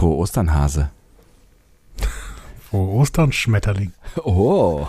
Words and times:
Frohe 0.00 0.16
Ostern, 0.16 0.54
Hase. 0.54 0.88
Frohe 2.70 2.88
Ostern, 2.88 3.32
Schmetterling. 3.32 3.92
Oh, 4.24 4.88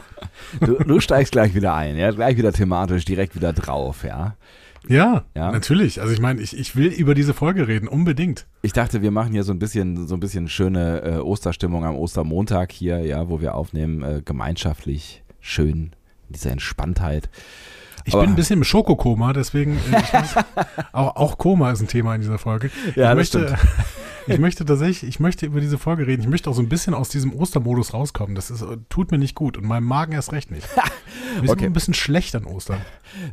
du, 0.61 0.75
du 0.75 1.01
steigst 1.01 1.33
gleich 1.33 1.53
wieder 1.53 1.73
ein, 1.73 1.97
ja, 1.97 2.11
gleich 2.11 2.37
wieder 2.37 2.53
thematisch 2.53 3.03
direkt 3.03 3.35
wieder 3.35 3.51
drauf, 3.51 4.05
ja. 4.05 4.35
Ja, 4.87 5.25
Ja. 5.35 5.51
natürlich. 5.51 5.99
Also 5.99 6.13
ich 6.13 6.21
meine, 6.21 6.39
ich, 6.39 6.57
ich 6.57 6.77
will 6.77 6.87
über 6.87 7.13
diese 7.13 7.33
Folge 7.33 7.67
reden, 7.67 7.89
unbedingt. 7.89 8.47
Ich 8.61 8.71
dachte, 8.71 9.01
wir 9.01 9.11
machen 9.11 9.33
hier 9.33 9.43
so 9.43 9.51
ein 9.51 9.59
bisschen, 9.59 10.07
so 10.07 10.15
ein 10.15 10.21
bisschen 10.21 10.47
schöne 10.47 11.01
äh, 11.01 11.17
Osterstimmung 11.17 11.83
am 11.83 11.97
Ostermontag 11.97 12.71
hier, 12.71 12.99
ja, 12.99 13.27
wo 13.27 13.41
wir 13.41 13.55
aufnehmen, 13.55 14.01
äh, 14.03 14.21
gemeinschaftlich, 14.23 15.23
schön, 15.41 15.91
in 16.29 16.35
dieser 16.35 16.51
Entspanntheit. 16.51 17.29
Ich 18.05 18.13
Aber- 18.13 18.23
bin 18.23 18.31
ein 18.31 18.35
bisschen 18.37 18.59
im 18.59 18.63
Schokokoma, 18.63 19.33
deswegen 19.33 19.77
äh, 19.91 20.13
weiß, 20.13 20.35
auch, 20.93 21.17
auch 21.17 21.37
Koma 21.37 21.69
ist 21.71 21.81
ein 21.81 21.89
Thema 21.89 22.15
in 22.15 22.21
dieser 22.21 22.37
Folge. 22.39 22.71
Ja, 22.95 23.11
ich 23.19 23.29
das 23.29 23.41
möchte, 23.41 23.57
ich 24.27 24.39
möchte 24.39 24.65
tatsächlich, 24.65 25.07
ich 25.07 25.19
möchte 25.19 25.45
über 25.45 25.59
diese 25.61 25.77
Folge 25.77 26.07
reden. 26.07 26.21
Ich 26.21 26.27
möchte 26.27 26.49
auch 26.49 26.53
so 26.53 26.61
ein 26.61 26.69
bisschen 26.69 26.93
aus 26.93 27.09
diesem 27.09 27.33
Ostermodus 27.33 27.93
rauskommen. 27.93 28.35
Das 28.35 28.51
ist, 28.51 28.61
äh, 28.61 28.77
tut 28.89 29.11
mir 29.11 29.17
nicht 29.17 29.35
gut 29.35 29.57
und 29.57 29.65
meinem 29.65 29.85
Magen 29.85 30.13
erst 30.13 30.31
recht 30.31 30.51
nicht. 30.51 30.67
Wir 30.75 31.41
sind 31.41 31.49
Okay. 31.49 31.65
ein 31.65 31.73
bisschen 31.73 31.93
schlecht 31.93 32.35
an 32.35 32.45
Ostern. 32.45 32.81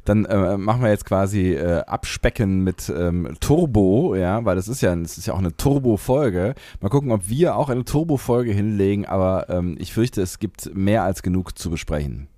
Dann 0.04 0.24
äh, 0.24 0.56
machen 0.56 0.82
wir 0.82 0.88
jetzt 0.90 1.04
quasi 1.04 1.52
äh, 1.54 1.80
Abspecken 1.86 2.62
mit 2.62 2.92
ähm, 2.96 3.36
Turbo, 3.40 4.14
ja, 4.14 4.44
weil 4.44 4.56
das 4.56 4.68
ist 4.68 4.80
ja, 4.82 4.94
das 4.94 5.18
ist 5.18 5.26
ja 5.26 5.34
auch 5.34 5.38
eine 5.38 5.56
Turbo-Folge. 5.56 6.54
Mal 6.80 6.88
gucken, 6.90 7.10
ob 7.12 7.28
wir 7.28 7.56
auch 7.56 7.68
eine 7.68 7.84
Turbo-Folge 7.84 8.52
hinlegen, 8.52 9.06
aber 9.06 9.48
ähm, 9.48 9.76
ich 9.80 9.92
fürchte, 9.92 10.22
es 10.22 10.38
gibt 10.38 10.74
mehr 10.74 11.02
als 11.02 11.22
genug 11.22 11.58
zu 11.58 11.70
besprechen. 11.70 12.28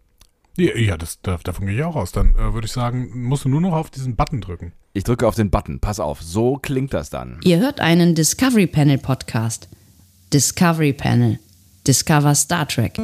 Ja, 0.60 0.96
das, 0.96 1.20
da, 1.22 1.38
davon 1.42 1.66
gehe 1.66 1.76
ich 1.76 1.82
auch 1.82 1.96
aus. 1.96 2.12
Dann 2.12 2.34
äh, 2.34 2.54
würde 2.54 2.66
ich 2.66 2.72
sagen, 2.72 3.22
musst 3.22 3.44
du 3.44 3.48
nur 3.48 3.60
noch 3.60 3.72
auf 3.72 3.90
diesen 3.90 4.16
Button 4.16 4.40
drücken. 4.40 4.72
Ich 4.92 5.04
drücke 5.04 5.26
auf 5.26 5.36
den 5.36 5.50
Button, 5.50 5.80
pass 5.80 6.00
auf, 6.00 6.20
so 6.20 6.56
klingt 6.56 6.92
das 6.92 7.10
dann. 7.10 7.38
Ihr 7.44 7.60
hört 7.60 7.80
einen 7.80 8.14
Discovery 8.14 8.66
Panel 8.66 8.98
Podcast. 8.98 9.68
Discovery 10.32 10.92
Panel. 10.92 11.38
Discover 11.86 12.34
Star 12.34 12.66
Trek. 12.68 12.98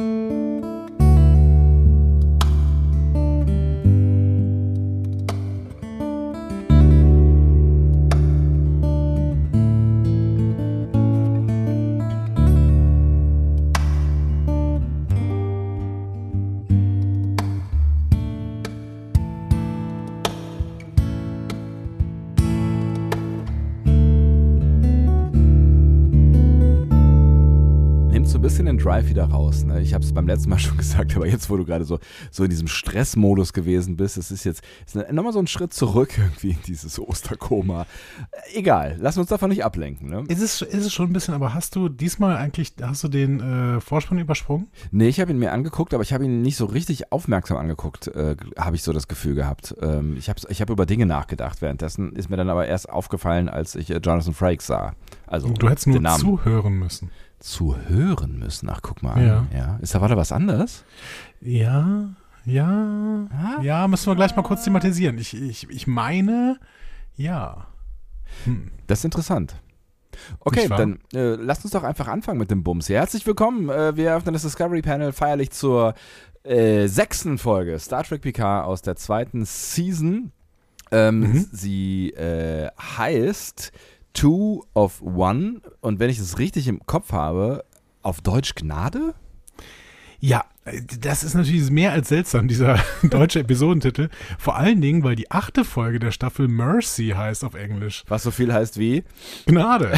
Drive 28.87 29.09
wieder 29.09 29.25
raus. 29.25 29.65
Ne? 29.65 29.81
Ich 29.81 29.93
habe 29.93 30.05
es 30.05 30.13
beim 30.13 30.27
letzten 30.27 30.49
Mal 30.49 30.59
schon 30.59 30.77
gesagt, 30.77 31.15
aber 31.17 31.27
jetzt, 31.27 31.49
wo 31.49 31.57
du 31.57 31.65
gerade 31.65 31.83
so, 31.83 31.99
so 32.31 32.45
in 32.45 32.49
diesem 32.49 32.69
Stressmodus 32.69 33.51
gewesen 33.51 33.97
bist, 33.97 34.17
es 34.17 34.31
ist 34.31 34.45
jetzt 34.45 34.63
ist 34.85 34.95
nochmal 35.11 35.33
so 35.33 35.39
ein 35.39 35.47
Schritt 35.47 35.73
zurück 35.73 36.17
irgendwie 36.17 36.51
in 36.51 36.61
dieses 36.65 36.97
Osterkoma. 36.97 37.81
Äh, 38.31 38.59
Egal, 38.59 38.95
lass 38.99 39.17
uns 39.17 39.27
davon 39.27 39.49
nicht 39.49 39.65
ablenken. 39.65 40.09
Ne? 40.09 40.23
Ist 40.29 40.41
es, 40.41 40.61
ist 40.61 40.85
es 40.85 40.93
schon 40.93 41.09
ein 41.09 41.13
bisschen, 41.13 41.33
aber 41.33 41.53
hast 41.53 41.75
du 41.75 41.89
diesmal 41.89 42.37
eigentlich, 42.37 42.73
hast 42.81 43.03
du 43.03 43.09
den 43.09 43.41
äh, 43.41 43.81
Vorspann 43.81 44.19
übersprungen? 44.19 44.67
Nee, 44.91 45.09
ich 45.09 45.19
habe 45.19 45.31
ihn 45.31 45.37
mir 45.37 45.51
angeguckt, 45.51 45.93
aber 45.93 46.03
ich 46.03 46.13
habe 46.13 46.23
ihn 46.23 46.41
nicht 46.41 46.55
so 46.55 46.65
richtig 46.65 47.11
aufmerksam 47.11 47.57
angeguckt, 47.57 48.07
äh, 48.07 48.37
habe 48.57 48.77
ich 48.77 48.83
so 48.83 48.93
das 48.93 49.09
Gefühl 49.09 49.35
gehabt. 49.35 49.75
Ähm, 49.81 50.15
ich 50.17 50.29
habe 50.29 50.39
ich 50.47 50.61
hab 50.61 50.69
über 50.69 50.85
Dinge 50.85 51.05
nachgedacht 51.05 51.61
währenddessen, 51.61 52.13
ist 52.13 52.29
mir 52.29 52.37
dann 52.37 52.49
aber 52.49 52.67
erst 52.67 52.89
aufgefallen, 52.89 53.49
als 53.49 53.75
ich 53.75 53.89
äh, 53.89 53.97
Jonathan 53.97 54.33
Frakes 54.33 54.67
sah. 54.67 54.93
Also 55.25 55.49
Du 55.49 55.69
hättest 55.69 55.87
nur 55.87 56.01
zuhören 56.15 56.79
müssen. 56.79 57.11
Zuhören 57.39 58.37
müssen. 58.39 58.69
Ach, 58.69 58.81
guck 58.81 59.03
mal 59.03 59.13
an. 59.13 59.25
Ja. 59.25 59.45
Ja. 59.53 59.79
Ist 59.81 59.93
da 59.95 60.01
weiter 60.01 60.17
was 60.17 60.31
anderes? 60.31 60.83
Ja, 61.41 62.09
ja, 62.45 63.27
Ah. 63.31 63.61
ja, 63.61 63.87
müssen 63.87 64.07
wir 64.07 64.15
gleich 64.15 64.35
mal 64.35 64.41
kurz 64.43 64.63
thematisieren. 64.63 65.17
Ich, 65.17 65.35
ich, 65.35 65.69
ich 65.69 65.85
meine, 65.87 66.57
ja. 67.15 67.67
Hm. 68.45 68.71
Das 68.87 68.99
ist 68.99 69.05
interessant. 69.05 69.55
Okay, 70.39 70.67
dann 70.67 70.99
äh, 71.13 71.35
lasst 71.35 71.63
uns 71.63 71.73
doch 71.73 71.83
einfach 71.83 72.07
anfangen 72.07 72.39
mit 72.39 72.49
dem 72.49 72.63
Bums. 72.63 72.89
Herzlich 72.89 73.27
willkommen. 73.27 73.69
Äh, 73.69 73.95
wir 73.97 74.15
öffnen 74.15 74.33
das 74.33 74.41
Discovery 74.43 74.81
Panel 74.81 75.11
feierlich 75.11 75.51
zur 75.51 75.93
äh, 76.43 76.87
sechsten 76.87 77.37
Folge 77.37 77.77
Star 77.79 78.03
Trek 78.03 78.21
PK 78.21 78.63
aus 78.63 78.81
der 78.81 78.95
zweiten 78.95 79.45
Season. 79.45 80.31
Ähm, 80.89 81.19
Mhm. 81.19 81.47
Sie 81.51 82.11
äh, 82.13 82.69
heißt 82.97 83.71
Two 84.17 84.65
of 84.73 84.99
One 85.03 85.61
und 85.81 85.99
wenn 85.99 86.09
ich 86.09 86.17
es 86.17 86.39
richtig 86.39 86.67
im 86.67 86.83
Kopf 86.87 87.11
habe, 87.11 87.63
auf 88.01 88.19
Deutsch 88.21 88.55
Gnade? 88.55 89.13
Ja, 90.19 90.45
äh, 90.65 90.81
das 91.01 91.23
ist 91.23 91.35
natürlich 91.35 91.69
mehr 91.69 91.91
als 91.91 92.09
seltsam, 92.09 92.47
dieser 92.47 92.79
deutsche 93.03 93.41
Episodentitel. 93.41 94.09
Vor 94.39 94.55
allen 94.55 94.81
Dingen, 94.81 95.03
weil 95.03 95.15
die 95.15 95.29
achte 95.29 95.63
Folge 95.63 95.99
der 95.99 96.09
Staffel 96.09 96.47
Mercy 96.47 97.13
heißt 97.15 97.43
auf 97.43 97.53
Englisch. 97.53 98.05
Was 98.07 98.23
so 98.23 98.31
viel 98.31 98.51
heißt 98.51 98.79
wie 98.79 99.03
Gnade. 99.45 99.93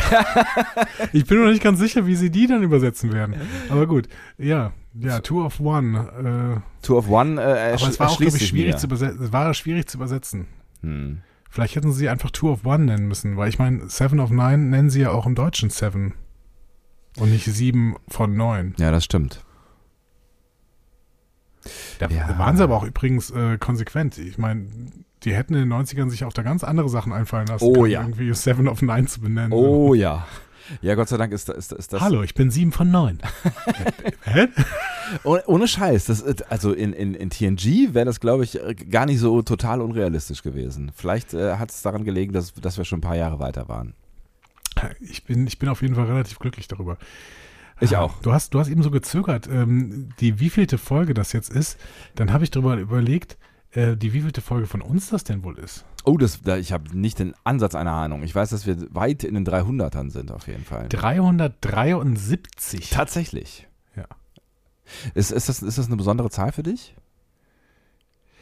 ich 1.13 1.25
bin 1.25 1.41
noch 1.41 1.49
nicht 1.49 1.63
ganz 1.63 1.79
sicher, 1.79 2.05
wie 2.05 2.15
sie 2.15 2.29
die 2.29 2.47
dann 2.47 2.61
übersetzen 2.61 3.13
werden. 3.13 3.35
Aber 3.69 3.87
gut, 3.87 4.09
ja, 4.37 4.73
ja, 4.99 5.19
Two 5.21 5.45
of 5.45 5.61
One. 5.61 6.61
Two 6.81 6.97
of 6.97 7.07
One. 7.07 7.41
Äh, 7.41 7.69
Äh, 7.69 7.73
aber 7.75 7.87
es 7.87 7.99
war 8.01 8.09
auch, 8.09 8.17
glaube 8.19 8.35
ich, 8.35 8.47
schwierig 8.49 8.75
zu, 8.75 8.87
übersetzen. 8.87 9.23
es 9.23 9.31
war 9.31 9.53
schwierig 9.53 9.87
zu 9.87 9.97
übersetzen. 9.97 10.47
Hm. 10.81 11.21
Vielleicht 11.49 11.75
hätten 11.75 11.91
sie 11.91 12.07
einfach 12.09 12.31
Two 12.31 12.51
of 12.51 12.63
One 12.65 12.85
nennen 12.85 13.07
müssen, 13.07 13.35
weil 13.35 13.49
ich 13.49 13.57
meine, 13.59 13.89
Seven 13.89 14.19
of 14.19 14.29
Nine 14.29 14.57
nennen 14.59 14.89
sie 14.89 15.01
ja 15.01 15.11
auch 15.11 15.25
im 15.25 15.35
Deutschen 15.35 15.69
Seven. 15.69 16.13
Und 17.17 17.31
nicht 17.31 17.45
sieben 17.45 17.95
von 18.07 18.35
neun. 18.37 18.75
Ja, 18.77 18.91
das 18.91 19.03
stimmt. 19.03 19.43
Da 21.99 22.07
Ja. 22.07 22.37
waren 22.37 22.55
sie 22.55 22.63
aber 22.63 22.77
auch 22.77 22.83
übrigens 22.85 23.31
äh, 23.31 23.57
konsequent. 23.57 24.17
Ich 24.17 24.37
meine, 24.37 24.67
die 25.23 25.33
hätten 25.35 25.53
in 25.55 25.67
den 25.67 25.73
90ern 25.73 26.09
sich 26.09 26.23
auch 26.23 26.31
da 26.31 26.43
ganz 26.43 26.63
andere 26.63 26.87
Sachen 26.87 27.11
einfallen 27.11 27.47
lassen. 27.47 27.65
Oh 27.65 27.85
ja. 27.85 28.01
Irgendwie 28.01 28.33
Seven 28.33 28.67
of 28.67 28.81
Nine 28.81 29.07
zu 29.07 29.19
benennen. 29.19 29.51
Oh 29.51 29.93
ja. 29.93 30.25
Ja, 30.81 30.95
Gott 30.95 31.09
sei 31.09 31.17
Dank 31.17 31.31
ist, 31.33 31.49
ist, 31.49 31.71
ist 31.73 31.93
das. 31.93 32.01
Hallo, 32.01 32.23
ich 32.23 32.33
bin 32.33 32.51
sieben 32.51 32.71
von 32.71 32.91
neun. 32.91 33.19
Hä? 34.23 34.47
Oh, 35.23 35.37
ohne 35.47 35.67
Scheiß, 35.67 36.05
das, 36.05 36.21
ist- 36.21 36.51
also 36.51 36.71
in, 36.73 36.93
in, 36.93 37.13
in 37.15 37.29
TNG 37.29 37.93
wäre 37.93 38.05
das, 38.05 38.19
glaube 38.19 38.43
ich, 38.43 38.59
gar 38.89 39.05
nicht 39.05 39.19
so 39.19 39.41
total 39.41 39.81
unrealistisch 39.81 40.43
gewesen. 40.43 40.91
Vielleicht 40.95 41.33
äh, 41.33 41.55
hat 41.57 41.71
es 41.71 41.81
daran 41.81 42.03
gelegen, 42.03 42.33
dass, 42.33 42.53
dass 42.53 42.77
wir 42.77 42.85
schon 42.85 42.99
ein 42.99 43.01
paar 43.01 43.15
Jahre 43.15 43.39
weiter 43.39 43.67
waren. 43.67 43.93
Ich 45.01 45.23
bin, 45.25 45.47
ich 45.47 45.57
bin 45.59 45.67
auf 45.69 45.81
jeden 45.81 45.95
Fall 45.95 46.05
relativ 46.05 46.39
glücklich 46.39 46.67
darüber. 46.67 46.97
Ich 47.81 47.97
Ah, 47.97 48.01
auch. 48.01 48.21
Du 48.21 48.31
hast, 48.31 48.53
du 48.53 48.59
hast 48.59 48.67
eben 48.69 48.83
so 48.83 48.91
gezögert, 48.91 49.47
ähm, 49.51 50.09
die 50.19 50.39
wievielte 50.39 50.77
Folge 50.77 51.13
das 51.13 51.33
jetzt 51.33 51.49
ist. 51.49 51.79
Dann 52.15 52.31
habe 52.31 52.43
ich 52.43 52.51
darüber 52.51 52.75
überlegt, 52.77 53.37
äh, 53.71 53.95
die 53.97 54.13
wievielte 54.13 54.41
Folge 54.41 54.67
von 54.67 54.81
uns 54.81 55.09
das 55.09 55.23
denn 55.23 55.43
wohl 55.43 55.57
ist. 55.57 55.85
Oh, 56.05 56.17
das, 56.17 56.41
da, 56.41 56.57
ich 56.57 56.71
habe 56.71 56.97
nicht 56.97 57.19
den 57.19 57.33
Ansatz 57.43 57.75
einer 57.75 57.91
Ahnung. 57.91 58.23
Ich 58.23 58.33
weiß, 58.33 58.49
dass 58.49 58.65
wir 58.65 58.77
weit 58.93 59.23
in 59.23 59.35
den 59.35 59.45
300ern 59.45 60.09
sind, 60.09 60.31
auf 60.31 60.47
jeden 60.47 60.63
Fall. 60.63 60.87
373. 60.89 62.89
Tatsächlich. 62.89 63.67
Ja. 63.95 64.05
Ist, 65.13 65.31
ist, 65.31 65.49
das, 65.49 65.61
ist 65.61 65.77
das 65.77 65.87
eine 65.87 65.97
besondere 65.97 66.29
Zahl 66.29 66.51
für 66.51 66.63
dich? 66.63 66.95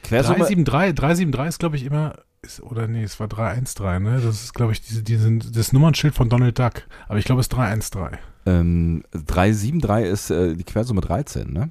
Quersumme? 0.04 0.40
373, 0.40 0.96
373 0.96 1.48
ist, 1.48 1.60
glaube 1.60 1.76
ich, 1.76 1.84
immer, 1.84 2.16
ist, 2.42 2.62
oder 2.62 2.88
nee, 2.88 3.04
es 3.04 3.20
war 3.20 3.28
313, 3.28 4.04
ne? 4.04 4.22
Das 4.22 4.44
ist, 4.44 4.54
glaube 4.54 4.72
ich, 4.72 4.82
diese, 4.82 5.04
diese, 5.04 5.38
das 5.38 5.74
Nummernschild 5.74 6.16
von 6.16 6.30
Donald 6.30 6.58
Duck. 6.58 6.84
Aber 7.08 7.20
ich 7.20 7.26
glaube, 7.26 7.42
es 7.42 7.46
ist 7.46 7.54
313. 7.54 8.20
Ähm, 8.46 9.04
373 9.12 10.12
ist 10.12 10.30
äh, 10.30 10.56
die 10.56 10.64
Quersumme 10.64 11.02
13, 11.02 11.52
ne? 11.52 11.70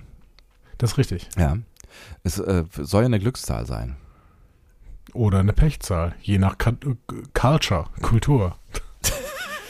Das 0.79 0.93
ist 0.93 0.99
richtig. 0.99 1.29
Ja. 1.39 1.57
Es 2.23 2.39
äh, 2.39 2.65
soll 2.75 3.03
ja 3.03 3.07
eine 3.07 3.19
Glückszahl 3.19 3.65
sein. 3.65 3.97
Oder 5.13 5.41
eine 5.41 5.53
Pechzahl, 5.53 6.15
je 6.21 6.39
nach 6.39 6.59
Ka 6.59 6.73
Culture, 7.33 7.87
Kultur. 8.03 8.59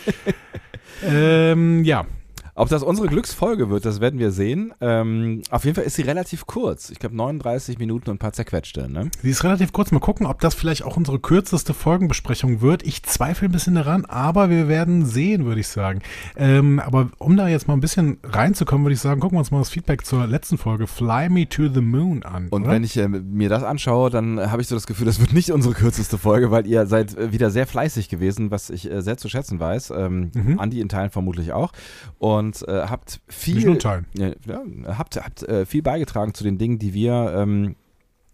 ähm, 1.03 1.85
ja, 1.85 2.07
Ob 2.57 2.69
das 2.69 2.83
unsere 2.83 3.09
Glücksfolge 3.09 3.71
wird, 3.71 3.85
das 3.85 4.01
werden 4.01 4.19
wir 4.19 4.31
sehen. 4.31 4.73
Ähm, 4.81 5.43
auf 5.51 5.65
jeden 5.65 5.75
Fall 5.75 5.85
ist 5.85 5.95
sie 5.97 6.03
relativ 6.03 6.47
kurz. 6.47 6.91
Ich 6.91 6.99
glaube 6.99 7.17
39 7.17 7.79
Minuten 7.79 8.11
und 8.11 8.17
ein 8.17 8.19
paar 8.19 8.33
zerquetschte. 8.33 8.91
Ne? 8.91 9.11
sie 9.23 9.31
ist 9.31 9.45
relativ 9.45 9.73
kurz. 9.73 9.93
Mal 9.93 10.01
gucken, 10.01 10.27
ob 10.27 10.41
das 10.41 10.55
vielleicht 10.55 10.85
auch 10.85 10.97
unsere 10.97 11.19
kürzeste 11.19 11.75
Folgenbesprechung 11.75 12.61
wird. 12.61 12.83
Ich 12.85 13.03
zweifle 13.03 13.49
ein 13.49 13.53
bisschen 13.53 13.75
daran, 13.75 14.05
aber 14.05 14.51
wir 14.51 14.69
werden 14.69 15.05
sehen, 15.07 15.45
würde 15.45 15.61
ich 15.61 15.69
sagen. 15.69 16.01
Ähm, 16.37 16.81
aber 16.81 17.11
um 17.19 17.37
da 17.37 17.49
jetzt 17.49 17.69
mal 17.69 17.75
ein 17.75 17.81
bisschen 17.81 18.19
reinzukommen, 18.23 18.85
würde 18.85 18.95
ich 18.95 19.01
sagen, 19.01 19.21
gucken 19.21 19.37
wir 19.37 19.41
uns 19.41 19.51
mal 19.51 19.59
das 19.59 19.71
Feedback 19.71 20.07
zur 20.07 20.27
letzten 20.27 20.59
Folge 20.59 20.87
Fly 20.87 21.29
Me 21.29 21.49
to 21.49 21.69
the 21.69 21.81
Moon 21.81 22.23
an. 22.23 22.49
Und 22.51 22.63
oder? 22.63 22.73
wenn 22.73 22.85
ich 22.85 22.97
äh, 22.97 23.09
mir 23.09 23.49
das 23.49 23.63
anschaue, 23.63 24.11
dann 24.11 24.51
habe 24.51 24.63
ich 24.63 24.69
so 24.69 24.75
das 24.75 24.87
Gefühl, 24.87 25.07
das 25.07 25.21
wird 25.21 25.33
nicht 25.33 25.51
unsere 25.51 25.75
kürzeste 25.75 26.19
Folge, 26.19 26.51
weil 26.51 26.67
ihr 26.67 26.87
seid 26.87 27.17
äh, 27.17 27.33
wieder 27.33 27.51
sehr 27.51 27.67
fleißig 27.67 28.09
gewesen, 28.09 28.51
was 28.51 28.71
ich 28.71 28.91
äh, 28.91 29.03
sehr 29.03 29.17
zu 29.17 29.29
schätzen 29.29 29.61
weiß. 29.61 29.91
Ähm, 29.97 30.31
Mhm. 30.37 30.59
Andi 30.59 30.81
in 30.81 30.89
Teilen 30.89 31.11
vermutlich 31.11 31.53
auch. 31.53 31.73
Und 32.19 32.46
äh, 32.55 32.87
habt 32.89 33.21
viel. 33.29 33.79
Ja, 34.15 34.29
ja, 34.47 34.63
habt 34.99 35.17
habt 35.17 35.43
äh, 35.43 35.67
viel 35.67 35.83
beigetragen 35.83 36.35
zu 36.35 36.45
den 36.45 36.59
Dingen, 36.59 36.79
die 36.79 36.95
wir 36.95 37.35
ähm, 37.37 37.77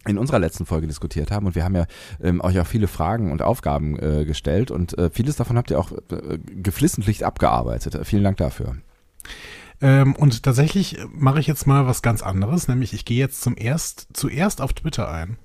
in 0.05 0.17
unserer 0.17 0.39
letzten 0.39 0.65
Folge 0.65 0.87
diskutiert 0.87 1.31
haben 1.31 1.45
und 1.45 1.55
wir 1.55 1.63
haben 1.63 1.75
ja 1.75 1.85
ähm, 2.21 2.41
euch 2.41 2.59
auch 2.59 2.67
viele 2.67 2.87
Fragen 2.87 3.31
und 3.31 3.41
Aufgaben 3.41 3.97
äh, 3.99 4.25
gestellt 4.25 4.71
und 4.71 4.97
äh, 4.97 5.09
vieles 5.09 5.37
davon 5.37 5.57
habt 5.57 5.71
ihr 5.71 5.79
auch 5.79 5.91
äh, 5.91 6.37
geflissentlich 6.39 7.25
abgearbeitet. 7.25 7.95
Äh, 7.95 8.03
vielen 8.03 8.23
Dank 8.23 8.37
dafür. 8.37 8.75
Ähm, 9.81 10.15
und 10.15 10.43
tatsächlich 10.43 10.97
mache 11.11 11.39
ich 11.39 11.47
jetzt 11.47 11.67
mal 11.67 11.87
was 11.87 12.01
ganz 12.01 12.21
anderes, 12.21 12.67
nämlich 12.67 12.93
ich 12.93 13.05
gehe 13.05 13.17
jetzt 13.17 13.41
zum 13.41 13.55
erst, 13.57 14.07
zuerst 14.13 14.61
auf 14.61 14.73
Twitter 14.73 15.09
ein. 15.09 15.37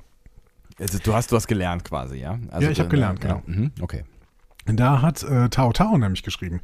Also, 0.78 0.98
du 0.98 1.14
hast 1.14 1.32
du 1.32 1.36
hast 1.36 1.48
gelernt 1.48 1.84
quasi, 1.84 2.18
ja? 2.18 2.38
Also, 2.50 2.66
Ja, 2.66 2.70
ich 2.70 2.78
hab 2.78 2.86
äh, 2.86 2.90
gelernt, 2.90 3.24
ja, 3.24 3.34
genau. 3.34 3.42
mhm, 3.46 3.72
okay. 3.80 4.04
Da 4.66 5.02
hat 5.02 5.22
äh, 5.22 5.48
Tao 5.48 5.72
Tao 5.72 5.96
nämlich 5.98 6.22
geschrieben. 6.22 6.60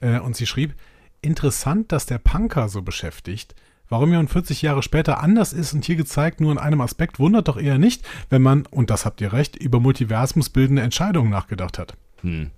Äh, 0.00 0.20
und 0.20 0.36
sie 0.36 0.46
schrieb, 0.46 0.74
interessant, 1.22 1.92
dass 1.92 2.06
der 2.06 2.18
Punker 2.18 2.68
so 2.68 2.82
beschäftigt. 2.82 3.54
Warum 3.88 4.12
er 4.12 4.26
40 4.26 4.62
Jahre 4.62 4.82
später 4.82 5.22
anders 5.22 5.52
ist 5.52 5.72
und 5.72 5.84
hier 5.84 5.94
gezeigt 5.96 6.40
nur 6.40 6.50
in 6.50 6.58
einem 6.58 6.80
Aspekt, 6.80 7.20
wundert 7.20 7.46
doch 7.46 7.56
eher 7.56 7.78
nicht, 7.78 8.04
wenn 8.30 8.42
man, 8.42 8.66
und 8.66 8.90
das 8.90 9.04
habt 9.04 9.20
ihr 9.20 9.32
recht, 9.32 9.54
über 9.54 9.78
multiversumsbildende 9.78 10.82
Entscheidungen 10.82 11.30
nachgedacht 11.30 11.78
hat. 11.78 11.96
Hm. 12.22 12.50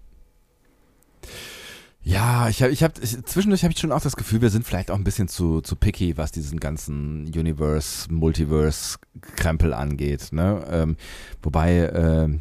Ja, 2.02 2.49
ich 2.49 2.62
habe, 2.62 2.72
ich 2.72 2.82
hab, 2.82 3.02
ich, 3.02 3.22
zwischendurch 3.26 3.64
habe 3.64 3.75
ich 3.75 3.78
schon 3.78 3.93
auch 3.93 4.00
das 4.00 4.16
Gefühl, 4.16 4.40
wir 4.40 4.49
sind 4.49 4.64
vielleicht 4.64 4.90
auch 4.90 4.96
ein 4.96 5.04
bisschen 5.04 5.28
zu, 5.28 5.61
zu 5.61 5.76
picky, 5.76 6.16
was 6.16 6.32
diesen 6.32 6.58
ganzen 6.58 7.26
Universe, 7.26 8.11
Multiverse-Krempel 8.11 9.75
angeht. 9.75 10.28
Ne? 10.32 10.64
Ähm, 10.70 10.96
wobei, 11.43 11.90
ähm, 11.94 12.40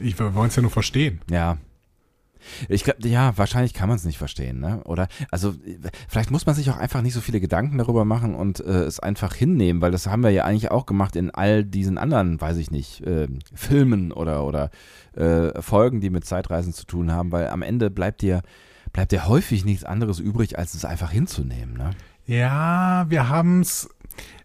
Ich, 0.00 0.18
wir 0.18 0.34
wollen 0.34 0.48
es 0.48 0.56
ja 0.56 0.62
nur 0.62 0.70
verstehen. 0.70 1.22
ja. 1.30 1.56
Ich 2.68 2.84
glaube, 2.84 3.06
ja, 3.06 3.36
wahrscheinlich 3.36 3.74
kann 3.74 3.88
man 3.88 3.96
es 3.96 4.04
nicht 4.04 4.18
verstehen, 4.18 4.60
ne? 4.60 4.82
Oder, 4.84 5.08
also, 5.30 5.54
vielleicht 6.08 6.30
muss 6.30 6.46
man 6.46 6.54
sich 6.54 6.70
auch 6.70 6.76
einfach 6.76 7.02
nicht 7.02 7.14
so 7.14 7.20
viele 7.20 7.40
Gedanken 7.40 7.78
darüber 7.78 8.04
machen 8.04 8.34
und 8.34 8.60
äh, 8.60 8.84
es 8.84 9.00
einfach 9.00 9.34
hinnehmen, 9.34 9.80
weil 9.80 9.90
das 9.90 10.06
haben 10.06 10.22
wir 10.22 10.30
ja 10.30 10.44
eigentlich 10.44 10.70
auch 10.70 10.86
gemacht 10.86 11.16
in 11.16 11.30
all 11.30 11.64
diesen 11.64 11.98
anderen, 11.98 12.40
weiß 12.40 12.56
ich 12.56 12.70
nicht, 12.70 13.06
äh, 13.06 13.28
Filmen 13.54 14.12
oder, 14.12 14.44
oder 14.44 14.70
äh, 15.14 15.60
Folgen, 15.60 16.00
die 16.00 16.10
mit 16.10 16.24
Zeitreisen 16.24 16.72
zu 16.72 16.86
tun 16.86 17.12
haben, 17.12 17.32
weil 17.32 17.48
am 17.48 17.62
Ende 17.62 17.90
bleibt 17.90 18.22
dir, 18.22 18.42
bleibt 18.92 19.12
dir 19.12 19.28
häufig 19.28 19.64
nichts 19.64 19.84
anderes 19.84 20.18
übrig, 20.18 20.58
als 20.58 20.74
es 20.74 20.84
einfach 20.84 21.10
hinzunehmen, 21.10 21.74
ne? 21.74 21.90
Ja, 22.26 23.06
wir 23.08 23.28
haben 23.28 23.60
es 23.62 23.88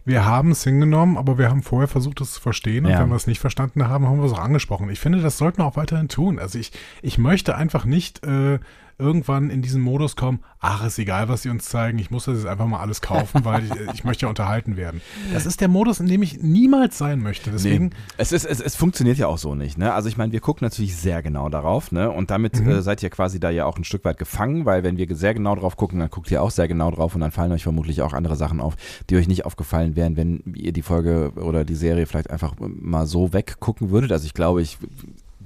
wir 0.05 0.25
haben 0.25 0.51
es 0.51 0.63
hingenommen, 0.63 1.17
aber 1.17 1.37
wir 1.37 1.49
haben 1.49 1.63
vorher 1.63 1.87
versucht, 1.87 2.21
es 2.21 2.33
zu 2.33 2.41
verstehen. 2.41 2.85
Und 2.85 2.91
Ja. 2.91 2.99
wenn 3.01 3.09
wir 3.09 3.15
es 3.15 3.27
nicht 3.27 3.39
verstanden 3.39 3.87
haben, 3.87 4.07
haben 4.07 4.19
wir 4.19 4.25
es 4.25 4.33
auch 4.33 4.39
angesprochen. 4.39 4.89
Ich 4.89 4.99
finde, 4.99 5.19
das 5.21 5.37
sollten 5.37 5.57
wir 5.57 5.65
auch 5.65 5.75
weiterhin 5.75 6.07
tun. 6.07 6.37
Also 6.39 6.59
ich, 6.59 6.71
ich 7.01 7.17
möchte 7.17 7.55
einfach 7.55 7.85
nicht 7.85 8.23
äh, 8.25 8.59
irgendwann 8.97 9.49
in 9.49 9.61
diesen 9.61 9.81
Modus 9.81 10.15
kommen, 10.15 10.39
ach, 10.59 10.85
ist 10.85 10.97
egal, 10.99 11.27
was 11.27 11.41
sie 11.41 11.49
uns 11.49 11.65
zeigen, 11.65 11.99
ich 11.99 12.11
muss 12.11 12.25
das 12.25 12.37
jetzt 12.37 12.47
einfach 12.47 12.65
mal 12.67 12.79
alles 12.79 13.01
kaufen, 13.01 13.43
weil 13.45 13.65
ich, 13.65 13.71
ich 13.93 14.03
möchte 14.03 14.23
ja 14.25 14.29
unterhalten 14.29 14.77
werden. 14.77 15.01
Das 15.33 15.45
ist 15.45 15.59
der 15.61 15.67
Modus, 15.67 15.99
in 15.99 16.07
dem 16.07 16.21
ich 16.23 16.41
niemals 16.41 16.97
sein 16.97 17.19
möchte. 17.21 17.51
Deswegen, 17.51 17.85
Nee. 17.87 17.91
Es, 18.17 18.31
ist, 18.31 18.45
es, 18.45 18.61
es 18.61 18.75
funktioniert 18.75 19.17
ja 19.17 19.27
auch 19.27 19.37
so 19.37 19.53
nicht. 19.55 19.77
Ne? 19.77 19.93
Also 19.93 20.07
ich 20.09 20.17
meine, 20.17 20.31
wir 20.31 20.39
gucken 20.39 20.65
natürlich 20.65 20.95
sehr 20.95 21.21
genau 21.21 21.49
darauf 21.49 21.91
ne? 21.91 22.09
und 22.09 22.31
damit 22.31 22.59
Mhm. 22.59 22.69
äh, 22.69 22.81
seid 22.81 23.03
ihr 23.03 23.09
quasi 23.09 23.39
da 23.39 23.49
ja 23.49 23.65
auch 23.65 23.77
ein 23.77 23.83
Stück 23.83 24.05
weit 24.05 24.17
gefangen, 24.17 24.65
weil 24.65 24.83
wenn 24.83 24.97
wir 24.97 25.13
sehr 25.15 25.33
genau 25.33 25.55
drauf 25.55 25.75
gucken, 25.77 25.99
dann 25.99 26.09
guckt 26.09 26.31
ihr 26.31 26.41
auch 26.41 26.51
sehr 26.51 26.67
genau 26.67 26.89
drauf 26.91 27.15
und 27.15 27.21
dann 27.21 27.31
fallen 27.31 27.51
euch 27.51 27.63
vermutlich 27.63 28.01
auch 28.01 28.13
andere 28.13 28.35
Sachen 28.35 28.61
auf, 28.61 28.75
die 29.09 29.17
euch 29.17 29.27
nicht 29.27 29.45
aufgefallen 29.45 29.95
wären, 29.95 30.15
wenn 30.15 30.41
ihr 30.55 30.71
die 30.71 30.81
Folge 30.81 31.33
oder 31.35 31.65
die 31.65 31.75
Serie 31.75 32.05
vielleicht 32.05 32.29
einfach 32.29 32.53
mal 32.59 33.05
so 33.07 33.33
weggucken 33.33 33.89
würdet. 33.89 34.11
Also 34.11 34.25
ich 34.25 34.33
glaube, 34.33 34.61
ich 34.61 34.77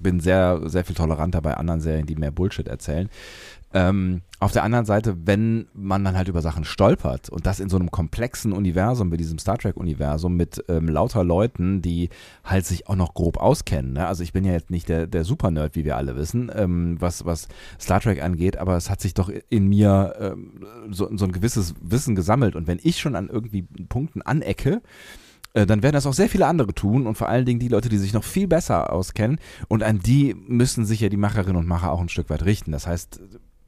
bin 0.01 0.19
sehr, 0.19 0.62
sehr 0.66 0.86
viel 0.86 0.96
toleranter 0.96 1.42
bei 1.42 1.56
anderen 1.56 1.81
Serien, 1.81 2.06
die 2.06 2.16
mehr 2.16 2.31
Bullshit 2.31 2.68
erzählen. 2.68 3.10
Ähm, 3.72 4.22
auf 4.40 4.51
der 4.51 4.63
anderen 4.63 4.86
Seite, 4.86 5.16
wenn 5.25 5.68
man 5.74 6.04
dann 6.04 6.18
halt 6.18 6.28
über 6.28 6.42
Sachen 6.42 6.63
stolpert 6.63 7.30
und 7.30 7.46
das 7.46 7.60
in 7.60 7.69
so 7.69 7.78
einem 7.78 7.92
komplexen 7.92 8.51
Universum, 8.51 9.12
wie 9.12 9.18
diesem 9.18 9.38
Star 9.38 9.60
Trek-Universum 9.60 10.36
mit 10.36 10.63
ähm, 10.69 10.88
lauter 10.88 11.24
Leuten, 11.24 11.84
die 11.84 12.10
halt 12.44 12.66
sich 12.66 12.88
auch 12.88 12.96
noch 12.96 13.13
grob 13.13 13.38
auskennen. 13.38 13.94
Ne? 13.94 14.07
Also 14.07 14.24
ich 14.24 14.34
bin 14.34 14.44
ja 14.44 14.54
jetzt 14.54 14.72
nicht 14.72 14.90
der, 14.90 15.06
der 15.06 15.24
Super-Nerd, 15.24 15.75
wie 15.75 15.86
wir 15.86 15.98
alle 15.98 16.16
wissen, 16.16 16.51
ähm, 16.56 16.96
was, 17.00 17.25
was 17.25 17.48
Star 17.80 18.00
Trek 18.00 18.24
angeht, 18.24 18.57
aber 18.57 18.75
es 18.75 18.90
hat 18.90 19.01
sich 19.01 19.13
doch 19.13 19.30
in 19.50 19.68
mir 19.68 20.16
ähm, 20.19 20.66
so, 20.90 21.16
so 21.16 21.25
ein 21.25 21.31
gewisses 21.31 21.75
Wissen 21.80 22.16
gesammelt. 22.16 22.56
Und 22.56 22.66
wenn 22.66 22.80
ich 22.81 23.00
schon 23.00 23.16
an 23.16 23.30
irgendwie 23.30 23.63
Punkten 23.88 24.24
anecke, 24.24 24.81
dann 25.54 25.81
werden 25.84 25.94
das 25.94 26.06
auch 26.06 26.13
sehr 26.13 26.30
viele 26.30 26.46
andere 26.48 26.74
tun 26.74 27.07
und 27.07 27.16
vor 27.16 27.28
allen 27.30 27.46
Dingen 27.46 27.60
die 27.60 27.68
Leute, 27.69 27.90
die 27.90 27.98
sich 27.98 28.13
noch 28.13 28.24
viel 28.24 28.48
besser 28.48 28.94
auskennen 28.94 29.40
und 29.68 29.84
an 29.84 30.00
die 30.00 30.36
müssen 30.48 30.86
sich 30.86 31.00
ja 31.01 31.10
die 31.10 31.18
Macherinnen 31.18 31.56
und 31.57 31.68
Macher 31.68 31.92
auch 31.92 32.01
ein 32.01 32.10
Stück 32.10 32.30
weit 32.30 32.44
richten. 32.46 32.72
Das 32.72 32.86
heißt, 32.88 33.19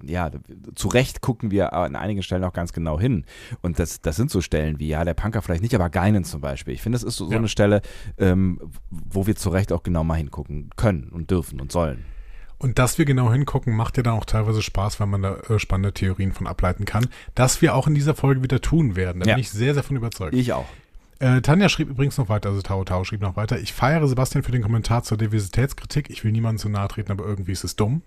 ja, 0.03 0.31
zu 0.73 0.87
Recht 0.87 1.21
gucken 1.21 1.51
wir 1.51 1.73
an 1.73 1.95
einigen 1.95 2.23
Stellen 2.23 2.43
auch 2.43 2.53
ganz 2.53 2.73
genau 2.73 2.99
hin. 2.99 3.23
Und 3.61 3.77
das, 3.77 4.01
das 4.01 4.15
sind 4.15 4.31
so 4.31 4.41
Stellen 4.41 4.79
wie, 4.79 4.87
ja, 4.87 5.05
der 5.05 5.13
Punker 5.13 5.41
vielleicht 5.43 5.61
nicht, 5.61 5.75
aber 5.75 5.89
Geinen 5.91 6.23
zum 6.23 6.41
Beispiel. 6.41 6.73
Ich 6.73 6.81
finde, 6.81 6.95
das 6.95 7.03
ist 7.03 7.17
so, 7.17 7.25
so 7.25 7.31
Ja. 7.31 7.37
eine 7.37 7.47
Stelle, 7.47 7.81
ähm, 8.17 8.59
wo 8.89 9.27
wir 9.27 9.35
zu 9.35 9.49
Recht 9.49 9.71
auch 9.71 9.83
genau 9.83 10.03
mal 10.03 10.15
hingucken 10.15 10.71
können 10.75 11.09
und 11.11 11.29
dürfen 11.29 11.61
und 11.61 11.71
sollen. 11.71 12.03
Und 12.57 12.77
dass 12.79 12.97
wir 12.99 13.05
genau 13.05 13.31
hingucken, 13.31 13.75
macht 13.75 13.97
ja 13.97 14.03
dann 14.03 14.13
auch 14.13 14.25
teilweise 14.25 14.61
Spaß, 14.61 14.99
wenn 14.99 15.09
man 15.09 15.21
da 15.23 15.35
äh, 15.49 15.57
spannende 15.59 15.93
Theorien 15.93 16.31
von 16.31 16.45
ableiten 16.47 16.85
kann. 16.85 17.07
Das 17.35 17.61
wir 17.61 17.75
auch 17.75 17.87
in 17.87 17.95
dieser 17.95 18.13
Folge 18.15 18.43
wieder 18.43 18.61
tun 18.61 18.95
werden. 18.95 19.19
Da 19.21 19.27
Ja. 19.29 19.35
bin 19.35 19.41
ich 19.41 19.49
sehr, 19.49 19.73
sehr 19.73 19.83
von 19.83 19.95
überzeugt. 19.95 20.35
Ich 20.35 20.53
auch. 20.53 20.65
Äh, 21.21 21.41
Tanja 21.41 21.69
schrieb 21.69 21.87
übrigens 21.87 22.17
noch 22.17 22.29
weiter, 22.29 22.49
also 22.49 22.63
Tao 22.63 22.83
Tao 22.83 23.03
schrieb 23.03 23.21
noch 23.21 23.35
weiter. 23.35 23.59
Ich 23.59 23.73
feiere 23.73 24.07
Sebastian 24.07 24.43
für 24.43 24.51
den 24.51 24.63
Kommentar 24.63 25.03
zur 25.03 25.17
Diversitätskritik. 25.19 26.09
Ich 26.09 26.23
will 26.23 26.31
niemandem 26.31 26.57
zu 26.57 26.67
nahe 26.67 26.87
treten, 26.87 27.11
aber 27.11 27.25
irgendwie 27.25 27.51
ist 27.51 27.63
es 27.63 27.75
dumm. 27.75 28.01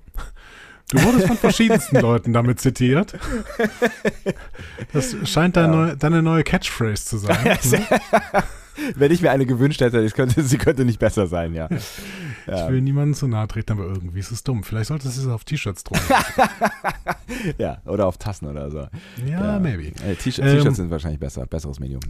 Du 0.91 1.01
wurdest 1.03 1.29
von 1.29 1.37
verschiedensten 1.37 1.97
Leuten 2.01 2.33
damit 2.33 2.61
zitiert. 2.61 3.15
Das 4.93 5.17
scheint 5.25 5.57
deine, 5.57 5.69
neue, 5.73 5.97
deine 5.97 6.23
neue 6.23 6.43
Catchphrase 6.43 7.05
zu 7.05 7.19
sein. 7.19 7.37
Wenn 8.97 9.13
ich 9.13 9.23
mir 9.23 9.31
eine 9.31 9.47
gewünscht 9.47 9.81
hätte, 9.81 10.05
könnte, 10.11 10.43
sie 10.43 10.59
könnte 10.59 10.85
nicht 10.85 10.99
besser 10.99 11.29
sein, 11.29 11.55
ja. 11.55 11.69
Ich 11.71 12.69
will 12.69 12.81
niemandem 12.81 13.15
zu 13.15 13.29
nahe 13.29 13.47
treten, 13.47 13.73
aber 13.73 13.85
irgendwie 13.85 14.19
ist 14.19 14.33
es 14.33 14.43
dumm. 14.43 14.65
Vielleicht 14.65 14.89
solltest 14.89 15.17
du 15.17 15.23
es 15.23 15.29
auf 15.29 15.45
T-Shirts 15.45 15.85
drucken. 15.85 16.03
Ja, 17.59 17.81
oder 17.87 18.07
auf 18.07 18.19
Tassen 18.19 18.47
oder 18.49 18.71
so. 18.71 18.87
Ja, 19.27 19.59
maybe. 19.59 19.87
Äh, 20.05 20.15
T-Shirts 20.17 20.39
Ähm, 20.39 20.57
T-Shirts 20.57 20.77
sind 20.77 20.91
wahrscheinlich 20.91 21.19
besser, 21.21 21.47
besseres 21.47 21.81
Medium. 21.81 22.03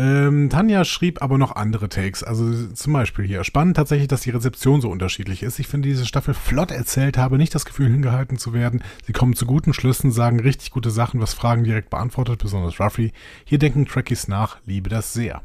Ähm, 0.00 0.48
Tanja 0.48 0.86
schrieb 0.86 1.20
aber 1.20 1.36
noch 1.36 1.56
andere 1.56 1.90
Takes. 1.90 2.22
Also 2.22 2.68
zum 2.68 2.92
Beispiel 2.94 3.26
hier. 3.26 3.44
Spannend 3.44 3.76
tatsächlich, 3.76 4.08
dass 4.08 4.22
die 4.22 4.30
Rezeption 4.30 4.80
so 4.80 4.88
unterschiedlich 4.88 5.42
ist. 5.42 5.58
Ich 5.58 5.66
finde 5.66 5.88
diese 5.88 6.06
Staffel 6.06 6.32
flott 6.32 6.70
erzählt, 6.70 7.18
habe 7.18 7.36
nicht 7.36 7.54
das 7.54 7.66
Gefühl, 7.66 7.90
hingehalten 7.90 8.38
zu 8.38 8.54
werden. 8.54 8.82
Sie 9.04 9.12
kommen 9.12 9.36
zu 9.36 9.44
guten 9.44 9.74
Schlüssen, 9.74 10.10
sagen 10.10 10.40
richtig 10.40 10.70
gute 10.70 10.90
Sachen, 10.90 11.20
was 11.20 11.34
Fragen 11.34 11.64
direkt 11.64 11.90
beantwortet, 11.90 12.38
besonders 12.38 12.80
Ruffy. 12.80 13.12
Hier 13.44 13.58
denken 13.58 13.84
Trekkies 13.84 14.26
nach, 14.26 14.56
liebe 14.64 14.88
das 14.88 15.12
sehr. 15.12 15.42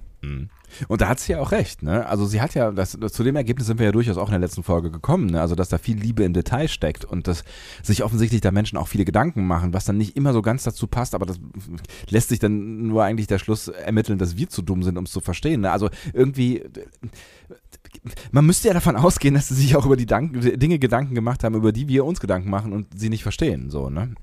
Und 0.88 1.02
da 1.02 1.08
hat 1.08 1.20
sie 1.20 1.34
ja 1.34 1.40
auch 1.40 1.52
recht, 1.52 1.84
ne? 1.84 2.06
Also 2.06 2.26
sie 2.26 2.42
hat 2.42 2.54
ja, 2.54 2.72
das, 2.72 2.92
zu 2.92 3.24
dem 3.24 3.36
Ergebnis 3.36 3.68
sind 3.68 3.80
wir 3.80 3.86
ja 3.86 3.92
durchaus 3.92 4.18
auch 4.18 4.28
in 4.28 4.32
der 4.32 4.40
letzten 4.40 4.64
Folge 4.64 4.92
gekommen, 4.92 5.28
ne? 5.28 5.42
Also 5.42 5.56
dass 5.56 5.70
da 5.70 5.78
viel 5.78 5.98
Liebe 5.98 6.24
im 6.24 6.34
Detail 6.34 6.68
steckt 6.68 7.06
und 7.06 7.28
dass 7.28 7.44
sich 7.84 8.04
offensichtlich 8.04 8.42
da 8.42 8.52
Menschen 8.52 8.78
auch 8.78 8.88
viele 8.88 9.06
Gedanken 9.06 9.46
machen, 9.48 9.74
was 9.74 9.86
dann 9.86 9.98
nicht 9.98 10.16
immer 10.16 10.34
so 10.34 10.42
ganz 10.42 10.64
dazu 10.64 10.88
passt, 10.88 11.16
aber 11.16 11.26
das 11.26 11.40
lässt 12.10 12.30
sich 12.30 12.40
dann 12.40 12.88
nur 12.88 13.04
eigentlich 13.04 13.28
der 13.28 13.40
Schluss 13.40 13.68
ermitteln, 13.68 14.18
dass 14.18 14.38
wir 14.38 14.50
zu 14.50 14.62
dumm 14.62 14.84
sind, 14.84 14.98
um 14.98 15.06
es 15.06 15.12
zu 15.12 15.22
verstehen. 15.22 15.62
Ne? 15.62 15.72
Also 15.72 15.90
irgendwie, 16.14 16.64
man 18.32 18.46
müsste 18.46 18.68
ja 18.68 18.74
davon 18.74 18.96
ausgehen, 18.96 19.34
dass 19.34 19.50
sie 19.50 19.56
sich 19.56 19.76
auch 19.76 19.86
über 19.86 19.96
die 19.96 20.06
Dank 20.06 20.40
Dinge 20.60 20.80
Gedanken 20.80 21.16
gemacht 21.16 21.44
haben, 21.44 21.56
über 21.56 21.72
die 21.72 21.88
wir 21.88 22.06
uns 22.06 22.20
Gedanken 22.20 22.50
machen 22.50 22.74
und 22.74 22.88
sie 23.00 23.10
nicht 23.10 23.24
verstehen, 23.24 23.70
so, 23.70 23.90
ne? 23.90 24.16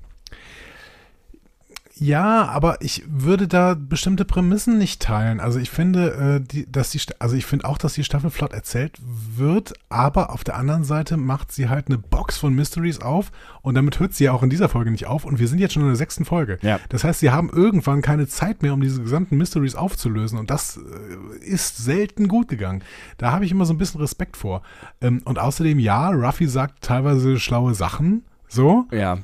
Ja, 1.95 2.45
aber 2.45 2.81
ich 2.81 3.03
würde 3.07 3.47
da 3.47 3.75
bestimmte 3.77 4.25
Prämissen 4.25 4.79
nicht 4.79 5.01
teilen. 5.01 5.39
Also 5.39 5.59
ich 5.59 5.69
finde, 5.69 6.41
äh, 6.41 6.45
die, 6.45 6.71
dass 6.71 6.89
die, 6.89 6.99
also 7.19 7.35
ich 7.35 7.45
finde 7.45 7.65
auch, 7.65 7.77
dass 7.77 7.93
die 7.93 8.03
Staffel 8.03 8.31
flott 8.31 8.51
erzählt 8.51 8.97
wird, 8.99 9.73
aber 9.89 10.31
auf 10.31 10.43
der 10.43 10.55
anderen 10.55 10.83
Seite 10.83 11.17
macht 11.17 11.51
sie 11.51 11.69
halt 11.69 11.87
eine 11.87 11.99
Box 11.99 12.37
von 12.37 12.55
Mysteries 12.55 12.99
auf 12.99 13.31
und 13.61 13.75
damit 13.75 13.99
hört 13.99 14.13
sie 14.13 14.23
ja 14.23 14.31
auch 14.31 14.41
in 14.41 14.49
dieser 14.49 14.69
Folge 14.69 14.89
nicht 14.89 15.05
auf 15.05 15.23
und 15.23 15.37
wir 15.37 15.47
sind 15.47 15.59
jetzt 15.59 15.73
schon 15.73 15.83
in 15.83 15.89
der 15.89 15.95
sechsten 15.95 16.25
Folge. 16.25 16.57
Ja. 16.63 16.79
Das 16.89 17.03
heißt, 17.03 17.19
sie 17.19 17.29
haben 17.29 17.49
irgendwann 17.51 18.01
keine 18.01 18.27
Zeit 18.27 18.63
mehr, 18.63 18.73
um 18.73 18.81
diese 18.81 19.03
gesamten 19.03 19.37
Mysteries 19.37 19.75
aufzulösen 19.75 20.39
und 20.39 20.49
das 20.49 20.77
äh, 20.77 21.45
ist 21.45 21.77
selten 21.77 22.27
gut 22.27 22.47
gegangen. 22.47 22.83
Da 23.17 23.31
habe 23.31 23.45
ich 23.45 23.51
immer 23.51 23.65
so 23.65 23.73
ein 23.73 23.77
bisschen 23.77 24.01
Respekt 24.01 24.35
vor. 24.35 24.63
Ähm, 24.99 25.21
und 25.25 25.37
außerdem, 25.37 25.77
ja, 25.77 26.09
Ruffy 26.09 26.47
sagt 26.47 26.83
teilweise 26.83 27.39
schlaue 27.39 27.75
Sachen, 27.75 28.23
so, 28.47 28.85
Ja, 28.91 29.19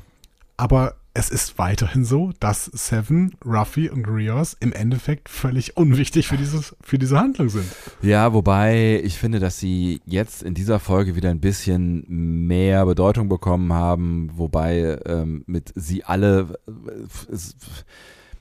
aber 0.59 0.98
es 1.13 1.29
ist 1.29 1.57
weiterhin 1.57 2.05
so, 2.05 2.31
dass 2.39 2.65
Seven, 2.65 3.35
Ruffy 3.45 3.89
und 3.89 4.07
Rios 4.07 4.55
im 4.59 4.71
Endeffekt 4.71 5.27
völlig 5.27 5.75
unwichtig 5.75 6.27
für, 6.27 6.37
dieses, 6.37 6.75
für 6.81 6.99
diese 6.99 7.19
Handlung 7.19 7.49
sind. 7.49 7.65
Ja, 8.01 8.33
wobei 8.33 9.01
ich 9.03 9.17
finde, 9.17 9.39
dass 9.39 9.57
sie 9.57 10.01
jetzt 10.05 10.43
in 10.43 10.53
dieser 10.53 10.79
Folge 10.79 11.15
wieder 11.15 11.29
ein 11.29 11.39
bisschen 11.39 12.05
mehr 12.07 12.85
Bedeutung 12.85 13.27
bekommen 13.27 13.73
haben, 13.73 14.29
wobei 14.35 14.99
ähm, 15.05 15.43
mit 15.47 15.73
sie 15.75 16.03
alle 16.03 16.59
äh, 16.67 17.31
ist, 17.33 17.55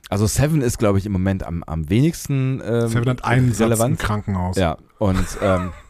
also 0.09 0.27
Seven 0.27 0.61
ist, 0.61 0.77
glaube 0.77 0.99
ich, 0.99 1.05
im 1.05 1.11
Moment 1.11 1.43
am, 1.43 1.63
am 1.63 1.89
wenigsten 1.89 2.61
ähm, 2.63 2.87
Seven 2.87 3.09
hat 3.09 3.25
einen 3.25 3.49
Satz 3.49 3.59
im 3.59 3.65
relevant. 3.65 3.99
Krankenhaus. 3.99 4.57
Ja, 4.57 4.77
und 4.99 5.25
ähm, 5.41 5.71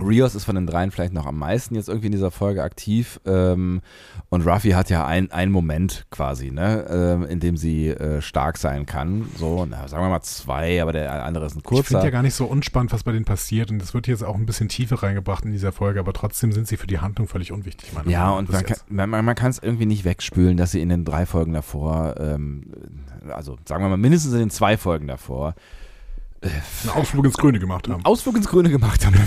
Rios 0.00 0.34
ist 0.34 0.44
von 0.44 0.54
den 0.54 0.66
dreien 0.66 0.90
vielleicht 0.90 1.12
noch 1.12 1.26
am 1.26 1.38
meisten 1.38 1.74
jetzt 1.74 1.88
irgendwie 1.88 2.06
in 2.06 2.12
dieser 2.12 2.30
Folge 2.30 2.62
aktiv. 2.62 3.20
Ähm, 3.26 3.82
und 4.30 4.46
Ruffy 4.46 4.70
hat 4.70 4.88
ja 4.88 5.06
einen 5.06 5.52
Moment 5.52 6.06
quasi, 6.10 6.50
ne, 6.50 6.86
ähm, 6.88 7.26
in 7.26 7.40
dem 7.40 7.58
sie 7.58 7.88
äh, 7.88 8.22
stark 8.22 8.56
sein 8.56 8.86
kann. 8.86 9.28
So, 9.36 9.66
na, 9.68 9.86
sagen 9.88 10.02
wir 10.02 10.08
mal 10.08 10.22
zwei, 10.22 10.80
aber 10.80 10.92
der 10.92 11.24
andere 11.24 11.44
ist 11.44 11.56
ein 11.56 11.62
kurzer. 11.62 11.82
Ich 11.82 11.86
finde 11.88 12.04
ja 12.04 12.10
gar 12.10 12.22
nicht 12.22 12.34
so 12.34 12.46
unspannend, 12.46 12.92
was 12.92 13.02
bei 13.02 13.12
denen 13.12 13.26
passiert. 13.26 13.70
Und 13.70 13.80
das 13.80 13.92
wird 13.92 14.06
jetzt 14.06 14.24
auch 14.24 14.34
ein 14.34 14.46
bisschen 14.46 14.68
Tiefe 14.68 15.02
reingebracht 15.02 15.44
in 15.44 15.52
dieser 15.52 15.72
Folge, 15.72 16.00
aber 16.00 16.14
trotzdem 16.14 16.52
sind 16.52 16.66
sie 16.66 16.78
für 16.78 16.86
die 16.86 17.00
Handlung 17.00 17.28
völlig 17.28 17.52
unwichtig. 17.52 17.90
ja, 18.06 18.30
und 18.30 18.50
man 18.50 18.64
kann, 18.64 18.76
man, 18.88 19.24
man 19.24 19.34
kann 19.34 19.50
es 19.50 19.58
irgendwie 19.58 19.86
nicht 19.86 20.04
wegspülen, 20.04 20.56
dass 20.56 20.70
sie 20.70 20.80
in 20.80 20.88
den 20.88 21.04
drei 21.04 21.26
Folgen 21.26 21.52
davor, 21.52 22.14
ähm, 22.18 22.72
also 23.28 23.58
sagen 23.68 23.84
wir 23.84 23.90
mal 23.90 23.98
mindestens 23.98 24.32
in 24.32 24.38
den 24.38 24.50
zwei 24.50 24.78
Folgen 24.78 25.06
davor, 25.06 25.54
äh, 26.40 26.48
einen 26.82 26.92
Ausflug 26.94 27.26
ins 27.26 27.36
Grüne 27.36 27.58
gemacht 27.58 27.88
haben. 27.88 28.04
Ausflug 28.06 28.36
ins 28.36 28.48
Grüne 28.48 28.70
gemacht 28.70 29.04
haben. 29.04 29.14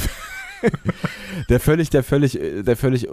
der 1.50 1.60
völlig, 1.60 1.89
der 1.89 2.03
völlig, 2.03 2.39
der 2.39 2.75
völlig 2.75 3.07
äh, 3.07 3.12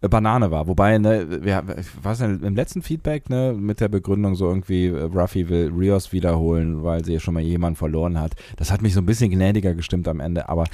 Banane 0.00 0.52
war. 0.52 0.68
Wobei, 0.68 0.98
ne, 0.98 1.42
wir, 1.42 1.64
was 2.02 2.18
denn 2.18 2.40
im 2.44 2.54
letzten 2.54 2.82
Feedback, 2.82 3.28
ne, 3.28 3.52
mit 3.58 3.80
der 3.80 3.88
Begründung 3.88 4.36
so 4.36 4.46
irgendwie, 4.46 4.86
äh, 4.86 5.02
Ruffy 5.02 5.48
will 5.48 5.72
Rios 5.76 6.12
wiederholen, 6.12 6.84
weil 6.84 7.04
sie 7.04 7.18
schon 7.18 7.34
mal 7.34 7.42
jemanden 7.42 7.76
verloren 7.76 8.20
hat. 8.20 8.36
Das 8.56 8.70
hat 8.70 8.80
mich 8.80 8.94
so 8.94 9.00
ein 9.00 9.06
bisschen 9.06 9.30
gnädiger 9.30 9.74
gestimmt 9.74 10.06
am 10.06 10.20
Ende, 10.20 10.48
aber. 10.48 10.64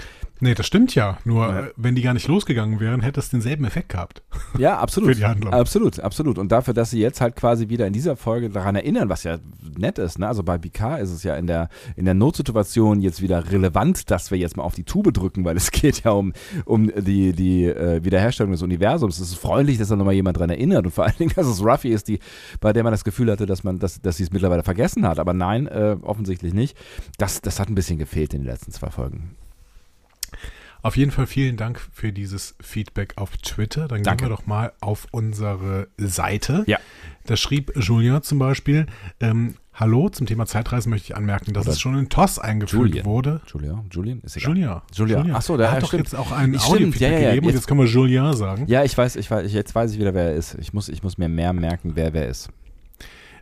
Nee, 0.40 0.54
das 0.54 0.66
stimmt 0.66 0.94
ja. 0.94 1.16
Nur, 1.24 1.48
ja. 1.48 1.68
wenn 1.76 1.94
die 1.94 2.02
gar 2.02 2.12
nicht 2.12 2.28
losgegangen 2.28 2.80
wären, 2.80 3.00
hätte 3.00 3.20
es 3.20 3.30
denselben 3.30 3.64
Effekt 3.64 3.90
gehabt. 3.90 4.22
Ja, 4.58 4.78
absolut. 4.78 5.10
Für 5.10 5.16
die 5.16 5.24
Handlung. 5.24 5.52
Absolut, 5.52 5.98
absolut. 5.98 6.38
Und 6.38 6.52
dafür, 6.52 6.74
dass 6.74 6.90
sie 6.90 7.00
jetzt 7.00 7.20
halt 7.20 7.34
quasi 7.34 7.68
wieder 7.70 7.88
in 7.88 7.92
dieser 7.92 8.16
Folge 8.16 8.50
daran 8.50 8.76
erinnern, 8.76 9.08
was 9.08 9.24
ja 9.24 9.38
nett 9.76 9.98
ist, 9.98 10.20
ne? 10.20 10.28
Also 10.28 10.44
bei 10.44 10.58
BK 10.58 10.98
ist 10.98 11.10
es 11.10 11.24
ja 11.24 11.34
in 11.34 11.48
der, 11.48 11.68
in 11.96 12.04
der 12.04 12.14
Notsituation 12.14 13.00
jetzt 13.00 13.20
wieder 13.20 13.50
relevant, 13.50 14.12
dass 14.12 14.30
wir 14.30 14.38
jetzt 14.38 14.56
mal 14.56 14.62
auf 14.62 14.74
die 14.74 14.84
Tube 14.84 15.12
drücken, 15.12 15.44
weil 15.44 15.56
es 15.56 15.70
geht 15.72 16.04
ja 16.04 16.12
um, 16.12 16.32
um 16.66 16.92
die, 16.96 17.32
die 17.32 17.64
äh, 17.64 18.04
Wiederherstellung 18.04 18.52
des 18.52 18.62
Universums 18.62 19.13
es 19.20 19.30
ist 19.30 19.38
freundlich, 19.38 19.78
dass 19.78 19.88
da 19.88 19.96
nochmal 19.96 20.14
jemand 20.14 20.38
dran 20.38 20.50
erinnert 20.50 20.84
und 20.84 20.92
vor 20.92 21.04
allen 21.04 21.16
Dingen, 21.18 21.32
dass 21.34 21.46
es 21.46 21.62
Ruffy 21.62 21.90
ist, 21.90 22.08
die, 22.08 22.18
bei 22.60 22.72
der 22.72 22.82
man 22.82 22.92
das 22.92 23.04
Gefühl 23.04 23.30
hatte, 23.30 23.46
dass 23.46 23.64
man, 23.64 23.78
dass, 23.78 24.00
dass 24.00 24.16
sie 24.16 24.24
es 24.24 24.32
mittlerweile 24.32 24.62
vergessen 24.62 25.06
hat. 25.06 25.18
Aber 25.18 25.34
nein, 25.34 25.66
äh, 25.66 25.96
offensichtlich 26.02 26.54
nicht. 26.54 26.76
Das, 27.18 27.40
das 27.40 27.60
hat 27.60 27.68
ein 27.68 27.74
bisschen 27.74 27.98
gefehlt 27.98 28.34
in 28.34 28.42
den 28.42 28.50
letzten 28.50 28.72
zwei 28.72 28.90
Folgen. 28.90 29.36
Auf 30.84 30.98
jeden 30.98 31.10
Fall 31.10 31.26
vielen 31.26 31.56
Dank 31.56 31.80
für 31.94 32.12
dieses 32.12 32.56
Feedback 32.60 33.14
auf 33.16 33.38
Twitter. 33.38 33.88
Dann 33.88 34.02
Danke. 34.02 34.24
gehen 34.24 34.30
wir 34.30 34.36
doch 34.36 34.46
mal 34.46 34.72
auf 34.80 35.06
unsere 35.12 35.88
Seite. 35.96 36.62
Ja. 36.66 36.78
Da 37.24 37.38
schrieb 37.38 37.72
Julien 37.74 38.22
zum 38.22 38.38
Beispiel, 38.38 38.84
ähm, 39.18 39.54
Hallo, 39.76 40.08
zum 40.08 40.28
Thema 40.28 40.46
Zeitreisen 40.46 40.88
möchte 40.90 41.06
ich 41.06 41.16
anmerken, 41.16 41.52
dass 41.52 41.64
Oder 41.64 41.72
es 41.72 41.80
schon 41.80 41.98
in 41.98 42.08
TOS 42.08 42.38
eingeführt 42.38 42.90
Julian. 42.90 43.04
wurde. 43.04 43.40
Julian, 43.52 43.86
Julian, 43.90 44.20
ist 44.20 44.36
egal. 44.36 44.50
Julian. 44.50 44.82
Julian. 44.92 45.18
Julian. 45.18 45.36
Achso, 45.36 45.56
der 45.56 45.72
hat 45.72 45.82
doch 45.82 45.92
jetzt 45.92 46.14
auch 46.14 46.30
einen 46.30 46.56
Audio 46.60 46.86
ja, 46.90 47.08
ja, 47.08 47.18
ja. 47.18 47.28
gegeben 47.30 47.48
und 47.48 47.54
jetzt 47.54 47.66
können 47.66 47.80
wir 47.80 47.86
Julien 47.86 48.32
sagen. 48.34 48.66
Ja, 48.68 48.84
ich 48.84 48.96
weiß, 48.96 49.16
ich 49.16 49.28
weiß, 49.28 49.52
jetzt 49.52 49.74
weiß 49.74 49.90
ich 49.92 49.98
wieder, 49.98 50.14
wer 50.14 50.26
er 50.26 50.34
ist. 50.34 50.54
Ich 50.60 50.72
muss, 50.72 50.88
ich 50.88 51.02
muss 51.02 51.18
mir 51.18 51.28
mehr 51.28 51.52
merken, 51.52 51.92
wer 51.96 52.12
wer 52.12 52.28
ist. 52.28 52.50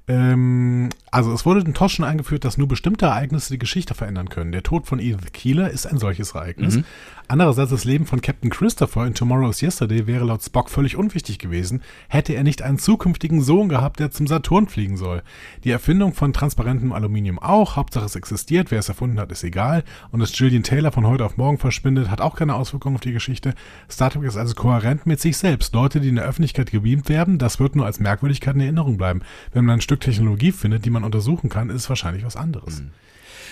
Ähm, 0.08 0.90
also 1.10 1.32
es 1.32 1.46
wurde 1.46 1.60
in 1.60 1.74
TOS 1.74 1.92
schon 1.92 2.04
eingeführt, 2.04 2.44
dass 2.44 2.58
nur 2.58 2.68
bestimmte 2.68 3.06
Ereignisse 3.06 3.52
die 3.52 3.58
Geschichte 3.58 3.94
verändern 3.94 4.28
können. 4.28 4.50
Der 4.50 4.62
Tod 4.62 4.86
von 4.86 4.98
Edith 4.98 5.32
Keeler 5.32 5.70
ist 5.70 5.86
ein 5.86 5.98
solches 5.98 6.32
Ereignis. 6.32 6.76
Mhm. 6.76 6.84
Andererseits 7.28 7.70
das 7.70 7.84
Leben 7.84 8.04
von 8.04 8.20
Captain 8.20 8.50
Christopher 8.50 9.06
in 9.06 9.14
Tomorrow's 9.14 9.62
Yesterday 9.62 10.06
wäre 10.06 10.24
laut 10.24 10.42
Spock 10.42 10.68
völlig 10.68 10.96
unwichtig 10.96 11.38
gewesen, 11.38 11.82
hätte 12.08 12.34
er 12.34 12.42
nicht 12.42 12.62
einen 12.62 12.78
zukünftigen 12.78 13.40
Sohn 13.40 13.68
gehabt, 13.68 14.00
der 14.00 14.10
zum 14.10 14.26
Saturn 14.26 14.68
fliegen 14.68 14.96
soll. 14.96 15.22
Die 15.64 15.70
Erfindung 15.70 16.12
von 16.12 16.32
transparentem 16.32 16.92
Aluminium 16.92 17.38
auch, 17.38 17.76
Hauptsache 17.76 18.04
es 18.04 18.16
existiert, 18.16 18.70
wer 18.70 18.80
es 18.80 18.88
erfunden 18.88 19.20
hat, 19.20 19.32
ist 19.32 19.44
egal. 19.44 19.84
Und 20.10 20.20
dass 20.20 20.32
Gillian 20.32 20.62
Taylor 20.62 20.92
von 20.92 21.06
heute 21.06 21.24
auf 21.24 21.36
morgen 21.36 21.58
verschwindet, 21.58 22.10
hat 22.10 22.20
auch 22.20 22.36
keine 22.36 22.54
Auswirkungen 22.54 22.96
auf 22.96 23.00
die 23.00 23.12
Geschichte. 23.12 23.54
Star 23.90 24.10
Trek 24.10 24.24
ist 24.24 24.36
also 24.36 24.54
kohärent 24.54 25.06
mit 25.06 25.20
sich 25.20 25.36
selbst. 25.36 25.74
Leute, 25.74 26.00
die 26.00 26.08
in 26.08 26.16
der 26.16 26.24
Öffentlichkeit 26.24 26.70
gebeamt 26.70 27.08
werden, 27.08 27.38
das 27.38 27.60
wird 27.60 27.76
nur 27.76 27.86
als 27.86 28.00
Merkwürdigkeit 28.00 28.54
in 28.56 28.60
Erinnerung 28.60 28.96
bleiben. 28.96 29.22
Wenn 29.52 29.64
man 29.64 29.78
ein 29.78 29.80
Stück 29.92 30.00
Technologie 30.00 30.52
findet, 30.52 30.86
die 30.86 30.90
man 30.90 31.04
untersuchen 31.04 31.50
kann, 31.50 31.68
ist 31.68 31.88
wahrscheinlich 31.88 32.24
was 32.24 32.36
anderes. 32.36 32.78
Hm. 32.78 32.90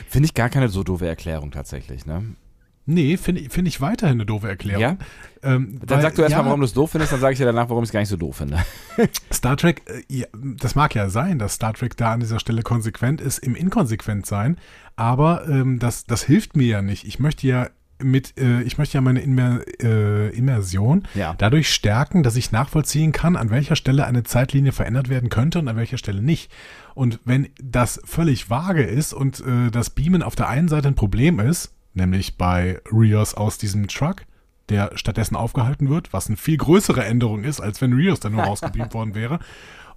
Finde 0.09 0.27
ich 0.27 0.35
gar 0.35 0.49
keine 0.49 0.69
so 0.69 0.83
doofe 0.83 1.07
Erklärung 1.07 1.51
tatsächlich, 1.51 2.07
ne? 2.07 2.25
Nee, 2.87 3.19
finde 3.19 3.49
find 3.51 3.69
ich 3.69 3.83
weiterhin 3.83 4.17
eine 4.17 4.25
doofe 4.27 4.49
Erklärung. 4.49 4.81
Ja? 4.81 4.97
Ähm, 5.43 5.79
dann 5.85 5.99
weil, 5.99 6.03
sag 6.03 6.15
du 6.15 6.23
erstmal, 6.23 6.43
ja, 6.43 6.47
warum 6.47 6.61
du 6.61 6.65
es 6.65 6.73
doof 6.73 6.93
findest, 6.93 7.13
dann 7.13 7.21
sage 7.21 7.35
ich 7.35 7.39
dir 7.39 7.45
danach, 7.45 7.69
warum 7.69 7.85
ich 7.85 7.91
es 7.91 7.93
gar 7.93 8.01
nicht 8.01 8.09
so 8.09 8.17
doof 8.17 8.37
finde. 8.37 8.59
Star 9.33 9.59
Trek, 9.59 9.83
äh, 9.87 10.03
ja, 10.09 10.27
das 10.35 10.75
mag 10.75 10.95
ja 10.95 11.11
sein, 11.11 11.39
dass 11.39 11.55
Star 11.55 11.75
Trek 11.75 11.97
da 11.99 12.13
an 12.15 12.21
dieser 12.21 12.41
Stelle 12.41 12.63
konsequent 12.63 13.21
ist, 13.21 13.39
im 13.39 13.55
Inkonsequent 13.55 14.25
sein, 14.25 14.57
aber 14.97 15.47
ähm, 15.47 15.79
das, 15.79 16.07
das 16.07 16.23
hilft 16.23 16.57
mir 16.57 16.67
ja 16.67 16.83
nicht. 16.83 17.05
Ich 17.05 17.19
möchte 17.19 17.47
ja 17.47 17.69
mit, 18.03 18.39
äh, 18.39 18.63
ich 18.63 18.79
möchte 18.79 18.99
ja 18.99 19.01
meine 19.01 19.21
Immer, 19.21 19.61
äh, 19.81 20.29
Immersion 20.31 21.07
ja. 21.15 21.35
dadurch 21.39 21.73
stärken, 21.73 22.23
dass 22.23 22.37
ich 22.37 22.53
nachvollziehen 22.53 23.13
kann, 23.13 23.37
an 23.37 23.51
welcher 23.51 23.77
Stelle 23.77 24.07
eine 24.07 24.23
Zeitlinie 24.23 24.73
verändert 24.73 25.09
werden 25.09 25.29
könnte 25.29 25.59
und 25.59 25.69
an 25.69 25.77
welcher 25.77 25.99
Stelle 25.99 26.23
nicht. 26.23 26.51
Und 26.95 27.21
wenn 27.25 27.49
das 27.63 28.01
völlig 28.05 28.51
vage 28.51 28.83
ist 28.83 29.13
und 29.13 29.41
äh, 29.41 29.71
das 29.71 29.91
Beamen 29.91 30.23
auf 30.23 30.37
der 30.37 30.49
einen 30.49 30.69
Seite 30.69 30.89
ein 30.89 30.95
Problem 30.95 31.41
ist, 31.41 31.75
nämlich 31.95 32.37
bei 32.37 32.81
Rios 32.93 33.35
aus 33.35 33.59
diesem 33.59 33.89
Truck, 33.89 34.25
der 34.69 34.93
stattdessen 34.95 35.37
aufgehalten 35.37 35.91
wird, 35.91 36.13
was 36.13 36.29
eine 36.29 36.37
viel 36.37 36.57
größere 36.57 37.05
Änderung 37.05 37.45
ist, 37.45 37.61
als 37.61 37.81
wenn 37.81 37.93
Rios 37.93 38.21
dann 38.21 38.33
nur 38.33 38.43
rausgebeamt 38.45 38.95
worden 38.95 39.15
wäre. 39.15 39.41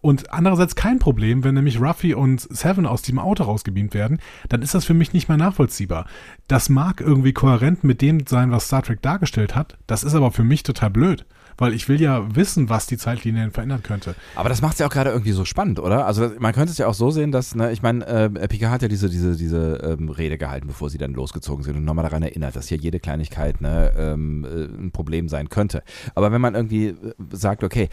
Und 0.03 0.33
andererseits 0.33 0.75
kein 0.75 0.99
Problem, 0.99 1.45
wenn 1.45 1.55
nämlich 1.55 1.79
Ruffy 1.79 2.13
und 2.13 2.41
Seven 2.41 2.85
aus 2.85 3.03
diesem 3.03 3.19
Auto 3.19 3.43
rausgebeamt 3.43 3.93
werden, 3.93 4.19
dann 4.49 4.61
ist 4.61 4.73
das 4.73 4.83
für 4.83 4.93
mich 4.93 5.13
nicht 5.13 5.29
mehr 5.29 5.37
nachvollziehbar. 5.37 6.07
Das 6.49 6.67
mag 6.67 6.99
irgendwie 6.99 7.31
kohärent 7.31 7.85
mit 7.85 8.01
dem 8.01 8.27
sein, 8.27 8.51
was 8.51 8.65
Star 8.65 8.83
Trek 8.83 9.01
dargestellt 9.01 9.55
hat, 9.55 9.77
das 9.87 10.03
ist 10.03 10.13
aber 10.13 10.31
für 10.31 10.43
mich 10.43 10.63
total 10.63 10.89
blöd 10.89 11.25
weil 11.55 11.73
ich 11.73 11.87
will 11.87 12.01
ja 12.01 12.35
wissen, 12.35 12.67
was 12.67 12.87
die 12.87 12.97
Zeitlinien 12.97 13.51
verändern 13.51 13.83
könnte. 13.83 14.15
Aber 14.35 14.49
das 14.49 14.63
macht 14.63 14.73
es 14.73 14.79
ja 14.79 14.87
auch 14.87 14.91
gerade 14.91 15.11
irgendwie 15.11 15.33
so 15.33 15.45
spannend, 15.45 15.79
oder? 15.79 16.07
Also 16.07 16.31
man 16.39 16.51
könnte 16.51 16.71
es 16.71 16.79
ja 16.79 16.87
auch 16.87 16.95
so 16.95 17.11
sehen, 17.11 17.31
dass, 17.31 17.53
ne, 17.53 17.71
ich 17.71 17.83
meine, 17.83 18.05
äh, 18.07 18.47
Pika 18.47 18.71
hat 18.71 18.81
ja 18.81 18.87
diese, 18.87 19.07
diese, 19.07 19.35
diese 19.35 19.97
ähm, 19.99 20.09
Rede 20.09 20.39
gehalten, 20.39 20.65
bevor 20.65 20.89
sie 20.89 20.97
dann 20.97 21.13
losgezogen 21.13 21.63
sind 21.63 21.77
und 21.77 21.85
nochmal 21.85 22.05
daran 22.05 22.23
erinnert, 22.23 22.55
dass 22.55 22.69
hier 22.69 22.77
jede 22.77 22.99
Kleinigkeit 22.99 23.61
ne, 23.61 23.91
ähm, 23.95 24.45
äh, 24.45 24.63
ein 24.63 24.91
Problem 24.91 25.29
sein 25.29 25.49
könnte. 25.49 25.83
Aber 26.15 26.31
wenn 26.31 26.41
man 26.41 26.55
irgendwie 26.55 26.87
äh, 26.87 26.95
sagt, 27.31 27.63
okay, 27.63 27.89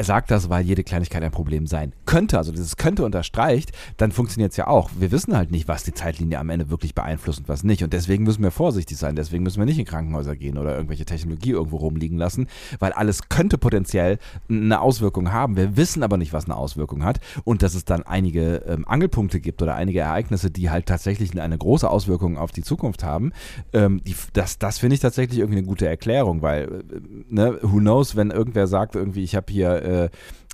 er 0.00 0.04
sagt 0.04 0.30
das, 0.30 0.48
weil 0.48 0.64
jede 0.64 0.82
Kleinigkeit 0.82 1.22
ein 1.22 1.30
Problem 1.30 1.66
sein 1.66 1.92
könnte, 2.06 2.38
also 2.38 2.52
dieses 2.52 2.78
könnte 2.78 3.04
unterstreicht, 3.04 3.72
dann 3.98 4.12
funktioniert 4.12 4.52
es 4.52 4.56
ja 4.56 4.66
auch. 4.66 4.88
Wir 4.98 5.12
wissen 5.12 5.36
halt 5.36 5.50
nicht, 5.50 5.68
was 5.68 5.84
die 5.84 5.92
Zeitlinie 5.92 6.38
am 6.38 6.48
Ende 6.48 6.70
wirklich 6.70 6.94
beeinflusst 6.94 7.40
und 7.40 7.50
was 7.50 7.64
nicht. 7.64 7.84
Und 7.84 7.92
deswegen 7.92 8.24
müssen 8.24 8.42
wir 8.42 8.50
vorsichtig 8.50 8.96
sein. 8.96 9.14
Deswegen 9.14 9.42
müssen 9.42 9.58
wir 9.58 9.66
nicht 9.66 9.78
in 9.78 9.84
Krankenhäuser 9.84 10.36
gehen 10.36 10.56
oder 10.56 10.74
irgendwelche 10.74 11.04
Technologie 11.04 11.50
irgendwo 11.50 11.76
rumliegen 11.76 12.16
lassen, 12.16 12.46
weil 12.78 12.92
alles 12.92 13.28
könnte 13.28 13.58
potenziell 13.58 14.18
eine 14.48 14.80
Auswirkung 14.80 15.32
haben. 15.32 15.58
Wir 15.58 15.76
wissen 15.76 16.02
aber 16.02 16.16
nicht, 16.16 16.32
was 16.32 16.46
eine 16.46 16.56
Auswirkung 16.56 17.04
hat. 17.04 17.20
Und 17.44 17.62
dass 17.62 17.74
es 17.74 17.84
dann 17.84 18.02
einige 18.02 18.64
ähm, 18.66 18.88
Angelpunkte 18.88 19.38
gibt 19.38 19.60
oder 19.60 19.74
einige 19.74 20.00
Ereignisse, 20.00 20.50
die 20.50 20.70
halt 20.70 20.86
tatsächlich 20.86 21.38
eine 21.38 21.58
große 21.58 21.90
Auswirkung 21.90 22.38
auf 22.38 22.52
die 22.52 22.62
Zukunft 22.62 23.04
haben, 23.04 23.32
ähm, 23.74 24.00
die, 24.02 24.16
das, 24.32 24.58
das 24.58 24.78
finde 24.78 24.94
ich 24.94 25.00
tatsächlich 25.00 25.40
irgendwie 25.40 25.58
eine 25.58 25.66
gute 25.66 25.86
Erklärung, 25.86 26.40
weil, 26.40 26.84
äh, 26.90 27.00
ne, 27.28 27.58
who 27.60 27.80
knows, 27.80 28.16
wenn 28.16 28.30
irgendwer 28.30 28.66
sagt, 28.66 28.94
irgendwie, 28.94 29.24
ich 29.24 29.36
habe 29.36 29.52
hier 29.52 29.82
äh, 29.82 29.89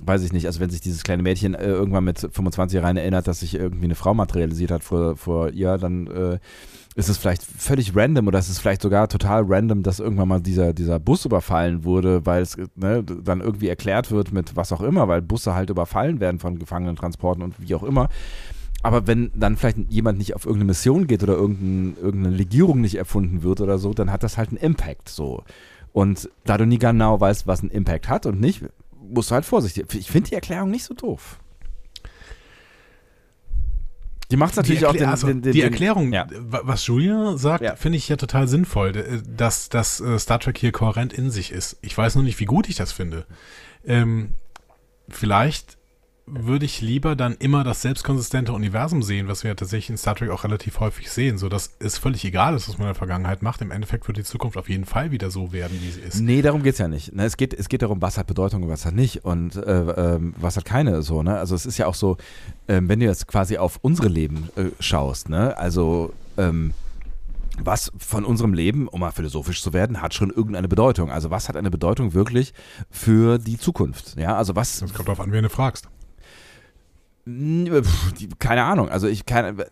weiß 0.03 0.23
ich 0.23 0.33
nicht, 0.33 0.47
also 0.47 0.61
wenn 0.61 0.71
sich 0.71 0.81
dieses 0.81 1.05
kleine 1.05 1.23
Mädchen 1.23 1.55
äh, 1.55 1.67
irgendwann 1.67 2.05
mit 2.05 2.19
25 2.19 2.83
rein 2.83 2.97
erinnert, 2.97 3.27
dass 3.27 3.41
sich 3.41 3.55
irgendwie 3.55 3.87
eine 3.87 3.95
Frau 3.95 4.15
materialisiert 4.15 4.71
hat 4.71 4.85
vor, 4.85 5.17
vor 5.17 5.51
ihr, 5.51 5.79
dann 5.79 6.07
äh, 6.07 6.39
ist 6.97 7.09
es 7.09 7.19
vielleicht 7.19 7.43
völlig 7.43 7.95
random 7.95 8.27
oder 8.27 8.39
ist 8.39 8.49
es 8.49 8.59
vielleicht 8.59 8.83
sogar 8.83 9.09
total 9.09 9.45
random, 9.47 9.83
dass 9.83 10.01
irgendwann 10.01 10.29
mal 10.29 10.41
dieser, 10.41 10.73
dieser 10.73 10.99
Bus 10.99 11.25
überfallen 11.25 11.85
wurde, 11.85 12.25
weil 12.25 12.43
es 12.43 12.57
ne, 12.75 13.05
dann 13.05 13.41
irgendwie 13.41 13.69
erklärt 13.69 14.11
wird 14.11 14.33
mit 14.33 14.57
was 14.57 14.73
auch 14.73 14.81
immer, 14.81 15.07
weil 15.07 15.21
Busse 15.23 15.55
halt 15.55 15.71
überfallen 15.71 16.21
werden 16.21 16.41
von 16.41 16.59
Gefangenentransporten 16.59 17.43
und 17.43 17.55
wie 17.59 17.75
auch 17.75 17.83
immer. 17.83 18.09
Aber 18.83 19.07
wenn 19.07 19.31
dann 19.35 19.57
vielleicht 19.57 19.79
jemand 19.91 20.19
nicht 20.19 20.35
auf 20.35 20.47
irgendeine 20.47 20.69
Mission 20.69 21.07
geht 21.07 21.23
oder 21.23 21.35
irgendein, 21.35 22.03
irgendeine 22.03 22.37
Legierung 22.37 22.81
nicht 22.81 22.97
erfunden 22.97 23.43
wird 23.43 23.61
oder 23.61 23.79
so, 23.79 23.93
dann 23.93 24.11
hat 24.13 24.23
das 24.23 24.39
halt 24.39 24.51
einen 24.51 24.59
Impact 24.59 25.09
so. 25.09 25.43
Und 25.93 26.31
da 26.45 26.59
du 26.59 26.67
nie 26.67 26.79
genau 26.79 27.21
weißt, 27.21 27.47
was 27.47 27.63
ein 27.63 27.71
Impact 27.71 28.09
hat 28.09 28.27
und 28.27 28.41
nicht, 28.41 28.65
musst 29.09 29.31
du 29.31 29.35
halt 29.35 29.45
vorsichtig. 29.45 29.87
Ich 29.95 30.11
finde 30.11 30.31
die 30.31 30.35
Erklärung 30.35 30.71
nicht 30.71 30.85
so 30.85 30.95
doof. 30.95 31.39
Die 34.31 34.37
macht 34.37 34.57
natürlich 34.57 34.87
auch 34.87 34.93
den, 34.93 35.05
also 35.05 35.29
den, 35.29 35.41
den, 35.43 35.53
Die 35.53 35.61
Erklärung, 35.63 36.13
ja. 36.13 36.27
was 36.31 36.87
Julia 36.87 37.37
sagt, 37.37 37.63
ja. 37.63 37.77
finde 37.77 37.99
ich 37.99 38.09
ja 38.09 38.17
total 38.17 38.49
sinnvoll, 38.49 39.23
dass, 39.25 39.69
dass 39.69 40.01
äh, 40.01 40.19
Star 40.19 40.41
Trek 40.41 40.59
hier 40.59 40.73
kohärent 40.73 41.13
in 41.13 41.31
sich 41.31 41.53
ist. 41.53 41.79
Ich 41.81 41.97
weiß 41.97 42.17
nur 42.17 42.25
nicht, 42.25 42.41
wie 42.41 42.45
gut 42.45 42.69
ich 42.69 42.75
das 42.75 42.91
finde. 42.91 43.25
Ähm, 43.85 44.31
vielleicht 45.09 45.76
würde 46.27 46.65
ich 46.65 46.81
lieber 46.81 47.15
dann 47.15 47.37
immer 47.39 47.63
das 47.63 47.83
selbstkonsistente 47.83 48.53
Universum 48.53 49.03
sehen, 49.03 49.29
was 49.29 49.45
wir 49.45 49.55
tatsächlich 49.55 49.91
in 49.91 49.97
Star 49.97 50.17
Trek 50.17 50.31
auch 50.31 50.43
relativ 50.43 50.81
häufig 50.81 51.11
sehen, 51.11 51.39
so 51.39 51.49
dass 51.49 51.77
es 51.79 51.99
völlig 51.99 52.25
egal 52.25 52.57
ist, 52.57 52.69
was 52.69 52.79
man 52.79 52.89
in 52.89 52.95
der 52.95 52.95
Vergangenheit 52.97 53.43
macht. 53.43 53.61
Im 53.61 53.71
Endeffekt 53.71 54.09
wird 54.09 54.19
die 54.19 54.25
Zukunft 54.25 54.57
auf 54.57 54.69
jeden 54.69 54.87
Fall 54.87 55.13
wieder 55.13 55.31
so 55.31 55.53
werden, 55.53 55.79
wie 55.81 55.91
sie 55.91 56.01
ist. 56.01 56.21
Nee, 56.21 56.43
darum 56.43 56.65
geht's 56.65 56.79
ja 56.79 56.89
nicht. 56.89 57.15
Ne, 57.15 57.25
es, 57.25 57.37
geht, 57.37 57.55
es 57.55 57.69
geht 57.69 57.83
darum, 57.83 58.03
was 58.03 58.19
hat 58.19 58.27
Bedeutung 58.27 58.65
und 58.65 58.69
was 58.69 58.85
hat 58.85 58.95
nicht 58.95 59.25
und 59.25 59.55
äh, 59.55 59.61
äh, 59.61 60.19
was 60.37 60.57
hat 60.57 60.65
keine 60.65 61.03
so. 61.03 61.23
Ne? 61.23 61.39
Also 61.39 61.55
es 61.55 61.65
ist 61.65 61.79
ja 61.79 61.87
auch 61.87 61.95
so, 61.95 62.17
äh, 62.67 62.81
wenn 62.83 62.99
du 62.99 63.07
jetzt 63.07 63.29
quasi 63.29 63.57
auf 63.57 63.79
unsere 63.83 64.09
Leben 64.09 64.49
äh, 64.57 64.71
schaust, 64.81 65.29
ne? 65.29 65.57
also 65.57 66.13
ähm, 66.37 66.73
was 67.59 67.93
von 67.99 68.25
unserem 68.25 68.53
Leben, 68.53 68.89
um 68.89 69.01
mal 69.01 69.13
philosophisch 69.13 69.63
zu 69.63 69.73
werden, 69.73 70.03
hat 70.03 70.13
schon 70.13 70.31
irgendeine 70.31 70.69
Bedeutung. 70.69 71.11
Also 71.11 71.31
was 71.31 71.49
hat 71.49 71.57
eine 71.57 71.71
Bedeutung 71.71 72.15
wirklich 72.15 72.53
für 72.91 73.39
die 73.39 73.59
Zukunft? 73.59 74.17
Ja, 74.19 74.37
also 74.37 74.57
was. 74.57 74.81
Das 74.81 74.93
kommt 74.93 75.09
darauf 75.09 75.21
an, 75.21 75.33
wen 75.33 75.43
du 75.43 75.49
fragst. 75.49 75.89
Keine 78.39 78.65
Ahnung. 78.65 78.89
Also 78.89 79.09
ich 79.09 79.27
kann. 79.27 79.63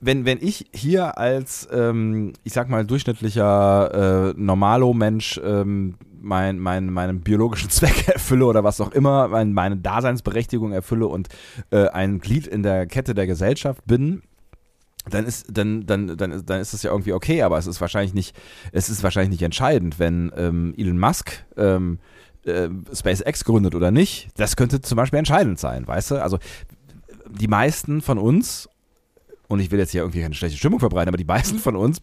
Wenn, 0.00 0.26
wenn 0.26 0.38
ich 0.42 0.66
hier 0.74 1.16
als, 1.16 1.66
ähm, 1.72 2.34
ich 2.42 2.52
sag 2.52 2.68
mal, 2.68 2.84
durchschnittlicher 2.84 4.34
äh, 4.34 4.34
Normalo-Mensch 4.36 5.40
ähm, 5.42 5.94
mein, 6.20 6.58
mein, 6.58 6.90
meinen 6.92 7.20
biologischen 7.20 7.70
Zweck 7.70 8.08
erfülle 8.12 8.44
oder 8.46 8.64
was 8.64 8.80
auch 8.80 8.92
immer, 8.92 9.28
mein, 9.28 9.52
meine 9.52 9.76
Daseinsberechtigung 9.76 10.72
erfülle 10.72 11.06
und 11.06 11.28
äh, 11.70 11.88
ein 11.88 12.18
Glied 12.18 12.46
in 12.46 12.62
der 12.62 12.86
Kette 12.86 13.14
der 13.14 13.26
Gesellschaft 13.26 13.82
bin, 13.86 14.22
dann 15.08 15.26
ist, 15.26 15.46
dann, 15.50 15.86
dann, 15.86 16.16
dann, 16.16 16.44
dann 16.44 16.60
ist 16.60 16.72
das 16.72 16.82
ja 16.82 16.90
irgendwie 16.90 17.12
okay, 17.12 17.42
aber 17.42 17.58
es 17.58 17.66
ist 17.66 17.80
wahrscheinlich 17.80 18.14
nicht, 18.14 18.34
es 18.72 18.88
ist 18.88 19.02
wahrscheinlich 19.02 19.30
nicht 19.30 19.42
entscheidend, 19.42 19.98
wenn 19.98 20.32
ähm, 20.36 20.74
Elon 20.76 20.98
Musk 20.98 21.44
ähm, 21.56 21.98
äh, 22.46 22.68
SpaceX 22.92 23.44
gründet 23.44 23.74
oder 23.74 23.90
nicht. 23.90 24.28
Das 24.36 24.56
könnte 24.56 24.80
zum 24.80 24.96
Beispiel 24.96 25.18
entscheidend 25.18 25.58
sein, 25.58 25.86
weißt 25.86 26.12
du? 26.12 26.22
Also 26.22 26.38
die 27.28 27.48
meisten 27.48 28.00
von 28.00 28.18
uns, 28.18 28.68
und 29.48 29.60
ich 29.60 29.70
will 29.70 29.78
jetzt 29.78 29.90
hier 29.90 30.02
irgendwie 30.02 30.20
keine 30.20 30.34
schlechte 30.34 30.58
Stimmung 30.58 30.80
verbreiten, 30.80 31.08
aber 31.08 31.16
die 31.16 31.24
meisten 31.24 31.58
von 31.58 31.76
uns 31.76 32.02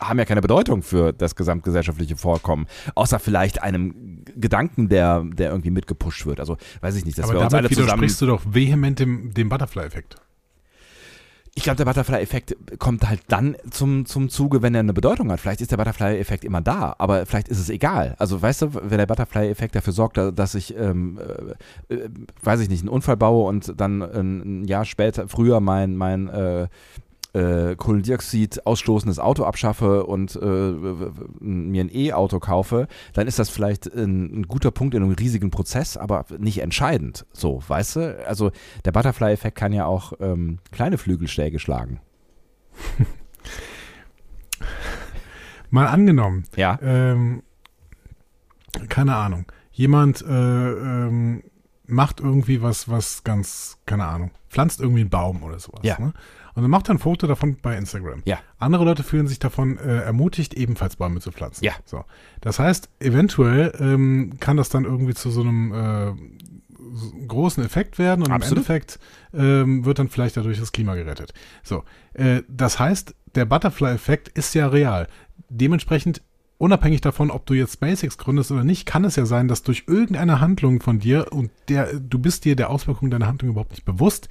haben 0.00 0.18
ja 0.18 0.24
keine 0.24 0.42
Bedeutung 0.42 0.82
für 0.82 1.12
das 1.12 1.36
gesamtgesellschaftliche 1.36 2.16
Vorkommen, 2.16 2.66
außer 2.94 3.18
vielleicht 3.18 3.62
einem 3.62 4.24
Gedanken, 4.36 4.88
der, 4.88 5.24
der 5.24 5.50
irgendwie 5.50 5.70
mitgepusht 5.70 6.26
wird. 6.26 6.40
Also 6.40 6.58
weiß 6.80 6.96
ich 6.96 7.04
nicht, 7.04 7.18
dass 7.18 7.24
aber 7.24 7.38
wir 7.40 7.44
uns 7.44 7.54
alle 7.54 7.70
zusammen. 7.70 7.98
sprichst 7.98 8.20
du 8.20 8.26
doch 8.26 8.42
vehement 8.46 8.98
dem, 8.98 9.32
dem 9.32 9.48
Butterfly-Effekt. 9.48 10.16
Ich 11.58 11.62
glaube, 11.62 11.78
der 11.78 11.86
Butterfly-Effekt 11.86 12.54
kommt 12.78 13.08
halt 13.08 13.22
dann 13.28 13.56
zum, 13.70 14.04
zum 14.04 14.28
Zuge, 14.28 14.60
wenn 14.60 14.74
er 14.74 14.80
eine 14.80 14.92
Bedeutung 14.92 15.32
hat. 15.32 15.40
Vielleicht 15.40 15.62
ist 15.62 15.72
der 15.72 15.78
Butterfly-Effekt 15.78 16.44
immer 16.44 16.60
da, 16.60 16.94
aber 16.98 17.24
vielleicht 17.24 17.48
ist 17.48 17.58
es 17.58 17.70
egal. 17.70 18.14
Also 18.18 18.42
weißt 18.42 18.60
du, 18.62 18.74
wenn 18.74 18.98
der 18.98 19.06
Butterfly-Effekt 19.06 19.74
dafür 19.74 19.94
sorgt, 19.94 20.18
dass 20.18 20.54
ich, 20.54 20.76
ähm, 20.76 21.18
äh, 21.88 21.94
äh 21.94 22.10
weiß 22.42 22.60
ich 22.60 22.68
nicht, 22.68 22.80
einen 22.80 22.90
Unfall 22.90 23.16
baue 23.16 23.48
und 23.48 23.80
dann 23.80 24.02
ein 24.02 24.64
Jahr 24.66 24.84
später, 24.84 25.28
früher 25.28 25.60
mein, 25.60 25.96
mein 25.96 26.28
äh, 26.28 26.68
äh, 27.36 27.76
Kohlendioxid 27.76 28.66
ausstoßendes 28.66 29.18
Auto 29.18 29.44
abschaffe 29.44 30.06
und 30.06 30.36
äh, 30.36 30.72
mir 31.40 31.84
ein 31.84 31.90
E-Auto 31.92 32.40
kaufe, 32.40 32.88
dann 33.12 33.26
ist 33.26 33.38
das 33.38 33.50
vielleicht 33.50 33.86
ein, 33.86 34.40
ein, 34.40 34.42
guter 34.44 34.70
Punkt 34.70 34.94
in 34.94 35.02
einem 35.02 35.12
riesigen 35.12 35.50
Prozess, 35.50 35.98
aber 35.98 36.24
nicht 36.38 36.62
entscheidend. 36.62 37.26
So, 37.32 37.62
weißt 37.66 37.96
du? 37.96 38.26
Also 38.26 38.52
der 38.84 38.92
Butterfly-Effekt 38.92 39.56
kann 39.56 39.72
ja 39.72 39.84
auch 39.84 40.14
ähm, 40.20 40.58
kleine 40.72 40.96
Flügelschläge 40.96 41.58
schlagen. 41.58 42.00
Mal 45.70 45.86
angenommen. 45.88 46.44
Ja. 46.56 46.78
Ähm, 46.80 47.42
keine 48.88 49.14
Ahnung. 49.14 49.44
Jemand 49.72 50.22
äh, 50.22 50.26
ähm, 50.26 51.42
macht 51.86 52.20
irgendwie 52.20 52.62
was, 52.62 52.88
was 52.88 53.24
ganz, 53.24 53.78
keine 53.84 54.06
Ahnung, 54.06 54.30
pflanzt 54.48 54.80
irgendwie 54.80 55.02
einen 55.02 55.10
Baum 55.10 55.42
oder 55.42 55.58
sowas. 55.58 55.80
Ja. 55.82 55.98
Ne? 55.98 56.14
Und 56.56 56.62
dann 56.62 56.70
macht 56.70 56.88
er 56.88 56.94
ein 56.94 56.98
Foto 56.98 57.26
davon 57.26 57.56
bei 57.60 57.76
Instagram. 57.76 58.22
Ja. 58.24 58.38
Andere 58.58 58.84
Leute 58.84 59.02
fühlen 59.02 59.28
sich 59.28 59.38
davon 59.38 59.76
äh, 59.76 59.98
ermutigt, 59.98 60.54
ebenfalls 60.54 60.96
Bäume 60.96 61.20
zu 61.20 61.30
pflanzen. 61.30 61.62
Ja. 61.64 61.72
So. 61.84 62.04
Das 62.40 62.58
heißt, 62.58 62.88
eventuell 62.98 63.74
ähm, 63.78 64.32
kann 64.40 64.56
das 64.56 64.70
dann 64.70 64.84
irgendwie 64.84 65.12
zu 65.12 65.30
so 65.30 65.42
einem 65.42 65.72
äh, 65.74 67.26
großen 67.28 67.62
Effekt 67.62 67.98
werden 67.98 68.24
und 68.24 68.32
Absolut. 68.32 68.52
im 68.52 68.56
Endeffekt 68.56 68.98
ähm, 69.34 69.84
wird 69.84 69.98
dann 69.98 70.08
vielleicht 70.08 70.38
dadurch 70.38 70.58
das 70.58 70.72
Klima 70.72 70.94
gerettet. 70.94 71.34
So. 71.62 71.84
Äh, 72.14 72.42
das 72.48 72.78
heißt, 72.78 73.14
der 73.34 73.44
Butterfly-Effekt 73.44 74.28
ist 74.28 74.54
ja 74.54 74.66
real. 74.66 75.08
Dementsprechend 75.50 76.22
unabhängig 76.58 77.02
davon, 77.02 77.30
ob 77.30 77.46
du 77.46 77.54
jetzt 77.54 77.74
SpaceX 77.74 78.16
gründest 78.18 78.50
oder 78.50 78.64
nicht, 78.64 78.86
kann 78.86 79.04
es 79.04 79.16
ja 79.16 79.26
sein, 79.26 79.48
dass 79.48 79.62
durch 79.62 79.84
irgendeine 79.86 80.40
Handlung 80.40 80.80
von 80.80 80.98
dir 81.00 81.32
und 81.32 81.50
der, 81.68 81.92
du 81.94 82.18
bist 82.18 82.44
dir 82.44 82.56
der 82.56 82.70
Auswirkungen 82.70 83.10
deiner 83.10 83.26
Handlung 83.26 83.50
überhaupt 83.50 83.72
nicht 83.72 83.84
bewusst, 83.84 84.28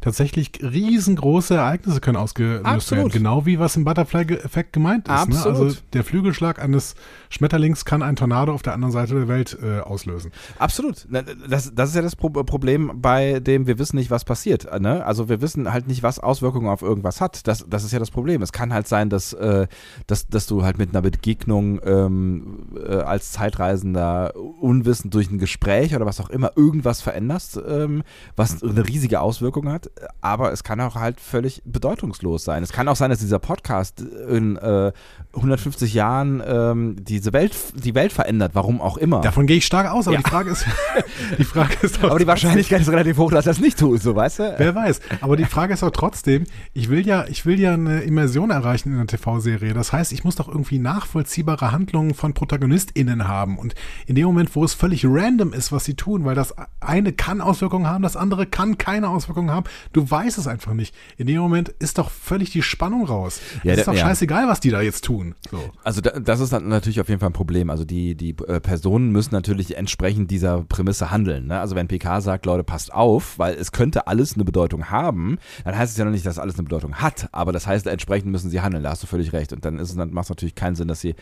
tatsächlich 0.00 0.52
riesengroße 0.62 1.54
Ereignisse 1.54 2.00
können 2.00 2.16
ausgelöst 2.16 2.64
Absolut. 2.64 3.04
werden. 3.04 3.12
Genau 3.12 3.46
wie 3.46 3.58
was 3.58 3.76
im 3.76 3.84
Butterfly-Effekt 3.84 4.72
gemeint 4.72 5.08
ist. 5.08 5.12
Ne? 5.12 5.20
Absolut. 5.20 5.60
Also 5.60 5.78
der 5.92 6.04
Flügelschlag 6.04 6.62
eines 6.62 6.94
Schmetterlings 7.30 7.84
kann 7.84 8.02
ein 8.02 8.16
Tornado 8.16 8.52
auf 8.52 8.62
der 8.62 8.74
anderen 8.74 8.92
Seite 8.92 9.14
der 9.14 9.28
Welt 9.28 9.56
äh, 9.62 9.80
auslösen. 9.80 10.32
Absolut. 10.58 11.06
Das, 11.48 11.74
das 11.74 11.90
ist 11.90 11.94
ja 11.94 12.02
das 12.02 12.16
Pro 12.16 12.30
Problem, 12.30 12.92
bei 12.96 13.40
dem 13.40 13.66
wir 13.66 13.78
wissen 13.78 13.96
nicht, 13.96 14.10
was 14.10 14.24
passiert. 14.24 14.68
Ne? 14.80 15.04
Also 15.04 15.28
wir 15.28 15.40
wissen 15.40 15.72
halt 15.72 15.86
nicht, 15.88 16.02
was 16.02 16.18
Auswirkungen 16.18 16.68
auf 16.68 16.82
irgendwas 16.82 17.20
hat. 17.20 17.46
Das, 17.46 17.64
das 17.68 17.84
ist 17.84 17.92
ja 17.92 17.98
das 17.98 18.10
Problem. 18.10 18.42
Es 18.42 18.52
kann 18.52 18.72
halt 18.72 18.88
sein, 18.88 19.10
dass, 19.10 19.32
äh, 19.32 19.66
dass, 20.06 20.28
dass 20.28 20.46
du 20.46 20.64
halt 20.64 20.78
mit 20.78 20.90
einer 20.90 21.02
Begegnung 21.02 21.80
ähm, 21.84 22.66
äh, 22.76 22.96
als 22.96 23.32
Zeitreisender 23.32 24.34
unwissend 24.60 25.14
durch 25.14 25.30
ein 25.30 25.38
Gespräch 25.38 25.94
oder 25.94 26.06
was 26.06 26.20
auch 26.20 26.30
immer 26.30 26.52
irgendwas 26.56 27.00
veränderst, 27.00 27.60
ähm, 27.66 28.02
was 28.34 28.62
eine 28.62 28.86
riesige 28.86 29.20
Auswirkung 29.20 29.68
hat. 29.70 29.85
Aber 30.20 30.52
es 30.52 30.64
kann 30.64 30.80
auch 30.80 30.94
halt 30.94 31.20
völlig 31.20 31.62
bedeutungslos 31.64 32.44
sein. 32.44 32.62
Es 32.62 32.72
kann 32.72 32.88
auch 32.88 32.96
sein, 32.96 33.10
dass 33.10 33.20
dieser 33.20 33.38
Podcast 33.38 34.00
in 34.00 34.56
äh, 34.56 34.92
150 35.34 35.92
Jahren 35.94 36.42
ähm, 36.46 36.96
diese 37.04 37.32
Welt, 37.32 37.54
die 37.74 37.94
Welt 37.94 38.12
verändert, 38.12 38.52
warum 38.54 38.80
auch 38.80 38.96
immer. 38.96 39.20
Davon 39.20 39.46
gehe 39.46 39.58
ich 39.58 39.66
stark 39.66 39.90
aus, 39.90 40.06
aber 40.08 40.16
Ja. 40.16 40.22
die 40.22 40.30
Frage 40.30 40.50
ist, 40.50 40.64
die 41.38 41.44
Frage 41.44 41.74
ist 41.82 42.02
aber 42.02 42.18
die 42.18 42.26
Wahrscheinlichkeit 42.26 42.80
ist 42.80 42.88
relativ 42.90 43.18
hoch, 43.18 43.30
dass 43.30 43.46
er 43.46 43.50
das 43.52 43.60
nicht 43.60 43.78
tut, 43.78 44.00
so 44.02 44.14
weißt 44.16 44.38
du? 44.38 44.54
Wer 44.58 44.74
weiß. 44.74 45.00
Aber 45.20 45.36
die 45.36 45.44
Frage 45.44 45.74
ist 45.74 45.82
auch 45.82 45.90
trotzdem, 45.90 46.44
ich 46.72 46.88
will 46.88 47.06
ja, 47.06 47.26
ich 47.28 47.44
will 47.46 47.60
ja 47.60 47.74
eine 47.74 48.00
Immersion 48.00 48.50
erreichen 48.50 48.90
in 48.90 48.96
einer 48.96 49.06
TV-Serie. 49.06 49.74
Das 49.74 49.92
heißt, 49.92 50.12
ich 50.12 50.24
muss 50.24 50.36
doch 50.36 50.48
irgendwie 50.48 50.78
nachvollziehbare 50.78 51.72
Handlungen 51.72 52.14
von 52.14 52.32
ProtagonistInnen 52.34 53.28
haben. 53.28 53.58
Und 53.58 53.74
in 54.06 54.14
dem 54.14 54.26
Moment, 54.26 54.54
wo 54.56 54.64
es 54.64 54.74
völlig 54.74 55.04
random 55.06 55.52
ist, 55.52 55.72
was 55.72 55.84
sie 55.84 55.94
tun, 55.94 56.24
weil 56.24 56.34
das 56.34 56.54
eine 56.80 57.12
kann 57.12 57.40
Auswirkungen 57.40 57.86
haben, 57.88 58.02
das 58.02 58.16
andere 58.16 58.46
kann 58.46 58.78
keine 58.78 59.08
Auswirkungen 59.08 59.50
haben, 59.50 59.66
du 59.92 60.08
weißt 60.08 60.38
es 60.38 60.46
einfach 60.46 60.74
nicht. 60.74 60.94
In 61.16 61.26
dem 61.26 61.38
Moment 61.38 61.68
ist 61.78 61.98
doch 61.98 62.10
völlig 62.10 62.50
die 62.50 62.62
Spannung 62.62 63.04
raus. 63.04 63.40
Ja, 63.64 63.72
es 63.72 63.80
ist 63.80 63.88
doch 63.88 63.94
ja. 63.94 64.00
scheißegal, 64.00 64.48
was 64.48 64.60
die 64.60 64.70
da 64.70 64.80
jetzt 64.80 65.04
tun. 65.04 65.34
So. 65.50 65.58
Also 65.84 66.00
da, 66.00 66.18
das 66.18 66.40
ist 66.40 66.52
natürlich 66.52 67.00
auf 67.00 67.08
jeden 67.08 67.20
Fall 67.20 67.30
ein 67.30 67.34
Problem. 67.34 67.70
Also 67.70 67.84
die, 67.84 68.14
die 68.14 68.36
äh, 68.46 68.60
Personen 68.60 69.10
müssen 69.10 69.34
natürlich 69.34 69.76
entsprechend 69.76 70.30
dieser 70.30 70.62
Prämisse 70.62 71.10
handeln. 71.10 71.46
Ne? 71.48 71.60
Also 71.60 71.74
wenn 71.74 71.88
PK 71.88 72.20
sagt, 72.20 72.46
Leute, 72.46 72.64
passt 72.64 72.92
auf, 72.92 73.38
weil 73.38 73.54
es 73.54 73.72
könnte 73.72 74.06
alles 74.06 74.34
eine 74.34 74.44
Bedeutung 74.44 74.90
haben, 74.90 75.38
dann 75.64 75.76
heißt 75.76 75.92
es 75.92 75.98
ja 75.98 76.04
noch 76.04 76.12
nicht, 76.12 76.26
dass 76.26 76.38
alles 76.38 76.54
eine 76.54 76.64
Bedeutung 76.64 76.96
hat. 76.96 77.28
Aber 77.32 77.52
das 77.52 77.66
heißt, 77.66 77.86
entsprechend 77.86 78.30
müssen 78.30 78.50
sie 78.50 78.60
handeln. 78.60 78.82
Da 78.82 78.90
hast 78.90 79.02
du 79.02 79.06
völlig 79.06 79.32
recht. 79.32 79.52
Und 79.52 79.64
dann 79.64 79.78
ist 79.78 79.96
dann 79.96 80.12
macht 80.12 80.24
es 80.24 80.30
natürlich 80.30 80.54
keinen 80.54 80.76
Sinn, 80.76 80.88
dass 80.88 81.00
sie 81.00 81.14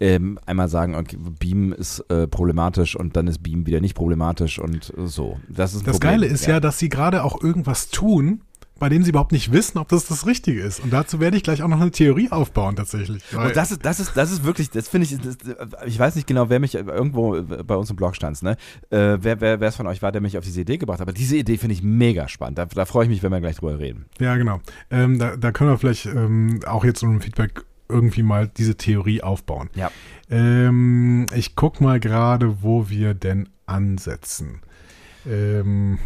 ähm, 0.00 0.38
einmal 0.46 0.68
sagen, 0.68 0.94
okay, 0.94 1.16
Beam 1.38 1.72
ist 1.72 2.00
äh, 2.10 2.26
problematisch 2.26 2.96
und 2.96 3.16
dann 3.16 3.26
ist 3.26 3.42
Beam 3.42 3.66
wieder 3.66 3.80
nicht 3.80 3.94
problematisch 3.94 4.58
und 4.58 4.92
so. 5.04 5.38
Das 5.48 5.74
ist 5.74 5.86
Das 5.86 5.94
Problem. 5.94 6.12
Geile 6.12 6.26
ist 6.26 6.46
ja, 6.46 6.60
dass 6.60 6.78
sie 6.78 6.88
gerade 6.88 7.24
auch 7.24 7.42
irgendwas 7.42 7.90
tun, 7.96 8.42
bei 8.78 8.90
dem 8.90 9.02
sie 9.02 9.10
überhaupt 9.10 9.32
nicht 9.32 9.52
wissen, 9.52 9.78
ob 9.78 9.88
das 9.88 10.06
das 10.06 10.26
Richtige 10.26 10.60
ist. 10.60 10.80
Und 10.80 10.92
dazu 10.92 11.18
werde 11.18 11.36
ich 11.38 11.42
gleich 11.42 11.62
auch 11.62 11.68
noch 11.68 11.80
eine 11.80 11.90
Theorie 11.90 12.30
aufbauen, 12.30 12.76
tatsächlich. 12.76 13.22
Und 13.34 13.56
das 13.56 13.70
ist, 13.70 13.84
das 13.86 14.00
ist, 14.00 14.16
das 14.16 14.30
ist 14.30 14.44
wirklich, 14.44 14.68
das 14.68 14.88
finde 14.88 15.06
ich, 15.06 15.18
das, 15.18 15.38
ich 15.86 15.98
weiß 15.98 16.14
nicht 16.14 16.26
genau, 16.26 16.50
wer 16.50 16.60
mich 16.60 16.74
irgendwo 16.74 17.40
bei 17.42 17.74
uns 17.74 17.88
im 17.88 17.96
Blog 17.96 18.14
stand, 18.16 18.42
ne? 18.42 18.56
Äh, 18.90 19.16
wer, 19.20 19.40
wer, 19.40 19.60
wer 19.60 19.68
es 19.68 19.76
von 19.76 19.86
euch 19.86 20.02
war, 20.02 20.12
der 20.12 20.20
mich 20.20 20.36
auf 20.36 20.44
diese 20.44 20.60
Idee 20.60 20.76
gebracht 20.76 21.00
hat. 21.00 21.08
Aber 21.08 21.14
diese 21.14 21.36
Idee 21.36 21.56
finde 21.56 21.72
ich 21.72 21.82
mega 21.82 22.28
spannend. 22.28 22.58
Da, 22.58 22.66
da 22.66 22.84
freue 22.84 23.04
ich 23.04 23.10
mich, 23.10 23.22
wenn 23.22 23.32
wir 23.32 23.40
gleich 23.40 23.56
drüber 23.56 23.78
reden. 23.78 24.04
Ja, 24.20 24.36
genau. 24.36 24.60
Ähm, 24.90 25.18
da, 25.18 25.36
da 25.36 25.52
können 25.52 25.70
wir 25.70 25.78
vielleicht 25.78 26.04
ähm, 26.06 26.60
auch 26.66 26.84
jetzt 26.84 27.00
so 27.00 27.06
ein 27.06 27.22
Feedback 27.22 27.64
irgendwie 27.88 28.22
mal 28.22 28.48
diese 28.48 28.76
Theorie 28.76 29.22
aufbauen. 29.22 29.70
Ja. 29.74 29.90
Ähm, 30.28 31.26
ich 31.34 31.56
guck 31.56 31.80
mal 31.80 31.98
gerade, 31.98 32.62
wo 32.62 32.90
wir 32.90 33.14
denn 33.14 33.48
ansetzen. 33.64 34.60
Ähm, 35.28 35.98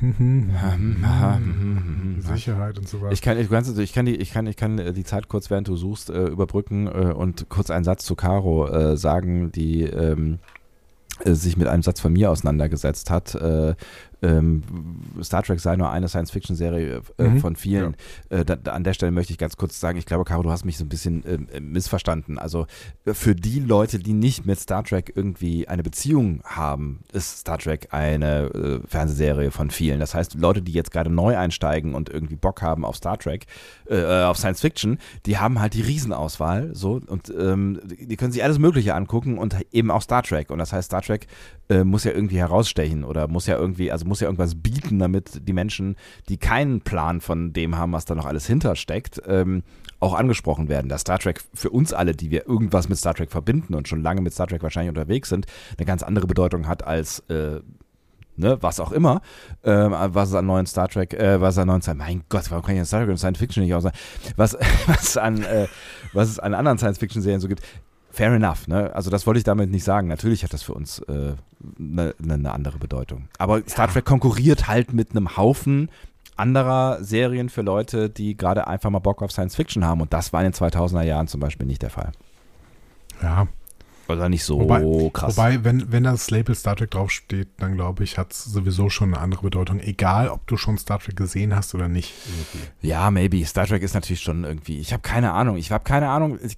Sicherheit 2.21 2.79
und 2.79 2.89
so 2.89 3.01
weiter. 3.01 3.13
Ich 3.13 3.23
kann, 3.23 3.39
ich, 3.39 3.49
du- 3.49 3.81
ich 3.81 3.93
kann 3.93 4.07
die, 4.07 4.17
ich 4.17 4.33
kann, 4.33 4.47
ich 4.47 4.57
kann 4.57 4.79
äh, 4.79 4.93
die 4.93 5.05
Zeit 5.05 5.29
kurz, 5.29 5.51
während 5.51 5.69
du 5.69 5.77
suchst, 5.77 6.11
äh, 6.11 6.27
überbrücken 6.27 6.87
äh, 6.87 7.13
und 7.13 7.49
kurz 7.49 7.71
einen 7.71 7.85
Satz 7.85 8.05
zu 8.05 8.15
Caro 8.15 8.67
sagen, 8.97 9.53
die 9.53 9.83
ähm, 9.83 10.39
äh, 11.25 11.33
sich 11.33 11.57
mit 11.57 11.67
einem 11.69 11.83
Satz 11.83 12.01
von 12.01 12.13
mir 12.13 12.31
auseinandergesetzt 12.31 13.11
hat. 13.11 13.35
Äh, 13.35 13.75
ähm, 14.23 14.63
Star 15.23 15.43
Trek 15.43 15.61
sei 15.61 15.77
nur 15.77 15.91
eine 15.91 16.09
Science-Fiction-Serie 16.09 17.03
äh, 17.19 17.23
Mhm. 17.23 17.41
von 17.41 17.57
vielen. 17.57 17.97
Äh, 18.29 18.45
da, 18.45 18.57
da, 18.57 18.73
an 18.73 18.85
der 18.85 18.93
Stelle 18.95 19.13
möchte 19.13 19.33
ich 19.33 19.39
ganz 19.39 19.57
kurz 19.57 19.81
sagen, 19.81 19.99
ich 19.99 20.07
glaube, 20.07 20.25
Caro, 20.25 20.43
du 20.43 20.51
hast 20.51 20.65
mich 20.65 20.77
so 20.79 20.85
ein 20.85 20.89
bisschen 20.89 21.23
ähm, 21.27 21.49
äh, 21.53 21.61
missverstanden. 21.61 22.39
Also 22.39 22.67
äh, 23.05 23.15
für 23.15 23.35
die 23.35 23.61
Leute, 23.61 23.99
die 23.99 24.13
nicht 24.13 24.47
mit 24.47 24.59
Star 24.61 24.85
Trek 24.85 25.13
irgendwie 25.15 25.69
eine 25.69 25.83
Beziehung 25.83 26.41
haben, 26.45 27.01
ist 27.13 27.39
Star 27.39 27.59
Trek 27.59 27.89
eine 27.93 28.47
äh, 28.55 28.81
Fernsehserie 28.87 29.51
von 29.51 29.71
vielen. 29.71 30.01
Das 30.01 30.15
heißt, 30.15 30.35
Leute, 30.35 30.63
die 30.63 30.73
jetzt 30.73 30.91
gerade 30.91 31.11
neu 31.11 31.37
einsteigen 31.37 31.95
und 31.95 32.09
irgendwie 32.11 32.37
Bock 32.37 32.63
haben 32.63 32.85
auf 32.85 32.97
Star 32.97 33.19
Trek, 33.19 33.47
äh, 33.89 34.23
auf 34.25 34.37
Science 34.37 34.61
Fiction, 34.61 34.99
die 35.27 35.39
haben 35.39 35.61
halt 35.61 35.75
die 35.75 35.83
Riesenauswahl 35.83 36.75
so 36.75 37.01
und 37.07 37.33
ähm, 37.39 37.81
die 37.87 38.17
können 38.17 38.33
sich 38.33 38.45
alles 38.45 38.59
Mögliche 38.59 38.95
angucken 38.95 39.39
und 39.39 39.57
eben 39.73 39.91
auch 39.91 40.03
Star 40.03 40.23
Trek. 40.23 40.51
Und 40.51 40.59
das 40.59 40.73
heißt, 40.73 40.87
Star 40.87 41.03
Trek 41.03 41.27
muss 41.85 42.03
ja 42.03 42.11
irgendwie 42.11 42.39
herausstechen 42.39 43.05
oder 43.05 43.29
muss 43.29 43.47
ja 43.47 43.57
irgendwie, 43.57 43.93
also 43.93 44.05
muss 44.11 44.21
ja 44.21 44.27
irgendwas 44.27 44.55
bieten, 44.55 44.99
damit 44.99 45.49
die 45.49 45.53
Menschen, 45.53 45.97
die 46.29 46.37
keinen 46.37 46.83
Plan 46.83 47.21
von 47.21 47.55
dem 47.55 47.79
haben, 47.79 47.93
was 47.93 48.05
da 48.05 48.15
noch 48.15 48.27
alles 48.27 48.47
hintersteckt, 48.47 49.23
ähm, 49.27 49.63
auch 49.99 50.15
angesprochen 50.15 50.69
werden. 50.69 50.89
Dass 50.89 51.03
Star 51.03 51.19
Trek 51.19 51.43
für 51.55 51.71
uns 51.71 51.93
alle, 51.93 52.15
die 52.15 52.31
wir 52.31 52.47
irgendwas 52.47 52.89
mit 52.89 52.99
Star 52.99 53.15
Trek 53.15 53.31
verbinden 53.31 53.75
und 53.75 53.89
schon 53.89 54.03
lange 54.03 54.21
mit 54.21 54.35
Star 54.35 54.47
Trek 54.47 54.63
wahrscheinlich 54.63 54.91
unterwegs 54.91 55.29
sind, 55.29 55.47
eine 55.79 55.87
ganz 55.87 56.03
andere 56.03 56.27
Bedeutung 56.27 56.69
hat 56.69 56.85
als 56.85 57.21
äh, 57.31 57.61
ne, 58.37 58.59
was 58.61 58.81
auch 58.81 58.93
immer, 58.93 59.23
äh, 59.63 59.71
was 59.73 60.31
es 60.31 60.35
an 60.35 60.47
neuen 60.47 60.67
Star 60.67 60.89
Trek, 60.89 61.15
äh, 61.15 61.41
was 61.41 61.59
an 61.59 61.69
neuen, 61.69 61.83
mein 61.97 62.25
Gott, 62.29 62.51
warum 62.51 62.65
kann 62.65 62.75
ich 62.75 62.81
an 62.81 62.87
Star 62.87 63.01
Trek 63.01 63.11
und 63.11 63.19
Science 63.19 63.39
Fiction 63.39 63.63
nicht 63.63 63.75
aussagen, 63.75 63.97
was, 64.37 64.57
was, 64.87 65.17
an, 65.17 65.43
äh, 65.43 65.69
was 66.13 66.29
es 66.29 66.39
an 66.39 66.55
anderen 66.55 66.79
Science 66.79 66.99
Fiction 66.99 67.23
Serien 67.23 67.41
so 67.41 67.49
gibt, 67.49 67.63
fair 68.11 68.33
enough, 68.33 68.69
ne? 68.69 68.95
Also 68.95 69.11
das 69.11 69.27
wollte 69.27 69.39
ich 69.39 69.45
damit 69.45 69.71
nicht 69.71 69.85
sagen. 69.85 70.09
Natürlich 70.09 70.45
hat 70.45 70.53
das 70.53 70.63
für 70.63 70.75
uns 70.75 71.03
eine 71.03 71.31
äh, 71.31 71.35
ne, 71.79 72.15
ne, 72.19 72.39
ne 72.39 72.53
andere 72.53 72.79
Bedeutung. 72.79 73.29
Aber 73.39 73.63
Star 73.69 73.89
Trek 73.89 74.05
konkurriert 74.05 74.69
halt 74.69 74.93
mit 74.93 75.11
einem 75.13 75.37
Haufen 75.37 75.91
anderer 76.37 77.03
Serien 77.03 77.51
für 77.51 77.63
Leute, 77.63 78.09
die 78.09 78.37
gerade 78.37 78.67
einfach 78.67 78.91
mal 78.91 78.99
Bock 78.99 79.23
auf 79.23 79.31
Science 79.31 79.55
Fiction 79.55 79.85
haben. 79.85 80.01
Und 80.01 80.13
das 80.13 80.33
war 80.33 80.41
in 80.41 80.51
den 80.51 80.55
2000er 80.55 81.03
Jahren 81.03 81.29
zum 81.29 81.41
Beispiel 81.41 81.67
nicht 81.67 81.83
der 81.83 81.91
Fall. 81.91 82.13
Ja, 83.23 83.47
oder 84.11 84.29
nicht 84.29 84.45
so 84.45 84.61
wobei, 84.61 85.11
krass. 85.13 85.37
Wobei, 85.37 85.65
wenn, 85.65 85.93
wenn 85.93 86.05
das 86.05 86.31
Label 86.31 86.55
Star 86.55 86.77
Trek 86.77 86.91
draufsteht, 86.91 87.49
dann 87.59 87.75
glaube 87.75 88.05
ich, 88.05 88.19
hat 88.19 88.33
es 88.33 88.45
sowieso 88.45 88.91
schon 88.91 89.15
eine 89.15 89.23
andere 89.23 89.43
Bedeutung. 89.43 89.81
Egal, 89.81 90.29
ob 90.29 90.47
du 90.47 90.57
schon 90.57 90.79
Star 90.79 90.99
Trek 90.99 91.17
gesehen 91.17 91.55
hast 91.55 91.75
oder 91.75 91.89
nicht. 91.89 92.13
Irgendwie. 92.27 92.89
Ja, 92.89 93.11
maybe. 93.11 93.45
Star 93.45 93.67
Trek 93.67 93.83
ist 93.83 93.95
natürlich 93.95 94.21
schon 94.21 94.45
irgendwie. 94.45 94.79
Ich 94.79 94.93
habe 94.93 95.03
keine 95.03 95.33
Ahnung. 95.33 95.57
Ich 95.57 95.73
habe 95.73 95.85
keine 95.85 96.09
Ahnung. 96.09 96.39
Ich, 96.43 96.57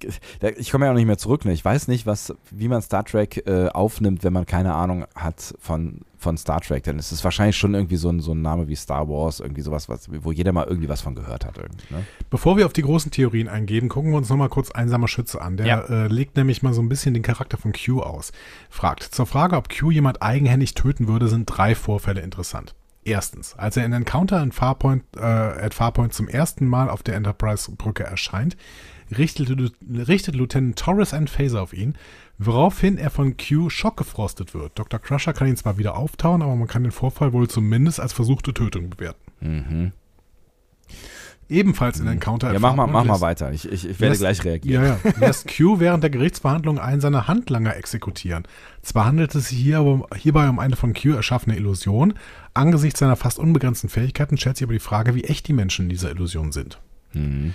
ich 0.57 0.71
komme 0.71 0.85
ja 0.85 0.91
auch 0.91 0.95
nicht 0.95 1.05
mehr 1.05 1.17
zurück. 1.17 1.45
Ne? 1.45 1.53
Ich 1.53 1.63
weiß 1.63 1.87
nicht, 1.87 2.05
was, 2.05 2.33
wie 2.51 2.67
man 2.67 2.81
Star 2.81 3.03
Trek 3.05 3.43
äh, 3.47 3.69
aufnimmt, 3.69 4.23
wenn 4.23 4.33
man 4.33 4.45
keine 4.45 4.73
Ahnung 4.73 5.05
hat 5.15 5.53
von 5.59 6.01
von 6.23 6.37
Star 6.37 6.61
Trek, 6.61 6.83
denn 6.83 6.97
es 6.97 7.11
ist 7.11 7.23
wahrscheinlich 7.23 7.57
schon 7.57 7.75
irgendwie 7.75 7.97
so 7.97 8.09
ein, 8.09 8.19
so 8.19 8.33
ein 8.33 8.41
Name 8.41 8.67
wie 8.67 8.75
Star 8.75 9.07
Wars, 9.07 9.39
irgendwie 9.39 9.61
sowas, 9.61 9.89
was, 9.89 10.09
wo 10.09 10.31
jeder 10.31 10.51
mal 10.51 10.65
irgendwie 10.65 10.89
was 10.89 11.01
von 11.01 11.13
gehört 11.13 11.45
hat. 11.45 11.57
Ne? 11.57 12.03
Bevor 12.31 12.57
wir 12.57 12.65
auf 12.65 12.73
die 12.73 12.81
großen 12.81 13.11
Theorien 13.11 13.47
eingehen, 13.47 13.89
gucken 13.89 14.11
wir 14.11 14.17
uns 14.17 14.29
nochmal 14.29 14.49
kurz 14.49 14.71
Einsamer 14.71 15.07
Schütze 15.07 15.41
an. 15.41 15.57
Der 15.57 15.67
ja. 15.67 15.79
äh, 15.81 16.07
legt 16.07 16.35
nämlich 16.35 16.63
mal 16.63 16.73
so 16.73 16.81
ein 16.81 16.89
bisschen 16.89 17.13
den 17.13 17.23
Charakter 17.23 17.57
von 17.57 17.73
Q 17.73 18.01
aus. 18.01 18.31
Fragt, 18.69 19.03
zur 19.03 19.25
Frage, 19.25 19.57
ob 19.57 19.69
Q 19.69 19.91
jemand 19.91 20.21
eigenhändig 20.23 20.73
töten 20.73 21.07
würde, 21.07 21.27
sind 21.27 21.45
drei 21.45 21.75
Vorfälle 21.75 22.21
interessant. 22.21 22.73
Erstens, 23.05 23.55
als 23.55 23.75
er 23.75 23.85
in 23.85 23.91
Encounter 23.91 24.41
in 24.41 24.53
Farpoint, 24.53 25.03
äh, 25.17 25.21
at 25.21 25.73
Farpoint 25.73 26.13
zum 26.13 26.29
ersten 26.29 26.65
Mal 26.65 26.89
auf 26.89 27.03
der 27.03 27.15
Enterprise-Brücke 27.15 28.03
erscheint, 28.03 28.55
richtet, 29.17 29.49
richtet 30.07 30.35
Lieutenant 30.35 30.79
Torres 30.79 31.13
einen 31.13 31.27
Phaser 31.27 31.61
auf 31.61 31.73
ihn, 31.73 31.95
woraufhin 32.37 32.97
er 32.97 33.09
von 33.09 33.37
Q 33.37 33.69
schockgefrostet 33.69 34.53
wird. 34.53 34.77
Dr. 34.77 34.99
Crusher 34.99 35.33
kann 35.33 35.47
ihn 35.47 35.57
zwar 35.57 35.77
wieder 35.77 35.95
auftauen, 35.95 36.41
aber 36.41 36.55
man 36.55 36.67
kann 36.67 36.83
den 36.83 36.91
Vorfall 36.91 37.33
wohl 37.33 37.47
zumindest 37.47 37.99
als 37.99 38.13
versuchte 38.13 38.53
Tötung 38.53 38.89
bewerten. 38.89 39.31
Mhm. 39.41 39.91
Ebenfalls 41.49 41.99
in 41.99 42.07
Encounter. 42.07 42.51
Ja, 42.53 42.59
mach 42.59 42.73
mal, 42.73 42.87
mach 42.87 43.03
mal 43.03 43.21
weiter. 43.21 43.51
Ich, 43.51 43.69
ich, 43.69 43.87
ich 43.87 43.99
werde 43.99 44.11
lässt, 44.13 44.21
gleich 44.21 44.45
reagieren. 44.45 44.85
Ja, 44.85 44.97
ja. 45.03 45.13
Lässt 45.19 45.47
Q 45.55 45.79
während 45.79 46.01
der 46.01 46.09
Gerichtsverhandlung 46.09 46.79
einen 46.79 47.01
seiner 47.01 47.27
Handlanger 47.27 47.75
exekutieren. 47.75 48.43
Zwar 48.81 49.05
handelt 49.05 49.35
es 49.35 49.49
sich 49.49 49.57
hier 49.57 50.03
hierbei 50.15 50.47
um 50.49 50.57
eine 50.57 50.75
von 50.75 50.93
Q 50.93 51.11
erschaffene 51.11 51.57
Illusion. 51.57 52.13
Angesichts 52.53 52.99
seiner 52.99 53.17
fast 53.17 53.39
unbegrenzten 53.39 53.89
Fähigkeiten 53.89 54.37
stellt 54.37 54.57
sich 54.57 54.65
aber 54.65 54.73
die 54.73 54.79
Frage, 54.79 55.15
wie 55.15 55.25
echt 55.25 55.47
die 55.47 55.53
Menschen 55.53 55.85
in 55.85 55.89
dieser 55.89 56.11
Illusion 56.11 56.51
sind. 56.51 56.79
Mhm. 57.13 57.53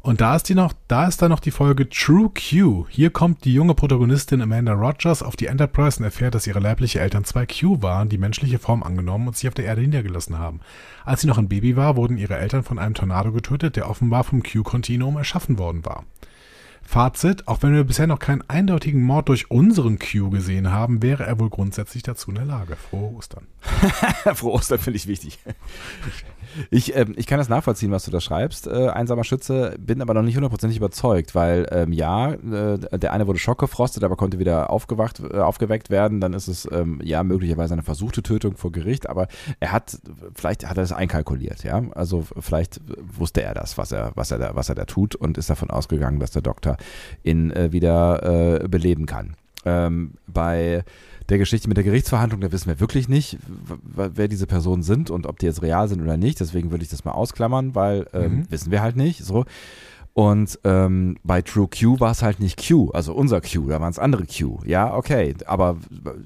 Und 0.00 0.20
da 0.20 0.36
ist 0.36 0.44
die 0.48 0.54
noch, 0.54 0.72
da 0.86 1.06
ist 1.06 1.20
dann 1.20 1.30
noch 1.30 1.40
die 1.40 1.50
Folge 1.50 1.88
True 1.88 2.30
Q. 2.30 2.86
Hier 2.88 3.10
kommt 3.10 3.44
die 3.44 3.52
junge 3.52 3.74
Protagonistin 3.74 4.40
Amanda 4.40 4.72
Rogers 4.72 5.22
auf 5.22 5.34
die 5.34 5.46
Enterprise 5.46 5.98
und 5.98 6.04
erfährt, 6.04 6.34
dass 6.34 6.46
ihre 6.46 6.60
leibliche 6.60 7.00
Eltern 7.00 7.24
zwei 7.24 7.46
Q 7.46 7.82
waren, 7.82 8.08
die 8.08 8.16
menschliche 8.16 8.60
Form 8.60 8.82
angenommen 8.84 9.26
und 9.26 9.36
sich 9.36 9.48
auf 9.48 9.54
der 9.54 9.64
Erde 9.64 9.82
niedergelassen 9.82 10.38
haben. 10.38 10.60
Als 11.04 11.22
sie 11.22 11.26
noch 11.26 11.38
ein 11.38 11.48
Baby 11.48 11.76
war, 11.76 11.96
wurden 11.96 12.16
ihre 12.16 12.36
Eltern 12.36 12.62
von 12.62 12.78
einem 12.78 12.94
Tornado 12.94 13.32
getötet, 13.32 13.74
der 13.76 13.90
offenbar 13.90 14.22
vom 14.22 14.42
Q-Kontinuum 14.42 15.16
erschaffen 15.16 15.58
worden 15.58 15.84
war. 15.84 16.04
Fazit, 16.88 17.46
auch 17.48 17.62
wenn 17.62 17.74
wir 17.74 17.84
bisher 17.84 18.06
noch 18.06 18.18
keinen 18.18 18.48
eindeutigen 18.48 19.02
Mord 19.02 19.28
durch 19.28 19.50
unseren 19.50 19.98
Q 19.98 20.30
gesehen 20.30 20.72
haben, 20.72 21.02
wäre 21.02 21.26
er 21.26 21.38
wohl 21.38 21.50
grundsätzlich 21.50 22.02
dazu 22.02 22.30
in 22.30 22.36
der 22.36 22.46
Lage. 22.46 22.76
Frohe 22.76 23.14
Ostern. 23.14 23.46
Frohe 24.34 24.52
Ostern 24.52 24.78
finde 24.78 24.96
ich 24.96 25.06
wichtig. 25.06 25.38
Ich, 26.70 26.94
ähm, 26.96 27.14
ich 27.16 27.26
kann 27.26 27.38
das 27.38 27.48
nachvollziehen, 27.48 27.90
was 27.90 28.04
du 28.04 28.10
da 28.10 28.20
schreibst, 28.20 28.66
äh, 28.66 28.88
einsamer 28.88 29.24
Schütze, 29.24 29.76
bin 29.78 30.02
aber 30.02 30.14
noch 30.14 30.22
nicht 30.22 30.36
hundertprozentig 30.36 30.78
überzeugt, 30.78 31.34
weil 31.34 31.66
ähm, 31.70 31.92
ja, 31.92 32.32
äh, 32.32 32.98
der 32.98 33.12
eine 33.12 33.26
wurde 33.26 33.38
schockgefrostet, 33.38 34.04
aber 34.04 34.16
konnte 34.16 34.38
wieder 34.38 34.70
aufgewacht, 34.70 35.20
äh, 35.20 35.38
aufgeweckt 35.38 35.90
werden. 35.90 36.20
Dann 36.20 36.32
ist 36.32 36.48
es 36.48 36.68
ähm, 36.70 37.00
ja 37.02 37.22
möglicherweise 37.22 37.74
eine 37.74 37.82
versuchte 37.82 38.22
Tötung 38.22 38.56
vor 38.56 38.72
Gericht, 38.72 39.08
aber 39.08 39.28
er 39.60 39.72
hat, 39.72 39.98
vielleicht 40.34 40.68
hat 40.68 40.76
er 40.76 40.82
das 40.82 40.92
einkalkuliert, 40.92 41.64
ja. 41.64 41.82
Also 41.94 42.24
vielleicht 42.38 42.80
wusste 43.16 43.42
er 43.42 43.54
das, 43.54 43.78
was 43.78 43.92
er, 43.92 44.12
was 44.14 44.30
er 44.30 44.38
da, 44.38 44.54
was 44.54 44.68
er 44.68 44.74
da 44.74 44.84
tut 44.84 45.14
und 45.14 45.38
ist 45.38 45.50
davon 45.50 45.70
ausgegangen, 45.70 46.20
dass 46.20 46.30
der 46.30 46.42
Doktor 46.42 46.76
ihn 47.22 47.50
äh, 47.50 47.72
wieder 47.72 48.62
äh, 48.62 48.68
beleben 48.68 49.06
kann. 49.06 49.36
Ähm, 49.64 50.14
bei 50.26 50.84
der 51.28 51.38
Geschichte 51.38 51.68
mit 51.68 51.76
der 51.76 51.84
Gerichtsverhandlung, 51.84 52.40
da 52.40 52.52
wissen 52.52 52.68
wir 52.68 52.80
wirklich 52.80 53.08
nicht, 53.08 53.38
wer 53.94 54.28
diese 54.28 54.46
Personen 54.46 54.82
sind 54.82 55.10
und 55.10 55.26
ob 55.26 55.38
die 55.38 55.46
jetzt 55.46 55.62
real 55.62 55.88
sind 55.88 56.00
oder 56.00 56.16
nicht. 56.16 56.40
Deswegen 56.40 56.70
würde 56.70 56.84
ich 56.84 56.90
das 56.90 57.04
mal 57.04 57.12
ausklammern, 57.12 57.74
weil 57.74 58.06
ähm, 58.12 58.36
mhm. 58.36 58.50
wissen 58.50 58.70
wir 58.70 58.80
halt 58.80 58.96
nicht. 58.96 59.24
So. 59.24 59.44
Und 60.14 60.58
ähm, 60.64 61.16
bei 61.22 61.42
True 61.42 61.68
Q 61.68 62.00
war 62.00 62.10
es 62.10 62.22
halt 62.22 62.40
nicht 62.40 62.66
Q, 62.66 62.90
also 62.90 63.14
unser 63.14 63.40
Q, 63.40 63.68
da 63.68 63.80
waren 63.80 63.90
es 63.90 64.00
andere 64.00 64.24
Q. 64.26 64.58
Ja, 64.64 64.96
okay. 64.96 65.34
Aber 65.46 65.76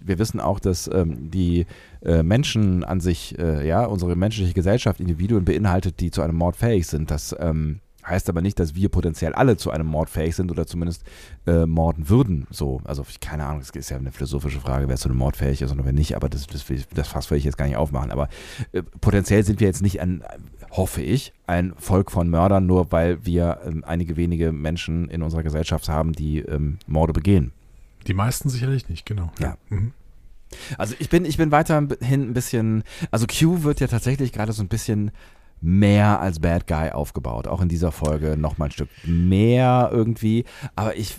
wir 0.03 0.19
wissen 0.19 0.41
auch, 0.41 0.61
dass 0.61 0.88
ähm, 0.88 1.31
die 1.31 1.67
äh, 2.03 2.23
Menschen 2.23 2.85
an 2.85 3.01
sich, 3.01 3.38
äh, 3.38 3.67
ja, 3.69 3.85
unsere 3.85 4.17
menschliche 4.17 4.55
Gesellschaft 4.55 4.99
Individuen 4.99 5.45
beinhaltet, 5.45 6.01
die 6.01 6.11
zu 6.11 6.23
einem 6.23 6.37
Mord 6.37 6.57
fähig 6.57 6.87
sind. 6.87 7.11
Das 7.11 7.37
ähm, 7.38 7.81
Heißt 8.05 8.29
aber 8.29 8.43
nicht, 8.43 8.59
dass 8.59 8.75
wir 8.75 8.88
potenziell 8.88 9.33
alle 9.33 9.57
zu 9.57 9.71
einem 9.71 9.87
Mord 9.87 10.11
fähig 10.11 10.35
sind 10.35 10.51
oder 10.51 10.67
zumindest 10.67 11.05
äh, 11.47 11.67
morden 11.67 12.09
würden. 12.09 12.47
So, 12.51 12.81
also 12.85 13.05
keine 13.21 13.47
Ahnung, 13.47 13.61
es 13.61 13.71
ist 13.71 13.91
ja 13.91 13.97
eine 13.97 14.11
philosophische 14.11 14.61
Frage, 14.61 14.88
wer 14.88 14.97
zu 14.97 15.09
einem 15.09 15.19
Mord 15.19 15.37
fähig 15.37 15.62
ist 15.62 15.71
und 15.71 15.85
wer 15.85 15.93
nicht, 15.93 16.17
aber 16.17 16.29
das, 16.29 16.47
das, 16.49 16.65
das 16.93 17.09
Fass 17.09 17.31
will 17.31 17.38
ich 17.38 17.45
jetzt 17.45 17.59
gar 17.59 17.67
nicht 17.67 17.77
aufmachen. 17.77 18.11
Aber 18.11 18.29
äh, 18.73 18.83
potenziell 19.01 19.45
sind 19.45 19.61
wir 19.61 19.69
jetzt 19.69 19.83
nicht 19.83 20.01
ein, 20.01 20.25
hoffe 20.73 21.01
ich, 21.01 21.33
ein 21.47 21.75
Volk 21.77 22.11
von 22.11 22.29
Mördern, 22.29 22.67
nur 22.67 22.91
weil 22.91 23.25
wir 23.25 23.61
ähm, 23.65 23.85
einige 23.87 24.17
wenige 24.17 24.51
Menschen 24.51 25.09
in 25.09 25.23
unserer 25.23 25.45
Gesellschaft 25.45 25.88
haben, 25.88 26.12
die 26.12 26.41
ähm, 26.41 26.79
Morde 26.88 27.12
begehen. 27.12 27.53
Die 28.09 28.15
meisten 28.15 28.49
sicherlich 28.49 28.88
nicht, 28.88 29.07
genau. 29.07 29.31
Ja. 29.38 29.57
Mhm. 29.69 29.93
Also 30.77 30.95
ich 30.99 31.09
bin, 31.09 31.25
ich 31.25 31.37
bin 31.37 31.51
weiterhin 31.51 31.88
ein 32.03 32.35
bisschen, 32.35 32.83
also 33.11 33.27
Q 33.27 33.62
wird 33.62 33.81
ja 33.81 33.87
tatsächlich 33.87 34.33
gerade 34.33 34.53
so 34.53 34.62
ein 34.62 34.69
bisschen 34.69 35.12
mehr 35.62 36.20
als 36.20 36.40
Bad 36.40 36.66
Guy 36.66 36.90
aufgebaut. 36.90 37.46
Auch 37.46 37.62
in 37.62 37.68
dieser 37.68 37.92
Folge 37.92 38.37
nochmal 38.37 38.68
ein 38.68 38.72
Stück 38.72 38.88
mehr 39.05 39.88
irgendwie. 39.92 40.44
Aber 40.77 40.96
ich, 40.96 41.16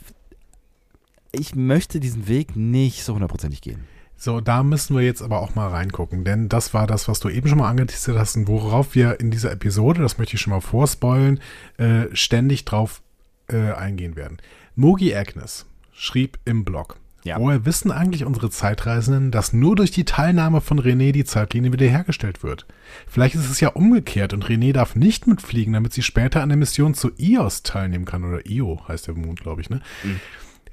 ich 1.31 1.55
möchte 1.55 1.99
diesen 1.99 2.27
Weg 2.27 2.55
nicht 2.55 3.03
so 3.03 3.13
hundertprozentig 3.13 3.61
gehen. 3.61 3.85
So, 4.15 4.39
da 4.39 4.63
müssen 4.63 4.95
wir 4.95 5.03
jetzt 5.03 5.21
aber 5.21 5.41
auch 5.41 5.55
mal 5.55 5.67
reingucken, 5.67 6.23
denn 6.23 6.47
das 6.47 6.73
war 6.73 6.87
das, 6.87 7.09
was 7.09 7.19
du 7.19 7.27
eben 7.27 7.49
schon 7.49 7.57
mal 7.57 7.69
angeteasert 7.69 8.17
hast 8.17 8.37
und 8.37 8.47
worauf 8.47 8.95
wir 8.95 9.19
in 9.19 9.31
dieser 9.31 9.51
Episode, 9.51 10.01
das 10.01 10.17
möchte 10.17 10.35
ich 10.35 10.41
schon 10.41 10.51
mal 10.51 10.61
vorspoilen, 10.61 11.41
äh, 11.77 12.05
ständig 12.13 12.63
drauf 12.63 13.01
äh, 13.49 13.73
eingehen 13.73 14.15
werden. 14.15 14.37
Mogi 14.75 15.13
Agnes 15.13 15.65
schrieb 15.91 16.39
im 16.45 16.63
Blog, 16.63 16.99
ja. 17.23 17.39
Woher 17.39 17.65
wissen 17.65 17.91
eigentlich 17.91 18.25
unsere 18.25 18.49
Zeitreisenden, 18.49 19.31
dass 19.31 19.53
nur 19.53 19.75
durch 19.75 19.91
die 19.91 20.03
Teilnahme 20.03 20.59
von 20.59 20.79
René 20.79 21.13
die 21.13 21.23
Zeitlinie 21.23 21.71
wiederhergestellt 21.71 22.43
wird? 22.43 22.65
Vielleicht 23.07 23.35
ist 23.35 23.49
es 23.49 23.61
ja 23.61 23.69
umgekehrt 23.69 24.33
und 24.33 24.45
René 24.45 24.73
darf 24.73 24.95
nicht 24.95 25.25
mitfliegen, 25.25 25.73
damit 25.73 25.93
sie 25.93 26.01
später 26.01 26.41
an 26.41 26.49
der 26.49 26.57
Mission 26.57 26.93
zu 26.93 27.11
IOS 27.17 27.63
teilnehmen 27.63 28.05
kann. 28.05 28.25
Oder 28.25 28.45
IO 28.45 28.81
heißt 28.87 29.07
der 29.07 29.15
Mond, 29.15 29.39
glaube 29.39 29.61
ich, 29.61 29.69
ne? 29.69 29.81
Mhm. 30.03 30.19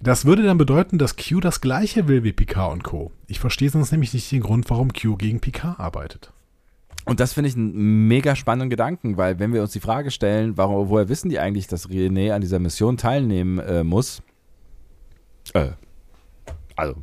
Das 0.03 0.25
würde 0.25 0.43
dann 0.43 0.57
bedeuten, 0.57 0.97
dass 0.97 1.17
Q 1.17 1.41
das 1.41 1.61
gleiche 1.61 2.09
will 2.09 2.25
wie 2.25 2.33
Picard 2.33 2.73
und 2.73 2.85
Co. 2.85 3.13
Ich 3.27 3.39
verstehe 3.39 3.69
sonst 3.69 3.93
nämlich 3.93 4.15
nicht 4.15 4.33
den 4.33 4.41
Grund, 4.41 4.71
warum 4.71 4.95
Q 4.95 5.17
gegen 5.17 5.41
Picard 5.41 5.79
arbeitet. 5.79 6.33
Und 7.05 7.21
das 7.21 7.35
finde 7.35 7.51
ich 7.51 7.57
einen 7.57 8.09
mega 8.09 8.35
spannenden 8.35 8.71
Gedanken, 8.71 9.19
weil 9.19 9.39
wenn 9.39 9.53
wir 9.53 9.63
uns 9.63 9.73
die 9.73 9.81
Frage 9.81 10.11
stellen, 10.11 10.57
warum, 10.57 10.89
woher 10.89 11.11
wissen 11.11 11.29
die 11.29 11.39
eigentlich, 11.39 11.67
dass 11.67 11.91
René 11.91 12.33
an 12.33 12.41
dieser 12.41 12.59
Mission 12.59 12.97
teilnehmen 12.97 13.59
äh, 13.59 13.85
muss? 13.85 14.23
Äh, 15.53 15.71
also, 16.81 16.97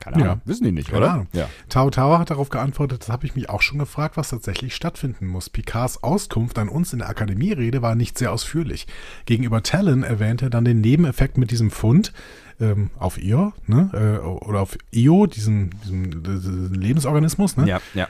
keine 0.00 0.16
Ahnung, 0.16 0.28
ja. 0.28 0.40
wissen 0.44 0.64
die 0.64 0.72
nicht, 0.72 0.88
keine 0.88 1.04
oder? 1.04 1.12
Ahnung. 1.12 1.26
Ja. 1.32 1.48
Tao 1.68 1.90
Tao 1.90 2.18
hat 2.18 2.30
darauf 2.30 2.48
geantwortet, 2.48 3.02
das 3.02 3.08
habe 3.08 3.26
ich 3.26 3.34
mich 3.34 3.48
auch 3.48 3.62
schon 3.62 3.78
gefragt, 3.78 4.16
was 4.16 4.28
tatsächlich 4.28 4.74
stattfinden 4.74 5.26
muss. 5.26 5.48
Picards 5.48 6.02
Auskunft 6.02 6.58
an 6.58 6.68
uns 6.68 6.92
in 6.92 6.98
der 6.98 7.08
Akademierede 7.08 7.82
war 7.82 7.94
nicht 7.94 8.18
sehr 8.18 8.32
ausführlich. 8.32 8.86
Gegenüber 9.24 9.62
Talon 9.62 10.02
erwähnte 10.02 10.46
er 10.46 10.50
dann 10.50 10.64
den 10.64 10.80
Nebeneffekt 10.80 11.38
mit 11.38 11.50
diesem 11.50 11.70
Fund 11.70 12.12
ähm, 12.60 12.90
auf 12.98 13.18
Io, 13.18 13.52
ne? 13.66 13.90
Äh, 13.92 14.26
oder 14.26 14.60
auf 14.60 14.76
Io, 14.92 15.26
diesen, 15.26 15.70
diesen, 15.82 16.22
diesen 16.22 16.74
Lebensorganismus, 16.74 17.56
ne? 17.56 17.66
Ja, 17.66 17.80
ja. 17.94 18.08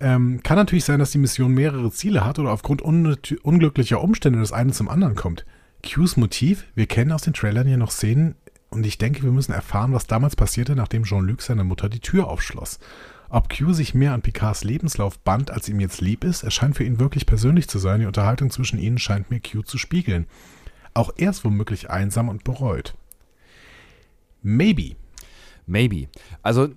Ähm, 0.00 0.40
kann 0.44 0.56
natürlich 0.56 0.84
sein, 0.84 1.00
dass 1.00 1.10
die 1.10 1.18
Mission 1.18 1.52
mehrere 1.52 1.90
Ziele 1.90 2.24
hat 2.24 2.38
oder 2.38 2.52
aufgrund 2.52 2.82
un 2.82 3.16
unglücklicher 3.42 4.00
Umstände 4.00 4.38
das 4.38 4.52
eine 4.52 4.72
zum 4.72 4.88
anderen 4.88 5.16
kommt. 5.16 5.44
Qs 5.82 6.16
Motiv, 6.16 6.64
wir 6.74 6.86
kennen 6.86 7.12
aus 7.12 7.22
den 7.22 7.34
Trailern 7.34 7.68
ja 7.68 7.76
noch 7.76 7.90
Szenen, 7.90 8.34
und 8.70 8.84
ich 8.84 8.98
denke, 8.98 9.22
wir 9.22 9.32
müssen 9.32 9.52
erfahren, 9.52 9.92
was 9.92 10.06
damals 10.06 10.36
passierte, 10.36 10.76
nachdem 10.76 11.04
Jean-Luc 11.04 11.42
seiner 11.42 11.64
Mutter 11.64 11.88
die 11.88 12.00
Tür 12.00 12.28
aufschloss. 12.28 12.78
Ob 13.30 13.54
Q 13.54 13.72
sich 13.72 13.94
mehr 13.94 14.12
an 14.12 14.22
Picards 14.22 14.64
Lebenslauf 14.64 15.18
band, 15.18 15.50
als 15.50 15.68
ihm 15.68 15.80
jetzt 15.80 16.00
lieb 16.00 16.24
ist, 16.24 16.42
erscheint 16.42 16.76
für 16.76 16.84
ihn 16.84 16.98
wirklich 16.98 17.26
persönlich 17.26 17.68
zu 17.68 17.78
sein. 17.78 18.00
Die 18.00 18.06
Unterhaltung 18.06 18.50
zwischen 18.50 18.78
ihnen 18.78 18.98
scheint 18.98 19.30
mir 19.30 19.40
Q 19.40 19.62
zu 19.62 19.76
spiegeln. 19.76 20.26
Auch 20.94 21.10
er 21.16 21.30
ist 21.30 21.44
womöglich 21.44 21.90
einsam 21.90 22.28
und 22.28 22.44
bereut. 22.44 22.94
Maybe. 24.42 24.96
Maybe. 25.66 26.08
Also, 26.42 26.68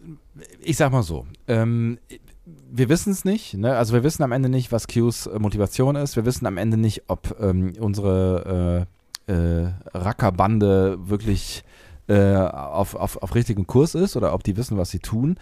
ich 0.59 0.75
sag 0.75 0.91
mal 0.91 1.03
so. 1.03 1.25
Ähm, 1.47 1.99
wir 2.45 2.89
wissen 2.89 3.11
es 3.11 3.23
nicht. 3.23 3.53
Ne? 3.53 3.77
Also, 3.77 3.93
wir 3.93 4.03
wissen 4.03 4.23
am 4.23 4.33
Ende 4.33 4.49
nicht, 4.49 4.73
was 4.73 4.87
Qs 4.87 5.29
Motivation 5.39 5.95
ist. 5.95 6.17
Wir 6.17 6.25
wissen 6.25 6.45
am 6.45 6.57
Ende 6.57 6.75
nicht, 6.75 7.03
ob 7.07 7.37
ähm, 7.39 7.73
unsere 7.79 8.87
äh, 9.27 9.33
äh, 9.33 9.71
Rackerbande 9.93 10.97
wirklich 11.07 11.63
äh, 12.11 12.35
auf, 12.35 12.95
auf, 12.95 13.21
auf 13.23 13.35
richtigem 13.35 13.67
Kurs 13.67 13.95
ist 13.95 14.17
oder 14.17 14.33
ob 14.33 14.43
die 14.43 14.57
wissen, 14.57 14.77
was 14.77 14.89
sie 14.89 14.99
tun. 14.99 15.37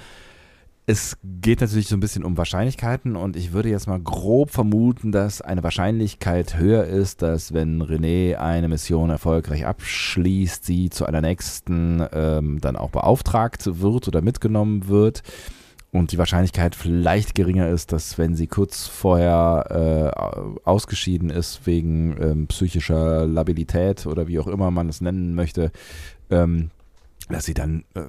Es 0.85 1.17
geht 1.23 1.61
natürlich 1.61 1.87
so 1.87 1.95
ein 1.95 1.99
bisschen 1.99 2.23
um 2.23 2.37
Wahrscheinlichkeiten 2.37 3.15
und 3.15 3.35
ich 3.35 3.53
würde 3.53 3.69
jetzt 3.69 3.87
mal 3.87 3.99
grob 3.99 4.51
vermuten, 4.51 5.11
dass 5.11 5.41
eine 5.41 5.63
Wahrscheinlichkeit 5.63 6.57
höher 6.57 6.83
ist, 6.85 7.21
dass 7.21 7.53
wenn 7.53 7.81
René 7.81 8.35
eine 8.37 8.67
Mission 8.67 9.09
erfolgreich 9.09 9.65
abschließt, 9.65 10.65
sie 10.65 10.89
zu 10.89 11.05
einer 11.05 11.21
nächsten 11.21 12.03
ähm, 12.11 12.59
dann 12.61 12.75
auch 12.75 12.89
beauftragt 12.89 13.81
wird 13.81 14.07
oder 14.07 14.21
mitgenommen 14.21 14.87
wird. 14.87 15.23
Und 15.91 16.11
die 16.11 16.19
Wahrscheinlichkeit 16.19 16.75
vielleicht 16.75 17.33
geringer 17.33 17.69
ist, 17.69 17.91
dass 17.91 18.19
wenn 18.19 18.35
sie 18.35 18.45
kurz 18.45 18.85
vorher 18.85 20.13
äh, 20.15 20.59
ausgeschieden 20.63 21.31
ist 21.31 21.65
wegen 21.65 22.15
ähm, 22.21 22.47
psychischer 22.47 23.25
Labilität 23.25 24.05
oder 24.05 24.27
wie 24.27 24.39
auch 24.39 24.47
immer 24.47 24.69
man 24.69 24.87
es 24.87 25.01
nennen 25.01 25.33
möchte, 25.33 25.71
ähm, 26.29 26.71
dass 27.29 27.45
sie 27.45 27.53
dann, 27.53 27.83
äh, 27.93 28.01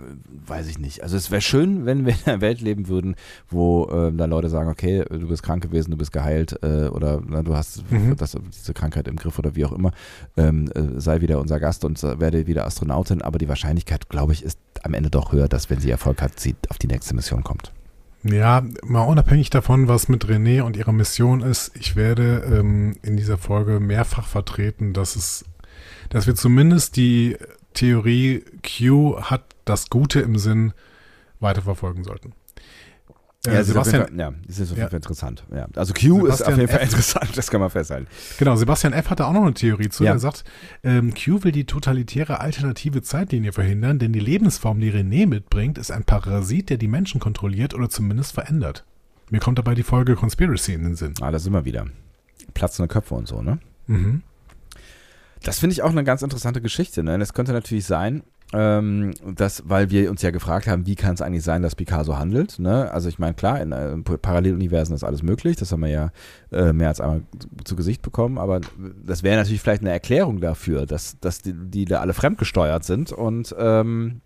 weiß 0.46 0.66
ich 0.68 0.78
nicht. 0.78 1.02
Also 1.02 1.16
es 1.16 1.30
wäre 1.30 1.42
schön, 1.42 1.84
wenn 1.84 2.06
wir 2.06 2.14
in 2.14 2.20
einer 2.24 2.40
Welt 2.40 2.60
leben 2.60 2.88
würden, 2.88 3.16
wo 3.48 3.84
äh, 3.86 4.12
dann 4.12 4.30
Leute 4.30 4.48
sagen, 4.48 4.70
okay, 4.70 5.04
du 5.08 5.28
bist 5.28 5.42
krank 5.42 5.62
gewesen, 5.62 5.90
du 5.90 5.96
bist 5.96 6.12
geheilt 6.12 6.58
äh, 6.62 6.88
oder 6.88 7.22
na, 7.26 7.42
du 7.42 7.54
hast 7.54 7.90
mhm. 7.90 8.16
das, 8.16 8.36
diese 8.52 8.72
Krankheit 8.72 9.08
im 9.08 9.16
Griff 9.16 9.38
oder 9.38 9.54
wie 9.54 9.64
auch 9.66 9.72
immer, 9.72 9.92
ähm, 10.36 10.70
äh, 10.74 10.98
sei 11.00 11.20
wieder 11.20 11.38
unser 11.38 11.60
Gast 11.60 11.84
und 11.84 12.02
werde 12.02 12.46
wieder 12.46 12.64
Astronautin. 12.66 13.20
Aber 13.20 13.38
die 13.38 13.48
Wahrscheinlichkeit, 13.48 14.08
glaube 14.08 14.32
ich, 14.32 14.42
ist 14.42 14.58
am 14.82 14.94
Ende 14.94 15.10
doch 15.10 15.32
höher, 15.32 15.48
dass 15.48 15.68
wenn 15.68 15.80
sie 15.80 15.90
Erfolg 15.90 16.22
hat, 16.22 16.40
sie 16.40 16.56
auf 16.70 16.78
die 16.78 16.86
nächste 16.86 17.14
Mission 17.14 17.44
kommt. 17.44 17.72
Ja, 18.22 18.62
mal 18.84 19.04
unabhängig 19.04 19.48
davon, 19.50 19.88
was 19.88 20.08
mit 20.08 20.26
René 20.26 20.62
und 20.62 20.76
ihrer 20.76 20.92
Mission 20.92 21.40
ist, 21.40 21.72
ich 21.74 21.96
werde 21.96 22.42
ähm, 22.52 22.96
in 23.02 23.16
dieser 23.16 23.38
Folge 23.38 23.80
mehrfach 23.80 24.26
vertreten, 24.26 24.92
dass 24.92 25.16
es, 25.16 25.46
dass 26.10 26.26
wir 26.26 26.34
zumindest 26.34 26.96
die 26.96 27.38
Theorie, 27.80 28.44
Q 28.62 29.22
hat 29.22 29.42
das 29.64 29.88
Gute 29.88 30.20
im 30.20 30.36
Sinn, 30.36 30.74
weiterverfolgen 31.40 32.04
sollten. 32.04 32.34
Äh, 33.46 33.54
ja, 33.54 33.64
Sebastian, 33.64 34.08
Fall, 34.08 34.18
ja, 34.18 34.34
das 34.46 34.58
ist 34.58 34.72
auf 34.72 34.76
jeden 34.76 34.90
Fall 34.90 34.96
interessant. 34.96 35.44
Ja. 35.50 35.66
Also 35.74 35.94
Q 35.94 36.00
Sebastian 36.00 36.28
ist 36.28 36.42
auf 36.42 36.56
jeden 36.58 36.68
Fall 36.68 36.80
F. 36.80 36.90
interessant, 36.90 37.38
das 37.38 37.50
kann 37.50 37.60
man 37.62 37.70
festhalten. 37.70 38.06
Genau, 38.38 38.54
Sebastian 38.56 38.92
F. 38.92 39.08
hatte 39.08 39.26
auch 39.26 39.32
noch 39.32 39.44
eine 39.44 39.54
Theorie 39.54 39.88
zu. 39.88 40.04
Ja. 40.04 40.12
Er 40.12 40.18
sagt, 40.18 40.44
ähm, 40.82 41.14
Q 41.14 41.42
will 41.42 41.52
die 41.52 41.64
totalitäre 41.64 42.40
alternative 42.40 43.00
Zeitlinie 43.00 43.52
verhindern, 43.52 43.98
denn 43.98 44.12
die 44.12 44.20
Lebensform, 44.20 44.78
die 44.78 44.92
René 44.92 45.26
mitbringt, 45.26 45.78
ist 45.78 45.90
ein 45.90 46.04
Parasit, 46.04 46.68
der 46.68 46.76
die 46.76 46.88
Menschen 46.88 47.18
kontrolliert 47.18 47.72
oder 47.72 47.88
zumindest 47.88 48.32
verändert. 48.32 48.84
Mir 49.30 49.40
kommt 49.40 49.56
dabei 49.56 49.74
die 49.74 49.84
Folge 49.84 50.16
Conspiracy 50.16 50.74
in 50.74 50.82
den 50.82 50.96
Sinn. 50.96 51.14
Ah, 51.22 51.30
da 51.30 51.38
sind 51.38 51.54
wir 51.54 51.64
wieder. 51.64 51.86
Platzende 52.52 52.88
Köpfe 52.88 53.14
und 53.14 53.26
so, 53.26 53.40
ne? 53.40 53.58
Mhm. 53.86 54.22
Das 55.42 55.58
finde 55.58 55.72
ich 55.72 55.82
auch 55.82 55.90
eine 55.90 56.04
ganz 56.04 56.22
interessante 56.22 56.60
Geschichte. 56.60 57.02
Ne? 57.02 57.18
Das 57.18 57.32
könnte 57.32 57.52
natürlich 57.52 57.86
sein, 57.86 58.22
ähm, 58.52 59.12
dass, 59.24 59.62
weil 59.68 59.90
wir 59.90 60.10
uns 60.10 60.22
ja 60.22 60.30
gefragt 60.30 60.66
haben, 60.66 60.86
wie 60.86 60.96
kann 60.96 61.14
es 61.14 61.22
eigentlich 61.22 61.44
sein, 61.44 61.62
dass 61.62 61.76
Picasso 61.76 62.18
handelt. 62.18 62.58
Ne? 62.58 62.90
Also 62.90 63.08
ich 63.08 63.18
meine, 63.18 63.34
klar, 63.34 63.60
in 63.60 63.72
äh, 63.72 63.96
Paralleluniversen 63.96 64.94
ist 64.94 65.04
alles 65.04 65.22
möglich, 65.22 65.56
das 65.56 65.72
haben 65.72 65.80
wir 65.80 65.88
ja 65.88 66.10
äh, 66.52 66.72
mehr 66.72 66.88
als 66.88 67.00
einmal 67.00 67.22
zu 67.64 67.76
Gesicht 67.76 68.02
bekommen, 68.02 68.38
aber 68.38 68.60
das 69.04 69.22
wäre 69.22 69.36
natürlich 69.36 69.60
vielleicht 69.60 69.82
eine 69.82 69.92
Erklärung 69.92 70.40
dafür, 70.40 70.84
dass, 70.84 71.18
dass 71.20 71.42
die, 71.42 71.54
die 71.54 71.84
da 71.84 72.00
alle 72.00 72.12
fremdgesteuert 72.12 72.84
sind 72.84 73.12
und 73.12 73.54
ähm, 73.56 74.20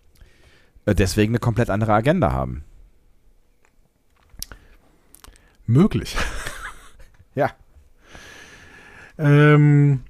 deswegen 0.87 1.31
eine 1.31 1.39
komplett 1.39 1.69
andere 1.69 1.93
Agenda 1.93 2.31
haben. 2.31 2.63
Möglich. 5.65 6.15
ja. 7.35 7.51
Ähm, 9.17 10.01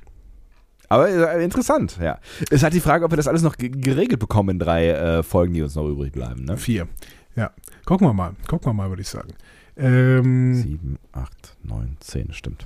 aber 0.90 1.10
äh, 1.10 1.44
interessant, 1.44 1.98
ja. 2.02 2.20
Es 2.50 2.64
hat 2.64 2.74
die 2.74 2.80
Frage, 2.80 3.06
ob 3.06 3.12
wir 3.12 3.18
das 3.18 3.28
alles 3.28 3.42
noch 3.42 3.58
geregelt 3.58 4.20
bekommen 4.20 4.52
in 4.52 4.60
drei 4.60 4.90
äh, 4.90 5.24
Folgen, 5.24 5.54
die 5.54 5.62
uns 5.62 5.76
noch 5.76 5.88
übrig 5.88 6.12
bleiben. 6.12 6.46
Ne? 6.46 6.58
Vier. 6.58 6.88
Ja. 7.36 7.52
Gucken 7.86 8.08
wir 8.08 8.14
mal. 8.14 8.34
Gucken 8.48 8.68
wir 8.68 8.74
mal, 8.74 8.90
würde 8.90 9.02
ich 9.02 9.10
sagen. 9.10 9.34
Ähm, 9.78 10.56
Sieben, 10.56 10.98
acht, 11.12 11.56
neun, 11.64 11.98
zehn, 12.00 12.32
stimmt. 12.32 12.66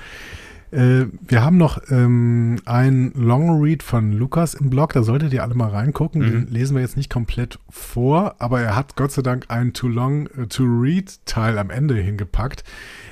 äh, 0.70 1.06
wir 1.26 1.42
haben 1.42 1.56
noch 1.56 1.80
ähm, 1.90 2.60
einen 2.64 3.12
Long 3.14 3.60
Read 3.60 3.82
von 3.82 4.12
Lukas 4.12 4.54
im 4.54 4.70
Blog, 4.70 4.92
da 4.92 5.02
solltet 5.02 5.32
ihr 5.32 5.42
alle 5.42 5.54
mal 5.54 5.70
reingucken. 5.70 6.22
Mhm. 6.22 6.30
Den 6.30 6.46
lesen 6.48 6.76
wir 6.76 6.82
jetzt 6.82 6.96
nicht 6.96 7.10
komplett 7.10 7.58
vor, 7.68 8.36
aber 8.38 8.60
er 8.60 8.76
hat 8.76 8.94
Gott 8.94 9.10
sei 9.10 9.22
Dank 9.22 9.46
einen 9.48 9.72
Too 9.72 9.88
Long 9.88 10.28
uh, 10.38 10.46
to 10.46 10.62
Read 10.62 11.18
Teil 11.26 11.58
am 11.58 11.70
Ende 11.70 11.96
hingepackt. 11.96 12.62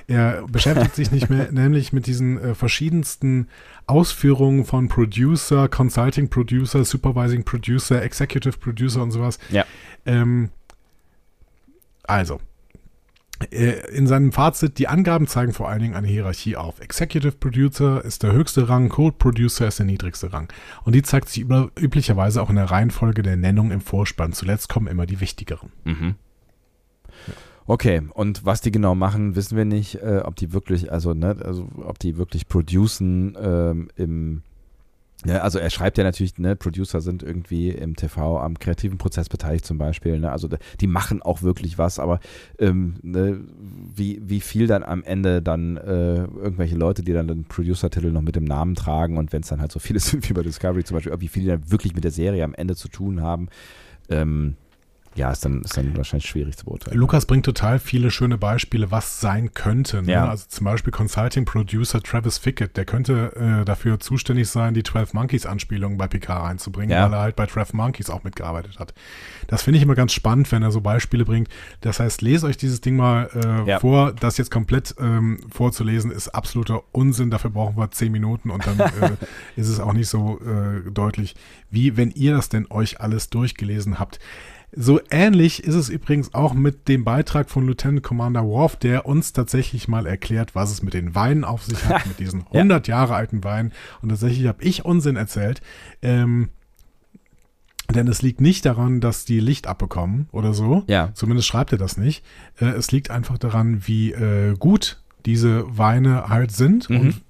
Er 0.07 0.45
beschäftigt 0.47 0.95
sich 0.95 1.11
nicht 1.11 1.29
mehr 1.29 1.49
nämlich 1.51 1.93
mit 1.93 2.07
diesen 2.07 2.39
äh, 2.39 2.55
verschiedensten 2.55 3.49
Ausführungen 3.87 4.65
von 4.65 4.89
Producer, 4.89 5.69
Consulting 5.69 6.29
Producer, 6.29 6.85
Supervising 6.85 7.45
Producer, 7.45 8.03
Executive 8.03 8.59
Producer 8.59 9.03
und 9.03 9.13
sowas. 9.13 9.39
Ja. 9.51 9.65
Ähm, 10.05 10.51
also, 12.03 12.41
äh, 13.51 13.87
in 13.91 14.07
seinem 14.07 14.33
Fazit, 14.33 14.79
die 14.79 14.89
Angaben 14.89 15.27
zeigen 15.27 15.53
vor 15.53 15.69
allen 15.69 15.81
Dingen 15.81 15.95
eine 15.95 16.07
Hierarchie 16.09 16.57
auf. 16.57 16.81
Executive 16.81 17.33
Producer 17.33 18.03
ist 18.05 18.23
der 18.23 18.33
höchste 18.33 18.69
Rang, 18.69 18.89
Code 18.89 19.17
Producer 19.19 19.69
ist 19.69 19.79
der 19.79 19.87
niedrigste 19.87 20.33
Rang. 20.33 20.49
Und 20.85 20.95
die 20.95 21.03
zeigt 21.03 21.29
sich 21.29 21.43
über, 21.43 21.71
üblicherweise 21.79 22.41
auch 22.41 22.51
in 22.51 22.57
der 22.57 22.71
Reihenfolge 22.71 23.23
der 23.23 23.37
Nennung 23.37 23.73
im 23.73 23.81
Vorspann. 23.81 24.33
Zuletzt 24.33 24.69
kommen 24.69 24.87
immer 24.87 25.05
die 25.05 25.21
wichtigeren. 25.21 25.71
Mhm. 25.85 26.15
Okay, 27.69 28.03
und 28.15 28.45
was 28.45 28.61
die 28.61 28.71
genau 28.71 28.95
machen, 28.95 29.35
wissen 29.35 29.57
wir 29.57 29.65
nicht, 29.65 29.97
äh, 29.97 30.23
ob 30.25 30.37
die 30.37 30.53
wirklich, 30.53 30.93
also, 30.93 31.15
ne, 31.15 31.37
also 31.45 31.69
ob 31.77 31.99
die 31.99 32.17
wirklich 32.17 32.47
producen 32.47 33.37
ähm, 33.41 33.89
im 33.97 34.43
ja, 35.25 35.39
also 35.39 35.59
er 35.59 35.71
schreibt 35.71 35.97
ja 35.99 36.05
natürlich, 36.05 36.39
ne, 36.39 36.55
Producer 36.57 37.01
sind 37.01 37.23
irgendwie 37.23 37.71
im 37.71 37.97
TV 37.97 38.39
am 38.39 38.59
kreativen 38.59 38.99
Prozess 38.99 39.29
beteiligt 39.29 39.65
zum 39.65 39.79
Beispiel, 39.79 40.21
ne, 40.21 40.31
also 40.31 40.49
die 40.81 40.87
machen 40.87 41.23
auch 41.23 41.43
wirklich 41.43 41.79
was, 41.79 41.99
aber 41.99 42.21
ähm, 42.59 42.97
ne, 43.03 43.41
wie, 43.95 44.21
wie 44.23 44.41
viel 44.41 44.67
dann 44.67 44.85
am 44.85 45.03
Ende 45.03 45.43
dann 45.43 45.79
äh, 45.79 46.25
irgendwelche 46.25 46.77
Leute, 46.77 47.03
die 47.03 47.13
dann 47.13 47.29
den 47.29 47.45
Producer-Titel 47.45 48.13
noch 48.13 48.21
mit 48.21 48.37
dem 48.37 48.45
Namen 48.45 48.75
tragen 48.75 49.17
und 49.17 49.33
wenn 49.33 49.43
es 49.43 49.49
dann 49.49 49.61
halt 49.61 49.73
so 49.73 49.79
viele 49.81 50.01
sind 50.01 50.29
wie 50.29 50.35
bei 50.35 50.43
Discovery 50.43 50.85
zum 50.85 50.97
Beispiel, 50.97 51.15
wie 51.19 51.29
viele 51.29 51.53
dann 51.53 51.71
wirklich 51.71 51.95
mit 51.95 52.05
der 52.05 52.13
Serie 52.13 52.45
am 52.45 52.55
Ende 52.55 52.77
zu 52.77 52.89
tun 52.89 53.23
haben, 53.23 53.49
ähm, 54.11 54.57
ja, 55.17 55.31
ist 55.31 55.45
dann, 55.45 55.63
ist 55.63 55.77
dann 55.77 55.97
wahrscheinlich 55.97 56.29
schwierig 56.29 56.57
zu 56.57 56.67
beurteilen. 56.67 56.97
Lukas 56.97 57.25
bringt 57.25 57.47
total 57.47 57.79
viele 57.79 58.11
schöne 58.11 58.37
Beispiele, 58.37 58.91
was 58.91 59.21
sein 59.21 59.55
könnte. 59.55 60.03
Ne? 60.03 60.13
Ja. 60.13 60.29
Also 60.29 60.45
zum 60.49 60.65
Beispiel 60.65 60.93
Consulting 60.93 61.47
Producer 61.47 62.03
Travis 62.03 62.37
Fickett, 62.37 62.77
der 62.77 62.85
könnte 62.85 63.35
äh, 63.35 63.65
dafür 63.65 63.99
zuständig 63.99 64.49
sein, 64.49 64.75
die 64.75 64.83
12 64.83 65.15
Monkeys 65.15 65.47
Anspielungen 65.47 65.97
bei 65.97 66.07
Picard 66.07 66.43
reinzubringen, 66.43 66.91
ja. 66.91 67.07
weil 67.07 67.15
er 67.15 67.21
halt 67.21 67.37
bei 67.37 67.47
12 67.47 67.73
Monkeys 67.73 68.11
auch 68.11 68.25
mitgearbeitet 68.25 68.79
hat. 68.79 68.93
Das 69.47 69.63
finde 69.63 69.79
ich 69.79 69.85
immer 69.85 69.95
ganz 69.95 70.13
spannend, 70.13 70.53
wenn 70.53 70.63
er 70.63 70.71
so 70.71 70.83
Beispiele 70.83 71.25
bringt. 71.25 71.49
Das 71.81 71.99
heißt, 71.99 72.21
lese 72.21 72.47
euch 72.47 72.59
dieses 72.59 72.83
Ding 72.83 72.97
mal 72.97 73.31
äh, 73.35 73.71
ja. 73.71 73.81
vor. 73.81 74.13
Das 74.13 74.37
jetzt 74.37 74.51
komplett 74.51 74.95
ähm, 75.01 75.41
vorzulesen 75.51 76.11
ist 76.11 76.29
absoluter 76.29 76.83
Unsinn. 76.93 77.31
Dafür 77.31 77.51
brauchen 77.51 77.77
wir 77.79 77.91
10 77.91 78.13
Minuten 78.13 78.51
und 78.51 78.67
dann 78.67 78.79
äh, 78.79 79.13
ist 79.57 79.69
es 79.69 79.81
auch 79.81 79.95
nicht 79.95 80.09
so 80.09 80.41
äh, 80.41 80.91
deutlich, 80.91 81.37
wie 81.71 81.97
wenn 81.97 82.11
ihr 82.11 82.35
das 82.35 82.51
denn 82.51 82.67
euch 82.69 83.01
alles 83.01 83.31
durchgelesen 83.31 83.99
habt. 83.99 84.19
So 84.79 85.01
ähnlich 85.11 85.65
ist 85.65 85.75
es 85.75 85.89
übrigens 85.89 86.35
auch 86.35 86.53
mit 86.53 86.87
dem 86.87 87.03
Beitrag 87.03 87.49
von 87.49 87.67
Lieutenant 87.67 88.03
Commander 88.03 88.45
Worf, 88.45 88.77
der 88.77 89.07
uns 89.07 89.33
tatsächlich 89.33 89.89
mal 89.89 90.07
erklärt, 90.07 90.55
was 90.55 90.71
es 90.71 90.83
mit 90.83 90.93
den 90.93 91.15
Weinen 91.15 91.45
auf 91.45 91.65
sich 91.65 91.83
hat, 91.87 92.07
mit 92.07 92.19
diesen 92.19 92.47
100 92.53 92.87
ja. 92.87 92.97
Jahre 92.99 93.15
alten 93.15 93.43
Weinen. 93.43 93.73
Und 94.03 94.11
tatsächlich 94.11 94.47
habe 94.47 94.63
ich 94.63 94.85
Unsinn 94.85 95.17
erzählt. 95.17 95.63
Ähm, 96.03 96.51
denn 97.95 98.07
es 98.07 98.21
liegt 98.21 98.43
nicht 98.43 98.67
daran, 98.67 99.01
dass 99.01 99.25
die 99.25 99.41
Licht 99.41 99.67
abbekommen 99.67 100.29
oder 100.31 100.53
so. 100.53 100.85
Ja. 100.89 101.11
Zumindest 101.15 101.49
schreibt 101.49 101.73
er 101.73 101.79
das 101.79 101.97
nicht. 101.97 102.23
Äh, 102.61 102.67
es 102.67 102.93
liegt 102.93 103.11
einfach 103.11 103.39
daran, 103.39 103.87
wie 103.87 104.13
äh, 104.13 104.55
gut 104.59 105.01
diese 105.25 105.65
Weine 105.79 106.29
halt 106.29 106.53
sind 106.53 106.91
mhm. 106.91 107.01
und 107.01 107.23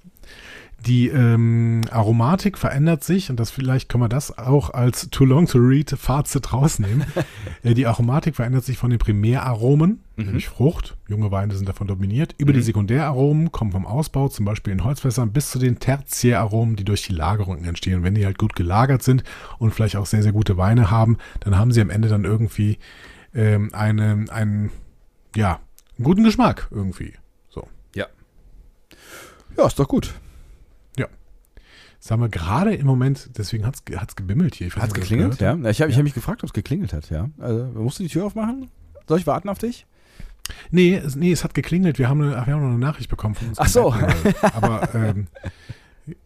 die 0.86 1.08
ähm, 1.08 1.80
Aromatik 1.90 2.56
verändert 2.56 3.02
sich 3.02 3.28
und 3.30 3.40
das 3.40 3.50
vielleicht 3.50 3.88
kann 3.88 4.00
man 4.00 4.08
das 4.08 4.38
auch 4.38 4.70
als 4.70 5.10
Too 5.10 5.24
Long 5.24 5.46
to 5.46 5.58
Read 5.58 5.90
Fazit 5.90 6.52
rausnehmen. 6.52 7.04
äh, 7.64 7.74
die 7.74 7.86
Aromatik 7.86 8.36
verändert 8.36 8.64
sich 8.64 8.78
von 8.78 8.90
den 8.90 9.00
Primäraromen, 9.00 10.04
mhm. 10.14 10.24
nämlich 10.24 10.48
Frucht, 10.48 10.96
junge 11.08 11.32
Weine 11.32 11.54
sind 11.56 11.68
davon 11.68 11.88
dominiert, 11.88 12.34
über 12.38 12.52
mhm. 12.52 12.56
die 12.56 12.62
Sekundäraromen 12.62 13.50
kommen 13.50 13.72
vom 13.72 13.84
Ausbau, 13.84 14.28
zum 14.28 14.44
Beispiel 14.44 14.72
in 14.72 14.84
Holzfässern, 14.84 15.32
bis 15.32 15.50
zu 15.50 15.58
den 15.58 15.80
Tertiäraromen, 15.80 16.76
die 16.76 16.84
durch 16.84 17.02
die 17.02 17.14
Lagerung 17.14 17.64
entstehen. 17.64 17.96
Und 17.96 18.02
wenn 18.04 18.14
die 18.14 18.24
halt 18.24 18.38
gut 18.38 18.54
gelagert 18.54 19.02
sind 19.02 19.24
und 19.58 19.74
vielleicht 19.74 19.96
auch 19.96 20.06
sehr, 20.06 20.22
sehr 20.22 20.32
gute 20.32 20.56
Weine 20.56 20.90
haben, 20.90 21.18
dann 21.40 21.58
haben 21.58 21.72
sie 21.72 21.80
am 21.80 21.90
Ende 21.90 22.08
dann 22.08 22.24
irgendwie 22.24 22.78
ähm, 23.34 23.70
eine, 23.72 24.26
einen, 24.30 24.70
ja, 25.34 25.58
guten 26.00 26.22
Geschmack 26.22 26.68
irgendwie. 26.70 27.14
So. 27.48 27.66
Ja. 27.94 28.06
Ja, 29.56 29.66
ist 29.66 29.78
doch 29.78 29.88
gut. 29.88 30.14
Sagen 32.06 32.22
wir 32.22 32.28
gerade 32.28 32.72
im 32.72 32.86
Moment, 32.86 33.30
deswegen 33.36 33.66
hat 33.66 33.74
es 33.84 34.14
gebimmelt 34.14 34.54
hier. 34.54 34.70
Hat 34.70 34.90
es 34.90 34.94
geklingelt? 34.94 35.40
Ja. 35.40 35.56
Ich 35.68 35.82
habe 35.82 35.90
ja. 35.90 35.96
hab 35.96 36.04
mich 36.04 36.14
gefragt, 36.14 36.44
ob 36.44 36.50
es 36.50 36.52
geklingelt 36.52 36.92
hat, 36.92 37.10
ja. 37.10 37.30
Also, 37.36 37.64
musst 37.74 37.98
du 37.98 38.04
die 38.04 38.08
Tür 38.08 38.26
aufmachen? 38.26 38.70
Soll 39.08 39.18
ich 39.18 39.26
warten 39.26 39.48
auf 39.48 39.58
dich? 39.58 39.86
Nee, 40.70 40.94
es, 40.94 41.16
nee, 41.16 41.32
es 41.32 41.42
hat 41.42 41.52
geklingelt. 41.52 41.98
Wir 41.98 42.08
haben, 42.08 42.22
eine, 42.22 42.30
wir 42.30 42.54
haben 42.54 42.60
noch 42.60 42.68
eine 42.68 42.78
Nachricht 42.78 43.10
bekommen 43.10 43.34
von 43.34 43.48
uns. 43.48 43.58
Ach 43.58 43.66
so. 43.66 43.92
Aber, 44.54 44.88
ähm, 44.94 45.26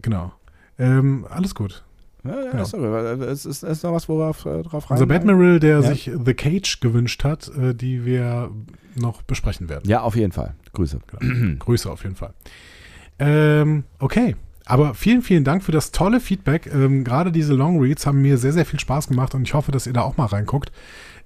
genau. 0.03 0.35
Ähm, 0.79 1.27
alles 1.31 1.55
gut. 1.55 1.83
Ja, 2.25 2.45
ja, 2.45 2.51
genau. 2.51 2.65
sorry. 2.65 3.25
Es 3.25 3.47
ist, 3.47 3.63
ist 3.63 3.83
noch 3.83 3.95
was, 3.95 4.07
wo 4.07 4.19
wir 4.19 4.29
äh, 4.29 4.63
drauf 4.63 4.91
rein. 4.91 4.97
Unser 4.97 5.07
Batmiral, 5.07 5.61
der 5.61 5.81
ja. 5.81 5.83
sich 5.83 6.11
The 6.27 6.35
Cage 6.35 6.81
gewünscht 6.81 7.25
hat, 7.25 7.49
äh, 7.57 7.75
die 7.75 8.05
wir 8.05 8.51
noch 8.97 9.23
besprechen 9.23 9.71
werden. 9.71 9.89
Ja, 9.89 10.03
auf 10.03 10.15
jeden 10.15 10.33
Fall. 10.33 10.55
Grüße. 10.75 10.99
Genau. 11.19 11.55
Grüße 11.59 11.91
auf 11.91 12.03
jeden 12.03 12.17
Fall. 12.17 12.35
Ähm, 13.19 13.85
okay. 13.99 14.37
Aber 14.67 14.95
vielen, 14.95 15.23
vielen 15.23 15.45
Dank 15.45 15.63
für 15.65 15.73
das 15.73 15.91
tolle 15.91 16.21
Feedback. 16.21 16.67
Ähm, 16.73 17.05
gerade 17.05 17.33
diese 17.33 17.55
Long 17.55 17.81
Reads 17.81 18.07
haben 18.07 18.23
mir 18.23 18.39
sehr, 18.39 18.53
sehr 18.53 18.67
viel 18.67 18.79
Spaß 18.79 19.09
gemacht 19.09 19.35
und 19.35 19.43
ich 19.43 19.55
hoffe, 19.55 19.73
dass 19.73 19.87
ihr 19.87 19.93
da 19.93 20.03
auch 20.03 20.17
mal 20.17 20.27
reinguckt. 20.27 20.71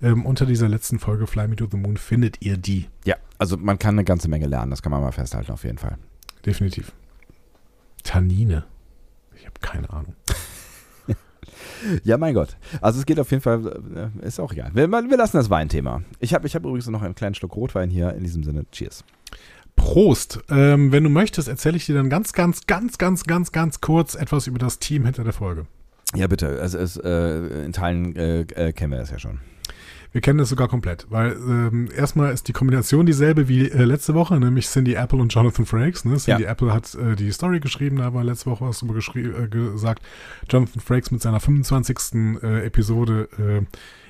Ähm, 0.03 0.25
unter 0.25 0.47
dieser 0.47 0.69
letzten 0.69 0.99
Folge 0.99 1.27
Fly 1.27 1.49
Me 1.49 1.57
to 1.57 1.67
the 1.71 1.77
Moon 1.77 1.97
findet 1.97 2.43
ihr 2.43 2.57
die. 2.57 2.89
Ja, 3.05 3.17
also 3.39 3.57
man 3.57 3.79
kann 3.79 3.95
eine 3.95 4.05
ganze 4.05 4.29
Menge 4.29 4.47
lernen, 4.47 4.71
das 4.71 4.83
kann 4.83 4.93
man 4.93 5.01
mal 5.01 5.13
festhalten, 5.13 5.53
auf 5.53 5.65
jeden 5.65 5.79
Fall. 5.79 5.99
Definitiv. 6.45 6.93
Tannine. 8.03 8.65
Ich 9.37 9.47
habe 9.47 9.55
keine 9.61 9.91
Ahnung. 9.91 10.15
ja, 12.05 12.17
mein 12.19 12.35
Gott. 12.35 12.57
Also 12.81 13.01
es 13.01 13.07
geht 13.07 13.19
auf 13.19 13.31
jeden 13.31 13.43
Fall, 13.43 14.11
äh, 14.23 14.27
ist 14.27 14.41
auch 14.41 14.53
egal. 14.53 14.71
Wir, 14.75 14.91
wir 14.91 15.17
lassen 15.17 15.37
das 15.37 15.51
Weinthema. 15.51 16.03
Ich 16.21 16.35
habe 16.35 16.47
ich 16.47 16.55
hab 16.55 16.65
übrigens 16.65 16.87
noch 16.89 17.03
einen 17.03 17.15
kleinen 17.15 17.35
Schluck 17.35 17.57
Rotwein 17.57 17.91
hier. 17.91 18.15
In 18.15 18.23
diesem 18.23 18.43
Sinne, 18.43 18.65
cheers. 18.71 19.05
Prost. 19.77 20.41
Ähm, 20.51 20.93
wenn 20.93 21.05
du 21.05 21.11
möchtest, 21.11 21.49
erzähle 21.49 21.77
ich 21.77 21.87
dir 21.87 21.95
dann 21.95 22.11
ganz, 22.11 22.33
ganz, 22.33 22.67
ganz, 22.67 22.99
ganz, 22.99 23.25
ganz, 23.25 23.53
ganz 23.53 23.81
kurz 23.81 24.15
etwas 24.15 24.47
über 24.47 24.59
das 24.59 24.79
Team 24.79 25.05
hinter 25.05 25.25
der 25.25 25.33
Folge. 25.33 25.67
Ja, 26.15 26.27
bitte. 26.27 26.61
Also 26.61 26.79
es, 26.79 26.97
äh, 26.97 27.65
in 27.65 27.73
Teilen 27.73 28.15
äh, 28.17 28.41
äh, 28.41 28.73
kennen 28.73 28.93
wir 28.93 28.99
das 28.99 29.11
ja 29.11 29.19
schon. 29.19 29.41
Wir 30.15 30.21
kennen 30.21 30.39
das 30.39 30.49
sogar 30.49 30.69
komplett, 30.69 31.07
weil 31.11 31.33
ähm, 31.33 31.89
erstmal 31.93 32.33
ist 32.33 32.47
die 32.47 32.53
Kombination 32.53 33.05
dieselbe 33.05 33.49
wie 33.49 33.69
äh, 33.69 33.83
letzte 33.83 34.15
Woche, 34.15 34.39
nämlich 34.39 34.69
Cindy 34.69 34.95
Apple 34.95 35.19
und 35.19 35.35
Jonathan 35.35 35.67
Frakes. 35.67 36.05
Ne? 36.05 36.19
Cindy 36.19 36.45
ja. 36.45 36.51
Apple 36.51 36.73
hat 36.73 36.95
äh, 36.95 37.17
die 37.17 37.33
Story 37.33 37.59
geschrieben, 37.59 37.97
da 37.97 38.15
war 38.15 38.23
letzte 38.23 38.49
Woche 38.49 38.65
was 38.65 38.79
drüber 38.79 38.97
äh, 38.97 39.49
gesagt. 39.49 40.05
Jonathan 40.49 40.81
Frakes 40.81 41.11
mit 41.11 41.21
seiner 41.21 41.41
25. 41.41 42.41
Äh, 42.45 42.65
Episode 42.65 43.29
äh, 43.39 43.63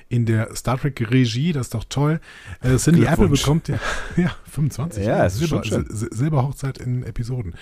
in 0.07 0.25
der 0.25 0.55
Star 0.55 0.77
Trek 0.77 1.09
Regie, 1.11 1.51
das 1.51 1.67
ist 1.67 1.73
doch 1.73 1.83
toll. 1.85 2.19
Äh, 2.61 2.77
Cindy 2.77 3.05
Apple 3.05 3.27
bekommt 3.27 3.67
ja, 3.67 3.79
ja 4.17 4.31
25. 4.51 5.05
Ja, 5.05 5.25
es 5.25 5.37
Silber, 5.37 5.63
Silberhochzeit 5.63 6.77
in 6.77 7.03
Episoden. 7.03 7.55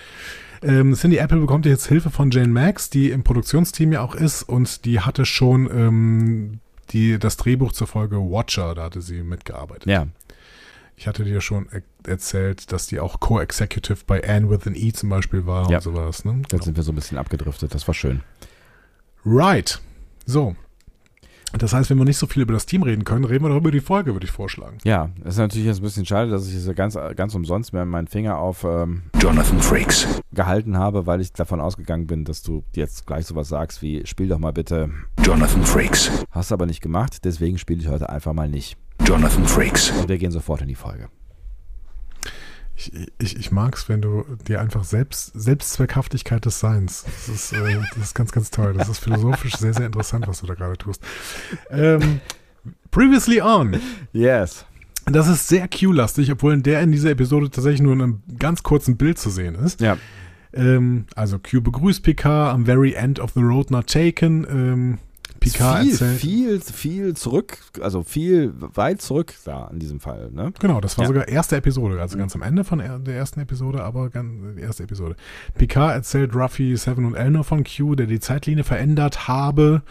Ähm, 0.62 0.93
Cindy 0.93 1.17
Apple 1.17 1.39
bekommt 1.39 1.65
jetzt 1.65 1.88
Hilfe 1.88 2.10
von 2.10 2.32
Jane 2.32 2.47
Max, 2.47 2.89
die 2.89 3.12
im 3.12 3.23
Produktionsteam 3.23 3.93
ja 3.93 4.01
auch 4.01 4.15
ist 4.15 4.43
und 4.43 4.86
die 4.86 4.99
hatte 4.99 5.25
schon 5.25 5.69
ähm, 5.71 6.60
die, 6.91 7.17
das 7.19 7.38
Drehbuch 7.38 7.71
zur 7.71 7.88
Folge 7.88 8.17
Watcher, 8.17 8.75
da 8.75 8.84
hatte 8.84 9.01
sie 9.01 9.23
mitgearbeitet. 9.23 9.88
Ja. 9.88 10.08
Ich 10.95 11.08
hatte 11.08 11.23
dir 11.23 11.41
schon 11.41 11.67
er 11.71 11.82
erzählt, 12.06 12.71
dass 12.71 12.88
die 12.88 12.99
auch 12.99 13.19
Co-Executive 13.19 13.99
bei 14.06 14.23
Anne 14.27 14.49
with 14.49 14.67
an 14.67 14.75
E 14.75 14.91
zum 14.91 15.10
Beispiel 15.10 15.45
war 15.45 15.69
ja. 15.69 15.77
und 15.77 15.84
sowas. 15.84 16.23
Ne? 16.23 16.41
Da 16.49 16.62
sind 16.62 16.75
wir 16.75 16.84
so 16.84 16.91
ein 16.91 16.95
bisschen 16.95 17.17
abgedriftet, 17.17 17.73
das 17.73 17.88
war 17.88 17.95
schön. 17.95 18.21
Right. 19.25 19.82
So, 20.25 20.56
das 21.58 21.74
heißt, 21.74 21.89
wenn 21.89 21.98
wir 21.98 22.06
nicht 22.06 22.18
so 22.18 22.28
viel 22.28 22.42
über 22.42 22.54
das 22.54 22.66
Team 22.66 22.84
reden 22.84 23.04
können, 23.04 23.26
reden 23.26 23.46
wir 23.46 23.50
doch 23.50 23.58
über 23.58 23.72
die 23.72 23.80
Folge, 23.80 24.13
würde 24.13 24.26
ich 24.26 24.32
vorschlagen. 24.32 24.78
Ja, 24.84 25.10
es 25.24 25.36
ist 25.36 25.38
natürlich 25.38 25.68
jetzt 25.68 25.80
ein 25.80 25.84
bisschen 25.84 26.06
schade, 26.06 26.32
dass 26.32 26.48
ich 26.48 26.54
jetzt 26.54 26.76
ganz, 26.76 26.98
ganz 27.16 27.36
umsonst 27.36 27.74
mir 27.74 27.86
meinen 27.86 28.08
Finger 28.08 28.38
auf 28.38 28.63
ähm, 28.63 29.04
Jonathan 29.22 29.60
Frakes 29.60 30.08
gehalten 30.34 30.78
habe, 30.78 31.06
weil 31.06 31.22
ich 31.22 31.32
davon 31.34 31.60
ausgegangen 31.62 32.08
bin, 32.08 32.26
dass 32.26 32.42
du 32.42 32.63
jetzt 32.76 33.06
gleich 33.06 33.26
sowas 33.26 33.50
sagst 33.50 33.82
wie, 33.82 34.06
spiel 34.06 34.28
doch 34.28 34.39
mal 34.39 34.54
bitte 34.54 34.89
Jonathan 35.24 35.63
Frakes. 35.63 36.12
Hast 36.32 36.52
aber 36.52 36.66
nicht 36.66 36.82
gemacht, 36.82 37.24
deswegen 37.24 37.58
spiele 37.58 37.82
ich 37.82 37.88
heute 37.88 38.10
einfach 38.10 38.34
mal 38.34 38.50
nicht. 38.50 38.78
Jonathan 39.06 39.46
Frakes. 39.46 39.92
Und 39.92 40.10
wir 40.10 40.18
gehen 40.18 40.32
sofort 40.32 40.62
in 40.62 40.68
die 40.68 40.76
Folge. 40.76 41.10
Ich, 42.76 42.92
ich, 43.20 43.38
ich 43.38 43.52
mag 43.52 43.76
es, 43.76 43.88
wenn 43.88 44.02
du 44.02 44.26
dir 44.48 44.60
einfach 44.60 44.84
selbst, 44.84 45.32
Selbstzweckhaftigkeit 45.36 46.44
des 46.44 46.60
Seins. 46.60 47.06
Das 47.06 47.30
ist, 47.30 47.54
äh, 47.54 47.80
das 47.96 48.04
ist 48.04 48.16
ganz, 48.16 48.32
ganz 48.32 48.50
toll. 48.50 48.74
Das 48.74 48.90
ist 48.90 49.00
philosophisch 49.00 49.56
sehr, 49.56 49.74
sehr 49.74 49.86
interessant, 49.86 50.28
was 50.28 50.42
du 50.42 50.48
da 50.48 50.56
gerade 50.56 50.78
tust. 50.78 51.02
Ähm, 51.70 52.20
previously 52.90 53.42
on. 53.42 53.80
Yes. 54.12 54.66
Das 55.06 55.28
ist 55.28 55.48
sehr 55.48 55.68
Q-lastig, 55.68 56.32
obwohl 56.32 56.54
in 56.54 56.64
der 56.64 56.82
in 56.82 56.92
dieser 56.92 57.12
Episode 57.12 57.50
tatsächlich 57.50 57.82
nur 57.82 57.94
in 57.94 58.02
einem 58.02 58.24
ganz 58.40 58.64
kurzen 58.64 58.98
Bild 58.98 59.20
zu 59.20 59.30
sehen 59.30 59.56
ist. 59.56 59.82
Ja. 59.82 59.98
Ähm, 60.54 61.06
also 61.16 61.40
Q 61.40 61.62
begrüßt 61.62 62.04
Picard 62.04 62.54
am 62.54 62.66
very 62.66 62.94
end 62.94 63.20
of 63.20 63.32
the 63.34 63.42
road 63.42 63.70
not 63.70 63.88
taken. 63.88 64.46
Ähm, 64.50 65.00
Picard 65.43 65.82
viel, 65.82 65.91
erzählt. 65.91 66.19
viel, 66.19 66.62
viel 66.62 67.13
zurück, 67.15 67.58
also 67.82 68.03
viel 68.03 68.53
weit 68.58 69.01
zurück 69.01 69.34
da 69.45 69.67
in 69.71 69.79
diesem 69.79 69.99
Fall. 69.99 70.32
Ne? 70.32 70.53
Genau, 70.60 70.82
das 70.82 70.97
war 70.97 71.03
ja. 71.03 71.08
sogar 71.08 71.27
erste 71.27 71.56
Episode, 71.56 71.99
also 72.01 72.17
ganz 72.17 72.36
am 72.36 72.41
Ende 72.41 72.63
von 72.63 72.79
der 72.79 73.15
ersten 73.15 73.39
Episode, 73.39 73.84
aber 73.84 74.10
ganz 74.10 74.56
die 74.58 74.62
erste 74.62 74.84
Episode. 74.84 75.15
Picard 75.56 75.93
erzählt 75.93 76.36
Ruffy, 76.36 76.75
Seven 76.77 77.06
und 77.06 77.15
Elnor 77.15 77.43
von 77.43 77.63
Q, 77.63 77.95
der 77.95 78.08
die 78.08 78.19
Zeitlinie 78.19 78.63
verändert 78.63 79.27
habe. 79.27 79.82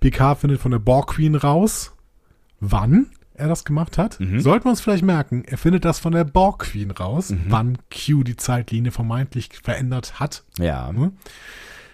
Picard 0.00 0.38
findet 0.38 0.60
von 0.60 0.70
der 0.70 0.78
Borg 0.78 1.08
Queen 1.08 1.34
raus. 1.34 1.92
Wann? 2.60 3.06
er 3.40 3.48
das 3.48 3.64
gemacht 3.64 3.98
hat. 3.98 4.20
Mhm. 4.20 4.40
Sollten 4.40 4.66
wir 4.66 4.70
uns 4.70 4.80
vielleicht 4.80 5.02
merken, 5.02 5.44
er 5.46 5.58
findet 5.58 5.84
das 5.84 5.98
von 5.98 6.12
der 6.12 6.24
Borg 6.24 6.60
Queen 6.60 6.90
raus, 6.90 7.30
mhm. 7.30 7.44
wann 7.48 7.78
Q 7.90 8.22
die 8.22 8.36
Zeitlinie 8.36 8.92
vermeintlich 8.92 9.48
verändert 9.62 10.20
hat. 10.20 10.44
Ja. 10.58 10.92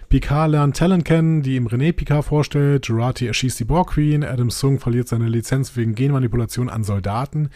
Picard 0.08 0.50
lernt 0.50 0.76
Talon 0.76 1.04
kennen, 1.04 1.42
die 1.42 1.56
ihm 1.56 1.66
René 1.66 1.92
Picard 1.92 2.24
vorstellt. 2.24 2.86
Jurati 2.86 3.26
erschießt 3.26 3.58
die 3.58 3.64
Borg 3.64 3.90
Queen. 3.90 4.24
Adam 4.24 4.50
Sung 4.50 4.78
verliert 4.78 5.08
seine 5.08 5.28
Lizenz 5.28 5.76
wegen 5.76 5.94
Genmanipulation 5.94 6.68
an 6.68 6.84
Soldaten. 6.84 7.50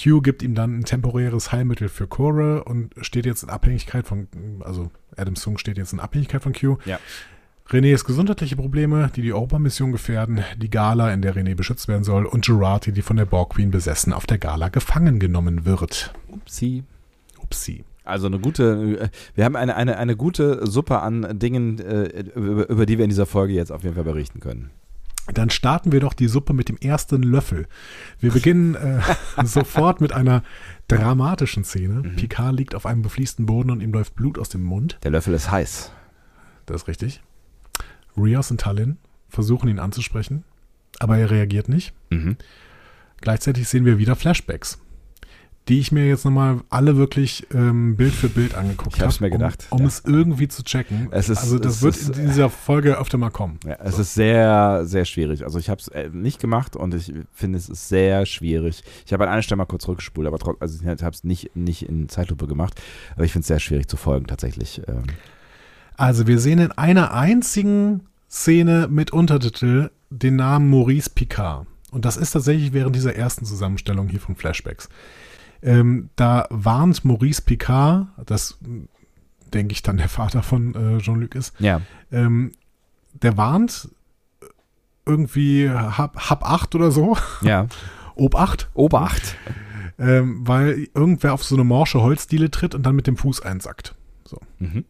Q 0.00 0.20
gibt 0.20 0.42
ihm 0.42 0.54
dann 0.54 0.78
ein 0.78 0.84
temporäres 0.84 1.50
Heilmittel 1.50 1.88
für 1.88 2.06
Cora 2.06 2.58
und 2.58 2.94
steht 3.00 3.26
jetzt 3.26 3.42
in 3.42 3.50
Abhängigkeit 3.50 4.06
von, 4.06 4.28
also 4.60 4.90
Adam 5.16 5.34
Sung 5.34 5.58
steht 5.58 5.76
jetzt 5.76 5.92
in 5.92 6.00
Abhängigkeit 6.00 6.42
von 6.42 6.52
Q. 6.52 6.76
Ja. 6.84 7.00
Renés 7.68 8.04
gesundheitliche 8.04 8.56
Probleme, 8.56 9.10
die 9.14 9.20
die 9.20 9.32
Europa-Mission 9.32 9.92
gefährden, 9.92 10.42
die 10.56 10.70
Gala, 10.70 11.12
in 11.12 11.20
der 11.20 11.34
René 11.34 11.54
beschützt 11.54 11.86
werden 11.88 12.04
soll, 12.04 12.24
und 12.24 12.46
Jurati, 12.46 12.92
die 12.92 13.02
von 13.02 13.16
der 13.16 13.26
Borg 13.26 13.54
Queen 13.54 13.70
besessen 13.70 14.14
auf 14.14 14.24
der 14.24 14.38
Gala 14.38 14.68
gefangen 14.68 15.18
genommen 15.18 15.66
wird. 15.66 16.14
Upsi. 16.28 16.84
Upsi. 17.42 17.84
Also 18.08 18.26
eine 18.26 18.38
gute, 18.38 19.00
äh, 19.00 19.08
wir 19.34 19.44
haben 19.44 19.56
eine, 19.56 19.76
eine, 19.76 19.98
eine 19.98 20.16
gute 20.16 20.66
Suppe 20.66 21.00
an 21.00 21.38
Dingen, 21.38 21.78
äh, 21.78 22.24
über, 22.34 22.68
über 22.68 22.86
die 22.86 22.98
wir 22.98 23.04
in 23.04 23.10
dieser 23.10 23.26
Folge 23.26 23.52
jetzt 23.52 23.70
auf 23.70 23.82
jeden 23.82 23.94
Fall 23.94 24.04
berichten 24.04 24.40
können. 24.40 24.70
Dann 25.32 25.50
starten 25.50 25.92
wir 25.92 26.00
doch 26.00 26.14
die 26.14 26.26
Suppe 26.26 26.54
mit 26.54 26.70
dem 26.70 26.78
ersten 26.78 27.22
Löffel. 27.22 27.66
Wir 28.18 28.32
beginnen 28.32 28.74
äh, 28.74 29.00
sofort 29.44 30.00
mit 30.00 30.12
einer 30.12 30.42
dramatischen 30.88 31.64
Szene. 31.64 32.02
Mhm. 32.02 32.16
Picard 32.16 32.56
liegt 32.56 32.74
auf 32.74 32.86
einem 32.86 33.02
befließten 33.02 33.44
Boden 33.44 33.70
und 33.70 33.82
ihm 33.82 33.92
läuft 33.92 34.14
Blut 34.14 34.38
aus 34.38 34.48
dem 34.48 34.62
Mund. 34.62 34.98
Der 35.02 35.10
Löffel 35.10 35.34
ist 35.34 35.50
heiß. 35.50 35.92
Das 36.64 36.82
ist 36.82 36.88
richtig. 36.88 37.20
Rios 38.16 38.50
und 38.50 38.62
Tallinn 38.62 38.96
versuchen 39.28 39.68
ihn 39.68 39.78
anzusprechen, 39.78 40.44
aber 40.98 41.18
er 41.18 41.30
reagiert 41.30 41.68
nicht. 41.68 41.92
Mhm. 42.08 42.36
Gleichzeitig 43.20 43.68
sehen 43.68 43.84
wir 43.84 43.98
wieder 43.98 44.16
Flashbacks 44.16 44.78
die 45.68 45.80
ich 45.80 45.92
mir 45.92 46.06
jetzt 46.06 46.24
nochmal 46.24 46.60
alle 46.70 46.96
wirklich 46.96 47.46
ähm, 47.52 47.96
Bild 47.96 48.14
für 48.14 48.28
Bild 48.28 48.54
angeguckt 48.54 48.86
habe. 48.86 48.96
Ich 48.96 49.02
habe 49.02 49.10
es 49.10 49.20
mir 49.20 49.30
gedacht. 49.30 49.66
Um, 49.70 49.78
um 49.78 49.82
ja. 49.82 49.88
es 49.88 50.02
irgendwie 50.04 50.48
zu 50.48 50.64
checken. 50.64 51.12
Ist, 51.12 51.30
also 51.30 51.58
das 51.58 51.82
wird 51.82 51.96
ist, 51.96 52.16
in 52.16 52.26
dieser 52.26 52.48
Folge 52.48 52.98
öfter 52.98 53.18
mal 53.18 53.30
kommen. 53.30 53.60
Ja, 53.66 53.76
es 53.80 53.96
so. 53.96 54.02
ist 54.02 54.14
sehr, 54.14 54.86
sehr 54.86 55.04
schwierig. 55.04 55.44
Also 55.44 55.58
ich 55.58 55.68
habe 55.68 55.80
es 55.80 55.88
äh, 55.88 56.08
nicht 56.10 56.40
gemacht 56.40 56.74
und 56.74 56.94
ich 56.94 57.12
finde, 57.32 57.58
es 57.58 57.68
ist 57.68 57.88
sehr 57.88 58.24
schwierig. 58.24 58.82
Ich 59.04 59.12
habe 59.12 59.24
an 59.24 59.30
einer 59.30 59.42
Stelle 59.42 59.58
mal 59.58 59.66
kurz 59.66 59.84
zurückgespult, 59.84 60.26
aber 60.26 60.38
trotzdem, 60.38 60.62
also 60.62 60.78
ich 60.82 61.02
habe 61.02 61.14
es 61.14 61.24
nicht, 61.24 61.54
nicht 61.54 61.82
in 61.86 62.08
Zeitlupe 62.08 62.46
gemacht. 62.46 62.80
Aber 63.14 63.24
ich 63.24 63.32
finde 63.32 63.42
es 63.42 63.48
sehr 63.48 63.60
schwierig 63.60 63.88
zu 63.88 63.98
folgen 63.98 64.26
tatsächlich. 64.26 64.80
Ähm. 64.88 65.04
Also 65.96 66.26
wir 66.26 66.38
sehen 66.38 66.60
in 66.60 66.72
einer 66.72 67.12
einzigen 67.12 68.04
Szene 68.30 68.88
mit 68.90 69.12
Untertitel 69.12 69.90
den 70.08 70.36
Namen 70.36 70.70
Maurice 70.70 71.10
Picard. 71.10 71.66
Und 71.90 72.04
das 72.04 72.16
ist 72.16 72.32
tatsächlich 72.32 72.72
während 72.72 72.96
dieser 72.96 73.14
ersten 73.14 73.44
Zusammenstellung 73.44 74.08
hier 74.08 74.20
von 74.20 74.36
Flashbacks. 74.36 74.88
Ähm, 75.62 76.10
da 76.16 76.46
warnt 76.50 77.04
Maurice 77.04 77.42
Picard, 77.42 78.06
das 78.26 78.58
denke 79.52 79.72
ich 79.72 79.82
dann 79.82 79.96
der 79.96 80.08
Vater 80.08 80.42
von 80.42 80.74
äh, 80.74 80.98
Jean-Luc 80.98 81.34
ist, 81.34 81.54
ja. 81.58 81.80
ähm, 82.12 82.52
der 83.14 83.36
warnt 83.36 83.88
irgendwie 85.06 85.68
hab, 85.70 86.30
hab 86.30 86.48
acht 86.48 86.74
oder 86.74 86.90
so. 86.90 87.16
Ja. 87.40 87.66
Obacht. 88.14 88.68
Obacht. 88.74 89.36
Ähm, 89.98 90.46
weil 90.46 90.88
irgendwer 90.94 91.32
auf 91.32 91.42
so 91.42 91.56
eine 91.56 91.64
morsche 91.64 92.02
Holzdiele 92.02 92.50
tritt 92.50 92.74
und 92.74 92.84
dann 92.84 92.94
mit 92.94 93.06
dem 93.06 93.16
Fuß 93.16 93.40
einsackt. 93.40 93.94
So. 94.24 94.38
Mhm. 94.58 94.84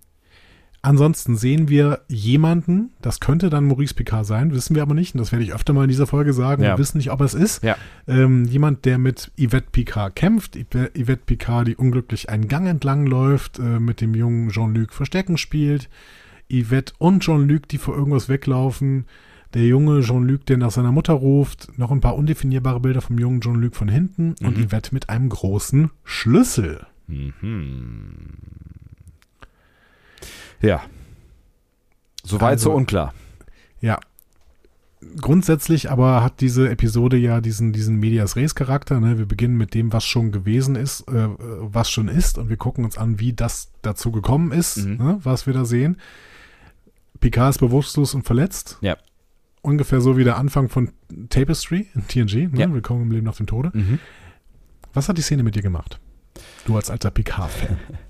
Ansonsten 0.81 1.37
sehen 1.37 1.68
wir 1.68 2.03
jemanden, 2.09 2.91
das 3.03 3.18
könnte 3.18 3.51
dann 3.51 3.64
Maurice 3.64 3.95
Picard 3.95 4.24
sein, 4.24 4.53
wissen 4.53 4.76
wir 4.76 4.83
aber 4.83 4.95
nicht, 4.95 5.14
und 5.14 5.18
das 5.18 5.33
werde 5.33 5.45
ich 5.45 5.53
öfter 5.53 5.72
mal 5.72 5.83
in 5.83 5.89
dieser 5.89 6.07
Folge 6.07 6.33
sagen, 6.33 6.62
Ja. 6.62 6.74
wir 6.74 6.79
wissen 6.79 6.99
nicht, 6.99 7.11
ob 7.11 7.20
es 7.20 7.35
ist. 7.35 7.64
Ja. 7.64 7.76
Ähm, 8.07 8.45
jemand, 8.45 8.85
der 8.85 8.97
mit 8.99 9.33
Yvette 9.37 9.70
Picard 9.72 10.14
kämpft, 10.14 10.55
Yve- 10.57 10.91
Yvette 10.97 11.24
Picard, 11.26 11.66
die 11.66 11.74
unglücklich 11.76 12.31
einen 12.31 12.47
Gang 12.47 12.68
entlang 12.68 13.07
läuft, 13.07 13.59
äh, 13.59 13.81
mit 13.81 14.01
dem 14.01 14.14
jungen 14.14 14.51
Jean-Luc 14.51 14.93
Verstecken 14.93 15.37
spielt, 15.37 15.89
Yvette 16.51 16.93
und 16.99 17.24
Jean-Luc, 17.24 17.66
die 17.68 17.79
vor 17.79 17.97
irgendwas 17.97 18.29
weglaufen, 18.29 19.07
der 19.55 19.66
junge 19.66 20.01
Jean-Luc, 20.03 20.47
der 20.47 20.59
nach 20.59 20.70
seiner 20.70 20.93
Mutter 20.93 21.14
ruft, 21.14 21.76
noch 21.76 21.91
ein 21.91 22.01
paar 22.01 22.14
undefinierbare 22.16 22.79
Bilder 22.81 23.01
vom 23.01 23.18
jungen 23.18 23.41
Jean-Luc 23.41 23.74
von 23.74 23.89
hinten 23.89 24.37
und 24.43 24.57
Mhm. 24.57 24.68
Yvette 24.68 24.95
mit 24.95 25.09
einem 25.11 25.29
großen 25.29 25.91
Schlüssel. 26.05 26.87
Mhm. 27.09 28.12
Ja. 30.61 30.82
Soweit 32.24 32.52
Also- 32.52 32.70
so 32.70 32.76
unklar. 32.76 33.14
Ja. 33.80 33.98
Grundsätzlich 35.20 35.90
aber 35.92 36.24
hat 36.24 36.40
diese 36.40 36.68
Episode 36.68 37.16
ja 37.16 37.40
diesen, 37.40 37.72
diesen 37.72 37.96
Medias 38.00 38.34
Res 38.34 38.56
Charakter. 38.56 38.98
Ne? 38.98 39.16
Wir 39.16 39.26
beginnen 39.26 39.56
mit 39.56 39.72
dem, 39.74 39.92
was 39.92 40.04
schon 40.04 40.32
gewesen 40.32 40.74
ist, 40.74 41.02
äh, 41.09 41.28
was 41.38 41.88
schon 41.88 42.09
ist, 42.09 42.36
und 42.36 42.48
wir 42.48 42.56
gucken 42.56 42.84
uns 42.84 42.98
an, 42.98 43.20
wie 43.20 43.32
das 43.32 43.70
dazu 43.82 44.11
gekommen 44.11 44.50
ist, 44.50 44.78
Mhm. 44.78 44.96
ne? 44.96 45.18
was 45.22 45.46
wir 45.46 45.54
da 45.54 45.64
sehen. 45.64 45.98
Picard 47.20 47.50
ist 47.50 47.59
bewusstlos 47.59 48.14
und 48.14 48.24
verletzt. 48.24 48.78
Ja. 48.80 48.96
Ungefähr 49.62 50.00
so 50.00 50.16
wie 50.16 50.24
der 50.24 50.36
Anfang 50.36 50.68
von 50.68 50.90
Tapestry 51.30 51.86
in 51.94 52.06
TNG. 52.09 52.48
Ne? 52.52 52.59
Ja. 52.61 52.72
Willkommen 52.72 53.02
im 53.02 53.12
Leben 53.12 53.26
nach 53.26 53.36
dem 53.36 53.46
Tode. 53.46 53.70
Mhm. 53.74 54.00
Was 54.94 55.09
hat 55.09 55.16
die 55.16 55.22
Szene 55.22 55.44
mit 55.44 55.54
dir 55.54 55.62
gemacht? 55.62 56.00
Du 56.64 56.74
als 56.74 56.90
alter 56.90 57.11
Picard-Fan. 57.12 57.78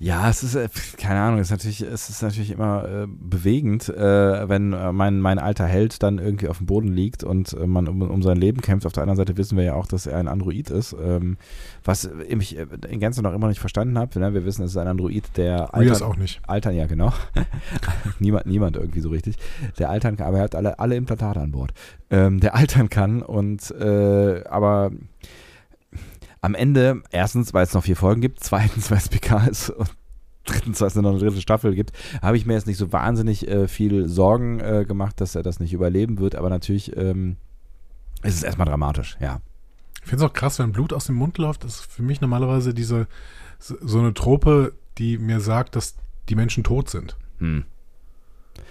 Ja, 0.00 0.30
es 0.30 0.44
ist, 0.44 0.54
äh, 0.54 0.68
keine 0.96 1.20
Ahnung, 1.20 1.40
es 1.40 1.48
ist 1.48 1.50
natürlich, 1.50 1.80
es 1.80 2.08
ist 2.08 2.22
natürlich 2.22 2.52
immer 2.52 2.84
äh, 2.84 3.06
bewegend, 3.08 3.88
äh, 3.88 4.48
wenn 4.48 4.72
äh, 4.72 4.92
mein, 4.92 5.20
mein 5.20 5.40
alter 5.40 5.66
Held 5.66 6.04
dann 6.04 6.18
irgendwie 6.18 6.46
auf 6.46 6.58
dem 6.58 6.66
Boden 6.66 6.88
liegt 6.88 7.24
und 7.24 7.52
äh, 7.54 7.66
man 7.66 7.88
um, 7.88 8.02
um 8.02 8.22
sein 8.22 8.36
Leben 8.36 8.60
kämpft. 8.60 8.86
Auf 8.86 8.92
der 8.92 9.02
anderen 9.02 9.16
Seite 9.16 9.36
wissen 9.36 9.58
wir 9.58 9.64
ja 9.64 9.74
auch, 9.74 9.86
dass 9.86 10.06
er 10.06 10.18
ein 10.18 10.28
Android 10.28 10.70
ist, 10.70 10.94
ähm, 11.02 11.36
was 11.84 12.08
ich 12.28 12.56
in 12.56 13.00
Gänze 13.00 13.22
noch 13.22 13.34
immer 13.34 13.48
nicht 13.48 13.58
verstanden 13.58 13.98
habe. 13.98 14.20
Ne? 14.20 14.34
Wir 14.34 14.44
wissen, 14.44 14.62
es 14.62 14.70
ist 14.70 14.76
ein 14.76 14.86
Android, 14.86 15.36
der 15.36 15.74
altern, 15.74 16.02
auch 16.02 16.16
nicht. 16.16 16.40
altern, 16.46 16.76
ja 16.76 16.86
genau. 16.86 17.12
niemand, 18.20 18.46
niemand 18.46 18.76
irgendwie 18.76 19.00
so 19.00 19.08
richtig. 19.08 19.36
Der 19.80 19.90
altern 19.90 20.16
kann, 20.16 20.28
aber 20.28 20.38
er 20.38 20.44
hat 20.44 20.54
alle, 20.54 20.78
alle 20.78 20.94
Implantate 20.94 21.40
an 21.40 21.50
Bord. 21.50 21.72
Ähm, 22.10 22.38
der 22.38 22.54
altern 22.54 22.88
kann 22.88 23.22
und 23.22 23.74
aber 23.78 24.90
am 26.40 26.54
Ende, 26.54 27.02
erstens, 27.10 27.54
weil 27.54 27.64
es 27.64 27.74
noch 27.74 27.84
vier 27.84 27.96
Folgen 27.96 28.20
gibt, 28.20 28.40
zweitens, 28.40 28.90
weil 28.90 28.98
es 28.98 29.08
PK 29.08 29.46
ist 29.46 29.70
und 29.70 29.90
drittens, 30.44 30.80
weil 30.80 30.88
es 30.88 30.94
noch 30.94 31.10
eine 31.10 31.18
dritte 31.18 31.40
Staffel 31.40 31.74
gibt, 31.74 31.92
habe 32.22 32.36
ich 32.36 32.46
mir 32.46 32.54
jetzt 32.54 32.66
nicht 32.66 32.78
so 32.78 32.92
wahnsinnig 32.92 33.46
äh, 33.48 33.68
viel 33.68 34.08
Sorgen 34.08 34.60
äh, 34.60 34.84
gemacht, 34.86 35.20
dass 35.20 35.34
er 35.34 35.42
das 35.42 35.60
nicht 35.60 35.72
überleben 35.72 36.18
wird, 36.18 36.34
aber 36.34 36.48
natürlich 36.48 36.96
ähm, 36.96 37.36
ist 38.22 38.36
es 38.36 38.42
erstmal 38.42 38.66
dramatisch, 38.66 39.16
ja. 39.20 39.40
Ich 40.02 40.08
finde 40.08 40.24
es 40.24 40.30
auch 40.30 40.34
krass, 40.34 40.58
wenn 40.58 40.72
Blut 40.72 40.94
aus 40.94 41.06
dem 41.06 41.16
Mund 41.16 41.36
läuft. 41.36 41.64
Das 41.64 41.80
ist 41.80 41.92
für 41.92 42.02
mich 42.02 42.22
normalerweise 42.22 42.72
diese 42.72 43.08
so 43.58 43.98
eine 43.98 44.14
Trope, 44.14 44.72
die 44.96 45.18
mir 45.18 45.40
sagt, 45.40 45.76
dass 45.76 45.96
die 46.28 46.34
Menschen 46.34 46.64
tot 46.64 46.88
sind. 46.88 47.16
Hm. 47.38 47.64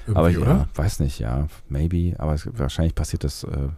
Irgendwie, 0.05 0.17
Aber 0.17 0.29
ich 0.31 0.37
oder? 0.37 0.47
ja, 0.47 0.67
weiß 0.73 0.99
nicht, 0.99 1.19
ja, 1.19 1.47
maybe, 1.69 2.19
aber 2.19 2.33
es, 2.33 2.49
wahrscheinlich 2.57 2.95
passiert 2.95 3.23
das. 3.23 3.43
Äh, 3.43 3.69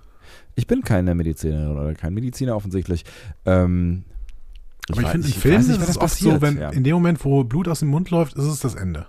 ich 0.59 0.67
bin 0.67 0.81
keine 0.83 1.15
Medizinerin 1.15 1.75
oder 1.77 1.93
kein 1.95 2.13
Mediziner 2.13 2.55
offensichtlich. 2.55 3.05
Ähm, 3.45 4.03
Aber 4.91 5.01
ich 5.01 5.07
weiß- 5.07 5.11
finde, 5.11 5.27
in 5.27 5.33
Filmen 5.33 5.57
nicht, 5.59 5.69
ist 5.69 5.79
es 5.81 5.87
das 5.87 5.97
oft 5.97 6.15
so, 6.17 6.29
passiert, 6.29 6.41
wenn 6.41 6.57
ja. 6.59 6.69
in 6.69 6.83
dem 6.83 6.93
Moment, 6.93 7.23
wo 7.25 7.43
Blut 7.43 7.67
aus 7.67 7.79
dem 7.79 7.89
Mund 7.89 8.09
läuft, 8.11 8.35
ist 8.35 8.45
es 8.45 8.59
das 8.59 8.75
Ende. 8.75 9.07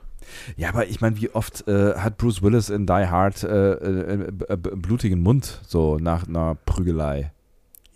Ja, 0.56 0.68
aber 0.68 0.86
ich 0.86 1.00
meine, 1.00 1.16
wie 1.20 1.30
oft 1.30 1.66
äh, 1.66 1.94
hat 1.96 2.16
Bruce 2.16 2.40
Willis 2.42 2.70
in 2.70 2.86
Die 2.86 2.92
Hard 2.92 3.42
äh, 3.42 3.72
äh, 3.72 4.12
äh, 4.48 4.56
b- 4.56 4.76
blutigen 4.76 5.20
Mund, 5.22 5.60
so 5.66 5.98
nach 5.98 6.28
einer 6.28 6.54
Prügelei? 6.66 7.32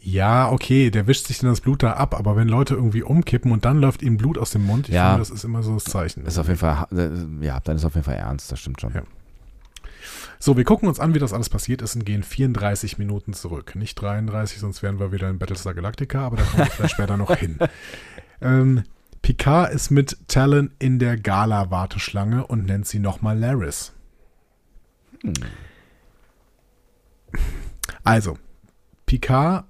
Ja, 0.00 0.50
okay, 0.50 0.90
der 0.90 1.06
wischt 1.06 1.28
sich 1.28 1.38
dann 1.38 1.48
das 1.50 1.60
Blut 1.62 1.82
da 1.82 1.92
ab, 1.92 2.14
aber 2.18 2.36
wenn 2.36 2.48
Leute 2.48 2.74
irgendwie 2.74 3.02
umkippen 3.02 3.52
und 3.52 3.64
dann 3.64 3.78
läuft 3.78 4.02
ihnen 4.02 4.16
Blut 4.18 4.36
aus 4.36 4.50
dem 4.50 4.66
Mund, 4.66 4.88
ich 4.88 4.94
Ja. 4.94 5.10
finde, 5.10 5.20
das 5.20 5.30
ist 5.30 5.44
immer 5.44 5.62
so 5.62 5.74
das 5.74 5.84
Zeichen. 5.84 6.26
Ist 6.26 6.36
auf 6.38 6.48
jeden 6.48 6.58
Fall, 6.58 6.86
äh, 6.92 7.44
ja, 7.46 7.60
dann 7.60 7.76
ist 7.76 7.84
auf 7.86 7.94
jeden 7.94 8.04
Fall 8.04 8.16
ernst, 8.16 8.50
das 8.52 8.58
stimmt 8.60 8.80
schon. 8.80 8.92
Ja. 8.94 9.02
So, 10.44 10.58
wir 10.58 10.64
gucken 10.64 10.90
uns 10.90 11.00
an, 11.00 11.14
wie 11.14 11.18
das 11.18 11.32
alles 11.32 11.48
passiert 11.48 11.80
ist 11.80 11.96
und 11.96 12.04
gehen 12.04 12.22
34 12.22 12.98
Minuten 12.98 13.32
zurück. 13.32 13.74
Nicht 13.76 13.94
33, 13.94 14.60
sonst 14.60 14.82
wären 14.82 15.00
wir 15.00 15.10
wieder 15.10 15.30
in 15.30 15.38
Battlestar 15.38 15.72
Galactica, 15.72 16.26
aber 16.26 16.36
da 16.36 16.42
kommen 16.42 16.64
wir 16.64 16.70
vielleicht 16.70 16.92
später 16.92 17.16
noch 17.16 17.34
hin. 17.34 17.58
Ähm, 18.42 18.82
Picard 19.22 19.72
ist 19.72 19.90
mit 19.90 20.18
Talon 20.28 20.72
in 20.78 20.98
der 20.98 21.16
Gala-Warteschlange 21.16 22.46
und 22.46 22.66
nennt 22.66 22.86
sie 22.86 22.98
nochmal 22.98 23.38
Laris. 23.38 23.94
Hm. 25.22 25.32
Also, 28.02 28.36
Picard 29.06 29.64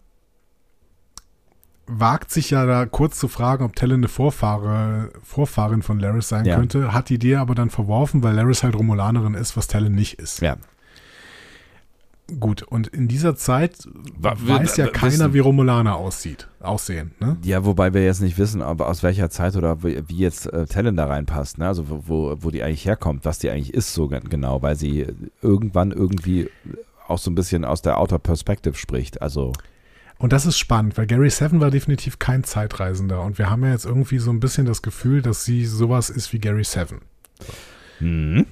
wagt 1.87 2.31
sich 2.31 2.51
ja 2.51 2.65
da 2.67 2.87
kurz 2.87 3.19
zu 3.19 3.29
fragen, 3.29 3.65
ob 3.65 3.77
Talon 3.77 3.99
eine 4.01 4.09
Vorfahre, 4.09 5.11
Vorfahrin 5.23 5.83
von 5.83 6.01
Laris 6.01 6.29
sein 6.29 6.45
Ja. 6.47 6.57
könnte, 6.57 6.93
hat 6.95 7.09
die 7.11 7.15
Idee 7.15 7.37
aber 7.37 7.55
dann 7.55 7.71
verworfen, 7.71 8.23
weil 8.23 8.35
Laris 8.35 8.63
halt 8.63 8.75
Romulanerin 8.75 9.35
ist, 9.35 9.57
was 9.57 9.67
Talon 9.67 9.95
nicht 9.95 10.15
ist. 10.19 10.41
Ja. 10.41 10.57
Gut, 12.41 12.63
und 12.63 12.87
in 12.89 13.07
dieser 13.07 13.37
Zeit 13.37 13.87
Wa- 14.19 14.35
weiß 14.39 14.79
ja 14.79 14.87
keiner, 14.87 15.13
wissen- 15.13 15.35
wie 15.35 15.41
Romulaner 15.41 15.97
aussieht, 15.97 16.49
aussehen. 16.59 17.11
Ne? 17.21 17.37
Ja, 17.45 17.67
wobei 17.67 17.93
wir 17.93 18.03
jetzt 18.03 18.23
nicht 18.23 18.39
wissen, 18.39 18.63
ob 18.63 18.81
aus 18.81 19.03
welcher 19.03 19.29
Zeit 19.29 19.57
oder 19.57 19.83
wie 19.83 19.99
jetzt 20.17 20.51
äh, 20.51 20.65
Talon 20.65 20.97
da 20.97 21.05
reinpasst, 21.05 21.59
ne? 21.59 21.67
Also 21.69 21.85
wo, 22.09 22.35
wo, 22.41 22.51
die 22.51 22.63
eigentlich 22.63 22.87
herkommt, 22.87 23.27
was 23.27 23.41
die 23.41 23.51
eigentlich 23.51 23.75
ist, 23.75 23.93
so 23.93 24.09
gen- 24.09 24.31
genau, 24.31 24.63
weil 24.63 24.75
sie 24.77 25.07
irgendwann 25.43 25.91
irgendwie 25.91 26.49
auch 27.07 27.19
so 27.19 27.31
ein 27.31 27.35
bisschen 27.35 27.63
aus 27.67 27.83
der 27.83 27.99
Outer 28.01 28.19
Perspective 28.19 28.75
spricht. 28.75 29.21
Also, 29.21 29.53
Und 30.19 30.33
das 30.33 30.47
ist 30.47 30.59
spannend, 30.59 30.97
weil 30.97 31.07
Gary 31.07 31.31
Seven 31.31 31.61
war 31.61 31.71
definitiv 31.71 32.19
kein 32.19 32.45
Zeitreisender 32.45 33.23
und 33.23 33.39
wir 33.39 33.51
haben 33.51 33.65
ja 33.65 33.73
jetzt 33.73 33.85
irgendwie 33.85 34.19
so 34.19 34.31
ein 34.31 34.41
bisschen 34.41 34.67
das 34.67 34.83
Gefühl, 34.83 35.23
dass 35.23 35.45
sie 35.45 35.67
sowas 35.67 36.11
ist 36.11 36.33
wie 36.33 36.39
Gary 36.39 36.65
Seven. 36.65 37.01
hm. 37.99 38.47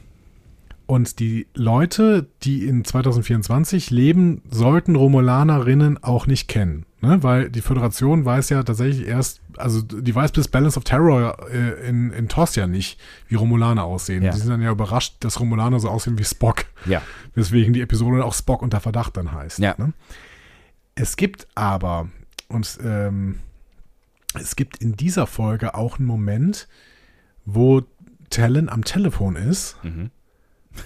Und 0.86 1.20
die 1.20 1.46
Leute, 1.54 2.28
die 2.42 2.66
in 2.66 2.84
2024 2.84 3.90
leben, 3.90 4.42
sollten 4.50 4.96
Romulanerinnen 4.96 6.02
auch 6.02 6.26
nicht 6.26 6.48
kennen. 6.48 6.84
Ne? 7.00 7.22
Weil 7.22 7.50
die 7.50 7.62
Föderation 7.62 8.24
weiß 8.24 8.50
ja 8.50 8.62
tatsächlich 8.62 9.06
erst, 9.06 9.40
also 9.56 9.80
die 9.80 10.14
weiß 10.14 10.32
bis 10.32 10.48
Balance 10.48 10.76
of 10.76 10.84
Terror 10.84 11.36
äh, 11.50 11.88
in, 11.88 12.10
in 12.12 12.28
TOS 12.28 12.56
ja 12.56 12.66
nicht, 12.66 13.00
wie 13.28 13.36
Romulaner 13.36 13.84
aussehen. 13.84 14.22
Ja. 14.22 14.32
Die 14.32 14.38
sind 14.38 14.50
dann 14.50 14.60
ja 14.60 14.70
überrascht, 14.70 15.16
dass 15.20 15.40
Romulaner 15.40 15.80
so 15.80 15.88
aussehen 15.88 16.18
wie 16.18 16.24
Spock. 16.24 16.66
ja. 16.84 17.00
Weswegen 17.34 17.72
die 17.72 17.80
Episode 17.80 18.24
auch 18.24 18.34
Spock 18.34 18.60
unter 18.60 18.80
Verdacht 18.80 19.16
dann 19.16 19.32
heißt. 19.32 19.60
Ja. 19.60 19.74
Ne? 19.78 19.94
Es 21.02 21.16
gibt 21.16 21.48
aber, 21.56 22.08
und 22.46 22.78
ähm, 22.84 23.40
es 24.34 24.54
gibt 24.54 24.78
in 24.78 24.92
dieser 24.94 25.26
Folge 25.26 25.74
auch 25.74 25.98
einen 25.98 26.06
Moment, 26.06 26.68
wo 27.44 27.82
Talon 28.30 28.68
am 28.68 28.84
Telefon 28.84 29.34
ist 29.34 29.76
Mhm. 29.82 30.12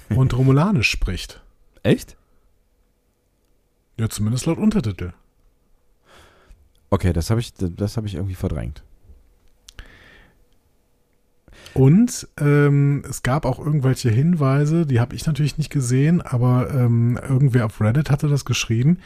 und 0.09 0.33
Romulanisch 0.35 0.89
spricht. 0.89 1.43
Echt? 1.83 2.17
Ja, 3.99 4.09
zumindest 4.09 4.47
laut 4.47 4.57
Untertitel. 4.57 5.13
Okay, 6.89 7.13
das 7.13 7.29
habe 7.29 7.41
ich, 7.41 7.53
das 7.53 7.99
habe 7.99 8.07
ich 8.07 8.15
irgendwie 8.15 8.37
verdrängt. 8.37 8.83
Und 11.75 12.27
ähm, 12.41 13.05
es 13.07 13.23
gab 13.23 13.45
auch 13.45 13.59
irgendwelche 13.59 14.09
Hinweise, 14.09 14.87
die 14.87 14.99
habe 14.99 15.15
ich 15.15 15.27
natürlich 15.27 15.59
nicht 15.59 15.69
gesehen, 15.69 16.23
aber 16.23 16.71
ähm, 16.71 17.19
irgendwer 17.23 17.67
auf 17.67 17.83
Reddit 17.83 18.11
hatte 18.11 18.29
das 18.29 18.47
geschrieben, 18.47 18.99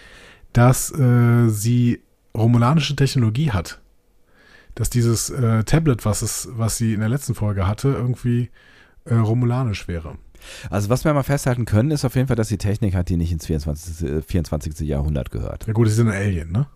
dass 0.52 0.90
äh, 0.92 1.48
sie 1.48 2.00
romulanische 2.36 2.96
Technologie 2.96 3.50
hat. 3.50 3.80
Dass 4.74 4.90
dieses 4.90 5.30
äh, 5.30 5.64
Tablet, 5.64 6.04
was, 6.04 6.22
es, 6.22 6.48
was 6.52 6.76
sie 6.76 6.94
in 6.94 7.00
der 7.00 7.08
letzten 7.08 7.34
Folge 7.34 7.66
hatte, 7.66 7.88
irgendwie 7.88 8.50
äh, 9.04 9.14
romulanisch 9.14 9.88
wäre. 9.88 10.16
Also 10.70 10.88
was 10.88 11.04
wir 11.04 11.12
mal 11.12 11.22
festhalten 11.22 11.64
können, 11.64 11.90
ist 11.90 12.04
auf 12.04 12.14
jeden 12.14 12.28
Fall, 12.28 12.36
dass 12.36 12.48
sie 12.48 12.58
Technik 12.58 12.94
hat, 12.94 13.08
die 13.08 13.16
nicht 13.16 13.32
ins 13.32 13.46
24. 13.46 14.08
äh, 14.08 14.22
24. 14.22 14.80
Jahrhundert 14.80 15.30
gehört. 15.30 15.66
Ja 15.66 15.72
gut, 15.72 15.88
sie 15.88 15.94
sind 15.94 16.08
ein 16.08 16.14
Alien, 16.14 16.52
ne? 16.52 16.66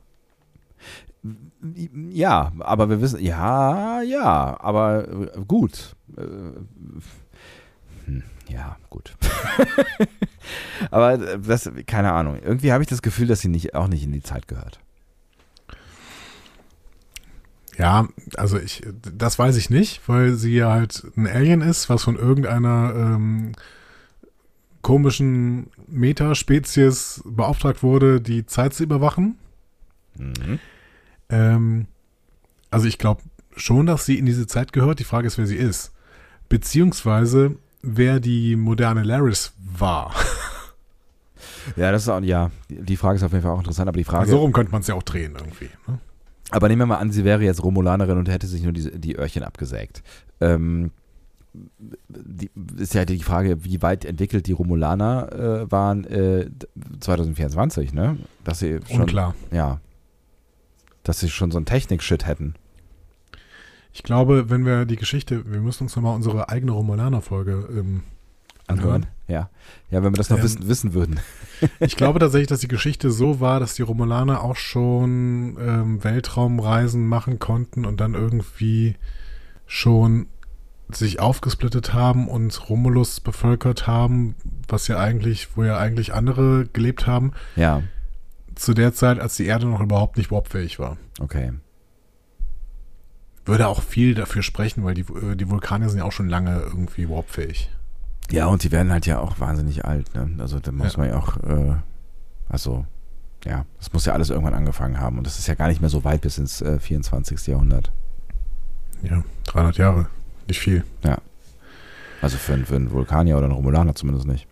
Ja, 2.11 2.53
aber 2.59 2.91
wir 2.91 3.01
wissen, 3.01 3.21
ja, 3.21 4.03
ja, 4.03 4.61
aber 4.61 5.09
äh, 5.09 5.41
gut. 5.49 5.97
Äh, 6.17 6.23
hm, 8.05 8.23
ja, 8.49 8.77
gut. 8.91 9.17
aber 10.91 11.15
äh, 11.15 11.39
das, 11.39 11.71
keine 11.87 12.13
Ahnung. 12.13 12.39
Irgendwie 12.43 12.73
habe 12.73 12.83
ich 12.83 12.89
das 12.89 13.03
Gefühl, 13.03 13.27
dass 13.27 13.41
sie 13.41 13.49
nicht, 13.49 13.75
auch 13.75 13.89
nicht 13.89 14.05
in 14.05 14.13
die 14.13 14.23
Zeit 14.23 14.49
gehört. 14.49 14.81
Ja, 17.77 18.09
also 18.37 18.59
ich, 18.59 18.83
das 19.03 19.39
weiß 19.39 19.57
ich 19.57 19.69
nicht, 19.69 20.09
weil 20.09 20.35
sie 20.35 20.55
ja 20.55 20.71
halt 20.71 21.05
ein 21.17 21.27
Alien 21.27 21.61
ist, 21.61 21.91
was 21.91 22.05
von 22.05 22.17
irgendeiner 22.17 22.93
ähm, 22.95 23.53
komischen 24.83 25.71
Metaspezies 25.89 27.23
beauftragt 27.25 27.83
wurde, 27.83 28.21
die 28.21 28.47
Zeit 28.47 28.75
zu 28.75 28.85
überwachen. 28.85 29.39
Mhm. 30.17 30.61
Ähm, 31.31 31.87
also 32.71 32.87
ich 32.87 32.99
glaube 32.99 33.23
schon, 33.57 33.87
dass 33.87 34.07
sie 34.07 34.19
in 34.19 34.27
diese 34.27 34.47
Zeit 34.47 34.73
gehört. 34.73 34.99
Die 34.99 35.05
Frage 35.05 35.27
ist, 35.27 35.39
wer 35.39 35.47
sie 35.47 35.57
ist. 35.57 35.93
Beziehungsweise, 36.49 37.57
wer 37.85 38.21
die 38.21 38.57
moderne 38.57 39.03
Laris 39.03 39.53
war. 39.59 40.15
Ja, 41.77 41.93
das 41.93 42.03
ist 42.03 42.09
auch, 42.09 42.21
ja, 42.21 42.51
die 42.69 42.97
Frage 42.97 43.17
ist 43.17 43.23
auf 43.23 43.33
jeden 43.33 43.43
Fall 43.43 43.53
auch 43.53 43.59
interessant, 43.59 43.89
aber 43.89 43.97
die 43.97 44.05
Frage. 44.05 44.31
so 44.31 44.39
rum 44.39 44.53
könnte 44.53 44.73
man 44.73 44.83
es 44.83 44.87
ja 44.87 44.95
auch 44.95 45.03
drehen 45.03 45.35
irgendwie. 45.35 45.71
Ne? 45.87 45.99
Aber 46.51 46.69
nehmen 46.69 46.83
wir 46.83 46.87
mal 46.87 46.99
an, 46.99 47.11
sie 47.11 47.25
wäre 47.25 47.43
jetzt 47.43 47.63
Romulanerin 47.63 48.19
und 48.19 48.29
hätte 48.29 48.47
sich 48.47 48.63
nur 48.63 48.73
die, 48.73 48.99
die 48.99 49.17
Öhrchen 49.17 49.43
abgesägt. 49.43 50.03
Ähm, 50.41 50.91
die, 52.09 52.51
ist 52.77 52.95
ja 52.95 53.05
die 53.05 53.19
Frage, 53.23 53.65
wie 53.65 53.81
weit 53.81 54.05
entwickelt 54.05 54.47
die 54.47 54.53
Romulaner 54.53 55.33
äh, 55.33 55.73
waren 55.73 56.05
äh, 56.05 56.51
2024, 57.01 57.93
ne? 57.93 58.19
Dass 58.43 58.59
sie 58.59 58.81
schon, 58.91 59.03
Unklar. 59.03 59.35
ja, 59.53 59.81
dass 61.03 61.21
sie 61.21 61.31
schon 61.31 61.51
so 61.51 61.59
ein 61.59 61.65
Technik-Shit 61.65 62.27
hätten. 62.27 62.55
Ich 63.95 64.03
glaube, 64.03 64.51
wenn 64.51 64.67
wir 64.67 64.85
die 64.85 64.97
Geschichte, 64.97 65.51
wir 65.51 65.61
müssen 65.61 65.85
uns 65.85 65.95
nochmal 65.97 66.15
unsere 66.17 66.49
eigene 66.51 66.73
Romulaner-Folge 66.73 67.69
ähm, 67.71 68.03
Anhören. 68.67 69.07
Ja. 69.29 69.51
Ja, 69.91 70.03
wenn 70.03 70.13
wir 70.13 70.17
das 70.17 70.31
noch 70.31 70.39
Ähm, 70.39 70.43
wissen, 70.45 70.69
wissen 70.69 70.95
würden. 70.95 71.21
Ich 71.81 71.97
glaube 71.97 72.19
tatsächlich, 72.19 72.49
dass 72.49 72.61
die 72.61 72.69
Geschichte 72.69 73.11
so 73.11 73.39
war, 73.41 73.61
dass 73.61 73.75
die 73.75 73.83
Romulaner 73.83 74.43
auch 74.43 74.57
schon 74.57 75.57
ähm, 75.61 76.03
Weltraumreisen 76.05 77.07
machen 77.07 77.39
konnten 77.39 77.87
und 77.87 78.01
dann 78.01 78.15
irgendwie 78.15 78.97
schon 79.67 80.27
sich 80.91 81.21
aufgesplittet 81.21 81.95
haben 81.95 82.29
und 82.29 82.69
Romulus 82.69 83.21
bevölkert 83.21 83.87
haben, 83.87 84.35
was 84.69 84.89
ja 84.89 84.99
eigentlich, 84.99 85.57
wo 85.57 85.63
ja 85.65 85.79
eigentlich 85.79 86.13
andere 86.13 86.67
gelebt 86.73 87.07
haben, 87.07 87.33
Ja, 87.57 87.83
zu 88.57 88.75
der 88.75 88.93
Zeit, 88.93 89.19
als 89.21 89.37
die 89.37 89.47
Erde 89.47 89.67
noch 89.67 89.81
überhaupt 89.81 90.17
nicht 90.19 90.31
warpfähig 90.31 90.79
war. 90.79 90.97
okay. 91.21 91.53
Würde 93.47 93.69
auch 93.69 93.83
viel 93.83 94.15
dafür 94.15 94.43
sprechen, 94.43 94.85
weil 94.85 94.95
die, 94.95 95.03
äh, 95.03 95.37
die 95.37 95.51
Vulkane 95.51 95.89
sind 95.91 95.99
ja 95.99 96.05
auch 96.05 96.13
schon 96.13 96.29
lange 96.29 96.61
irgendwie 96.61 97.09
warpfähig. 97.09 97.71
Ja, 98.31 98.47
und 98.47 98.63
die 98.65 98.73
werden 98.73 98.91
halt 98.91 99.05
ja 99.07 99.19
auch 99.19 99.39
wahnsinnig 99.39 99.85
alt, 99.85 100.15
ne? 100.15 100.31
Also 100.39 100.59
da 100.61 100.73
muss 100.73 100.95
Ja. 100.95 100.99
man 101.01 101.09
ja 101.11 101.17
auch, 101.19 101.37
äh, 101.43 101.75
also, 102.49 102.87
ja, 103.45 103.67
das 103.79 103.93
muss 103.93 104.07
ja 104.07 104.15
alles 104.15 104.31
irgendwann 104.31 104.55
angefangen 104.55 104.99
haben. 104.99 105.19
Und 105.19 105.27
das 105.27 105.39
ist 105.39 105.47
ja 105.47 105.55
gar 105.55 105.69
nicht 105.69 105.83
mehr 105.83 105.91
so 105.91 106.05
weit 106.05 106.23
bis 106.23 106.39
ins 106.39 106.63
äh, 106.63 106.79
24. 106.79 107.47
Jahrhundert. 107.49 107.93
Ja, 109.03 109.23
300 109.49 109.77
Jahre. 109.77 110.07
Nicht 110.49 110.61
viel. 110.61 110.83
Also 112.23 112.39
für, 112.39 112.55
einen- 112.55 112.65
für 112.65 112.77
einen 112.77 112.91
Vulkanier 112.91 113.37
oder 113.37 113.45
einen 113.45 113.55
Romulaner 113.55 113.95
zumindest 113.95 114.27
nicht. 114.27 114.47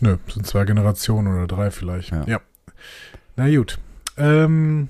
Nö, 0.00 0.16
sind 0.32 0.46
zwei 0.46 0.64
Generationen 0.64 1.34
oder 1.34 1.46
drei 1.46 1.70
vielleicht. 1.70 2.10
Ja. 2.10 2.24
Ja. 2.26 2.40
Na 3.36 3.54
gut. 3.54 3.78
Ähm, 4.16 4.88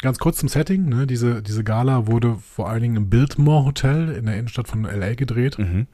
ganz 0.00 0.18
kurz 0.18 0.38
zum 0.38 0.48
Setting. 0.48 0.88
Ne? 0.88 1.06
Diese, 1.06 1.42
diese 1.42 1.64
Gala 1.64 2.06
wurde 2.06 2.36
vor 2.36 2.68
allen 2.68 2.82
Dingen 2.82 2.96
im 2.96 3.10
Biltmore 3.10 3.64
Hotel 3.64 4.10
in 4.10 4.26
der 4.26 4.36
Innenstadt 4.36 4.68
von 4.68 4.84
L.A. 4.84 5.14
gedreht. 5.14 5.58
Mhm. 5.58 5.86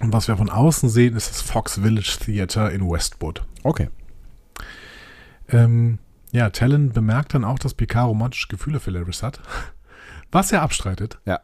Und 0.00 0.12
was 0.12 0.28
wir 0.28 0.36
von 0.36 0.48
außen 0.48 0.88
sehen, 0.88 1.14
ist 1.14 1.30
das 1.30 1.42
Fox 1.42 1.78
Village 1.80 2.18
Theater 2.24 2.70
in 2.72 2.88
Westwood. 2.88 3.42
Okay. 3.62 3.90
Ähm, 5.48 5.98
ja, 6.32 6.50
Talon 6.50 6.90
bemerkt 6.90 7.34
dann 7.34 7.44
auch, 7.44 7.58
dass 7.58 7.74
Picard 7.74 8.08
romantische 8.08 8.48
Gefühle 8.48 8.80
für 8.80 8.90
Laris 8.90 9.22
hat. 9.22 9.40
Was 10.32 10.52
er 10.52 10.62
abstreitet. 10.62 11.18
Ja. 11.26 11.40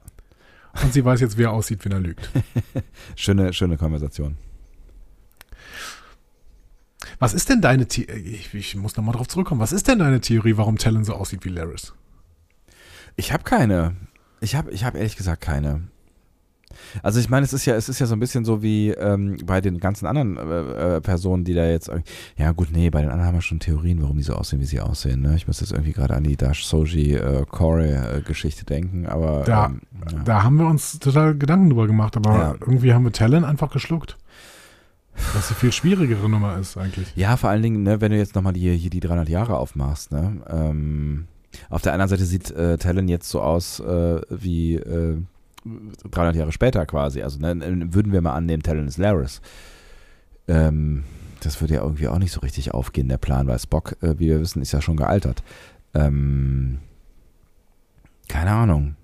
Und 0.82 0.92
sie 0.92 1.04
weiß 1.04 1.20
jetzt, 1.20 1.38
wie 1.38 1.44
er 1.44 1.52
aussieht, 1.52 1.84
wenn 1.84 1.92
er 1.92 2.00
lügt. 2.00 2.30
Schöne, 3.16 3.52
schöne 3.52 3.78
Konversation. 3.78 4.36
Was 7.18 7.34
ist 7.34 7.48
denn 7.48 7.60
deine 7.60 7.86
The 7.90 8.04
ich, 8.04 8.52
ich 8.54 8.74
muss 8.76 8.96
nochmal 8.96 9.14
drauf 9.14 9.28
zurückkommen. 9.28 9.60
Was 9.60 9.72
ist 9.72 9.86
denn 9.88 9.98
deine 9.98 10.20
Theorie, 10.20 10.56
warum 10.56 10.78
Talon 10.78 11.04
so 11.04 11.14
aussieht 11.14 11.44
wie 11.44 11.50
Laris? 11.50 11.92
Ich 13.16 13.32
habe 13.32 13.44
keine. 13.44 13.96
Ich 14.40 14.54
habe 14.54 14.70
ich 14.70 14.84
hab 14.84 14.94
ehrlich 14.94 15.16
gesagt 15.16 15.40
keine. 15.42 15.82
Also 17.02 17.20
ich 17.20 17.30
meine, 17.30 17.44
es 17.44 17.54
ist 17.54 17.64
ja, 17.64 17.74
es 17.74 17.88
ist 17.88 18.00
ja 18.00 18.06
so 18.06 18.14
ein 18.14 18.20
bisschen 18.20 18.44
so 18.44 18.62
wie 18.62 18.90
ähm, 18.90 19.38
bei 19.46 19.62
den 19.62 19.78
ganzen 19.78 20.06
anderen 20.06 20.36
äh, 20.36 20.96
äh, 20.96 21.00
Personen, 21.00 21.42
die 21.44 21.54
da 21.54 21.64
jetzt, 21.66 21.90
ja 22.36 22.52
gut, 22.52 22.68
nee, 22.70 22.90
bei 22.90 23.00
den 23.00 23.08
anderen 23.10 23.28
haben 23.28 23.34
wir 23.36 23.40
schon 23.42 23.60
Theorien, 23.60 24.02
warum 24.02 24.16
die 24.18 24.22
so 24.22 24.34
aussehen, 24.34 24.60
wie 24.60 24.66
sie 24.66 24.80
aussehen. 24.80 25.22
Ne? 25.22 25.36
Ich 25.36 25.46
muss 25.46 25.60
jetzt 25.60 25.72
irgendwie 25.72 25.92
gerade 25.92 26.14
an 26.14 26.24
die 26.24 26.36
Dash 26.36 26.66
Soji 26.66 27.14
äh, 27.14 27.46
Corey 27.48 27.92
äh, 27.92 28.20
Geschichte 28.20 28.66
denken, 28.66 29.06
aber 29.06 29.44
Da- 29.44 29.66
ähm, 29.66 29.80
ja. 30.12 30.18
Da 30.24 30.42
haben 30.42 30.58
wir 30.58 30.66
uns 30.66 30.98
total 30.98 31.34
Gedanken 31.36 31.70
drüber 31.70 31.86
gemacht, 31.86 32.14
aber 32.16 32.30
Ja. 32.36 32.54
irgendwie 32.60 32.92
haben 32.92 33.04
wir 33.04 33.12
Talon 33.12 33.44
einfach 33.44 33.70
geschluckt. 33.70 34.18
Was 35.34 35.48
eine 35.48 35.56
viel 35.56 35.72
schwierigere 35.72 36.28
Nummer 36.28 36.58
ist 36.58 36.76
eigentlich. 36.76 37.12
Ja, 37.16 37.36
vor 37.36 37.50
allen 37.50 37.62
Dingen, 37.62 37.82
ne, 37.82 38.00
wenn 38.00 38.12
du 38.12 38.18
jetzt 38.18 38.34
nochmal 38.34 38.52
die, 38.52 38.76
hier 38.76 38.90
die 38.90 39.00
300 39.00 39.28
Jahre 39.28 39.56
aufmachst, 39.56 40.12
ne, 40.12 40.42
ähm, 40.48 41.26
auf 41.70 41.82
der 41.82 41.92
anderen 41.92 42.08
Seite 42.08 42.24
sieht 42.24 42.50
äh, 42.50 42.76
Talon 42.78 43.08
jetzt 43.08 43.28
so 43.28 43.40
aus 43.40 43.80
äh, 43.80 44.20
wie 44.30 44.74
äh, 44.74 45.16
300 46.10 46.36
Jahre 46.36 46.52
später 46.52 46.84
quasi. 46.86 47.22
Also 47.22 47.38
ne, 47.38 47.54
würden 47.92 48.12
wir 48.12 48.20
mal 48.20 48.34
annehmen, 48.34 48.62
Talon 48.62 48.88
ist 48.88 48.98
Laris. 48.98 49.40
Ähm, 50.48 51.04
das 51.40 51.60
würde 51.60 51.74
ja 51.74 51.82
irgendwie 51.82 52.08
auch 52.08 52.18
nicht 52.18 52.32
so 52.32 52.40
richtig 52.40 52.72
aufgehen, 52.72 53.08
der 53.08 53.18
Plan, 53.18 53.46
weil 53.46 53.58
Spock, 53.58 53.96
äh, 54.02 54.18
wie 54.18 54.28
wir 54.28 54.40
wissen, 54.40 54.62
ist 54.62 54.72
ja 54.72 54.80
schon 54.80 54.96
gealtert. 54.96 55.42
Ähm, 55.94 56.78
keine 58.28 58.50
Ahnung. 58.50 58.96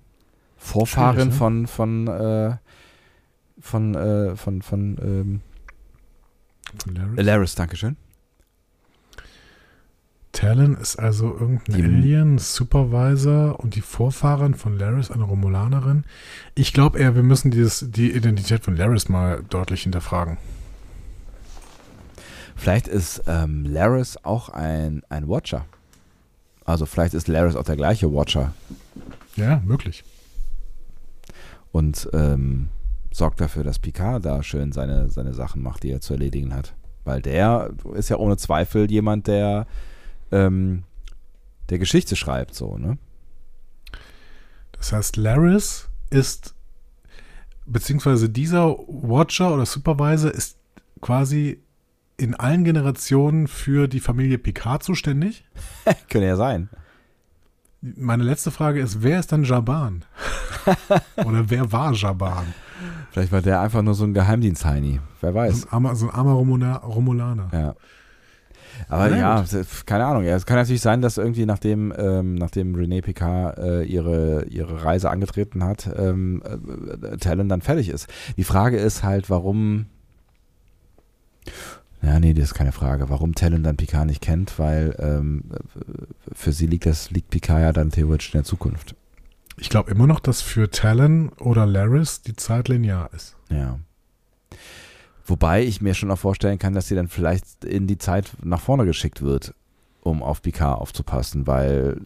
Schwierig, 1.25 1.25
ne? 1.25 1.31
von 1.31 1.67
von 1.67 2.07
äh, 2.07 2.57
von 3.59 3.95
äh, 3.95 4.35
von 4.35 4.61
von 4.61 4.97
ähm, 5.01 5.41
Von 6.83 6.95
Laris. 6.95 7.25
Laris, 7.25 7.55
Dankeschön. 7.55 7.97
Talon 10.31 10.75
ist 10.77 10.97
also 10.97 11.31
irgendein 11.31 11.75
Die- 11.75 11.83
Alien, 11.83 12.37
Supervisor 12.39 13.59
und 13.59 13.75
die 13.75 13.81
Vorfahrin 13.81 14.55
von 14.55 14.77
Laris, 14.79 15.11
eine 15.11 15.23
Romulanerin. 15.23 16.05
Ich 16.55 16.73
glaube 16.73 16.97
eher, 16.99 17.15
wir 17.15 17.21
müssen 17.23 17.51
dieses, 17.51 17.85
die 17.91 18.11
Identität 18.11 18.63
von 18.63 18.75
Laris 18.75 19.09
mal 19.09 19.43
deutlich 19.49 19.83
hinterfragen. 19.83 20.37
Vielleicht 22.55 22.87
ist 22.87 23.23
ähm, 23.27 23.65
Laris 23.65 24.17
auch 24.23 24.49
ein, 24.49 25.03
ein 25.09 25.27
Watcher. 25.29 25.65
Also 26.65 26.85
vielleicht 26.87 27.13
ist 27.13 27.27
Laris 27.27 27.55
auch 27.55 27.63
der 27.65 27.75
gleiche 27.75 28.11
Watcher 28.13 28.53
Ja, 29.35 29.61
möglich. 29.65 30.03
und 31.71 32.09
ähm, 32.13 32.69
sorgt 33.13 33.39
dafür, 33.39 33.63
dass 33.63 33.79
Picard 33.79 34.25
da 34.25 34.43
schön 34.43 34.71
seine, 34.71 35.09
seine 35.09 35.33
Sachen 35.33 35.61
macht, 35.61 35.83
die 35.83 35.91
er 35.91 36.01
zu 36.01 36.13
erledigen 36.13 36.53
hat. 36.53 36.73
Weil 37.05 37.21
der 37.21 37.71
ist 37.93 38.09
ja 38.09 38.17
ohne 38.17 38.37
Zweifel 38.37 38.89
jemand, 38.89 39.27
der 39.27 39.67
ähm, 40.31 40.83
der 41.69 41.77
Geschichte 41.77 42.15
schreibt, 42.15 42.55
so, 42.55 42.77
ne? 42.77 42.97
Das 44.73 44.91
heißt, 44.91 45.15
Laris 45.15 45.87
ist, 46.09 46.55
beziehungsweise 47.65 48.29
dieser 48.29 48.75
Watcher 48.87 49.53
oder 49.53 49.65
Supervisor 49.65 50.31
ist 50.31 50.57
quasi 50.99 51.61
in 52.17 52.35
allen 52.35 52.63
Generationen 52.63 53.47
für 53.47 53.87
die 53.87 53.99
Familie 53.99 54.37
Picard 54.37 54.83
zuständig. 54.83 55.45
Könnte 56.09 56.27
ja 56.27 56.35
sein. 56.35 56.69
Meine 57.97 58.23
letzte 58.23 58.49
Frage 58.49 58.79
ist, 58.79 59.03
wer 59.03 59.19
ist 59.19 59.33
dann 59.33 59.43
Jaban? 59.43 60.05
oder 61.25 61.49
wer 61.49 61.69
war 61.71 61.91
Jaban? 61.91 62.53
Vielleicht 63.11 63.33
war 63.33 63.41
der 63.41 63.59
einfach 63.59 63.81
nur 63.81 63.93
so 63.93 64.05
ein 64.05 64.13
Geheimdienst-Heini. 64.13 65.01
Wer 65.19 65.35
weiß. 65.35 65.61
So 65.61 65.67
ein 65.67 65.73
armer, 65.73 65.95
so 65.95 66.07
ein 66.07 66.15
armer 66.15 66.31
Romula 66.31 66.77
Romulaner. 66.77 67.49
Ja. 67.51 67.75
Aber 68.87 69.09
Na 69.09 69.17
ja, 69.17 69.41
gut. 69.41 69.85
keine 69.85 70.05
Ahnung. 70.05 70.23
Ja, 70.23 70.35
es 70.35 70.45
kann 70.45 70.57
natürlich 70.57 70.81
sein, 70.81 71.01
dass 71.01 71.17
irgendwie 71.17 71.45
nachdem, 71.45 71.93
ähm, 71.97 72.35
nachdem 72.35 72.73
René 72.73 73.01
Picard 73.01 73.57
äh, 73.57 73.83
ihre, 73.83 74.45
ihre 74.45 74.83
Reise 74.83 75.09
angetreten 75.09 75.63
hat, 75.63 75.89
ähm, 75.97 76.41
äh, 76.45 77.17
Talon 77.17 77.49
dann 77.49 77.61
fertig 77.61 77.89
ist. 77.89 78.07
Die 78.37 78.43
Frage 78.45 78.77
ist 78.77 79.03
halt, 79.03 79.29
warum. 79.29 79.87
Ja, 82.03 82.19
nee, 82.19 82.33
das 82.33 82.45
ist 82.45 82.53
keine 82.53 82.73
Frage. 82.73 83.09
Warum 83.09 83.33
Talon 83.33 83.63
dann 83.63 83.77
Picard 83.77 84.07
nicht 84.07 84.21
kennt, 84.21 84.59
weil 84.59 84.95
ähm, 84.99 85.45
für 86.33 86.51
sie 86.51 86.67
liegt 86.67 86.85
das, 86.85 87.11
liegt 87.11 87.29
Picard 87.29 87.61
ja 87.61 87.71
dann 87.71 87.91
theoretisch 87.91 88.33
in 88.33 88.39
der 88.39 88.43
Zukunft. 88.43 88.95
Ich 89.57 89.69
glaube 89.69 89.91
immer 89.91 90.05
noch, 90.05 90.19
dass 90.19 90.41
für 90.41 90.69
Talon 90.69 91.29
oder 91.39 91.65
Laris 91.65 92.21
die 92.21 92.35
Zeit 92.35 92.67
linear 92.67 93.09
ist. 93.13 93.37
Ja. 93.49 93.79
Wobei 95.25 95.63
ich 95.63 95.79
mir 95.79 95.93
schon 95.93 96.11
auch 96.11 96.19
vorstellen 96.19 96.59
kann, 96.59 96.73
dass 96.73 96.89
sie 96.89 96.95
dann 96.95 97.07
vielleicht 97.07 97.63
in 97.63 97.87
die 97.87 97.97
Zeit 97.97 98.33
nach 98.43 98.59
vorne 98.59 98.85
geschickt 98.85 99.21
wird, 99.21 99.53
um 100.01 100.21
auf 100.21 100.41
Picard 100.41 100.81
aufzupassen, 100.81 101.47
weil 101.47 102.01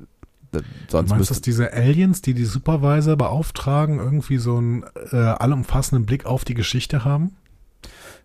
äh, 0.52 0.60
Du 0.60 0.62
sonst 0.89 1.10
meinst, 1.10 1.32
dass 1.32 1.41
diese 1.41 1.74
Aliens, 1.74 2.22
die 2.22 2.36
die 2.36 2.45
Supervisor 2.45 3.16
beauftragen, 3.16 3.98
irgendwie 3.98 4.38
so 4.38 4.58
einen 4.58 4.84
äh, 5.12 5.16
allumfassenden 5.16 6.06
Blick 6.06 6.28
auf 6.28 6.45
die 6.45 6.54
Geschichte 6.54 7.04
haben? 7.04 7.36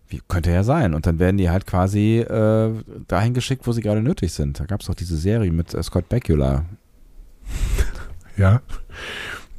Wie, 0.07 0.21
könnte 0.27 0.51
ja 0.51 0.63
sein. 0.63 0.93
Und 0.93 1.05
dann 1.05 1.19
werden 1.19 1.37
die 1.37 1.49
halt 1.49 1.65
quasi 1.65 2.19
äh, 2.19 2.71
dahin 3.07 3.33
geschickt, 3.33 3.65
wo 3.67 3.71
sie 3.71 3.81
gerade 3.81 4.01
nötig 4.01 4.33
sind. 4.33 4.59
Da 4.59 4.65
gab 4.65 4.81
es 4.81 4.87
doch 4.87 4.95
diese 4.95 5.17
Serie 5.17 5.51
mit 5.51 5.73
äh, 5.73 5.83
Scott 5.83 6.09
Bakula. 6.09 6.65
Ja. 8.35 8.63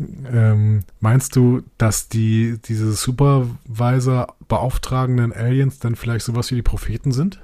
Ähm, 0.00 0.80
meinst 0.98 1.36
du, 1.36 1.62
dass 1.78 2.08
die 2.08 2.58
diese 2.64 2.92
Supervisor 2.92 4.34
beauftragenden 4.48 5.32
Aliens 5.32 5.78
dann 5.78 5.94
vielleicht 5.94 6.24
sowas 6.24 6.50
wie 6.50 6.56
die 6.56 6.62
Propheten 6.62 7.12
sind? 7.12 7.40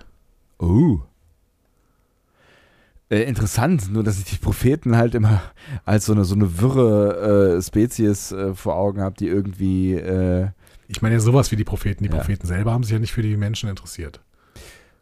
Oh. 0.58 0.98
Äh, 3.08 3.22
interessant, 3.22 3.92
nur 3.92 4.02
dass 4.02 4.18
ich 4.18 4.24
die 4.24 4.38
Propheten 4.38 4.96
halt 4.96 5.14
immer 5.14 5.40
als 5.84 6.06
so 6.06 6.12
eine, 6.12 6.24
so 6.24 6.34
eine 6.34 6.58
wirre 6.60 7.58
äh, 7.58 7.62
Spezies 7.62 8.32
äh, 8.32 8.54
vor 8.56 8.74
Augen 8.74 9.00
habe, 9.00 9.14
die 9.16 9.28
irgendwie. 9.28 9.94
Ich 10.92 11.02
meine 11.02 11.14
ja 11.14 11.20
sowas 11.20 11.52
wie 11.52 11.56
die 11.56 11.64
Propheten. 11.64 12.02
Die 12.02 12.10
Ja. 12.10 12.16
Propheten 12.16 12.46
selber 12.48 12.72
haben 12.72 12.82
sich 12.82 12.92
ja 12.92 12.98
nicht 12.98 13.12
für 13.12 13.22
die 13.22 13.36
Menschen 13.36 13.68
interessiert. 13.70 14.20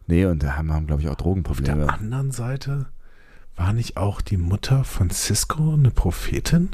nee, 0.06 0.24
und 0.26 0.42
da 0.42 0.56
haben, 0.56 0.72
haben 0.72 0.86
glaube 0.86 1.00
ich, 1.02 1.08
auch 1.08 1.12
Auf 1.12 1.16
der 1.16 1.24
Drogenprobleme. 1.24 1.88
anderen 1.88 2.30
Seite 2.30 2.86
war 3.56 3.72
nicht 3.72 3.96
auch 3.96 4.20
die 4.20 4.36
Mutter 4.36 4.84
von 4.84 5.08
Cisco 5.10 5.72
eine 5.72 5.90
Prophetin? 5.90 6.68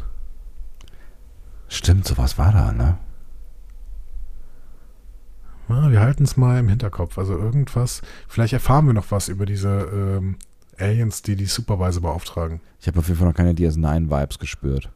Stimmt, 1.68 2.06
sowas 2.06 2.38
war 2.38 2.52
da, 2.52 2.72
ne? 2.72 2.98
Ja, 5.68 5.90
wir 5.90 6.00
halten 6.00 6.24
es 6.24 6.36
mal 6.36 6.58
im 6.58 6.68
Hinterkopf. 6.68 7.16
Also 7.18 7.36
irgendwas, 7.38 8.02
vielleicht 8.28 8.52
erfahren 8.52 8.86
wir 8.86 8.92
noch 8.92 9.10
was 9.10 9.28
über 9.28 9.46
diese 9.46 9.88
ähm, 9.92 10.36
Aliens, 10.78 11.22
die 11.22 11.36
die 11.36 11.46
Supervisor 11.46 12.02
beauftragen. 12.02 12.60
Ich 12.80 12.86
habe 12.88 12.98
auf 12.98 13.06
jeden 13.08 13.18
Fall 13.18 13.28
noch 13.28 13.34
keine 13.34 13.52
DS9-Vibes 13.52 14.38
gespürt. 14.38 14.90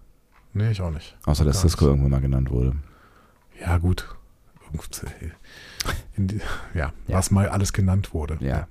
Nee, 0.52 0.70
ich 0.72 0.80
auch 0.82 0.90
nicht. 0.90 1.16
Außer, 1.24 1.44
dass 1.44 1.60
Cisco 1.60 1.86
irgendwann 1.86 2.10
mal 2.10 2.20
genannt 2.20 2.50
wurde. 2.50 2.74
Ja, 3.60 3.78
gut. 3.78 4.08
In 6.16 6.26
die, 6.28 6.40
ja, 6.74 6.92
Ja. 7.06 7.16
was 7.16 7.30
mal 7.30 7.48
alles 7.48 7.72
genannt 7.72 8.12
wurde. 8.12 8.36
Ja. 8.40 8.66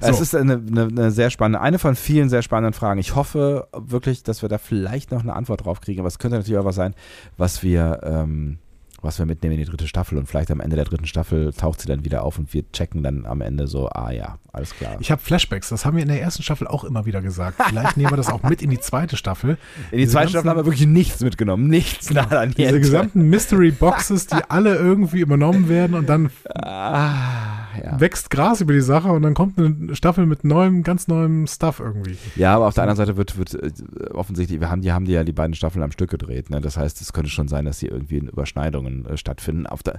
So. 0.00 0.08
Es 0.08 0.20
ist 0.20 0.34
eine, 0.34 0.54
eine, 0.54 0.82
eine 0.84 1.10
sehr 1.10 1.30
spannende, 1.30 1.60
eine 1.60 1.78
von 1.78 1.94
vielen 1.94 2.28
sehr 2.28 2.42
spannenden 2.42 2.72
Fragen. 2.72 2.98
Ich 3.00 3.14
hoffe 3.14 3.68
wirklich, 3.72 4.22
dass 4.22 4.42
wir 4.42 4.48
da 4.48 4.58
vielleicht 4.58 5.10
noch 5.12 5.22
eine 5.22 5.34
Antwort 5.34 5.64
drauf 5.64 5.80
kriegen, 5.80 6.00
aber 6.00 6.08
es 6.08 6.18
könnte 6.18 6.36
natürlich 6.38 6.58
auch 6.58 6.64
was 6.64 6.76
sein, 6.76 6.94
was 7.36 7.62
wir, 7.62 8.00
ähm, 8.02 8.58
was 9.02 9.18
wir 9.18 9.26
mitnehmen 9.26 9.54
in 9.54 9.60
die 9.60 9.70
dritte 9.70 9.86
Staffel 9.88 10.18
und 10.18 10.26
vielleicht 10.26 10.50
am 10.50 10.60
Ende 10.60 10.76
der 10.76 10.84
dritten 10.84 11.06
Staffel 11.06 11.52
taucht 11.52 11.80
sie 11.80 11.86
dann 11.88 12.04
wieder 12.04 12.22
auf 12.24 12.38
und 12.38 12.52
wir 12.52 12.70
checken 12.72 13.02
dann 13.02 13.24
am 13.26 13.40
Ende 13.40 13.66
so, 13.66 13.88
ah 13.88 14.10
ja, 14.10 14.38
alles 14.52 14.74
klar. 14.74 14.96
Ich 15.00 15.10
habe 15.10 15.20
Flashbacks, 15.22 15.68
das 15.70 15.84
haben 15.84 15.96
wir 15.96 16.02
in 16.02 16.08
der 16.08 16.20
ersten 16.20 16.42
Staffel 16.42 16.66
auch 16.66 16.84
immer 16.84 17.06
wieder 17.06 17.22
gesagt. 17.22 17.60
Vielleicht 17.68 17.96
nehmen 17.96 18.10
wir 18.10 18.16
das 18.16 18.28
auch 18.28 18.42
mit 18.42 18.62
in 18.62 18.70
die 18.70 18.80
zweite 18.80 19.16
Staffel. 19.16 19.50
in 19.50 19.56
die 19.92 19.96
diese 19.98 20.12
zweite 20.12 20.30
Staffel 20.30 20.50
haben 20.50 20.58
wir 20.58 20.66
wirklich 20.66 20.86
nichts 20.86 21.20
mitgenommen, 21.20 21.68
nichts, 21.68 22.10
nada, 22.10 22.44
Diese 22.46 22.60
niente. 22.62 22.80
gesamten 22.80 23.22
Mystery 23.30 23.70
Boxes, 23.70 24.26
die 24.26 24.38
alle 24.48 24.74
irgendwie 24.76 25.20
übernommen 25.20 25.68
werden 25.68 25.94
und 25.94 26.08
dann 26.08 26.30
Ah, 26.54 27.68
ja. 27.82 28.00
wächst 28.00 28.30
Gras 28.30 28.60
über 28.60 28.72
die 28.72 28.80
Sache 28.80 29.08
und 29.08 29.22
dann 29.22 29.34
kommt 29.34 29.58
eine 29.58 29.94
Staffel 29.94 30.26
mit 30.26 30.44
neuem, 30.44 30.82
ganz 30.82 31.08
neuem 31.08 31.46
Stuff 31.46 31.80
irgendwie. 31.80 32.16
Ja, 32.36 32.56
aber 32.56 32.68
auf 32.68 32.74
der 32.74 32.84
anderen 32.84 32.96
Seite 32.96 33.16
wird, 33.16 33.36
wird 33.38 33.54
äh, 33.54 34.10
offensichtlich, 34.12 34.60
wir 34.60 34.70
haben 34.70 34.82
die, 34.82 34.92
haben 34.92 35.04
die 35.04 35.12
ja 35.12 35.24
die 35.24 35.32
beiden 35.32 35.54
Staffeln 35.54 35.82
am 35.82 35.92
Stück 35.92 36.10
gedreht. 36.10 36.50
Ne? 36.50 36.60
Das 36.60 36.76
heißt, 36.76 37.00
es 37.00 37.12
könnte 37.12 37.30
schon 37.30 37.48
sein, 37.48 37.64
dass 37.64 37.80
hier 37.80 37.92
irgendwie 37.92 38.18
in 38.18 38.28
Überschneidungen 38.28 39.06
äh, 39.06 39.16
stattfinden. 39.16 39.66
Auf 39.66 39.82
der, 39.82 39.98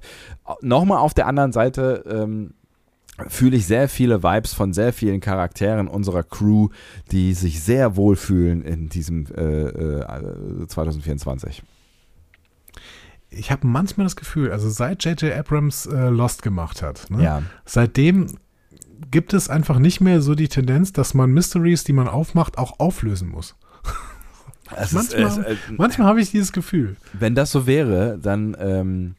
Nochmal 0.62 1.00
auf 1.00 1.14
der 1.14 1.28
anderen 1.28 1.52
Seite 1.52 2.04
ähm, 2.10 2.54
fühle 3.28 3.58
ich 3.58 3.68
sehr 3.68 3.90
viele 3.90 4.24
Vibes 4.24 4.54
von 4.54 4.74
sehr 4.74 4.94
vielen 4.94 5.20
Charakteren 5.20 5.88
unserer 5.88 6.24
Crew, 6.24 6.70
die 7.12 7.34
sich 7.34 7.62
sehr 7.62 7.96
wohlfühlen 7.96 8.64
in 8.64 8.90
diesem 8.90 9.26
äh, 9.36 9.64
äh, 9.64 10.68
2024. 10.68 11.64
Ich 13.34 13.50
habe 13.50 13.66
manchmal 13.66 14.06
das 14.06 14.16
Gefühl, 14.18 14.52
also 14.52 14.70
seit 14.70 15.04
J.J. 15.06 15.34
Abrams 15.34 15.86
äh, 15.86 16.10
Lost 16.10 16.42
gemacht 16.44 16.82
hat, 16.82 17.10
ne, 17.10 17.24
Ja. 17.24 17.44
seitdem 17.66 18.28
gibt 19.10 19.34
es 19.34 19.50
einfach 19.50 19.80
nicht 19.80 20.02
mehr 20.02 20.22
so 20.22 20.36
die 20.36 20.48
Tendenz, 20.50 20.92
dass 20.94 21.14
man 21.14 21.32
Mysteries, 21.32 21.84
die 21.86 21.94
man 21.94 22.08
aufmacht, 22.10 22.58
auch 22.58 22.80
auflösen 22.80 23.30
muss. 23.30 23.56
Manchmal- 24.92 25.04
ist, 25.28 25.38
äh, 25.38 25.54
äh, 25.54 25.58
Manchmal 25.78 26.08
habe 26.08 26.22
ich 26.22 26.32
dieses 26.32 26.52
Gefühl. 26.52 26.98
wenn 27.14 27.34
das 27.34 27.52
so 27.52 27.66
wäre, 27.66 28.20
dann, 28.22 28.56
ähm, 28.60 29.16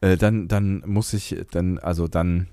äh, 0.00 0.16
dann, 0.16 0.48
dann 0.48 0.82
muss 0.86 1.12
ich, 1.12 1.36
dann, 1.50 1.78
also 1.78 2.08
dann. 2.08 2.48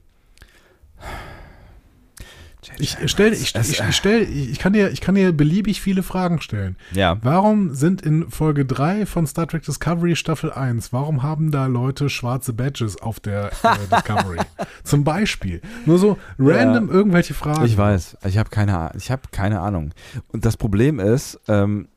Ich 2.77 2.97
stell, 3.07 3.33
ich, 3.33 3.55
ich, 3.55 3.79
ich, 3.79 3.95
stell, 3.95 4.21
ich, 4.21 4.59
kann 4.59 4.73
dir, 4.73 4.91
ich 4.91 5.01
kann 5.01 5.15
dir 5.15 5.31
beliebig 5.31 5.81
viele 5.81 6.03
Fragen 6.03 6.41
stellen. 6.41 6.75
Ja. 6.91 7.17
Warum 7.23 7.73
sind 7.73 8.03
in 8.03 8.29
Folge 8.29 8.65
3 8.65 9.07
von 9.07 9.25
Star 9.25 9.47
Trek 9.47 9.63
Discovery 9.63 10.15
Staffel 10.15 10.51
1, 10.51 10.93
warum 10.93 11.23
haben 11.23 11.51
da 11.51 11.65
Leute 11.65 12.09
schwarze 12.09 12.53
Badges 12.53 13.01
auf 13.01 13.19
der 13.19 13.51
äh, 13.63 13.77
Discovery? 13.95 14.37
Zum 14.83 15.03
Beispiel. 15.03 15.61
Nur 15.87 15.97
so 15.97 16.19
random 16.37 16.89
irgendwelche 16.89 17.33
Fragen. 17.33 17.65
Ich 17.65 17.77
weiß, 17.77 18.17
ich 18.25 18.37
habe 18.37 18.51
keine, 18.51 18.91
ich 18.95 19.09
habe 19.09 19.23
keine 19.31 19.59
Ahnung. 19.59 19.91
Und 20.31 20.45
das 20.45 20.55
Problem 20.55 20.99
ist, 20.99 21.39
ähm, 21.47 21.87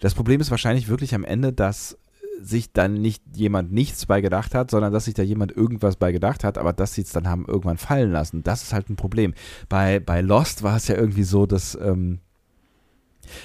das 0.00 0.14
Problem 0.14 0.40
ist 0.40 0.50
wahrscheinlich 0.50 0.88
wirklich 0.88 1.14
am 1.14 1.24
Ende, 1.24 1.52
dass 1.52 1.98
sich 2.40 2.72
dann 2.72 2.94
nicht 2.94 3.22
jemand 3.34 3.72
nichts 3.72 4.06
bei 4.06 4.20
gedacht 4.20 4.54
hat, 4.54 4.70
sondern 4.70 4.92
dass 4.92 5.06
sich 5.06 5.14
da 5.14 5.22
jemand 5.22 5.52
irgendwas 5.52 5.96
bei 5.96 6.12
gedacht 6.12 6.44
hat, 6.44 6.58
aber 6.58 6.72
dass 6.72 6.94
sie 6.94 7.02
es 7.02 7.12
dann 7.12 7.28
haben 7.28 7.46
irgendwann 7.46 7.78
fallen 7.78 8.12
lassen. 8.12 8.42
Das 8.42 8.62
ist 8.62 8.72
halt 8.72 8.88
ein 8.90 8.96
Problem. 8.96 9.34
Bei, 9.68 10.00
bei 10.00 10.20
Lost 10.20 10.62
war 10.62 10.76
es 10.76 10.88
ja 10.88 10.94
irgendwie 10.94 11.24
so, 11.24 11.46
dass 11.46 11.76
ähm, 11.80 12.20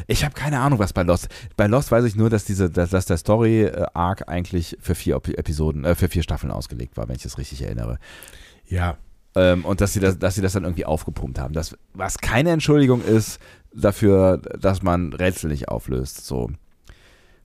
ich 0.08 0.24
habe 0.24 0.34
keine 0.34 0.60
Ahnung, 0.60 0.80
was 0.80 0.94
bei 0.94 1.04
Lost. 1.04 1.28
Bei 1.58 1.68
Lost 1.68 1.92
weiß 1.92 2.06
ich 2.06 2.16
nur, 2.16 2.30
dass 2.30 2.46
diese, 2.46 2.70
dass, 2.70 2.92
dass 2.92 3.06
der 3.06 3.18
Story 3.18 3.64
äh, 3.64 3.86
Arc 3.94 4.30
eigentlich 4.30 4.78
für 4.80 4.96
vier 4.96 5.18
Epi- 5.18 5.38
Episoden, 5.38 5.84
äh, 5.84 5.96
für 5.96 6.08
vier 6.08 6.24
Staffeln 6.24 6.52
ausgelegt 6.52 6.96
war, 6.96 7.08
wenn 7.10 7.16
ich 7.16 7.24
das 7.24 7.38
richtig 7.38 7.62
erinnere. 7.62 8.00
Ja. 8.66 8.98
Ähm, 9.36 9.66
und 9.66 9.82
dass 9.82 9.94
sie, 9.94 10.00
das, 10.00 10.20
dass 10.20 10.36
sie 10.36 10.42
das 10.42 10.54
dann 10.54 10.64
irgendwie 10.64 10.86
aufgepumpt 10.86 11.40
haben. 11.40 11.54
Das, 11.54 11.76
was 11.94 12.20
keine 12.20 12.52
Entschuldigung 12.52 13.04
ist 13.04 13.40
dafür, 13.76 14.38
dass 14.38 14.84
man 14.84 15.12
Rätsel 15.12 15.50
nicht 15.50 15.68
auflöst. 15.68 16.26
So. 16.26 16.52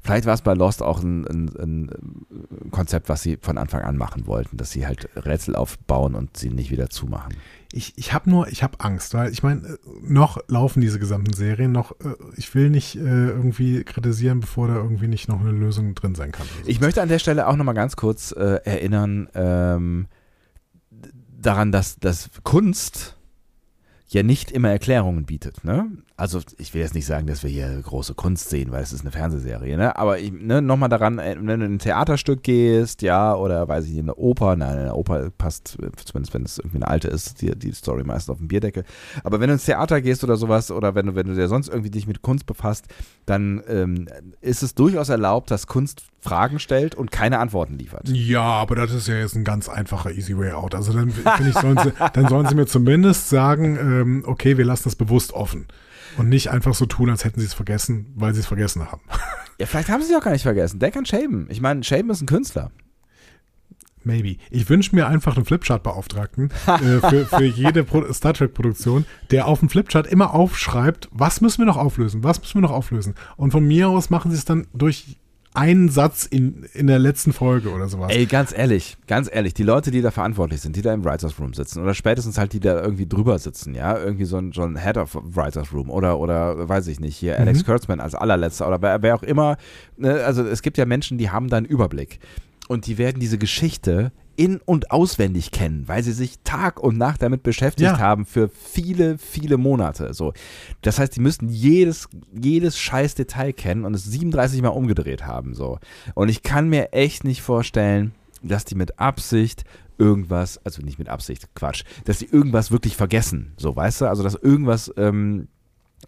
Vielleicht 0.01 0.26
war 0.26 0.34
es 0.34 0.42
bei 0.42 0.55
Lost 0.55 0.82
auch 0.82 1.03
ein, 1.03 1.26
ein, 1.26 1.49
ein 1.59 2.70
Konzept, 2.70 3.09
was 3.09 3.22
sie 3.22 3.36
von 3.40 3.59
Anfang 3.59 3.82
an 3.82 3.96
machen 3.96 4.26
wollten, 4.26 4.57
dass 4.57 4.70
sie 4.70 4.86
halt 4.86 5.09
Rätsel 5.16 5.57
aufbauen 5.57 6.14
und 6.14 6.36
sie 6.36 6.51
nicht 6.51 6.70
wieder 6.70 6.88
zumachen. 6.88 7.34
Ich, 7.72 7.92
ich 7.96 8.12
habe 8.14 8.30
nur, 8.30 8.49
ich 8.49 8.62
habe 8.62 8.80
Angst, 8.80 9.12
weil 9.12 9.30
ich 9.30 9.42
meine, 9.42 9.66
äh, 9.66 9.76
noch 10.03 10.38
laufen 10.49 10.80
diese 10.80 10.99
gesamten 10.99 11.34
Serien, 11.34 11.72
noch, 11.72 11.92
äh, 12.01 12.14
ich 12.36 12.55
will 12.55 12.70
nicht 12.70 12.96
äh, 12.96 13.01
irgendwie 13.01 13.84
kritisieren, 13.84 14.40
bevor 14.40 14.68
da 14.68 14.76
irgendwie 14.76 15.09
nicht 15.09 15.28
noch 15.28 15.40
eine 15.40 15.51
Lösung 15.51 15.94
drin 15.94 16.14
sein 16.14 16.32
kann. 16.32 16.46
oder 16.46 16.64
so. 16.64 16.70
Ich 16.70 16.80
möchte 16.80 17.03
an 17.03 17.09
der 17.09 17.18
Stelle 17.18 17.46
auch 17.46 17.57
nochmal 17.57 17.74
ganz 17.74 17.96
kurz 17.96 18.32
äh, 18.32 18.61
erinnern 18.64 19.28
ähm, 19.34 20.07
daran, 21.38 21.72
dass, 21.72 21.99
dass 21.99 22.30
Kunst 22.44 23.16
ja 24.09 24.22
nicht 24.22 24.51
immer 24.51 24.70
Erklärungen 24.70 25.26
bietet. 25.26 25.64
Ne? 25.64 25.90
Also 26.19 26.41
ich 26.59 26.75
will 26.75 26.81
jetzt 26.81 26.97
nicht 26.97 27.07
sagen, 27.07 27.29
dass 27.29 27.45
wir 27.45 27.51
hier 27.51 27.81
große 27.81 28.12
Kunst 28.14 28.51
sehen, 28.51 28.73
weil 28.73 28.83
es 28.83 28.93
ist 28.93 29.03
eine 29.03 29.12
Fernsehserie. 29.12 29.77
Ne? 29.77 29.95
Aber 29.95 30.19
ne, 30.19 30.61
nochmal 30.61 30.89
daran, 30.89 31.21
äh, 31.21 31.37
wenn 31.39 31.61
du 31.61 31.66
in 31.66 31.75
ein 31.75 31.79
Theaterstück 31.79 32.43
gehst, 32.43 33.03
ja, 33.03 33.37
oder 33.37 33.69
weiß 33.69 33.87
ich, 33.87 33.95
in 33.95 34.07
eine 34.07 34.16
Oper, 34.16 34.57
nein, 34.57 34.79
eine 34.79 34.95
Oper 34.97 35.31
passt, 35.31 35.79
zumindest 36.05 36.35
wenn 36.35 36.43
es 36.43 36.59
irgendwie 36.59 36.79
eine 36.79 36.89
alte 36.89 37.07
ist, 37.07 37.41
die, 37.41 37.57
die 37.57 37.71
Story 37.71 38.03
meistens 38.03 38.31
auf 38.31 38.39
dem 38.39 38.49
Bierdeckel. 38.49 38.83
Aber 39.23 39.39
wenn 39.39 39.47
du 39.47 39.53
ins 39.53 39.64
Theater 39.64 40.01
gehst 40.03 40.25
oder 40.25 40.37
sowas, 40.37 40.73
oder 40.73 40.97
wenn 40.97 41.07
du, 41.07 41.14
wenn 41.14 41.29
du 41.29 41.37
dir 41.37 41.47
sonst 41.47 41.69
irgendwie 41.69 41.91
dich 41.91 42.09
mit 42.09 42.21
Kunst 42.21 42.47
befasst, 42.47 42.87
dann 43.25 43.62
ähm, 43.69 44.09
ist 44.41 44.64
es 44.64 44.75
durchaus 44.75 45.11
erlaubt, 45.11 45.53
dass 45.53 45.69
Kunst 45.69 46.03
Fragen 46.21 46.59
stellt 46.59 46.97
und 46.97 47.12
keine 47.12 47.39
Antworten 47.39 47.79
liefert. 47.79 48.09
Ja, 48.09 48.43
aber 48.43 48.75
das 48.75 48.93
ist 48.93 49.07
ja 49.07 49.14
jetzt 49.14 49.37
ein 49.37 49.45
ganz 49.45 49.69
einfacher 49.69 50.11
Easy 50.11 50.37
Way 50.37 50.51
Out. 50.51 50.75
Also 50.75 50.93
dann 50.93 51.11
ich, 51.11 51.55
sollen 51.55 51.79
sie, 51.79 51.93
dann 52.12 52.27
sollen 52.27 52.49
sie 52.49 52.57
mir 52.57 52.66
zumindest 52.66 53.29
sagen, 53.29 53.79
ähm, 53.81 54.25
okay, 54.27 54.59
wir 54.59 54.64
lassen 54.64 54.85
das 54.85 54.97
bewusst 54.97 55.33
offen. 55.33 55.69
Und 56.19 56.29
nicht 56.29 56.51
einfach 56.51 56.75
so 56.75 56.85
tun, 56.87 57.11
als 57.11 57.25
hätten 57.25 57.41
sie 57.41 57.47
es 57.47 57.55
vergessen, 57.55 58.12
weil 58.16 58.35
sie 58.35 58.41
es 58.41 58.47
vergessen 58.47 58.91
haben. 58.91 59.03
Ja, 59.61 59.66
vielleicht 59.66 59.89
haben 59.89 60.05
sie 60.05 60.12
es 60.12 60.16
auch 60.16 60.23
gar 60.23 60.31
nicht 60.31 60.45
vergessen. 60.45 60.79
Denk 60.79 60.97
an 60.97 61.05
Shaben. 61.05 61.49
Ich 61.51 61.61
meine, 61.61 61.83
Shaben 61.83 62.11
ist 62.11 62.21
ein 62.21 62.27
Künstler. 62.27 62.71
Maybe. 64.05 64.37
Ich 64.51 64.71
wünsche 64.71 64.95
mir 64.95 65.09
einfach 65.09 65.35
einen 65.35 65.45
Flipchart-Beauftragten 65.45 66.51
äh, 66.66 67.01
für, 67.01 67.27
für 67.27 67.45
jede 67.45 67.83
Pro 67.83 68.05
Star 68.12 68.35
Trek-Produktion, 68.35 69.05
der 69.33 69.49
auf 69.49 69.59
dem 69.59 69.69
Flipchart 69.69 70.07
immer 70.07 70.33
aufschreibt, 70.33 71.09
was 71.11 71.41
müssen 71.41 71.59
wir 71.59 71.66
noch 71.66 71.77
auflösen, 71.77 72.23
was 72.23 72.41
müssen 72.41 72.55
wir 72.55 72.62
noch 72.62 72.71
auflösen. 72.71 73.16
Und 73.37 73.51
von 73.51 73.66
mir 73.66 73.89
aus 73.89 74.11
machen 74.11 74.31
sie 74.31 74.37
es 74.37 74.45
dann 74.45 74.69
durch 74.73 75.16
einen 75.59 75.89
Satz 75.89 76.25
in, 76.25 76.65
in 76.73 76.87
der 76.87 76.99
letzten 76.99 77.33
Folge 77.33 77.71
oder 77.71 77.89
sowas. 77.89 78.13
Ey, 78.15 78.27
ganz 78.27 78.57
ehrlich, 78.57 78.97
ganz 79.07 79.29
ehrlich, 79.33 79.55
die 79.55 79.65
Leute, 79.65 79.91
die 79.91 80.01
da 80.01 80.11
verantwortlich 80.11 80.61
sind, 80.61 80.77
die 80.77 80.83
da 80.83 80.95
im 80.95 81.05
Writers 81.05 81.39
Room 81.41 81.53
sitzen 81.53 81.83
oder 81.83 81.95
spätestens 81.95 82.39
halt 82.39 82.53
die 82.53 82.61
da 82.61 82.81
irgendwie 82.81 83.07
drüber 83.07 83.39
sitzen, 83.39 83.75
ja, 83.75 83.99
irgendwie 83.99 84.25
so 84.25 84.37
ein, 84.37 84.53
so 84.53 84.63
ein 84.63 84.77
Head 84.77 84.97
of 84.97 85.19
Writers 85.21 85.73
Room 85.73 85.91
oder, 85.91 86.19
oder 86.19 86.69
weiß 86.69 86.87
ich 86.87 87.01
nicht, 87.01 87.17
hier 87.17 87.39
Alex 87.39 87.61
Mhm. 87.61 87.67
Kurtzman 87.67 88.01
als 88.01 88.15
allerletzter 88.15 88.69
oder 88.69 88.81
wer, 88.81 89.03
wer 89.03 89.15
auch 89.17 89.23
immer, 89.23 89.57
ne, 89.97 90.25
also 90.25 90.45
es 90.45 90.63
gibt 90.63 90.79
ja 90.79 90.87
Menschen, 90.87 91.19
die 91.19 91.31
haben 91.31 91.49
da 91.49 91.57
einen 91.57 91.67
Überblick 91.67 92.21
und 92.69 92.87
die 92.87 92.97
werden 92.97 93.19
diese 93.19 93.39
Geschichte 93.39 94.13
in- 94.39 94.61
und 94.64 94.91
auswendig 94.93 95.51
kennen, 95.51 95.89
weil 95.89 96.03
sie 96.03 96.12
sich 96.12 96.39
Tag 96.45 96.80
und 96.80 96.97
Nacht 96.97 97.22
damit 97.22 97.43
beschäftigt 97.43 97.91
Ja. 97.91 97.99
haben 97.99 98.24
für 98.24 98.49
viele, 98.49 99.18
viele 99.18 99.57
Monate. 99.59 100.14
So. 100.14 100.32
Das 100.80 100.99
heißt, 100.99 101.16
die 101.16 101.20
müssten 101.20 101.49
jedes, 101.49 102.09
jedes 102.32 102.78
scheiß 102.78 103.16
Detail 103.16 103.53
kennen 103.53 103.84
und 103.84 103.95
es 103.95 104.05
37 104.05 104.62
Mal 104.62 104.68
umgedreht 104.68 105.26
haben. 105.26 105.55
So. 105.55 105.78
Und 106.14 106.28
ich 106.28 106.43
kann 106.45 106.68
mir 106.68 106.93
echt 106.93 107.24
nicht 107.24 107.43
vorstellen, 107.43 108.12
dass 108.43 108.64
die 108.64 108.76
mit 108.76 109.01
Absicht 109.01 109.64
irgendwas, 109.99 110.64
also 110.64 110.80
nicht 110.82 111.01
mit 111.01 111.09
Absicht, 111.09 111.53
Quatsch, 111.57 111.82
dass 112.05 112.18
die 112.20 112.26
irgendwas 112.30 112.70
wirklich 112.70 112.97
vergessen. 112.97 113.53
So, 113.57 113.74
weißt 113.74 114.03
du? 114.03 114.07
Also, 114.07 114.22
dass 114.22 114.36
irgendwas. 114.36 114.93
Ähm, 114.97 115.49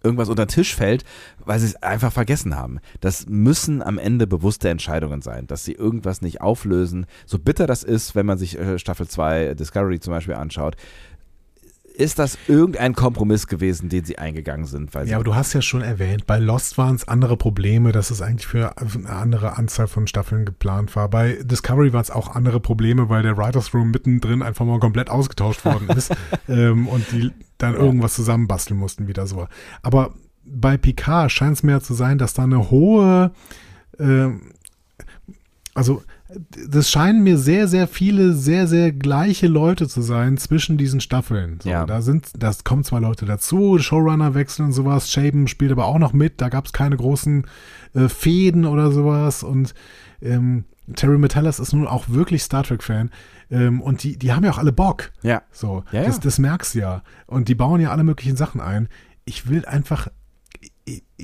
irgendwas 0.02 0.28
unter 0.28 0.46
den 0.46 0.50
Tisch 0.50 0.74
fällt, 0.74 1.04
weil 1.44 1.58
sie 1.58 1.66
es 1.66 1.82
einfach 1.82 2.12
vergessen 2.12 2.56
haben. 2.56 2.80
Das 3.00 3.26
müssen 3.28 3.82
am 3.82 3.98
Ende 3.98 4.26
bewusste 4.26 4.68
Entscheidungen 4.68 5.22
sein, 5.22 5.46
dass 5.46 5.64
sie 5.64 5.72
irgendwas 5.72 6.22
nicht 6.22 6.40
auflösen. 6.40 7.06
So 7.26 7.38
bitter 7.38 7.66
das 7.66 7.82
ist, 7.82 8.14
wenn 8.14 8.26
man 8.26 8.38
sich 8.38 8.58
äh, 8.58 8.78
Staffel 8.78 9.08
2 9.08 9.54
Discovery 9.54 10.00
zum 10.00 10.12
Beispiel 10.12 10.34
anschaut, 10.34 10.76
ist 12.00 12.18
das 12.18 12.38
irgendein 12.48 12.94
Kompromiss 12.94 13.46
gewesen, 13.46 13.88
den 13.88 14.04
sie 14.04 14.18
eingegangen 14.18 14.66
sind? 14.66 14.94
ja, 15.04 15.16
aber 15.16 15.24
du 15.24 15.34
hast 15.34 15.52
ja 15.52 15.62
schon 15.62 15.82
erwähnt, 15.82 16.26
bei 16.26 16.38
Lost 16.38 16.78
waren 16.78 16.96
es 16.96 17.06
andere 17.06 17.36
Probleme, 17.36 17.92
dass 17.92 18.10
es 18.10 18.22
eigentlich 18.22 18.46
für 18.46 18.76
eine 18.78 19.08
andere 19.08 19.58
Anzahl 19.58 19.86
von 19.86 20.06
Staffeln 20.06 20.44
geplant 20.44 20.96
war. 20.96 21.08
Bei 21.08 21.38
Discovery 21.42 21.92
waren 21.92 22.02
es 22.02 22.10
auch 22.10 22.34
andere 22.34 22.60
Probleme, 22.60 23.08
weil 23.08 23.22
der 23.22 23.36
Writers 23.36 23.74
Room 23.74 23.90
mittendrin 23.90 24.42
einfach 24.42 24.64
mal 24.64 24.80
komplett 24.80 25.10
ausgetauscht 25.10 25.64
worden 25.64 25.88
ist 25.90 26.14
ähm, 26.48 26.88
und 26.88 27.10
die 27.12 27.30
dann 27.58 27.74
irgendwas 27.74 28.14
zusammenbasteln 28.14 28.78
mussten, 28.78 29.06
wieder 29.06 29.26
so. 29.26 29.46
Aber 29.82 30.14
bei 30.44 30.76
Picard 30.78 31.30
scheint 31.30 31.58
es 31.58 31.62
mir 31.62 31.80
zu 31.80 31.94
sein, 31.94 32.18
dass 32.18 32.32
da 32.32 32.44
eine 32.44 32.70
hohe, 32.70 33.32
äh, 33.98 34.28
also 35.74 36.02
das 36.68 36.90
scheinen 36.90 37.22
mir 37.22 37.38
sehr, 37.38 37.68
sehr 37.68 37.86
viele, 37.86 38.34
sehr, 38.34 38.66
sehr 38.66 38.92
gleiche 38.92 39.46
Leute 39.48 39.88
zu 39.88 40.02
sein 40.02 40.36
zwischen 40.38 40.76
diesen 40.78 41.00
Staffeln. 41.00 41.58
So, 41.62 41.68
Ja. 41.68 41.86
Da 41.86 42.02
sind, 42.02 42.30
das 42.38 42.64
kommen 42.64 42.84
zwei 42.84 43.00
Leute 43.00 43.26
dazu, 43.26 43.78
Showrunner 43.78 44.34
wechseln 44.34 44.66
und 44.66 44.72
sowas. 44.72 45.10
Shaben 45.10 45.48
spielt 45.48 45.72
aber 45.72 45.86
auch 45.86 45.98
noch 45.98 46.12
mit. 46.12 46.40
Da 46.40 46.48
gab 46.48 46.66
es 46.66 46.72
keine 46.72 46.96
großen 46.96 47.46
äh, 47.94 48.08
Fäden 48.08 48.64
oder 48.64 48.90
sowas. 48.92 49.42
Und 49.42 49.74
ähm, 50.22 50.64
Terry 50.94 51.18
Metallas 51.18 51.60
ist 51.60 51.72
nun 51.72 51.86
auch 51.86 52.08
wirklich 52.08 52.42
Star 52.42 52.62
Trek-Fan. 52.62 53.10
Ähm, 53.50 53.80
und 53.80 54.02
die, 54.02 54.16
die 54.16 54.32
haben 54.32 54.44
ja 54.44 54.50
auch 54.52 54.58
alle 54.58 54.72
Bock. 54.72 55.10
Ja. 55.22 55.42
So, 55.52 55.84
Ja, 55.92 56.04
das, 56.04 56.16
ja. 56.16 56.22
das 56.22 56.38
merkst 56.38 56.74
du 56.74 56.78
ja. 56.80 57.02
Und 57.26 57.48
die 57.48 57.54
bauen 57.54 57.80
ja 57.80 57.90
alle 57.90 58.04
möglichen 58.04 58.36
Sachen 58.36 58.60
ein. 58.60 58.88
Ich 59.24 59.48
will 59.48 59.64
einfach, 59.64 60.08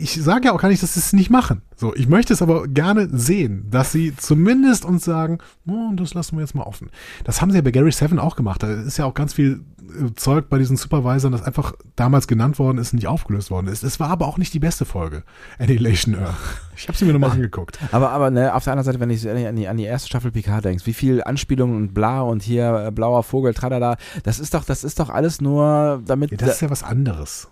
ich, 0.02 0.22
sage 0.22 0.46
ja 0.46 0.52
auch 0.52 0.60
gar 0.60 0.68
nicht, 0.68 0.82
dass 0.82 0.94
sie 0.94 1.00
es 1.00 1.12
nicht 1.12 1.30
machen. 1.30 1.62
So, 1.74 1.94
ich 1.94 2.08
möchte 2.08 2.32
es 2.32 2.42
aber 2.42 2.68
gerne 2.68 3.08
sehen, 3.12 3.66
dass 3.70 3.92
sie 3.92 4.14
zumindest 4.16 4.84
uns 4.84 5.04
sagen, 5.04 5.38
oh, 5.66 5.92
das 5.94 6.14
lassen 6.14 6.36
wir 6.36 6.42
jetzt 6.42 6.54
mal 6.54 6.62
offen. 6.62 6.90
Das 7.24 7.40
haben 7.40 7.50
sie 7.50 7.56
ja 7.56 7.62
bei 7.62 7.70
Gary 7.70 7.92
Seven 7.92 8.18
auch 8.18 8.36
gemacht. 8.36 8.62
Da 8.62 8.72
ist 8.72 8.96
ja 8.96 9.04
auch 9.04 9.14
ganz 9.14 9.34
viel 9.34 9.60
äh, 9.80 10.14
Zeug 10.14 10.48
bei 10.48 10.58
diesen 10.58 10.76
Supervisern, 10.76 11.32
das 11.32 11.42
einfach 11.42 11.74
damals 11.96 12.26
genannt 12.28 12.58
worden 12.58 12.78
ist, 12.78 12.92
nicht 12.92 13.06
aufgelöst 13.06 13.50
worden 13.50 13.68
ist. 13.68 13.82
Es 13.82 14.00
war 14.00 14.10
aber 14.10 14.26
auch 14.26 14.38
nicht 14.38 14.54
die 14.54 14.58
beste 14.58 14.84
Folge, 14.84 15.22
Annihilation 15.58 16.14
Earth. 16.14 16.36
Ich 16.76 16.88
habe 16.88 16.96
sie 16.96 17.04
mir 17.04 17.12
nochmal 17.12 17.30
angeguckt. 17.30 17.78
Aber, 17.92 18.10
aber 18.10 18.30
ne, 18.30 18.54
auf 18.54 18.64
der 18.64 18.72
anderen 18.72 18.84
Seite, 18.84 19.00
wenn 19.00 19.10
ich 19.10 19.28
an 19.28 19.56
die, 19.56 19.68
an 19.68 19.76
die 19.76 19.84
erste 19.84 20.08
Staffel 20.08 20.30
PK 20.30 20.60
denkst, 20.60 20.86
wie 20.86 20.92
viel 20.92 21.22
Anspielungen 21.22 21.76
und 21.76 21.94
bla 21.94 22.20
und 22.20 22.42
hier 22.42 22.86
äh, 22.86 22.90
blauer 22.90 23.22
Vogel, 23.22 23.54
tralala, 23.54 23.96
das 24.24 24.38
ist 24.38 24.54
doch, 24.54 24.64
das 24.64 24.84
ist 24.84 25.00
doch 25.00 25.10
alles 25.10 25.40
nur 25.40 26.02
damit. 26.06 26.30
Ja, 26.30 26.36
das 26.36 26.56
ist 26.56 26.60
ja 26.60 26.70
was 26.70 26.82
anderes. 26.82 27.48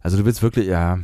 Also 0.00 0.16
du 0.16 0.24
willst 0.24 0.42
wirklich, 0.42 0.66
ja. 0.66 0.98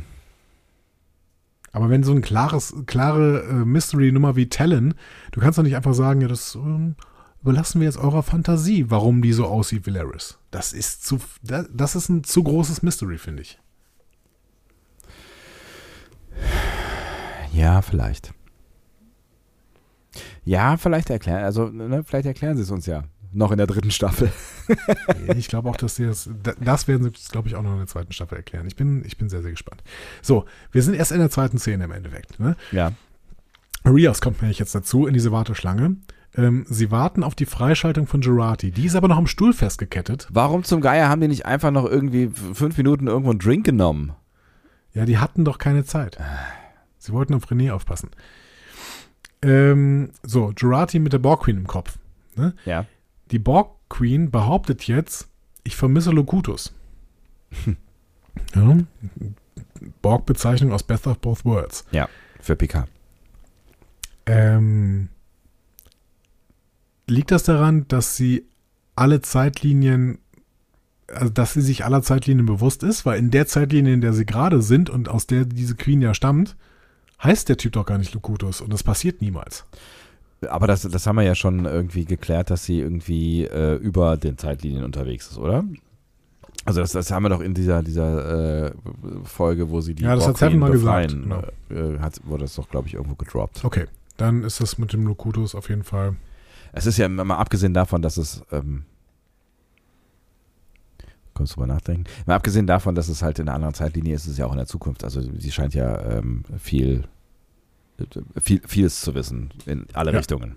Aber 1.71 1.89
wenn 1.89 2.03
so 2.03 2.11
ein 2.13 2.21
klares, 2.21 2.73
klare 2.87 3.43
äh, 3.43 3.53
Mystery-Nummer 3.65 4.35
wie 4.35 4.49
Talon, 4.49 4.95
du 5.31 5.39
kannst 5.41 5.59
doch 5.59 5.63
nicht 5.63 5.75
einfach 5.75 5.93
sagen, 5.93 6.21
ja, 6.21 6.27
das 6.27 6.55
ähm, 6.55 6.95
überlassen 7.41 7.79
wir 7.81 7.85
jetzt 7.85 7.97
eurer 7.99 8.23
Fantasie, 8.23 8.89
warum 8.89 9.21
die 9.21 9.33
so 9.33 9.45
aussieht 9.45 9.85
wie 9.85 9.91
Laris. 9.91 10.39
Das 10.49 10.73
ist 10.73 11.05
zu, 11.05 11.19
da- 11.43 11.65
das 11.71 11.95
ist 11.95 12.09
ein 12.09 12.23
zu 12.23 12.43
großes 12.43 12.81
Mystery, 12.81 13.17
finde 13.17 13.43
ich. 13.43 13.59
Ja, 17.53 17.81
vielleicht. 17.81 18.33
Ja, 20.45 20.77
vielleicht 20.77 21.09
erklären, 21.09 21.43
also 21.43 21.67
ne, 21.67 22.03
vielleicht 22.03 22.25
erklären 22.25 22.55
sie 22.57 22.63
es 22.63 22.71
uns 22.71 22.85
ja. 22.85 23.03
Noch 23.33 23.51
in 23.51 23.57
der 23.57 23.67
dritten 23.67 23.91
Staffel. 23.91 24.31
Ich 25.35 25.47
glaube 25.47 25.69
auch, 25.69 25.75
dass 25.75 25.95
sie 25.97 26.05
das, 26.05 26.29
da- 26.43 26.53
das 26.59 26.87
werden 26.87 27.03
sie, 27.03 27.11
glaube 27.31 27.47
ich, 27.47 27.55
auch 27.55 27.61
noch 27.61 27.73
in 27.73 27.77
der 27.79 27.87
zweiten 27.87 28.11
Staffel 28.13 28.35
erklären. 28.37 28.65
Ich 28.67 28.75
bin, 28.75 29.03
ich 29.05 29.17
bin 29.17 29.29
sehr, 29.29 29.41
sehr 29.41 29.51
gespannt. 29.51 29.83
So, 30.21 30.45
wir 30.71 30.81
sind 30.81 30.93
erst 30.95 31.11
in 31.11 31.19
der 31.19 31.29
zweiten 31.29 31.57
Szene 31.59 31.83
im 31.85 31.91
Endeffekt. 31.91 32.39
Ne? 32.39 32.55
Ja. 32.71 32.93
Rios 33.85 34.21
kommt 34.21 34.41
nämlich 34.41 34.59
jetzt 34.59 34.73
dazu 34.73 35.05
in 35.07 35.13
diese 35.13 35.31
Warteschlange. 35.31 35.97
Ähm, 36.35 36.65
sie 36.69 36.89
warten 36.91 37.23
auf 37.23 37.35
die 37.35 37.45
Freischaltung 37.45 38.07
von 38.07 38.21
Gerati. 38.21 38.71
Die 38.71 38.85
ist 38.85 38.95
aber 38.95 39.07
noch 39.07 39.17
am 39.17 39.27
Stuhl 39.27 39.53
festgekettet. 39.53 40.27
Warum 40.31 40.63
zum 40.63 40.81
Geier 40.81 41.09
haben 41.09 41.21
die 41.21 41.27
nicht 41.27 41.45
einfach 41.45 41.71
noch 41.71 41.85
irgendwie 41.85 42.29
fünf 42.53 42.77
Minuten 42.77 43.07
irgendwo 43.07 43.31
einen 43.31 43.39
Drink 43.39 43.65
genommen? 43.65 44.13
Ja, 44.93 45.05
die 45.05 45.17
hatten 45.19 45.45
doch 45.45 45.57
keine 45.57 45.83
Zeit. 45.85 46.17
Sie 46.97 47.11
wollten 47.13 47.33
auf 47.33 47.45
René 47.51 47.71
aufpassen. 47.71 48.09
Ähm, 49.41 50.11
so, 50.23 50.51
Gerati 50.55 50.99
mit 50.99 51.13
der 51.13 51.19
Borg 51.19 51.43
Queen 51.43 51.57
im 51.57 51.67
Kopf. 51.67 51.97
Ne? 52.35 52.53
Ja. 52.65 52.85
Die 53.31 53.39
Borg 53.39 53.77
Queen 53.89 54.31
behauptet 54.31 54.87
jetzt, 54.87 55.27
ich 55.63 55.75
vermisse 55.75 56.11
Locutus. 56.11 56.73
ja. 58.55 58.77
Borg-Bezeichnung 60.01 60.71
aus 60.71 60.83
Best 60.83 61.07
of 61.07 61.19
Both 61.19 61.45
Worlds. 61.45 61.85
Ja, 61.91 62.09
für 62.39 62.55
PK. 62.55 62.87
Ähm, 64.25 65.09
liegt 67.07 67.31
das 67.31 67.43
daran, 67.43 67.87
dass 67.87 68.17
sie 68.17 68.45
alle 68.95 69.21
Zeitlinien, 69.21 70.19
also 71.07 71.29
dass 71.29 71.53
sie 71.53 71.61
sich 71.61 71.85
aller 71.85 72.01
Zeitlinien 72.01 72.45
bewusst 72.45 72.83
ist? 72.83 73.05
Weil 73.05 73.19
in 73.19 73.31
der 73.31 73.47
Zeitlinie, 73.47 73.93
in 73.93 74.01
der 74.01 74.13
sie 74.13 74.25
gerade 74.25 74.61
sind 74.61 74.89
und 74.89 75.09
aus 75.09 75.27
der 75.27 75.45
diese 75.45 75.75
Queen 75.75 76.01
ja 76.01 76.13
stammt, 76.13 76.55
heißt 77.23 77.49
der 77.49 77.57
Typ 77.57 77.73
doch 77.73 77.85
gar 77.85 77.97
nicht 77.97 78.13
Locutus 78.13 78.61
und 78.61 78.71
das 78.71 78.83
passiert 78.83 79.21
niemals. 79.21 79.65
Aber 80.49 80.67
das, 80.67 80.83
das 80.83 81.07
haben 81.07 81.15
wir 81.15 81.23
ja 81.23 81.35
schon 81.35 81.65
irgendwie 81.65 82.05
geklärt, 82.05 82.51
dass 82.51 82.63
sie 82.65 82.79
irgendwie 82.79 83.45
äh, 83.45 83.75
über 83.75 84.17
den 84.17 84.37
Zeitlinien 84.37 84.83
unterwegs 84.83 85.31
ist, 85.31 85.37
oder? 85.37 85.63
Also 86.65 86.81
das, 86.81 86.91
das 86.91 87.11
haben 87.11 87.23
wir 87.23 87.29
doch 87.29 87.39
in 87.41 87.53
dieser, 87.53 87.81
dieser 87.81 88.65
äh, 88.67 88.71
Folge, 89.23 89.69
wo 89.69 89.79
sie 89.81 89.95
die 89.95 90.03
Ja, 90.03 90.15
das 90.15 90.27
hat 90.27 90.53
mal 90.53 90.71
gesagt, 90.71 91.15
befreien, 91.15 91.95
äh, 91.95 91.99
hat, 91.99 92.19
wurde 92.25 92.43
das 92.43 92.55
doch, 92.55 92.69
glaube 92.69 92.87
ich, 92.87 92.95
irgendwo 92.95 93.15
gedroppt. 93.15 93.63
Okay, 93.63 93.85
dann 94.17 94.43
ist 94.43 94.59
das 94.59 94.77
mit 94.77 94.93
dem 94.93 95.07
Locutus 95.07 95.55
auf 95.55 95.69
jeden 95.69 95.83
Fall. 95.83 96.17
Es 96.73 96.85
ist 96.85 96.97
ja 96.97 97.07
mal 97.07 97.37
abgesehen 97.37 97.73
davon, 97.73 98.01
dass 98.01 98.17
es 98.17 98.43
ähm, 98.51 98.83
kurz 101.33 101.51
drüber 101.51 101.67
nachdenken. 101.67 102.03
Mal 102.25 102.35
abgesehen 102.35 102.67
davon, 102.67 102.95
dass 102.95 103.07
es 103.07 103.21
halt 103.21 103.39
in 103.39 103.47
einer 103.47 103.55
anderen 103.55 103.73
Zeitlinie 103.73 104.15
ist, 104.15 104.25
ist 104.25 104.33
es 104.33 104.37
ja 104.37 104.45
auch 104.45 104.51
in 104.51 104.57
der 104.57 104.67
Zukunft. 104.67 105.03
Also 105.03 105.21
sie 105.21 105.51
scheint 105.51 105.73
ja 105.73 106.01
ähm, 106.01 106.43
viel, 106.57 107.05
viel, 108.41 108.61
vieles 108.67 109.01
zu 109.01 109.15
wissen 109.15 109.51
in 109.65 109.85
alle 109.93 110.11
Ja. 110.11 110.17
Richtungen. 110.17 110.55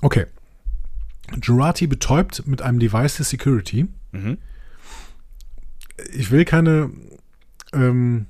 Okay. 0.00 0.26
Jurati 1.42 1.86
betäubt 1.86 2.46
mit 2.46 2.62
einem 2.62 2.78
Device 2.80 3.16
der 3.16 3.26
Security. 3.26 3.86
Mhm. 4.12 4.38
Ich 6.12 6.30
will 6.30 6.44
keine 6.44 6.90
ähm, 7.72 8.26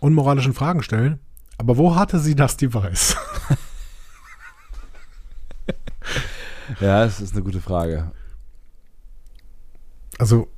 unmoralischen 0.00 0.54
Fragen 0.54 0.82
stellen, 0.82 1.18
aber 1.58 1.76
wo 1.76 1.96
hatte 1.96 2.18
sie 2.20 2.34
das 2.34 2.56
Device? 2.56 3.16
Ja, 6.80 7.04
das 7.04 7.20
ist 7.20 7.32
eine 7.34 7.42
gute 7.42 7.60
Frage. 7.60 8.12
Also, 10.18 10.48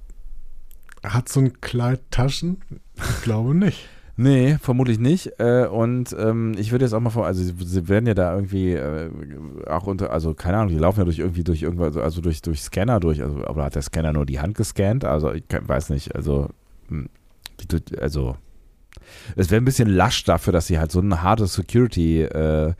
hat 1.02 1.28
so 1.28 1.40
ein 1.40 1.60
Kleid 1.60 2.00
Taschen? 2.10 2.62
Ich 2.96 3.22
glaube 3.22 3.54
nicht. 3.54 3.88
Nee, 4.16 4.58
vermutlich 4.60 4.98
nicht. 4.98 5.32
Äh, 5.38 5.66
und 5.66 6.14
ähm, 6.18 6.52
ich 6.58 6.70
würde 6.70 6.84
jetzt 6.84 6.92
auch 6.92 7.00
mal 7.00 7.10
vor, 7.10 7.26
also 7.26 7.42
sie, 7.42 7.88
werden 7.88 8.06
ja 8.06 8.14
da 8.14 8.34
irgendwie 8.34 8.72
äh, 8.72 9.10
auch 9.66 9.86
unter, 9.86 10.12
also 10.12 10.34
keine 10.34 10.58
Ahnung, 10.58 10.68
die 10.68 10.78
laufen 10.78 11.00
ja 11.00 11.04
durch 11.04 11.18
irgendwie 11.18 11.44
durch 11.44 11.62
irgendwas, 11.62 11.96
also 11.96 12.20
durch, 12.20 12.42
durch 12.42 12.62
Scanner 12.62 13.00
durch, 13.00 13.22
also 13.22 13.44
aber 13.46 13.64
hat 13.64 13.74
der 13.74 13.82
Scanner 13.82 14.12
nur 14.12 14.26
die 14.26 14.40
Hand 14.40 14.56
gescannt? 14.56 15.04
Also 15.06 15.32
ich 15.32 15.44
weiß 15.48 15.90
nicht, 15.90 16.14
also 16.14 16.50
hm, 16.88 17.08
also 18.00 18.36
es 19.36 19.50
wäre 19.50 19.62
ein 19.62 19.64
bisschen 19.64 19.88
lasch 19.88 20.24
dafür, 20.24 20.52
dass 20.52 20.66
sie 20.66 20.78
halt 20.78 20.92
so 20.92 21.00
ein 21.00 21.22
hartes 21.22 21.54
Security 21.54 22.22
äh, 22.22 22.74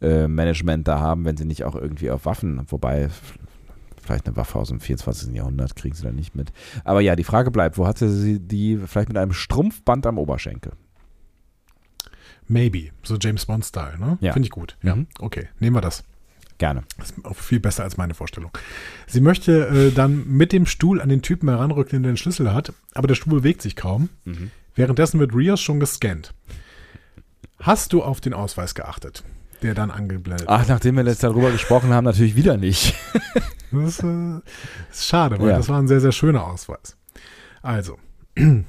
Management 0.00 0.86
da 0.86 1.00
haben, 1.00 1.24
wenn 1.24 1.38
sie 1.38 1.46
nicht 1.46 1.64
auch 1.64 1.74
irgendwie 1.74 2.10
auf 2.10 2.26
Waffen, 2.26 2.60
wobei 2.68 3.08
vielleicht 4.06 4.26
eine 4.26 4.36
Waffe 4.36 4.58
aus 4.58 4.68
dem 4.68 4.80
24. 4.80 5.34
Jahrhundert 5.34 5.76
kriegen 5.76 5.94
sie 5.94 6.02
da 6.02 6.12
nicht 6.12 6.34
mit. 6.34 6.52
Aber 6.84 7.00
ja, 7.00 7.16
die 7.16 7.24
Frage 7.24 7.50
bleibt, 7.50 7.78
wo 7.78 7.86
hatte 7.86 8.08
sie 8.10 8.40
die 8.40 8.78
vielleicht 8.78 9.08
mit 9.08 9.18
einem 9.18 9.32
Strumpfband 9.32 10.06
am 10.06 10.18
Oberschenkel? 10.18 10.72
Maybe. 12.48 12.90
So 13.02 13.16
James 13.16 13.46
Bond-Style, 13.46 13.98
ne? 13.98 14.18
Ja. 14.20 14.32
Finde 14.32 14.46
ich 14.46 14.50
gut. 14.50 14.76
Ja. 14.82 14.96
Mhm. 14.96 15.06
Okay, 15.18 15.48
nehmen 15.58 15.76
wir 15.76 15.80
das. 15.80 16.04
Gerne. 16.58 16.84
Das 16.96 17.10
ist 17.10 17.24
auch 17.24 17.36
viel 17.36 17.60
besser 17.60 17.82
als 17.82 17.96
meine 17.96 18.14
Vorstellung. 18.14 18.50
Sie 19.06 19.20
möchte 19.20 19.66
äh, 19.66 19.92
dann 19.92 20.26
mit 20.26 20.52
dem 20.52 20.64
Stuhl 20.64 21.02
an 21.02 21.08
den 21.08 21.20
Typen 21.20 21.48
heranrücken, 21.48 22.02
der 22.02 22.12
den 22.12 22.16
Schlüssel 22.16 22.54
hat, 22.54 22.72
aber 22.94 23.08
der 23.08 23.14
Stuhl 23.14 23.40
bewegt 23.40 23.60
sich 23.60 23.76
kaum. 23.76 24.08
Währenddessen 24.74 25.20
wird 25.20 25.34
Rios 25.34 25.60
schon 25.60 25.80
gescannt. 25.80 26.32
Hast 27.60 27.92
du 27.92 28.02
auf 28.02 28.20
den 28.20 28.32
Ausweis 28.32 28.74
geachtet, 28.74 29.22
der 29.62 29.74
dann 29.74 29.90
angeblendet 29.90 30.48
Ach, 30.48 30.66
nachdem 30.68 30.96
wir 30.96 31.04
jetzt 31.04 31.22
darüber 31.22 31.50
gesprochen 31.50 31.90
haben, 31.92 32.04
natürlich 32.04 32.36
wieder 32.36 32.56
nicht. 32.56 32.94
Das 33.72 33.98
ist, 33.98 34.04
äh, 34.04 34.36
ist 34.90 35.06
schade, 35.06 35.38
weil 35.40 35.48
Ja. 35.50 35.56
das 35.56 35.68
war 35.68 35.78
ein 35.82 35.88
sehr, 35.88 36.00
sehr 36.00 36.12
schöner 36.12 36.46
Ausweis. 36.46 36.96
Also, 37.62 37.98
äh, 38.36 38.62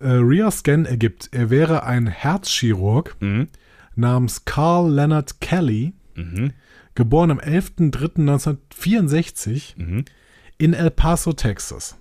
Rios 0.00 0.60
Scan 0.60 0.84
ergibt, 0.86 1.28
er 1.32 1.50
wäre 1.50 1.82
ein 1.84 2.06
Herzchirurg 2.06 3.14
Mhm. 3.20 3.48
namens 3.94 4.46
Carl 4.46 4.90
Leonard 4.90 5.40
Kelly, 5.42 5.92
Mhm. 6.14 6.52
geboren 6.94 7.30
am 7.30 7.38
11.03.1964 7.40 9.76
Mhm. 9.76 10.06
in 10.58 10.72
El 10.72 10.90
Paso, 10.90 11.34
Texas. 11.34 11.96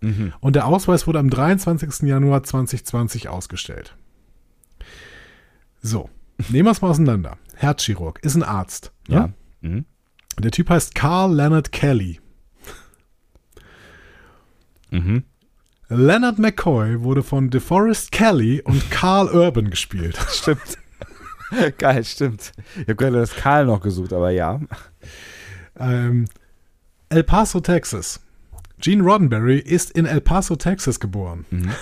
Mhm. 0.00 0.32
Und 0.40 0.56
der 0.56 0.66
Ausweis 0.66 1.06
wurde 1.06 1.20
am 1.20 1.30
23. 1.30 2.08
Januar 2.08 2.42
2020 2.42 3.28
ausgestellt. 3.28 3.94
So, 5.82 6.10
nehmen 6.48 6.66
wir 6.66 6.72
es 6.72 6.82
mal 6.82 6.90
auseinander. 6.90 7.38
Herzchirurg 7.56 8.20
ist 8.22 8.34
ein 8.34 8.42
Arzt. 8.42 8.92
Ne? 9.08 9.14
Ja. 9.14 9.30
Mhm. 9.60 9.84
Der 10.38 10.50
Typ 10.50 10.70
heißt 10.70 10.94
Carl 10.94 11.34
Leonard 11.34 11.72
Kelly. 11.72 12.20
Mhm. 14.90 15.24
Leonard 15.88 16.38
McCoy 16.38 17.02
wurde 17.02 17.22
von 17.22 17.50
DeForest 17.50 18.12
Kelly 18.12 18.62
und 18.62 18.90
Carl 18.90 19.28
Urban 19.28 19.70
gespielt. 19.70 20.16
Stimmt. 20.30 20.78
Geil, 21.78 22.04
stimmt. 22.04 22.52
Ich 22.74 22.82
habe 22.82 22.94
gerade 22.94 23.16
das 23.16 23.34
Karl 23.34 23.66
noch 23.66 23.80
gesucht, 23.80 24.12
aber 24.12 24.30
ja. 24.30 24.60
Ähm, 25.76 26.26
El 27.08 27.24
Paso, 27.24 27.58
Texas. 27.58 28.20
Gene 28.78 29.02
Roddenberry 29.02 29.58
ist 29.58 29.90
in 29.90 30.06
El 30.06 30.20
Paso, 30.20 30.54
Texas 30.54 31.00
geboren. 31.00 31.44
Mhm. 31.50 31.70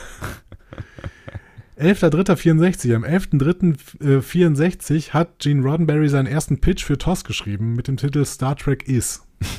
11.03.64. 1.79 2.95
Am 2.95 3.05
11.03.64 3.05 5.11
hat 5.11 5.39
Gene 5.39 5.63
Roddenberry 5.63 6.09
seinen 6.09 6.27
ersten 6.27 6.61
Pitch 6.61 6.85
für 6.85 6.99
TOS 6.99 7.25
geschrieben 7.25 7.75
mit 7.75 7.89
dem 7.89 7.97
Titel 7.97 8.25
Star 8.25 8.57
Trek 8.57 8.89
Is. 8.89 9.23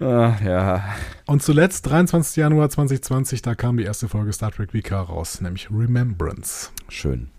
Ah, 0.00 0.36
ja. 0.44 0.84
Und 1.24 1.42
zuletzt, 1.42 1.86
23. 1.86 2.36
Januar 2.36 2.68
2020, 2.68 3.42
da 3.42 3.54
kam 3.54 3.76
die 3.76 3.84
erste 3.84 4.08
Folge 4.08 4.32
Star 4.32 4.50
Trek 4.50 4.72
VK 4.72 4.92
raus, 4.92 5.40
nämlich 5.40 5.70
Remembrance. 5.70 6.70
Schön. 6.88 7.30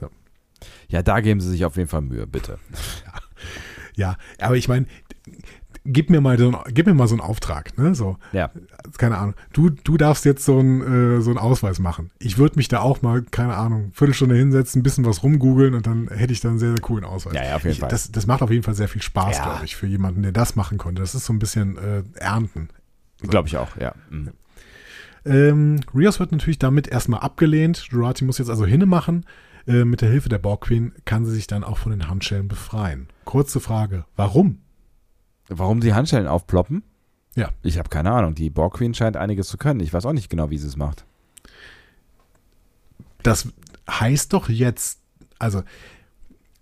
So. 0.00 0.08
Ja, 0.88 1.02
da 1.02 1.20
geben 1.20 1.40
Sie 1.40 1.50
sich 1.50 1.64
auf 1.64 1.76
jeden 1.76 1.88
Fall 1.88 2.00
Mühe, 2.00 2.26
bitte. 2.26 2.58
Ja, 3.96 4.16
aber 4.40 4.56
ich 4.56 4.66
meine, 4.66 4.86
gib 5.84 6.10
mir 6.10 6.20
mal 6.20 6.38
so, 6.38 6.48
ein- 6.50 6.72
gib 6.74 6.86
mir 6.86 6.94
mal 6.94 7.06
so 7.08 7.14
einen 7.14 7.20
Auftrag, 7.20 7.76
ne? 7.78 7.94
So, 7.94 8.16
Ja. 8.32 8.50
keine 8.98 9.18
Ahnung. 9.18 9.34
Du, 9.52 9.70
du 9.70 9.96
darfst 9.96 10.24
jetzt 10.24 10.44
so 10.44 10.58
einen, 10.58 11.18
äh, 11.18 11.20
so 11.20 11.30
einen 11.30 11.38
Ausweis 11.38 11.78
machen. 11.78 12.10
Ich 12.18 12.38
würde 12.38 12.56
mich 12.56 12.68
da 12.68 12.80
auch 12.80 13.02
mal, 13.02 13.22
keine 13.22 13.54
Ahnung, 13.56 13.90
Viertelstunde 13.92 14.34
hinsetzen, 14.36 14.80
ein 14.80 14.82
bisschen 14.82 15.04
was 15.04 15.22
rumgoogeln 15.22 15.74
und 15.74 15.86
dann 15.86 16.08
hätte 16.08 16.32
ich 16.32 16.40
da 16.40 16.48
einen 16.48 16.58
sehr, 16.58 16.70
sehr 16.70 16.80
coolen 16.80 17.04
Ausweis. 17.04 17.34
Ja, 17.34 17.44
ja, 17.44 17.56
auf 17.56 17.62
jeden 17.64 17.72
ich, 17.74 17.80
Fall. 17.80 17.88
Das, 17.90 18.10
das 18.10 18.26
macht 18.26 18.42
auf 18.42 18.50
jeden 18.50 18.62
Fall 18.62 18.74
sehr 18.74 18.88
viel 18.88 19.02
Spaß, 19.02 19.36
Ja. 19.38 19.44
glaube 19.44 19.64
ich, 19.64 19.76
für 19.76 19.86
jemanden, 19.86 20.22
der 20.22 20.32
das 20.32 20.56
machen 20.56 20.78
konnte. 20.78 21.02
Das 21.02 21.14
ist 21.14 21.26
so 21.26 21.32
ein 21.32 21.38
bisschen 21.38 21.76
äh, 21.76 22.02
Ernten. 22.14 22.68
Glaube 23.22 23.48
ich 23.48 23.56
auch, 23.56 23.76
ja. 23.76 23.94
Mhm. 24.10 24.30
Ähm, 25.26 25.80
Rios 25.94 26.20
wird 26.20 26.32
natürlich 26.32 26.58
damit 26.58 26.86
erstmal 26.88 27.20
abgelehnt. 27.20 27.88
Jurati 27.90 28.24
muss 28.24 28.38
jetzt 28.38 28.50
also 28.50 28.66
hinne 28.66 28.86
machen. 28.86 29.24
Äh, 29.66 29.84
mit 29.84 30.02
der 30.02 30.10
Hilfe 30.10 30.28
der 30.28 30.38
Borg 30.38 30.62
Queen 30.66 30.92
kann 31.06 31.24
sie 31.24 31.32
sich 31.32 31.46
dann 31.46 31.64
auch 31.64 31.78
von 31.78 31.90
den 31.92 32.08
Handschellen 32.08 32.48
befreien. 32.48 33.08
Kurze 33.24 33.60
Frage, 33.60 34.04
warum? 34.16 34.58
Warum 35.48 35.80
die 35.80 35.94
Handschellen 35.94 36.26
aufploppen? 36.26 36.82
Ja. 37.36 37.50
Ich 37.62 37.78
habe 37.78 37.88
keine 37.88 38.12
Ahnung. 38.12 38.34
Die 38.34 38.50
Borg 38.50 38.74
Queen 38.74 38.94
scheint 38.94 39.16
einiges 39.16 39.48
zu 39.48 39.58
können. 39.58 39.80
Ich 39.80 39.92
weiß 39.92 40.06
auch 40.06 40.12
nicht 40.12 40.30
genau, 40.30 40.50
wie 40.50 40.58
sie 40.58 40.68
es 40.68 40.76
macht. 40.76 41.04
Das 43.22 43.48
heißt 43.90 44.32
doch 44.32 44.48
jetzt, 44.48 45.00
also 45.38 45.62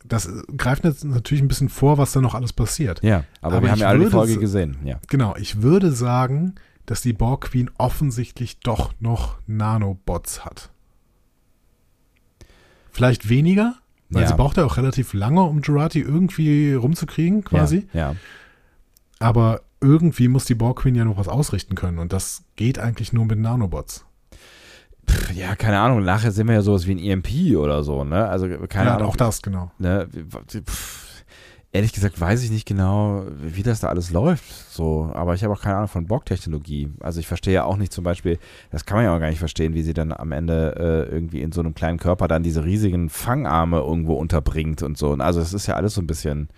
das 0.04 0.28
greift 0.56 0.84
jetzt 0.84 1.04
natürlich 1.04 1.42
ein 1.42 1.48
bisschen 1.48 1.68
vor, 1.68 1.98
was 1.98 2.12
da 2.12 2.20
noch 2.20 2.34
alles 2.34 2.52
passiert. 2.52 3.02
Ja, 3.02 3.24
aber, 3.40 3.56
Aber 3.56 3.62
wir 3.66 3.72
haben 3.72 3.78
ja 3.78 3.88
alle 3.88 4.04
die 4.04 4.10
Folge 4.10 4.38
gesehen. 4.38 4.78
Ja. 4.84 4.98
Genau, 5.08 5.36
ich 5.36 5.62
würde 5.62 5.92
sagen, 5.92 6.54
dass 6.86 7.00
die 7.02 7.12
Borg 7.12 7.42
Queen 7.50 7.70
offensichtlich 7.78 8.58
doch 8.60 8.92
noch 8.98 9.36
Nanobots 9.46 10.44
hat. 10.44 10.70
Vielleicht 12.90 13.28
weniger, 13.28 13.76
weil 14.10 14.22
Ja. 14.22 14.28
sie 14.28 14.34
braucht 14.34 14.56
ja 14.56 14.64
auch 14.64 14.76
relativ 14.76 15.14
lange, 15.14 15.42
um 15.42 15.60
Jurati 15.62 16.00
irgendwie 16.00 16.74
rumzukriegen, 16.74 17.44
quasi. 17.44 17.86
Ja, 17.92 18.12
ja. 18.12 18.16
Aber 19.22 19.60
irgendwie 19.80 20.26
muss 20.26 20.44
die 20.46 20.54
Borg 20.54 20.80
Queen 20.80 20.96
ja 20.96 21.04
noch 21.04 21.16
was 21.16 21.28
ausrichten 21.28 21.76
können 21.76 21.98
und 21.98 22.12
das 22.12 22.42
geht 22.56 22.78
eigentlich 22.78 23.12
nur 23.12 23.24
mit 23.24 23.38
Nanobots. 23.38 24.04
Pff, 25.08 25.32
ja, 25.32 25.54
keine 25.54 25.78
Ahnung. 25.78 26.04
Nachher 26.04 26.32
sehen 26.32 26.48
wir 26.48 26.54
ja 26.54 26.62
sowas 26.62 26.86
wie 26.86 26.94
ein 26.94 26.98
EMP 26.98 27.56
oder 27.56 27.84
so, 27.84 28.04
ne? 28.04 28.28
Also 28.28 28.48
keine 28.68 28.90
ja, 28.90 28.96
Ahnung. 28.96 29.08
auch 29.08 29.16
das, 29.16 29.42
genau. 29.42 29.70
Ne? 29.78 30.08
Pff, 30.48 31.24
ehrlich 31.70 31.92
gesagt 31.92 32.20
weiß 32.20 32.42
ich 32.42 32.50
nicht 32.50 32.66
genau, 32.66 33.24
wie 33.40 33.62
das 33.62 33.80
da 33.80 33.88
alles 33.88 34.10
läuft. 34.10 34.44
So, 34.72 35.10
aber 35.14 35.34
ich 35.34 35.44
habe 35.44 35.54
auch 35.54 35.60
keine 35.62 35.76
Ahnung 35.76 35.88
von 35.88 36.06
Borg-Technologie. 36.06 36.90
Also 37.00 37.20
ich 37.20 37.28
verstehe 37.28 37.54
ja 37.54 37.64
auch 37.64 37.76
nicht 37.76 37.92
zum 37.92 38.02
Beispiel, 38.02 38.38
das 38.72 38.86
kann 38.86 38.96
man 38.96 39.04
ja 39.04 39.14
auch 39.14 39.20
gar 39.20 39.30
nicht 39.30 39.38
verstehen, 39.38 39.74
wie 39.74 39.82
sie 39.82 39.94
dann 39.94 40.12
am 40.12 40.32
Ende 40.32 40.74
äh, 41.08 41.14
irgendwie 41.14 41.42
in 41.42 41.52
so 41.52 41.60
einem 41.60 41.74
kleinen 41.74 41.98
Körper 41.98 42.26
dann 42.26 42.42
diese 42.42 42.64
riesigen 42.64 43.08
Fangarme 43.08 43.78
irgendwo 43.78 44.14
unterbringt 44.14 44.82
und 44.82 44.98
so. 44.98 45.10
Und 45.10 45.20
also 45.20 45.40
es 45.40 45.52
ist 45.52 45.68
ja 45.68 45.74
alles 45.74 45.94
so 45.94 46.00
ein 46.00 46.08
bisschen. 46.08 46.48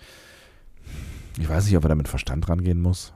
Ich 1.39 1.49
weiß 1.49 1.67
nicht, 1.67 1.77
ob 1.77 1.85
er 1.85 1.89
da 1.89 1.95
mit 1.95 2.09
Verstand 2.09 2.49
rangehen 2.49 2.81
muss. 2.81 3.13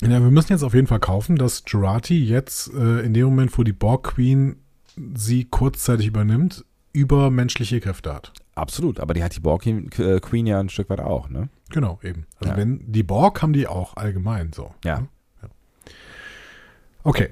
Ja, 0.00 0.10
wir 0.10 0.30
müssen 0.30 0.52
jetzt 0.52 0.62
auf 0.62 0.74
jeden 0.74 0.86
Fall 0.86 1.00
kaufen, 1.00 1.36
dass 1.36 1.64
Jurati 1.66 2.22
jetzt 2.24 2.72
äh, 2.72 3.00
in 3.00 3.14
dem 3.14 3.24
Moment, 3.26 3.56
wo 3.58 3.64
die 3.64 3.72
Borg 3.72 4.04
Queen 4.14 4.56
sie 5.14 5.44
kurzzeitig 5.44 6.06
übernimmt, 6.06 6.64
übermenschliche 6.92 7.80
Kräfte 7.80 8.14
hat. 8.14 8.32
Absolut, 8.54 9.00
aber 9.00 9.14
die 9.14 9.22
hat 9.24 9.34
die 9.34 9.40
Borg 9.40 9.66
äh, 9.66 10.20
Queen 10.20 10.46
ja 10.46 10.60
ein 10.60 10.68
Stück 10.68 10.90
weit 10.90 11.00
auch, 11.00 11.28
ne? 11.28 11.48
Genau, 11.70 11.98
eben. 12.02 12.26
Also 12.38 12.52
Ja. 12.52 12.56
wenn 12.56 12.80
die 12.90 13.02
Borg 13.02 13.42
haben 13.42 13.52
die 13.52 13.66
auch 13.66 13.96
allgemein 13.96 14.52
so. 14.52 14.72
Ja. 14.84 15.00
ne? 15.00 15.08
Okay. 17.04 17.28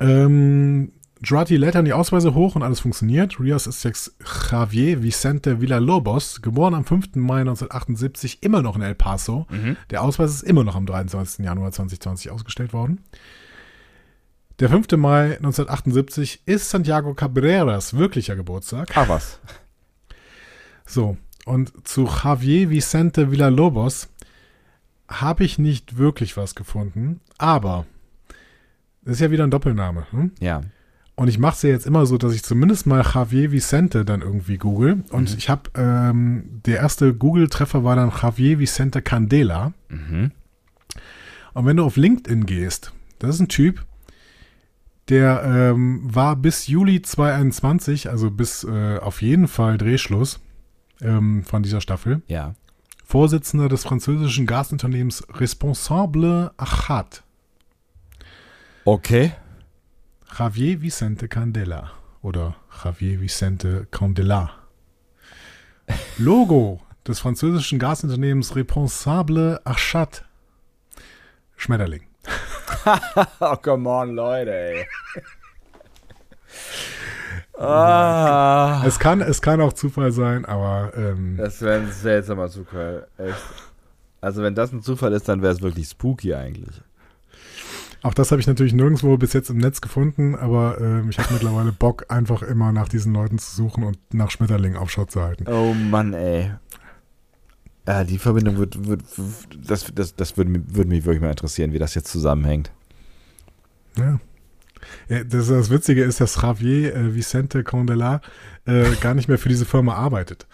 Ähm, 0.00 0.92
Jurati 1.24 1.56
lädt 1.56 1.76
dann 1.76 1.84
die 1.84 1.92
Ausweise 1.92 2.34
hoch 2.34 2.56
und 2.56 2.62
alles 2.62 2.80
funktioniert. 2.80 3.38
Rios 3.38 3.66
ist 3.68 3.84
jetzt 3.84 4.16
Javier 4.50 5.02
Vicente 5.02 5.60
Villalobos, 5.60 6.42
geboren 6.42 6.74
am 6.74 6.84
5. 6.84 7.14
Mai 7.14 7.40
1978, 7.40 8.42
immer 8.42 8.60
noch 8.60 8.74
in 8.74 8.82
El 8.82 8.96
Paso. 8.96 9.46
Der 9.90 10.02
Ausweis 10.02 10.32
ist 10.32 10.42
immer 10.42 10.64
noch 10.64 10.74
am 10.74 10.84
23. 10.84 11.44
Januar 11.44 11.70
2020 11.70 12.30
ausgestellt 12.30 12.72
worden. 12.72 13.00
Der 14.58 14.68
5. 14.68 14.92
Mai 14.96 15.36
1978 15.36 16.42
ist 16.44 16.70
Santiago 16.70 17.14
Cabreras 17.14 17.96
wirklicher 17.96 18.36
Geburtstag. 18.36 18.90
Ach 18.94 19.08
was. 19.08 19.38
So, 20.84 21.16
und 21.44 21.86
zu 21.86 22.06
Javier 22.06 22.68
Vicente 22.70 23.30
Villalobos 23.30 24.08
habe 25.08 25.44
ich 25.44 25.58
nicht 25.58 25.98
wirklich 25.98 26.36
was 26.36 26.54
gefunden, 26.54 27.20
aber 27.38 27.86
das 29.02 29.14
ist 29.14 29.20
ja 29.20 29.30
wieder 29.30 29.44
ein 29.44 29.50
Doppelname. 29.50 30.06
Hm? 30.10 30.32
Ja. 30.40 30.62
Und 31.14 31.28
ich 31.28 31.38
mache 31.38 31.54
es 31.54 31.62
ja 31.62 31.70
jetzt 31.70 31.86
immer 31.86 32.06
so, 32.06 32.16
dass 32.16 32.34
ich 32.34 32.42
zumindest 32.42 32.86
mal 32.86 33.04
Javier 33.04 33.52
Vicente 33.52 34.04
dann 34.04 34.22
irgendwie 34.22 34.56
google. 34.56 35.04
Und 35.10 35.36
ich 35.36 35.50
habe, 35.50 35.70
ähm, 35.76 36.60
der 36.64 36.78
erste 36.78 37.14
Google-Treffer 37.14 37.84
war 37.84 37.96
dann 37.96 38.10
Javier 38.10 38.58
Vicente 38.58 39.02
Candela. 39.02 39.72
Mhm. 39.88 40.32
Und 41.52 41.66
wenn 41.66 41.76
du 41.76 41.84
auf 41.84 41.96
LinkedIn 41.96 42.46
gehst, 42.46 42.92
das 43.18 43.34
ist 43.36 43.40
ein 43.40 43.48
Typ, 43.48 43.84
der 45.10 45.42
ähm, 45.44 46.00
war 46.02 46.34
bis 46.36 46.66
Juli 46.66 47.02
2021, 47.02 48.08
also 48.08 48.30
bis 48.30 48.64
äh, 48.64 48.98
auf 48.98 49.20
jeden 49.20 49.48
Fall 49.48 49.76
Drehschluss 49.76 50.40
ähm, 51.02 51.44
von 51.44 51.62
dieser 51.62 51.80
Staffel, 51.80 52.22
Ja. 52.28 52.54
Vorsitzender 53.04 53.68
des 53.68 53.82
französischen 53.84 54.46
Gasunternehmens 54.46 55.26
Responsable 55.34 56.52
Achat, 56.56 57.22
Okay. 58.84 59.32
Javier 60.38 60.80
Vicente 60.80 61.28
Candela 61.28 61.90
oder 62.22 62.56
Javier 62.82 63.20
Vicente 63.20 63.86
Candela. 63.90 64.50
Logo 66.16 66.80
des 67.06 67.20
französischen 67.20 67.78
Gasunternehmens 67.78 68.56
Responsable 68.56 69.60
Achat. 69.64 70.24
Schmetterling. 71.56 72.02
Oh, 73.40 73.56
come 73.56 73.88
on, 73.88 74.14
Leute, 74.16 74.52
ey. 74.52 74.86
ah. 77.58 78.82
Es 78.84 78.98
kann, 78.98 79.20
es 79.20 79.40
kann 79.40 79.60
auch 79.60 79.74
Zufall 79.74 80.10
sein, 80.10 80.44
aber 80.46 80.92
ähm, 80.96 81.36
Das 81.36 81.60
wäre 81.60 81.80
ein 81.80 81.92
seltsamer 81.92 82.48
Zufall. 82.48 83.06
Echt. 83.18 83.36
Also, 84.20 84.42
wenn 84.42 84.56
das 84.56 84.72
ein 84.72 84.82
Zufall 84.82 85.12
ist, 85.12 85.28
dann 85.28 85.42
wäre 85.42 85.52
es 85.52 85.62
wirklich 85.62 85.86
spooky 85.88 86.34
eigentlich. 86.34 86.82
Auch 88.02 88.14
das 88.14 88.30
habe 88.32 88.40
ich 88.40 88.46
natürlich 88.46 88.72
nirgendwo 88.72 89.16
bis 89.16 89.32
jetzt 89.32 89.50
im 89.50 89.58
Netz 89.58 89.80
gefunden, 89.80 90.34
aber 90.34 90.80
ähm, 90.80 91.10
ich 91.10 91.18
habe 91.18 91.28
mittlerweile 91.34 91.72
Bock, 91.72 92.06
einfach 92.08 92.42
immer 92.42 92.72
nach 92.72 92.88
diesen 92.88 93.12
Leuten 93.14 93.38
zu 93.38 93.54
suchen 93.54 93.84
und 93.84 93.98
nach 94.12 94.30
Schmetterlingen 94.30 94.76
Aufschau 94.78 95.04
zu 95.04 95.22
halten. 95.22 95.44
Oh 95.48 95.72
Mann, 95.74 96.12
ey. 96.14 96.52
Ja, 97.86 98.04
die 98.04 98.18
Verbindung 98.18 98.58
wird, 98.58 98.86
wird 98.86 99.02
das, 99.56 99.86
das, 99.94 100.14
das 100.14 100.36
würde, 100.36 100.50
mich- 100.50 100.62
würde 100.68 100.88
mich 100.88 101.04
wirklich 101.04 101.20
mal 101.22 101.30
interessieren, 101.30 101.72
wie 101.72 101.78
das 101.78 101.94
jetzt 101.94 102.10
zusammenhängt. 102.10 102.70
Ja. 103.96 104.20
Ja, 105.08 105.22
das, 105.24 105.48
das 105.48 105.70
Witzige 105.70 106.02
ist, 106.02 106.20
dass 106.20 106.40
Javier 106.42 106.94
äh, 106.94 107.14
Vicente 107.14 107.62
Condela 107.64 108.20
äh, 108.66 108.90
gar 109.00 109.14
nicht 109.14 109.28
mehr 109.28 109.38
für 109.38 109.48
diese 109.48 109.64
Firma 109.64 109.94
arbeitet. 109.94 110.46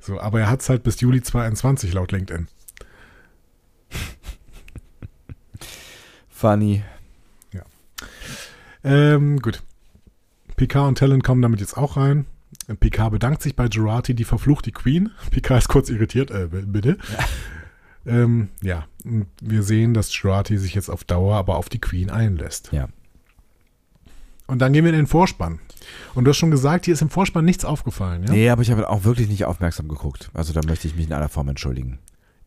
So, 0.00 0.20
aber 0.20 0.40
er 0.40 0.50
hat 0.50 0.60
es 0.60 0.68
halt 0.68 0.82
bis 0.82 1.00
Juli 1.00 1.22
2021 1.22 1.92
laut 1.92 2.10
LinkedIn. 2.12 2.48
Funny. 6.28 6.82
Ähm, 8.86 9.40
gut. 9.40 9.62
Picard 10.56 10.88
und 10.88 10.98
Talon 10.98 11.22
kommen 11.22 11.42
damit 11.42 11.60
jetzt 11.60 11.76
auch 11.76 11.96
rein. 11.96 12.26
Picard 12.80 13.12
bedankt 13.12 13.42
sich 13.42 13.54
bei 13.54 13.66
Jurati, 13.66 14.14
die 14.14 14.24
verflucht 14.24 14.66
die 14.66 14.72
Queen. 14.72 15.10
Picard 15.30 15.62
ist 15.62 15.68
kurz 15.68 15.90
irritiert, 15.90 16.30
äh, 16.30 16.48
bitte. 16.50 16.96
Ähm, 18.06 18.48
ja, 18.62 18.86
und 19.04 19.26
wir 19.42 19.62
sehen, 19.62 19.92
dass 19.92 20.16
Jurati 20.16 20.56
sich 20.58 20.74
jetzt 20.74 20.88
auf 20.88 21.04
Dauer 21.04 21.36
aber 21.36 21.56
auf 21.56 21.68
die 21.68 21.80
Queen 21.80 22.10
einlässt. 22.10 22.70
Ja. 22.72 22.88
Und 24.46 24.60
dann 24.60 24.72
gehen 24.72 24.84
wir 24.84 24.92
in 24.92 24.98
den 24.98 25.06
Vorspann. 25.08 25.58
Und 26.14 26.24
du 26.24 26.30
hast 26.30 26.38
schon 26.38 26.52
gesagt, 26.52 26.84
hier 26.84 26.94
ist 26.94 27.02
im 27.02 27.10
Vorspann 27.10 27.44
nichts 27.44 27.64
aufgefallen. 27.64 28.24
Ja? 28.24 28.32
Nee, 28.32 28.48
aber 28.48 28.62
ich 28.62 28.70
habe 28.70 28.88
auch 28.88 29.04
wirklich 29.04 29.28
nicht 29.28 29.44
aufmerksam 29.44 29.88
geguckt. 29.88 30.30
Also 30.34 30.52
da 30.52 30.60
möchte 30.66 30.86
ich 30.86 30.94
mich 30.94 31.06
in 31.06 31.12
aller 31.12 31.28
Form 31.28 31.48
entschuldigen. 31.48 31.98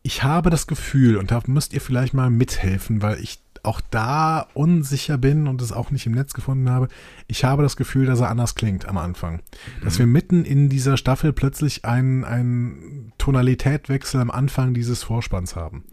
ich 0.02 0.24
habe 0.24 0.50
das 0.50 0.66
Gefühl, 0.66 1.18
und 1.18 1.32
da 1.32 1.42
müsst 1.48 1.74
ihr 1.74 1.82
vielleicht 1.82 2.14
mal 2.14 2.30
mithelfen, 2.30 3.02
weil 3.02 3.20
ich 3.20 3.40
auch 3.64 3.82
da 3.90 4.48
unsicher 4.54 5.18
bin 5.18 5.48
und 5.48 5.62
es 5.62 5.72
auch 5.72 5.92
nicht 5.92 6.06
im 6.06 6.14
Netz 6.14 6.34
gefunden 6.34 6.70
habe. 6.70 6.88
Ich 7.28 7.44
habe 7.44 7.64
das 7.64 7.76
Gefühl, 7.76 8.06
dass 8.06 8.20
er 8.20 8.30
anders 8.30 8.56
klingt 8.56 8.88
am 8.88 8.98
Anfang. 8.98 9.42
Dass 9.84 10.00
wir 10.00 10.08
mitten 10.08 10.46
in 10.46 10.70
dieser 10.70 10.98
Staffel 10.98 11.34
plötzlich 11.34 11.86
einen, 11.86 12.24
einen 12.24 13.14
Tonalitätwechsel 13.18 14.22
am 14.22 14.32
Anfang 14.32 14.74
dieses 14.74 15.04
Vorspanns 15.04 15.56
haben. 15.56 15.84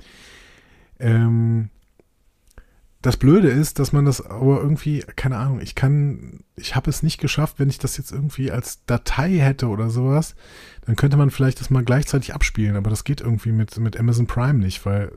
Ähm, 0.98 1.70
das 3.06 3.16
Blöde 3.16 3.48
ist, 3.48 3.78
dass 3.78 3.92
man 3.92 4.04
das 4.04 4.20
aber 4.20 4.60
irgendwie, 4.60 5.04
keine 5.14 5.36
Ahnung, 5.36 5.60
ich 5.60 5.76
kann, 5.76 6.40
ich 6.56 6.74
habe 6.74 6.90
es 6.90 7.04
nicht 7.04 7.20
geschafft, 7.20 7.60
wenn 7.60 7.68
ich 7.68 7.78
das 7.78 7.96
jetzt 7.96 8.10
irgendwie 8.10 8.50
als 8.50 8.84
Datei 8.86 9.30
hätte 9.38 9.68
oder 9.68 9.90
sowas, 9.90 10.34
dann 10.86 10.96
könnte 10.96 11.16
man 11.16 11.30
vielleicht 11.30 11.60
das 11.60 11.70
mal 11.70 11.84
gleichzeitig 11.84 12.34
abspielen, 12.34 12.74
aber 12.74 12.90
das 12.90 13.04
geht 13.04 13.20
irgendwie 13.20 13.52
mit, 13.52 13.78
mit 13.78 13.96
Amazon 13.96 14.26
Prime 14.26 14.58
nicht, 14.58 14.84
weil, 14.86 15.12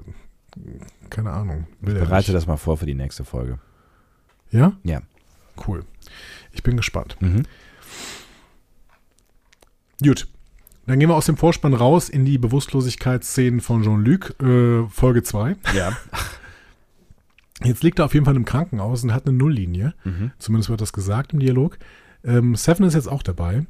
keine 1.10 1.32
Ahnung. 1.32 1.68
Will 1.82 1.95
er 1.95 2.06
Bereite 2.06 2.34
das 2.34 2.47
mal 2.47 2.58
vor 2.58 2.78
für 2.78 2.86
die 2.86 2.95
nächste 2.95 3.24
Folge. 3.24 3.60
Ja? 4.52 4.74
Ja. 4.84 5.02
Cool. 5.68 5.84
Ich 6.52 6.64
bin 6.64 6.78
gespannt. 6.78 7.18
Mhm. 7.20 7.43
Gut. 10.02 10.28
Dann 10.86 11.00
gehen 11.00 11.10
wir 11.10 11.16
aus 11.16 11.28
dem 11.28 11.38
Vorspann 11.38 11.74
raus 11.74 12.10
in 12.10 12.26
die 12.26 12.39
Bewusstlosigkeitsszenen 12.39 13.62
von 13.62 13.84
Jean-Luc, 13.84 14.41
äh, 14.41 14.88
Folge 14.88 15.22
2. 15.22 15.56
Ja. 15.76 15.95
Jetzt 17.64 17.84
liegt 17.84 18.00
er 18.00 18.06
auf 18.06 18.14
jeden 18.14 18.26
Fall 18.26 18.36
im 18.36 18.45
Krankenhaus 18.45 19.04
und 19.04 19.14
hat 19.14 19.28
eine 19.28 19.38
Nulllinie. 19.38 19.93
Mhm. 20.04 20.32
Zumindest 20.39 20.70
wird 20.70 20.82
das 20.82 20.93
gesagt 20.93 21.34
im 21.34 21.39
Dialog. 21.39 21.78
Ähm, 22.24 22.56
Seven 22.56 22.86
ist 22.86 22.93
jetzt 22.93 23.08
auch 23.08 23.22
dabei. 23.22 23.66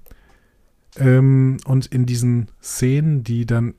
Ähm, 0.96 1.58
und 1.66 1.88
in 1.88 2.06
diesen 2.06 2.52
Szenen, 2.62 3.24
die 3.24 3.46
dann 3.46 3.74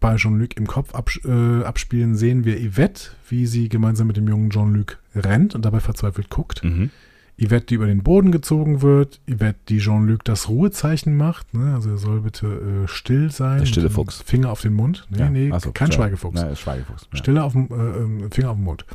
bei 0.00 0.16
Jean-Luc 0.16 0.56
im 0.56 0.66
Kopf 0.66 0.94
abs 0.94 1.20
äh, 1.24 1.62
abspielen, 1.64 2.14
sehen 2.16 2.44
wir 2.44 2.56
Yvette, 2.58 3.10
wie 3.28 3.46
sie 3.46 3.68
gemeinsam 3.68 4.06
mit 4.06 4.16
dem 4.16 4.28
jungen 4.28 4.50
Jean-Luc 4.50 4.98
rennt 5.14 5.54
und 5.54 5.64
dabei 5.64 5.80
verzweifelt 5.80 6.30
guckt. 6.30 6.62
Mhm. 6.64 6.90
Yvette, 7.36 7.66
die 7.66 7.74
über 7.74 7.86
den 7.86 8.02
Boden 8.04 8.30
gezogen 8.30 8.80
wird. 8.80 9.20
Yvette, 9.28 9.58
die 9.68 9.78
Jean-Luc 9.78 10.22
das 10.24 10.48
Ruhezeichen 10.48 11.16
macht. 11.16 11.52
Ne? 11.52 11.74
Also 11.74 11.90
er 11.90 11.98
soll 11.98 12.20
bitte 12.20 12.84
äh, 12.84 12.88
still 12.88 13.30
sein. 13.32 13.58
Der 13.58 13.66
stille 13.66 13.90
Fuchs. 13.90 14.22
Finger 14.22 14.50
auf 14.50 14.60
den 14.60 14.72
Mund. 14.74 15.06
Nee, 15.10 15.18
Ja. 15.18 15.30
nee, 15.30 15.50
so, 15.58 15.72
kein 15.72 15.88
klar. 15.88 15.92
Schweigefuchs. 15.92 16.40
Nein, 16.40 16.54
Schweigefuchs. 16.54 17.08
Ja. 17.12 17.18
Stille 17.18 17.42
auf 17.42 17.52
dem 17.52 17.68
äh, 17.70 18.24
äh, 18.26 18.30
Finger 18.30 18.50
auf 18.50 18.56
dem 18.56 18.64
Mund. 18.64 18.86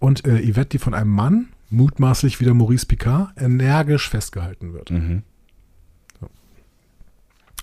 Und 0.00 0.26
äh, 0.26 0.42
Yvette, 0.42 0.70
die 0.70 0.78
von 0.78 0.92
einem 0.92 1.10
Mann, 1.10 1.48
mutmaßlich 1.70 2.40
wieder 2.40 2.52
Maurice 2.52 2.84
Picard, 2.86 3.30
energisch 3.40 4.08
festgehalten 4.10 4.72
wird. 4.72 4.90
Mhm. 4.90 5.22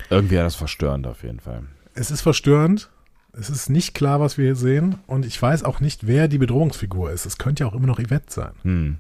Irgendwie 0.10 0.36
ja 0.36 0.44
das 0.44 0.56
verstörend 0.56 1.08
auf 1.08 1.24
jeden 1.24 1.40
Fall. 1.40 1.64
Es 1.94 2.12
ist 2.12 2.22
verstörend. 2.22 2.90
Es 3.34 3.50
ist 3.50 3.70
nicht 3.70 3.96
klar, 3.96 4.20
was 4.20 4.38
wir 4.38 4.46
hier 4.46 4.56
sehen. 4.56 4.96
Und 5.08 5.26
ich 5.26 5.42
weiß 5.42 5.64
auch 5.64 5.80
nicht, 5.80 6.06
wer 6.06 6.28
die 6.28 6.38
Bedrohungsfigur 6.38 7.12
ist. 7.12 7.26
Es 7.26 7.38
könnte 7.38 7.64
ja 7.64 7.70
auch 7.70 7.74
immer 7.74 7.88
noch 7.88 8.00
Yvette 8.00 8.32
sein. 8.32 8.54
Hm. 8.62 8.98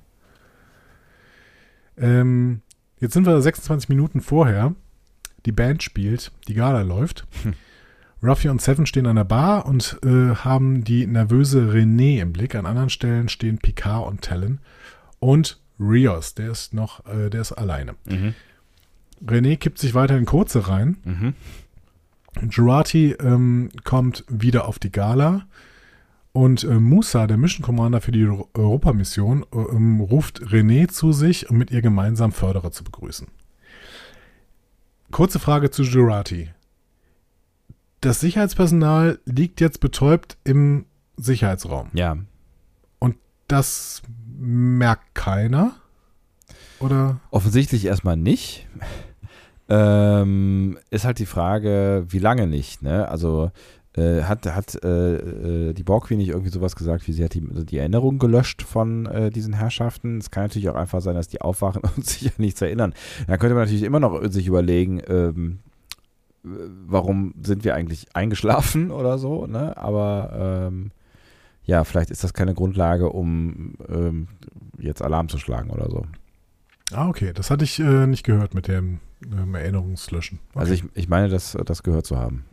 Ähm, 1.97 2.61
jetzt 2.99 3.13
sind 3.13 3.25
wir 3.25 3.39
26 3.39 3.89
Minuten 3.89 4.21
vorher. 4.21 4.73
Die 5.45 5.51
Band 5.51 5.83
spielt, 5.83 6.31
die 6.47 6.55
Gala 6.55 6.81
läuft. 6.81 7.27
Hm. 7.43 7.53
Ruffy 8.23 8.47
und 8.47 8.61
Seven 8.61 8.85
stehen 8.85 9.05
an 9.05 9.17
der 9.17 9.25
Bar 9.25 9.65
und 9.65 9.99
äh, 10.03 10.33
haben 10.35 10.83
die 10.85 11.05
nervöse 11.05 11.71
René 11.71 12.21
im 12.21 12.31
Blick. 12.31 12.55
An 12.55 12.65
anderen 12.65 12.89
Stellen 12.89 13.27
stehen 13.27 13.57
Picard 13.57 14.07
und 14.07 14.21
Talon. 14.21 14.59
Und 15.19 15.59
Rios, 15.79 16.33
der 16.33 16.51
ist 16.51 16.73
noch, 16.73 17.05
äh, 17.05 17.29
der 17.29 17.41
ist 17.41 17.51
alleine. 17.51 17.95
Mhm. 18.05 18.33
René 19.25 19.57
kippt 19.57 19.77
sich 19.77 19.93
weiter 19.93 20.17
in 20.17 20.25
Kurze 20.25 20.67
rein. 20.69 20.97
Mhm. 21.03 21.33
Girati 22.41 23.11
ähm, 23.13 23.69
kommt 23.83 24.25
wieder 24.27 24.67
auf 24.67 24.79
die 24.79 24.91
Gala 24.91 25.45
und 26.31 26.63
äh, 26.63 26.79
Musa, 26.79 27.27
der 27.27 27.37
Mission 27.37 27.63
Commander 27.63 28.01
für 28.01 28.11
die 28.11 28.25
Euro- 28.25 28.49
Europamission, 28.53 29.45
äh, 29.53 29.57
ähm, 29.57 30.01
ruft 30.01 30.41
René 30.41 30.87
zu 30.87 31.11
sich, 31.11 31.49
um 31.49 31.57
mit 31.57 31.71
ihr 31.71 31.81
gemeinsam 31.81 32.31
Förderer 32.31 32.71
zu 32.71 32.83
begrüßen. 32.83 33.27
Kurze 35.11 35.39
Frage 35.39 35.69
zu 35.69 35.83
Girati. 35.83 36.49
Das 38.01 38.19
Sicherheitspersonal 38.19 39.19
liegt 39.25 39.61
jetzt 39.61 39.79
betäubt 39.79 40.37
im 40.43 40.85
Sicherheitsraum. 41.17 41.89
Ja. 41.93 42.17
Und 42.99 43.15
das 43.47 44.01
merkt 44.39 45.13
keiner? 45.13 45.75
Oder? 46.79 47.19
Offensichtlich 47.29 47.85
erstmal 47.85 48.17
nicht. 48.17 48.67
Ähm, 49.69 50.77
ist 50.89 51.05
halt 51.05 51.19
die 51.19 51.25
Frage, 51.25 52.05
wie 52.09 52.19
lange 52.19 52.47
nicht, 52.47 52.81
ne? 52.81 53.07
Also 53.07 53.51
äh, 53.95 54.23
hat, 54.23 54.45
hat 54.47 54.83
äh, 54.83 55.69
äh, 55.69 55.73
die 55.73 55.83
Borg 55.83 56.05
Queen 56.05 56.17
nicht 56.17 56.29
irgendwie 56.29 56.49
sowas 56.49 56.75
gesagt, 56.75 57.07
wie 57.07 57.13
sie 57.13 57.23
hat 57.23 57.35
die, 57.35 57.41
die 57.41 57.77
Erinnerung 57.77 58.17
gelöscht 58.17 58.63
von 58.63 59.05
äh, 59.05 59.29
diesen 59.29 59.53
Herrschaften. 59.53 60.17
Es 60.17 60.31
kann 60.31 60.45
natürlich 60.45 60.69
auch 60.69 60.75
einfach 60.75 61.01
sein, 61.01 61.15
dass 61.15 61.27
die 61.27 61.41
aufwachen 61.41 61.83
und 61.95 62.05
sich 62.05 62.27
an 62.27 62.33
nichts 62.37 62.61
erinnern. 62.61 62.93
Da 63.27 63.37
könnte 63.37 63.53
man 63.55 63.65
natürlich 63.65 63.83
immer 63.83 63.99
noch 63.99 64.19
sich 64.31 64.47
überlegen, 64.47 65.01
ähm, 65.07 65.59
äh, 66.43 66.47
warum 66.87 67.35
sind 67.41 67.63
wir 67.63 67.75
eigentlich 67.75 68.15
eingeschlafen 68.15 68.91
oder 68.91 69.17
so, 69.17 69.45
ne? 69.45 69.77
Aber 69.77 70.67
ähm, 70.67 70.91
ja, 71.65 71.83
vielleicht 71.83 72.09
ist 72.09 72.23
das 72.23 72.33
keine 72.33 72.55
Grundlage, 72.55 73.09
um 73.09 73.75
ähm, 73.87 74.27
jetzt 74.79 75.01
Alarm 75.01 75.29
zu 75.29 75.37
schlagen 75.37 75.69
oder 75.69 75.89
so. 75.89 76.05
Ah, 76.91 77.07
okay. 77.07 77.31
Das 77.33 77.49
hatte 77.49 77.63
ich 77.63 77.79
äh, 77.79 78.07
nicht 78.07 78.23
gehört 78.25 78.53
mit 78.53 78.67
dem 78.67 78.99
ähm, 79.31 79.55
Erinnerungslöschen. 79.55 80.39
Okay. 80.51 80.59
Also 80.59 80.73
ich, 80.73 80.83
ich 80.93 81.07
meine, 81.09 81.29
das, 81.29 81.57
das 81.65 81.83
gehört 81.83 82.05
zu 82.05 82.17
haben. 82.17 82.45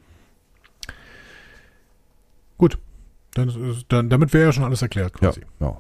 Gut. 2.59 2.79
Dann, 3.35 3.49
ist- 3.49 3.87
dann, 3.89 4.11
damit 4.11 4.33
wäre 4.33 4.47
ja 4.47 4.53
schon 4.53 4.65
alles 4.65 4.83
erklärt 4.83 5.15
quasi. 5.15 5.43
ja. 5.61 5.79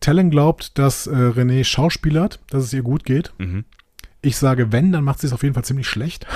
Talon 0.00 0.30
glaubt, 0.30 0.78
dass 0.78 1.06
äh, 1.08 1.10
René 1.10 1.64
schauspielert, 1.64 2.38
dass 2.50 2.62
es 2.64 2.72
ihr 2.72 2.82
gut 2.82 3.04
geht. 3.04 3.32
Mhm. 3.38 3.64
Ich 4.22 4.36
sage, 4.36 4.70
wenn, 4.72 4.92
dann 4.92 5.02
macht 5.02 5.20
sie 5.20 5.26
es 5.26 5.32
auf 5.32 5.42
jeden 5.42 5.54
Fall 5.54 5.64
ziemlich 5.64 5.88
schlecht. 5.88 6.26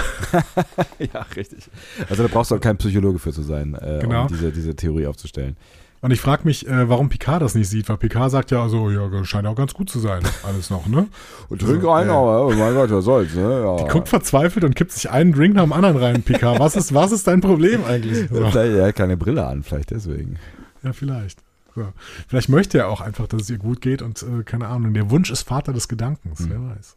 ja, 0.98 1.22
richtig. 1.36 1.68
Also 2.08 2.22
da 2.24 2.28
brauchst 2.32 2.50
du 2.50 2.56
auch 2.56 2.60
kein 2.60 2.76
Psychologe 2.78 3.18
für 3.20 3.32
zu 3.32 3.42
sein, 3.42 3.74
äh, 3.74 3.98
Genau. 4.02 4.22
um 4.22 4.28
diese, 4.28 4.50
diese 4.52 4.74
Theorie 4.74 5.06
aufzustellen. 5.06 5.56
Und 6.02 6.10
ich 6.10 6.20
frage 6.20 6.42
mich, 6.44 6.66
äh, 6.66 6.88
warum 6.88 7.08
Picard 7.08 7.40
das 7.42 7.54
nicht 7.54 7.68
sieht, 7.68 7.88
weil 7.88 7.96
Picard 7.96 8.30
sagt 8.32 8.50
ja, 8.50 8.60
also, 8.60 8.90
ja, 8.90 9.24
scheint 9.24 9.46
auch 9.46 9.54
ganz 9.54 9.72
gut 9.72 9.88
zu 9.88 10.00
sein, 10.00 10.20
alles 10.42 10.68
noch, 10.68 10.86
ne? 10.88 11.06
Und 11.48 11.60
trink 11.60 11.84
einen, 11.86 12.10
aber, 12.10 12.46
oh 12.46 12.50
mein 12.52 12.74
Gott, 12.74 12.90
was 12.90 13.04
soll's, 13.04 13.34
ne? 13.34 13.62
Ja. 13.62 13.76
Die 13.76 13.84
guckt 13.88 14.08
verzweifelt 14.08 14.64
und 14.64 14.74
kippt 14.74 14.90
sich 14.90 15.08
einen 15.10 15.32
Drink 15.32 15.54
nach 15.54 15.62
dem 15.62 15.72
anderen 15.72 15.96
rein, 15.96 16.22
Picard. 16.24 16.58
Was 16.58 16.74
ist, 16.74 16.92
was 16.92 17.12
ist 17.12 17.28
dein 17.28 17.40
Problem 17.40 17.84
eigentlich? 17.84 18.28
So. 18.32 18.58
Er 18.58 18.88
hat 18.88 18.96
keine 18.96 19.16
Brille 19.16 19.46
an, 19.46 19.62
vielleicht 19.62 19.92
deswegen. 19.92 20.38
Ja, 20.82 20.92
vielleicht. 20.92 21.38
So. 21.76 21.86
Vielleicht 22.26 22.48
möchte 22.48 22.78
er 22.78 22.88
auch 22.88 23.00
einfach, 23.00 23.28
dass 23.28 23.42
es 23.42 23.50
ihr 23.50 23.58
gut 23.58 23.80
geht 23.80 24.02
und 24.02 24.22
äh, 24.22 24.42
keine 24.42 24.66
Ahnung. 24.66 24.94
Der 24.94 25.08
Wunsch 25.10 25.30
ist 25.30 25.42
Vater 25.42 25.72
des 25.72 25.86
Gedankens, 25.86 26.40
Hm. 26.40 26.50
wer 26.50 26.76
weiß. 26.76 26.96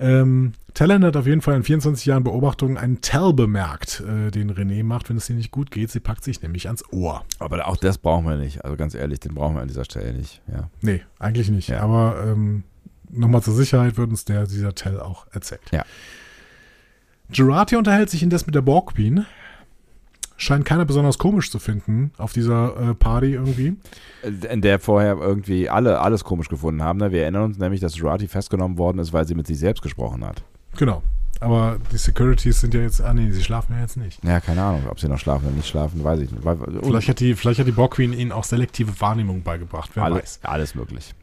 Ähm, 0.00 0.52
Talon 0.72 1.04
hat 1.04 1.16
auf 1.16 1.26
jeden 1.26 1.42
Fall 1.42 1.56
in 1.56 1.62
24 1.62 2.06
Jahren 2.06 2.24
Beobachtungen 2.24 2.78
einen 2.78 3.02
Tell 3.02 3.34
bemerkt, 3.34 4.00
äh, 4.00 4.30
den 4.30 4.50
René 4.50 4.82
macht, 4.82 5.10
wenn 5.10 5.18
es 5.18 5.28
ihr 5.28 5.36
nicht 5.36 5.50
gut 5.50 5.70
geht. 5.70 5.90
Sie 5.90 6.00
packt 6.00 6.24
sich 6.24 6.40
nämlich 6.40 6.66
ans 6.66 6.82
Ohr. 6.90 7.24
Aber 7.38 7.68
auch 7.68 7.76
das 7.76 7.98
brauchen 7.98 8.24
wir 8.24 8.36
nicht. 8.36 8.64
Also 8.64 8.76
ganz 8.76 8.94
ehrlich, 8.94 9.20
den 9.20 9.34
brauchen 9.34 9.56
wir 9.56 9.62
an 9.62 9.68
dieser 9.68 9.84
Stelle 9.84 10.14
nicht. 10.14 10.40
Ja. 10.50 10.70
Nee, 10.80 11.02
eigentlich 11.18 11.50
nicht. 11.50 11.68
Ja. 11.68 11.80
Aber 11.80 12.24
ähm, 12.26 12.64
nochmal 13.10 13.42
zur 13.42 13.54
Sicherheit 13.54 13.98
wird 13.98 14.10
uns 14.10 14.24
der, 14.24 14.46
dieser 14.46 14.74
Tell 14.74 15.00
auch 15.00 15.26
erzählt. 15.32 15.62
Ja. 15.70 15.84
Girati 17.30 17.76
unterhält 17.76 18.08
sich 18.08 18.22
indes 18.22 18.46
mit 18.46 18.54
der 18.54 18.62
Borg 18.62 18.94
Queen. 18.94 19.26
Scheint 20.40 20.64
keiner 20.64 20.86
besonders 20.86 21.18
komisch 21.18 21.50
zu 21.50 21.58
finden 21.58 22.12
auf 22.16 22.32
dieser 22.32 22.90
äh, 22.90 22.94
Party 22.94 23.34
irgendwie. 23.34 23.76
In 24.22 24.62
der 24.62 24.78
vorher 24.78 25.18
irgendwie 25.18 25.68
alle 25.68 26.00
alles 26.00 26.24
komisch 26.24 26.48
gefunden 26.48 26.82
haben. 26.82 26.98
Ne? 26.98 27.12
Wir 27.12 27.22
erinnern 27.22 27.42
uns 27.42 27.58
nämlich, 27.58 27.80
dass 27.80 27.94
Jurati 27.94 28.26
festgenommen 28.26 28.78
worden 28.78 29.00
ist, 29.00 29.12
weil 29.12 29.26
sie 29.26 29.34
mit 29.34 29.46
sich 29.46 29.58
selbst 29.58 29.82
gesprochen 29.82 30.24
hat. 30.24 30.42
Genau. 30.78 31.02
Aber 31.40 31.76
die 31.92 31.98
Securities 31.98 32.58
sind 32.58 32.72
ja 32.72 32.80
jetzt, 32.80 33.02
ah 33.02 33.12
nee, 33.12 33.30
sie 33.30 33.42
schlafen 33.42 33.74
ja 33.74 33.82
jetzt 33.82 33.98
nicht. 33.98 34.24
Ja, 34.24 34.40
keine 34.40 34.62
Ahnung, 34.62 34.84
ob 34.88 34.98
sie 34.98 35.08
noch 35.08 35.18
schlafen 35.18 35.46
oder 35.46 35.56
nicht 35.56 35.68
schlafen, 35.68 36.02
weiß 36.02 36.20
ich 36.20 36.30
nicht. 36.30 36.42
Vielleicht 36.42 37.08
hat 37.10 37.20
die, 37.20 37.34
vielleicht 37.34 37.60
hat 37.60 37.66
die 37.66 37.72
Borg 37.72 37.92
Queen 37.96 38.14
ihnen 38.14 38.32
auch 38.32 38.44
selektive 38.44 38.98
Wahrnehmung 38.98 39.42
beigebracht, 39.42 39.90
wer 39.92 40.04
weiß. 40.04 40.12
alles, 40.12 40.40
alles 40.42 40.74
möglich. 40.74 41.14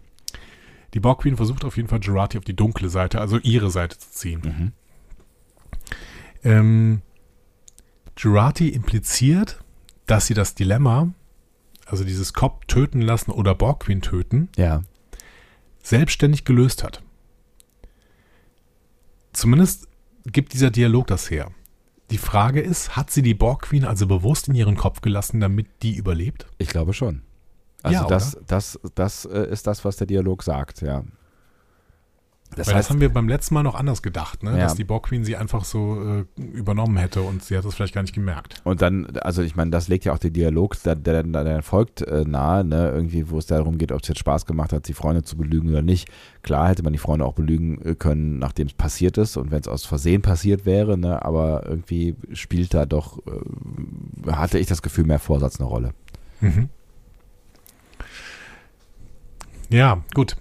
Die 0.94 1.00
Borg 1.00 1.22
Queen 1.22 1.38
versucht 1.38 1.66
auf 1.66 1.76
jeden 1.76 1.90
Fall 1.90 2.02
Girati 2.02 2.38
auf 2.38 2.46
die 2.46 2.56
dunkle 2.56 2.90
Seite, 2.90 3.20
also 3.20 3.40
ihre 3.40 3.72
Seite 3.72 3.98
zu 3.98 4.12
ziehen. 4.12 4.42
Mhm. 4.44 4.72
Ähm, 6.44 7.02
Girati 8.18 8.70
impliziert, 8.70 9.60
dass 10.08 10.26
sie 10.28 10.34
das 10.34 10.56
Dilemma, 10.56 11.14
also 11.86 12.04
dieses 12.04 12.34
Cop 12.34 12.68
töten 12.68 13.02
lassen 13.02 13.32
oder 13.32 13.56
Borg 13.56 13.82
Queen 13.82 14.02
töten, 14.02 14.50
Ja. 14.58 14.82
selbstständig 15.84 16.44
gelöst 16.44 16.84
hat. 16.84 17.02
Zumindest 19.34 19.88
gibt 20.26 20.54
dieser 20.54 20.72
Dialog 20.72 21.08
das 21.08 21.30
her. 21.30 21.52
Die 22.10 22.18
Frage 22.18 22.62
ist, 22.62 22.96
hat 22.96 23.12
sie 23.12 23.22
die 23.22 23.34
Borg 23.34 23.64
Queen 23.64 23.86
also 23.86 24.08
bewusst 24.08 24.48
in 24.48 24.56
ihren 24.56 24.76
Kopf 24.78 25.02
gelassen, 25.02 25.40
damit 25.40 25.68
die 25.84 25.96
überlebt? 25.96 26.48
Ich 26.58 26.70
glaube 26.70 26.94
schon. 26.94 27.22
Also 27.84 28.02
Ja, 28.02 28.08
das, 28.08 28.38
das, 28.48 28.80
das 28.96 29.26
äh, 29.26 29.50
ist 29.52 29.68
das, 29.68 29.86
was 29.86 29.98
der 29.98 30.08
Dialog 30.08 30.42
sagt, 30.44 30.82
ja. 30.82 31.04
Das, 32.58 32.68
Weil 32.68 32.76
heißt, 32.76 32.90
das 32.90 32.94
haben 32.96 33.02
wir 33.02 33.10
beim 33.10 33.30
letzten 33.30 33.54
Mal 33.54 33.62
noch 33.62 33.76
anders 33.76 34.02
gedacht, 34.02 34.42
ne? 34.42 34.52
Ja. 34.52 34.58
dass 34.58 34.74
die 34.74 34.84
Borg 34.84 35.08
Queen 35.08 35.24
sie 35.24 35.36
einfach 35.36 35.64
so 35.64 36.26
äh, 36.38 36.42
übernommen 36.42 36.98
hätte 36.98 37.22
und 37.22 37.44
sie 37.44 37.56
hat 37.56 37.64
das 37.64 37.76
vielleicht 37.76 37.94
gar 37.94 38.02
nicht 38.02 38.16
gemerkt. 38.16 38.62
Und 38.64 38.82
dann, 38.82 39.06
also 39.18 39.44
ich 39.44 39.56
meine, 39.56 39.70
das 39.70 39.88
legt 39.88 40.06
ja 40.06 40.14
auch 40.14 40.18
den 40.18 40.34
Dialog, 40.34 40.82
der, 40.82 40.96
der, 40.96 41.22
der 41.22 41.62
folgt, 41.62 42.02
äh, 42.02 42.24
nahe, 42.26 42.64
ne? 42.64 42.90
irgendwie, 42.90 43.30
wo 43.30 43.38
es 43.38 43.46
darum 43.46 43.78
geht, 43.78 43.92
ob 43.92 44.02
es 44.02 44.08
jetzt 44.08 44.20
Spaß 44.20 44.48
gemacht 44.48 44.74
hat, 44.74 44.88
die 44.88 44.94
Freunde 44.94 45.22
zu 45.22 45.38
belügen 45.38 45.70
oder 45.70 45.84
nicht. 45.84 46.10
Klar 46.42 46.70
hätte 46.70 46.82
man 46.82 46.94
die 46.94 47.00
Freunde 47.00 47.26
auch 47.26 47.34
belügen 47.34 47.80
äh, 47.86 47.94
können, 47.94 48.40
nachdem 48.40 48.68
es 48.68 48.74
passiert 48.74 49.20
ist 49.20 49.38
und 49.38 49.52
wenn 49.52 49.60
es 49.60 49.68
aus 49.68 49.86
Versehen 49.86 50.24
passiert 50.24 50.66
wäre, 50.66 50.98
ne? 50.98 51.24
aber 51.24 51.64
irgendwie 51.68 52.16
spielt 52.34 52.74
da 52.74 52.88
doch, 52.88 53.20
äh, 53.28 54.32
hatte 54.32 54.58
ich 54.58 54.66
das 54.66 54.82
Gefühl, 54.82 55.06
mehr 55.06 55.20
Vorsatz 55.20 55.60
eine 55.60 55.70
Rolle. 55.70 55.92
Mhm. 56.42 56.70
Ja, 59.70 60.02
gut. 60.14 60.38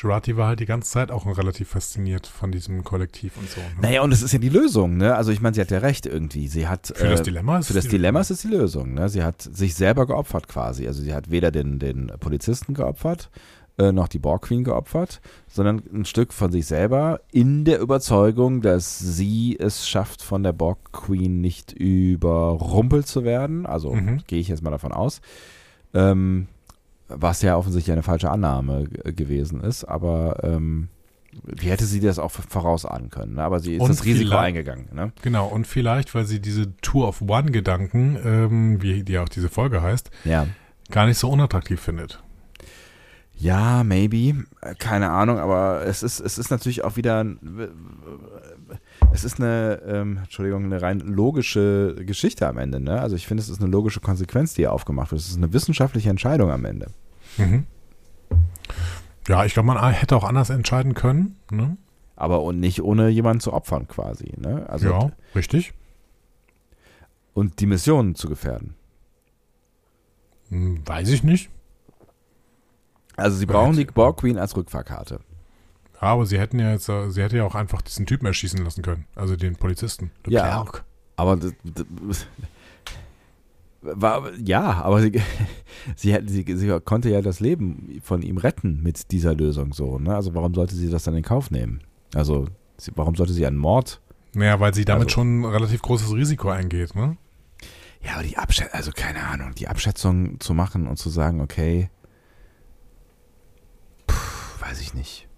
Jurati 0.00 0.36
war 0.36 0.48
halt 0.48 0.60
die 0.60 0.66
ganze 0.66 0.90
Zeit 0.90 1.10
auch 1.10 1.26
relativ 1.26 1.68
fasziniert 1.68 2.26
von 2.26 2.50
diesem 2.50 2.84
Kollektiv 2.84 3.36
und 3.36 3.50
so. 3.50 3.60
Ne? 3.60 3.66
Naja, 3.82 4.02
und 4.02 4.12
es 4.12 4.22
ist 4.22 4.32
ja 4.32 4.38
die 4.38 4.48
Lösung, 4.48 4.96
ne? 4.96 5.14
Also 5.14 5.30
ich 5.30 5.42
meine, 5.42 5.54
sie 5.54 5.60
hat 5.60 5.70
ja 5.70 5.78
recht 5.78 6.06
irgendwie. 6.06 6.48
Sie 6.48 6.66
hat 6.66 6.92
für 6.94 7.08
das 7.08 7.20
äh, 7.20 7.24
Dilemma 7.24 7.58
ist 7.58 7.66
für 7.66 7.74
das 7.74 7.88
Dilemma 7.88 8.20
ist 8.20 8.30
es 8.30 8.40
die 8.42 8.48
Lösung, 8.48 8.94
ne? 8.94 9.08
Sie 9.08 9.22
hat 9.22 9.42
sich 9.42 9.74
selber 9.74 10.06
geopfert 10.06 10.48
quasi. 10.48 10.86
Also 10.86 11.02
sie 11.02 11.12
hat 11.12 11.30
weder 11.30 11.50
den, 11.50 11.78
den 11.78 12.10
Polizisten 12.18 12.72
geopfert, 12.72 13.30
äh, 13.76 13.92
noch 13.92 14.08
die 14.08 14.18
Borg 14.18 14.42
Queen 14.42 14.64
geopfert, 14.64 15.20
sondern 15.48 15.82
ein 15.92 16.06
Stück 16.06 16.32
von 16.32 16.50
sich 16.50 16.66
selber 16.66 17.20
in 17.30 17.66
der 17.66 17.80
Überzeugung, 17.80 18.62
dass 18.62 18.98
sie 18.98 19.58
es 19.60 19.86
schafft, 19.86 20.22
von 20.22 20.42
der 20.42 20.52
Borg 20.52 20.92
Queen 20.92 21.42
nicht 21.42 21.72
überrumpelt 21.72 23.06
zu 23.06 23.24
werden. 23.24 23.66
Also 23.66 23.92
mhm. 23.92 24.22
gehe 24.26 24.40
ich 24.40 24.48
jetzt 24.48 24.62
mal 24.62 24.70
davon 24.70 24.92
aus. 24.92 25.20
Ähm, 25.92 26.46
was 27.14 27.42
ja 27.42 27.56
offensichtlich 27.56 27.92
eine 27.92 28.02
falsche 28.02 28.30
Annahme 28.30 28.84
gewesen 28.84 29.60
ist, 29.60 29.84
aber 29.84 30.40
ähm, 30.42 30.88
wie 31.44 31.70
hätte 31.70 31.84
sie 31.84 32.00
das 32.00 32.18
auch 32.18 32.30
vorausahnen 32.30 33.10
können? 33.10 33.34
Ne? 33.34 33.42
Aber 33.42 33.60
sie 33.60 33.76
ist 33.76 33.82
und 33.82 33.88
das 33.88 34.04
Risiko 34.04 34.36
eingegangen. 34.36 34.88
Ne? 34.92 35.12
Genau, 35.22 35.46
und 35.46 35.66
vielleicht, 35.66 36.14
weil 36.14 36.24
sie 36.24 36.40
diese 36.40 36.76
Tour 36.78 37.08
of 37.08 37.22
One-Gedanken, 37.22 38.18
ähm, 38.24 38.82
wie 38.82 39.02
die 39.04 39.18
auch 39.18 39.28
diese 39.28 39.48
Folge 39.48 39.82
heißt, 39.82 40.10
ja. 40.24 40.46
gar 40.90 41.06
nicht 41.06 41.18
so 41.18 41.30
unattraktiv 41.30 41.80
findet. 41.80 42.22
Ja, 43.40 43.84
maybe. 43.84 44.44
Keine 44.78 45.10
Ahnung, 45.10 45.38
aber 45.38 45.82
es 45.86 46.02
ist, 46.02 46.20
es 46.20 46.36
ist 46.36 46.50
natürlich 46.50 46.84
auch 46.84 46.96
wieder. 46.96 47.24
Es 49.12 49.24
ist 49.24 49.40
eine, 49.40 49.82
ähm, 49.86 50.18
Entschuldigung, 50.18 50.64
eine 50.64 50.80
rein 50.80 51.00
logische 51.00 51.96
Geschichte 52.06 52.46
am 52.46 52.58
Ende. 52.58 52.80
Ne? 52.80 53.00
Also 53.00 53.16
ich 53.16 53.26
finde, 53.26 53.42
es 53.42 53.48
ist 53.48 53.60
eine 53.60 53.70
logische 53.70 54.00
Konsequenz, 54.00 54.54
die 54.54 54.62
hier 54.62 54.72
aufgemacht 54.72 55.10
wird. 55.10 55.20
Es 55.20 55.28
ist 55.28 55.36
eine 55.36 55.52
wissenschaftliche 55.52 56.10
Entscheidung 56.10 56.50
am 56.50 56.64
Ende. 56.64 56.90
Mhm. 57.36 57.66
Ja, 59.26 59.44
ich 59.44 59.52
glaube, 59.52 59.66
man 59.66 59.92
hätte 59.92 60.16
auch 60.16 60.24
anders 60.24 60.50
entscheiden 60.50 60.94
können. 60.94 61.36
Ne? 61.50 61.76
Aber 62.16 62.42
und 62.42 62.60
nicht 62.60 62.82
ohne 62.82 63.08
jemanden 63.08 63.40
zu 63.40 63.52
opfern 63.52 63.88
quasi. 63.88 64.32
Ne? 64.36 64.68
Also, 64.68 64.90
ja, 64.90 65.12
richtig. 65.34 65.72
Und 67.34 67.60
die 67.60 67.66
Mission 67.66 68.14
zu 68.14 68.28
gefährden. 68.28 68.74
Hm, 70.50 70.86
weiß 70.86 71.08
ich 71.08 71.22
nicht. 71.22 71.50
Also 73.16 73.36
sie 73.36 73.46
brauchen 73.46 73.76
die 73.76 73.84
Borg 73.84 74.18
Queen 74.18 74.38
als 74.38 74.56
Rückfahrkarte. 74.56 75.20
Ja, 76.00 76.08
aber 76.08 76.26
sie 76.26 76.38
hätten 76.38 76.58
ja 76.58 76.72
jetzt, 76.72 76.88
äh, 76.88 77.10
sie 77.10 77.22
hätte 77.22 77.36
ja 77.36 77.44
auch 77.44 77.54
einfach 77.54 77.82
diesen 77.82 78.06
Typen 78.06 78.26
erschießen 78.26 78.62
lassen 78.64 78.82
können, 78.82 79.06
also 79.14 79.36
den 79.36 79.56
Polizisten. 79.56 80.10
ja, 80.26 80.42
Clark. 80.42 80.84
aber 81.16 81.36
das, 81.36 81.52
das, 81.62 82.26
war, 83.82 84.30
ja, 84.38 84.82
aber 84.82 85.02
sie, 85.02 85.12
sie, 85.96 86.18
sie, 86.26 86.44
sie, 86.56 86.80
konnte 86.80 87.10
ja 87.10 87.22
das 87.22 87.40
Leben 87.40 88.00
von 88.02 88.22
ihm 88.22 88.38
retten 88.38 88.82
mit 88.82 89.10
dieser 89.12 89.34
Lösung 89.34 89.72
so. 89.72 89.98
Ne? 89.98 90.14
Also 90.14 90.34
warum 90.34 90.54
sollte 90.54 90.74
sie 90.74 90.90
das 90.90 91.04
dann 91.04 91.16
in 91.16 91.22
Kauf 91.22 91.50
nehmen? 91.50 91.80
Also 92.14 92.46
sie, 92.76 92.92
warum 92.94 93.14
sollte 93.14 93.32
sie 93.32 93.46
einen 93.46 93.56
Mord? 93.56 94.00
Naja, 94.34 94.60
weil 94.60 94.74
sie 94.74 94.84
damit 94.84 95.08
also, 95.08 95.14
schon 95.14 95.40
ein 95.40 95.44
relativ 95.44 95.82
großes 95.82 96.14
Risiko 96.14 96.50
eingeht, 96.50 96.94
ne? 96.94 97.16
Ja, 98.02 98.14
aber 98.14 98.22
die 98.22 98.38
Abschätzung, 98.38 98.74
also 98.74 98.92
keine 98.92 99.22
Ahnung, 99.24 99.54
die 99.54 99.68
Abschätzung 99.68 100.40
zu 100.40 100.54
machen 100.54 100.86
und 100.86 100.96
zu 100.96 101.10
sagen, 101.10 101.40
okay, 101.40 101.90
weiß 104.60 104.80
ich 104.80 104.94
nicht. 104.94 105.29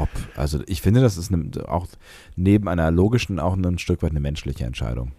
Ob, 0.00 0.08
also 0.34 0.60
ich 0.66 0.80
finde, 0.80 1.02
das 1.02 1.18
ist 1.18 1.30
eine, 1.30 1.68
auch 1.68 1.86
neben 2.34 2.68
einer 2.68 2.90
logischen 2.90 3.38
auch 3.38 3.54
ein 3.54 3.78
Stück 3.78 4.02
weit 4.02 4.12
eine 4.12 4.20
menschliche 4.20 4.64
Entscheidung. 4.64 5.12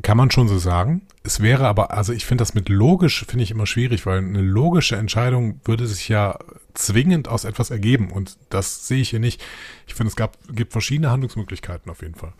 Kann 0.00 0.16
man 0.16 0.30
schon 0.30 0.48
so 0.48 0.58
sagen. 0.58 1.02
Es 1.24 1.40
wäre 1.40 1.68
aber, 1.68 1.90
also 1.90 2.14
ich 2.14 2.24
finde 2.24 2.40
das 2.40 2.54
mit 2.54 2.70
logisch, 2.70 3.26
finde 3.28 3.44
ich 3.44 3.50
immer 3.50 3.66
schwierig, 3.66 4.06
weil 4.06 4.18
eine 4.18 4.40
logische 4.40 4.96
Entscheidung 4.96 5.60
würde 5.64 5.86
sich 5.86 6.08
ja 6.08 6.38
zwingend 6.72 7.28
aus 7.28 7.44
etwas 7.44 7.70
ergeben 7.70 8.10
und 8.10 8.38
das 8.48 8.88
sehe 8.88 9.02
ich 9.02 9.10
hier 9.10 9.20
nicht. 9.20 9.44
Ich 9.86 9.94
finde, 9.94 10.08
es 10.08 10.16
gab, 10.16 10.38
gibt 10.50 10.72
verschiedene 10.72 11.10
Handlungsmöglichkeiten 11.10 11.90
auf 11.90 12.00
jeden 12.00 12.14
Fall. 12.14 12.32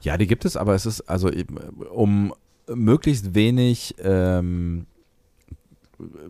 Ja, 0.00 0.16
die 0.16 0.26
gibt 0.26 0.46
es, 0.46 0.56
aber 0.56 0.74
es 0.74 0.86
ist 0.86 1.02
also 1.02 1.30
um 1.90 2.32
möglichst 2.66 3.34
wenig 3.34 3.96
ähm, 4.02 4.86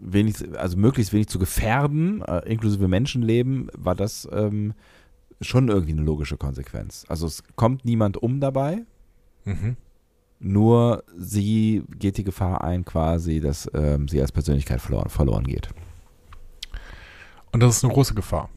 wenig, 0.01 0.37
also 0.59 0.77
möglichst 0.77 1.13
wenig 1.13 1.29
zu 1.29 1.39
gefährden, 1.39 2.23
äh, 2.23 2.41
inklusive 2.51 2.89
Menschenleben, 2.89 3.69
war 3.77 3.95
das 3.95 4.29
ähm, 4.33 4.75
schon 5.41 5.69
irgendwie 5.69 5.93
eine 5.93 6.03
logische 6.03 6.37
Konsequenz. 6.37 7.05
Also 7.09 7.27
es 7.27 7.43
kommt 7.57 7.85
niemand 7.85 8.17
um 8.17 8.41
dabei, 8.41 8.85
mhm. 9.45 9.77
nur 10.39 11.05
sie 11.17 11.83
geht 11.99 12.17
die 12.19 12.25
Gefahr 12.25 12.63
ein, 12.65 12.85
quasi, 12.85 13.41
dass 13.41 13.71
ähm, 13.75 14.09
sie 14.09 14.21
als 14.21 14.33
Persönlichkeit 14.33 14.81
verloren, 14.81 15.09
verloren 15.09 15.45
geht. 15.45 15.69
Und 17.53 17.61
das 17.61 17.77
ist 17.77 17.85
eine 17.85 17.93
große 17.93 18.15
Gefahr. 18.15 18.49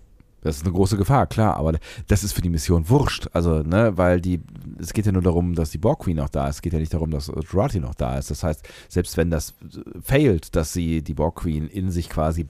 Das 0.46 0.58
ist 0.58 0.64
eine 0.64 0.74
große 0.74 0.96
Gefahr, 0.96 1.26
klar, 1.26 1.58
aber 1.58 1.74
das 2.08 2.24
ist 2.24 2.34
für 2.34 2.44
die 2.44 2.52
Mission 2.52 2.88
wurscht. 2.88 3.30
Also, 3.34 3.64
ne, 3.64 3.94
weil 3.96 4.22
die, 4.22 4.42
es 4.78 4.94
geht 4.94 5.08
ja 5.08 5.12
nur 5.12 5.24
darum, 5.24 5.56
dass 5.56 5.72
die 5.72 5.80
Borg 5.80 6.02
Queen 6.02 6.18
noch 6.18 6.30
da 6.30 6.48
ist. 6.48 6.58
Es 6.58 6.62
geht 6.62 6.74
ja 6.74 6.78
nicht 6.78 6.94
darum, 6.94 7.10
dass 7.10 7.32
Jurati 7.52 7.80
noch 7.80 7.96
da 7.96 8.20
ist. 8.20 8.30
Das 8.30 8.44
heißt, 8.44 8.64
selbst 8.88 9.18
wenn 9.18 9.32
das 9.32 9.56
failt, 10.04 10.56
dass 10.56 10.72
sie 10.72 11.02
die 11.02 11.16
Borg 11.16 11.38
Queen 11.38 11.68
in 11.68 11.90
sich 11.90 12.12
quasi 12.12 12.46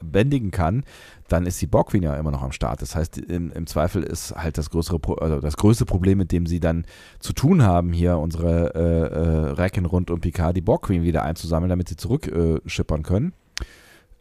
bändigen 0.00 0.52
kann, 0.52 0.84
dann 1.26 1.44
ist 1.44 1.60
die 1.60 1.66
Borg 1.66 1.88
Queen 1.88 2.04
ja 2.04 2.14
immer 2.14 2.30
noch 2.30 2.44
am 2.44 2.52
Start. 2.52 2.82
Das 2.82 2.94
heißt, 2.94 3.18
im, 3.18 3.50
im 3.50 3.66
Zweifel 3.66 4.04
ist 4.04 4.36
halt 4.36 4.56
das 4.56 4.70
größere, 4.70 5.00
also 5.20 5.40
das 5.40 5.56
größte 5.56 5.86
Problem, 5.86 6.18
mit 6.18 6.30
dem 6.30 6.46
sie 6.46 6.60
dann 6.60 6.84
zu 7.18 7.32
tun 7.32 7.64
haben, 7.64 7.92
hier 7.92 8.16
unsere 8.18 8.76
äh, 8.76 8.78
äh, 8.78 9.50
Recken 9.54 9.86
rund 9.86 10.12
um 10.12 10.20
Picard 10.20 10.56
die 10.56 10.60
Borg 10.60 10.82
Queen 10.82 11.02
wieder 11.02 11.24
einzusammeln, 11.24 11.70
damit 11.70 11.88
sie 11.88 11.96
zurückschippern 11.96 13.00
äh, 13.00 13.02
können. 13.02 13.32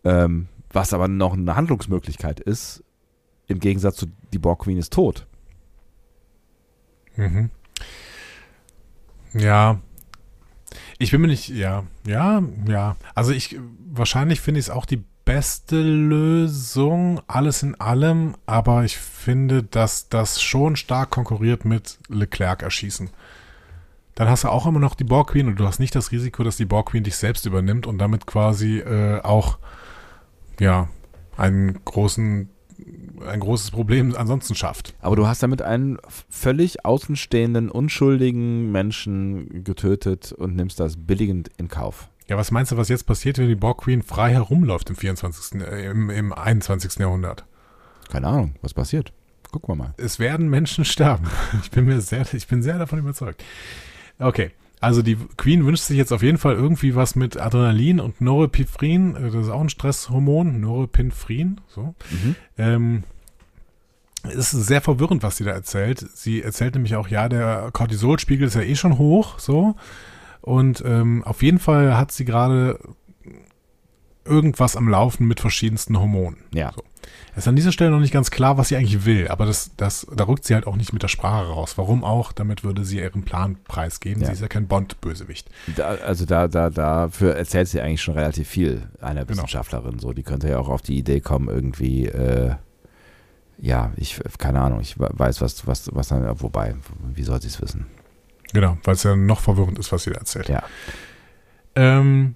Ähm, 0.03 0.47
was 0.71 0.93
aber 0.93 1.07
noch 1.07 1.33
eine 1.33 1.55
Handlungsmöglichkeit 1.55 2.39
ist, 2.39 2.83
im 3.47 3.59
Gegensatz 3.59 3.95
zu 3.95 4.07
die 4.33 4.39
Borg 4.39 4.59
Queen 4.59 4.77
ist 4.77 4.93
tot. 4.93 5.25
Mhm. 7.15 7.49
Ja. 9.33 9.79
Ich 10.99 11.11
bin 11.11 11.21
mir 11.21 11.27
nicht, 11.27 11.49
ja, 11.49 11.83
ja, 12.05 12.43
ja. 12.67 12.95
Also 13.15 13.31
ich, 13.31 13.57
wahrscheinlich 13.89 14.41
finde 14.41 14.59
ich 14.59 14.67
es 14.67 14.69
auch 14.69 14.85
die 14.85 15.03
beste 15.25 15.81
Lösung, 15.81 17.21
alles 17.27 17.61
in 17.61 17.75
allem, 17.79 18.35
aber 18.45 18.83
ich 18.83 18.97
finde, 18.97 19.63
dass 19.63 20.09
das 20.09 20.41
schon 20.41 20.75
stark 20.75 21.09
konkurriert 21.09 21.65
mit 21.65 21.99
Leclerc 22.07 22.63
erschießen. 22.63 23.09
Dann 24.15 24.29
hast 24.29 24.45
du 24.45 24.47
auch 24.47 24.65
immer 24.65 24.79
noch 24.79 24.95
die 24.95 25.03
Borg 25.03 25.31
Queen 25.31 25.47
und 25.47 25.59
du 25.59 25.67
hast 25.67 25.79
nicht 25.79 25.93
das 25.93 26.11
Risiko, 26.11 26.43
dass 26.43 26.57
die 26.57 26.65
Borg 26.65 26.91
Queen 26.91 27.03
dich 27.03 27.17
selbst 27.17 27.45
übernimmt 27.45 27.85
und 27.85 27.99
damit 27.99 28.25
quasi 28.25 28.79
äh, 28.79 29.21
auch, 29.21 29.59
ja, 30.59 30.87
einen 31.35 31.83
großen 31.85 32.49
ein 33.25 33.39
großes 33.39 33.71
Problem 33.71 34.15
ansonsten 34.15 34.55
schafft. 34.55 34.93
Aber 35.01 35.15
du 35.15 35.28
hast 35.28 35.43
damit 35.43 35.61
einen 35.61 35.97
völlig 36.30 36.86
außenstehenden, 36.86 37.69
unschuldigen 37.69 38.71
Menschen 38.71 39.63
getötet 39.63 40.32
und 40.32 40.55
nimmst 40.55 40.80
das 40.80 40.97
billigend 40.97 41.49
in 41.57 41.67
Kauf. 41.67 42.09
Ja, 42.28 42.38
was 42.38 42.51
meinst 42.51 42.71
du, 42.71 42.78
was 42.78 42.89
jetzt 42.89 43.05
passiert, 43.05 43.38
wenn 43.38 43.47
die 43.47 43.55
Borg 43.55 43.84
Queen 43.84 44.03
frei 44.03 44.32
herumläuft 44.32 44.89
im 44.89 44.95
24., 44.95 45.61
äh, 45.61 45.89
im, 45.89 46.09
im 46.09 46.34
21. 46.34 46.99
Jahrhundert? 46.99 47.45
Keine 48.10 48.27
Ahnung, 48.27 48.56
was 48.61 48.73
passiert. 48.73 49.14
Gucken 49.51 49.69
wir 49.69 49.76
mal. 49.76 49.93
Es 49.97 50.19
werden 50.19 50.49
Menschen 50.49 50.85
sterben. 50.85 51.27
Ich 51.64 51.72
bin 51.72 51.85
mir 51.85 52.01
sehr, 52.01 52.26
ich 52.34 52.47
bin 52.47 52.61
sehr 52.61 52.77
davon 52.77 52.99
überzeugt. 52.99 53.43
Okay. 54.19 54.51
Also 54.79 55.01
die 55.01 55.17
Queen 55.37 55.65
wünscht 55.65 55.83
sich 55.83 55.97
jetzt 55.97 56.11
auf 56.11 56.21
jeden 56.21 56.37
Fall 56.37 56.53
irgendwie 56.53 56.95
was 56.95 57.15
mit 57.15 57.39
Adrenalin 57.39 57.99
und 57.99 58.21
Norepinephren. 58.21 59.15
Äh, 59.15 59.31
das 59.31 59.45
ist 59.45 59.49
auch 59.49 59.61
ein 59.61 59.69
Stresshormon, 59.69 60.59
Norepinephren. 60.59 61.61
So. 61.67 61.95
Mhm. 62.11 62.35
Ähm, 62.57 63.03
es 64.23 64.53
ist 64.53 64.67
sehr 64.67 64.81
verwirrend, 64.81 65.23
was 65.23 65.37
sie 65.37 65.45
da 65.45 65.51
erzählt. 65.51 65.99
Sie 66.13 66.41
erzählt 66.41 66.75
nämlich 66.75 66.95
auch, 66.95 67.07
ja, 67.07 67.29
der 67.29 67.69
Cortisolspiegel 67.71 68.47
ist 68.47 68.55
ja 68.55 68.61
eh 68.61 68.75
schon 68.75 68.97
hoch, 68.97 69.39
so. 69.39 69.75
Und 70.41 70.83
ähm, 70.85 71.23
auf 71.23 71.43
jeden 71.43 71.59
Fall 71.59 71.97
hat 71.97 72.11
sie 72.11 72.25
gerade 72.25 72.79
irgendwas 74.27 74.75
am 74.75 74.87
Laufen 74.87 75.27
mit 75.27 75.39
verschiedensten 75.39 75.99
Hormonen. 75.99 76.37
Ja. 76.53 76.71
So. 76.75 76.83
Es 77.31 77.43
ist 77.43 77.47
an 77.47 77.55
dieser 77.55 77.71
Stelle 77.71 77.91
noch 77.91 77.99
nicht 77.99 78.13
ganz 78.13 78.31
klar, 78.31 78.57
was 78.57 78.69
sie 78.69 78.77
eigentlich 78.77 79.05
will, 79.05 79.27
aber 79.27 79.45
das, 79.45 79.71
das, 79.77 80.07
da 80.15 80.25
rückt 80.25 80.45
sie 80.45 80.55
halt 80.55 80.65
auch 80.65 80.75
nicht 80.75 80.91
mit 80.93 81.03
der 81.03 81.07
Sprache 81.07 81.47
raus. 81.47 81.77
Warum 81.77 82.03
auch? 82.03 82.31
Damit 82.31 82.63
würde 82.63 82.83
sie 82.83 82.97
ihren 82.97 83.23
Plan 83.23 83.57
preisgeben. 83.67 84.21
Ja. 84.21 84.27
Sie 84.27 84.33
ist 84.33 84.41
ja 84.41 84.47
kein 84.47 84.67
Bond-Bösewicht. 84.67 85.49
Da, 85.75 85.89
also 85.89 86.25
da, 86.25 86.47
da, 86.47 86.69
dafür 86.69 87.35
erzählt 87.35 87.67
sie 87.67 87.79
eigentlich 87.79 88.01
schon 88.01 88.15
relativ 88.15 88.47
viel, 88.47 88.89
einer 89.01 89.21
genau. 89.21 89.37
Wissenschaftlerin. 89.37 89.99
So, 89.99 90.13
die 90.13 90.23
könnte 90.23 90.49
ja 90.49 90.57
auch 90.57 90.69
auf 90.69 90.81
die 90.81 90.97
Idee 90.97 91.19
kommen, 91.19 91.47
irgendwie, 91.47 92.07
äh, 92.07 92.55
ja, 93.59 93.91
ich, 93.97 94.19
keine 94.37 94.61
Ahnung, 94.61 94.81
ich 94.81 94.95
weiß, 94.97 95.41
was, 95.41 95.67
was, 95.67 95.89
was 95.93 96.07
dann, 96.09 96.41
wobei, 96.41 96.75
wie 97.13 97.23
soll 97.23 97.41
sie 97.41 97.47
es 97.47 97.61
wissen? 97.61 97.85
Genau, 98.53 98.77
weil 98.83 98.95
es 98.95 99.03
ja 99.03 99.15
noch 99.15 99.41
verwirrend 99.41 99.77
ist, 99.77 99.91
was 99.91 100.03
sie 100.03 100.11
da 100.11 100.19
erzählt. 100.19 100.49
Ja. 100.49 100.63
Ähm, 101.75 102.35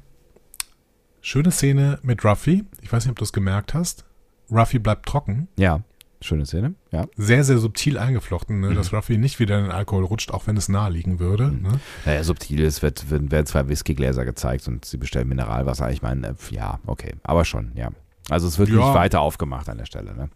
schöne 1.21 1.51
Szene 1.51 1.99
mit 2.03 2.23
Ruffy. 2.25 2.65
Ich 2.81 2.91
weiß 2.91 3.05
nicht, 3.05 3.11
ob 3.11 3.17
du 3.17 3.23
es 3.23 3.33
gemerkt 3.33 3.73
hast. 3.73 4.05
Ruffy 4.51 4.79
bleibt 4.79 5.05
trocken. 5.07 5.47
Ja, 5.57 5.81
schöne 6.21 6.45
Szene, 6.45 6.75
ja. 6.91 7.05
Sehr, 7.15 7.43
sehr 7.43 7.57
subtil 7.57 7.97
eingeflochten, 7.97 8.59
ne? 8.59 8.71
Mhm. 8.71 8.75
dass 8.75 8.91
Ruffy 8.93 9.17
nicht 9.17 9.39
wieder 9.39 9.57
in 9.57 9.65
den 9.65 9.71
Alkohol 9.71 10.03
rutscht, 10.03 10.31
auch 10.31 10.47
wenn 10.47 10.57
es 10.57 10.69
nahe 10.69 10.91
liegen 10.91 11.19
würde. 11.19 11.47
Mhm. 11.47 11.61
Ne? 11.63 11.79
Naja, 12.05 12.23
subtil 12.23 12.59
ist, 12.59 12.81
wird, 12.81 13.09
werden, 13.09 13.31
werden 13.31 13.45
zwei 13.45 13.67
Whiskygläser 13.67 14.25
gezeigt 14.25 14.67
und 14.67 14.85
sie 14.85 14.97
bestellen 14.97 15.27
Mineralwasser. 15.29 15.89
Ich 15.91 16.01
meine, 16.01 16.27
äh, 16.29 16.33
ja, 16.51 16.79
okay, 16.85 17.13
aber 17.23 17.45
schon, 17.45 17.71
ja. 17.75 17.89
Also 18.29 18.47
es 18.47 18.59
wird 18.59 18.69
Ja. 18.69 18.75
nicht 18.77 18.93
weiter 18.93 19.21
aufgemacht 19.21 19.67
an 19.69 19.77
der 19.77 19.85
Stelle, 19.85 20.13
ne? 20.15 20.29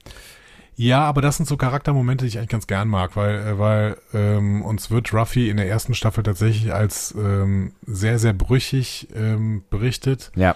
Ja, 0.78 1.04
aber 1.06 1.22
das 1.22 1.38
sind 1.38 1.46
so 1.46 1.56
Charaktermomente, 1.56 2.26
die 2.26 2.30
ich 2.30 2.38
eigentlich 2.38 2.50
ganz 2.50 2.68
gern 2.68 2.90
mag, 2.90 3.16
weil, 3.16 3.36
äh, 3.36 3.60
weil 3.60 3.98
ähm, 4.14 4.62
uns 4.62 4.92
wird 4.92 5.14
Ruffy 5.14 5.50
in 5.50 5.56
der 5.58 5.70
ersten 5.70 5.94
Staffel 5.94 6.24
tatsächlich 6.24 6.74
als 6.74 7.16
ähm, 7.18 7.74
sehr, 7.86 8.20
sehr 8.20 8.34
brüchig 8.34 9.08
ähm, 9.16 9.64
berichtet. 9.70 10.32
Ja. 10.36 10.56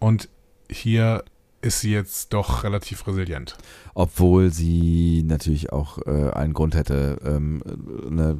Und 0.00 0.28
hier 0.68 1.22
ist 1.62 1.80
sie 1.80 1.92
jetzt 1.92 2.32
doch 2.32 2.64
relativ 2.64 3.06
resilient. 3.06 3.56
Obwohl 3.94 4.50
sie 4.50 5.22
natürlich 5.26 5.72
auch 5.72 5.98
äh, 6.06 6.30
einen 6.30 6.54
Grund 6.54 6.74
hätte, 6.74 7.18
ähm, 7.24 7.62
ne, 8.08 8.38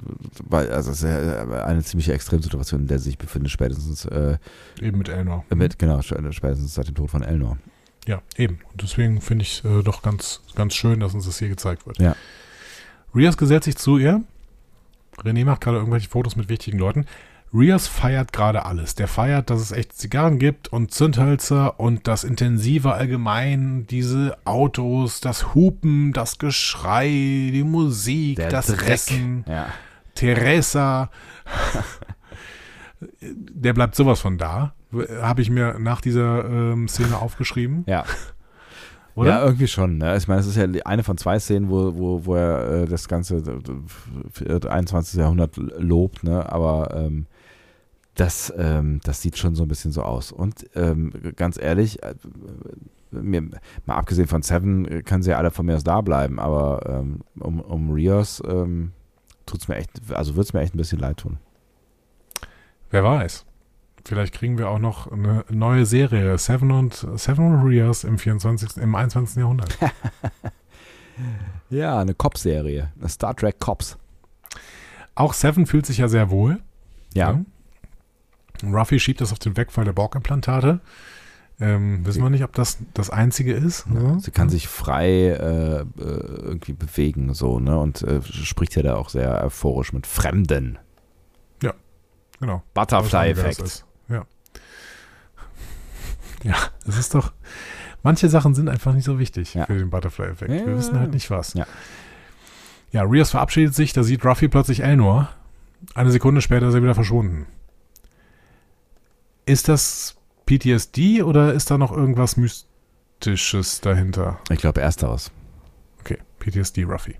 weil, 0.48 0.72
also 0.72 0.90
es 0.90 1.02
ist 1.02 1.08
ja 1.08 1.64
eine 1.64 1.82
ziemliche 1.82 2.14
Extremsituation, 2.14 2.80
in 2.80 2.86
der 2.86 2.98
sie 2.98 3.10
sich 3.10 3.18
befindet, 3.18 3.52
spätestens 3.52 4.06
äh, 4.06 4.38
Eben 4.80 4.98
mit 4.98 5.10
Elnor. 5.10 5.44
mit, 5.54 5.78
genau, 5.78 6.00
spätestens 6.00 6.74
seit 6.74 6.88
dem 6.88 6.94
Tod 6.94 7.10
von 7.10 7.22
Elnor. 7.22 7.58
Ja, 8.06 8.22
eben. 8.36 8.60
Und 8.72 8.82
deswegen 8.82 9.20
finde 9.20 9.42
ich 9.42 9.64
äh, 9.64 9.82
doch 9.82 10.02
ganz, 10.02 10.40
ganz 10.54 10.74
schön, 10.74 11.00
dass 11.00 11.12
uns 11.12 11.26
das 11.26 11.38
hier 11.38 11.48
gezeigt 11.50 11.86
wird. 11.86 11.98
Ja. 11.98 12.16
Rias 13.14 13.36
gesellt 13.36 13.64
sich 13.64 13.76
zu 13.76 13.98
ihr. 13.98 14.22
René 15.18 15.44
macht 15.44 15.60
gerade 15.60 15.76
irgendwelche 15.76 16.08
Fotos 16.08 16.36
mit 16.36 16.48
wichtigen 16.48 16.78
Leuten. 16.78 17.04
Rias 17.52 17.88
feiert 17.88 18.32
gerade 18.32 18.64
alles. 18.64 18.94
Der 18.94 19.08
feiert, 19.08 19.50
dass 19.50 19.60
es 19.60 19.72
echt 19.72 19.92
Zigarren 19.96 20.38
gibt 20.38 20.68
und 20.68 20.92
Zündhölzer 20.92 21.80
und 21.80 22.06
das 22.06 22.22
Intensive 22.22 22.92
allgemein, 22.92 23.86
diese 23.88 24.36
Autos, 24.44 25.20
das 25.20 25.54
Hupen, 25.54 26.12
das 26.12 26.38
Geschrei, 26.38 27.08
die 27.08 27.64
Musik, 27.64 28.36
Der 28.36 28.50
das 28.50 28.66
Dreck. 28.66 28.88
Essen, 28.88 29.44
Ja. 29.48 29.66
Teresa. 30.14 31.10
Der 33.30 33.72
bleibt 33.72 33.94
sowas 33.94 34.20
von 34.20 34.38
da. 34.38 34.74
Habe 35.20 35.40
ich 35.42 35.50
mir 35.50 35.78
nach 35.78 36.00
dieser 36.00 36.44
ähm, 36.44 36.88
Szene 36.88 37.16
aufgeschrieben. 37.18 37.84
Ja. 37.86 38.04
Oder? 39.14 39.30
Ja, 39.30 39.44
irgendwie 39.44 39.66
schon. 39.66 39.98
Ne? 39.98 40.16
Ich 40.16 40.28
meine, 40.28 40.40
es 40.40 40.46
ist 40.46 40.56
ja 40.56 40.66
eine 40.84 41.02
von 41.02 41.18
zwei 41.18 41.38
Szenen, 41.38 41.68
wo, 41.68 41.96
wo, 41.96 42.26
wo 42.26 42.34
er 42.34 42.82
äh, 42.82 42.86
das 42.86 43.08
ganze 43.08 43.36
äh, 44.44 44.66
21. 44.66 45.18
Jahrhundert 45.18 45.56
lobt, 45.56 46.22
ne? 46.22 46.50
aber 46.50 46.94
ähm, 46.94 47.26
das, 48.14 48.52
ähm, 48.56 49.00
das 49.04 49.22
sieht 49.22 49.38
schon 49.38 49.54
so 49.54 49.64
ein 49.64 49.68
bisschen 49.68 49.92
so 49.92 50.02
aus. 50.02 50.32
Und 50.32 50.66
ähm, 50.74 51.12
ganz 51.36 51.58
ehrlich, 51.58 52.02
äh, 52.02 52.14
mir, 53.10 53.42
mal 53.86 53.96
abgesehen 53.96 54.28
von 54.28 54.42
Seven, 54.42 54.86
äh, 54.86 55.02
können 55.02 55.22
sie 55.22 55.30
ja 55.30 55.38
alle 55.38 55.50
von 55.50 55.66
mir 55.66 55.76
aus 55.76 55.84
da 55.84 56.00
bleiben, 56.00 56.38
aber 56.38 56.82
ähm, 56.86 57.20
um, 57.38 57.60
um 57.60 57.90
Rios 57.90 58.42
ähm, 58.46 58.92
tut's 59.46 59.68
mir 59.68 59.76
echt, 59.76 59.90
also 60.12 60.36
wird 60.36 60.46
es 60.46 60.52
mir 60.52 60.60
echt 60.60 60.74
ein 60.74 60.78
bisschen 60.78 60.98
leid 60.98 61.18
tun. 61.18 61.38
Wer 62.90 63.04
weiß. 63.04 63.44
Vielleicht 64.04 64.34
kriegen 64.34 64.58
wir 64.58 64.68
auch 64.68 64.78
noch 64.78 65.10
eine 65.10 65.44
neue 65.50 65.86
Serie. 65.86 66.36
Seven 66.38 66.70
und 66.70 67.06
Seven 67.16 67.54
und 67.54 67.66
Rias 67.66 68.04
im 68.04 68.18
24. 68.18 68.76
im 68.78 68.94
21. 68.94 69.36
Jahrhundert. 69.36 69.76
Ja, 71.68 72.00
eine 72.00 72.14
Cops-Serie, 72.14 72.92
eine 72.98 73.08
Star 73.08 73.36
Trek 73.36 73.60
Cops. 73.60 73.98
Auch 75.14 75.34
Seven 75.34 75.66
fühlt 75.66 75.84
sich 75.84 75.98
ja 75.98 76.08
sehr 76.08 76.30
wohl. 76.30 76.60
Ja, 77.14 77.32
Ja. 78.62 78.70
Ruffy 78.72 78.98
schiebt 78.98 79.20
das 79.20 79.32
auf 79.32 79.38
den 79.38 79.56
Wegfall 79.56 79.84
der 79.84 79.92
Borg-Implantate. 79.92 80.80
Ähm, 81.60 82.04
wissen 82.06 82.22
wir 82.22 82.30
nicht, 82.30 82.44
ob 82.44 82.54
das 82.54 82.78
das 82.94 83.10
einzige 83.10 83.52
ist. 83.52 83.86
ne? 83.86 84.18
Sie 84.20 84.30
kann 84.30 84.48
sich 84.48 84.66
frei 84.66 85.08
äh, 85.28 85.80
äh, 85.80 85.84
irgendwie 85.98 86.72
bewegen, 86.72 87.34
so, 87.34 87.58
ne? 87.60 87.78
Und 87.78 88.00
äh, 88.02 88.22
spricht 88.22 88.74
ja 88.76 88.82
da 88.82 88.96
auch 88.96 89.10
sehr 89.10 89.44
euphorisch 89.44 89.92
mit 89.92 90.06
Fremden. 90.06 90.78
Genau. 92.40 92.62
Butterfly-Effekt. 92.72 93.84
Ja. 96.44 96.56
Das 96.86 96.96
ist 96.98 97.14
doch. 97.14 97.32
Manche 98.02 98.28
Sachen 98.30 98.54
sind 98.54 98.68
einfach 98.68 98.94
nicht 98.94 99.04
so 99.04 99.18
wichtig 99.18 99.54
Ja. 99.54 99.66
für 99.66 99.76
den 99.78 99.90
Butterfly-Effekt. 99.90 100.50
Ja. 100.50 100.66
Wir 100.66 100.76
wissen 100.76 100.98
halt 100.98 101.12
nicht 101.12 101.30
was. 101.30 101.52
Ja. 101.54 101.66
Ja, 102.92 103.02
Rios 103.02 103.30
verabschiedet 103.30 103.74
sich, 103.74 103.92
da 103.92 104.02
sieht 104.02 104.24
Ruffy 104.24 104.48
plötzlich 104.48 104.80
Elnor. 104.82 105.28
Eine 105.94 106.10
Sekunde 106.10 106.40
später 106.40 106.68
ist 106.68 106.74
er 106.74 106.82
wieder 106.82 106.94
verschwunden. 106.94 107.46
Ist 109.46 109.68
das 109.68 110.16
PTSD 110.46 111.22
oder 111.22 111.52
ist 111.52 111.70
da 111.70 111.78
noch 111.78 111.92
irgendwas 111.92 112.36
Mystisches 112.36 113.80
dahinter? 113.80 114.38
Ich 114.50 114.58
glaube, 114.60 114.80
ersteres. 114.80 115.30
Okay, 116.00 116.18
PTSD 116.38 116.84
Ruffy. 116.84 117.16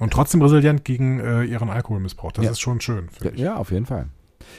Und 0.00 0.12
trotzdem 0.12 0.42
resilient 0.42 0.84
gegen 0.84 1.20
äh, 1.20 1.44
ihren 1.44 1.70
Alkoholmissbrauch. 1.70 2.32
Das 2.32 2.44
Ja. 2.44 2.50
ist 2.50 2.60
schon 2.60 2.80
schön, 2.80 3.08
Ja, 3.22 3.30
ja, 3.34 3.56
auf 3.56 3.70
jeden 3.70 3.86
Fall. 3.86 4.08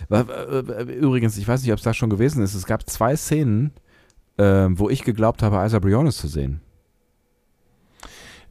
Übrigens, 0.09 1.37
ich 1.37 1.47
weiß 1.47 1.61
nicht, 1.61 1.71
ob 1.71 1.77
es 1.77 1.83
da 1.83 1.93
schon 1.93 2.09
gewesen 2.09 2.43
ist. 2.43 2.53
Es 2.53 2.65
gab 2.65 2.89
zwei 2.89 3.15
Szenen, 3.15 3.71
ähm, 4.37 4.79
wo 4.79 4.89
ich 4.89 5.03
geglaubt 5.03 5.43
habe, 5.43 5.63
Isa 5.65 5.79
Briones 5.79 6.17
zu 6.17 6.27
sehen. 6.27 6.61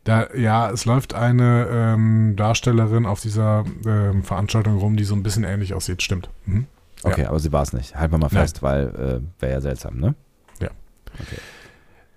Da, 0.05 0.35
ja, 0.35 0.71
es 0.71 0.85
läuft 0.85 1.15
eine 1.15 1.69
ähm, 1.71 2.35
Darstellerin 2.37 3.07
auf 3.07 3.21
dieser 3.21 3.65
ähm, 3.87 4.25
Veranstaltung 4.25 4.79
rum, 4.79 4.97
die 4.97 5.05
so 5.05 5.15
ein 5.15 5.23
bisschen 5.23 5.45
ähnlich 5.45 5.75
aussieht. 5.75 6.03
Stimmt. 6.03 6.29
Mhm. 6.47 6.67
Okay, 7.05 7.27
aber 7.27 7.39
sie 7.39 7.53
war 7.53 7.63
es 7.63 7.73
nicht. 7.73 7.97
Halten 7.97 8.13
wir 8.13 8.19
mal 8.19 8.29
Nein. 8.33 8.43
fest, 8.43 8.63
weil 8.63 9.23
äh, 9.39 9.41
wäre 9.41 9.53
ja 9.53 9.61
seltsam, 9.61 9.99
ne? 9.99 10.15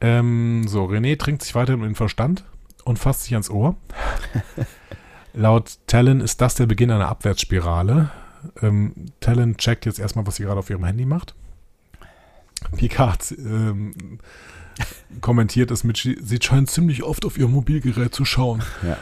Ähm, 0.02 0.68
so, 0.68 0.86
René 0.86 1.18
trinkt 1.18 1.42
sich 1.44 1.56
weiter 1.56 1.74
in 1.74 1.82
den 1.82 1.96
Verstand 1.96 2.44
und 2.84 3.00
fasst 3.00 3.24
sich 3.24 3.34
ans 3.34 3.50
Ohr. 3.50 3.76
Laut 5.34 5.80
Talon 5.88 6.22
ist 6.22 6.42
das 6.42 6.56
der 6.56 6.66
Beginn 6.66 6.92
einer 6.92 7.08
Abwärtsspirale. 7.08 8.12
Ähm, 8.62 8.94
Talon 9.20 9.58
checkt 9.58 9.86
jetzt 9.86 10.00
erstmal, 10.00 10.26
was 10.28 10.36
sie 10.38 10.44
gerade 10.44 10.60
auf 10.60 10.70
ihrem 10.70 10.84
Handy 10.84 11.06
macht. 11.06 11.36
Picard 12.78 13.32
ähm, 13.38 14.20
kommentiert 15.22 15.72
es 15.72 15.84
mit, 15.84 15.98
sie 15.98 16.40
scheint 16.42 16.70
ziemlich 16.70 17.04
oft 17.04 17.26
auf 17.26 17.38
ihr 17.38 17.48
Mobilgerät 17.48 18.14
zu 18.14 18.26
schauen. 18.26 18.64
Ja. 18.84 18.98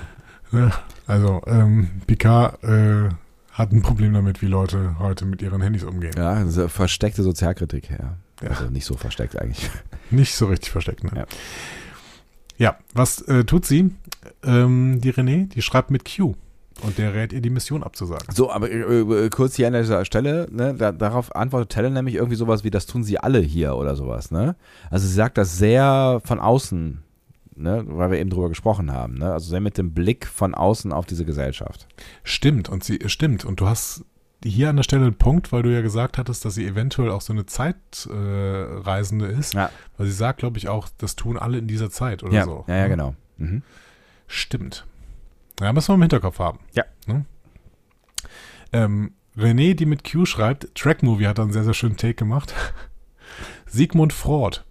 Also, 1.07 1.41
ähm, 1.47 2.01
Picard 2.05 2.63
äh, 2.63 3.09
hat 3.51 3.71
ein 3.71 3.81
Problem 3.81 4.13
damit, 4.13 4.41
wie 4.41 4.47
Leute 4.47 4.97
heute 4.99 5.25
mit 5.25 5.41
ihren 5.41 5.61
Handys 5.61 5.83
umgehen. 5.83 6.13
Ja, 6.17 6.45
versteckte 6.67 7.23
Sozialkritik, 7.23 7.89
ja. 7.89 8.17
Ja. 8.41 8.49
Also 8.49 8.65
nicht 8.65 8.85
so 8.85 8.95
versteckt 8.95 9.39
eigentlich. 9.39 9.69
Nicht 10.11 10.35
so 10.35 10.47
richtig 10.47 10.71
versteckt, 10.71 11.03
ne? 11.03 11.11
Ja. 11.15 11.25
Ja, 12.57 12.77
was 12.93 13.21
äh, 13.21 13.45
tut 13.45 13.65
sie? 13.65 13.91
Ähm, 14.43 15.01
die 15.01 15.11
René, 15.11 15.47
die 15.49 15.61
schreibt 15.61 15.89
mit 15.91 16.05
Q. 16.05 16.35
Und 16.81 16.97
der 16.97 17.13
rät 17.13 17.31
ihr, 17.33 17.41
die 17.41 17.49
Mission 17.49 17.83
abzusagen. 17.83 18.33
So, 18.33 18.51
aber 18.51 18.69
äh, 18.69 19.01
äh, 19.01 19.29
kurz 19.29 19.55
hier 19.55 19.67
an 19.67 19.73
dieser 19.73 20.05
Stelle, 20.05 20.47
ne, 20.51 20.73
da, 20.73 20.91
darauf 20.91 21.35
antwortet 21.35 21.69
Teller 21.69 21.89
nämlich 21.89 22.15
irgendwie 22.15 22.35
sowas 22.35 22.63
wie, 22.63 22.71
das 22.71 22.85
tun 22.85 23.03
sie 23.03 23.19
alle 23.19 23.39
hier 23.39 23.75
oder 23.75 23.95
sowas, 23.95 24.31
ne? 24.31 24.55
Also 24.89 25.07
sie 25.07 25.13
sagt 25.13 25.37
das 25.37 25.57
sehr 25.57 26.21
von 26.25 26.39
außen, 26.39 27.03
ne, 27.55 27.83
weil 27.87 28.11
wir 28.11 28.19
eben 28.19 28.29
drüber 28.29 28.49
gesprochen 28.49 28.91
haben, 28.91 29.15
ne? 29.15 29.31
Also 29.31 29.49
sehr 29.49 29.61
mit 29.61 29.77
dem 29.77 29.93
Blick 29.93 30.25
von 30.27 30.55
außen 30.55 30.91
auf 30.91 31.05
diese 31.05 31.25
Gesellschaft. 31.25 31.87
Stimmt, 32.23 32.69
und 32.69 32.83
sie 32.83 32.99
stimmt. 33.05 33.45
Und 33.45 33.59
du 33.61 33.67
hast 33.67 34.03
hier 34.43 34.69
an 34.69 34.75
der 34.75 34.83
Stelle 34.83 35.03
einen 35.03 35.15
Punkt, 35.15 35.51
weil 35.51 35.63
du 35.63 35.71
ja 35.71 35.81
gesagt 35.81 36.17
hattest, 36.17 36.43
dass 36.43 36.55
sie 36.55 36.65
eventuell 36.65 37.11
auch 37.11 37.21
so 37.21 37.31
eine 37.31 37.45
Zeitreisende 37.45 39.27
äh, 39.31 39.39
ist. 39.39 39.53
Ja. 39.53 39.69
Weil 39.97 40.07
sie 40.07 40.13
sagt, 40.13 40.39
glaube 40.39 40.57
ich, 40.57 40.67
auch, 40.67 40.89
das 40.97 41.15
tun 41.15 41.37
alle 41.37 41.57
in 41.59 41.67
dieser 41.67 41.89
Zeit 41.89 42.23
oder 42.23 42.33
Ja, 42.33 42.43
so. 42.45 42.65
ja, 42.67 42.75
ja, 42.75 42.87
genau. 42.87 43.15
Mhm. 43.37 43.63
Stimmt. 44.27 44.85
Ja, 45.61 45.71
müssen 45.73 45.89
wir 45.89 45.95
im 45.95 46.01
Hinterkopf 46.01 46.39
haben. 46.39 46.59
Ja. 46.73 46.83
Ne? 47.07 47.25
Ähm, 48.71 49.13
René, 49.37 49.75
die 49.75 49.85
mit 49.85 50.03
Q 50.09 50.25
schreibt, 50.25 50.73
Trackmovie 50.75 51.27
hat 51.27 51.37
da 51.37 51.43
einen 51.43 51.53
sehr, 51.53 51.63
sehr 51.63 51.73
schönen 51.73 51.97
Take 51.97 52.15
gemacht. 52.15 52.53
Sigmund 53.67 54.13
Fraud. 54.13 54.65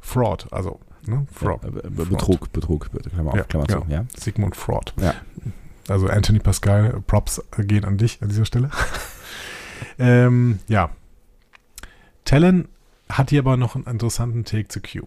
Fraud, 0.00 0.52
also, 0.52 0.80
ne? 1.06 1.26
Fraud. 1.32 1.62
Ja, 1.62 1.68
äh, 1.68 1.72
Be- 1.90 2.06
Betrug, 2.06 2.52
Betrug, 2.52 2.90
bitte, 2.92 3.10
Klammer 3.10 3.30
auf, 3.32 3.36
Ja, 3.36 3.44
Klammer 3.44 3.66
zu, 3.66 3.84
ja. 3.88 4.04
Sigmund 4.16 4.54
Fraud. 4.56 4.92
Ja. 5.00 5.14
Also 5.88 6.08
Anthony 6.08 6.38
Pascal, 6.38 7.00
Props 7.06 7.42
gehen 7.58 7.84
an 7.84 7.98
dich 7.98 8.22
an 8.22 8.28
dieser 8.28 8.44
Stelle. 8.44 8.70
ähm, 9.98 10.58
ja. 10.68 10.90
Talon 12.24 12.68
hat 13.08 13.30
hier 13.30 13.40
aber 13.40 13.56
noch 13.56 13.74
einen 13.74 13.84
interessanten 13.84 14.44
Take 14.44 14.68
zu 14.68 14.80
Q. 14.80 15.06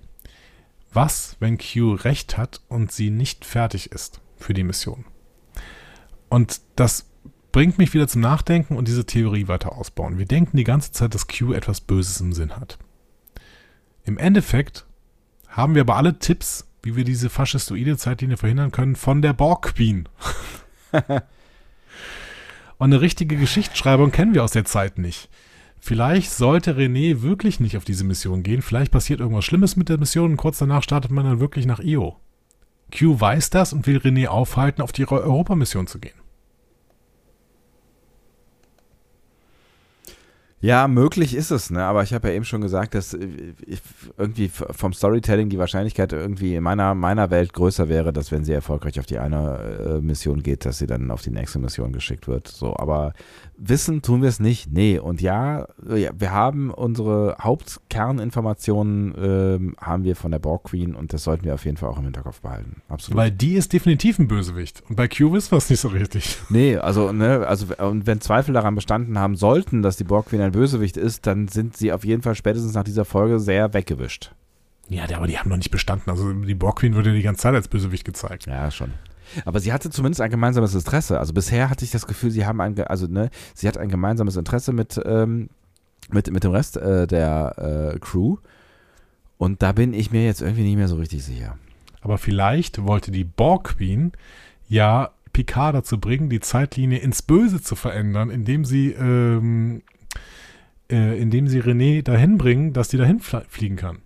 Was, 0.93 1.35
wenn 1.39 1.57
Q 1.57 1.93
recht 1.93 2.37
hat 2.37 2.61
und 2.69 2.91
sie 2.91 3.09
nicht 3.09 3.43
fertig 3.45 3.91
ist 3.91 4.21
für 4.37 4.53
die 4.53 4.63
Mission? 4.63 5.05
Und 6.29 6.61
das 6.75 7.05
bringt 7.51 7.77
mich 7.77 7.93
wieder 7.93 8.07
zum 8.07 8.21
Nachdenken 8.21 8.75
und 8.75 8.87
diese 8.87 9.05
Theorie 9.05 9.47
weiter 9.47 9.73
ausbauen. 9.73 10.17
Wir 10.17 10.25
denken 10.25 10.57
die 10.57 10.63
ganze 10.63 10.91
Zeit, 10.91 11.13
dass 11.13 11.27
Q 11.27 11.53
etwas 11.53 11.81
Böses 11.81 12.19
im 12.21 12.33
Sinn 12.33 12.55
hat. 12.55 12.77
Im 14.03 14.17
Endeffekt 14.17 14.85
haben 15.47 15.75
wir 15.75 15.81
aber 15.81 15.95
alle 15.95 16.19
Tipps 16.19 16.67
wie 16.87 16.95
wir 16.95 17.03
diese 17.03 17.29
faschistoide 17.29 17.97
Zeitlinie 17.97 18.37
verhindern 18.37 18.71
können, 18.71 18.95
von 18.95 19.21
der 19.21 19.33
Borg 19.33 19.75
Queen. 19.75 20.07
Und 22.77 22.93
eine 22.93 23.01
richtige 23.01 23.35
Geschichtsschreibung 23.35 24.11
kennen 24.11 24.33
wir 24.33 24.43
aus 24.43 24.51
der 24.51 24.63
Zeit 24.63 24.97
nicht. 24.97 25.29
Vielleicht 25.79 26.31
sollte 26.31 26.77
René 26.77 27.21
wirklich 27.23 27.59
nicht 27.59 27.75
auf 27.75 27.83
diese 27.83 28.05
Mission 28.05 28.41
gehen. 28.41 28.61
Vielleicht 28.61 28.91
passiert 28.91 29.19
irgendwas 29.19 29.43
Schlimmes 29.43 29.75
mit 29.75 29.89
der 29.89 29.97
Mission 29.97 30.31
und 30.31 30.37
kurz 30.37 30.59
danach 30.59 30.81
startet 30.81 31.11
man 31.11 31.25
dann 31.25 31.41
wirklich 31.41 31.65
nach 31.65 31.79
Io. 31.79 32.17
Q 32.91 33.19
weiß 33.19 33.49
das 33.49 33.73
und 33.73 33.85
will 33.88 33.97
René 33.97 34.27
aufhalten, 34.27 34.81
auf 34.81 34.91
die 34.91 35.07
Europamission 35.07 35.88
zu 35.88 35.99
gehen. 35.99 36.15
Ja, 40.59 40.88
möglich 40.88 41.35
ist 41.35 41.51
es, 41.51 41.69
ne? 41.69 41.84
aber 41.84 42.01
ich 42.01 42.14
habe 42.15 42.30
ja 42.30 42.34
eben 42.34 42.43
schon 42.43 42.61
gesagt, 42.61 42.95
dass 42.95 43.14
äh, 43.14 43.27
irgendwie 44.18 44.49
vom 44.49 44.91
Storytelling 44.91 45.49
die 45.49 45.59
Wahrscheinlichkeit 45.59 46.14
irgendwie 46.14 46.55
in 46.55 46.64
meiner, 46.64 46.95
meiner 46.95 47.30
Welt 47.30 47.53
größer 47.53 47.89
wäre, 47.89 48.11
dass 48.11 48.31
wenn 48.31 48.43
sie 48.43 48.53
erfolgreich 48.53 48.99
auf 48.99 49.05
die 49.05 49.19
eine 49.19 49.99
äh, 49.99 50.01
Mission 50.01 50.41
geht, 50.41 50.65
dass 50.65 50.80
sie 50.80 50.88
dann 50.88 51.11
auf 51.11 51.22
die 51.22 51.30
nächste 51.30 51.59
Mission 51.59 51.93
geschickt 51.93 52.27
wird. 52.27 52.47
So, 52.47 52.76
aber 52.76 53.14
wissen 53.57 54.01
tun 54.01 54.21
wir 54.21 54.29
es 54.29 54.39
nicht. 54.39 54.71
Nee, 54.71 54.99
und 54.99 55.21
ja, 55.21 55.67
wir 55.77 56.31
haben 56.31 56.71
unsere 56.71 57.38
Hauptkerninformationen 57.41 59.15
ähm, 59.17 59.75
haben 59.81 60.03
wir 60.03 60.15
von 60.15 60.31
der 60.31 60.39
Borg 60.39 60.65
Queen 60.65 60.95
und 60.95 61.13
das 61.13 61.23
sollten 61.23 61.45
wir 61.45 61.53
auf 61.53 61.65
jeden 61.65 61.77
Fall 61.77 61.89
auch 61.89 61.97
im 61.97 62.05
Hinterkopf 62.05 62.41
behalten. 62.41 62.81
Absolut. 62.89 63.17
Weil 63.17 63.31
die 63.31 63.55
ist 63.55 63.73
definitiv 63.73 64.19
ein 64.19 64.27
Bösewicht. 64.27 64.84
Und 64.89 64.95
bei 64.95 65.07
Q 65.07 65.34
wissen 65.34 65.51
wir 65.51 65.57
es 65.57 65.69
nicht 65.69 65.79
so 65.79 65.89
richtig. 65.89 66.38
Nee, 66.49 66.77
also, 66.77 67.11
ne, 67.11 67.45
also, 67.45 67.67
und 67.77 68.07
wenn 68.07 68.21
Zweifel 68.21 68.53
daran 68.53 68.73
bestanden 68.73 69.19
haben 69.19 69.35
sollten, 69.35 69.81
dass 69.81 69.97
die 69.97 70.05
Borg 70.05 70.27
Queen 70.27 70.41
ein 70.41 70.51
Bösewicht 70.51 70.97
ist, 70.97 71.27
dann 71.27 71.47
sind 71.47 71.75
sie 71.75 71.91
auf 71.91 72.05
jeden 72.05 72.21
Fall 72.21 72.35
spätestens 72.35 72.73
nach 72.73 72.84
dieser 72.84 73.05
Folge 73.05 73.39
sehr 73.39 73.73
weggewischt. 73.73 74.31
Ja, 74.89 75.03
aber 75.15 75.27
die 75.27 75.38
haben 75.38 75.49
noch 75.49 75.57
nicht 75.57 75.71
bestanden. 75.71 76.09
Also 76.09 76.31
die 76.31 76.55
Borg 76.55 76.79
Queen 76.79 76.95
wurde 76.95 77.09
ja 77.09 77.15
die 77.15 77.21
ganze 77.21 77.41
Zeit 77.41 77.55
als 77.55 77.67
Bösewicht 77.67 78.05
gezeigt. 78.05 78.45
Ja, 78.47 78.71
schon. 78.71 78.93
Aber 79.45 79.59
sie 79.59 79.73
hatte 79.73 79.89
zumindest 79.89 80.21
ein 80.21 80.29
gemeinsames 80.29 80.73
Interesse. 80.75 81.19
Also 81.19 81.33
bisher 81.33 81.69
hatte 81.69 81.85
ich 81.85 81.91
das 81.91 82.07
Gefühl, 82.07 82.31
sie 82.31 82.45
haben 82.45 82.61
ein, 82.61 82.79
also 82.81 83.07
ne, 83.07 83.29
sie 83.53 83.67
hat 83.67 83.77
ein 83.77 83.89
gemeinsames 83.89 84.35
Interesse 84.35 84.73
mit, 84.73 84.99
ähm, 85.05 85.49
mit, 86.09 86.31
mit 86.31 86.43
dem 86.43 86.51
Rest 86.51 86.77
äh, 86.77 87.07
der 87.07 87.93
äh, 87.95 87.99
Crew. 87.99 88.37
Und 89.37 89.61
da 89.61 89.71
bin 89.71 89.93
ich 89.93 90.11
mir 90.11 90.25
jetzt 90.25 90.41
irgendwie 90.41 90.63
nicht 90.63 90.77
mehr 90.77 90.87
so 90.87 90.95
richtig 90.95 91.23
sicher. 91.23 91.57
Aber 92.01 92.17
vielleicht 92.17 92.83
wollte 92.85 93.11
die 93.11 93.23
Borg 93.23 93.75
Queen 93.77 94.13
ja 94.67 95.11
Picard 95.33 95.75
dazu 95.75 95.99
bringen, 95.99 96.29
die 96.29 96.39
Zeitlinie 96.39 96.99
ins 96.99 97.21
Böse 97.21 97.61
zu 97.61 97.75
verändern, 97.75 98.29
indem 98.29 98.65
sie 98.65 98.91
ähm, 98.91 99.83
äh, 100.89 101.19
indem 101.21 101.47
sie 101.47 101.61
René 101.61 102.01
dahin 102.01 102.37
bringen, 102.37 102.73
dass 102.73 102.87
die 102.89 102.97
dahin 102.97 103.19
fliegen 103.19 103.75
kann. 103.75 103.99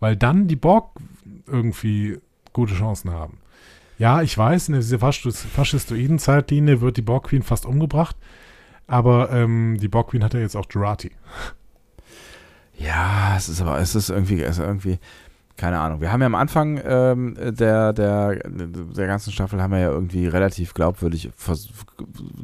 Weil 0.00 0.16
dann 0.16 0.46
die 0.46 0.56
Borg 0.56 0.90
irgendwie 1.46 2.18
gute 2.52 2.74
Chancen 2.74 3.10
haben. 3.10 3.38
Ja, 3.98 4.22
ich 4.22 4.38
weiß, 4.38 4.68
in 4.68 4.74
dieser 4.74 4.98
faschistoiden 5.00 6.20
Zeitlinie 6.20 6.80
wird 6.80 6.96
die 6.96 7.02
Borg 7.02 7.28
Queen 7.28 7.42
fast 7.42 7.66
umgebracht, 7.66 8.16
aber 8.86 9.30
ähm, 9.32 9.76
die 9.80 9.88
Borg 9.88 10.10
Queen 10.10 10.22
hat 10.22 10.34
ja 10.34 10.40
jetzt 10.40 10.56
auch 10.56 10.66
Jurati. 10.70 11.10
Ja, 12.80 13.34
es 13.36 13.48
ist 13.48 13.60
aber, 13.60 13.80
es 13.80 13.96
ist 13.96 14.08
irgendwie, 14.08 14.40
es 14.40 14.58
ist 14.58 14.64
irgendwie, 14.64 15.00
keine 15.56 15.80
Ahnung. 15.80 16.00
Wir 16.00 16.12
haben 16.12 16.20
ja 16.20 16.26
am 16.26 16.36
Anfang 16.36 16.80
ähm, 16.86 17.36
der, 17.36 17.92
der, 17.92 18.36
der 18.36 19.06
ganzen 19.08 19.32
Staffel 19.32 19.60
haben 19.60 19.72
wir 19.72 19.80
ja 19.80 19.90
irgendwie 19.90 20.28
relativ 20.28 20.74
glaubwürdig 20.74 21.30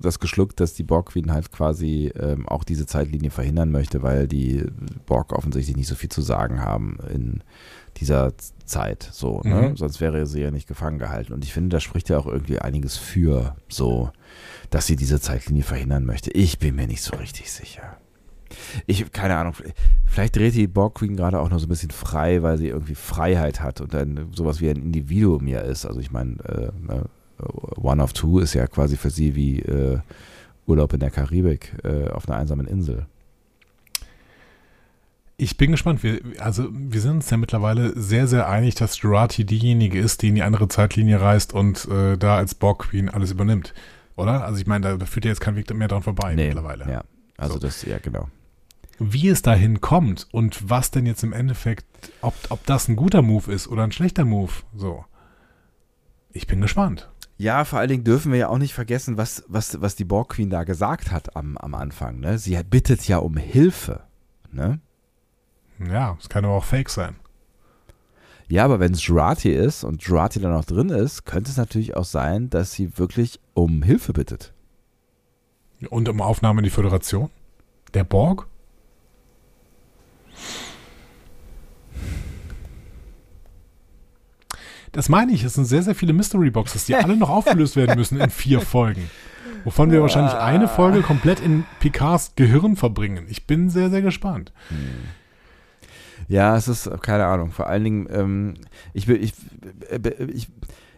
das 0.01 0.19
geschluckt, 0.19 0.59
dass 0.59 0.75
die 0.75 0.83
Borg 0.83 1.11
Queen 1.11 1.33
halt 1.33 1.53
quasi 1.53 2.13
ähm, 2.19 2.49
auch 2.49 2.65
diese 2.65 2.85
Zeitlinie 2.85 3.31
verhindern 3.31 3.71
möchte, 3.71 4.03
weil 4.03 4.27
die 4.27 4.67
Borg 5.07 5.33
offensichtlich 5.33 5.77
nicht 5.77 5.87
so 5.87 5.95
viel 5.95 6.11
zu 6.11 6.21
sagen 6.21 6.61
haben 6.61 6.99
in 7.15 7.45
dieser 7.97 8.33
Zeit, 8.65 9.09
so, 9.13 9.41
ne? 9.45 9.71
Mhm. 9.71 9.77
Sonst 9.77 10.01
wäre 10.01 10.27
sie 10.27 10.41
ja 10.41 10.51
nicht 10.51 10.67
gefangen 10.67 10.99
gehalten. 10.99 11.33
Und 11.33 11.45
ich 11.45 11.53
finde, 11.53 11.71
da 11.71 11.81
spricht 11.81 12.09
ja 12.09 12.19
auch 12.19 12.27
irgendwie 12.27 12.59
einiges 12.59 12.97
für, 12.97 13.57
so, 13.69 14.11
dass 14.71 14.87
sie 14.87 14.97
diese 14.97 15.21
Zeitlinie 15.21 15.63
verhindern 15.63 16.05
möchte. 16.05 16.31
Ich 16.31 16.59
bin 16.59 16.75
mir 16.75 16.87
nicht 16.87 17.03
so 17.03 17.17
richtig 17.17 17.53
sicher. 17.53 17.99
Ich, 18.87 19.11
keine 19.13 19.37
Ahnung, 19.37 19.55
vielleicht 20.07 20.37
dreht 20.37 20.55
die 20.55 20.67
Borg 20.67 20.97
Queen 20.97 21.17
gerade 21.17 21.41
auch 21.41 21.51
noch 21.51 21.59
so 21.59 21.67
ein 21.67 21.71
bisschen 21.71 21.91
frei, 21.91 22.43
weil 22.43 22.59
sie 22.59 22.69
irgendwie 22.69 22.95
Freiheit 22.95 23.61
hat 23.61 23.81
und 23.81 23.95
dann 23.95 24.29
sowas 24.33 24.61
wie 24.61 24.69
ein 24.69 24.77
Individuum 24.77 25.47
ja 25.47 25.61
ist. 25.61 25.87
Also 25.87 26.01
ich 26.01 26.11
meine, 26.11 26.37
äh, 26.45 26.71
ne, 26.81 27.05
One 27.77 28.03
of 28.03 28.13
Two 28.13 28.39
ist 28.39 28.55
ja 28.55 28.67
quasi 28.67 28.97
für 28.97 29.11
sie 29.11 29.35
wie 29.35 29.61
äh, 29.61 29.99
Urlaub 30.67 30.93
in 30.93 31.01
der 31.01 31.11
Karibik 31.11 31.75
äh, 31.83 32.09
auf 32.09 32.29
einer 32.29 32.39
einsamen 32.39 32.67
Insel. 32.67 33.07
Ich 35.37 35.57
bin 35.57 35.73
gespannt. 35.73 36.03
Wir, 36.03 36.21
also 36.39 36.69
wir 36.71 37.01
sind 37.01 37.13
uns 37.13 37.31
ja 37.31 37.37
mittlerweile 37.37 37.99
sehr, 38.01 38.29
sehr 38.29 38.49
einig, 38.49 38.77
dass 38.77 39.01
Jurati 39.01 39.45
diejenige 39.45 39.99
ist, 39.99 40.23
die 40.23 40.29
in 40.29 40.37
die 40.37 40.43
andere 40.43 40.69
Zeitlinie 40.69 41.21
reist 41.21 41.53
und 41.53 41.87
äh, 41.89 42.17
da 42.17 42.37
als 42.37 42.55
Borg 42.55 42.91
Queen 42.91 43.09
alles 43.09 43.33
übernimmt. 43.33 43.75
Oder? 44.17 44.45
Also 44.45 44.61
ich 44.61 44.67
meine, 44.67 44.97
da 44.97 45.07
führt 45.07 45.25
ja 45.25 45.31
jetzt 45.31 45.41
kein 45.41 45.57
Weg 45.57 45.73
mehr 45.75 45.89
dran 45.89 46.03
vorbei 46.03 46.35
nee, 46.35 46.47
mittlerweile. 46.47 46.91
Ja, 46.91 47.05
also 47.37 47.55
so. 47.55 47.61
das, 47.61 47.83
ja 47.83 47.99
genau. 47.99 48.29
Wie 49.01 49.29
es 49.29 49.43
dahin 49.43 49.81
kommt 49.81 50.29
und 50.31 50.71
was 50.71 50.93
denn 50.93 51.05
jetzt 51.05 51.25
im 51.25 51.33
Endeffekt, 51.33 51.85
ob, 52.21 52.35
ob 52.51 52.65
das 52.67 52.87
ein 52.87 52.95
guter 52.95 53.23
Move 53.23 53.53
ist 53.53 53.67
oder 53.67 53.83
ein 53.83 53.91
schlechter 53.91 54.25
Move, 54.25 54.53
so. 54.73 55.05
Ich 56.33 56.47
bin 56.47 56.61
gespannt. 56.61 57.11
Ja, 57.37 57.65
vor 57.65 57.81
allen 57.81 57.89
Dingen 57.89 58.05
dürfen 58.05 58.31
wir 58.31 58.39
ja 58.39 58.49
auch 58.49 58.59
nicht 58.59 58.75
vergessen, 58.75 59.17
was, 59.17 59.45
was, 59.49 59.81
was 59.81 59.97
die 59.97 60.05
Borg 60.05 60.31
Queen 60.31 60.51
da 60.51 60.63
gesagt 60.63 61.11
hat 61.11 61.35
am, 61.35 61.57
am 61.59 61.75
Anfang. 61.75 62.21
Ne? 62.21 62.39
Sie 62.39 62.57
bittet 62.63 63.09
ja 63.09 63.19
um 63.19 63.37
Hilfe. 63.37 64.05
Ne? 64.53 64.81
Ja, 65.79 66.17
es 66.21 66.29
kann 66.29 66.45
aber 66.45 66.55
auch 66.55 66.65
fake 66.65 66.91
sein. 66.91 67.17
Ja, 68.47 68.65
aber 68.65 68.79
wenn 68.79 68.93
es 68.93 69.07
Jurati 69.07 69.51
ist 69.51 69.85
und 69.85 70.03
Jurati 70.03 70.39
dann 70.39 70.53
noch 70.53 70.65
drin 70.65 70.91
ist, 70.91 71.25
könnte 71.25 71.51
es 71.51 71.57
natürlich 71.57 71.97
auch 71.97 72.05
sein, 72.05 72.51
dass 72.51 72.73
sie 72.73 72.99
wirklich 72.99 73.41
um 73.55 73.83
Hilfe 73.83 74.13
bittet. 74.13 74.53
Und 75.91 76.09
um 76.09 76.21
Aufnahme 76.21 76.61
in 76.61 76.65
die 76.65 76.71
Föderation? 76.71 77.31
Der 77.95 78.05
Borg? 78.05 78.47
Das 84.93 85.09
meine 85.09 85.33
ich, 85.33 85.43
es 85.43 85.55
sind 85.55 85.65
sehr, 85.65 85.83
sehr 85.83 85.95
viele 85.95 86.13
Mystery 86.13 86.51
Boxes, 86.51 86.87
die 86.87 86.95
alle 86.95 87.17
noch 87.17 87.31
aufgelöst 87.31 87.75
werden 87.75 87.97
müssen 87.97 88.21
in 88.21 88.31
vier 88.31 88.61
Folgen. 88.61 89.11
Wovon 89.65 89.91
wir 89.91 90.03
wahrscheinlich 90.03 90.35
eine 90.35 90.69
Folge 90.69 91.01
komplett 91.01 91.41
in 91.41 91.65
Picards 91.81 92.35
Gehirn 92.37 92.77
verbringen. 92.77 93.27
Ich 93.29 93.47
bin 93.47 93.71
sehr, 93.71 93.91
sehr 93.91 94.03
gespannt. 94.03 94.53
Hm. 94.69 95.09
Ja, 96.29 96.57
es 96.57 96.69
ist, 96.69 96.91
keine 97.03 97.27
Ahnung, 97.27 97.51
vor 97.51 97.67
allen 97.67 97.85
Dingen, 97.85 98.09
ähm, 98.11 98.55
ich, 98.93 99.09
ich, 99.09 99.33
äh, 99.91 100.25
ich, 100.33 100.49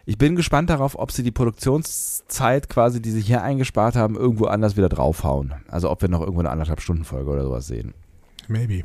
ich 0.05 0.17
bin 0.17 0.35
gespannt 0.35 0.69
darauf, 0.69 0.97
ob 0.97 1.11
sie 1.11 1.23
die 1.23 1.31
Produktionszeit 1.31 2.69
quasi, 2.69 3.01
die 3.01 3.11
sie 3.11 3.21
hier 3.21 3.43
eingespart 3.43 3.95
haben, 3.95 4.15
irgendwo 4.15 4.45
anders 4.45 4.77
wieder 4.77 4.89
draufhauen. 4.89 5.53
Also 5.67 5.89
ob 5.89 6.01
wir 6.01 6.09
noch 6.09 6.21
irgendwo 6.21 6.39
eine 6.39 6.49
anderthalb 6.49 6.81
Stunden 6.81 7.03
Folge 7.03 7.29
oder 7.29 7.43
sowas 7.43 7.67
sehen. 7.67 7.93
Maybe. 8.47 8.83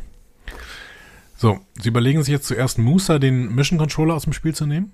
So, 1.36 1.60
sie 1.80 1.88
überlegen 1.88 2.22
sich 2.22 2.32
jetzt 2.32 2.46
zuerst 2.46 2.78
Musa 2.78 3.18
den 3.18 3.54
Mission 3.54 3.78
Controller 3.78 4.14
aus 4.14 4.24
dem 4.24 4.32
Spiel 4.32 4.54
zu 4.54 4.66
nehmen. 4.66 4.92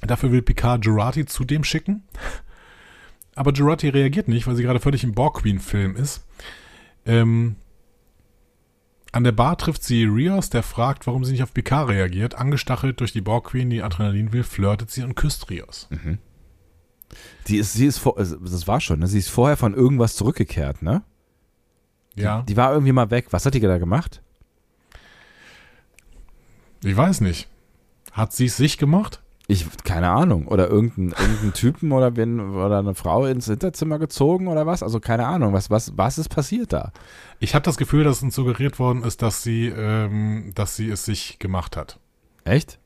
Dafür 0.00 0.32
will 0.32 0.42
Picard 0.42 0.84
Jurati 0.84 1.26
zu 1.26 1.44
dem 1.44 1.64
schicken. 1.64 2.02
Aber 3.34 3.52
Jurati 3.52 3.88
reagiert 3.88 4.28
nicht, 4.28 4.46
weil 4.46 4.56
sie 4.56 4.62
gerade 4.62 4.80
völlig 4.80 5.04
im 5.04 5.12
Borg 5.12 5.42
Queen 5.42 5.60
Film 5.60 5.96
ist. 5.96 6.26
Ähm, 7.06 7.56
an 9.12 9.24
der 9.24 9.32
Bar 9.32 9.58
trifft 9.58 9.82
sie 9.82 10.04
Rios, 10.04 10.50
der 10.50 10.62
fragt, 10.62 11.06
warum 11.06 11.24
sie 11.24 11.32
nicht 11.32 11.42
auf 11.42 11.52
Picard 11.52 11.88
reagiert. 11.88 12.36
Angestachelt 12.36 13.00
durch 13.00 13.12
die 13.12 13.20
Borg 13.20 13.48
Queen, 13.48 13.70
die 13.70 13.82
Adrenalin 13.82 14.32
will, 14.32 14.44
flirtet 14.44 14.90
sie 14.90 15.02
und 15.02 15.16
küsst 15.16 15.50
Rios. 15.50 15.88
Mhm. 15.90 16.18
Die 17.48 17.56
ist, 17.56 17.72
sie 17.72 17.86
ist 17.86 17.98
vor, 17.98 18.18
also 18.18 18.36
das 18.36 18.68
war 18.68 18.80
schon, 18.80 19.00
ne? 19.00 19.08
Sie 19.08 19.18
ist 19.18 19.30
vorher 19.30 19.56
von 19.56 19.74
irgendwas 19.74 20.14
zurückgekehrt, 20.14 20.82
ne? 20.82 21.02
Ja. 22.14 22.42
Die, 22.42 22.52
die 22.52 22.56
war 22.56 22.72
irgendwie 22.72 22.92
mal 22.92 23.10
weg. 23.10 23.26
Was 23.30 23.46
hat 23.46 23.54
die 23.54 23.60
da 23.60 23.78
gemacht? 23.78 24.22
Ich 26.84 26.96
weiß 26.96 27.20
nicht. 27.20 27.48
Hat 28.12 28.32
sie 28.32 28.46
es 28.46 28.56
sich 28.56 28.78
gemacht? 28.78 29.22
Ich, 29.50 29.66
keine 29.82 30.10
Ahnung. 30.10 30.46
Oder 30.46 30.68
irgendein, 30.68 31.08
irgendein 31.20 31.52
Typen 31.52 31.90
oder, 31.90 32.14
wenn, 32.14 32.38
oder 32.38 32.78
eine 32.78 32.94
Frau 32.94 33.26
ins 33.26 33.46
Hinterzimmer 33.46 33.98
gezogen 33.98 34.46
oder 34.46 34.64
was? 34.64 34.84
Also 34.84 35.00
keine 35.00 35.26
Ahnung. 35.26 35.52
Was, 35.52 35.70
was, 35.70 35.96
was 35.96 36.18
ist 36.18 36.28
passiert 36.28 36.72
da? 36.72 36.92
Ich 37.40 37.56
habe 37.56 37.64
das 37.64 37.76
Gefühl, 37.76 38.04
dass 38.04 38.22
uns 38.22 38.36
suggeriert 38.36 38.78
worden 38.78 39.02
ist, 39.02 39.22
dass 39.22 39.42
sie, 39.42 39.66
ähm, 39.66 40.52
dass 40.54 40.76
sie 40.76 40.88
es 40.88 41.04
sich 41.04 41.40
gemacht 41.40 41.76
hat. 41.76 41.98
Echt? 42.44 42.78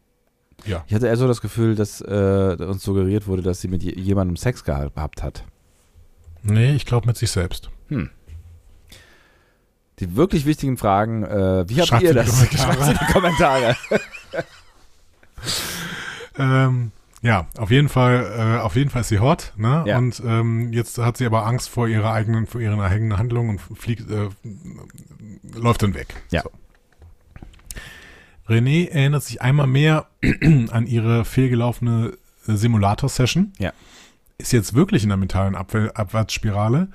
Ja. 0.65 0.85
Ich 0.87 0.95
hatte 0.95 1.07
eher 1.07 1.19
so 1.19 1.29
das 1.29 1.43
Gefühl, 1.43 1.75
dass 1.75 2.01
äh, 2.01 2.57
uns 2.59 2.83
suggeriert 2.83 3.27
wurde, 3.27 3.43
dass 3.43 3.61
sie 3.61 3.69
mit 3.69 3.83
jemandem 3.83 4.37
Sex 4.37 4.65
gehabt 4.65 5.23
hat. 5.23 5.45
Nee, 6.43 6.75
ich 6.75 6.87
glaube 6.87 7.07
mit 7.07 7.19
sich 7.19 7.31
selbst. 7.31 7.69
Hm. 7.89 8.09
Die 9.99 10.17
wirklich 10.17 10.47
wichtigen 10.47 10.79
Fragen, 10.79 11.25
äh, 11.25 11.69
wie 11.69 11.77
habt 11.77 11.89
Schreibt 11.89 12.05
ihr 12.05 12.15
das? 12.15 12.47
Schreibt 12.51 12.89
in 12.89 12.99
die 13.07 13.13
Kommentare. 13.13 13.77
ähm, 16.39 16.93
ja, 17.23 17.47
auf 17.57 17.71
jeden 17.71 17.89
Fall, 17.89 18.59
äh, 18.59 18.61
auf 18.61 18.77
jeden 18.77 18.91
Fall 18.91 19.01
ist 19.01 19.09
sie 19.09 19.19
hot, 19.19 19.55
ne? 19.57 19.85
Ja. 19.87 19.97
Und 19.97 20.23
ähm, 20.27 20.73
jetzt 20.73 20.99
hat 20.99 21.17
sie 21.17 21.25
aber 21.25 21.47
Angst 21.47 21.71
vor 21.71 21.89
ihrer 21.89 22.13
eigenen, 22.13 22.47
vor 22.47 22.61
ihren 22.61 22.79
eigenen 22.81 23.17
Handlungen 23.17 23.51
und 23.51 23.61
fliegt, 23.79 24.11
äh, 24.11 24.29
läuft 25.55 25.83
dann 25.83 25.95
weg. 25.95 26.23
Ja. 26.31 26.43
So. 26.43 26.51
René 28.47 28.91
erinnert 28.91 29.23
sich 29.23 29.41
einmal 29.41 29.67
mehr 29.67 30.07
an 30.71 30.87
ihre 30.87 31.25
fehlgelaufene 31.25 32.13
äh, 32.47 32.53
Simulator-Session. 32.53 33.53
Ja. 33.59 33.73
Ist 34.37 34.53
jetzt 34.53 34.75
wirklich 34.75 35.03
in 35.03 35.09
der 35.09 35.17
mentalen 35.17 35.55
Abw 35.55 35.91
Abwärtsspirale, 35.95 36.89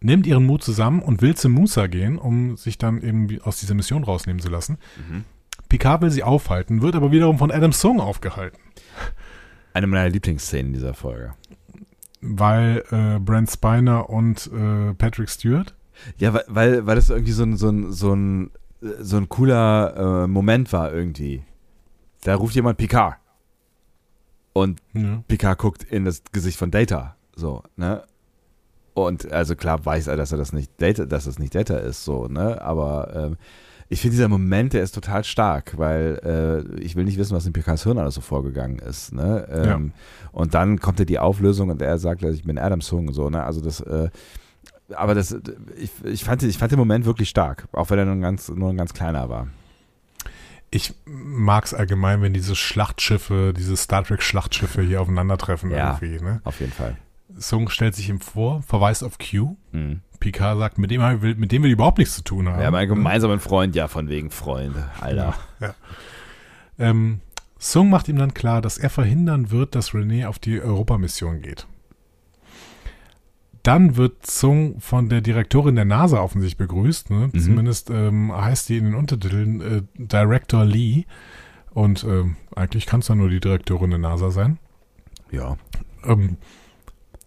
nimmt 0.00 0.26
ihren 0.26 0.44
Mut 0.44 0.62
zusammen 0.62 1.02
und 1.02 1.22
will 1.22 1.34
zu 1.34 1.48
Musa 1.48 1.86
gehen, 1.86 2.18
um 2.18 2.56
sich 2.56 2.78
dann 2.78 3.02
irgendwie 3.02 3.40
aus 3.40 3.58
dieser 3.58 3.74
Mission 3.74 4.04
rausnehmen 4.04 4.40
zu 4.40 4.48
lassen. 4.48 4.78
Mhm. 4.96 5.24
Picard 5.68 6.02
will 6.02 6.10
sie 6.10 6.22
aufhalten, 6.22 6.82
wird 6.82 6.94
aber 6.94 7.10
wiederum 7.10 7.38
von 7.38 7.50
Adam 7.50 7.72
Song 7.72 8.00
aufgehalten, 8.00 8.60
Eine 9.76 9.88
meiner 9.88 10.08
Lieblingsszenen 10.08 10.72
dieser 10.72 10.94
Folge. 10.94 11.34
weil 12.22 12.82
äh, 12.90 13.18
Brent 13.18 13.50
Spiner 13.50 14.08
und 14.08 14.50
äh, 14.50 14.94
Patrick 14.94 15.28
Stewart 15.28 15.74
Ja, 16.16 16.32
weil, 16.32 16.44
weil, 16.48 16.86
weil 16.86 16.96
das 16.96 17.10
irgendwie 17.10 17.32
so 17.32 17.42
ein, 17.42 17.58
so 17.58 17.68
ein, 17.68 17.92
so 17.92 18.14
ein, 18.14 18.50
so 18.80 19.18
ein 19.18 19.28
cooler 19.28 20.24
äh, 20.24 20.26
Moment 20.28 20.72
war 20.72 20.94
irgendwie. 20.94 21.42
Da 22.22 22.36
ruft 22.36 22.54
jemand 22.54 22.78
Picard. 22.78 23.16
Und 24.54 24.80
ja. 24.94 25.22
Picard 25.28 25.58
guckt 25.58 25.82
in 25.82 26.06
das 26.06 26.22
Gesicht 26.32 26.56
von 26.56 26.70
Data. 26.70 27.14
So, 27.34 27.62
ne? 27.76 28.02
Und 28.94 29.30
also 29.30 29.56
klar 29.56 29.84
weiß 29.84 30.06
er, 30.06 30.16
dass 30.16 30.32
er 30.32 30.38
das 30.38 30.54
nicht 30.54 30.72
Data, 30.80 31.04
dass 31.04 31.26
das 31.26 31.38
nicht 31.38 31.54
Data 31.54 31.76
ist, 31.76 32.02
so, 32.02 32.28
ne? 32.28 32.62
Aber 32.62 33.14
ähm, 33.14 33.36
ich 33.88 34.00
finde 34.00 34.16
dieser 34.16 34.28
Moment, 34.28 34.72
der 34.72 34.82
ist 34.82 34.94
total 34.94 35.22
stark, 35.24 35.78
weil 35.78 36.64
äh, 36.76 36.80
ich 36.80 36.96
will 36.96 37.04
nicht 37.04 37.18
wissen, 37.18 37.36
was 37.36 37.46
in 37.46 37.52
Picards 37.52 37.84
Hirn 37.84 37.98
alles 37.98 38.14
so 38.14 38.20
vorgegangen 38.20 38.78
ist, 38.80 39.12
ne? 39.12 39.46
Ähm, 39.50 39.92
Und 40.32 40.54
dann 40.54 40.80
kommt 40.80 40.98
ja 40.98 41.04
die 41.04 41.18
Auflösung 41.18 41.70
und 41.70 41.80
er 41.80 41.98
sagt, 41.98 42.22
ich 42.24 42.44
bin 42.44 42.58
Adam 42.58 42.80
Sung, 42.80 43.12
so, 43.12 43.30
ne? 43.30 43.44
Also 43.44 43.60
das, 43.60 43.80
äh, 43.80 44.08
aber 44.94 45.14
das, 45.14 45.36
ich, 45.76 45.90
ich, 46.04 46.24
fand, 46.24 46.42
ich 46.42 46.58
fand 46.58 46.72
den 46.72 46.78
Moment 46.78 47.04
wirklich 47.06 47.28
stark, 47.28 47.66
auch 47.72 47.90
wenn 47.90 47.98
er 47.98 48.04
nur 48.04 48.14
ein 48.14 48.20
ganz, 48.20 48.48
nur 48.48 48.70
ein 48.70 48.76
ganz 48.76 48.92
kleiner 48.94 49.28
war. 49.28 49.48
Ich 50.70 50.94
mag 51.04 51.64
es 51.64 51.72
allgemein, 51.74 52.22
wenn 52.22 52.34
diese 52.34 52.56
Schlachtschiffe, 52.56 53.54
diese 53.56 53.76
Star 53.76 54.04
Trek-Schlachtschiffe 54.04 54.82
hier 54.82 55.00
aufeinandertreffen 55.00 55.70
Ja. 55.70 55.98
irgendwie. 56.00 56.22
Ne? 56.24 56.40
Auf 56.44 56.60
jeden 56.60 56.72
Fall. 56.72 56.96
Sung 57.36 57.68
stellt 57.68 57.94
sich 57.94 58.08
ihm 58.08 58.20
vor, 58.20 58.62
verweist 58.62 59.04
auf 59.04 59.18
Q. 59.18 59.56
Mhm. 59.72 60.00
Picard 60.20 60.58
sagt, 60.58 60.78
mit 60.78 60.90
dem, 60.90 61.00
wir- 61.02 61.36
mit 61.36 61.52
dem 61.52 61.62
will 61.62 61.68
ich 61.70 61.74
überhaupt 61.74 61.98
nichts 61.98 62.14
zu 62.16 62.24
tun 62.24 62.48
haben. 62.48 62.62
Haben 62.62 62.74
einen 62.74 62.88
gemeinsamen 62.88 63.38
Freund, 63.40 63.74
ja, 63.76 63.86
von 63.88 64.08
wegen 64.08 64.30
Freunde, 64.30 64.88
Alter. 65.00 65.34
Ähm, 66.78 67.20
Sung 67.58 67.90
macht 67.90 68.08
ihm 68.08 68.16
dann 68.16 68.34
klar, 68.34 68.60
dass 68.62 68.78
er 68.78 68.90
verhindern 68.90 69.50
wird, 69.50 69.74
dass 69.74 69.90
René 69.92 70.26
auf 70.26 70.38
die 70.38 70.60
Europamission 70.60 71.42
geht. 71.42 71.66
Dann 73.62 73.96
wird 73.96 74.24
Sung 74.26 74.78
von 74.80 75.08
der 75.08 75.20
Direktorin 75.22 75.74
der 75.74 75.84
NASA 75.84 76.20
offensichtlich 76.20 76.56
begrüßt. 76.58 77.10
Ne? 77.10 77.30
Mhm. 77.32 77.40
Zumindest 77.40 77.90
ähm, 77.90 78.32
heißt 78.32 78.68
die 78.68 78.78
in 78.78 78.84
den 78.84 78.94
Untertiteln 78.94 79.60
äh, 79.60 79.82
Director 79.96 80.64
Lee. 80.64 81.04
Und 81.70 82.04
ähm, 82.04 82.36
eigentlich 82.54 82.86
kann 82.86 83.00
es 83.00 83.06
dann 83.06 83.18
nur 83.18 83.28
die 83.28 83.40
Direktorin 83.40 83.90
der 83.90 83.98
NASA 83.98 84.30
sein. 84.30 84.58
Ja. 85.32 85.56
Ähm, 86.04 86.36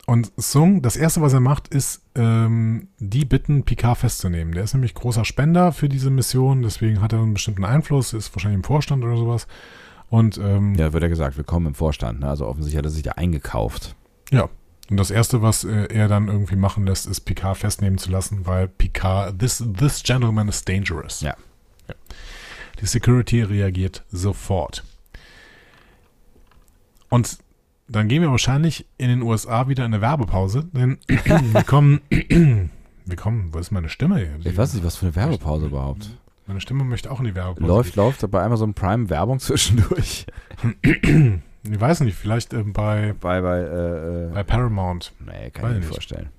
und 0.09 0.31
Sung, 0.37 0.81
das 0.81 0.95
erste, 0.95 1.21
was 1.21 1.33
er 1.33 1.39
macht, 1.39 1.67
ist, 1.67 2.01
ähm, 2.15 2.87
die 2.97 3.25
bitten, 3.25 3.63
Picard 3.63 3.99
festzunehmen. 3.99 4.55
Der 4.55 4.63
ist 4.63 4.73
nämlich 4.73 4.95
großer 4.95 5.23
Spender 5.23 5.71
für 5.71 5.87
diese 5.87 6.09
Mission, 6.09 6.63
deswegen 6.63 6.99
hat 6.99 7.13
er 7.13 7.19
einen 7.19 7.35
bestimmten 7.35 7.63
Einfluss, 7.63 8.13
ist 8.13 8.33
wahrscheinlich 8.33 8.57
im 8.57 8.63
Vorstand 8.63 9.03
oder 9.03 9.17
sowas. 9.17 9.45
Und 10.09 10.39
ähm, 10.39 10.73
Ja, 10.73 10.93
wird 10.93 11.03
ja 11.03 11.09
gesagt, 11.09 11.37
willkommen 11.37 11.67
im 11.67 11.75
Vorstand. 11.75 12.21
Ne? 12.21 12.27
Also 12.27 12.47
offensichtlich 12.47 12.79
hat 12.79 12.85
er 12.85 12.89
sich 12.89 13.03
da 13.03 13.11
eingekauft. 13.11 13.95
Ja. 14.31 14.49
Und 14.89 14.97
das 14.97 15.11
erste, 15.11 15.43
was 15.43 15.63
äh, 15.63 15.85
er 15.93 16.07
dann 16.07 16.27
irgendwie 16.27 16.55
machen 16.55 16.87
lässt, 16.87 17.05
ist 17.05 17.21
Picard 17.21 17.59
festnehmen 17.59 17.99
zu 17.99 18.09
lassen, 18.09 18.47
weil 18.47 18.67
Picard, 18.67 19.37
this, 19.37 19.63
this 19.77 20.01
gentleman 20.01 20.47
is 20.47 20.65
dangerous. 20.65 21.21
Ja. 21.21 21.35
ja. 21.87 21.93
Die 22.81 22.87
Security 22.87 23.43
reagiert 23.43 24.03
sofort. 24.09 24.83
Und 27.09 27.37
dann 27.89 28.07
gehen 28.07 28.21
wir 28.21 28.31
wahrscheinlich 28.31 28.85
in 28.97 29.09
den 29.09 29.21
USA 29.21 29.67
wieder 29.67 29.85
in 29.85 29.93
eine 29.93 30.01
Werbepause, 30.01 30.65
denn 30.73 30.97
wir 31.07 31.63
kommen, 31.63 32.01
wir 32.09 33.15
kommen, 33.17 33.49
wo 33.53 33.59
ist 33.59 33.71
meine 33.71 33.89
Stimme 33.89 34.17
hier? 34.17 34.51
Ich 34.51 34.57
weiß 34.57 34.73
nicht, 34.73 34.85
was 34.85 34.95
für 34.97 35.07
eine 35.07 35.15
Werbepause 35.15 35.65
überhaupt. 35.67 36.09
Meine 36.47 36.61
Stimme 36.61 36.83
möchte 36.83 37.11
auch 37.11 37.19
in 37.19 37.25
die 37.25 37.35
Werbepause. 37.35 37.67
Läuft, 37.67 37.95
läuft 37.95 38.31
bei 38.31 38.43
Amazon 38.43 38.73
Prime 38.73 39.09
Werbung 39.09 39.39
zwischendurch. 39.39 40.25
Ich 41.61 41.79
weiß 41.79 41.99
nicht, 42.01 42.15
vielleicht 42.17 42.53
äh, 42.53 42.63
bei, 42.63 43.13
Bei, 43.19 43.41
bei, 43.41 43.59
äh, 43.59 44.29
bei 44.33 44.39
äh, 44.39 44.43
Paramount. 44.45 45.11
nee, 45.19 45.49
kann 45.51 45.63
weiß 45.65 45.71
ich 45.71 45.75
mir 45.75 45.79
nicht. 45.81 45.87
vorstellen. 45.89 46.29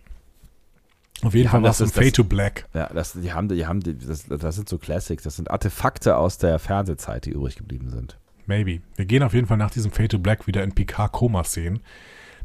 Auf 1.23 1.35
jeden 1.35 1.45
Ja, 1.45 1.51
Fall 1.51 1.63
das 1.63 1.83
ist 1.83 1.95
Fade 1.95 2.13
to 2.13 2.25
Black. 2.25 2.65
Ja, 2.73 2.89
das, 2.89 3.13
die 3.13 3.31
haben, 3.33 3.49
die 3.49 3.67
haben, 3.67 3.81
die, 3.81 3.99
das, 3.99 4.25
das 4.27 4.57
sind 4.57 4.69
so 4.71 4.79
Classics, 4.79 5.23
das 5.23 5.37
sind 5.37 5.51
Artefakte 5.51 6.17
aus 6.17 6.39
der 6.39 6.59
Fernsehzeit, 6.59 7.27
die 7.27 7.31
übrig 7.33 7.57
geblieben 7.57 7.91
sind. 7.91 8.17
Maybe. 8.51 8.81
Wir 8.97 9.05
gehen 9.05 9.23
auf 9.23 9.33
jeden 9.33 9.47
Fall 9.47 9.59
nach 9.59 9.71
diesem 9.71 9.93
Fade 9.93 10.09
to 10.09 10.19
Black 10.19 10.49
wieder 10.49 10.65
in 10.65 10.73
Picard-Koma-Szenen. 10.73 11.81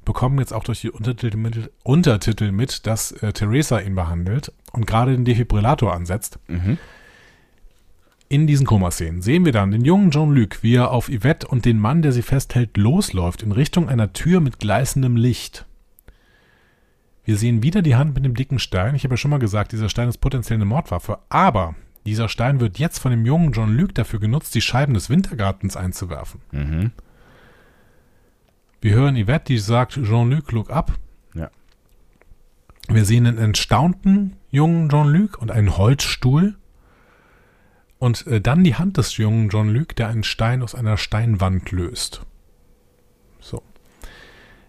Bekommen 0.05 0.37
jetzt 0.37 0.53
auch 0.53 0.63
durch 0.63 0.81
die 0.81 0.91
Untertitel 0.91 1.35
mit, 1.35 1.71
Untertitel 1.81 2.51
mit 2.51 2.85
dass 2.85 3.11
äh, 3.11 3.33
Theresa 3.33 3.79
ihn 3.79 3.95
behandelt 3.95 4.53
und 4.71 4.85
gerade 4.85 5.13
den 5.13 5.25
Defibrillator 5.25 5.93
ansetzt. 5.93 6.37
Mhm. 6.47 6.77
In 8.29 8.45
diesen 8.45 8.67
Koma-Szenen 8.67 9.23
sehen 9.23 9.45
wir 9.45 9.51
dann 9.51 9.71
den 9.71 9.83
jungen 9.83 10.11
Jean-Luc, 10.11 10.61
wie 10.61 10.75
er 10.75 10.91
auf 10.91 11.09
Yvette 11.09 11.47
und 11.47 11.65
den 11.65 11.79
Mann, 11.79 12.03
der 12.03 12.11
sie 12.11 12.21
festhält, 12.21 12.77
losläuft 12.77 13.41
in 13.41 13.51
Richtung 13.51 13.89
einer 13.89 14.13
Tür 14.13 14.41
mit 14.41 14.59
gleißendem 14.59 15.15
Licht. 15.15 15.65
Wir 17.23 17.37
sehen 17.37 17.63
wieder 17.63 17.81
die 17.81 17.95
Hand 17.95 18.13
mit 18.13 18.23
dem 18.23 18.35
dicken 18.35 18.59
Stein. 18.59 18.93
Ich 18.93 19.03
habe 19.03 19.13
ja 19.13 19.17
schon 19.17 19.31
mal 19.31 19.39
gesagt, 19.39 19.71
dieser 19.71 19.89
Stein 19.89 20.09
ist 20.09 20.19
potenziell 20.19 20.57
eine 20.57 20.65
Mordwaffe. 20.65 21.17
Aber 21.29 21.73
dieser 22.05 22.29
Stein 22.29 22.59
wird 22.59 22.77
jetzt 22.77 22.99
von 22.99 23.11
dem 23.11 23.25
jungen 23.25 23.51
Jean-Luc 23.51 23.95
dafür 23.95 24.19
genutzt, 24.19 24.53
die 24.55 24.61
Scheiben 24.61 24.93
des 24.93 25.09
Wintergartens 25.09 25.75
einzuwerfen. 25.75 26.41
Mhm. 26.51 26.91
Wir 28.81 28.93
hören 28.93 29.15
Yvette, 29.15 29.45
die 29.45 29.57
sagt, 29.57 29.93
Jean-Luc, 29.93 30.51
look 30.51 30.69
up. 30.69 30.93
Ja. 31.33 31.49
Wir 32.87 33.05
sehen 33.05 33.25
einen 33.25 33.39
entstaunten 33.39 34.35
jungen 34.51 34.89
Jean-Luc 34.89 35.41
und 35.41 35.49
einen 35.49 35.77
Holzstuhl. 35.77 36.55
Und 37.97 38.27
äh, 38.27 38.41
dann 38.41 38.63
die 38.63 38.75
Hand 38.75 38.97
des 38.97 39.17
jungen 39.17 39.49
Jean-Luc, 39.49 39.95
der 39.95 40.09
einen 40.09 40.23
Stein 40.23 40.61
aus 40.61 40.75
einer 40.75 40.97
Steinwand 40.97 41.71
löst. 41.71 42.21
So. 43.39 43.63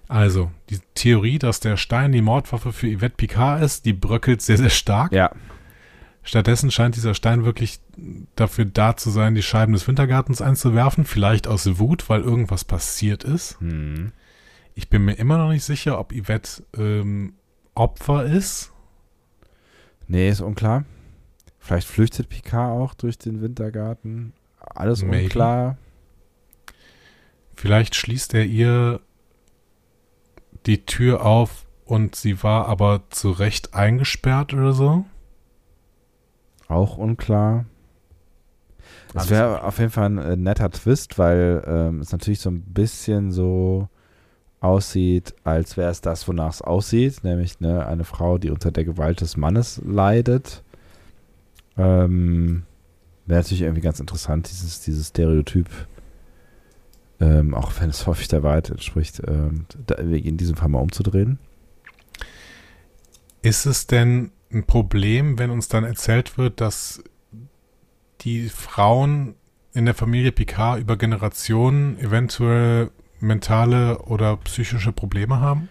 Also, 0.09 0.51
die 0.71 0.79
Theorie, 0.95 1.39
dass 1.39 1.61
der 1.61 1.77
Stein 1.77 2.13
die 2.13 2.23
Mordwaffe 2.23 2.73
für 2.73 2.87
Yvette 2.87 3.17
Picard 3.17 3.63
ist, 3.63 3.85
die 3.85 3.93
bröckelt 3.93 4.41
sehr, 4.41 4.57
sehr 4.57 4.71
stark. 4.71 5.13
Ja, 5.13 5.33
Stattdessen 6.27 6.73
scheint 6.73 6.97
dieser 6.97 7.15
Stein 7.15 7.45
wirklich 7.45 7.79
dafür 8.35 8.65
da 8.65 8.97
zu 8.97 9.11
sein, 9.11 9.37
die 9.37 9.45
Scheiben 9.45 9.73
des 9.73 9.87
Wintergartens 9.87 10.43
einzuwerfen. 10.43 11.05
Vielleicht 11.05 11.47
aus 11.47 11.79
Wut, 11.79 12.11
weil 12.11 12.21
irgendwas 12.23 12.65
passiert 12.65 13.23
ist. 13.23 13.61
mhm. 13.63 14.13
Ich 14.75 14.91
bin 14.91 15.07
mir 15.07 15.15
immer 15.15 15.39
noch 15.39 15.49
nicht 15.49 15.65
sicher, 15.65 15.99
ob 15.99 16.13
Yvette 16.13 16.65
ähm, 16.77 17.35
Opfer 17.75 18.27
ist. 18.27 18.73
nee, 20.07 20.29
ist 20.29 20.43
unklar. 20.43 20.85
Vielleicht 21.61 21.89
flüchtet 21.89 22.29
Picard 22.29 22.73
auch 22.73 22.93
durch 22.93 23.17
den 23.17 23.41
Wintergarten. 23.41 24.35
Alles 24.61 25.03
Maybe. 25.03 25.25
unklar. 25.25 25.79
Vielleicht 27.55 27.95
schließt 27.95 28.35
er 28.35 28.45
ihr 28.45 29.01
die 30.67 30.85
Tür 30.85 31.25
auf 31.25 31.67
und 31.85 32.17
sie 32.17 32.43
war 32.43 32.67
aber 32.67 33.05
zu 33.11 33.31
Recht 33.31 33.75
eingesperrt 33.75 34.53
oder 34.53 34.73
so. 34.73 35.07
Auch 36.69 36.97
unklar. 36.97 37.67
Es 39.15 39.31
wäre 39.31 39.63
auf 39.65 39.79
jeden 39.79 39.91
Fall 39.91 40.07
ein 40.07 40.19
äh, 40.19 40.37
netter 40.37 40.71
Twist, 40.71 41.19
weil 41.19 41.63
ähm, 41.67 42.01
es 42.01 42.13
natürlich 42.13 42.41
so 42.41 42.51
ein 42.51 42.61
bisschen 42.63 43.33
so 43.33 43.89
aussieht, 44.61 45.35
als 45.45 45.77
wäre 45.77 45.91
es 45.91 46.01
das, 46.01 46.27
wonach 46.29 46.53
es 46.53 46.63
aussieht, 46.63 47.25
nämlich 47.25 47.61
ne, 47.61 47.87
eine 47.87 48.05
Frau, 48.05 48.39
die 48.39 48.51
unter 48.51 48.71
der 48.71 48.85
Gewalt 48.85 49.21
des 49.21 49.37
Mannes 49.37 49.81
leidet. 49.85 50.63
Ähm, 51.77 52.65
wäre 53.27 53.41
natürlich 53.41 53.63
irgendwie 53.63 53.83
ganz 53.83 54.01
interessant, 54.01 54.51
dieses, 54.51 54.81
dieses 54.81 55.09
Stereotyp, 55.09 55.69
ähm, 57.21 57.55
auch 57.55 57.73
wenn 57.81 57.91
es 57.91 58.07
häufig 58.07 58.29
der 58.29 58.43
Wahrheit 58.43 58.71
entspricht, 58.71 59.23
ähm, 59.27 59.67
in 60.09 60.37
diesem 60.37 60.57
Fall 60.57 60.69
mal 60.69 60.81
umzudrehen. 60.81 61.39
Ist 63.43 63.67
es 63.67 63.87
denn 63.87 64.33
ein 64.57 64.65
Problem, 64.65 65.39
wenn 65.39 65.51
uns 65.51 65.69
dann 65.69 65.85
erzählt 65.85 66.39
wird, 66.39 66.61
dass 66.61 67.03
die 68.23 68.49
Frauen 68.49 69.35
in 69.73 69.85
der 69.85 69.95
Familie 69.95 70.33
Picard 70.33 70.81
über 70.81 70.97
Generationen 70.97 71.99
eventuell 71.99 72.91
mentale 73.21 73.99
oder 74.01 74.37
psychische 74.39 74.93
Probleme 74.93 75.41
haben? 75.41 75.69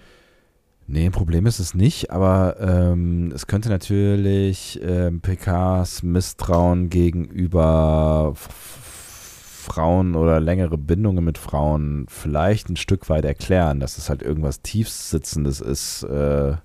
Nee, 0.88 1.08
ein 1.08 1.12
Problem 1.12 1.48
ist 1.48 1.58
es 1.58 1.74
nicht, 1.74 2.12
aber 2.12 2.58
ähm, 2.60 3.32
es 3.34 3.48
könnte 3.48 3.70
natürlich 3.70 4.80
ähm, 4.84 5.20
Picards 5.22 6.04
Misstrauen 6.04 6.90
gegenüber 6.90 8.34
Frauen 8.36 10.14
oder 10.14 10.40
längere 10.40 10.78
Bindungen 10.78 11.26
mit 11.26 11.40
Frauen 11.40 12.06
vielleicht 12.08 12.70
ein 12.70 12.76
Stück 12.76 13.10
weit 13.10 13.26
erklären, 13.26 13.80
dass 13.80 13.98
es 13.98 14.10
halt 14.10 14.22
irgendwas 14.22 14.62
Tiefsitzendes 14.62 15.60
ist, 15.60 16.04
äh, 16.04 16.58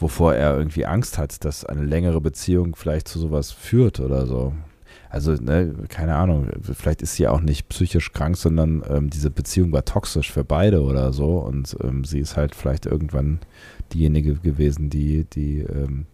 wovor 0.00 0.34
er 0.34 0.56
irgendwie 0.56 0.86
Angst 0.86 1.18
hat, 1.18 1.44
dass 1.44 1.64
eine 1.64 1.84
längere 1.84 2.20
Beziehung 2.20 2.74
vielleicht 2.76 3.08
zu 3.08 3.18
sowas 3.18 3.52
führt 3.52 4.00
oder 4.00 4.26
so. 4.26 4.54
also, 5.10 5.32
ne, 5.32 5.74
keine 5.88 6.14
Ahnung, 6.16 6.48
vielleicht 6.62 7.02
ist 7.02 7.14
sie 7.14 7.26
auch 7.28 7.40
nicht 7.40 7.68
psychisch 7.68 8.12
krank, 8.12 8.36
sondern 8.36 8.82
ähm, 8.88 9.10
diese 9.10 9.30
Beziehung 9.30 9.72
war 9.72 9.84
toxisch 9.84 10.30
für 10.32 10.44
beide 10.44 10.82
oder 10.82 11.12
so 11.12 11.38
und 11.38 11.76
ähm, 11.82 12.04
sie 12.04 12.20
ist 12.20 12.36
halt 12.36 12.54
vielleicht 12.54 12.86
irgendwann 12.86 13.40
diejenige 13.92 14.34
gewesen, 14.36 14.88
die, 14.88 15.24
die 15.24 15.60
ähm, 15.60 16.06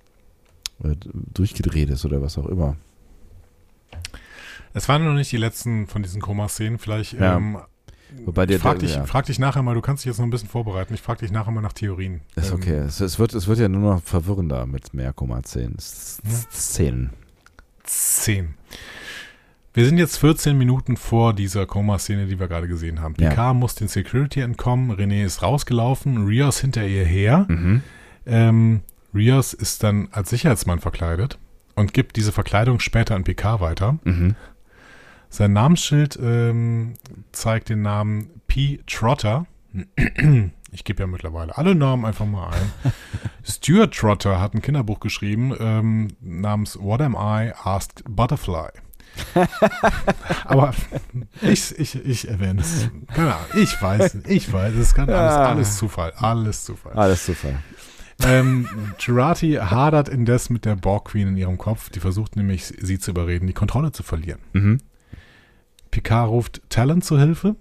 äh, 0.82 0.94
durchgedreht 1.34 1.90
ist 1.90 2.04
oder 2.06 2.22
was 2.22 2.38
auch 2.38 2.46
immer. 2.46 2.76
Es 4.72 4.88
waren 4.88 5.04
noch 5.04 5.14
nicht 5.14 5.32
die 5.32 5.36
letzten 5.38 5.86
von 5.86 6.02
diesen 6.02 6.20
Koma-Szenen, 6.20 6.78
vielleicht 6.78 7.14
Ja. 7.14 7.36
ähm, 7.36 7.58
Wobei 8.24 8.46
der, 8.46 8.56
ich 8.56 8.62
frag, 8.62 8.78
der, 8.78 8.88
dich, 8.88 8.96
ja, 8.96 9.04
frag 9.04 9.26
dich 9.26 9.38
nachher 9.38 9.62
mal, 9.62 9.74
du 9.74 9.80
kannst 9.80 10.04
dich 10.04 10.10
jetzt 10.10 10.18
noch 10.18 10.26
ein 10.26 10.30
bisschen 10.30 10.48
vorbereiten. 10.48 10.94
Ich 10.94 11.02
frag 11.02 11.18
dich 11.18 11.30
nachher 11.30 11.50
mal 11.50 11.60
nach 11.60 11.72
Theorien. 11.72 12.20
ist 12.36 12.50
Ähm, 12.50 12.56
okay. 12.56 12.76
Es, 12.78 13.00
es, 13.00 13.18
wird, 13.18 13.34
es 13.34 13.46
wird 13.46 13.58
ja 13.58 13.68
nur 13.68 13.94
noch 13.94 14.02
verwirrender 14.02 14.66
mit 14.66 14.94
mehr 14.94 15.12
Komma 15.12 15.42
10. 15.42 15.76
Szenen. 15.78 17.10
10. 17.84 18.54
Wir 19.76 19.84
sind 19.84 19.98
jetzt 19.98 20.16
14 20.16 20.56
Minuten 20.56 20.96
vor 20.96 21.34
dieser 21.34 21.66
Koma-Szene, 21.66 22.26
die 22.26 22.40
wir 22.40 22.48
gerade 22.48 22.66
gesehen 22.66 23.02
haben. 23.02 23.14
Ja. 23.18 23.28
Picard 23.28 23.56
muss 23.56 23.74
den 23.74 23.88
Security 23.88 24.40
entkommen, 24.40 24.90
René 24.90 25.22
ist 25.22 25.42
rausgelaufen, 25.42 26.24
Rios 26.24 26.60
hinter 26.60 26.86
ihr 26.86 27.04
her. 27.04 27.44
Mhm. 27.48 27.82
Ähm, 28.24 28.80
Rios 29.14 29.52
ist 29.52 29.82
dann 29.82 30.08
als 30.12 30.30
Sicherheitsmann 30.30 30.80
verkleidet 30.80 31.38
und 31.74 31.92
gibt 31.92 32.16
diese 32.16 32.32
Verkleidung 32.32 32.80
später 32.80 33.14
an 33.14 33.24
Picard 33.24 33.60
weiter. 33.60 33.98
Mhm. 34.04 34.34
Sein 35.28 35.52
Namensschild 35.52 36.18
ähm, 36.22 36.94
zeigt 37.32 37.68
den 37.68 37.82
Namen 37.82 38.30
P. 38.46 38.80
Trotter. 38.86 39.46
Ich 40.72 40.84
gebe 40.84 41.02
ja 41.02 41.06
mittlerweile 41.06 41.56
alle 41.56 41.74
Namen 41.74 42.04
einfach 42.04 42.26
mal 42.26 42.48
ein. 42.50 42.92
Stuart 43.44 43.94
Trotter 43.94 44.40
hat 44.40 44.54
ein 44.54 44.62
Kinderbuch 44.62 45.00
geschrieben 45.00 45.54
ähm, 45.58 46.08
namens 46.20 46.78
What 46.80 47.00
Am 47.02 47.14
I? 47.14 47.52
Asked 47.64 48.02
Butterfly. 48.08 48.70
Aber 50.44 50.74
ich, 51.42 51.78
ich, 51.78 51.94
ich 52.04 52.28
erwähne 52.28 52.60
es. 52.60 52.88
Keine 53.14 53.34
Ahnung, 53.34 53.46
ich 53.56 53.80
weiß, 53.80 54.18
ich 54.26 54.52
weiß, 54.52 54.74
es 54.74 54.94
kann 54.94 55.08
alles, 55.08 55.34
Ja. 55.34 55.44
alles 55.44 55.76
Zufall, 55.76 56.12
alles 56.16 56.64
Zufall. 56.64 56.92
Alles 56.92 57.24
Zufall. 57.24 57.58
Ähm, 58.24 58.66
Girati 58.98 59.54
hadert 59.54 60.08
indes 60.08 60.48
mit 60.50 60.64
der 60.64 60.76
Borg 60.76 61.06
Queen 61.10 61.28
in 61.28 61.36
ihrem 61.36 61.58
Kopf. 61.58 61.90
Die 61.90 62.00
versucht 62.00 62.36
nämlich, 62.36 62.64
sie 62.64 62.98
zu 62.98 63.10
überreden, 63.10 63.46
die 63.46 63.52
Kontrolle 63.52 63.92
zu 63.92 64.02
verlieren. 64.02 64.40
Mhm. 64.52 64.80
Picard 65.96 66.28
ruft 66.28 66.60
Talon 66.68 67.00
zu 67.00 67.18
Hilfe. 67.18 67.56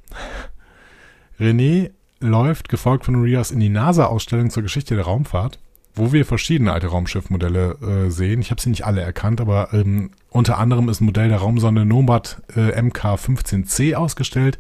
René 1.40 1.92
läuft, 2.20 2.68
gefolgt 2.68 3.06
von 3.06 3.16
Rios, 3.16 3.50
in 3.50 3.62
die 3.62 3.70
NASA-Ausstellung 3.70 4.50
zur 4.50 4.62
Geschichte 4.62 4.96
der 4.96 5.06
Raumfahrt, 5.06 5.58
wo 5.94 6.12
wir 6.12 6.26
verschiedene 6.26 6.74
alte 6.74 6.88
Raumschiffmodelle 6.88 7.78
äh, 8.08 8.12
sehen. 8.12 8.42
Ich 8.42 8.52
habe 8.52 8.60
sie 8.60 8.72
nicht 8.72 8.86
alle 8.86 9.00
erkannt, 9.00 9.40
aber 9.40 9.74
ähm, 9.74 10.12
unter 10.32 10.58
anderem 10.58 10.90
ist 10.90 11.00
ein 11.00 11.06
Modell 11.06 11.30
der 11.30 11.38
Raumsonde 11.38 11.86
Nomad 11.86 12.42
äh, 12.58 12.78
MK15C 12.78 13.96
ausgestellt. 13.96 14.60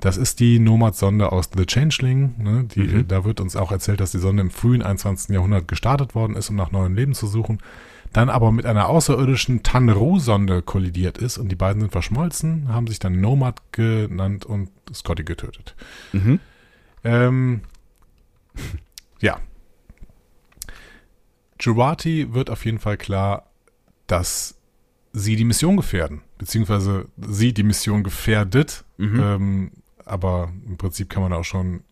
Das 0.00 0.18
ist 0.18 0.38
die 0.38 0.58
Nomad-Sonde 0.58 1.32
aus 1.32 1.48
The 1.56 1.64
Changeling. 1.64 2.34
Ne? 2.36 2.64
Die, 2.74 2.80
Mhm. 2.80 3.08
Da 3.08 3.24
wird 3.24 3.40
uns 3.40 3.56
auch 3.56 3.72
erzählt, 3.72 4.00
dass 4.00 4.12
die 4.12 4.18
Sonde 4.18 4.42
im 4.42 4.50
frühen 4.50 4.82
21. 4.82 5.30
Jahrhundert 5.30 5.66
gestartet 5.66 6.14
worden 6.14 6.36
ist, 6.36 6.50
um 6.50 6.56
nach 6.56 6.72
neuem 6.72 6.94
Leben 6.94 7.14
zu 7.14 7.26
suchen. 7.26 7.58
Dann 8.12 8.30
aber 8.30 8.52
mit 8.52 8.64
einer 8.66 8.88
außerirdischen 8.88 9.62
Tanru-Sonde 9.62 10.62
kollidiert 10.62 11.18
ist 11.18 11.38
und 11.38 11.48
die 11.50 11.56
beiden 11.56 11.80
sind 11.82 11.90
verschmolzen, 11.92 12.68
haben 12.68 12.86
sich 12.86 12.98
dann 12.98 13.20
Nomad 13.20 13.60
genannt 13.72 14.46
und 14.46 14.70
Scotty 14.92 15.24
getötet. 15.24 15.74
Mhm. 16.12 16.40
Ähm, 17.04 17.60
ja. 19.20 19.38
Girati 21.58 22.32
wird 22.34 22.50
auf 22.50 22.64
jeden 22.64 22.78
Fall 22.78 22.96
klar, 22.96 23.50
dass 24.06 24.56
sie 25.12 25.36
die 25.36 25.44
Mission 25.44 25.76
gefährden, 25.76 26.22
beziehungsweise 26.38 27.06
sie 27.16 27.52
die 27.52 27.62
Mission 27.64 28.04
gefährdet. 28.04 28.84
Mhm. 28.96 29.20
Ähm, 29.20 29.70
aber 30.04 30.52
im 30.66 30.76
Prinzip 30.76 31.10
kann 31.10 31.22
man 31.22 31.32
auch 31.32 31.44
schon 31.44 31.82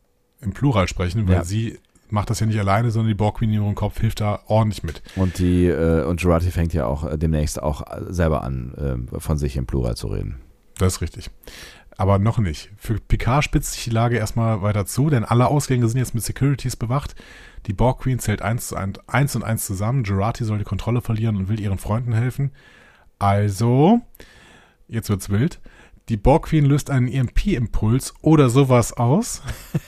im 0.40 0.52
Plural 0.52 0.86
sprechen, 0.88 1.26
weil 1.28 1.36
Ja. 1.36 1.44
sie 1.44 1.78
macht 2.10 2.30
das 2.30 2.40
ja 2.40 2.46
nicht 2.46 2.58
alleine, 2.58 2.90
sondern 2.90 3.08
die 3.08 3.14
Borg 3.14 3.38
Queen 3.38 3.50
in 3.50 3.62
ihrem 3.62 3.74
Kopf 3.74 4.00
hilft 4.00 4.20
da 4.20 4.40
ordentlich 4.46 4.82
mit. 4.82 5.02
Und 5.16 5.38
die 5.38 5.66
äh, 5.66 6.04
und 6.04 6.20
Girardi 6.20 6.50
fängt 6.50 6.72
ja 6.72 6.86
auch 6.86 7.04
äh, 7.04 7.18
demnächst 7.18 7.62
auch 7.62 7.82
äh, 7.82 8.12
selber 8.12 8.42
an, 8.42 8.74
ähm, 8.78 9.20
von 9.20 9.38
sich 9.38 9.56
im 9.56 9.66
Plural 9.66 9.96
zu 9.96 10.08
reden. 10.08 10.40
Das 10.78 10.94
ist 10.94 11.00
richtig. 11.00 11.30
Aber 11.98 12.18
noch 12.18 12.38
nicht. 12.38 12.70
Für 12.76 12.98
Picard 13.00 13.42
spitzt 13.42 13.72
sich 13.72 13.84
die 13.84 13.90
Lage 13.90 14.18
erstmal 14.18 14.60
weiter 14.60 14.84
zu, 14.84 15.08
denn 15.08 15.24
alle 15.24 15.46
Ausgänge 15.48 15.88
sind 15.88 15.98
jetzt 15.98 16.14
mit 16.14 16.22
Securities 16.22 16.76
bewacht. 16.76 17.14
Die 17.66 17.72
Borg 17.72 18.00
Queen 18.00 18.18
zählt 18.18 18.42
eins, 18.42 18.68
zu 18.68 18.76
ein, 18.76 18.92
eins 19.06 19.34
und 19.34 19.42
eins 19.42 19.64
zusammen. 19.64 20.02
Girati 20.02 20.44
soll 20.44 20.58
die 20.58 20.64
Kontrolle 20.64 21.00
verlieren 21.00 21.36
und 21.36 21.48
will 21.48 21.58
ihren 21.58 21.78
Freunden 21.78 22.12
helfen. 22.12 22.52
Also, 23.18 24.00
jetzt 24.88 25.08
wird's 25.08 25.30
wild. 25.30 25.58
Die 26.10 26.18
Borg 26.18 26.46
Queen 26.46 26.66
löst 26.66 26.90
einen 26.90 27.08
EMP-Impuls 27.08 28.14
oder 28.20 28.50
sowas 28.50 28.92
aus. 28.92 29.42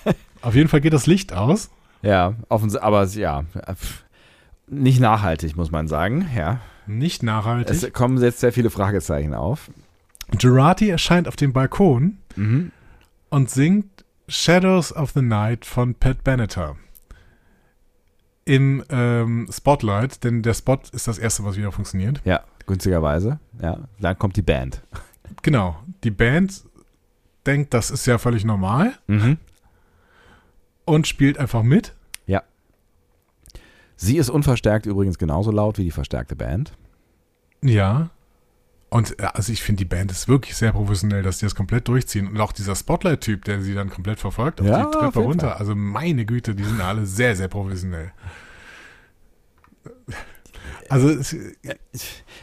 Auf 0.41 0.55
jeden 0.55 0.69
Fall 0.69 0.81
geht 0.81 0.95
das 0.95 1.07
Licht 1.07 1.35
aus. 1.35 1.71
Ja, 2.03 2.35
offensichtlich, 2.49 2.85
aber 2.87 3.05
ja, 3.07 3.45
nicht 4.67 5.01
nachhaltig, 5.01 5.57
muss 5.57 5.71
man 5.71 5.89
sagen. 5.89 6.29
Ja, 6.37 6.61
Nicht 6.87 7.23
nachhaltig. 7.23 7.75
es 7.83 7.93
kommen 7.93 8.19
jetzt 8.23 8.41
sehr 8.41 8.53
viele 8.53 8.71
Fragezeichen 8.71 9.35
auf. 9.35 9.71
Girati 10.33 10.89
erscheint 10.91 11.27
auf 11.29 11.37
dem 11.37 11.53
Balkon 11.53 12.19
Mhm. 12.37 12.71
und 13.31 13.51
singt 13.51 14.05
Shadows 14.29 14.95
of 14.95 15.13
the 15.13 15.23
Night 15.23 15.65
von 15.65 15.95
Pat 15.95 16.23
Benatar 16.23 16.77
im 18.45 18.83
ähm, 18.89 19.49
Spotlight, 19.53 20.25
denn 20.25 20.43
der 20.43 20.55
Spot 20.55 20.79
ist 20.93 21.07
das 21.09 21.19
erste, 21.19 21.45
was 21.45 21.57
wieder 21.57 21.73
funktioniert. 21.73 22.21
Ja, 22.25 22.41
günstigerweise. 22.67 23.39
Ja, 23.61 23.79
dann 24.01 24.19
kommt 24.19 24.37
die 24.37 24.43
Band. 24.43 24.83
Genau, 25.43 25.77
die 26.05 26.11
Band 26.11 26.63
denkt, 27.47 27.75
das 27.75 27.91
ist 27.91 28.07
ja 28.07 28.19
völlig 28.19 28.45
normal 28.45 28.95
Mhm. 29.07 29.39
Und 30.89 31.07
spielt 31.07 31.39
einfach 31.39 31.63
mit. 31.63 31.95
Sie 34.01 34.17
ist 34.17 34.31
unverstärkt 34.31 34.87
übrigens 34.87 35.19
genauso 35.19 35.51
laut 35.51 35.77
wie 35.77 35.83
die 35.83 35.91
verstärkte 35.91 36.37
Band. 36.37 36.71
Ja. 37.65 38.11
Und 38.91 39.19
äh, 39.19 39.25
also 39.35 39.53
ich 39.53 39.61
finde, 39.61 39.81
die 39.81 39.87
Band 39.87 40.13
ist 40.13 40.29
wirklich 40.29 40.55
sehr 40.55 40.71
professionell, 40.71 41.25
dass 41.25 41.39
die 41.39 41.47
das 41.47 41.57
komplett 41.57 41.89
durchziehen. 41.89 42.29
Und 42.29 42.41
auch 42.41 42.53
dieser 42.53 42.77
Spotlight-Typ, 42.77 43.45
der 43.45 43.61
sie 43.61 43.75
dann 43.75 43.91
komplett 43.91 44.21
verfolgt, 44.21 44.61
auf 44.61 44.69
Ja, 44.69 44.83
die 44.83 44.85
auf 44.87 44.93
Treppe 44.93 45.19
jeden 45.19 45.31
runter. 45.33 45.49
Fall. 45.49 45.57
Also 45.57 45.75
meine 45.75 46.25
Güte, 46.27 46.55
die 46.55 46.63
sind 46.63 46.81
alle 46.81 47.07
sehr, 47.07 47.35
sehr 47.35 47.49
professionell. 47.49 48.13
Also 50.89 51.09
es, 51.11 51.35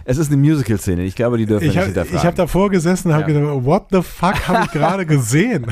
Es 0.04 0.18
ist 0.18 0.28
eine 0.28 0.38
Musical-Szene. 0.38 1.04
Ich 1.04 1.16
glaube, 1.16 1.38
die 1.38 1.46
dürfen 1.46 1.64
ich 1.64 1.70
nicht 1.70 1.78
habe 1.78 1.86
hinterfragen. 1.88 2.28
hab 2.28 2.36
davor 2.36 2.70
gesessen 2.70 3.08
und 3.08 3.14
habe 3.14 3.32
Ja. 3.32 3.40
gedacht, 3.40 3.64
what 3.64 3.86
the 3.92 4.02
fuck 4.02 4.46
habe 4.50 4.66
ich 4.66 4.72
gerade 4.72 5.06
gesehen? 5.06 5.68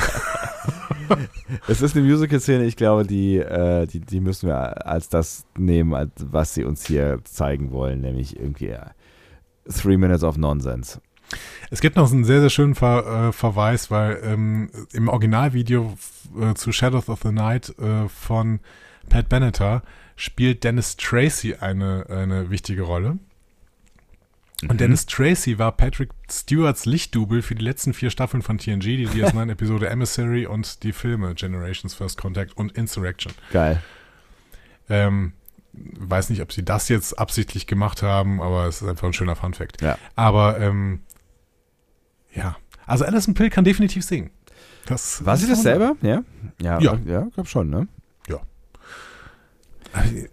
es 1.67 1.81
ist 1.81 1.95
eine 1.95 2.05
Musical-Szene. 2.05 2.65
Ich 2.65 2.75
glaube, 2.75 3.05
die, 3.05 3.37
äh, 3.37 3.85
die, 3.87 3.99
die 3.99 4.19
müssen 4.19 4.47
wir 4.47 4.87
als 4.87 5.09
das 5.09 5.45
nehmen, 5.57 5.93
als 5.93 6.11
was 6.17 6.53
sie 6.53 6.63
uns 6.63 6.85
hier 6.85 7.19
zeigen 7.23 7.71
wollen, 7.71 8.01
nämlich 8.01 8.37
irgendwie 8.39 8.69
äh, 8.69 8.85
Three 9.69 9.97
Minutes 9.97 10.23
of 10.23 10.37
Nonsense. 10.37 11.01
Es 11.71 11.81
gibt 11.81 11.95
noch 11.95 12.11
einen 12.11 12.25
sehr, 12.25 12.41
sehr 12.41 12.49
schönen 12.49 12.75
Ver, 12.75 13.29
äh, 13.29 13.31
Verweis, 13.31 13.89
weil 13.89 14.19
ähm, 14.23 14.69
im 14.91 15.07
Originalvideo 15.07 15.93
äh, 16.39 16.53
zu 16.53 16.71
Shadows 16.71 17.09
of 17.09 17.21
the 17.23 17.31
Night 17.31 17.73
äh, 17.79 18.07
von 18.07 18.59
Pat 19.09 19.29
Benatar 19.29 19.83
spielt 20.15 20.63
Dennis 20.63 20.95
Tracy 20.97 21.55
eine, 21.55 22.05
eine 22.09 22.49
wichtige 22.49 22.83
Rolle. 22.83 23.17
Und 24.69 24.79
Dennis 24.81 25.05
Tracy 25.05 25.59
war 25.59 25.71
Patrick 25.71 26.11
Stewarts 26.29 26.85
Lichtdubel 26.85 27.41
für 27.41 27.55
die 27.55 27.63
letzten 27.63 27.93
vier 27.93 28.09
Staffeln 28.09 28.41
von 28.41 28.57
TNG, 28.57 28.81
die 28.81 29.07
DS9-Episode 29.09 29.89
Emissary 29.89 30.45
und 30.45 30.83
die 30.83 30.93
Filme 30.93 31.33
Generations 31.35 31.93
First 31.93 32.17
Contact 32.17 32.55
und 32.57 32.71
Insurrection. 32.73 33.33
Geil. 33.51 33.81
Ähm, 34.89 35.33
weiß 35.73 36.29
nicht, 36.29 36.41
ob 36.41 36.51
sie 36.51 36.63
das 36.63 36.89
jetzt 36.89 37.17
absichtlich 37.17 37.67
gemacht 37.67 38.03
haben, 38.03 38.41
aber 38.41 38.67
es 38.67 38.81
ist 38.81 38.87
einfach 38.87 39.07
ein 39.07 39.13
schöner 39.13 39.35
Funfact. 39.35 39.81
Ja. 39.81 39.97
Aber 40.15 40.59
ähm, 40.59 41.01
ja, 42.33 42.57
also 42.85 43.05
Alison 43.05 43.33
Pill 43.33 43.49
kann 43.49 43.63
definitiv 43.63 44.03
singen. 44.03 44.29
Das, 44.85 45.25
War 45.25 45.37
sie 45.37 45.47
das 45.47 45.61
selber? 45.61 45.95
Ja? 46.01 46.23
Ja, 46.61 46.79
Ja. 46.79 46.99
ja 47.05 47.27
glaub 47.33 47.47
schon, 47.47 47.69
ne? 47.69 47.87
sagen. 49.93 50.27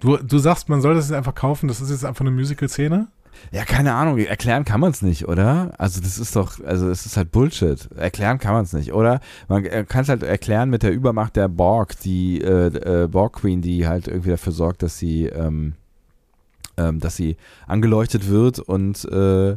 Du, 0.00 0.16
du 0.16 0.38
sagst, 0.38 0.68
man 0.68 0.80
soll 0.80 0.94
das 0.94 1.08
jetzt 1.08 1.16
einfach 1.16 1.34
kaufen, 1.34 1.68
das 1.68 1.80
ist 1.80 1.90
jetzt 1.90 2.04
einfach 2.04 2.22
eine 2.22 2.30
Musical-Szene. 2.30 3.08
Ja, 3.52 3.64
keine 3.64 3.94
Ahnung. 3.94 4.18
Erklären 4.18 4.64
kann 4.64 4.80
man 4.80 4.90
es 4.90 5.02
nicht, 5.02 5.28
oder? 5.28 5.72
Also 5.78 6.00
das 6.00 6.18
ist 6.18 6.36
doch, 6.36 6.62
also 6.64 6.88
es 6.88 7.06
ist 7.06 7.16
halt 7.16 7.32
Bullshit. 7.32 7.88
Erklären 7.96 8.38
kann 8.38 8.54
man 8.54 8.64
es 8.64 8.72
nicht, 8.72 8.92
oder? 8.92 9.20
Man 9.48 9.64
kann 9.86 10.02
es 10.02 10.08
halt 10.08 10.22
erklären 10.22 10.70
mit 10.70 10.82
der 10.82 10.92
Übermacht 10.92 11.36
der 11.36 11.48
Borg, 11.48 11.98
die 12.00 12.40
äh, 12.40 13.04
äh, 13.04 13.08
Borg 13.08 13.34
Queen, 13.34 13.62
die 13.62 13.86
halt 13.86 14.08
irgendwie 14.08 14.30
dafür 14.30 14.52
sorgt, 14.52 14.82
dass 14.82 14.98
sie, 14.98 15.26
ähm, 15.26 15.74
ähm, 16.76 16.98
dass 17.00 17.16
sie 17.16 17.36
angeleuchtet 17.66 18.28
wird 18.28 18.58
und 18.58 19.04
äh, 19.06 19.56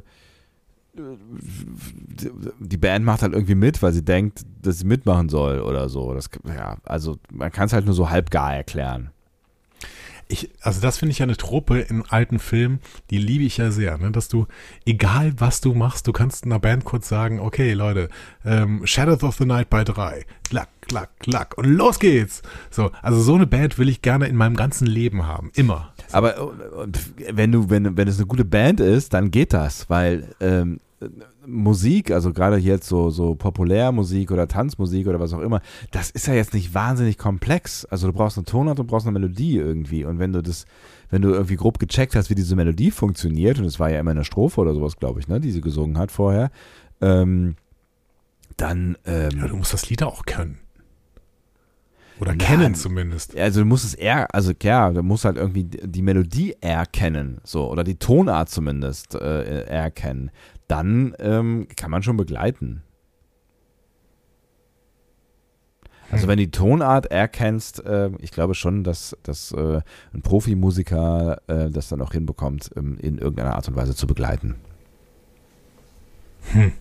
die 2.59 2.77
Band 2.77 3.05
macht 3.05 3.21
halt 3.21 3.33
irgendwie 3.33 3.55
mit, 3.55 3.81
weil 3.81 3.93
sie 3.93 4.03
denkt, 4.03 4.41
dass 4.61 4.79
sie 4.79 4.85
mitmachen 4.85 5.29
soll 5.29 5.61
oder 5.61 5.87
so. 5.87 6.13
Das, 6.13 6.29
ja, 6.45 6.77
also 6.83 7.17
man 7.31 7.51
kann 7.51 7.67
es 7.67 7.73
halt 7.73 7.85
nur 7.85 7.93
so 7.93 8.09
halb 8.09 8.31
gar 8.31 8.53
erklären. 8.53 9.11
Ich, 10.31 10.51
also 10.61 10.79
das 10.79 10.99
finde 10.99 11.11
ich 11.11 11.19
ja 11.19 11.23
eine 11.23 11.37
Trope 11.37 11.79
in 11.79 12.03
alten 12.07 12.37
Filmen, 12.37 12.81
die 13.09 13.17
liebe 13.17 13.45
ich 13.45 13.57
ja 13.57 13.71
sehr, 13.71 13.97
ne? 13.97 14.11
dass 14.11 14.27
du, 14.27 14.45
egal 14.85 15.33
was 15.37 15.59
du 15.59 15.73
machst, 15.73 16.05
du 16.05 16.11
kannst 16.11 16.45
einer 16.45 16.59
Band 16.59 16.85
kurz 16.85 17.09
sagen, 17.09 17.39
okay 17.39 17.73
Leute, 17.73 18.09
ähm, 18.45 18.85
Shadows 18.85 19.23
of 19.23 19.37
the 19.37 19.45
Night 19.45 19.71
bei 19.71 19.83
drei, 19.83 20.25
klack, 20.47 20.69
klack, 20.81 21.09
klack 21.19 21.57
und 21.57 21.65
los 21.65 21.97
geht's. 21.97 22.43
So, 22.69 22.91
also 23.01 23.19
so 23.21 23.33
eine 23.33 23.47
Band 23.47 23.79
will 23.79 23.89
ich 23.89 24.03
gerne 24.03 24.27
in 24.27 24.35
meinem 24.35 24.55
ganzen 24.55 24.85
Leben 24.85 25.25
haben, 25.25 25.51
immer. 25.55 25.95
Aber 26.11 26.37
äh, 26.37 26.87
wenn 27.31 27.51
du, 27.51 27.71
wenn, 27.71 27.97
wenn 27.97 28.07
es 28.07 28.17
eine 28.17 28.27
gute 28.27 28.45
Band 28.45 28.81
ist, 28.81 29.15
dann 29.15 29.31
geht 29.31 29.51
das, 29.51 29.89
weil 29.89 30.35
ähm, 30.39 30.79
Musik, 31.45 32.11
also 32.11 32.33
gerade 32.33 32.57
jetzt 32.57 32.87
so, 32.87 33.09
so 33.09 33.35
Populärmusik 33.35 34.31
oder 34.31 34.47
Tanzmusik 34.47 35.07
oder 35.07 35.19
was 35.19 35.33
auch 35.33 35.39
immer, 35.39 35.61
das 35.91 36.09
ist 36.09 36.27
ja 36.27 36.33
jetzt 36.33 36.53
nicht 36.53 36.73
wahnsinnig 36.73 37.17
komplex. 37.17 37.85
Also 37.85 38.07
du 38.07 38.13
brauchst 38.13 38.37
eine 38.37 38.45
Tonart, 38.45 38.79
du 38.79 38.83
brauchst 38.83 39.07
eine 39.07 39.17
Melodie 39.17 39.57
irgendwie. 39.57 40.03
Und 40.03 40.19
wenn 40.19 40.33
du 40.33 40.43
das, 40.43 40.65
wenn 41.09 41.21
du 41.21 41.29
irgendwie 41.29 41.55
grob 41.55 41.79
gecheckt 41.79 42.15
hast, 42.15 42.29
wie 42.29 42.35
diese 42.35 42.55
Melodie 42.55 42.91
funktioniert, 42.91 43.59
und 43.59 43.65
es 43.65 43.79
war 43.79 43.89
ja 43.89 43.99
immer 43.99 44.11
eine 44.11 44.25
Strophe 44.25 44.59
oder 44.59 44.73
sowas, 44.73 44.97
glaube 44.97 45.19
ich, 45.21 45.27
ne, 45.27 45.39
die 45.39 45.51
sie 45.51 45.61
gesungen 45.61 45.97
hat 45.97 46.11
vorher, 46.11 46.51
ähm, 47.01 47.55
dann. 48.57 48.97
Ähm, 49.05 49.31
ja, 49.39 49.47
du 49.47 49.55
musst 49.55 49.73
das 49.73 49.89
Lied 49.89 50.03
auch 50.03 50.25
können. 50.25 50.59
Oder 52.19 52.31
ja, 52.31 52.37
kennen 52.37 52.75
zumindest. 52.75 53.37
Also 53.37 53.61
du 53.61 53.65
musst 53.65 53.85
es 53.85 53.93
eher, 53.93 54.33
also 54.35 54.51
ja, 54.61 54.91
du 54.91 55.01
musst 55.01 55.23
halt 55.23 55.37
irgendwie 55.37 55.63
die 55.63 56.01
Melodie 56.01 56.53
erkennen, 56.59 57.39
so, 57.45 57.71
oder 57.71 57.85
die 57.85 57.95
Tonart 57.95 58.49
zumindest 58.49 59.15
äh, 59.15 59.63
erkennen 59.63 60.29
dann 60.69 61.13
ähm, 61.19 61.67
kann 61.75 61.91
man 61.91 62.03
schon 62.03 62.15
begleiten. 62.15 62.83
Also 66.11 66.23
hm. 66.23 66.29
wenn 66.29 66.37
die 66.37 66.51
Tonart 66.51 67.07
erkennst, 67.07 67.83
äh, 67.85 68.09
ich 68.19 68.31
glaube 68.31 68.55
schon, 68.55 68.83
dass, 68.83 69.17
dass 69.23 69.51
äh, 69.51 69.81
ein 70.13 70.21
Profimusiker 70.21 71.41
äh, 71.47 71.69
das 71.69 71.89
dann 71.89 72.01
auch 72.01 72.13
hinbekommt, 72.13 72.71
ähm, 72.75 72.97
in 72.99 73.17
irgendeiner 73.17 73.55
Art 73.55 73.67
und 73.67 73.75
Weise 73.75 73.95
zu 73.95 74.07
begleiten. 74.07 74.55
Hm. 76.51 76.71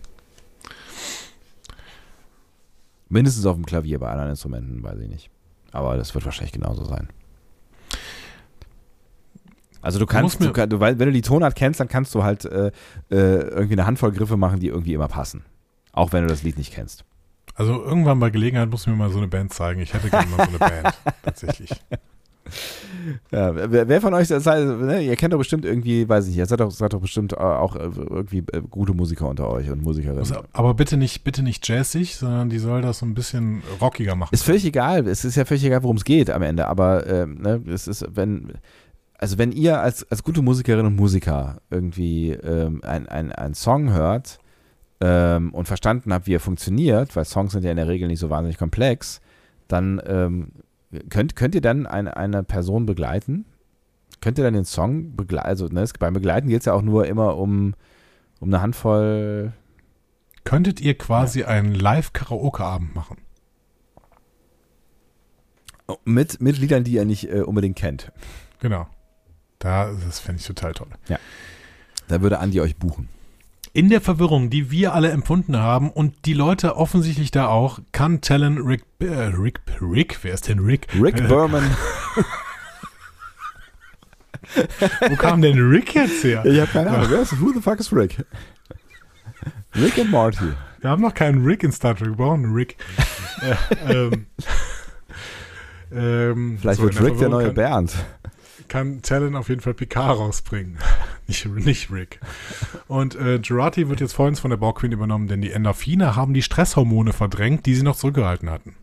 Mindestens 3.09 3.45
auf 3.45 3.55
dem 3.55 3.65
Klavier, 3.65 3.99
bei 3.99 4.09
anderen 4.09 4.29
Instrumenten 4.29 4.83
weiß 4.83 4.99
ich 4.99 5.09
nicht. 5.09 5.29
Aber 5.71 5.97
das 5.97 6.13
wird 6.13 6.25
wahrscheinlich 6.25 6.51
genauso 6.51 6.85
sein. 6.85 7.09
Also 9.81 9.99
du 9.99 10.05
kannst, 10.05 10.41
du, 10.43 10.51
du, 10.51 10.79
wenn 10.79 10.97
du 10.97 11.11
die 11.11 11.21
Tonart 11.21 11.55
kennst, 11.55 11.79
dann 11.79 11.87
kannst 11.87 12.13
du 12.15 12.23
halt 12.23 12.45
äh, 12.45 12.67
äh, 12.67 12.71
irgendwie 13.09 13.73
eine 13.73 13.85
Handvoll 13.85 14.11
Griffe 14.11 14.37
machen, 14.37 14.59
die 14.59 14.67
irgendwie 14.67 14.93
immer 14.93 15.07
passen. 15.07 15.43
Auch 15.91 16.11
wenn 16.11 16.23
du 16.23 16.29
das 16.29 16.43
Lied 16.43 16.57
nicht 16.57 16.73
kennst. 16.73 17.05
Also 17.55 17.83
irgendwann 17.83 18.19
bei 18.19 18.29
Gelegenheit 18.29 18.69
musst 18.69 18.85
du 18.85 18.91
mir 18.91 18.95
mal 18.95 19.09
so 19.09 19.17
eine 19.17 19.27
Band 19.27 19.53
zeigen. 19.53 19.81
Ich 19.81 19.93
hätte 19.93 20.09
gerne 20.09 20.29
mal 20.29 20.45
so 20.45 20.49
eine 20.49 20.59
Band, 20.59 20.95
tatsächlich. 21.23 21.71
Ja, 23.31 23.71
wer, 23.71 23.87
wer 23.87 24.01
von 24.01 24.13
euch, 24.13 24.27
seid, 24.27 24.65
ne, 24.65 25.01
ihr 25.01 25.15
kennt 25.15 25.33
doch 25.33 25.37
bestimmt 25.37 25.65
irgendwie, 25.65 26.07
weiß 26.07 26.25
ich 26.25 26.31
nicht, 26.31 26.39
ihr 26.39 26.45
seid 26.45 26.59
doch, 26.59 26.71
seid 26.71 26.93
doch 26.93 26.99
bestimmt 26.99 27.37
auch 27.37 27.75
äh, 27.75 27.89
irgendwie 28.09 28.43
äh, 28.51 28.61
gute 28.69 28.93
Musiker 28.93 29.27
unter 29.27 29.49
euch 29.49 29.69
und 29.69 29.83
Musikerinnen. 29.83 30.19
Also, 30.19 30.41
aber 30.51 30.73
bitte 30.73 30.97
nicht, 30.97 31.23
bitte 31.23 31.43
nicht 31.43 31.67
jazzig, 31.67 32.15
sondern 32.15 32.49
die 32.49 32.59
soll 32.59 32.81
das 32.81 32.99
so 32.99 33.05
ein 33.05 33.13
bisschen 33.13 33.61
rockiger 33.81 34.15
machen. 34.15 34.33
Ist 34.33 34.43
völlig 34.43 34.65
egal, 34.65 35.07
es 35.07 35.25
ist 35.25 35.35
ja 35.35 35.45
völlig 35.45 35.63
egal, 35.63 35.83
worum 35.83 35.97
es 35.97 36.05
geht 36.05 36.29
am 36.29 36.41
Ende, 36.41 36.67
aber 36.67 37.05
äh, 37.07 37.25
ne, 37.25 37.61
es 37.67 37.87
ist, 37.87 38.05
wenn, 38.15 38.53
also 39.19 39.37
wenn 39.37 39.51
ihr 39.51 39.81
als, 39.81 40.09
als 40.09 40.23
gute 40.23 40.41
Musikerinnen 40.41 40.87
und 40.87 40.95
Musiker 40.95 41.61
irgendwie 41.69 42.31
ähm, 42.31 42.81
ein, 42.83 43.07
ein, 43.33 43.53
Song 43.53 43.91
hört 43.91 44.39
ähm, 45.01 45.53
und 45.53 45.67
verstanden 45.67 46.13
habt, 46.13 46.25
wie 46.25 46.35
er 46.35 46.39
funktioniert, 46.39 47.17
weil 47.17 47.25
Songs 47.25 47.51
sind 47.51 47.65
ja 47.65 47.71
in 47.71 47.77
der 47.77 47.89
Regel 47.89 48.07
nicht 48.07 48.19
so 48.19 48.29
wahnsinnig 48.29 48.57
komplex, 48.57 49.19
dann 49.67 50.01
ähm, 50.05 50.53
könnt, 51.09 51.35
könnt 51.35 51.53
ihr 51.53 51.59
dann 51.59 51.85
eine, 51.85 52.15
eine 52.15 52.43
Person 52.43 52.85
begleiten? 52.85 53.45
Könnt 54.21 54.37
ihr 54.37 54.45
dann 54.45 54.53
den 54.53 54.65
Song 54.65 55.17
begleiten? 55.17 55.47
Also 55.47 55.67
ne, 55.67 55.85
beim 55.99 56.13
Begleiten 56.13 56.47
geht 56.47 56.61
es 56.61 56.65
ja 56.65 56.73
auch 56.73 56.81
nur 56.81 57.05
immer 57.05 57.35
um, 57.37 57.75
um 58.39 58.47
eine 58.47 58.61
Handvoll. 58.61 59.51
Könntet 60.45 60.79
ihr 60.79 60.97
quasi 60.97 61.41
ja. 61.41 61.47
einen 61.47 61.75
Live-Karaoke-Abend 61.75 62.95
machen? 62.95 63.17
Mit, 66.05 66.39
mit 66.39 66.57
Liedern, 66.57 66.85
die 66.85 66.93
ihr 66.93 67.05
nicht 67.05 67.29
äh, 67.29 67.41
unbedingt 67.41 67.75
kennt. 67.75 68.13
Genau. 68.59 68.87
Da, 69.59 69.91
das 70.05 70.19
fände 70.21 70.39
ich 70.39 70.47
total 70.47 70.73
toll. 70.73 70.87
Ja. 71.09 71.19
Da 72.07 72.21
würde 72.21 72.39
Andi 72.39 72.61
euch 72.61 72.77
buchen. 72.77 73.09
In 73.73 73.89
der 73.89 74.01
Verwirrung, 74.01 74.49
die 74.49 74.71
wir 74.71 74.93
alle 74.93 75.11
empfunden 75.11 75.57
haben 75.57 75.91
und 75.91 76.25
die 76.25 76.33
Leute 76.33 76.75
offensichtlich 76.77 77.29
da 77.29 77.47
auch, 77.47 77.79
kann 77.91 78.21
Talon 78.21 78.57
Rick, 78.57 78.83
äh, 78.99 79.05
Rick, 79.05 79.59
Rick, 79.79 80.19
wer 80.23 80.33
ist 80.33 80.47
denn 80.47 80.59
Rick? 80.59 80.87
Rick 80.99 81.19
äh, 81.19 81.27
Berman. 81.27 81.69
Wo 85.09 85.15
kam 85.17 85.41
denn 85.41 85.59
Rick 85.59 85.93
jetzt 85.93 86.23
her? 86.23 86.43
Ich 86.45 86.59
habe 86.59 86.71
keine 86.71 86.89
Ahnung. 86.89 87.07
Wer 87.09 87.21
ist, 87.21 87.39
who 87.39 87.51
the 87.53 87.61
fuck 87.61 87.79
is 87.79 87.93
Rick? 87.93 88.25
Rick 89.75 89.97
und 89.97 90.09
Marty. 90.09 90.53
Wir 90.79 90.89
haben 90.89 91.01
noch 91.01 91.13
keinen 91.13 91.45
Rick 91.45 91.63
in 91.63 91.71
Star 91.71 91.95
Trek, 91.95 92.07
wir 92.09 92.15
brauchen 92.15 92.45
einen 92.45 92.53
Rick. 92.53 92.77
äh, 93.41 93.93
ähm, 93.93 94.25
ähm, 95.91 96.57
Vielleicht 96.59 96.79
so 96.79 96.85
wird 96.85 97.01
Rick 97.01 97.17
der 97.19 97.29
neue 97.29 97.47
kann, 97.47 97.55
Bernd 97.55 97.93
kann 98.69 99.01
Talon 99.01 99.35
auf 99.35 99.49
jeden 99.49 99.61
Fall 99.61 99.73
Picard 99.73 100.17
rausbringen. 100.17 100.77
nicht, 101.27 101.45
nicht 101.45 101.91
Rick. 101.91 102.19
Und 102.87 103.15
äh, 103.15 103.39
Gerati 103.39 103.89
wird 103.89 103.99
jetzt 103.99 104.13
vollends 104.13 104.39
von 104.39 104.49
der 104.49 104.57
Borg 104.57 104.79
Queen 104.79 104.91
übernommen, 104.91 105.27
denn 105.27 105.41
die 105.41 105.51
Endorphine 105.51 106.15
haben 106.15 106.33
die 106.33 106.41
Stresshormone 106.41 107.13
verdrängt, 107.13 107.65
die 107.65 107.75
sie 107.75 107.83
noch 107.83 107.95
zurückgehalten 107.95 108.49
hatten. 108.49 108.75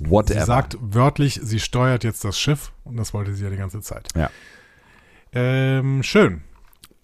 Whatever. 0.00 0.40
Sie 0.40 0.46
sagt 0.46 0.76
wörtlich, 0.80 1.40
sie 1.42 1.60
steuert 1.60 2.04
jetzt 2.04 2.24
das 2.24 2.38
Schiff 2.38 2.72
und 2.84 2.96
das 2.96 3.14
wollte 3.14 3.34
sie 3.34 3.44
ja 3.44 3.50
die 3.50 3.56
ganze 3.56 3.80
Zeit. 3.80 4.08
Ja. 4.14 4.30
Ähm, 5.32 6.02
schön. 6.02 6.42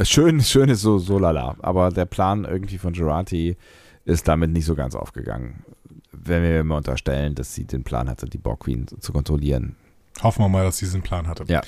Schön, 0.03 0.41
schön 0.41 0.69
ist 0.69 0.81
so, 0.81 0.99
so 0.99 1.19
lala. 1.19 1.57
Aber 1.61 1.91
der 1.91 2.05
Plan 2.05 2.45
irgendwie 2.45 2.79
von 2.79 2.93
Gerati 2.93 3.57
ist 4.05 4.29
damit 4.29 4.51
nicht 4.51 4.65
so 4.65 4.75
ganz 4.75 4.95
aufgegangen. 4.95 5.65
Wenn 6.13 6.43
wir 6.43 6.65
mal 6.65 6.79
unterstellen, 6.79 7.35
dass 7.35 7.55
sie 7.55 7.65
den 7.65 7.85
Plan 7.85 8.09
hatte, 8.09 8.27
die 8.27 8.39
Borg 8.39 8.61
Queen 8.61 8.87
zu 8.87 9.13
kontrollieren. 9.13 9.77
Hoffen 10.23 10.43
wir 10.43 10.49
mal, 10.49 10.65
dass 10.65 10.79
sie 10.79 10.87
diesen 10.87 11.03
Plan 11.03 11.27
hatte. 11.27 11.45
Ja. 11.49 11.63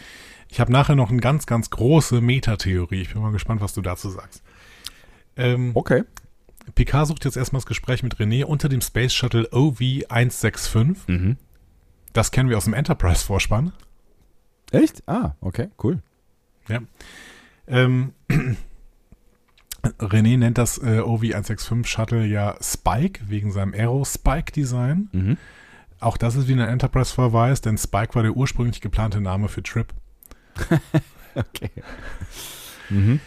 Ich 0.48 0.60
habe 0.60 0.72
nachher 0.72 0.94
noch 0.94 1.10
eine 1.10 1.20
ganz, 1.20 1.46
ganz 1.46 1.70
große 1.70 2.20
Metatheorie. 2.20 3.02
Ich 3.02 3.12
bin 3.12 3.22
mal 3.22 3.32
gespannt, 3.32 3.60
was 3.60 3.74
du 3.74 3.82
dazu 3.82 4.10
sagst. 4.10 4.42
Ähm, 5.36 5.72
okay. 5.74 6.04
Picard 6.74 7.06
sucht 7.06 7.24
jetzt 7.24 7.36
erstmal 7.36 7.60
das 7.60 7.66
Gespräch 7.66 8.02
mit 8.02 8.16
René 8.16 8.44
unter 8.44 8.68
dem 8.68 8.80
Space 8.80 9.12
Shuttle 9.12 9.48
OV-165. 9.52 10.96
Mhm. 11.06 11.36
Das 12.12 12.30
kennen 12.30 12.48
wir 12.48 12.56
aus 12.56 12.64
dem 12.64 12.74
Enterprise-Vorspann. 12.74 13.72
Echt? 14.72 15.02
Ah, 15.06 15.34
okay, 15.40 15.68
cool. 15.82 16.02
Ja. 16.68 16.80
Ähm, 17.68 18.12
René 20.00 20.38
nennt 20.38 20.58
das 20.58 20.78
äh, 20.78 21.00
OV-165 21.00 21.86
Shuttle 21.86 22.24
ja 22.24 22.56
Spike, 22.60 23.20
wegen 23.28 23.52
seinem 23.52 23.74
Aero-Spike-Design. 23.74 25.08
Mhm. 25.12 25.36
Auch 26.00 26.16
das 26.16 26.36
ist 26.36 26.48
wie 26.48 26.52
ein 26.52 26.60
Enterprise-Verweis, 26.60 27.60
denn 27.60 27.78
Spike 27.78 28.14
war 28.14 28.22
der 28.22 28.36
ursprünglich 28.36 28.80
geplante 28.80 29.20
Name 29.20 29.48
für 29.48 29.62
Trip. 29.62 29.92
okay. 31.34 31.70
Mhm. 32.90 33.20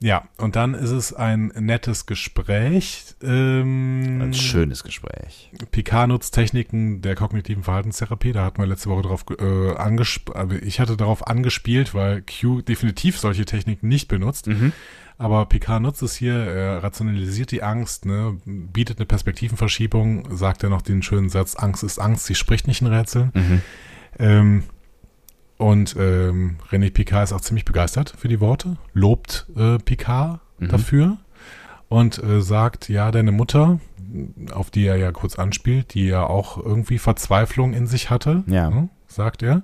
Ja, 0.00 0.28
und 0.36 0.54
dann 0.54 0.74
ist 0.74 0.90
es 0.90 1.12
ein 1.12 1.52
nettes 1.58 2.06
Gespräch. 2.06 3.16
Ähm, 3.20 4.20
ein 4.22 4.34
schönes 4.34 4.84
Gespräch. 4.84 5.50
Picard 5.72 6.08
nutzt 6.08 6.34
Techniken 6.34 7.02
der 7.02 7.16
kognitiven 7.16 7.64
Verhaltenstherapie. 7.64 8.32
Da 8.32 8.44
hatten 8.44 8.58
wir 8.58 8.66
letzte 8.66 8.90
Woche 8.90 9.02
drauf 9.02 9.24
äh, 9.40 9.74
angespielt. 9.74 10.36
Also 10.36 10.54
ich 10.54 10.78
hatte 10.78 10.96
darauf 10.96 11.26
angespielt, 11.26 11.94
weil 11.94 12.22
Q 12.22 12.62
definitiv 12.62 13.18
solche 13.18 13.44
Techniken 13.44 13.88
nicht 13.88 14.06
benutzt. 14.06 14.46
Mhm. 14.46 14.72
Aber 15.18 15.46
Picard 15.46 15.82
nutzt 15.82 16.00
es 16.02 16.14
hier, 16.14 16.34
er 16.34 16.84
rationalisiert 16.84 17.50
die 17.50 17.64
Angst, 17.64 18.06
ne, 18.06 18.38
bietet 18.44 18.98
eine 18.98 19.06
Perspektivenverschiebung, 19.06 20.36
sagt 20.36 20.62
er 20.62 20.70
noch 20.70 20.80
den 20.80 21.02
schönen 21.02 21.28
Satz, 21.28 21.56
Angst 21.56 21.82
ist 21.82 21.98
Angst, 21.98 22.26
sie 22.26 22.36
spricht 22.36 22.68
nicht 22.68 22.82
in 22.82 22.86
Rätseln. 22.86 23.32
Mhm. 23.34 23.62
Ähm, 24.20 24.64
und 25.58 25.96
ähm, 25.98 26.56
René 26.70 26.90
Picard 26.92 27.24
ist 27.24 27.32
auch 27.32 27.40
ziemlich 27.40 27.64
begeistert 27.64 28.14
für 28.16 28.28
die 28.28 28.40
Worte, 28.40 28.76
lobt 28.94 29.46
äh, 29.56 29.78
Picard 29.78 30.40
mhm. 30.58 30.68
dafür 30.68 31.16
und 31.88 32.22
äh, 32.22 32.40
sagt, 32.40 32.88
ja, 32.88 33.10
deine 33.10 33.32
Mutter, 33.32 33.80
auf 34.52 34.70
die 34.70 34.86
er 34.86 34.96
ja 34.96 35.10
kurz 35.10 35.38
anspielt, 35.38 35.94
die 35.94 36.06
ja 36.06 36.24
auch 36.24 36.56
irgendwie 36.56 36.98
Verzweiflung 36.98 37.74
in 37.74 37.86
sich 37.86 38.08
hatte, 38.08 38.44
ja. 38.46 38.70
ne, 38.70 38.88
sagt 39.08 39.42
er, 39.42 39.62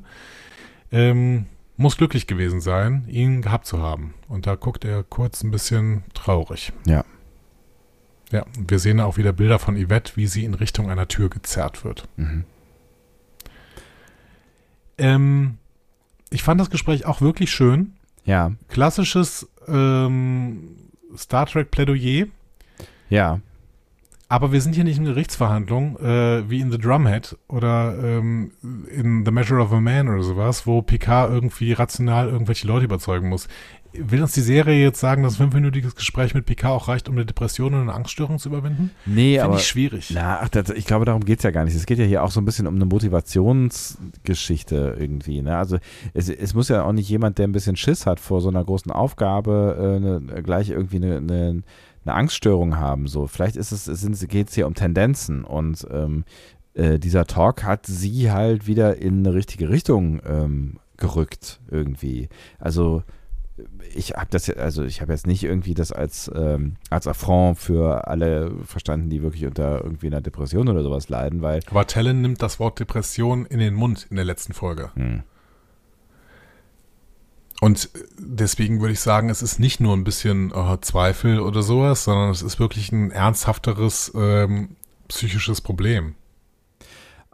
ähm, 0.90 1.46
muss 1.76 1.96
glücklich 1.96 2.26
gewesen 2.26 2.60
sein, 2.60 3.04
ihn 3.08 3.42
gehabt 3.42 3.66
zu 3.66 3.80
haben. 3.80 4.14
Und 4.28 4.46
da 4.46 4.54
guckt 4.54 4.84
er 4.84 5.02
kurz 5.02 5.42
ein 5.42 5.50
bisschen 5.50 6.04
traurig. 6.14 6.72
Ja. 6.86 7.04
Ja, 8.30 8.44
wir 8.56 8.78
sehen 8.78 9.00
auch 9.00 9.16
wieder 9.16 9.32
Bilder 9.32 9.58
von 9.58 9.76
Yvette, 9.76 10.16
wie 10.16 10.26
sie 10.26 10.44
in 10.44 10.54
Richtung 10.54 10.90
einer 10.90 11.06
Tür 11.06 11.28
gezerrt 11.28 11.84
wird. 11.84 12.08
Mhm. 12.16 12.44
Ähm, 14.98 15.58
ich 16.30 16.42
fand 16.42 16.60
das 16.60 16.70
Gespräch 16.70 17.06
auch 17.06 17.20
wirklich 17.20 17.50
schön. 17.50 17.94
Ja. 18.24 18.52
Klassisches 18.68 19.48
ähm, 19.68 20.76
Star 21.16 21.46
Trek 21.46 21.70
Plädoyer. 21.70 22.26
Ja. 23.08 23.40
Aber 24.28 24.52
wir 24.52 24.60
sind 24.60 24.74
hier 24.74 24.84
nicht 24.84 24.98
in 24.98 25.04
Gerichtsverhandlung, 25.04 25.98
äh, 25.98 26.48
wie 26.48 26.60
in 26.60 26.72
The 26.72 26.78
Drumhead 26.78 27.36
oder 27.46 27.96
ähm, 28.02 28.52
in 28.62 29.24
The 29.24 29.30
Measure 29.30 29.60
of 29.60 29.72
a 29.72 29.80
Man 29.80 30.08
oder 30.08 30.22
sowas, 30.22 30.66
wo 30.66 30.82
Picard 30.82 31.30
irgendwie 31.30 31.72
rational 31.72 32.28
irgendwelche 32.28 32.66
Leute 32.66 32.86
überzeugen 32.86 33.28
muss. 33.28 33.48
Will 33.96 34.22
uns 34.22 34.32
die 34.32 34.40
Serie 34.40 34.82
jetzt 34.82 35.00
sagen, 35.00 35.22
dass 35.22 35.34
ein 35.34 35.36
fünfminütiges 35.36 35.94
Gespräch 35.94 36.34
mit 36.34 36.46
Picard 36.46 36.72
auch 36.72 36.88
reicht, 36.88 37.08
um 37.08 37.14
eine 37.14 37.24
Depression 37.24 37.74
und 37.74 37.82
eine 37.82 37.94
Angststörung 37.94 38.38
zu 38.38 38.48
überwinden? 38.48 38.90
Nee, 39.06 39.34
Finde 39.34 39.44
aber. 39.44 39.56
ich 39.56 39.66
schwierig. 39.66 40.10
Na, 40.12 40.40
ach, 40.40 40.48
das, 40.48 40.70
ich 40.70 40.86
glaube, 40.86 41.04
darum 41.04 41.24
geht's 41.24 41.44
ja 41.44 41.50
gar 41.50 41.64
nicht. 41.64 41.74
Es 41.74 41.86
geht 41.86 41.98
ja 41.98 42.04
hier 42.04 42.24
auch 42.24 42.30
so 42.30 42.40
ein 42.40 42.44
bisschen 42.44 42.66
um 42.66 42.74
eine 42.74 42.86
Motivationsgeschichte 42.86 44.96
irgendwie. 44.98 45.42
Ne? 45.42 45.56
Also 45.56 45.78
es, 46.12 46.28
es 46.28 46.54
muss 46.54 46.68
ja 46.68 46.84
auch 46.84 46.92
nicht 46.92 47.08
jemand, 47.08 47.38
der 47.38 47.46
ein 47.46 47.52
bisschen 47.52 47.76
Schiss 47.76 48.06
hat 48.06 48.20
vor 48.20 48.40
so 48.40 48.48
einer 48.48 48.64
großen 48.64 48.90
Aufgabe, 48.90 49.76
äh, 49.78 50.00
ne, 50.00 50.42
gleich 50.42 50.70
irgendwie 50.70 50.96
eine, 50.96 51.18
eine, 51.18 51.62
eine 52.04 52.14
Angststörung 52.14 52.76
haben. 52.76 53.06
So, 53.06 53.26
vielleicht 53.26 53.56
ist 53.56 53.72
es, 53.72 53.86
es 53.86 54.28
geht 54.28 54.48
es 54.48 54.54
hier 54.54 54.66
um 54.66 54.74
Tendenzen 54.74 55.44
und 55.44 55.86
ähm, 55.90 56.24
äh, 56.74 56.98
dieser 56.98 57.26
Talk 57.26 57.64
hat 57.64 57.86
sie 57.86 58.30
halt 58.30 58.66
wieder 58.66 58.96
in 58.96 59.20
eine 59.20 59.34
richtige 59.34 59.68
Richtung 59.68 60.20
ähm, 60.26 60.78
gerückt 60.96 61.60
irgendwie. 61.70 62.28
Also 62.58 63.02
ich 63.94 64.12
habe 64.12 64.26
das, 64.30 64.50
also 64.50 64.82
ich 64.84 65.00
habe 65.00 65.12
jetzt 65.12 65.26
nicht 65.26 65.44
irgendwie 65.44 65.74
das 65.74 65.92
als, 65.92 66.30
ähm, 66.34 66.76
als 66.90 67.06
Affront 67.06 67.58
für 67.58 68.08
alle 68.08 68.52
verstanden, 68.64 69.10
die 69.10 69.22
wirklich 69.22 69.46
unter 69.46 69.82
irgendwie 69.84 70.08
einer 70.08 70.20
Depression 70.20 70.68
oder 70.68 70.82
sowas 70.82 71.08
leiden, 71.08 71.42
weil. 71.42 71.60
Aber 71.70 71.86
Tellen 71.86 72.20
nimmt 72.20 72.42
das 72.42 72.58
Wort 72.58 72.80
Depression 72.80 73.46
in 73.46 73.60
den 73.60 73.74
Mund 73.74 74.06
in 74.10 74.16
der 74.16 74.24
letzten 74.24 74.52
Folge. 74.52 74.90
Hm. 74.94 75.22
Und 77.60 77.88
deswegen 78.18 78.80
würde 78.80 78.92
ich 78.92 79.00
sagen, 79.00 79.30
es 79.30 79.40
ist 79.40 79.58
nicht 79.58 79.80
nur 79.80 79.96
ein 79.96 80.04
bisschen 80.04 80.52
äh, 80.52 80.80
Zweifel 80.80 81.40
oder 81.40 81.62
sowas, 81.62 82.04
sondern 82.04 82.30
es 82.30 82.42
ist 82.42 82.58
wirklich 82.58 82.92
ein 82.92 83.10
ernsthafteres 83.10 84.12
ähm, 84.14 84.76
psychisches 85.08 85.60
Problem. 85.60 86.16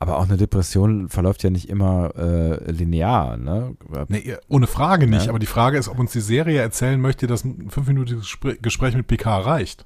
Aber 0.02 0.16
auch 0.16 0.24
eine 0.24 0.38
Depression 0.38 1.10
verläuft 1.10 1.42
ja 1.42 1.50
nicht 1.50 1.68
immer 1.68 2.14
äh, 2.16 2.70
linear, 2.72 3.36
ne? 3.36 3.76
Nee, 4.08 4.34
ohne 4.48 4.66
Frage 4.66 5.06
nicht. 5.06 5.26
Ja. 5.26 5.28
Aber 5.28 5.38
die 5.38 5.44
Frage 5.46 5.76
ist, 5.76 5.88
ob 5.88 5.98
uns 5.98 6.10
die 6.12 6.22
Serie 6.22 6.58
erzählen 6.58 6.98
möchte, 6.98 7.26
dass 7.26 7.44
ein 7.44 7.68
fünfminütiges 7.68 8.24
Gespr- 8.24 8.58
Gespräch 8.62 8.94
mit 8.94 9.06
PK 9.06 9.38
reicht. 9.40 9.84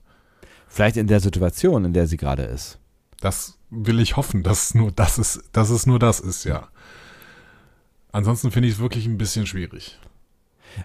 Vielleicht 0.68 0.96
in 0.96 1.08
der 1.08 1.18
Situation, 1.18 1.84
in 1.84 1.92
der 1.92 2.06
sie 2.06 2.16
gerade 2.16 2.44
ist. 2.44 2.78
Das 3.20 3.58
will 3.70 3.98
ich 3.98 4.16
hoffen, 4.16 4.44
dass 4.44 4.72
nur 4.74 4.92
das 4.92 5.18
ist, 5.18 5.42
dass 5.50 5.70
es 5.70 5.84
nur 5.84 5.98
das 5.98 6.20
ist, 6.20 6.44
ja. 6.44 6.68
Ansonsten 8.12 8.52
finde 8.52 8.68
ich 8.68 8.74
es 8.74 8.80
wirklich 8.80 9.06
ein 9.06 9.18
bisschen 9.18 9.46
schwierig. 9.46 9.98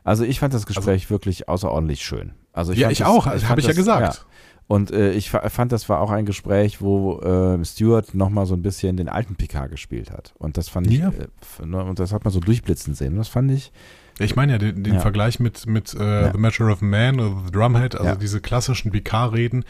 Also 0.03 0.23
ich 0.23 0.39
fand 0.39 0.55
das 0.55 0.65
Gespräch 0.65 1.11
wirklich 1.11 1.47
außerordentlich 1.47 2.03
schön. 2.03 2.33
Also 2.51 2.71
ich 2.71 2.79
ja, 2.79 2.89
ich 2.89 2.99
das, 2.99 3.07
auch, 3.07 3.27
habe 3.27 3.59
ich 3.59 3.67
ja 3.67 3.73
gesagt. 3.73 4.25
Und 4.69 4.91
äh, 4.91 5.13
ich 5.13 5.31
fa- 5.31 5.49
fand, 5.49 5.71
das 5.71 5.89
war 5.89 5.99
auch 5.99 6.11
ein 6.11 6.25
Gespräch, 6.25 6.79
wo 6.79 7.19
äh, 7.21 7.65
Stewart 7.65 8.13
nochmal 8.13 8.45
so 8.45 8.53
ein 8.53 8.61
bisschen 8.61 8.97
den 8.97 9.09
alten 9.09 9.33
Picard 9.35 9.71
gespielt 9.71 10.11
hat. 10.11 10.33
Und 10.37 10.57
das 10.57 10.69
fand 10.69 10.85
ich, 10.87 10.99
Ja. 10.99 11.09
äh, 11.09 11.27
f- 11.41 11.65
ne, 11.65 11.83
und 11.83 11.97
das 11.97 12.13
hat 12.13 12.23
man 12.23 12.31
so 12.31 12.39
durchblitzen 12.39 12.93
sehen. 12.93 13.13
Und 13.13 13.17
das 13.17 13.29
fand 13.29 13.49
ich, 13.51 13.71
Ich 14.19 14.35
meine 14.35 14.51
ja 14.51 14.57
den, 14.59 14.83
den 14.83 14.95
Ja. 14.95 14.99
Vergleich 14.99 15.39
mit, 15.39 15.65
mit 15.65 15.95
äh, 15.95 16.21
Ja. 16.25 16.31
The 16.31 16.37
Measure 16.37 16.71
of 16.71 16.81
Man 16.81 17.19
oder 17.19 17.41
The 17.45 17.51
Drumhead, 17.51 17.95
also 17.95 18.15
diese 18.19 18.41
klassischen 18.41 18.91
PK-Reden, 18.91 19.63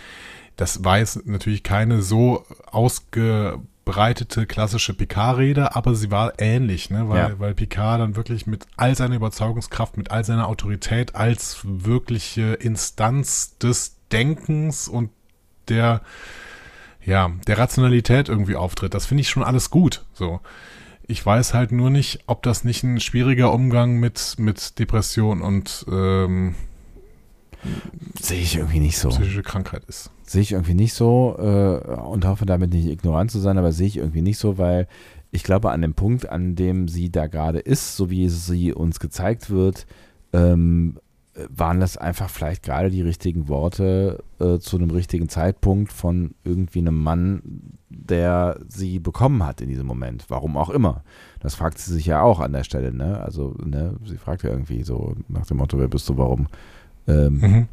das 0.55 0.83
war 0.83 0.99
jetzt 0.99 1.25
natürlich 1.25 1.63
keine 1.63 2.01
so 2.01 2.45
ausgebreitete 2.67 4.45
klassische 4.45 4.93
PK-Rede, 4.93 5.75
aber 5.75 5.95
sie 5.95 6.11
war 6.11 6.33
ähnlich, 6.37 6.89
ne? 6.89 7.09
weil, 7.09 7.29
Ja. 7.31 7.39
weil 7.39 7.53
Picard 7.53 8.01
dann 8.01 8.15
wirklich 8.15 8.45
mit 8.47 8.65
all 8.77 8.95
seiner 8.95 9.15
Überzeugungskraft, 9.15 9.97
mit 9.97 10.11
all 10.11 10.23
seiner 10.23 10.47
Autorität 10.47 11.15
als 11.15 11.59
wirkliche 11.63 12.53
Instanz 12.53 13.57
des 13.57 13.95
Denkens 14.11 14.87
und 14.87 15.11
der, 15.69 16.01
ja, 17.05 17.31
der 17.47 17.57
Rationalität 17.57 18.27
irgendwie 18.29 18.55
auftritt. 18.55 18.93
Das 18.93 19.05
finde 19.05 19.21
ich 19.21 19.29
schon 19.29 19.43
alles 19.43 19.69
gut, 19.69 20.05
so. 20.13 20.39
Ich 21.07 21.25
weiß 21.25 21.55
halt 21.55 21.71
nur 21.71 21.89
nicht, 21.89 22.19
ob 22.27 22.43
das 22.43 22.63
nicht 22.63 22.83
ein 22.83 22.99
schwieriger 22.99 23.51
Umgang 23.51 23.95
mit, 23.97 24.35
mit 24.37 24.77
Depression 24.77 25.41
und 25.41 25.85
ähm, 25.91 26.53
sehe 28.19 28.41
ich 28.41 28.55
irgendwie 28.55 28.79
nicht 28.79 28.97
so. 28.97 29.09
psychische 29.09 29.43
Krankheit 29.43 29.83
ist. 29.87 30.11
Sehe 30.23 30.41
ich 30.41 30.51
irgendwie 30.51 30.73
nicht 30.73 30.93
so 30.93 31.35
äh, 31.37 31.95
und 31.95 32.25
hoffe 32.25 32.45
damit 32.45 32.71
nicht 32.71 32.87
ignorant 32.87 33.31
zu 33.31 33.39
sein, 33.39 33.57
aber 33.57 33.71
sehe 33.71 33.87
ich 33.87 33.97
irgendwie 33.97 34.21
nicht 34.21 34.37
so, 34.37 34.57
weil 34.57 34.87
ich 35.31 35.43
glaube, 35.43 35.71
an 35.71 35.81
dem 35.81 35.93
Punkt, 35.93 36.29
an 36.29 36.55
dem 36.55 36.87
sie 36.87 37.11
da 37.11 37.27
gerade 37.27 37.59
ist, 37.59 37.95
so 37.95 38.09
wie 38.09 38.29
sie 38.29 38.73
uns 38.73 38.99
gezeigt 38.99 39.49
wird, 39.49 39.85
ähm, 40.33 40.97
waren 41.47 41.79
das 41.79 41.95
einfach 41.95 42.29
vielleicht 42.29 42.63
gerade 42.63 42.89
die 42.89 43.01
richtigen 43.01 43.47
Worte 43.47 44.23
äh, 44.39 44.57
zu 44.57 44.77
einem 44.77 44.89
richtigen 44.89 45.29
Zeitpunkt 45.29 45.93
von 45.93 46.33
irgendwie 46.43 46.79
einem 46.79 47.01
Mann, 47.01 47.77
der 47.89 48.59
sie 48.67 48.99
bekommen 48.99 49.45
hat 49.45 49.61
in 49.61 49.69
diesem 49.69 49.85
Moment. 49.85 50.25
Warum 50.29 50.57
auch 50.57 50.69
immer. 50.69 51.03
Das 51.39 51.55
fragt 51.55 51.77
sie 51.77 51.93
sich 51.93 52.07
ja 52.07 52.21
auch 52.21 52.39
an 52.39 52.51
der 52.51 52.63
Stelle, 52.63 52.93
ne? 52.93 53.21
Also, 53.21 53.55
ne, 53.63 53.95
sie 54.03 54.17
fragt 54.17 54.43
ja 54.43 54.49
irgendwie 54.49 54.83
so 54.83 55.15
nach 55.27 55.45
dem 55.45 55.57
Motto, 55.57 55.77
wer 55.77 55.87
bist 55.87 56.09
du, 56.09 56.17
warum? 56.17 56.47
Ähm, 57.09 57.39
Mhm. 57.41 57.67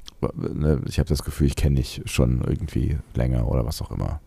ne, 0.61 0.81
ich 0.87 0.99
habe 0.99 1.09
das 1.09 1.23
Gefühl, 1.23 1.47
ich 1.47 1.57
kenne 1.57 1.77
dich 1.77 2.03
schon 2.07 2.41
irgendwie 2.43 2.99
länger 3.15 3.47
oder 3.49 3.65
was 3.67 3.83
auch 3.83 3.91
immer. 3.91 4.21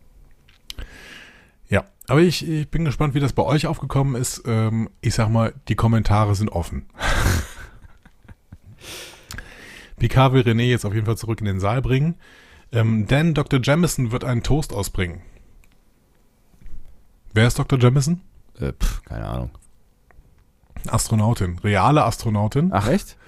Ja, 1.68 1.84
aber 2.08 2.20
ich, 2.20 2.48
ich 2.48 2.68
bin 2.70 2.84
gespannt, 2.84 3.14
wie 3.14 3.20
das 3.20 3.32
bei 3.32 3.42
euch 3.42 3.66
aufgekommen 3.66 4.14
ist. 4.20 4.42
Ähm, 4.46 4.88
ich 5.00 5.14
sag 5.14 5.28
mal, 5.28 5.52
die 5.68 5.74
Kommentare 5.74 6.34
sind 6.34 6.48
offen. 6.50 6.86
Picard 9.98 10.32
will 10.32 10.42
René 10.42 10.62
jetzt 10.64 10.84
auf 10.86 10.94
jeden 10.94 11.06
Fall 11.06 11.18
zurück 11.18 11.40
in 11.40 11.46
den 11.46 11.60
Saal 11.60 11.82
bringen. 11.82 12.14
Ähm, 12.72 13.06
denn 13.06 13.34
Dr. 13.34 13.60
Jamison 13.62 14.12
wird 14.12 14.24
einen 14.24 14.42
Toast 14.42 14.72
ausbringen. 14.72 15.20
Wer 17.34 17.46
ist 17.46 17.58
Dr. 17.58 17.78
Jamison? 17.78 18.20
Äh, 18.58 18.72
pf, 18.72 19.02
keine 19.04 19.26
Ahnung. 19.26 19.50
Astronautin, 20.88 21.58
reale 21.58 22.04
Astronautin. 22.04 22.70
Ach, 22.72 22.88
echt? 22.88 23.18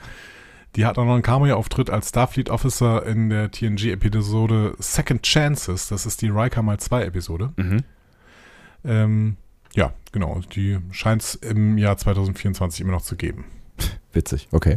Die 0.76 0.86
hat 0.86 0.96
auch 0.98 1.04
noch 1.04 1.14
einen 1.14 1.22
Cameo-Auftritt 1.22 1.90
als 1.90 2.08
Starfleet 2.08 2.48
Officer 2.48 3.04
in 3.04 3.28
der 3.28 3.50
TNG-Episode 3.50 4.74
Second 4.78 5.22
Chances. 5.22 5.88
Das 5.88 6.06
ist 6.06 6.22
die 6.22 6.28
Riker 6.28 6.62
mal 6.62 6.80
2 6.80 7.04
Episode. 7.04 7.52
Mhm. 7.56 7.84
Ähm, 8.84 9.36
ja, 9.74 9.92
genau. 10.12 10.40
Die 10.54 10.78
scheint 10.90 11.22
es 11.22 11.34
im 11.34 11.76
Jahr 11.76 11.98
2024 11.98 12.80
immer 12.80 12.92
noch 12.92 13.02
zu 13.02 13.16
geben. 13.16 13.44
Witzig, 14.12 14.48
okay. 14.50 14.76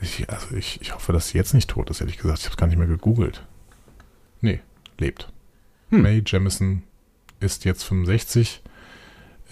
Ich, 0.00 0.30
also 0.30 0.54
ich, 0.56 0.80
ich 0.80 0.94
hoffe, 0.94 1.12
dass 1.12 1.28
sie 1.28 1.38
jetzt 1.38 1.52
nicht 1.52 1.68
tot 1.68 1.90
ist, 1.90 2.00
ehrlich 2.00 2.16
gesagt. 2.16 2.38
Ich 2.38 2.44
habe 2.46 2.54
es 2.54 2.56
gar 2.56 2.66
nicht 2.66 2.78
mehr 2.78 2.86
gegoogelt. 2.86 3.46
Nee, 4.40 4.60
lebt. 4.98 5.30
Hm. 5.90 6.02
Mae 6.02 6.22
Jemison 6.24 6.82
ist 7.40 7.64
jetzt 7.64 7.84
65. 7.84 8.62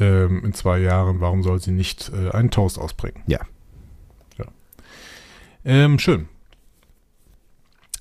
Ähm, 0.00 0.44
in 0.44 0.54
zwei 0.54 0.78
Jahren, 0.78 1.20
warum 1.20 1.42
soll 1.42 1.60
sie 1.60 1.72
nicht 1.72 2.10
äh, 2.14 2.30
einen 2.30 2.50
Toast 2.50 2.78
ausbringen? 2.78 3.22
Ja. 3.26 3.40
Ähm, 5.68 5.98
schön. 5.98 6.28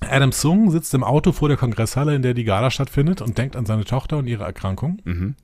Adam 0.00 0.32
Sung 0.32 0.70
sitzt 0.70 0.94
im 0.94 1.04
Auto 1.04 1.32
vor 1.32 1.48
der 1.48 1.58
Kongresshalle, 1.58 2.14
in 2.14 2.22
der 2.22 2.32
die 2.32 2.44
Gala 2.44 2.70
stattfindet 2.70 3.20
und 3.20 3.36
denkt 3.36 3.56
an 3.56 3.66
seine 3.66 3.84
Tochter 3.84 4.16
und 4.16 4.26
ihre 4.26 4.44
Erkrankung. 4.44 5.02
Mhm. 5.04 5.34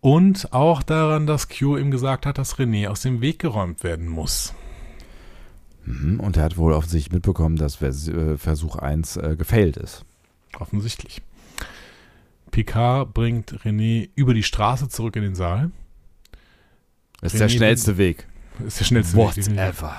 Und 0.00 0.54
auch 0.54 0.82
daran, 0.82 1.26
dass 1.26 1.50
Q 1.50 1.76
ihm 1.76 1.90
gesagt 1.90 2.24
hat, 2.24 2.38
dass 2.38 2.56
René 2.56 2.88
aus 2.88 3.02
dem 3.02 3.20
Weg 3.20 3.40
geräumt 3.40 3.84
werden 3.84 4.08
muss. 4.08 4.54
Mhm. 5.84 6.18
Und 6.18 6.38
er 6.38 6.44
hat 6.44 6.56
wohl 6.56 6.72
offensichtlich 6.72 7.12
mitbekommen, 7.12 7.56
dass 7.56 7.82
äh, 7.82 8.38
Versuch 8.38 8.76
1 8.76 9.18
äh, 9.18 9.36
gefailt 9.36 9.76
ist. 9.76 10.06
Offensichtlich. 10.58 11.20
Picard 12.50 13.12
bringt 13.12 13.52
René 13.64 14.08
über 14.14 14.32
die 14.32 14.42
Straße 14.42 14.88
zurück 14.88 15.14
in 15.16 15.24
den 15.24 15.34
Saal. 15.34 15.72
Ist 17.20 17.34
René 17.34 17.38
der 17.38 17.48
schnellste 17.50 17.98
Weg. 17.98 18.26
Ist 18.66 18.80
der 18.80 18.86
schnellste 18.86 19.14
Weg. 19.14 19.34
definitiv. 19.34 19.82
Whatever. 19.82 19.96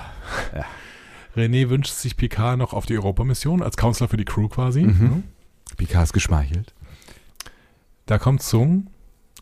René 1.36 1.68
wünscht 1.68 1.92
sich 1.92 2.16
Picard 2.16 2.58
noch 2.58 2.72
auf 2.72 2.86
die 2.86 2.96
Europamission 2.96 3.62
als 3.62 3.76
Counselor 3.76 4.08
für 4.08 4.16
die 4.16 4.24
Crew 4.24 4.48
quasi. 4.48 4.82
Mhm. 4.82 5.24
Picard 5.76 6.04
ist 6.04 6.12
geschmeichelt. 6.12 6.74
Da 8.06 8.18
kommt 8.18 8.42
Sung 8.42 8.88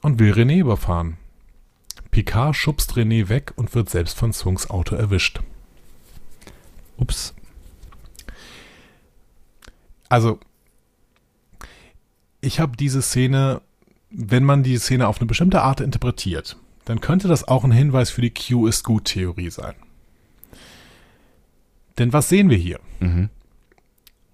und 0.02 0.18
will 0.18 0.32
René 0.32 0.58
überfahren. 0.58 1.16
Picard 2.10 2.54
schubst 2.56 2.92
René 2.92 3.28
weg 3.28 3.52
und 3.56 3.74
wird 3.74 3.88
selbst 3.90 4.18
von 4.18 4.32
Sungs 4.32 4.68
Auto 4.70 4.94
erwischt. 4.94 5.40
Ups. 6.96 7.34
Also, 10.08 10.38
ich 12.40 12.60
habe 12.60 12.76
diese 12.76 13.02
Szene, 13.02 13.60
wenn 14.10 14.44
man 14.44 14.62
die 14.62 14.78
Szene 14.78 15.06
auf 15.06 15.18
eine 15.18 15.26
bestimmte 15.26 15.62
Art 15.62 15.80
interpretiert, 15.80 16.56
dann 16.84 17.00
könnte 17.00 17.28
das 17.28 17.46
auch 17.46 17.64
ein 17.64 17.72
Hinweis 17.72 18.10
für 18.10 18.22
die 18.22 18.32
Q 18.32 18.66
ist 18.66 18.84
gut 18.84 19.04
Theorie 19.06 19.50
sein. 19.50 19.74
Denn 21.98 22.12
was 22.12 22.28
sehen 22.28 22.50
wir 22.50 22.56
hier? 22.56 22.80
Mhm. 23.00 23.28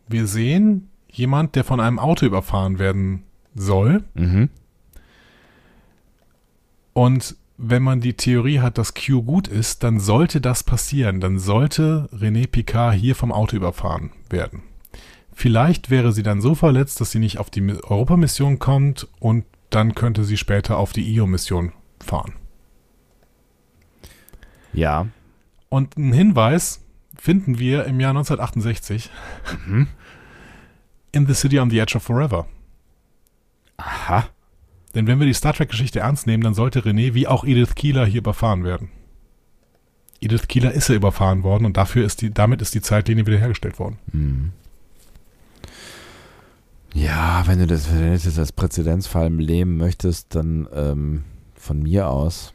Wir 0.07 0.27
sehen 0.27 0.89
jemand, 1.11 1.55
der 1.55 1.65
von 1.65 1.81
einem 1.81 1.99
Auto 1.99 2.27
überfahren 2.27 2.78
werden 2.78 3.23
soll. 3.55 4.05
Mhm. 4.15 4.51
Und 6.93 7.36
wenn 7.57 7.82
man 7.82 8.01
die 8.01 8.15
Theorie 8.15 8.61
hat, 8.61 8.78
dass 8.78 8.95
Q 8.95 9.23
gut 9.23 9.49
ist, 9.49 9.82
dann 9.82 10.01
sollte 10.01 10.41
das 10.41 10.62
passieren. 10.62 11.20
Dann 11.20 11.39
sollte 11.39 12.09
René 12.12 12.47
Picard 12.47 12.95
hier 12.95 13.15
vom 13.15 13.32
Auto 13.32 13.57
überfahren 13.57 14.11
werden. 14.28 14.62
Vielleicht 15.32 15.91
wäre 15.91 16.12
sie 16.12 16.23
dann 16.23 16.41
so 16.41 16.55
verletzt, 16.55 17.01
dass 17.01 17.11
sie 17.11 17.19
nicht 17.19 17.39
auf 17.39 17.51
die 17.51 17.62
Europamission 17.82 18.59
kommt 18.59 19.09
und 19.19 19.45
dann 19.70 19.95
könnte 19.95 20.24
sie 20.24 20.36
später 20.36 20.78
auf 20.78 20.93
die 20.93 21.12
IO-Mission 21.15 21.73
fahren. 22.01 22.35
Ja. 24.73 25.09
Und 25.69 25.97
einen 25.97 26.12
Hinweis 26.12 26.84
finden 27.25 27.59
wir 27.59 27.87
im 27.87 28.01
Jahr 28.01 28.11
1968 28.11 29.09
Mhm. 29.67 29.87
in 31.13 31.27
The 31.27 31.33
City 31.33 31.59
on 31.59 31.71
the 31.71 31.79
Edge 31.79 31.97
of 31.97 32.03
Forever. 32.03 32.47
Aha. 33.79 34.29
Denn 34.95 35.07
wenn 35.07 35.19
wir 35.21 35.27
die 35.27 35.33
Star 35.33 35.55
Trek-Geschichte 35.55 36.01
ernst 36.01 36.27
nehmen, 36.27 36.43
dann 36.43 36.53
sollte 36.53 36.81
René 36.83 37.15
wie 37.15 37.27
auch 37.27 37.45
Edith 37.45 37.77
Keeler 37.77 38.05
hier 38.05 38.19
überfahren 38.19 38.63
werden. 38.63 38.91
Edith 40.21 40.49
Keeler 40.49 40.73
ist 40.73 40.91
ja 40.91 40.97
überfahren 40.97 41.43
worden 41.45 41.65
und 41.65 41.79
dafür 41.79 42.05
ist 42.05 42.21
die, 42.21 42.31
damit 42.31 42.61
ist 42.61 42.75
die 42.75 42.83
Zeitlinie 42.83 43.27
wiederhergestellt 43.27 43.79
worden. 43.79 43.99
Hm. 44.11 44.53
Ja, 46.93 47.45
wenn 47.47 47.59
du 47.59 47.67
das, 47.67 47.91
wenn 47.91 48.13
du 48.13 48.19
das 48.19 48.39
als 48.39 48.53
Präzedenzfall 48.53 49.33
leben 49.33 49.79
möchtest, 49.79 50.35
dann 50.35 50.69
ähm, 50.75 51.25
von 51.55 51.83
mir 51.83 52.09
aus. 52.09 52.53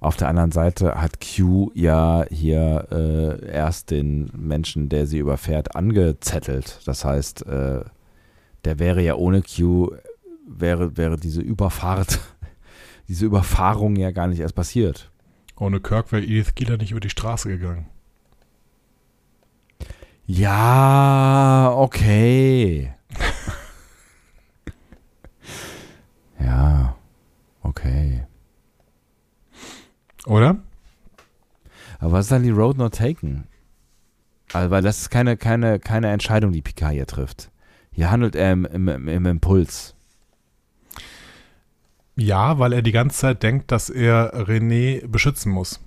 Auf 0.00 0.16
der 0.16 0.28
anderen 0.28 0.52
Seite 0.52 1.00
hat 1.00 1.18
Q 1.20 1.72
ja 1.74 2.24
hier 2.30 2.86
äh, 2.92 3.50
erst 3.50 3.90
den 3.90 4.30
Menschen, 4.36 4.88
der 4.88 5.06
sie 5.06 5.18
überfährt, 5.18 5.74
angezettelt. 5.74 6.80
Das 6.84 7.04
heißt, 7.04 7.46
äh, 7.46 7.80
der 8.64 8.78
wäre 8.78 9.02
ja 9.02 9.16
ohne 9.16 9.42
Q, 9.42 9.90
wäre, 10.46 10.96
wäre 10.96 11.16
diese 11.16 11.40
Überfahrt, 11.40 12.20
diese 13.08 13.26
Überfahrung 13.26 13.96
ja 13.96 14.12
gar 14.12 14.28
nicht 14.28 14.40
erst 14.40 14.54
passiert. 14.54 15.10
Ohne 15.56 15.80
Kirk 15.80 16.12
wäre 16.12 16.22
Edith 16.22 16.54
Keeler 16.54 16.76
nicht 16.76 16.92
über 16.92 17.00
die 17.00 17.10
Straße 17.10 17.48
gegangen. 17.48 17.86
Ja, 20.26 21.72
okay. 21.74 22.92
ja, 26.38 26.94
okay. 27.62 28.27
Oder? 30.28 30.58
Aber 31.98 32.12
was 32.12 32.26
ist 32.26 32.32
dann 32.32 32.42
die 32.42 32.50
Road 32.50 32.76
Not 32.76 32.94
Taken? 32.94 33.44
Also, 34.52 34.70
weil 34.70 34.82
das 34.82 34.98
ist 34.98 35.10
keine, 35.10 35.36
keine, 35.36 35.78
keine 35.78 36.10
Entscheidung, 36.10 36.52
die 36.52 36.62
Picard 36.62 36.92
hier 36.92 37.06
trifft. 37.06 37.50
Hier 37.92 38.10
handelt 38.10 38.36
er 38.36 38.52
im, 38.52 38.64
im, 38.66 39.08
im 39.08 39.26
Impuls. 39.26 39.94
Ja, 42.14 42.58
weil 42.58 42.72
er 42.72 42.82
die 42.82 42.92
ganze 42.92 43.18
Zeit 43.18 43.42
denkt, 43.42 43.72
dass 43.72 43.90
er 43.90 44.34
René 44.46 45.06
beschützen 45.06 45.50
muss. 45.50 45.80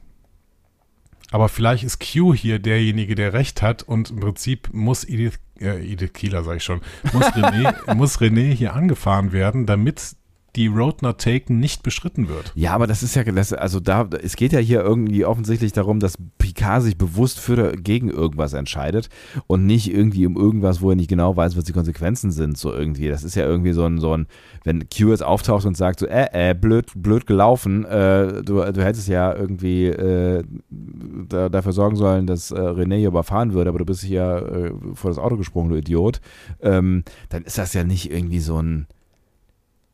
Aber 1.30 1.48
vielleicht 1.48 1.84
ist 1.84 2.00
Q 2.00 2.34
hier 2.34 2.60
derjenige, 2.60 3.16
der 3.16 3.34
recht 3.34 3.62
hat 3.62 3.84
und 3.84 4.10
im 4.10 4.20
Prinzip 4.20 4.70
muss 4.74 5.04
Edith, 5.04 5.40
äh, 5.60 5.80
Edith 5.86 6.14
Keeler, 6.14 6.44
sag 6.44 6.58
ich 6.58 6.64
schon, 6.64 6.82
muss 7.14 7.26
René, 7.36 7.94
muss 7.94 8.20
René 8.20 8.52
hier 8.52 8.74
angefahren 8.74 9.32
werden, 9.32 9.66
damit 9.66 10.16
die 10.56 10.68
Road 10.68 11.02
Not 11.02 11.22
Taken 11.22 11.60
nicht 11.60 11.84
beschritten 11.84 12.28
wird. 12.28 12.52
Ja, 12.56 12.74
aber 12.74 12.88
das 12.88 13.04
ist 13.04 13.16
ja, 13.16 13.24
das, 13.24 13.54
also 13.54 13.80
da, 13.80 14.10
es 14.22 14.36
geht 14.36 14.52
ja 14.52 14.60
hier 14.60 14.82
irgendwie 14.82 15.26
offensichtlich 15.26 15.72
darum, 15.72 16.00
dass 16.00 16.18
Picard 16.38 16.84
sich 16.84 16.98
bewusst 16.98 17.40
für 17.40 17.54
oder 17.54 17.72
gegen 17.74 18.10
irgendwas 18.10 18.54
entscheidet 18.54 19.10
und 19.48 19.66
nicht 19.66 19.94
irgendwie 19.94 20.26
um 20.26 20.36
irgendwas, 20.36 20.82
wo 20.82 20.90
er 20.90 20.96
nicht 20.96 21.10
genau 21.10 21.36
weiß, 21.36 21.56
was 21.56 21.64
die 21.64 21.74
Konsequenzen 21.74 22.32
sind, 22.32 22.58
so 22.58 22.74
irgendwie. 22.74 23.08
Das 23.08 23.24
ist 23.24 23.36
ja 23.36 23.46
irgendwie 23.46 23.74
so 23.74 23.86
ein, 23.86 24.00
so 24.00 24.16
ein, 24.16 24.28
wenn 24.64 24.88
Q 24.90 25.10
jetzt 25.10 25.24
auftaucht 25.24 25.66
und 25.66 25.78
sagt 25.78 26.00
so, 26.00 26.08
äh, 26.08 26.28
äh, 26.32 26.54
blöd, 26.54 26.88
blöd 26.96 27.26
gelaufen, 27.26 27.86
äh, 27.86 28.44
du, 28.44 28.62
du 28.72 28.84
hättest 28.84 29.08
ja 29.08 29.34
irgendwie 29.34 29.88
äh, 29.88 30.44
da, 30.70 31.50
dafür 31.50 31.72
sorgen 31.74 31.96
sollen, 31.96 32.28
dass 32.28 32.52
äh, 32.52 32.56
René 32.56 32.98
hier 32.98 33.10
überfahren 33.10 33.54
würde, 33.54 33.70
aber 33.70 33.80
du 33.80 33.86
bist 33.86 34.04
hier 34.04 34.74
äh, 34.74 34.96
vor 34.96 35.12
das 35.12 35.18
Auto 35.18 35.38
gesprungen, 35.38 35.70
du 35.70 35.78
Idiot, 35.78 36.22
ähm, 36.62 37.04
dann 37.30 37.44
ist 37.44 37.58
das 37.58 37.74
ja 37.74 37.84
nicht 37.84 38.12
irgendwie 38.12 38.40
so 38.40 38.62
ein, 38.62 38.88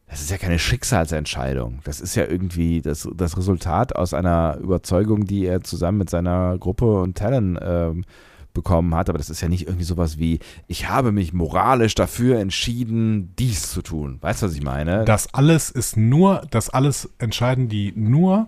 das 0.09 0.21
ist 0.21 0.31
ja 0.31 0.38
keine 0.38 0.57
Schicksalsentscheidung. 0.57 1.79
Das 1.84 1.99
ist 1.99 2.15
ja 2.15 2.25
irgendwie 2.25 2.81
das, 2.81 3.07
das 3.13 3.38
Resultat 3.38 3.95
aus 3.95 4.13
einer 4.13 4.57
Überzeugung, 4.61 5.25
die 5.25 5.45
er 5.45 5.61
zusammen 5.61 5.97
mit 5.97 6.09
seiner 6.09 6.57
Gruppe 6.57 7.01
und 7.01 7.17
Talon 7.17 7.59
ähm, 7.61 8.05
bekommen 8.53 8.95
hat. 8.95 9.09
Aber 9.09 9.17
das 9.17 9.29
ist 9.29 9.41
ja 9.41 9.49
nicht 9.49 9.67
irgendwie 9.67 9.84
sowas 9.84 10.17
wie, 10.17 10.39
ich 10.67 10.88
habe 10.88 11.11
mich 11.11 11.34
moralisch 11.34 11.93
dafür 11.93 12.39
entschieden, 12.39 13.35
dies 13.38 13.69
zu 13.69 13.81
tun. 13.81 14.17
Weißt 14.21 14.41
du, 14.41 14.45
was 14.45 14.55
ich 14.55 14.63
meine? 14.63 15.03
Das 15.03 15.34
alles 15.34 15.69
ist 15.69 15.97
nur, 15.97 16.41
das 16.51 16.69
alles 16.69 17.09
entscheiden 17.19 17.67
die 17.67 17.91
nur, 17.93 18.47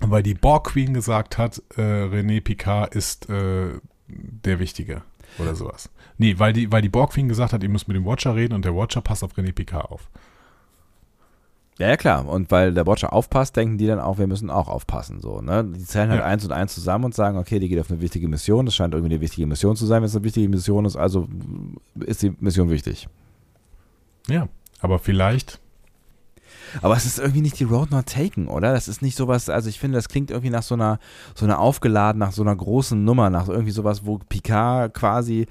weil 0.00 0.22
die 0.22 0.34
Borg 0.34 0.68
Queen 0.68 0.92
gesagt 0.92 1.38
hat, 1.38 1.62
äh, 1.76 1.80
René 1.80 2.42
Picard 2.42 2.94
ist 2.94 3.30
äh, 3.30 3.80
der 4.08 4.58
Wichtige 4.58 5.02
oder 5.38 5.54
sowas. 5.54 5.88
Nee, 6.18 6.38
weil 6.38 6.52
die, 6.52 6.70
weil 6.70 6.82
die 6.82 6.90
Borg 6.90 7.12
Queen 7.12 7.28
gesagt 7.28 7.54
hat, 7.54 7.62
ihr 7.62 7.70
müsst 7.70 7.88
mit 7.88 7.96
dem 7.96 8.04
Watcher 8.04 8.36
reden 8.36 8.52
und 8.52 8.64
der 8.66 8.76
Watcher 8.76 9.00
passt 9.00 9.24
auf 9.24 9.34
René 9.38 9.52
Picard 9.52 9.90
auf. 9.90 10.10
Ja, 11.78 11.88
ja, 11.88 11.96
klar. 11.96 12.26
Und 12.26 12.50
weil 12.50 12.72
der 12.72 12.86
Watcher 12.86 13.12
aufpasst, 13.12 13.54
denken 13.56 13.76
die 13.76 13.86
dann 13.86 14.00
auch, 14.00 14.16
wir 14.18 14.26
müssen 14.26 14.48
auch 14.48 14.68
aufpassen. 14.68 15.20
So, 15.20 15.42
ne? 15.42 15.62
Die 15.64 15.84
zählen 15.84 16.08
halt 16.08 16.20
Ja. 16.20 16.26
eins 16.26 16.44
und 16.44 16.52
eins 16.52 16.74
zusammen 16.74 17.04
und 17.04 17.14
sagen, 17.14 17.36
okay, 17.36 17.58
die 17.58 17.68
geht 17.68 17.78
auf 17.80 17.90
eine 17.90 18.00
wichtige 18.00 18.28
Mission. 18.28 18.64
Das 18.64 18.74
scheint 18.74 18.94
irgendwie 18.94 19.14
eine 19.14 19.20
wichtige 19.20 19.46
Mission 19.46 19.76
zu 19.76 19.84
sein. 19.84 20.00
Wenn 20.00 20.06
es 20.08 20.16
eine 20.16 20.24
wichtige 20.24 20.48
Mission 20.48 20.86
ist, 20.86 20.96
also 20.96 21.28
ist 22.00 22.22
die 22.22 22.34
Mission 22.40 22.70
wichtig. 22.70 23.08
Ja, 24.28 24.48
aber 24.80 24.98
vielleicht, 24.98 25.60
Aber 26.82 26.96
es 26.96 27.06
ist 27.06 27.18
irgendwie 27.18 27.42
nicht 27.42 27.58
die 27.60 27.64
Road 27.64 27.90
Not 27.90 28.06
Taken, 28.06 28.48
oder? 28.48 28.72
Das 28.72 28.88
ist 28.88 29.00
nicht 29.00 29.16
sowas, 29.16 29.48
also 29.48 29.68
ich 29.68 29.78
finde, 29.78 29.96
das 29.96 30.08
klingt 30.08 30.30
irgendwie 30.30 30.50
nach 30.50 30.62
so 30.64 30.74
einer, 30.74 30.98
so 31.34 31.44
einer 31.44 31.58
aufgeladen, 31.60 32.18
nach 32.18 32.32
so 32.32 32.42
einer 32.42 32.56
großen 32.56 33.02
Nummer, 33.04 33.30
nach 33.30 33.48
irgendwie 33.48 33.70
sowas, 33.70 34.04
wo 34.04 34.18
Picard 34.18 34.92
quasi 34.92 35.46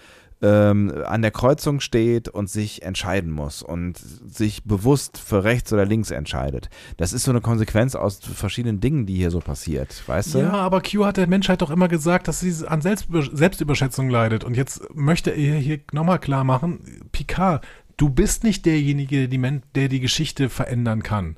ähm, 0.45 0.93
an 1.05 1.23
der 1.23 1.31
Kreuzung 1.31 1.79
steht 1.79 2.29
und 2.29 2.49
sich 2.49 2.83
entscheiden 2.83 3.31
muss 3.31 3.63
und 3.63 3.97
sich 3.97 4.63
bewusst 4.63 5.17
für 5.17 5.43
rechts 5.43 5.73
oder 5.73 5.85
links 5.85 6.11
entscheidet. 6.11 6.69
Das 6.97 7.13
ist 7.13 7.23
so 7.23 7.31
eine 7.31 7.41
Konsequenz 7.41 7.95
aus 7.95 8.19
verschiedenen 8.19 8.79
Dingen, 8.79 9.07
die 9.07 9.15
hier 9.15 9.31
so 9.31 9.39
passiert, 9.39 10.07
weißt 10.07 10.35
du? 10.35 10.39
Ja, 10.39 10.51
aber 10.51 10.81
Q 10.81 11.05
hat 11.05 11.17
der 11.17 11.27
Menschheit 11.27 11.61
doch 11.61 11.71
immer 11.71 11.87
gesagt, 11.87 12.27
dass 12.27 12.41
sie 12.41 12.53
an 12.67 12.81
Selbstüber 12.81 13.23
Selbstüberschätzung 13.31 14.09
leidet. 14.09 14.43
Und 14.43 14.55
jetzt 14.55 14.93
möchte 14.93 15.31
er 15.31 15.57
hier 15.57 15.79
nochmal 15.91 16.19
klar 16.19 16.43
machen, 16.43 16.79
Picard, 17.11 17.65
du 17.97 18.09
bist 18.09 18.43
nicht 18.43 18.65
derjenige, 18.65 19.27
der 19.27 19.27
die, 19.27 19.61
der 19.73 19.87
die 19.87 19.99
Geschichte 19.99 20.49
verändern 20.49 21.01
kann. 21.01 21.37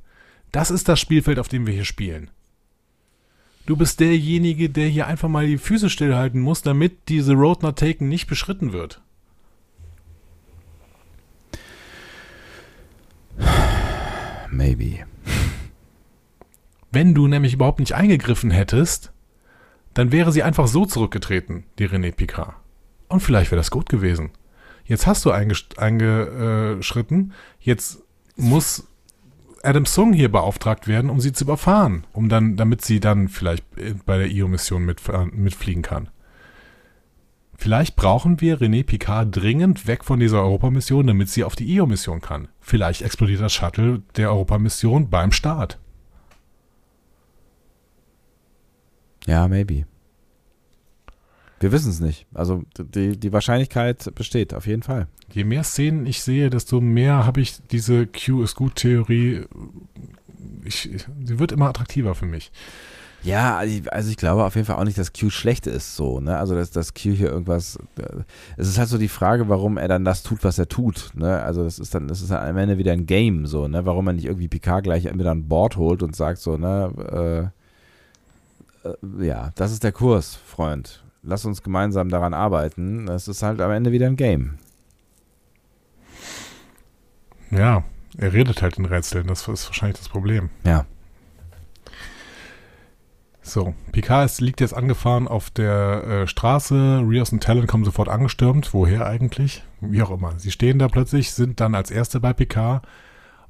Das 0.51 0.71
ist 0.71 0.89
das 0.89 0.99
Spielfeld, 0.99 1.39
auf 1.39 1.47
dem 1.47 1.65
wir 1.65 1.73
hier 1.73 1.85
spielen. 1.85 2.29
Du 3.67 3.75
bist 3.75 3.99
derjenige, 3.99 4.69
der 4.69 4.87
hier 4.87 5.07
einfach 5.07 5.27
mal 5.27 5.45
die 5.45 5.57
Füße 5.57 5.89
stillhalten 5.89 6.39
muss, 6.39 6.61
damit 6.61 7.09
diese 7.09 7.33
Road 7.33 7.63
Not 7.63 7.77
Taken 7.77 8.07
nicht 8.07 8.25
beschritten 8.27 8.71
wird. 8.71 9.01
Maybe. 14.49 15.05
Wenn 16.93 17.13
du 17.13 17.27
nämlich 17.27 17.55
überhaupt 17.55 17.79
nicht 17.79 17.93
eingegriffen 17.93 18.51
hättest, 18.51 19.11
dann 19.93 20.13
wäre 20.13 20.31
sie 20.31 20.43
einfach 20.43 20.67
so 20.67 20.85
zurückgetreten, 20.85 21.65
die 21.77 21.89
René 21.89 22.13
Picard. 22.13 22.55
Und 23.09 23.19
vielleicht 23.19 23.51
wäre 23.51 23.59
das 23.59 23.69
gut 23.69 23.89
gewesen. 23.89 24.31
Jetzt 24.85 25.07
hast 25.07 25.25
du 25.25 25.31
eingesch- 25.33 25.77
eingeschritten, 25.77 27.33
jetzt 27.59 28.01
muss 28.37 28.87
Adam 29.63 29.85
Sung 29.85 30.13
hier 30.13 30.31
beauftragt 30.31 30.87
werden, 30.87 31.09
um 31.09 31.19
sie 31.19 31.33
zu 31.33 31.43
überfahren, 31.43 32.05
um 32.13 32.29
dann, 32.29 32.55
damit 32.55 32.83
sie 32.83 32.99
dann 32.99 33.27
vielleicht 33.27 33.63
äh, 33.77 33.95
bei 34.05 34.17
der 34.17 34.29
IO-Mission 34.29 34.85
mitfahren- 34.85 35.33
mitfliegen 35.33 35.83
kann. 35.83 36.09
Vielleicht 37.59 37.95
brauchen 37.95 38.39
wir 38.39 38.59
René 38.59 38.85
Picard 38.85 39.35
dringend 39.35 39.87
weg 39.87 40.05
von 40.05 40.19
dieser 40.19 40.41
Europamission, 40.43 41.07
damit 41.07 41.29
sie 41.29 41.43
auf 41.43 41.55
die 41.55 41.73
IO-Mission 41.73 42.21
kann. 42.21 42.49
Vielleicht 42.59 43.01
explodiert 43.01 43.41
das 43.41 43.53
Shuttle 43.53 44.03
der 44.15 44.29
Europamission 44.31 45.09
beim 45.09 45.31
Start. 45.31 45.79
Ja, 49.25 49.47
maybe. 49.47 49.85
Wir 51.59 51.71
wissen 51.71 51.89
es 51.89 51.99
nicht. 51.99 52.27
Also 52.33 52.63
die, 52.77 53.17
die 53.17 53.33
Wahrscheinlichkeit 53.33 54.13
besteht, 54.15 54.53
auf 54.53 54.67
jeden 54.67 54.83
Fall. 54.83 55.07
Je 55.33 55.43
mehr 55.43 55.63
Szenen 55.63 56.05
ich 56.05 56.21
sehe, 56.21 56.49
desto 56.49 56.81
mehr 56.81 57.25
habe 57.25 57.41
ich 57.41 57.57
diese 57.71 58.05
Q 58.07 58.43
ist 58.43 58.55
gut 58.55 58.75
Theorie. 58.75 59.45
Ich, 60.63 60.89
sie 61.25 61.39
wird 61.39 61.51
immer 61.51 61.69
attraktiver 61.69 62.13
für 62.15 62.25
mich. 62.27 62.51
Ja, 63.23 63.57
also 63.57 63.75
ich- 63.75 63.91
also 63.91 64.09
ich 64.11 64.17
glaube 64.17 64.43
auf 64.45 64.53
jeden 64.55 64.67
Fall 64.67 64.75
auch 64.75 64.83
nicht, 64.83 64.97
dass 64.99 65.11
Q 65.11 65.31
schlecht 65.31 65.65
ist, 65.65 65.95
so, 65.95 66.19
ne? 66.19 66.37
Also 66.37 66.53
dass, 66.53 66.69
dass 66.69 66.93
Q 66.93 67.09
hier 67.11 67.29
irgendwas. 67.31 67.77
äh, 67.97 68.21
Es 68.55 68.67
ist 68.67 68.77
halt 68.77 68.87
so 68.89 68.99
die 68.99 69.07
Frage, 69.07 69.49
warum 69.49 69.77
er 69.77 69.87
dann 69.87 70.05
das 70.05 70.21
tut, 70.21 70.43
was 70.43 70.59
er 70.59 70.69
tut, 70.69 71.09
ne? 71.15 71.41
Also 71.41 71.63
das 71.63 71.79
ist 71.79 71.95
dann, 71.95 72.07
das 72.07 72.21
ist 72.21 72.29
dann 72.29 72.47
am 72.47 72.57
Ende 72.57 72.77
wieder 72.77 72.93
ein 72.93 73.07
Game, 73.07 73.47
so, 73.47 73.67
ne? 73.67 73.85
Warum 73.85 74.05
er 74.07 74.13
nicht 74.13 74.25
irgendwie 74.25 74.47
Picard 74.47 74.83
gleich 74.83 75.05
wieder 75.11 75.31
an 75.31 75.47
Bord 75.47 75.75
holt 75.77 76.03
und 76.03 76.15
sagt 76.15 76.37
so, 76.37 76.57
ne, 76.57 77.51
äh, 78.85 78.87
äh, 78.87 79.25
ja, 79.25 79.49
das 79.55 79.71
ist 79.71 79.83
der 79.83 79.91
Kurs, 79.91 80.35
Freund. 80.35 81.03
Lass 81.27 81.43
uns 81.43 81.61
gemeinsam 81.61 82.07
daran 82.07 82.33
arbeiten. 82.33 83.05
Das 83.05 83.27
ist 83.27 83.43
halt 83.43 83.59
am 83.59 83.69
Ende 83.69 83.91
wieder 83.91 84.07
ein 84.07 84.15
Game. 84.15 84.59
Ja, 87.51 87.83
er 88.17 88.31
redet 88.31 88.61
halt 88.61 88.77
in 88.77 88.85
Rätseln, 88.85 89.27
das 89.27 89.45
ist 89.45 89.67
wahrscheinlich 89.67 89.97
das 89.97 90.07
Problem. 90.07 90.49
Ja. 90.63 90.85
So, 93.41 93.75
Picard 93.91 94.25
ist, 94.25 94.39
liegt 94.39 94.61
jetzt 94.61 94.73
angefahren 94.73 95.27
auf 95.27 95.49
der 95.49 96.03
äh, 96.03 96.27
Straße. 96.27 97.03
Rios 97.05 97.33
und 97.33 97.43
Talon 97.43 97.67
kommen 97.67 97.83
sofort 97.83 98.07
angestürmt. 98.07 98.73
Woher 98.73 99.05
eigentlich? 99.05 99.63
Wie 99.81 100.01
auch 100.01 100.11
immer. 100.11 100.39
Sie 100.39 100.51
stehen 100.51 100.79
da 100.79 100.87
plötzlich, 100.87 101.33
sind 101.33 101.59
dann 101.59 101.75
als 101.75 101.91
Erste 101.91 102.21
bei 102.21 102.31
Picard. 102.31 102.87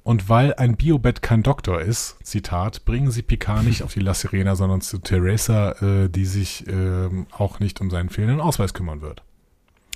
Und 0.08 0.30
weil 0.30 0.54
ein 0.54 0.78
Biobett 0.78 1.22
kein 1.22 1.44
Doktor 1.44 1.82
ist, 1.82 2.16
Zitat, 2.24 2.86
bringen 2.86 3.12
sie 3.12 3.24
Picard 3.24 3.66
nicht 3.66 3.84
auf 3.84 3.94
die 3.94 4.00
La 4.00 4.14
Sirena, 4.14 4.56
sondern 4.56 4.80
zu 4.80 5.00
Teresa, 5.00 5.72
äh, 5.82 6.08
die 6.08 6.24
sich 6.24 6.64
ähm, 6.70 7.28
auch 7.30 7.60
nicht 7.60 7.82
um 7.82 7.90
seinen 7.90 8.08
fehlenden 8.08 8.40
Ausweis 8.40 8.74
kümmern 8.74 9.02
wird. 9.02 9.22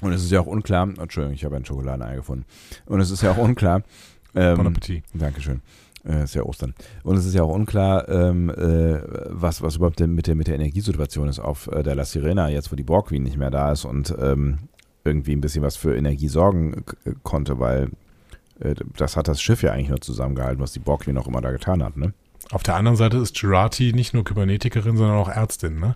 Und 0.02 0.12
es 0.12 0.22
ist 0.22 0.30
ja 0.30 0.42
auch 0.42 0.48
unklar, 0.48 0.90
Entschuldigung, 1.00 1.34
ich 1.34 1.46
habe 1.46 1.56
ein 1.56 1.64
Schokoladenei 1.64 2.18
gefunden. 2.18 2.44
Und 2.88 3.00
es 3.00 3.10
ist 3.10 3.24
ja 3.24 3.32
auch 3.32 3.38
unklar. 3.38 3.84
Ähm, 4.34 4.56
Bon 4.56 4.68
Appetit. 4.68 5.04
Dankeschön. 5.14 5.60
Äh, 6.06 6.24
ist 6.24 6.36
ja 6.36 6.44
Ostern. 6.44 6.74
Und 7.04 7.18
es 7.18 7.26
ist 7.26 7.34
ja 7.34 7.44
auch 7.44 7.54
unklar, 7.54 8.08
ähm, 8.08 8.50
äh, 8.50 9.02
was, 9.28 9.62
was 9.62 9.76
überhaupt 9.76 10.00
mit 10.00 10.28
der, 10.28 10.36
mit 10.36 10.48
der 10.48 10.56
Energiesituation 10.56 11.28
ist 11.28 11.40
auf 11.40 11.68
äh, 11.68 11.84
der 11.84 11.96
La 11.96 12.06
Sirena, 12.06 12.48
jetzt 12.48 12.72
wo 12.72 12.78
die 12.78 12.84
Borg 12.84 13.10
Queen 13.10 13.24
nicht 13.24 13.36
mehr 13.36 13.52
da 13.52 13.74
ist 13.74 13.84
und 13.84 14.16
ähm, 14.22 14.60
irgendwie 15.04 15.34
ein 15.34 15.42
bisschen 15.42 15.64
was 15.64 15.76
für 15.76 15.98
Energie 15.98 16.30
sorgen 16.30 16.86
konnte, 17.24 17.60
weil 17.60 17.84
äh, 17.84 17.90
das 18.98 19.18
hat 19.18 19.28
das 19.28 19.42
Schiff 19.42 19.64
ja 19.64 19.72
eigentlich 19.72 19.90
nur 19.90 20.02
zusammengehalten, 20.02 20.62
was 20.62 20.72
die 20.74 20.80
Borg 20.80 21.02
Queen 21.02 21.18
auch 21.18 21.28
immer 21.28 21.42
da 21.42 21.52
getan 21.52 21.84
hat, 21.84 21.98
ne? 21.98 22.14
Auf 22.52 22.64
der 22.64 22.76
anderen 22.76 22.98
Seite 22.98 23.18
ist 23.18 23.40
Girardi 23.40 23.94
nicht 23.94 24.14
nur 24.14 24.24
Kybernetikerin, 24.26 24.98
sondern 24.98 25.16
auch 25.18 25.30
Ärztin. 25.30 25.80
Ne? 25.80 25.96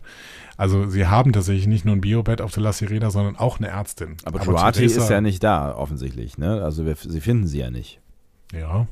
Also 0.56 0.88
sie 0.88 1.08
haben 1.08 1.34
tatsächlich 1.34 1.68
nicht 1.68 1.84
nur 1.84 1.96
ein 1.96 2.02
Biobett 2.02 2.40
auf 2.40 2.52
der 2.54 2.64
La 2.64 2.72
Sirena, 2.72 3.10
sondern 3.12 3.36
auch 3.36 3.58
eine 3.58 3.68
Ärztin. 3.68 4.16
Aber, 4.24 4.40
Duarte 4.40 4.80
Teresa- 4.80 5.02
ist 5.02 5.10
ja 5.10 5.20
nicht 5.20 5.44
da, 5.44 5.76
offensichtlich, 5.76 6.38
ne? 6.38 6.64
Also 6.64 6.86
wir, 6.86 6.96
sie 6.96 7.20
finden 7.20 7.48
sie 7.48 7.60
ja 7.60 7.70
nicht. 7.72 8.00
Ja. 8.54 8.88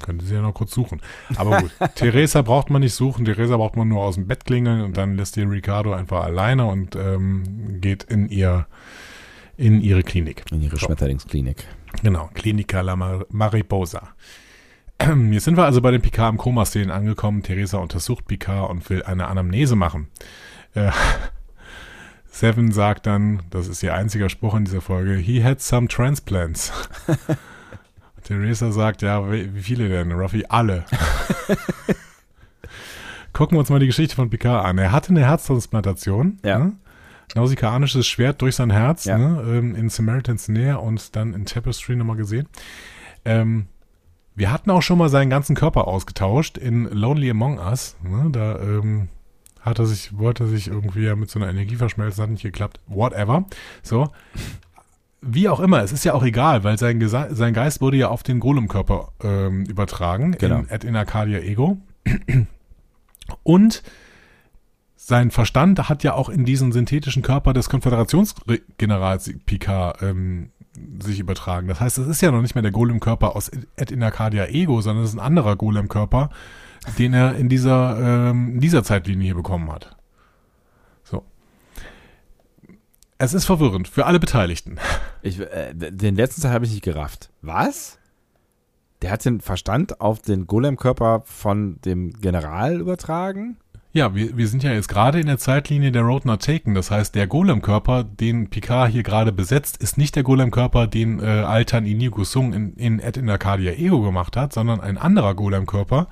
Könnte 0.00 0.24
sie 0.24 0.34
ja 0.34 0.40
noch 0.40 0.54
kurz 0.54 0.72
suchen. 0.72 1.02
Aber 1.36 1.60
gut, 1.60 1.70
Theresa 1.96 2.40
braucht 2.42 2.70
man 2.70 2.80
nicht 2.80 2.94
suchen. 2.94 3.24
Theresa 3.24 3.56
braucht 3.56 3.76
man 3.76 3.88
nur 3.88 4.00
aus 4.00 4.14
dem 4.14 4.26
Bett 4.26 4.44
klingeln 4.46 4.80
und 4.80 4.96
dann 4.96 5.16
lässt 5.16 5.36
ihr 5.36 5.50
Ricardo 5.50 5.92
einfach 5.92 6.24
alleine 6.24 6.66
und 6.66 6.96
ähm, 6.96 7.80
geht 7.80 8.04
in 8.04 8.28
ihr 8.30 8.66
in 9.58 9.82
ihre 9.82 10.02
Klinik. 10.02 10.44
In 10.50 10.62
ihre 10.62 10.76
So. 10.76 10.86
Schmetterlingsklinik. 10.86 11.66
Genau, 12.02 12.30
Clinica 12.32 12.80
La 12.80 12.96
Mar 12.96 13.26
Mariposa. 13.28 14.08
Jetzt 15.30 15.44
sind 15.44 15.56
wir 15.56 15.64
also 15.64 15.82
bei 15.82 15.90
den 15.90 16.00
Picard 16.00 16.32
im 16.32 16.38
Koma-Szenen 16.38 16.90
angekommen. 16.90 17.42
Theresa 17.42 17.78
untersucht 17.78 18.26
Picard 18.26 18.70
und 18.70 18.88
will 18.88 19.02
eine 19.02 19.26
Anamnese 19.26 19.76
machen. 19.76 20.08
Äh, 20.74 20.90
Seven 22.30 22.72
sagt 22.72 23.06
dann, 23.06 23.42
das 23.50 23.68
ist 23.68 23.82
ihr 23.82 23.94
einziger 23.94 24.28
Spruch 24.28 24.54
in 24.54 24.64
dieser 24.64 24.80
Folge, 24.80 25.16
he 25.16 25.42
had 25.42 25.60
some 25.60 25.88
transplants. 25.88 26.72
Theresa 28.22 28.70
sagt, 28.70 29.02
ja, 29.02 29.30
wie 29.32 29.54
wie 29.54 29.62
viele 29.62 29.88
denn? 29.88 30.12
Ruffy, 30.12 30.44
alle. 30.48 30.84
Gucken 33.32 33.56
wir 33.56 33.60
uns 33.60 33.70
mal 33.70 33.80
die 33.80 33.86
Geschichte 33.86 34.14
von 34.14 34.30
Picard 34.30 34.64
an. 34.64 34.78
Er 34.78 34.92
hatte 34.92 35.10
eine 35.10 35.24
Herztransplantation. 35.24 36.38
Ja. 36.44 36.58
Ne? 36.58 36.72
Nausikanisches 37.34 38.06
Schwert 38.06 38.40
durch 38.42 38.56
sein 38.56 38.70
Herz 38.70 39.04
Ja. 39.04 39.18
ne? 39.18 39.42
ähm, 39.58 39.74
in 39.74 39.88
Samaritans 39.88 40.48
Nähe 40.48 40.78
und 40.78 41.14
dann 41.16 41.34
in 41.34 41.44
Tapestry 41.44 41.94
nochmal 41.96 42.16
gesehen. 42.16 42.48
Ähm, 43.24 43.66
wir 44.34 44.52
hatten 44.52 44.70
auch 44.70 44.82
schon 44.82 44.98
mal 44.98 45.08
seinen 45.08 45.30
ganzen 45.30 45.56
Körper 45.56 45.88
ausgetauscht 45.88 46.58
in 46.58 46.84
Lonely 46.84 47.30
Among 47.30 47.58
Us. 47.58 47.96
Ne? 48.02 48.28
Da 48.30 48.58
ähm, 48.60 49.08
hat 49.60 49.78
er 49.80 49.86
sich, 49.86 50.16
wollte 50.16 50.44
er 50.44 50.48
sich 50.48 50.68
irgendwie 50.68 51.02
ja 51.04 51.16
mit 51.16 51.28
so 51.28 51.38
einer 51.40 51.50
Energie 51.50 51.76
verschmelzen, 51.76 52.22
hat 52.22 52.30
nicht 52.30 52.42
geklappt. 52.42 52.80
Whatever. 52.86 53.44
So. 53.82 54.08
Wie 55.20 55.48
auch 55.48 55.58
immer, 55.58 55.82
es 55.82 55.90
ist 55.90 56.04
ja 56.04 56.14
auch 56.14 56.22
egal, 56.22 56.62
weil 56.62 56.78
sein, 56.78 57.00
Gesa 57.00 57.34
sein 57.34 57.52
Geist 57.52 57.80
wurde 57.80 57.96
ja 57.96 58.08
auf 58.08 58.22
den 58.22 58.38
Golem-Körper 58.38 59.08
ähm, 59.24 59.64
übertragen, 59.66 60.36
Genau. 60.38 60.60
in, 60.70 60.88
in 60.88 60.94
Arcadia 60.96 61.40
Ego. 61.40 61.76
Und 63.42 63.82
sein 65.08 65.30
Verstand 65.30 65.88
hat 65.88 66.04
ja 66.04 66.12
auch 66.12 66.28
in 66.28 66.44
diesen 66.44 66.70
synthetischen 66.70 67.22
Körper 67.22 67.54
des 67.54 67.70
Konföderationsgenerals 67.70 69.32
Picard 69.46 70.02
ähm, 70.02 70.50
sich 71.00 71.18
übertragen. 71.18 71.66
Das 71.66 71.80
heißt, 71.80 71.96
es 71.96 72.06
ist 72.06 72.20
ja 72.20 72.30
noch 72.30 72.42
nicht 72.42 72.54
mehr 72.54 72.60
der 72.60 72.72
Golem-Körper 72.72 73.34
aus 73.34 73.50
Ed 73.76 73.90
in 73.90 74.02
Arcadia 74.02 74.48
Ego, 74.48 74.82
sondern 74.82 75.04
es 75.04 75.10
ist 75.10 75.16
ein 75.16 75.24
anderer 75.24 75.56
Golem-Körper, 75.56 76.28
den 76.98 77.14
er 77.14 77.36
in 77.36 77.48
dieser, 77.48 78.28
ähm, 78.28 78.56
in 78.56 78.60
dieser 78.60 78.84
Zeitlinie 78.84 79.24
hier 79.24 79.34
bekommen 79.34 79.72
hat. 79.72 79.96
So. 81.04 81.24
Es 83.16 83.32
ist 83.32 83.46
verwirrend 83.46 83.88
für 83.88 84.04
alle 84.04 84.20
Beteiligten. 84.20 84.76
Ich, 85.22 85.40
äh, 85.40 85.72
den 85.74 86.16
letzten 86.16 86.42
Teil 86.42 86.52
habe 86.52 86.66
ich 86.66 86.72
nicht 86.72 86.84
gerafft. 86.84 87.30
Was? 87.40 87.98
Der 89.00 89.10
hat 89.10 89.24
den 89.24 89.40
Verstand 89.40 90.02
auf 90.02 90.20
den 90.20 90.46
Golem-Körper 90.46 91.22
von 91.24 91.80
dem 91.80 92.12
General 92.12 92.78
übertragen? 92.78 93.56
Ja, 93.92 94.14
wir, 94.14 94.36
wir 94.36 94.48
sind 94.48 94.62
ja 94.62 94.72
jetzt 94.72 94.88
gerade 94.88 95.18
in 95.18 95.26
der 95.26 95.38
Zeitlinie 95.38 95.90
der 95.90 96.02
Road 96.02 96.26
Not 96.26 96.42
Taken. 96.42 96.74
Das 96.74 96.90
heißt, 96.90 97.14
der 97.14 97.26
Golem-Körper, 97.26 98.04
den 98.04 98.50
Picard 98.50 98.90
hier 98.90 99.02
gerade 99.02 99.32
besetzt, 99.32 99.78
ist 99.78 99.96
nicht 99.96 100.14
der 100.14 100.22
Golem-Körper, 100.24 100.86
den 100.86 101.20
äh, 101.20 101.24
Altan 101.24 101.86
Inigo 101.86 102.24
Sung 102.24 102.52
in, 102.52 102.74
in 102.74 103.00
Ed 103.00 103.16
in 103.16 103.30
Arcadia 103.30 103.72
Ego 103.72 104.02
gemacht 104.02 104.36
hat, 104.36 104.52
sondern 104.52 104.80
ein 104.80 104.98
anderer 104.98 105.34
Golem-Körper 105.34 106.08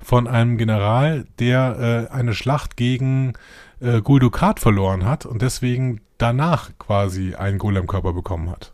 von 0.00 0.26
einem 0.26 0.56
General, 0.56 1.26
der 1.38 2.08
äh, 2.10 2.14
eine 2.14 2.32
Schlacht 2.32 2.76
gegen 2.76 3.34
äh, 3.80 4.00
Gul 4.00 4.20
Dukat 4.20 4.58
verloren 4.58 5.04
hat 5.04 5.26
und 5.26 5.42
deswegen 5.42 6.00
danach 6.16 6.70
quasi 6.78 7.34
einen 7.34 7.58
Golem-Körper 7.58 8.14
bekommen 8.14 8.50
hat. 8.50 8.72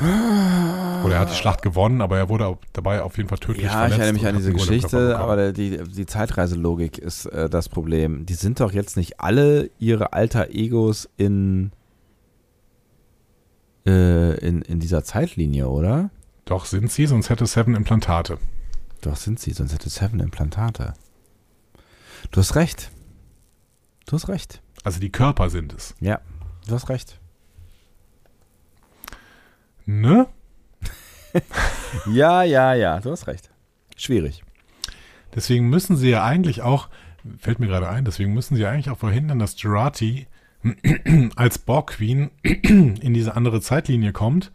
Oder 0.00 1.14
er 1.14 1.20
hat 1.20 1.30
die 1.30 1.34
Schlacht 1.34 1.62
gewonnen, 1.62 2.00
aber 2.00 2.18
er 2.18 2.28
wurde 2.28 2.56
dabei 2.72 3.02
auf 3.02 3.16
jeden 3.16 3.28
Fall 3.28 3.38
tödlich 3.38 3.64
Ja, 3.66 3.70
verletzt. 3.72 3.94
ich 3.94 4.00
erinnere 4.00 4.12
mich 4.20 4.26
an 4.28 4.36
diese 4.36 4.52
Geschichte, 4.52 5.18
aber 5.18 5.52
die, 5.52 5.82
die 5.84 6.06
Zeitreiselogik 6.06 6.98
ist 6.98 7.26
äh, 7.26 7.48
das 7.50 7.68
Problem. 7.68 8.24
Die 8.26 8.34
sind 8.34 8.60
doch 8.60 8.72
jetzt 8.72 8.96
nicht 8.96 9.20
alle 9.20 9.70
ihre 9.78 10.12
alter 10.12 10.50
Egos 10.50 11.08
in, 11.16 11.72
äh, 13.86 14.38
in, 14.38 14.62
in 14.62 14.78
dieser 14.80 15.02
Zeitlinie, 15.04 15.68
oder? 15.68 16.10
Doch, 16.44 16.64
sind 16.64 16.90
sie, 16.90 17.06
sonst 17.06 17.28
hätte 17.30 17.46
Seven 17.46 17.74
Implantate. 17.74 18.38
Doch 19.00 19.16
sind 19.16 19.38
sie, 19.40 19.52
sonst 19.52 19.72
hätte 19.72 19.90
Seven 19.90 20.20
Implantate. 20.20 20.94
Du 22.30 22.40
hast 22.40 22.54
recht. 22.56 22.90
Du 24.06 24.12
hast 24.14 24.28
recht. 24.28 24.62
Also 24.84 25.00
die 25.00 25.10
Körper 25.10 25.50
sind 25.50 25.72
es. 25.72 25.94
Ja, 26.00 26.20
du 26.66 26.74
hast 26.74 26.88
recht. 26.88 27.20
Ne? 29.88 30.26
Ja, 32.12 32.42
ja, 32.42 32.74
ja, 32.74 33.00
du 33.00 33.10
hast 33.10 33.26
recht. 33.26 33.48
Schwierig. 33.96 34.44
Deswegen 35.34 35.70
müssen 35.70 35.96
sie 35.96 36.10
ja 36.10 36.22
eigentlich 36.22 36.60
auch, 36.60 36.90
fällt 37.38 37.58
mir 37.58 37.68
gerade 37.68 37.88
ein, 37.88 38.04
deswegen 38.04 38.34
müssen 38.34 38.54
sie 38.54 38.66
eigentlich 38.66 38.90
auch 38.90 38.98
verhindern, 38.98 39.38
dass 39.38 39.56
Gerati 39.56 40.26
als 41.36 41.58
Borg 41.58 41.92
Queen 41.92 42.30
in 42.42 43.14
diese 43.14 43.34
andere 43.34 43.62
Zeitlinie 43.62 44.12
kommt, 44.12 44.52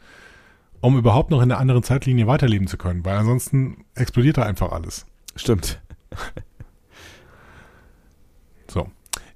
um 0.81 0.99
überhaupt 0.99 1.31
noch 1.31 1.41
in 1.41 1.49
der 1.49 1.57
anderen 1.59 1.81
Zeitlinie 1.81 2.27
weiterleben 2.27 2.67
zu 2.67 2.77
können, 2.77 3.03
weil 3.03 3.17
ansonsten 3.17 3.85
explodiert 3.95 4.37
da 4.37 4.43
einfach 4.43 4.71
alles. 4.71 5.07
Stimmt. 5.35 5.81
So. 8.69 8.89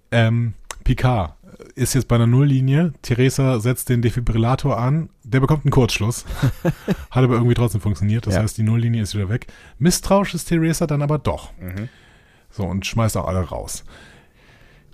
Ähm, 0.09 0.53
Picard 0.83 1.35
ist 1.75 1.93
jetzt 1.93 2.07
bei 2.07 2.15
einer 2.15 2.27
Nulllinie. 2.27 2.93
Theresa 3.03 3.59
setzt 3.59 3.89
den 3.89 4.01
Defibrillator 4.01 4.77
an. 4.79 5.09
Der 5.29 5.41
bekommt 5.41 5.65
einen 5.65 5.71
Kurzschluss. 5.71 6.25
Hat 7.11 7.23
aber 7.23 7.33
irgendwie 7.35 7.53
trotzdem 7.53 7.81
funktioniert. 7.81 8.25
Das 8.27 8.35
Ja. 8.35 8.41
heißt, 8.41 8.57
die 8.57 8.63
Nulllinie 8.63 9.01
ist 9.01 9.13
wieder 9.13 9.27
weg. 9.29 9.47
Misstrauisch 9.77 10.33
ist 10.33 10.45
Theresa 10.45 10.87
dann 10.87 11.01
aber 11.01 11.17
doch. 11.19 11.51
So, 12.49 12.63
und 12.63 12.85
schmeißt 12.85 13.17
auch 13.17 13.27
alle 13.27 13.39
raus. 13.41 13.83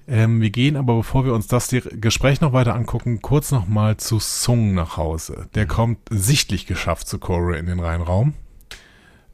Ähm, 0.08 0.42
wir 0.42 0.50
gehen 0.50 0.76
aber, 0.76 0.96
bevor 0.98 1.24
wir 1.26 1.34
uns 1.34 1.48
das 1.48 1.70
Gespräch 1.70 2.42
noch 2.42 2.52
weiter 2.52 2.76
angucken, 2.76 3.22
kurz 3.22 3.52
nochmal 3.52 3.98
zu 3.98 4.20
Sung 4.20 4.74
nach 4.74 4.98
Hause. 4.98 5.48
Der 5.54 5.66
kommt 5.68 6.00
sichtlich 6.10 6.66
geschafft 6.66 7.08
zu 7.08 7.20
Cora 7.20 7.56
in 7.58 7.68
den 7.68 7.80
Reihenraum. 7.80 8.34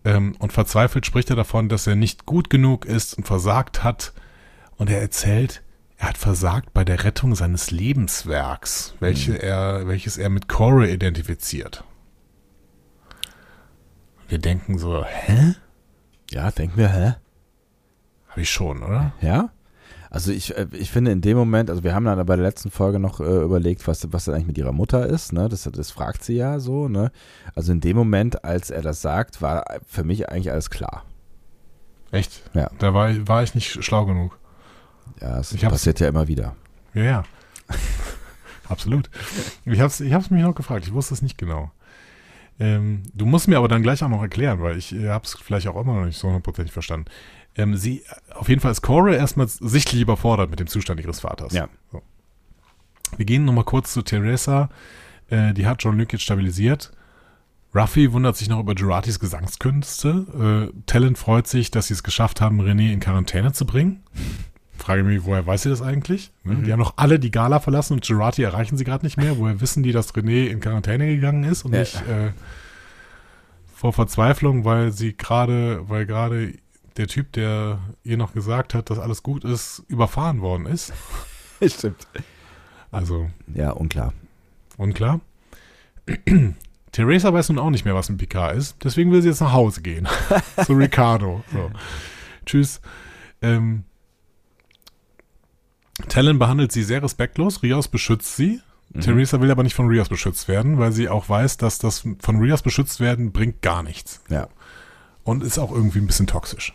Ähm, 0.05 0.35
und 0.39 0.53
verzweifelt 0.53 1.05
spricht 1.05 1.29
er 1.29 1.35
davon, 1.37 1.69
dass 1.69 1.87
er 1.87 1.95
nicht 1.95 2.25
gut 2.25 2.49
genug 2.49 2.85
ist 2.85 3.15
und 3.17 3.25
versagt 3.25 3.83
hat. 3.83 4.13
Und 4.77 4.89
er 4.89 5.01
erzählt, 5.01 5.63
er 5.99 6.07
hat 6.07 6.17
versagt 6.17 6.73
bei 6.73 6.85
der 6.85 7.03
Rettung 7.03 7.35
seines 7.35 7.71
Lebenswerks, 7.71 8.95
welche 9.01 9.35
er, 9.35 9.85
welches 9.85 10.17
er 10.17 10.29
mit 10.29 10.47
Cora 10.47 10.85
identifiziert. 10.85 11.83
Wir 14.29 14.39
denken 14.39 14.79
so, 14.79 15.03
hä? 15.03 15.55
Ja, 16.31 16.51
denken 16.51 16.77
wir, 16.77 16.87
hä? 16.87 17.15
Habe 18.29 18.41
ich 18.41 18.49
schon, 18.49 18.81
oder? 18.81 19.11
Ja? 19.19 19.49
Also 20.09 20.31
ich, 20.31 20.55
äh, 20.57 20.67
ich 20.71 20.89
finde 20.89 21.11
in 21.11 21.19
dem 21.19 21.35
Moment, 21.35 21.69
also 21.69 21.83
wir 21.83 21.93
haben 21.93 22.05
dann 22.05 22.25
bei 22.25 22.35
der 22.35 22.45
letzten 22.45 22.71
Folge 22.71 22.97
noch 22.97 23.19
äh, 23.19 23.43
überlegt, 23.43 23.85
was, 23.85 24.07
was 24.13 24.25
denn 24.25 24.35
eigentlich 24.35 24.47
mit 24.47 24.57
ihrer 24.57 24.71
Mutter 24.71 25.05
ist, 25.05 25.33
ne? 25.33 25.49
Das, 25.49 25.63
das 25.63 25.91
fragt 25.91 26.23
sie 26.23 26.35
ja 26.35 26.59
so, 26.59 26.87
ne? 26.87 27.11
Also 27.55 27.73
in 27.73 27.81
dem 27.81 27.97
Moment, 27.97 28.45
als 28.45 28.69
er 28.69 28.81
das 28.81 29.01
sagt, 29.01 29.41
war 29.41 29.65
für 29.85 30.05
mich 30.05 30.29
eigentlich 30.29 30.51
alles 30.51 30.69
klar. 30.69 31.03
Echt? 32.11 32.41
Ja. 32.53 32.71
Da 32.79 32.93
war, 32.93 33.27
war 33.27 33.43
ich 33.43 33.53
nicht 33.53 33.83
schlau 33.83 34.05
genug. 34.05 34.38
Ja, 35.21 35.39
es 35.39 35.55
passiert 35.55 35.99
ja 35.99 36.07
immer 36.07 36.27
wieder. 36.27 36.55
Ja, 36.93 37.03
ja. 37.03 37.23
Absolut. 38.69 39.09
Ich 39.65 39.79
hab's, 39.79 39.99
ich 39.99 40.13
hab's 40.13 40.29
mich 40.29 40.43
noch 40.43 40.55
gefragt. 40.55 40.85
Ich 40.85 40.93
wusste 40.93 41.13
es 41.13 41.21
nicht 41.21 41.37
genau. 41.37 41.71
Ähm, 42.59 43.03
du 43.13 43.25
musst 43.25 43.47
mir 43.47 43.57
aber 43.57 43.67
dann 43.67 43.81
gleich 43.81 44.03
auch 44.03 44.09
noch 44.09 44.21
erklären, 44.21 44.61
weil 44.61 44.77
ich 44.77 44.93
äh, 44.93 45.09
habe 45.09 45.25
es 45.25 45.33
vielleicht 45.33 45.67
auch 45.67 45.79
immer 45.79 45.95
noch 45.95 46.05
nicht 46.05 46.17
so 46.17 46.27
hundertprozentig 46.27 46.73
verstanden. 46.73 47.05
Ähm, 47.55 47.75
sie, 47.75 48.03
auf 48.35 48.49
jeden 48.49 48.61
Fall 48.61 48.71
ist 48.71 48.81
Cora 48.81 49.13
erstmal 49.13 49.47
sichtlich 49.47 50.01
überfordert 50.01 50.49
mit 50.49 50.59
dem 50.59 50.67
Zustand 50.67 50.99
ihres 50.99 51.21
Vaters. 51.21 51.53
Ja. 51.53 51.69
So. 51.91 52.01
Wir 53.17 53.25
gehen 53.25 53.45
nochmal 53.45 53.63
kurz 53.63 53.93
zu 53.93 54.01
Teresa. 54.01 54.69
Äh, 55.29 55.53
die 55.53 55.65
hat 55.65 55.83
John 55.83 55.97
Luke 55.97 56.11
jetzt 56.11 56.23
stabilisiert. 56.23 56.91
Ruffy 57.73 58.11
wundert 58.11 58.35
sich 58.35 58.49
noch 58.49 58.59
über 58.59 58.75
Geratis 58.75 59.19
Gesangskünste. 59.19 60.71
Äh, 60.73 60.81
Talent 60.85 61.17
freut 61.17 61.47
sich, 61.47 61.71
dass 61.71 61.87
sie 61.87 61.93
es 61.93 62.03
geschafft 62.03 62.41
haben, 62.41 62.59
René 62.61 62.91
in 62.91 62.99
Quarantäne 62.99 63.53
zu 63.53 63.65
bringen. 63.65 64.03
Frage 64.79 65.03
mich, 65.03 65.23
woher 65.25 65.45
weiß 65.45 65.63
sie 65.63 65.69
das 65.69 65.81
eigentlich? 65.81 66.31
Ne? 66.43 66.55
Mhm. 66.55 66.63
Die 66.63 66.71
haben 66.71 66.79
noch 66.79 66.93
alle 66.97 67.19
die 67.19 67.31
Gala 67.31 67.59
verlassen 67.59 67.93
und 67.93 68.05
Gerati 68.05 68.41
erreichen 68.43 68.77
sie 68.77 68.83
gerade 68.83 69.05
nicht 69.05 69.17
mehr. 69.17 69.37
Woher 69.37 69.61
wissen 69.61 69.83
die, 69.83 69.91
dass 69.91 70.13
René 70.15 70.47
in 70.47 70.59
Quarantäne 70.59 71.07
gegangen 71.07 71.43
ist 71.43 71.63
und 71.65 71.73
Ja. 71.73 71.79
nicht 71.81 71.95
äh, 72.07 72.31
vor 73.75 73.93
Verzweiflung, 73.93 74.65
weil 74.65 74.91
sie 74.91 75.15
gerade, 75.15 75.87
weil 75.89 76.05
gerade 76.05 76.53
der 76.97 77.07
Typ, 77.07 77.31
der 77.33 77.79
ihr 78.03 78.17
noch 78.17 78.33
gesagt 78.33 78.73
hat, 78.73 78.89
dass 78.89 78.99
alles 78.99 79.23
gut 79.23 79.43
ist, 79.45 79.83
überfahren 79.87 80.41
worden 80.41 80.65
ist? 80.65 80.91
Stimmt. 81.65 82.07
Also 82.91 83.29
Ja, 83.53 83.71
unklar. 83.71 84.13
unklar. 84.77 85.19
Theresa 86.91 87.31
weiß 87.31 87.49
nun 87.49 87.59
auch 87.59 87.69
nicht 87.69 87.85
mehr, 87.85 87.93
was 87.95 88.09
ein 88.09 88.17
Picard 88.17 88.55
ist. 88.55 88.75
Deswegen 88.83 89.11
will 89.11 89.21
sie 89.21 89.27
jetzt 89.29 89.41
nach 89.41 89.53
Hause 89.53 89.81
gehen. 89.81 90.07
Zu 90.65 90.73
Ricardo. 90.73 91.43
So. 91.53 91.69
Tschüss. 92.45 92.81
Ähm, 93.41 93.83
Talon 96.07 96.39
behandelt 96.39 96.71
sie 96.71 96.83
sehr 96.83 97.03
respektlos. 97.03 97.61
Rios 97.63 97.87
beschützt 97.87 98.35
sie. 98.35 98.61
Mhm. 98.93 99.01
Theresa 99.01 99.41
will 99.41 99.51
aber 99.51 99.63
nicht 99.63 99.75
von 99.75 99.87
Rios 99.87 100.09
beschützt 100.09 100.47
werden, 100.47 100.77
weil 100.79 100.91
sie 100.91 101.09
auch 101.09 101.29
weiß, 101.29 101.57
dass 101.57 101.77
das 101.77 102.03
von 102.19 102.39
Rios 102.39 102.61
beschützt 102.61 102.99
werden 102.99 103.31
bringt 103.31 103.61
gar 103.61 103.83
nichts. 103.83 104.21
Ja. 104.29 104.47
Und 105.23 105.43
ist 105.43 105.59
auch 105.59 105.71
irgendwie 105.71 105.99
ein 105.99 106.07
bisschen 106.07 106.27
toxisch. 106.27 106.73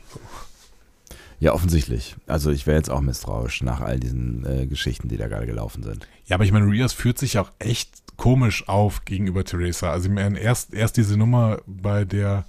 Ja, 1.40 1.52
offensichtlich. 1.52 2.16
Also 2.26 2.50
ich 2.50 2.66
wäre 2.66 2.76
jetzt 2.76 2.90
auch 2.90 3.00
misstrauisch 3.00 3.62
nach 3.62 3.80
all 3.80 3.98
diesen 3.98 4.46
äh, 4.46 4.66
Geschichten, 4.66 5.08
die 5.08 5.16
da 5.16 5.26
gerade 5.28 5.46
gelaufen 5.46 5.82
sind. 5.82 6.06
Ja, 6.26 6.36
aber 6.36 6.44
ich 6.44 6.52
meine, 6.52 6.66
Rios 6.66 6.92
führt 6.92 7.18
sich 7.18 7.38
auch 7.38 7.50
echt 7.58 7.90
komisch 8.16 8.68
auf 8.68 9.04
gegenüber 9.04 9.44
Theresa. 9.44 9.90
Also 9.90 10.08
ich 10.08 10.14
meine, 10.14 10.38
erst, 10.38 10.72
erst 10.72 10.96
diese 10.96 11.16
Nummer 11.16 11.58
bei 11.66 12.04
der 12.04 12.44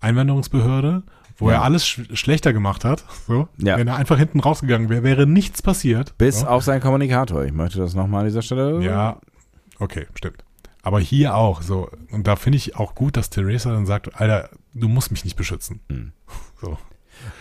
Einwanderungsbehörde, 0.00 1.02
wo 1.36 1.48
Ja. 1.50 1.56
er 1.56 1.62
alles 1.62 1.86
sch 1.86 2.00
schlechter 2.14 2.52
gemacht 2.52 2.84
hat. 2.84 3.04
So. 3.26 3.48
Ja. 3.58 3.76
Wenn 3.76 3.88
er 3.88 3.96
einfach 3.96 4.18
hinten 4.18 4.40
rausgegangen 4.40 4.88
wäre, 4.88 5.02
wäre 5.02 5.26
nichts 5.26 5.62
passiert. 5.62 6.16
Bis 6.18 6.40
so. 6.40 6.46
auf 6.46 6.64
seinen 6.64 6.80
Kommunikator. 6.80 7.44
Ich 7.44 7.52
möchte 7.52 7.78
das 7.78 7.94
nochmal 7.94 8.20
an 8.20 8.26
dieser 8.26 8.42
Stelle. 8.42 8.82
Ja, 8.82 9.20
okay, 9.78 10.06
stimmt. 10.14 10.44
Aber 10.82 11.00
hier 11.00 11.34
auch 11.34 11.62
so. 11.62 11.88
Und 12.10 12.26
da 12.26 12.36
finde 12.36 12.58
ich 12.58 12.76
auch 12.76 12.94
gut, 12.94 13.16
dass 13.16 13.30
Theresa 13.30 13.72
dann 13.72 13.86
sagt, 13.86 14.20
Alter, 14.20 14.50
du 14.74 14.88
musst 14.88 15.10
mich 15.10 15.24
nicht 15.24 15.36
beschützen. 15.36 15.80
Hm. 15.90 16.12
So. 16.60 16.78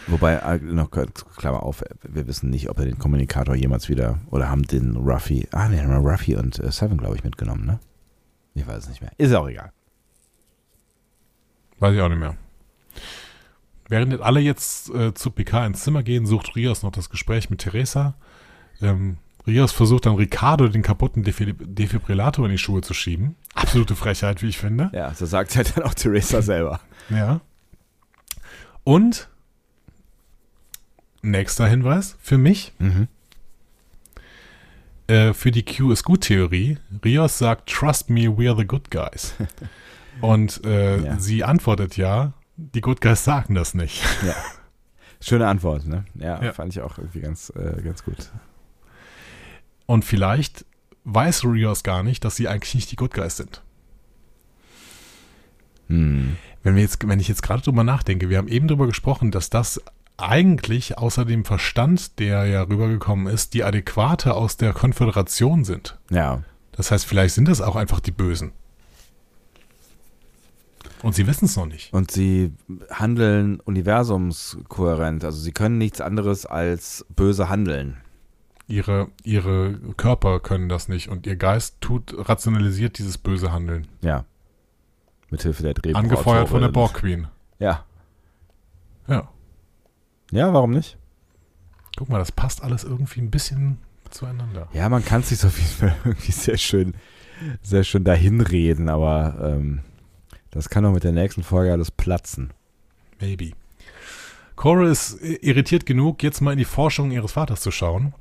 Wobei, 0.08 0.36
äh, 0.36 0.60
noch 0.60 0.92
kurz, 0.92 1.26
Klammer 1.38 1.64
auf, 1.64 1.84
wir 2.04 2.28
wissen 2.28 2.50
nicht, 2.50 2.70
ob 2.70 2.78
er 2.80 2.86
den 2.86 3.00
Kommunikator 3.00 3.56
jemals 3.56 3.90
wieder, 3.90 4.20
oder 4.32 4.50
haben 4.50 4.64
den 4.64 4.96
Ruffy, 4.98 5.48
ah, 5.52 5.70
wir 5.72 5.82
haben 5.84 6.06
Ruffy 6.06 6.36
und 6.36 6.60
äh, 6.60 6.72
Seven, 6.72 6.98
glaube 6.98 7.16
ich, 7.16 7.24
mitgenommen, 7.24 7.66
ne? 7.66 7.80
Ich 8.54 8.66
weiß 8.68 8.84
es 8.84 8.90
nicht 8.90 9.02
mehr. 9.02 9.12
Ist 9.18 9.34
auch 9.34 9.48
egal. 9.48 9.72
Weiß 11.80 11.94
ich 11.96 12.02
auch 12.02 12.10
nicht 12.10 12.20
mehr. 12.20 12.36
Während 13.90 14.22
alle 14.22 14.40
jetzt 14.40 14.90
äh, 14.94 15.14
zu 15.14 15.30
PK 15.32 15.66
ins 15.66 15.84
Zimmer 15.84 16.04
gehen, 16.04 16.26
sucht 16.26 16.56
Rios 16.56 16.84
noch 16.84 16.92
das 16.92 17.10
Gespräch 17.10 17.50
mit 17.50 17.60
Theresa. 17.60 18.16
Ähm, 18.82 19.18
Rios 19.46 19.72
versucht 19.74 20.06
dann 20.06 20.16
Ricardo 20.16 20.68
den 20.70 20.82
kaputten 20.84 21.24
Defi 21.24 21.54
Defibrillator 21.54 22.46
in 22.46 22.52
die 22.52 22.58
Schuhe 22.58 22.82
zu 22.82 22.94
schieben. 22.94 23.36
Absolute 23.56 23.96
Frechheit, 23.96 24.42
wie 24.42 24.48
ich 24.48 24.58
finde. 24.58 24.90
Ja, 24.94 25.14
so 25.14 25.26
sagt 25.26 25.56
halt 25.58 25.76
dann 25.76 25.84
auch 25.84 25.94
Theresa 25.94 26.42
selber. 26.42 26.80
Ja. 27.10 27.42
Und 28.86 29.30
nächster 31.22 31.68
Hinweis 31.68 32.16
für 32.22 32.38
mich, 32.38 32.72
Mhm. 32.80 33.08
äh, 35.08 35.34
für 35.34 35.52
die 35.52 35.64
Q 35.64 35.92
ist 35.92 36.04
gut 36.04 36.22
Theorie. 36.22 36.78
Rios 37.04 37.38
sagt, 37.38 37.70
trust 37.70 38.10
me, 38.10 38.38
we 38.38 38.48
are 38.50 38.58
the 38.58 38.66
good 38.66 38.90
guys. 38.92 39.34
Und 40.22 40.64
äh, 40.66 41.02
Ja. 41.04 41.20
sie 41.20 41.44
antwortet 41.44 41.98
ja, 41.98 42.34
die 42.56 42.82
Good 42.82 43.02
Guys 43.02 43.24
sagen 43.24 43.56
das 43.56 43.74
nicht. 43.74 44.04
Ja. 44.26 44.36
Schöne 45.22 45.48
Antwort, 45.48 45.86
ne? 45.86 46.06
Ja, 46.16 46.44
Ja. 46.44 46.54
fand 46.54 46.74
ich 46.74 46.82
auch 46.82 46.98
irgendwie 46.98 47.22
ganz, 47.22 47.52
äh, 47.56 47.82
ganz 47.82 48.04
gut. 48.04 48.32
Und 49.86 50.04
vielleicht 50.06 50.66
weiß 51.06 51.44
Rios 51.46 51.84
gar 51.84 52.04
nicht, 52.04 52.24
dass 52.26 52.36
sie 52.36 52.48
eigentlich 52.48 52.76
nicht 52.76 52.92
die 52.92 52.96
Good 52.96 53.14
Guys 53.14 53.38
sind. 53.38 53.62
Hm. 55.88 56.38
Wenn, 56.62 56.76
wir 56.76 56.82
jetzt, 56.82 57.06
wenn 57.08 57.20
ich 57.20 57.28
jetzt 57.28 57.44
gerade 57.44 57.62
drüber 57.62 57.84
nachdenke, 57.84 58.30
wir 58.30 58.38
haben 58.38 58.48
eben 58.48 58.68
drüber 58.68 58.88
gesprochen, 58.88 59.32
dass 59.32 59.50
das 59.50 59.82
eigentlich 60.18 60.98
außer 60.98 61.26
dem 61.26 61.44
Verstand, 61.44 62.20
der 62.20 62.46
ja 62.46 62.62
rübergekommen 62.64 63.28
ist, 63.28 63.54
die 63.54 63.64
Adäquate 63.64 64.34
aus 64.34 64.58
der 64.58 64.74
Konföderation 64.74 65.66
sind. 65.66 66.00
Ja. 66.10 66.44
Das 66.72 66.92
heißt, 66.92 67.06
vielleicht 67.06 67.36
sind 67.36 67.48
das 67.48 67.62
auch 67.62 67.76
einfach 67.76 68.00
die 68.00 68.12
Bösen. 68.12 68.54
Und 71.04 71.14
sie 71.14 71.28
wissen 71.28 71.46
es 71.46 71.56
noch 71.58 71.66
nicht. 71.66 71.94
Und 71.94 72.12
sie 72.12 72.54
handeln 72.90 73.60
universumskohärent. 73.60 75.24
Also 75.26 75.40
sie 75.40 75.52
können 75.52 75.78
nichts 75.78 76.02
anderes 76.02 76.46
als 76.46 77.06
böse 77.16 77.50
handeln. 77.50 77.98
Ihre, 78.68 79.10
ihre 79.24 79.78
Körper 79.98 80.40
können 80.40 80.70
das 80.70 80.88
nicht 80.88 81.10
und 81.10 81.28
ihr 81.28 81.36
Geist 81.36 81.82
tut, 81.82 82.16
rationalisiert 82.18 82.98
dieses 82.98 83.18
böse 83.18 83.52
Handeln. 83.52 83.88
Ja. 84.02 84.24
Mithilfe 85.30 85.64
der 85.64 85.74
Drehbuchautorin. 85.74 86.12
Angefeuert 86.12 86.50
von 86.50 86.62
der 86.62 86.70
Borg 86.70 86.94
Queen. 86.94 87.28
Ja. 87.60 87.84
Ja. 89.08 89.28
Ja, 90.32 90.54
warum 90.54 90.72
nicht? 90.72 90.98
Guck 91.98 92.10
mal, 92.10 92.20
das 92.20 92.32
passt 92.32 92.64
alles 92.64 92.86
irgendwie 92.86 93.20
ein 93.20 93.30
bisschen 93.30 93.80
zueinander. 94.10 94.70
Ja, 94.74 94.88
man 94.88 95.04
kann 95.04 95.24
sich 95.24 95.44
auf 95.46 95.58
jeden 95.58 95.70
Fall 95.70 95.96
irgendwie 96.06 96.32
sehr 96.32 96.58
schön, 96.58 96.94
sehr 97.62 97.84
schön 97.84 98.06
dahin 98.06 98.40
reden, 98.40 98.88
aber 98.88 99.36
ähm, 99.42 99.82
das 100.54 100.70
kann 100.70 100.84
doch 100.84 100.94
mit 100.94 101.04
der 101.04 101.12
nächsten 101.12 101.44
Folge 101.44 101.72
alles 101.72 101.92
platzen. 101.92 102.52
Maybe. 103.20 103.52
Cora 104.56 104.90
ist 104.90 105.20
irritiert 105.22 105.86
genug, 105.86 106.22
jetzt 106.22 106.42
mal 106.42 106.52
in 106.52 106.60
die 106.60 106.66
Forschung 106.66 107.12
ihres 107.12 107.34
Vaters 107.34 107.62
zu 107.62 107.72
schauen. 107.72 108.14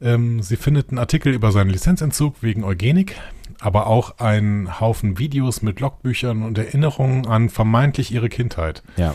Ähm, 0.00 0.42
sie 0.42 0.56
findet 0.56 0.90
einen 0.90 0.98
Artikel 0.98 1.32
über 1.32 1.50
seinen 1.50 1.70
Lizenzentzug 1.70 2.42
wegen 2.42 2.64
Eugenik, 2.64 3.16
aber 3.60 3.86
auch 3.86 4.18
einen 4.18 4.80
Haufen 4.80 5.18
Videos 5.18 5.62
mit 5.62 5.80
Logbüchern 5.80 6.42
und 6.42 6.58
Erinnerungen 6.58 7.26
an 7.26 7.48
vermeintlich 7.48 8.12
ihre 8.12 8.28
Kindheit. 8.28 8.82
Ja. 8.96 9.14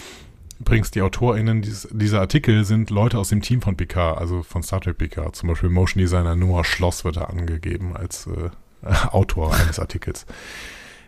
Übrigens, 0.59 0.89
die 0.89 1.01
AutorInnen 1.01 1.61
dies, 1.61 1.87
dieser 1.91 2.21
Artikel 2.21 2.65
sind 2.65 2.89
Leute 2.89 3.19
aus 3.19 3.29
dem 3.29 3.41
Team 3.41 3.61
von 3.61 3.77
Picard, 3.77 4.17
also 4.17 4.41
von 4.41 4.63
Star 4.63 4.81
Trek 4.81 4.97
Picard. 4.97 5.35
Zum 5.35 5.49
Beispiel 5.49 5.69
Motion 5.69 6.01
Designer 6.01 6.35
Noah 6.35 6.65
Schloss 6.65 7.05
wird 7.05 7.17
da 7.17 7.25
angegeben 7.25 7.95
als 7.95 8.27
äh, 8.27 8.49
Autor 9.11 9.53
eines 9.53 9.79
Artikels. 9.79 10.25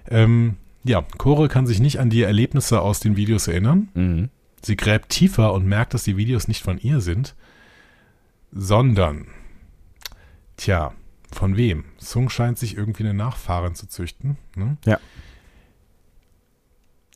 Ähm, 0.08 0.58
ja, 0.84 1.02
Core 1.18 1.48
kann 1.48 1.68
sich 1.68 1.80
nicht 1.80 2.00
an 2.00 2.10
die 2.10 2.22
Erlebnisse 2.22 2.82
aus 2.82 3.00
den 3.00 3.16
Videos 3.16 3.48
erinnern. 3.48 3.90
Mhm. 3.94 4.30
Sie 4.62 4.76
gräbt 4.76 5.10
tiefer 5.10 5.54
und 5.54 5.66
merkt, 5.66 5.94
dass 5.94 6.04
die 6.04 6.18
Videos 6.18 6.48
nicht 6.48 6.64
von 6.64 6.78
ihr 6.78 7.02
sind, 7.02 7.36
sondern, 8.52 9.28
tja, 10.58 10.94
von 11.32 11.58
wem? 11.58 11.86
Sung 11.98 12.30
scheint 12.30 12.58
sich 12.58 12.76
irgendwie 12.76 13.04
eine 13.04 13.14
Nachfahrin 13.14 13.76
zu 13.76 13.88
züchten. 13.88 14.38
Ne? 14.56 14.78
Ja. 14.86 15.00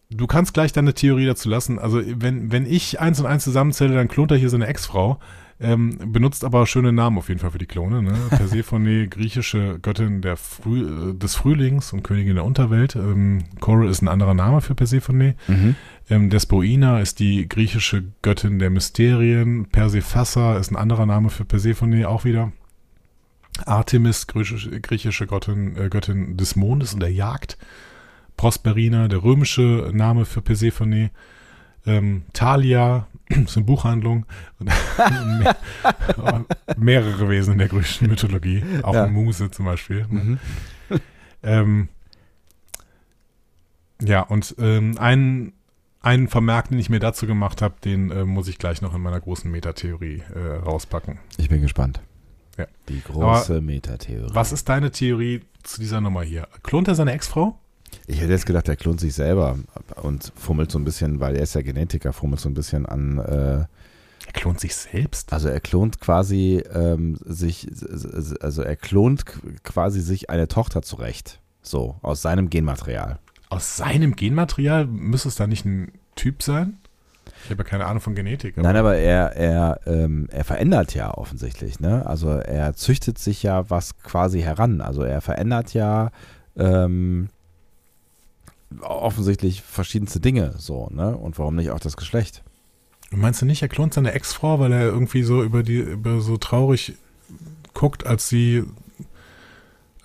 Du 0.09 0.27
kannst 0.27 0.53
gleich 0.53 0.71
deine 0.71 0.93
Theorie 0.93 1.25
dazu 1.25 1.49
lassen. 1.49 1.79
Also, 1.79 2.01
wenn, 2.05 2.51
wenn 2.51 2.65
ich 2.65 2.99
eins 2.99 3.19
und 3.19 3.25
eins 3.25 3.43
zusammenzähle, 3.43 3.95
dann 3.95 4.07
klont 4.07 4.31
er 4.31 4.37
hier 4.37 4.49
seine 4.49 4.67
Ex-Frau. 4.67 5.19
Ähm, 5.63 5.97
benutzt 6.11 6.43
aber 6.43 6.67
schöne 6.67 6.91
Namen 6.91 7.17
auf 7.17 7.29
jeden 7.29 7.39
Fall 7.39 7.51
für 7.51 7.57
die 7.57 7.65
Klone. 7.65 8.03
Ne? 8.03 8.13
Persephone, 8.29 9.07
griechische 9.07 9.79
Göttin 9.81 10.21
der 10.21 10.35
Früh, 10.35 10.81
äh, 10.81 11.13
des 11.13 11.35
Frühlings 11.35 11.93
und 11.93 12.03
Königin 12.03 12.35
der 12.35 12.43
Unterwelt. 12.43 12.95
Ähm, 12.95 13.45
Cora 13.61 13.89
ist 13.89 14.01
ein 14.01 14.09
anderer 14.09 14.33
Name 14.33 14.59
für 14.59 14.75
Persephone. 14.75 15.35
Mhm. 15.47 15.75
Ähm, 16.09 16.29
Despoina 16.29 16.99
ist 16.99 17.19
die 17.19 17.47
griechische 17.47 18.03
Göttin 18.21 18.59
der 18.59 18.69
Mysterien. 18.69 19.67
Persephassa 19.67 20.57
ist 20.57 20.69
ein 20.69 20.75
anderer 20.75 21.05
Name 21.05 21.29
für 21.29 21.45
Persephone 21.45 22.05
auch 22.05 22.25
wieder. 22.25 22.51
Artemis, 23.65 24.27
griechische, 24.27 24.81
griechische 24.81 25.27
Göttin, 25.27 25.77
äh, 25.77 25.87
Göttin 25.87 26.35
des 26.35 26.57
Mondes 26.57 26.93
und 26.93 26.99
der 26.99 27.11
Jagd. 27.11 27.57
Prosperina, 28.35 29.07
der 29.07 29.23
römische 29.23 29.91
Name 29.93 30.25
für 30.25 30.41
Persephone. 30.41 31.09
Ähm, 31.85 32.23
Thalia, 32.33 33.07
ist 33.29 33.57
eine 33.57 33.65
Buchhandlung. 33.65 34.25
Mehr, 34.59 35.55
mehrere 36.77 37.29
Wesen 37.29 37.53
in 37.53 37.59
der 37.59 37.67
griechischen 37.67 38.07
Mythologie. 38.07 38.63
Auch 38.83 38.93
Ja. 38.93 39.07
Muse 39.07 39.51
zum 39.51 39.65
Beispiel. 39.65 40.05
Mhm. 40.09 40.39
Ähm, 41.45 41.89
ja, 44.01 44.21
und 44.21 44.55
ähm, 44.59 44.97
einen, 44.97 45.51
einen 46.01 46.29
Vermerk, 46.29 46.69
den 46.69 46.79
ich 46.79 46.89
mir 46.89 46.99
dazu 46.99 47.27
gemacht 47.27 47.61
habe, 47.61 47.75
den 47.83 48.11
äh, 48.11 48.23
muss 48.23 48.47
ich 48.47 48.57
gleich 48.57 48.81
noch 48.81 48.95
in 48.95 49.01
meiner 49.01 49.19
großen 49.19 49.51
Metatheorie 49.51 50.23
äh, 50.33 50.55
rauspacken. 50.59 51.19
Ich 51.37 51.49
bin 51.49 51.61
gespannt. 51.61 51.99
Ja. 52.57 52.65
Die 52.87 53.01
große 53.01 53.59
Metatheorie. 53.59 54.33
Was 54.33 54.53
ist 54.53 54.69
deine 54.69 54.91
Theorie 54.91 55.41
zu 55.63 55.81
dieser 55.81 55.99
Nummer 55.99 56.23
hier? 56.23 56.47
Klont 56.63 56.87
er 56.87 56.95
seine 56.95 57.11
Ex-Frau? 57.11 57.59
Ich 58.05 58.19
hätte 58.19 58.31
jetzt 58.31 58.45
gedacht, 58.45 58.67
er 58.67 58.75
klont 58.75 58.99
sich 58.99 59.13
selber 59.13 59.57
und 60.01 60.33
fummelt 60.35 60.71
so 60.71 60.79
ein 60.79 60.83
bisschen, 60.83 61.19
weil 61.19 61.35
er 61.35 61.43
ist 61.43 61.55
ja 61.55 61.61
Genetiker, 61.61 62.11
fummelt 62.11 62.41
so 62.41 62.49
ein 62.49 62.53
bisschen 62.53 62.85
an. 62.85 63.19
Äh, 63.19 63.65
er 64.25 64.33
klont 64.33 64.59
sich 64.59 64.75
selbst? 64.75 65.31
Also 65.31 65.49
er 65.49 65.59
klont 65.59 65.99
quasi 65.99 66.63
ähm, 66.73 67.17
sich, 67.25 67.67
also 68.41 68.61
er 68.61 68.75
klont 68.75 69.23
quasi 69.63 70.01
sich 70.01 70.29
eine 70.29 70.47
Tochter 70.47 70.81
zurecht. 70.81 71.39
So, 71.61 71.95
aus 72.01 72.21
seinem 72.21 72.49
Genmaterial. 72.49 73.19
Aus 73.49 73.77
seinem 73.77 74.15
Genmaterial 74.15 74.85
müsste 74.85 75.29
es 75.29 75.35
da 75.35 75.47
nicht 75.47 75.65
ein 75.65 75.91
Typ 76.15 76.43
sein? 76.43 76.77
Ich 77.45 77.51
habe 77.51 77.63
ja 77.63 77.69
keine 77.69 77.85
Ahnung 77.85 78.01
von 78.01 78.15
Genetik. 78.15 78.57
Aber 78.57 78.67
Nein, 78.67 78.77
aber 78.77 78.95
er, 78.95 79.35
er, 79.35 79.79
ähm, 79.85 80.27
er 80.31 80.43
verändert 80.43 80.93
ja 80.93 81.13
offensichtlich, 81.13 81.79
ne? 81.79 82.05
Also 82.05 82.29
er 82.29 82.73
züchtet 82.73 83.17
sich 83.17 83.43
ja 83.43 83.69
was 83.69 83.97
quasi 83.99 84.41
heran. 84.41 84.81
Also 84.81 85.03
er 85.03 85.21
verändert 85.21 85.73
ja 85.73 86.11
ähm, 86.57 87.29
offensichtlich 88.81 89.61
verschiedenste 89.61 90.19
Dinge 90.19 90.53
so, 90.57 90.89
ne? 90.91 91.15
Und 91.15 91.37
warum 91.39 91.55
nicht 91.55 91.71
auch 91.71 91.79
das 91.79 91.97
Geschlecht? 91.97 92.43
Meinst 93.11 93.41
du 93.41 93.45
nicht, 93.45 93.61
er 93.61 93.67
klont 93.67 93.93
seine 93.93 94.13
Ex-Frau, 94.13 94.59
weil 94.59 94.71
er 94.71 94.83
irgendwie 94.83 95.23
so 95.23 95.43
über 95.43 95.61
die, 95.63 95.79
über 95.79 96.21
so 96.21 96.37
traurig 96.37 96.93
guckt, 97.73 98.05
als 98.07 98.27
sie 98.27 98.63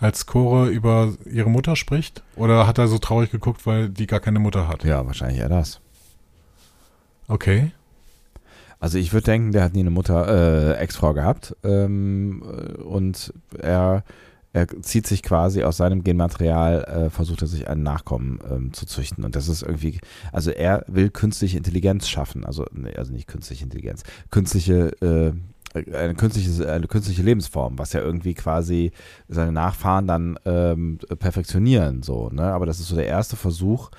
als 0.00 0.26
Chore 0.26 0.68
über 0.68 1.14
ihre 1.24 1.50
Mutter 1.50 1.74
spricht? 1.74 2.22
Oder 2.36 2.66
hat 2.66 2.78
er 2.78 2.88
so 2.88 2.98
traurig 2.98 3.30
geguckt, 3.30 3.66
weil 3.66 3.88
die 3.88 4.06
gar 4.06 4.20
keine 4.20 4.38
Mutter 4.38 4.68
hat? 4.68 4.84
Ja, 4.84 5.06
wahrscheinlich 5.06 5.40
eher 5.40 5.48
das. 5.48 5.80
Okay. 7.26 7.72
Also 8.80 8.98
ich 8.98 9.12
würde 9.12 9.24
denken, 9.24 9.52
der 9.52 9.64
hat 9.64 9.74
nie 9.74 9.80
eine 9.80 9.90
Mutter, 9.90 10.28
äh, 10.28 10.78
Ex-Frau 10.78 11.12
gehabt 11.14 11.56
ähm, 11.64 12.42
und 12.84 13.32
er, 13.58 14.04
er 14.58 14.82
zieht 14.82 15.06
sich 15.06 15.22
quasi 15.22 15.62
aus 15.62 15.76
seinem 15.76 16.02
Genmaterial, 16.02 16.84
äh, 16.84 17.10
versucht 17.10 17.42
er 17.42 17.48
sich 17.48 17.68
einen 17.68 17.84
Nachkommen 17.84 18.40
ähm, 18.50 18.72
zu 18.72 18.86
züchten. 18.86 19.24
Und 19.24 19.36
das 19.36 19.48
ist 19.48 19.62
irgendwie, 19.62 20.00
also 20.32 20.50
er 20.50 20.84
will 20.88 21.10
künstliche 21.10 21.56
Intelligenz 21.56 22.08
schaffen, 22.08 22.44
also 22.44 22.66
nee, 22.72 22.94
also 22.96 23.12
nicht 23.12 23.28
künstliche 23.28 23.64
Intelligenz, 23.64 24.02
künstliche 24.30 24.90
äh, 25.00 25.32
eine 25.74 26.14
künstliche, 26.14 26.72
eine 26.72 26.88
künstliche 26.88 27.22
Lebensform, 27.22 27.78
was 27.78 27.92
ja 27.92 28.00
irgendwie 28.00 28.34
quasi 28.34 28.90
seine 29.28 29.52
Nachfahren 29.52 30.06
dann 30.06 30.38
ähm, 30.44 30.98
perfektionieren, 31.18 32.02
so, 32.02 32.30
ne? 32.30 32.44
Aber 32.44 32.64
das 32.64 32.80
ist 32.80 32.88
so 32.88 32.96
der 32.96 33.06
erste 33.06 33.36
Versuch 33.36 33.90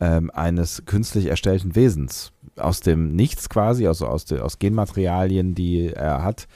ähm, 0.00 0.30
eines 0.32 0.84
künstlich 0.86 1.26
erstellten 1.26 1.76
Wesens. 1.76 2.32
Aus 2.56 2.80
dem 2.80 3.14
Nichts 3.14 3.50
quasi, 3.50 3.86
also 3.86 4.06
aus, 4.06 4.24
de, 4.24 4.40
aus 4.40 4.58
Genmaterialien, 4.58 5.54
die 5.54 5.92
er 5.92 6.24
hat, 6.24 6.48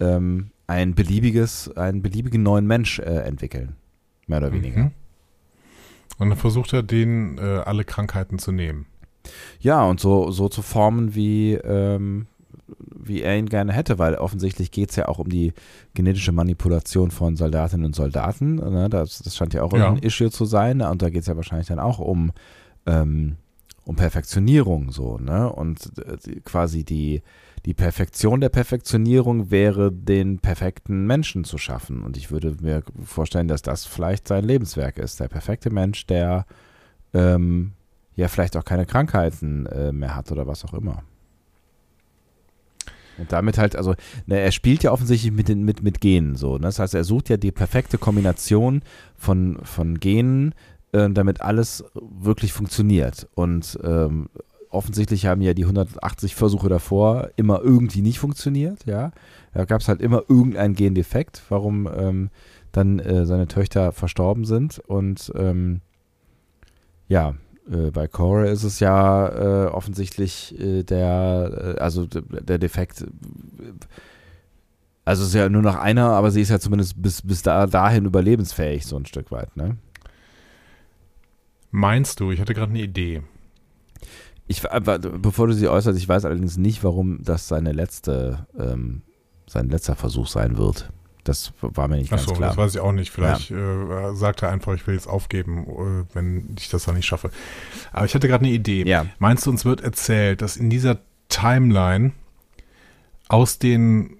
ähm, 0.00 0.50
ein 0.66 0.94
beliebiges, 0.94 1.74
einen 1.76 2.02
beliebigen 2.02 2.42
neuen 2.42 2.66
Mensch 2.66 2.98
äh, 2.98 3.20
entwickeln. 3.20 3.76
Mehr 4.26 4.38
oder 4.38 4.52
weniger. 4.52 4.84
Mhm. 4.84 4.90
Und 6.18 6.30
dann 6.30 6.38
versucht 6.38 6.72
er, 6.72 6.82
den 6.82 7.38
äh, 7.38 7.42
alle 7.42 7.84
Krankheiten 7.84 8.38
zu 8.38 8.50
nehmen. 8.50 8.86
Ja, 9.60 9.84
und 9.84 10.00
so, 10.00 10.30
so 10.30 10.48
zu 10.48 10.62
formen, 10.62 11.14
wie, 11.14 11.54
ähm, 11.54 12.26
wie 12.78 13.22
er 13.22 13.36
ihn 13.36 13.48
gerne 13.48 13.72
hätte, 13.72 13.98
weil 13.98 14.14
offensichtlich 14.14 14.70
geht 14.70 14.90
es 14.90 14.96
ja 14.96 15.08
auch 15.08 15.18
um 15.18 15.28
die 15.28 15.52
genetische 15.94 16.32
Manipulation 16.32 17.10
von 17.10 17.36
Soldatinnen 17.36 17.86
und 17.86 17.94
Soldaten. 17.94 18.56
Ne? 18.56 18.88
Das, 18.88 19.18
das 19.18 19.36
scheint 19.36 19.54
ja 19.54 19.62
auch 19.62 19.72
ja. 19.72 19.88
ein 19.88 19.98
Issue 19.98 20.30
zu 20.30 20.44
sein. 20.44 20.80
Und 20.80 21.02
da 21.02 21.10
geht 21.10 21.22
es 21.22 21.28
ja 21.28 21.36
wahrscheinlich 21.36 21.68
dann 21.68 21.78
auch 21.78 21.98
um 21.98 22.32
ähm, 22.86 23.36
um 23.86 23.94
Perfektionierung 23.94 24.90
so, 24.90 25.16
ne? 25.18 25.50
Und 25.50 25.92
äh, 25.98 26.40
quasi 26.40 26.84
die, 26.84 27.22
die 27.66 27.74
Perfektion 27.74 28.40
der 28.40 28.48
Perfektionierung 28.48 29.50
wäre, 29.50 29.90
den 29.90 30.38
perfekten 30.38 31.04
Menschen 31.04 31.42
zu 31.42 31.58
schaffen. 31.58 32.02
Und 32.02 32.16
ich 32.16 32.30
würde 32.30 32.56
mir 32.62 32.84
vorstellen, 33.04 33.48
dass 33.48 33.60
das 33.60 33.84
vielleicht 33.84 34.28
sein 34.28 34.44
Lebenswerk 34.44 34.98
ist. 34.98 35.18
Der 35.18 35.26
perfekte 35.26 35.70
Mensch, 35.70 36.06
der 36.06 36.46
ähm, 37.12 37.72
ja 38.14 38.28
vielleicht 38.28 38.56
auch 38.56 38.64
keine 38.64 38.86
Krankheiten 38.86 39.66
äh, 39.66 39.90
mehr 39.90 40.14
hat 40.14 40.30
oder 40.30 40.46
was 40.46 40.64
auch 40.64 40.74
immer. 40.74 41.02
Und 43.18 43.32
damit 43.32 43.58
halt, 43.58 43.74
also, 43.74 43.94
ne, 44.26 44.38
er 44.38 44.52
spielt 44.52 44.84
ja 44.84 44.92
offensichtlich 44.92 45.32
mit, 45.32 45.48
den, 45.48 45.64
mit, 45.64 45.82
mit 45.82 46.00
Genen 46.00 46.36
so. 46.36 46.58
Ne? 46.58 46.66
Das 46.66 46.78
heißt, 46.78 46.94
er 46.94 47.02
sucht 47.02 47.30
ja 47.30 47.36
die 47.36 47.50
perfekte 47.50 47.98
Kombination 47.98 48.82
von, 49.16 49.58
von 49.64 49.98
Genen, 49.98 50.54
äh, 50.92 51.10
damit 51.10 51.40
alles 51.40 51.82
wirklich 51.94 52.52
funktioniert. 52.52 53.26
Und 53.34 53.76
ähm, 53.82 54.28
offensichtlich 54.76 55.26
haben 55.26 55.40
ja 55.40 55.54
die 55.54 55.64
180 55.64 56.34
Versuche 56.34 56.68
davor 56.68 57.30
immer 57.36 57.60
irgendwie 57.62 58.02
nicht 58.02 58.18
funktioniert, 58.18 58.86
ja. 58.86 59.10
Da 59.52 59.64
gab 59.64 59.80
es 59.80 59.88
halt 59.88 60.00
immer 60.00 60.22
irgendeinen 60.28 60.74
Gendefekt, 60.74 61.42
warum 61.48 61.88
ähm, 61.96 62.30
dann 62.72 62.98
äh, 62.98 63.26
seine 63.26 63.48
Töchter 63.48 63.92
verstorben 63.92 64.44
sind. 64.44 64.78
Und 64.80 65.32
ähm, 65.34 65.80
ja, 67.08 67.34
äh, 67.70 67.90
bei 67.90 68.06
Cora 68.06 68.44
ist 68.44 68.64
es 68.64 68.80
ja 68.80 69.28
äh, 69.28 69.66
offensichtlich 69.68 70.58
äh, 70.60 70.82
der, 70.82 71.76
äh, 71.76 71.80
also 71.80 72.06
der 72.06 72.58
Defekt. 72.58 73.06
Also 75.04 75.22
es 75.22 75.28
ist 75.28 75.34
ja 75.34 75.48
nur 75.48 75.62
noch 75.62 75.76
einer, 75.76 76.10
aber 76.10 76.30
sie 76.30 76.42
ist 76.42 76.50
ja 76.50 76.58
zumindest 76.58 77.00
bis, 77.00 77.22
bis 77.22 77.42
da, 77.42 77.66
dahin 77.66 78.04
überlebensfähig, 78.04 78.86
so 78.86 78.96
ein 78.96 79.06
Stück 79.06 79.30
weit, 79.30 79.56
ne? 79.56 79.76
Meinst 81.70 82.20
du? 82.20 82.30
Ich 82.30 82.40
hatte 82.40 82.54
gerade 82.54 82.70
eine 82.70 82.82
Idee. 82.82 83.22
Ich, 84.48 84.62
bevor 84.62 85.48
du 85.48 85.52
sie 85.52 85.68
äußerst, 85.68 85.98
ich 85.98 86.08
weiß 86.08 86.24
allerdings 86.24 86.56
nicht, 86.56 86.84
warum 86.84 87.22
das 87.22 87.48
seine 87.48 87.72
letzte, 87.72 88.46
ähm, 88.58 89.02
sein 89.46 89.68
letzter 89.68 89.96
Versuch 89.96 90.28
sein 90.28 90.56
wird. 90.56 90.90
Das 91.24 91.52
war 91.60 91.88
mir 91.88 91.96
nicht 91.96 92.12
Ach 92.12 92.18
ganz 92.18 92.28
so, 92.28 92.34
klar. 92.34 92.50
das 92.50 92.56
weiß 92.56 92.74
ich 92.76 92.80
auch 92.80 92.92
nicht. 92.92 93.10
Vielleicht 93.10 93.50
ja. 93.50 94.10
äh, 94.10 94.14
sagt 94.14 94.42
er 94.42 94.50
einfach, 94.50 94.74
ich 94.74 94.86
will 94.86 94.94
jetzt 94.94 95.08
aufgeben, 95.08 95.66
äh, 95.66 96.14
wenn 96.14 96.54
ich 96.56 96.68
das 96.68 96.84
dann 96.84 96.94
nicht 96.94 97.06
schaffe. 97.06 97.30
Aber 97.92 98.06
ich 98.06 98.14
hatte 98.14 98.28
gerade 98.28 98.44
eine 98.44 98.54
Idee. 98.54 98.84
Ja. 98.86 99.06
Meinst 99.18 99.46
du, 99.46 99.50
uns 99.50 99.64
wird 99.64 99.80
erzählt, 99.80 100.40
dass 100.42 100.56
in 100.56 100.70
dieser 100.70 100.98
Timeline 101.28 102.12
aus 103.26 103.58
den 103.58 104.18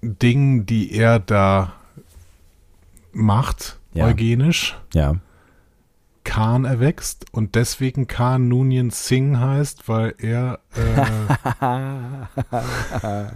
Dingen, 0.00 0.64
die 0.64 0.92
er 0.92 1.18
da 1.18 1.74
macht, 3.12 3.78
ja. 3.92 4.06
eugenisch, 4.06 4.78
ja 4.94 5.16
Khan 6.24 6.64
erwächst 6.64 7.26
und 7.32 7.54
deswegen 7.54 8.06
Khan 8.06 8.48
Noonien 8.48 8.90
Singh 8.90 9.38
heißt, 9.38 9.88
weil 9.88 10.14
er 10.18 10.60
äh, 10.74 11.06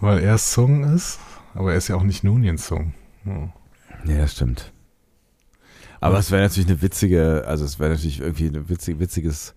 weil 0.00 0.18
er 0.18 0.38
Sung 0.38 0.84
ist, 0.84 1.20
aber 1.54 1.72
er 1.72 1.78
ist 1.78 1.88
ja 1.88 1.96
auch 1.96 2.02
nicht 2.02 2.24
Noonien 2.24 2.58
Sung. 2.58 2.94
Hm. 3.24 3.52
Ja, 4.04 4.18
das 4.18 4.32
stimmt. 4.32 4.72
Aber 6.00 6.18
es 6.18 6.32
wäre 6.32 6.42
natürlich 6.42 6.68
eine 6.68 6.82
witzige, 6.82 7.44
also 7.46 7.64
es 7.64 7.78
wäre 7.78 7.90
natürlich 7.90 8.20
irgendwie 8.20 8.48
ein 8.48 8.68
witzig, 8.68 8.98
witziges 8.98 9.54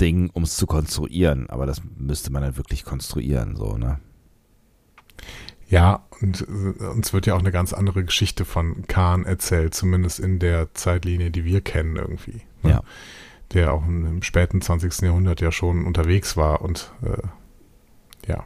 Ding, 0.00 0.30
um 0.30 0.42
es 0.42 0.56
zu 0.56 0.66
konstruieren, 0.66 1.48
aber 1.48 1.64
das 1.64 1.80
müsste 1.96 2.32
man 2.32 2.42
dann 2.42 2.56
wirklich 2.56 2.84
konstruieren, 2.84 3.54
so, 3.54 3.78
ne? 3.78 4.00
Ja, 5.68 6.04
und 6.20 6.42
uns 6.42 7.12
wird 7.12 7.26
ja 7.26 7.34
auch 7.34 7.40
eine 7.40 7.50
ganz 7.50 7.72
andere 7.72 8.04
Geschichte 8.04 8.44
von 8.44 8.86
Khan 8.86 9.24
erzählt, 9.24 9.74
zumindest 9.74 10.20
in 10.20 10.38
der 10.38 10.72
Zeitlinie, 10.74 11.30
die 11.30 11.44
wir 11.44 11.60
kennen 11.60 11.96
irgendwie. 11.96 12.42
Ne? 12.62 12.70
Ja. 12.70 12.82
Der 13.52 13.72
auch 13.72 13.84
im 13.86 14.22
späten 14.22 14.60
20. 14.60 15.02
Jahrhundert 15.02 15.40
ja 15.40 15.50
schon 15.50 15.84
unterwegs 15.84 16.36
war 16.36 16.62
und 16.62 16.92
äh, 17.02 18.28
ja. 18.28 18.44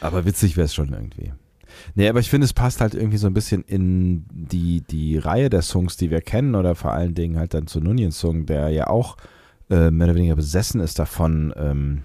Aber 0.00 0.24
witzig 0.24 0.56
wäre 0.56 0.66
es 0.66 0.74
schon 0.74 0.92
irgendwie. 0.92 1.32
Nee, 1.94 2.08
aber 2.08 2.20
ich 2.20 2.30
finde, 2.30 2.44
es 2.44 2.52
passt 2.52 2.80
halt 2.80 2.94
irgendwie 2.94 3.16
so 3.16 3.26
ein 3.26 3.34
bisschen 3.34 3.62
in 3.62 4.24
die, 4.30 4.82
die 4.82 5.18
Reihe 5.18 5.50
der 5.50 5.62
Songs, 5.62 5.96
die 5.96 6.10
wir 6.10 6.20
kennen, 6.20 6.54
oder 6.54 6.74
vor 6.74 6.92
allen 6.92 7.14
Dingen 7.14 7.38
halt 7.38 7.54
dann 7.54 7.66
zu 7.66 7.80
Nunien 7.80 8.12
Song, 8.12 8.46
der 8.46 8.68
ja 8.68 8.88
auch 8.88 9.16
äh, 9.70 9.90
mehr 9.90 10.08
oder 10.08 10.16
weniger 10.16 10.36
besessen 10.36 10.80
ist 10.80 10.98
davon, 10.98 11.52
ähm, 11.56 12.02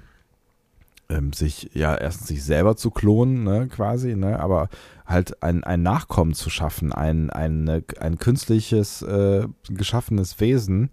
ähm, 1.15 1.33
sich 1.33 1.69
ja 1.73 1.95
erstens 1.95 2.27
sich 2.27 2.43
selber 2.43 2.75
zu 2.75 2.91
klonen, 2.91 3.43
ne, 3.43 3.67
quasi, 3.67 4.15
ne, 4.15 4.39
aber 4.39 4.69
halt 5.05 5.41
ein, 5.43 5.63
ein 5.63 5.81
Nachkommen 5.83 6.33
zu 6.33 6.49
schaffen, 6.49 6.91
ein, 6.91 7.29
ein, 7.29 7.83
ein 7.99 8.17
künstliches, 8.17 9.01
äh, 9.01 9.47
geschaffenes 9.69 10.39
Wesen, 10.39 10.89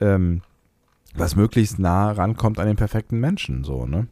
ähm, 0.00 0.42
was 1.14 1.36
möglichst 1.36 1.78
nah 1.78 2.12
rankommt 2.12 2.58
an 2.58 2.66
den 2.66 2.76
perfekten 2.76 3.20
Menschen, 3.20 3.64
so, 3.64 3.86
ne? 3.86 4.08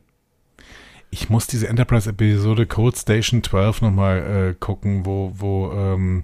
Ich 1.13 1.29
muss 1.29 1.49
diese 1.49 1.67
Enterprise-Episode 1.67 2.67
Code 2.67 2.97
Station 2.97 3.43
12 3.43 3.83
nochmal 3.83 4.19
äh, 4.51 4.55
gucken, 4.55 5.05
wo, 5.05 5.33
wo 5.35 5.73
ähm, 5.73 6.23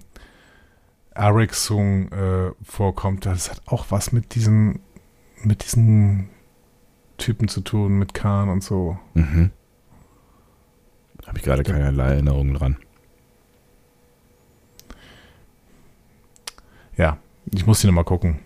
Ericsson 1.13 2.09
äh, 2.13 2.51
vorkommt. 2.63 3.25
Das 3.25 3.51
hat 3.51 3.61
auch 3.65 3.87
was 3.89 4.13
mit 4.13 4.33
diesem, 4.33 4.79
mit 5.43 5.65
diesen 5.65 6.29
Typen 7.17 7.47
zu 7.47 7.61
tun, 7.61 7.97
mit 7.97 8.13
Khan 8.13 8.49
und 8.49 8.63
so. 8.63 8.97
Mhm. 9.13 9.51
Habe 11.25 11.37
ich 11.37 11.43
gerade 11.43 11.63
keinerlei 11.63 12.13
Erinnerungen 12.13 12.53
dran. 12.53 12.77
Ja, 16.95 17.17
ich 17.53 17.65
muss 17.65 17.81
die 17.81 17.87
nochmal 17.87 18.05
gucken. 18.05 18.39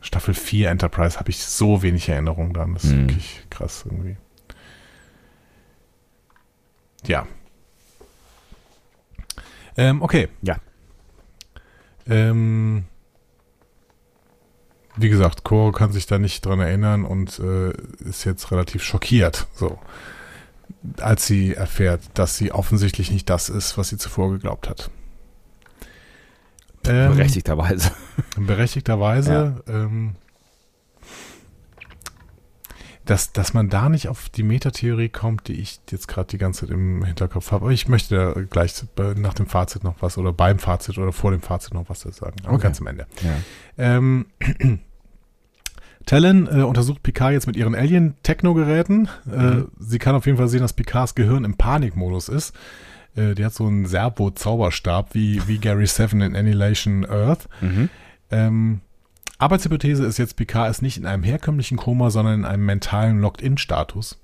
Staffel 0.00 0.34
4 0.34 0.70
Enterprise 0.70 1.18
habe 1.18 1.30
ich 1.30 1.42
so 1.42 1.82
wenig 1.82 2.08
Erinnerungen 2.08 2.52
dran. 2.52 2.74
Das 2.74 2.84
ist 2.84 2.92
mhm. 2.92 3.08
wirklich 3.08 3.46
krass 3.50 3.84
irgendwie. 3.86 4.16
Ja. 7.06 7.26
Ähm, 9.76 10.02
okay. 10.02 10.28
Ja. 10.42 10.58
Ähm, 12.06 12.84
wie 14.96 15.08
gesagt, 15.08 15.44
Coro 15.44 15.72
kann 15.72 15.92
sich 15.92 16.06
da 16.06 16.18
nicht 16.18 16.44
dran 16.46 16.60
erinnern 16.60 17.04
und 17.04 17.38
äh, 17.38 17.72
ist 18.08 18.24
jetzt 18.24 18.50
relativ 18.50 18.82
schockiert, 18.82 19.46
so, 19.54 19.78
als 21.00 21.26
sie 21.26 21.54
erfährt, 21.54 22.02
dass 22.14 22.36
sie 22.36 22.52
offensichtlich 22.52 23.10
nicht 23.10 23.28
das 23.30 23.48
ist, 23.48 23.76
was 23.76 23.88
sie 23.88 23.96
zuvor 23.96 24.32
geglaubt 24.32 24.68
hat. 24.68 24.90
Ähm, 26.86 27.12
berechtigterweise. 27.12 27.92
Berechtigterweise. 28.36 29.62
Ja. 29.66 29.74
Ähm, 29.74 30.16
dass, 33.04 33.32
dass 33.32 33.54
man 33.54 33.68
da 33.68 33.88
nicht 33.88 34.08
auf 34.08 34.28
die 34.28 34.42
Metatheorie 34.42 35.08
kommt, 35.08 35.48
die 35.48 35.54
ich 35.54 35.80
jetzt 35.90 36.08
gerade 36.08 36.28
die 36.28 36.38
ganze 36.38 36.60
Zeit 36.60 36.70
im 36.70 37.04
Hinterkopf 37.04 37.52
habe. 37.52 37.66
Aber 37.66 37.72
ich 37.72 37.88
möchte 37.88 38.16
da 38.16 38.40
gleich 38.42 38.74
nach 39.16 39.34
dem 39.34 39.46
Fazit 39.46 39.84
noch 39.84 39.96
was 40.00 40.16
oder 40.16 40.32
beim 40.32 40.58
Fazit 40.58 40.98
oder 40.98 41.12
vor 41.12 41.30
dem 41.30 41.42
Fazit 41.42 41.74
noch 41.74 41.88
was 41.88 42.00
sagen. 42.00 42.36
Aber 42.44 42.54
okay. 42.54 42.62
ganz 42.62 42.80
am 42.80 42.86
Ende. 42.86 43.06
Ja. 43.22 43.36
Ähm, 43.78 44.26
Talon 46.06 46.46
äh, 46.46 46.62
untersucht 46.62 47.02
Picard 47.02 47.32
jetzt 47.32 47.46
mit 47.46 47.56
ihren 47.56 47.74
Alien-Techno-Geräten. 47.74 49.08
Äh, 49.30 49.36
mhm. 49.36 49.68
sie 49.78 49.98
kann 49.98 50.14
auf 50.14 50.26
jeden 50.26 50.38
Fall 50.38 50.48
sehen, 50.48 50.60
dass 50.60 50.72
Picards 50.72 51.14
Gehirn 51.14 51.44
im 51.44 51.56
Panikmodus 51.56 52.28
ist. 52.28 52.54
Äh, 53.16 53.34
die 53.34 53.44
hat 53.44 53.54
so 53.54 53.66
einen 53.66 53.86
Servo-Zauberstab 53.86 55.14
wie, 55.14 55.46
wie 55.46 55.58
Gary 55.58 55.86
Seven 55.86 56.20
in 56.20 56.36
Annihilation 56.36 57.06
Earth. 57.06 57.48
Mhm. 57.60 57.88
Ähm, 58.30 58.80
Arbeitshypothese 59.44 60.06
ist 60.06 60.16
jetzt, 60.16 60.36
Picard 60.36 60.70
ist 60.70 60.80
nicht 60.80 60.96
in 60.96 61.04
einem 61.04 61.22
herkömmlichen 61.22 61.76
Koma, 61.76 62.08
sondern 62.08 62.40
in 62.40 62.44
einem 62.46 62.64
mentalen 62.64 63.20
Locked-In-Status. 63.20 64.18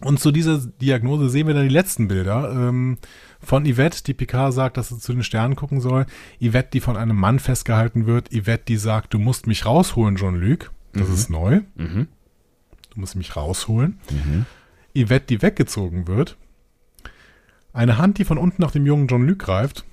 Und 0.00 0.18
zu 0.18 0.32
dieser 0.32 0.58
Diagnose 0.58 1.30
sehen 1.30 1.46
wir 1.46 1.54
dann 1.54 1.68
die 1.68 1.72
letzten 1.72 2.08
Bilder 2.08 2.50
ähm, 2.50 2.98
von 3.40 3.64
Yvette, 3.64 4.02
die 4.02 4.12
Picard 4.12 4.52
sagt, 4.52 4.76
dass 4.76 4.90
er 4.90 4.98
zu 4.98 5.12
den 5.12 5.22
Sternen 5.22 5.54
gucken 5.54 5.80
soll. 5.80 6.04
Yvette, 6.42 6.70
die 6.72 6.80
von 6.80 6.96
einem 6.96 7.16
Mann 7.16 7.38
festgehalten 7.38 8.06
wird. 8.06 8.30
Yvette, 8.34 8.64
die 8.66 8.76
sagt, 8.76 9.14
du 9.14 9.20
musst 9.20 9.46
mich 9.46 9.64
rausholen, 9.64 10.16
Jean-Luc. 10.16 10.72
Das 10.92 11.08
mhm. 11.08 11.14
ist 11.14 11.30
neu. 11.30 11.60
Mhm. 11.76 12.08
Du 12.92 13.00
musst 13.00 13.14
mich 13.14 13.36
rausholen. 13.36 14.00
Mhm. 14.10 14.46
Yvette, 15.00 15.26
die 15.28 15.42
weggezogen 15.42 16.08
wird. 16.08 16.36
Eine 17.72 17.98
Hand, 17.98 18.18
die 18.18 18.24
von 18.24 18.36
unten 18.36 18.60
nach 18.60 18.72
dem 18.72 18.84
jungen 18.84 19.06
Jean-Luc 19.06 19.38
greift 19.38 19.84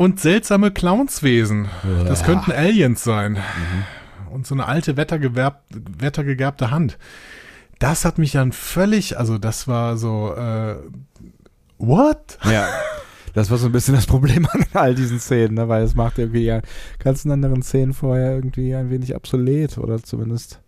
und 0.00 0.18
seltsame 0.18 0.70
Clownswesen. 0.70 1.68
Ja. 1.84 2.04
Das 2.04 2.24
könnten 2.24 2.52
Aliens 2.52 3.04
sein. 3.04 3.32
Mhm. 3.32 4.32
Und 4.32 4.46
so 4.46 4.54
eine 4.54 4.64
alte 4.64 4.96
wettergegerbte 4.96 6.70
Hand. 6.70 6.96
Das 7.78 8.06
hat 8.06 8.16
mich 8.16 8.32
dann 8.32 8.52
völlig, 8.52 9.18
also 9.18 9.36
das 9.36 9.68
war 9.68 9.98
so, 9.98 10.34
äh, 10.34 10.76
what? 11.76 12.38
Ja. 12.50 12.66
Das 13.34 13.50
war 13.50 13.58
so 13.58 13.66
ein 13.66 13.72
bisschen 13.72 13.94
das 13.94 14.06
Problem 14.06 14.48
an 14.50 14.64
all 14.72 14.94
diesen 14.94 15.20
Szenen, 15.20 15.56
ne? 15.56 15.68
weil 15.68 15.84
es 15.84 15.94
macht 15.94 16.18
irgendwie 16.18 16.46
ja 16.46 16.62
ganzen 16.98 17.30
anderen 17.30 17.62
Szenen 17.62 17.92
vorher 17.92 18.32
irgendwie 18.34 18.74
ein 18.74 18.88
wenig 18.88 19.14
obsolet 19.14 19.76
oder 19.76 20.02
zumindest 20.02 20.60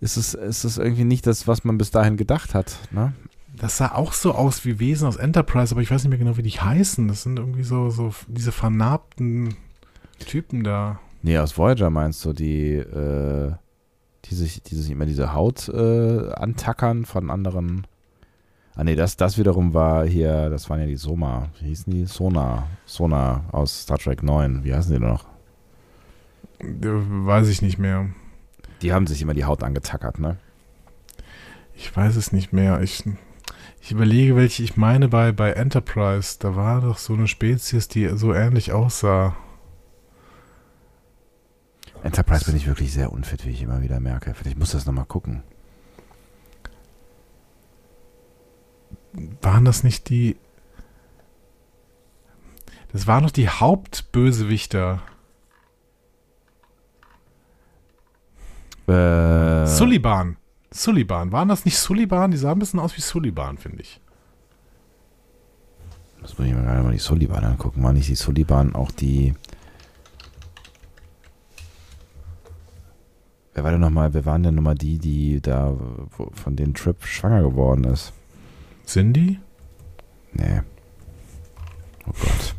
ist 0.00 0.16
es, 0.16 0.34
ist 0.34 0.64
es 0.64 0.78
irgendwie 0.78 1.04
nicht 1.04 1.28
das, 1.28 1.46
was 1.46 1.62
man 1.62 1.78
bis 1.78 1.92
dahin 1.92 2.16
gedacht 2.16 2.54
hat. 2.54 2.76
Ne? 2.90 3.12
Das 3.56 3.78
sah 3.78 3.92
auch 3.92 4.12
so 4.12 4.32
aus 4.32 4.64
wie 4.64 4.78
Wesen 4.78 5.08
aus 5.08 5.16
Enterprise, 5.16 5.72
aber 5.72 5.80
ich 5.80 5.90
weiß 5.90 6.04
nicht 6.04 6.10
mehr 6.10 6.18
genau, 6.18 6.36
wie 6.36 6.42
die 6.42 6.50
heißen. 6.50 7.08
Das 7.08 7.22
sind 7.22 7.38
irgendwie 7.38 7.62
so, 7.62 7.88
so 7.90 8.12
diese 8.28 8.52
vernarbten 8.52 9.56
Typen 10.18 10.62
da. 10.62 11.00
Nee, 11.22 11.38
aus 11.38 11.56
Voyager 11.56 11.90
meinst 11.90 12.24
du, 12.24 12.32
die, 12.32 12.74
äh, 12.74 13.52
die, 14.26 14.34
sich, 14.34 14.62
die 14.62 14.74
sich 14.74 14.90
immer 14.90 15.06
diese 15.06 15.32
Haut 15.32 15.68
äh, 15.68 16.32
antackern 16.32 17.04
von 17.06 17.30
anderen. 17.30 17.86
Ah 18.74 18.84
nee, 18.84 18.94
das, 18.94 19.16
das 19.16 19.38
wiederum 19.38 19.72
war 19.72 20.06
hier, 20.06 20.50
das 20.50 20.68
waren 20.68 20.80
ja 20.80 20.86
die 20.86 20.96
Soma. 20.96 21.48
Wie 21.58 21.68
hießen 21.68 21.90
die? 21.90 22.04
Sona. 22.04 22.66
Sona 22.84 23.44
aus 23.50 23.82
Star 23.84 23.98
Trek 23.98 24.22
9. 24.22 24.64
Wie 24.64 24.74
heißen 24.74 24.92
die 24.92 25.00
noch? 25.00 25.24
Weiß 26.60 27.48
ich 27.48 27.62
nicht 27.62 27.78
mehr. 27.78 28.10
Die 28.82 28.92
haben 28.92 29.06
sich 29.06 29.22
immer 29.22 29.32
die 29.32 29.46
Haut 29.46 29.62
angetackert, 29.62 30.18
ne? 30.18 30.36
Ich 31.74 31.94
weiß 31.94 32.16
es 32.16 32.32
nicht 32.32 32.52
mehr. 32.52 32.82
Ich 32.82 33.04
ich 33.86 33.92
überlege, 33.92 34.34
welche 34.34 34.64
ich 34.64 34.76
meine 34.76 35.06
bei, 35.06 35.30
bei 35.30 35.52
Enterprise. 35.52 36.38
Da 36.40 36.56
war 36.56 36.80
doch 36.80 36.98
so 36.98 37.14
eine 37.14 37.28
Spezies, 37.28 37.86
die 37.86 38.08
so 38.16 38.34
ähnlich 38.34 38.72
aussah. 38.72 39.36
Enterprise 42.02 42.46
bin 42.46 42.56
ich 42.56 42.66
wirklich 42.66 42.92
sehr 42.92 43.12
unfit, 43.12 43.46
wie 43.46 43.50
ich 43.50 43.62
immer 43.62 43.82
wieder 43.82 44.00
merke. 44.00 44.34
Vielleicht 44.34 44.58
muss 44.58 44.72
das 44.72 44.86
nochmal 44.86 45.04
gucken. 45.04 45.44
Waren 49.40 49.64
das 49.64 49.84
nicht 49.84 50.08
die. 50.08 50.36
Das 52.90 53.06
waren 53.06 53.22
doch 53.22 53.30
die 53.30 53.48
Hauptbösewichter. 53.48 55.00
Äh. 58.88 59.66
Sullivan. 59.66 60.38
Sullivan. 60.76 61.32
Waren 61.32 61.48
das 61.48 61.64
nicht 61.64 61.78
Sullivan? 61.78 62.30
Die 62.30 62.36
sahen 62.36 62.52
ein 62.56 62.58
bisschen 62.58 62.80
aus 62.80 62.96
wie 62.96 63.00
Sullivan, 63.00 63.58
finde 63.58 63.82
ich. 63.82 64.00
Das 66.22 66.36
muss 66.38 66.46
ich 66.46 66.54
mir 66.54 66.62
gerade 66.62 66.82
mal 66.82 66.92
die 66.92 66.98
Sullivan 66.98 67.44
angucken. 67.44 67.82
War 67.82 67.92
nicht 67.92 68.08
die 68.08 68.14
Sullivan 68.14 68.74
auch 68.74 68.90
die. 68.90 69.34
Wer 73.54 73.64
war 73.64 73.70
denn 73.70 73.80
nochmal, 73.80 74.12
wer 74.12 74.26
waren 74.26 74.42
denn 74.42 74.54
nochmal 74.54 74.74
die, 74.74 74.98
die 74.98 75.40
da 75.40 75.74
von 76.34 76.56
den 76.56 76.74
Trip 76.74 77.02
schwanger 77.04 77.42
geworden 77.42 77.84
ist? 77.84 78.12
Cindy? 78.86 79.38
Nee. 80.34 80.60
Oh 82.06 82.12
Gott. 82.20 82.54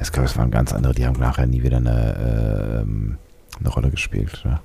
Ich 0.00 0.12
glaube, 0.12 0.28
es 0.28 0.36
waren 0.36 0.50
ganz 0.50 0.72
andere, 0.72 0.92
die 0.92 1.06
haben 1.06 1.18
nachher 1.18 1.46
nie 1.46 1.62
wieder 1.62 1.76
eine, 1.76 2.84
äh, 2.84 3.60
eine 3.60 3.68
Rolle 3.68 3.90
gespielt. 3.90 4.42
Oder? 4.44 4.62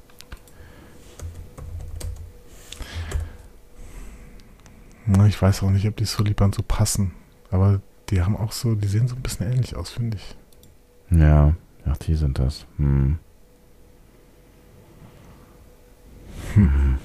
Ich 5.27 5.41
weiß 5.41 5.63
auch 5.63 5.71
nicht, 5.71 5.87
ob 5.87 5.95
die 5.97 6.05
Sullivan 6.05 6.53
so 6.53 6.61
passen. 6.61 7.13
Aber 7.49 7.81
die 8.09 8.21
haben 8.21 8.37
auch 8.37 8.51
so, 8.51 8.75
die 8.75 8.87
sehen 8.87 9.07
so 9.07 9.15
ein 9.15 9.21
bisschen 9.21 9.51
ähnlich 9.51 9.75
aus, 9.75 9.89
finde 9.89 10.17
ich. 10.17 10.35
Ja, 11.17 11.55
ach, 11.85 11.97
die 11.97 12.15
sind 12.15 12.39
das. 12.39 12.65
Hm. 12.77 13.19
Hm. 16.53 16.97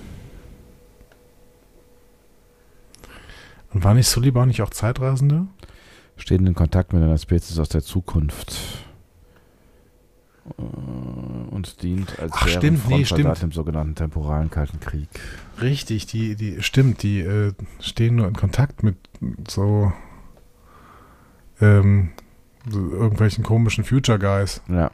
Und 3.72 3.84
war 3.84 3.94
nicht 3.94 4.08
Sullivan 4.08 4.48
nicht 4.48 4.62
auch 4.62 4.70
Zeitreisende? 4.70 5.46
Stehen 6.16 6.46
in 6.46 6.54
Kontakt 6.54 6.92
mit 6.92 7.02
einer 7.02 7.18
Spezies 7.18 7.58
aus 7.58 7.68
der 7.68 7.82
Zukunft. 7.82 8.85
Äh, 10.58 10.62
und 11.54 11.82
dient 11.82 12.18
als 12.18 12.32
Ach, 12.34 12.48
stimmt, 12.48 12.88
nee, 12.88 13.04
stimmt. 13.04 13.42
im 13.42 13.52
sogenannten 13.52 13.94
temporalen 13.94 14.50
Kalten 14.50 14.80
Krieg. 14.80 15.08
Richtig, 15.60 16.06
die, 16.06 16.36
die, 16.36 16.62
stimmt, 16.62 17.02
die 17.02 17.20
äh, 17.20 17.52
stehen 17.80 18.16
nur 18.16 18.28
in 18.28 18.34
Kontakt 18.34 18.82
mit 18.82 18.96
so, 19.48 19.92
ähm, 21.60 22.10
so 22.68 22.78
irgendwelchen 22.90 23.42
komischen 23.42 23.84
Future 23.84 24.18
Guys. 24.18 24.60
Ja, 24.68 24.90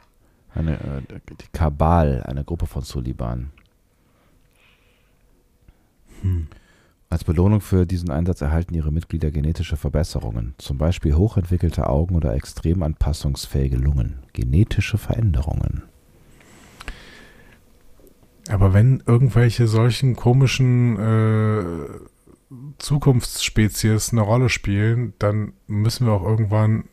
eine, 0.53 0.73
äh, 0.73 1.19
die 1.29 1.47
Kabal, 1.51 2.23
eine 2.23 2.43
Gruppe 2.43 2.65
von 2.65 2.81
Suliban. 2.81 3.51
Hm. 6.21 6.47
Als 7.13 7.25
Belohnung 7.25 7.61
für 7.61 7.85
diesen 7.85 8.09
Einsatz 8.09 8.41
erhalten 8.41 8.73
ihre 8.73 8.91
Mitglieder 8.91 9.29
genetische 9.29 9.77
Verbesserungen, 9.77 10.55
zum 10.57 10.79
Beispiel 10.79 11.13
hochentwickelte 11.13 11.87
Augen 11.87 12.15
oder 12.15 12.33
extrem 12.33 12.81
anpassungsfähige 12.81 13.77
Lungen. 13.77 14.23
Genetische 14.33 14.97
Veränderungen. 14.97 15.83
Aber 18.49 18.73
wenn 18.73 19.03
irgendwelche 19.05 19.67
solchen 19.67 20.15
komischen 20.15 20.97
äh, 20.97 21.63
Zukunftsspezies 22.79 24.11
eine 24.11 24.21
Rolle 24.21 24.49
spielen, 24.49 25.13
dann 25.19 25.53
müssen 25.67 26.07
wir 26.07 26.13
auch 26.13 26.23
irgendwann, 26.23 26.85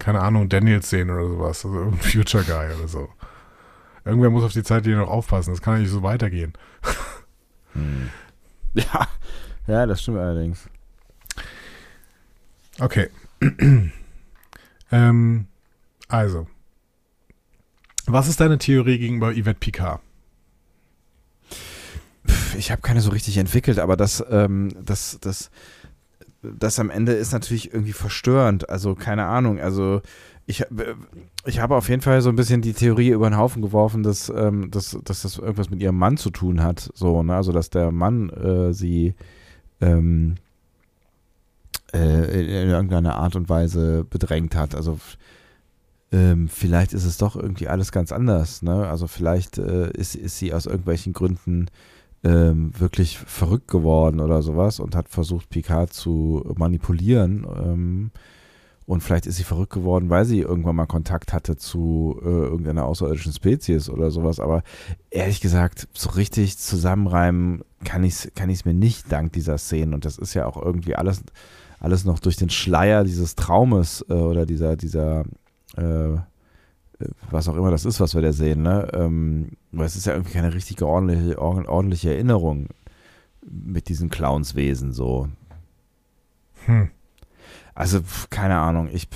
keine 0.00 0.22
Ahnung, 0.22 0.48
Daniels 0.48 0.90
sehen 0.90 1.08
oder 1.08 1.28
sowas. 1.28 1.64
Also 1.64 1.78
irgendein 1.78 2.00
Future 2.00 2.42
Guy 2.42 2.76
oder 2.76 2.88
so. 2.88 3.08
Irgendwer 4.04 4.30
muss 4.30 4.42
auf 4.42 4.52
die 4.52 4.64
Zeit 4.64 4.86
hier 4.86 4.96
noch 4.96 5.08
aufpassen. 5.08 5.52
Das 5.52 5.62
kann 5.62 5.74
ja 5.74 5.80
nicht 5.82 5.92
so 5.92 6.02
weitergehen. 6.02 6.54
Hm. 7.74 8.08
Ja, 8.82 9.08
ja, 9.66 9.86
das 9.86 10.02
stimmt 10.02 10.18
allerdings. 10.18 10.68
Okay. 12.80 13.08
ähm, 14.90 15.46
also, 16.08 16.46
was 18.06 18.28
ist 18.28 18.40
deine 18.40 18.58
Theorie 18.58 18.98
gegenüber 18.98 19.32
Yvette 19.32 19.60
Picard? 19.60 20.00
Ich 22.56 22.70
habe 22.70 22.82
keine 22.82 23.00
so 23.00 23.10
richtig 23.10 23.36
entwickelt, 23.36 23.78
aber 23.78 23.96
das, 23.96 24.24
ähm, 24.30 24.70
das, 24.84 25.18
das, 25.20 25.50
das 26.42 26.78
am 26.78 26.90
Ende 26.90 27.12
ist 27.12 27.32
natürlich 27.32 27.72
irgendwie 27.72 27.92
verstörend. 27.92 28.68
Also 28.68 28.94
keine 28.94 29.24
Ahnung. 29.26 29.60
Also 29.60 30.02
ich, 30.46 30.64
ich 31.46 31.60
habe 31.60 31.76
auf 31.76 31.88
jeden 31.88 32.02
Fall 32.02 32.20
so 32.20 32.28
ein 32.28 32.36
bisschen 32.36 32.60
die 32.60 32.74
Theorie 32.74 33.10
über 33.10 33.28
den 33.30 33.38
Haufen 33.38 33.62
geworfen, 33.62 34.02
dass, 34.02 34.28
ähm, 34.28 34.70
dass, 34.70 34.98
dass 35.04 35.22
das 35.22 35.38
irgendwas 35.38 35.70
mit 35.70 35.80
ihrem 35.80 35.96
Mann 35.96 36.16
zu 36.16 36.30
tun 36.30 36.62
hat. 36.62 36.90
So, 36.94 37.22
ne? 37.22 37.34
Also 37.34 37.52
dass 37.52 37.70
der 37.70 37.90
Mann 37.90 38.28
äh, 38.30 38.72
sie 38.74 39.14
ähm, 39.80 40.34
äh, 41.94 42.62
in 42.62 42.68
irgendeiner 42.68 43.16
Art 43.16 43.36
und 43.36 43.48
Weise 43.48 44.04
bedrängt 44.04 44.54
hat. 44.54 44.74
Also 44.74 44.98
ähm, 46.12 46.48
vielleicht 46.48 46.92
ist 46.92 47.06
es 47.06 47.16
doch 47.16 47.36
irgendwie 47.36 47.68
alles 47.68 47.90
ganz 47.90 48.12
anders. 48.12 48.60
Ne? 48.60 48.86
Also 48.86 49.06
vielleicht 49.06 49.56
äh, 49.56 49.90
ist, 49.92 50.14
ist 50.14 50.38
sie 50.38 50.52
aus 50.52 50.66
irgendwelchen 50.66 51.14
Gründen 51.14 51.66
ähm, 52.22 52.78
wirklich 52.78 53.18
verrückt 53.18 53.68
geworden 53.68 54.20
oder 54.20 54.42
sowas 54.42 54.78
und 54.78 54.94
hat 54.94 55.08
versucht, 55.08 55.48
Picard 55.48 55.92
zu 55.92 56.44
manipulieren. 56.56 58.10
Und 58.86 59.02
vielleicht 59.02 59.26
ist 59.26 59.36
sie 59.36 59.44
verrückt 59.44 59.72
geworden, 59.72 60.10
weil 60.10 60.26
sie 60.26 60.40
irgendwann 60.40 60.76
mal 60.76 60.86
Kontakt 60.86 61.32
hatte 61.32 61.56
zu 61.56 62.20
äh, 62.22 62.28
irgendeiner 62.28 62.84
außerirdischen 62.84 63.32
Spezies 63.32 63.88
oder 63.88 64.10
sowas. 64.10 64.40
Aber 64.40 64.62
ehrlich 65.10 65.40
gesagt, 65.40 65.88
so 65.94 66.10
richtig 66.10 66.58
zusammenreimen 66.58 67.62
kann 67.84 68.04
ich 68.04 68.14
es 68.14 68.32
kann 68.34 68.52
mir 68.64 68.74
nicht 68.74 69.10
dank 69.10 69.32
dieser 69.32 69.56
Szenen. 69.56 69.94
Und 69.94 70.04
das 70.04 70.18
ist 70.18 70.34
ja 70.34 70.44
auch 70.44 70.60
irgendwie 70.60 70.96
alles, 70.96 71.22
alles 71.80 72.04
noch 72.04 72.18
durch 72.18 72.36
den 72.36 72.50
Schleier 72.50 73.04
dieses 73.04 73.36
Traumes 73.36 74.04
äh, 74.10 74.12
oder 74.12 74.44
dieser, 74.44 74.76
dieser, 74.76 75.24
äh, 75.76 76.18
was 77.30 77.48
auch 77.48 77.56
immer 77.56 77.70
das 77.70 77.86
ist, 77.86 78.00
was 78.00 78.14
wir 78.14 78.20
da 78.20 78.32
sehen. 78.34 78.62
Ne? 78.62 78.90
Ähm, 78.92 79.52
weil 79.72 79.86
es 79.86 79.96
ist 79.96 80.06
ja 80.06 80.12
irgendwie 80.12 80.34
keine 80.34 80.52
richtige 80.52 80.86
ordentliche, 80.86 81.40
ordentliche 81.40 82.12
Erinnerung 82.12 82.68
mit 83.50 83.88
diesen 83.88 84.10
Clownswesen 84.10 84.92
so. 84.92 85.28
Hm. 86.66 86.90
Also, 87.74 88.00
keine 88.30 88.58
Ahnung, 88.58 88.88
ich, 88.92 89.08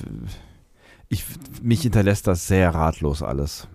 ich, 1.08 1.24
mich 1.62 1.82
hinterlässt 1.82 2.26
das 2.26 2.46
sehr 2.46 2.74
ratlos 2.74 3.22
alles. 3.22 3.68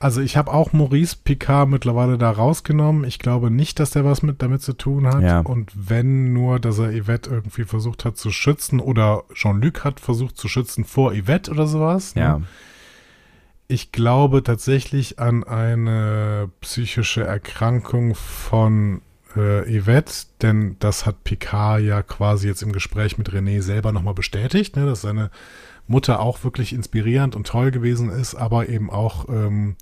Also 0.00 0.20
ich 0.20 0.36
habe 0.36 0.52
auch 0.52 0.72
Maurice 0.72 1.16
Picard 1.24 1.68
mittlerweile 1.68 2.18
da 2.18 2.30
rausgenommen. 2.30 3.02
Ich 3.02 3.18
glaube 3.18 3.50
nicht, 3.50 3.80
dass 3.80 3.90
der 3.90 4.04
was 4.04 4.22
mit 4.22 4.42
damit 4.42 4.62
zu 4.62 4.72
tun 4.72 5.08
hat. 5.08 5.22
Ja. 5.22 5.40
Und 5.40 5.72
wenn 5.74 6.32
nur, 6.32 6.60
dass 6.60 6.78
er 6.78 6.92
Yvette 6.92 7.30
irgendwie 7.30 7.64
versucht 7.64 8.04
hat 8.04 8.16
zu 8.16 8.30
schützen 8.30 8.78
oder 8.78 9.24
Jean-Luc 9.34 9.82
hat 9.82 9.98
versucht 9.98 10.36
zu 10.36 10.46
schützen 10.46 10.84
vor 10.84 11.14
Yvette 11.14 11.50
oder 11.50 11.66
sowas. 11.66 12.14
Ne? 12.14 12.22
Ja. 12.22 12.40
Ich 13.66 13.90
glaube 13.90 14.44
tatsächlich 14.44 15.18
an 15.18 15.42
eine 15.42 16.48
psychische 16.60 17.24
Erkrankung 17.24 18.14
von 18.14 19.02
äh, 19.36 19.80
Yvette, 19.80 20.12
denn 20.42 20.76
das 20.78 21.06
hat 21.06 21.24
Picard 21.24 21.82
ja 21.82 22.02
quasi 22.02 22.48
jetzt 22.48 22.62
im 22.62 22.72
Gespräch 22.72 23.18
mit 23.18 23.30
René 23.30 23.62
selber 23.62 23.92
nochmal 23.92 24.14
bestätigt, 24.14 24.76
ne, 24.76 24.86
dass 24.86 25.02
seine 25.02 25.30
Mutter 25.86 26.20
auch 26.20 26.44
wirklich 26.44 26.72
inspirierend 26.72 27.34
und 27.34 27.46
toll 27.46 27.70
gewesen 27.70 28.10
ist, 28.10 28.34
aber 28.34 28.68
eben 28.68 28.90
auch 28.90 29.28
ähm, 29.28 29.76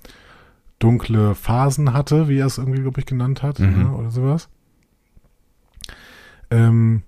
dunkle 0.79 1.35
Phasen 1.35 1.93
hatte, 1.93 2.27
wie 2.27 2.39
er 2.39 2.45
es 2.45 2.57
irgendwie, 2.57 2.81
glaube 2.81 2.99
ich, 2.99 3.05
genannt 3.05 3.43
hat, 3.43 3.59
mhm. 3.59 3.83
ne, 3.83 3.91
oder 3.91 4.11
sowas. 4.11 4.49
Ähm, 6.49 7.03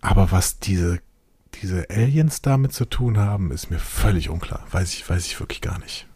aber 0.00 0.32
was 0.32 0.58
diese, 0.58 1.00
diese 1.62 1.88
Aliens 1.90 2.42
damit 2.42 2.72
zu 2.72 2.84
tun 2.84 3.18
haben, 3.18 3.52
ist 3.52 3.70
mir 3.70 3.78
völlig 3.78 4.28
unklar. 4.28 4.66
Weiß 4.70 4.94
ich, 4.94 5.08
weiß 5.08 5.26
ich 5.26 5.38
wirklich 5.38 5.60
gar 5.60 5.78
nicht. 5.78 6.08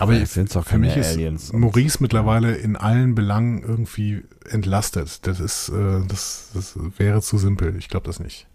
Aber 0.00 0.14
ja, 0.14 0.24
für 0.24 0.78
mich 0.78 0.96
ist 0.96 1.52
Maurice 1.52 1.98
mittlerweile 2.00 2.56
in 2.56 2.76
allen 2.76 3.14
Belangen 3.14 3.62
irgendwie 3.62 4.24
entlastet. 4.48 5.26
Das 5.26 5.40
ist, 5.40 5.68
äh, 5.68 6.00
das, 6.08 6.50
das 6.54 6.78
wäre 6.96 7.20
zu 7.20 7.36
simpel. 7.36 7.76
Ich 7.76 7.90
glaube 7.90 8.06
das 8.06 8.18
nicht. 8.18 8.46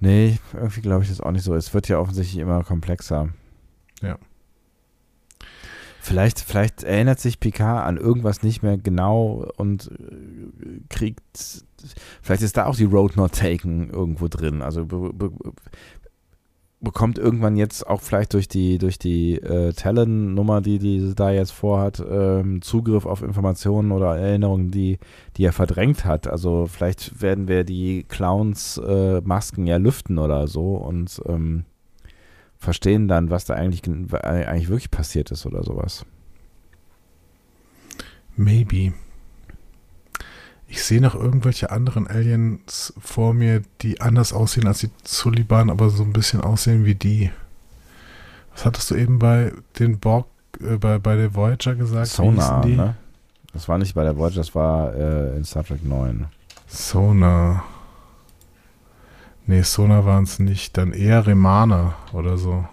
Nee, 0.00 0.38
irgendwie 0.54 0.80
glaube 0.80 1.02
ich 1.02 1.10
das 1.10 1.20
auch 1.20 1.30
nicht 1.30 1.44
so. 1.44 1.54
Es 1.54 1.74
wird 1.74 1.88
ja 1.88 1.98
offensichtlich 1.98 2.40
immer 2.40 2.64
komplexer. 2.64 3.28
Ja. 4.00 4.18
Vielleicht, 6.00 6.40
vielleicht 6.40 6.84
erinnert 6.84 7.20
sich 7.20 7.38
Picard 7.38 7.86
an 7.86 7.98
irgendwas 7.98 8.42
nicht 8.42 8.62
mehr 8.62 8.78
genau 8.78 9.50
und 9.56 9.90
äh, 9.90 10.80
kriegt, 10.88 11.20
vielleicht 12.22 12.40
ist 12.40 12.56
da 12.56 12.64
auch 12.64 12.76
die 12.76 12.84
Road 12.84 13.16
Not 13.16 13.34
Taken 13.34 13.90
irgendwo 13.90 14.28
drin. 14.28 14.62
Also 14.62 14.86
bekommt 16.80 17.18
irgendwann 17.18 17.56
jetzt 17.56 17.86
auch 17.86 18.00
vielleicht 18.00 18.34
durch 18.34 18.46
die 18.46 18.78
durch 18.78 18.98
die 18.98 19.34
äh, 19.34 19.72
Talon-Nummer, 19.72 20.60
die 20.60 20.78
die 20.78 21.14
da 21.14 21.30
jetzt 21.30 21.50
vorhat, 21.50 22.02
ähm, 22.08 22.62
Zugriff 22.62 23.04
auf 23.04 23.22
Informationen 23.22 23.90
oder 23.90 24.16
Erinnerungen, 24.16 24.70
die 24.70 24.98
die 25.36 25.44
er 25.44 25.52
verdrängt 25.52 26.04
hat. 26.04 26.28
Also 26.28 26.66
vielleicht 26.66 27.20
werden 27.20 27.48
wir 27.48 27.64
die 27.64 28.04
Clowns 28.04 28.78
äh, 28.78 29.20
ja 29.64 29.76
lüften 29.76 30.18
oder 30.18 30.46
so 30.46 30.76
und 30.76 31.20
ähm, 31.26 31.64
verstehen 32.56 33.08
dann, 33.08 33.30
was 33.30 33.44
da 33.44 33.54
eigentlich 33.54 33.82
eigentlich 34.12 34.68
wirklich 34.68 34.90
passiert 34.90 35.30
ist 35.30 35.46
oder 35.46 35.64
sowas. 35.64 36.04
Maybe. 38.36 38.92
Ich 40.70 40.82
sehe 40.82 41.00
noch 41.00 41.14
irgendwelche 41.14 41.70
anderen 41.70 42.06
Aliens 42.06 42.92
vor 43.00 43.32
mir, 43.32 43.62
die 43.80 44.02
anders 44.02 44.34
aussehen 44.34 44.66
als 44.66 44.80
die 44.80 44.90
Zuliban, 45.02 45.70
aber 45.70 45.88
so 45.88 46.02
ein 46.02 46.12
bisschen 46.12 46.42
aussehen 46.42 46.84
wie 46.84 46.94
die. 46.94 47.30
Was 48.52 48.66
hattest 48.66 48.90
du 48.90 48.94
eben 48.94 49.18
bei 49.18 49.52
den 49.78 49.98
Borg, 49.98 50.26
äh, 50.60 50.76
bei, 50.76 50.98
bei 50.98 51.16
der 51.16 51.34
Voyager 51.34 51.74
gesagt? 51.74 52.08
Sonar, 52.08 52.66
ne? 52.66 52.96
Das 53.54 53.66
war 53.66 53.78
nicht 53.78 53.94
bei 53.94 54.04
der 54.04 54.16
Voyager, 54.16 54.36
das 54.36 54.54
war 54.54 54.94
äh, 54.94 55.36
in 55.36 55.44
Star 55.44 55.64
Trek 55.64 55.82
9. 55.82 56.26
Sonar. 56.66 57.64
Nee, 59.46 59.62
Sonar 59.62 60.04
waren 60.04 60.24
es 60.24 60.38
nicht. 60.38 60.76
Dann 60.76 60.92
eher 60.92 61.26
Remana 61.26 61.94
oder 62.12 62.36
so. 62.36 62.66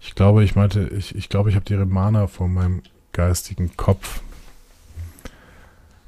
Ich 0.00 0.16
glaube, 0.16 0.42
ich 0.42 0.56
meinte, 0.56 0.88
ich, 0.88 1.14
ich 1.14 1.28
glaube, 1.28 1.50
ich 1.50 1.54
habe 1.54 1.64
die 1.64 1.74
Remana 1.74 2.26
vor 2.26 2.48
meinem 2.48 2.82
geistigen 3.14 3.74
Kopf 3.78 4.20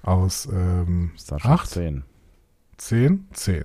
aus 0.03 0.47
ähm, 0.53 1.13
acht? 1.31 1.71
Zehn. 1.71 2.03
Zehn? 2.77 3.27
Zehn. 3.33 3.65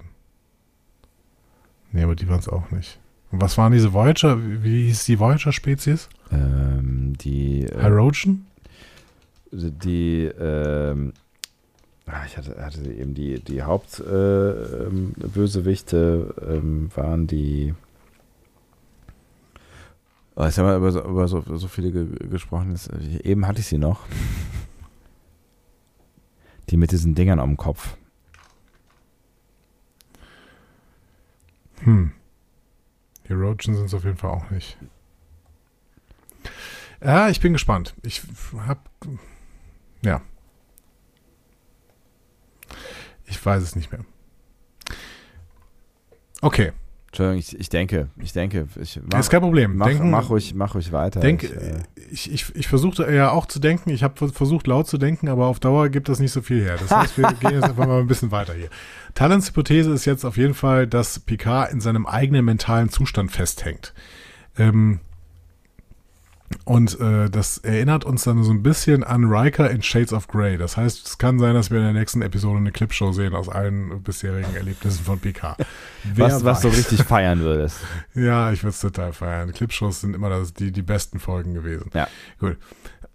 Nee, 1.91 2.03
aber 2.03 2.15
die 2.15 2.29
waren 2.29 2.39
es 2.39 2.47
auch 2.47 2.71
nicht. 2.71 2.97
Und 3.31 3.41
was 3.41 3.57
waren 3.57 3.73
diese 3.73 3.91
Voyager? 3.93 4.37
Wie, 4.63 4.87
hieß 4.87 5.03
die 5.05 5.19
Voyager-Spezies? 5.19 6.07
Ähm, 6.31 7.17
die. 7.17 7.63
Äh, 7.63 7.83
Hyrogen? 7.83 8.45
Die, 9.51 10.31
ähm, 10.39 11.11
ah, 12.05 12.23
ich 12.25 12.37
hatte, 12.37 12.55
hatte 12.63 12.89
eben 12.89 13.13
die, 13.13 13.41
die 13.41 13.63
Hauptbösewichte 13.63 16.33
äh, 16.41 16.55
ähm, 16.55 16.89
waren 16.95 17.27
die 17.27 17.73
Oh, 20.41 20.45
jetzt 20.45 20.57
haben 20.57 20.65
wir 20.65 20.75
über 20.75 20.91
so, 20.91 21.03
über 21.03 21.27
so, 21.27 21.43
so 21.55 21.67
viele 21.67 21.91
ge 21.91 22.27
gesprochen. 22.27 22.71
Jetzt, 22.71 22.89
eben 23.23 23.45
hatte 23.45 23.59
ich 23.59 23.67
sie 23.67 23.77
noch. 23.77 24.07
Die 26.67 26.77
mit 26.77 26.91
diesen 26.91 27.13
Dingern 27.13 27.39
am 27.39 27.57
Kopf. 27.57 27.95
Hm. 31.81 32.13
Die 33.27 33.33
Roachen 33.33 33.75
sind 33.75 33.85
es 33.85 33.93
auf 33.93 34.03
jeden 34.03 34.17
Fall 34.17 34.31
auch 34.31 34.49
nicht. 34.49 34.79
Ja, 37.03 37.29
ich 37.29 37.39
bin 37.39 37.53
gespannt. 37.53 37.93
Ich 38.01 38.23
hab. 38.65 38.89
Ja. 40.01 40.23
Ich 43.25 43.45
weiß 43.45 43.61
es 43.61 43.75
nicht 43.75 43.91
mehr. 43.91 44.03
Okay. 46.41 46.71
Entschuldigung, 47.11 47.39
ich, 47.39 47.59
ich 47.59 47.67
denke, 47.67 48.07
ich 48.23 48.31
denke. 48.31 48.67
Ich 48.81 48.97
mach, 49.11 49.19
ist 49.19 49.29
kein 49.29 49.41
Problem. 49.41 49.75
Mach, 49.75 49.87
denken, 49.87 50.09
mach, 50.09 50.29
ruhig, 50.29 50.55
mach 50.55 50.75
ruhig 50.75 50.93
weiter. 50.93 51.19
Denk, 51.19 51.43
ich, 51.43 51.51
äh, 51.51 51.83
ich, 52.09 52.31
ich, 52.31 52.55
ich 52.55 52.67
versuchte 52.69 53.11
ja 53.11 53.31
auch 53.31 53.47
zu 53.47 53.59
denken. 53.59 53.89
Ich 53.89 54.01
habe 54.01 54.29
versucht 54.31 54.65
laut 54.65 54.87
zu 54.87 54.97
denken, 54.97 55.27
aber 55.27 55.47
auf 55.47 55.59
Dauer 55.59 55.89
gibt 55.89 56.07
das 56.07 56.21
nicht 56.21 56.31
so 56.31 56.41
viel 56.41 56.63
her. 56.63 56.77
Das 56.79 56.89
heißt, 56.89 57.17
wir 57.17 57.27
gehen 57.41 57.51
jetzt 57.51 57.65
einfach 57.65 57.85
mal 57.85 57.99
ein 57.99 58.07
bisschen 58.07 58.31
weiter 58.31 58.53
hier. 58.53 58.69
Talents 59.13 59.49
Hypothese 59.49 59.91
ist 59.91 60.05
jetzt 60.05 60.23
auf 60.23 60.37
jeden 60.37 60.53
Fall, 60.53 60.87
dass 60.87 61.19
Picard 61.19 61.73
in 61.73 61.81
seinem 61.81 62.05
eigenen 62.05 62.45
mentalen 62.45 62.87
Zustand 62.87 63.29
festhängt. 63.29 63.93
Ähm, 64.57 65.01
und 66.65 66.99
äh, 66.99 67.29
das 67.29 67.57
erinnert 67.59 68.05
uns 68.05 68.23
dann 68.23 68.43
so 68.43 68.51
ein 68.51 68.63
bisschen 68.63 69.03
an 69.03 69.25
Riker 69.25 69.69
in 69.69 69.81
Shades 69.81 70.13
of 70.13 70.27
Grey. 70.27 70.57
Das 70.57 70.77
heißt, 70.77 71.07
es 71.07 71.17
kann 71.17 71.39
sein, 71.39 71.53
dass 71.53 71.71
wir 71.71 71.77
in 71.77 71.83
der 71.83 71.93
nächsten 71.93 72.21
Episode 72.21 72.57
eine 72.57 72.71
Clipshow 72.71 73.11
sehen 73.11 73.35
aus 73.35 73.49
allen 73.49 74.01
bisherigen 74.03 74.55
Erlebnissen 74.55 75.03
von 75.03 75.19
PK. 75.19 75.57
was, 76.15 76.43
was 76.43 76.61
du 76.61 76.69
richtig 76.69 77.03
feiern 77.07 77.39
würdest. 77.39 77.79
Ja, 78.13 78.51
ich 78.51 78.63
würde 78.63 78.71
es 78.71 78.79
total 78.79 79.13
feiern. 79.13 79.51
Clipshows 79.51 80.01
sind 80.01 80.15
immer 80.15 80.29
das, 80.29 80.53
die, 80.53 80.71
die 80.71 80.81
besten 80.81 81.19
Folgen 81.19 81.53
gewesen. 81.53 81.89
Ja. 81.93 82.07
Gut. 82.39 82.57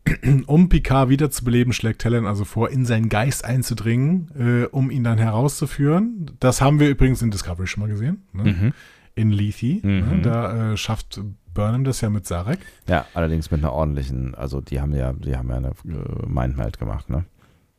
Um 0.46 0.68
Picard 0.68 1.08
wiederzubeleben, 1.08 1.72
schlägt 1.72 2.02
Talon 2.02 2.26
also 2.26 2.44
vor, 2.44 2.70
in 2.70 2.86
seinen 2.86 3.08
Geist 3.08 3.44
einzudringen, 3.44 4.30
äh, 4.38 4.66
um 4.66 4.90
ihn 4.90 5.02
dann 5.02 5.18
herauszuführen. 5.18 6.30
Das 6.38 6.60
haben 6.60 6.78
wir 6.78 6.88
übrigens 6.88 7.22
in 7.22 7.32
Discovery 7.32 7.66
schon 7.66 7.82
mal 7.82 7.88
gesehen. 7.88 8.22
Ne? 8.32 8.44
Mhm. 8.44 8.72
In 9.16 9.32
Lethe. 9.32 9.80
Mhm. 9.82 10.22
Da 10.22 10.72
äh, 10.72 10.76
schafft 10.76 11.20
Burnham 11.52 11.82
das 11.84 12.00
ja 12.02 12.10
mit 12.10 12.26
Sarek. 12.26 12.60
Ja, 12.88 13.06
allerdings 13.14 13.50
mit 13.50 13.60
einer 13.60 13.72
ordentlichen, 13.72 14.34
also 14.36 14.60
die 14.60 14.80
haben 14.80 14.94
ja, 14.94 15.12
die 15.14 15.36
haben 15.36 15.48
ja 15.48 15.56
eine 15.56 15.70
äh, 15.70 16.26
Mindmeld 16.26 16.78
gemacht, 16.78 17.10
ne? 17.10 17.24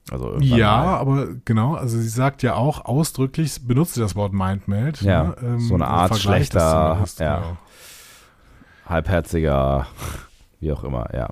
Also 0.09 0.38
ja, 0.39 0.77
mal. 0.84 0.97
aber 0.97 1.27
genau, 1.45 1.76
also 1.76 1.97
sie 1.99 2.07
sagt 2.07 2.41
ja 2.41 2.55
auch 2.55 2.85
ausdrücklich, 2.85 3.68
benutzt 3.68 3.95
sie 3.95 3.99
das 3.99 4.15
Wort 4.15 4.34
Mindmeld. 4.34 5.01
Ja, 5.01 5.23
ne? 5.23 5.35
ähm, 5.43 5.59
so 5.59 5.76
eine 5.76 5.88
Art 5.88 6.18
schlechter, 6.18 7.05
ja, 7.19 7.38
genau. 7.38 7.57
halbherziger, 8.85 9.88
wie 10.59 10.72
auch 10.72 10.84
immer, 10.84 11.14
ja. 11.14 11.30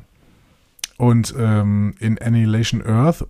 Und 0.98 1.34
ähm, 1.38 1.95
in 1.99 2.22
Annihilation 2.22 2.86
Earth 2.86 3.26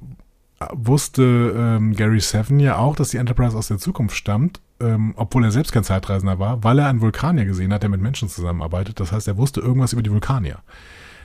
wusste 0.73 1.53
ähm, 1.55 1.93
Gary 1.93 2.19
Seven 2.19 2.59
ja 2.59 2.77
auch, 2.77 2.95
dass 2.95 3.09
die 3.09 3.17
Enterprise 3.17 3.57
aus 3.57 3.67
der 3.67 3.77
Zukunft 3.77 4.15
stammt, 4.15 4.61
ähm, 4.79 5.13
obwohl 5.15 5.43
er 5.43 5.51
selbst 5.51 5.71
kein 5.71 5.83
Zeitreisender 5.83 6.39
war, 6.39 6.63
weil 6.63 6.79
er 6.79 6.87
einen 6.87 7.01
Vulkanier 7.01 7.45
gesehen 7.45 7.73
hat, 7.73 7.83
der 7.83 7.89
mit 7.89 8.01
Menschen 8.01 8.29
zusammenarbeitet. 8.29 8.99
Das 8.99 9.11
heißt, 9.11 9.27
er 9.27 9.37
wusste 9.37 9.61
irgendwas 9.61 9.93
über 9.93 10.01
die 10.01 10.11
Vulkanier. 10.11 10.59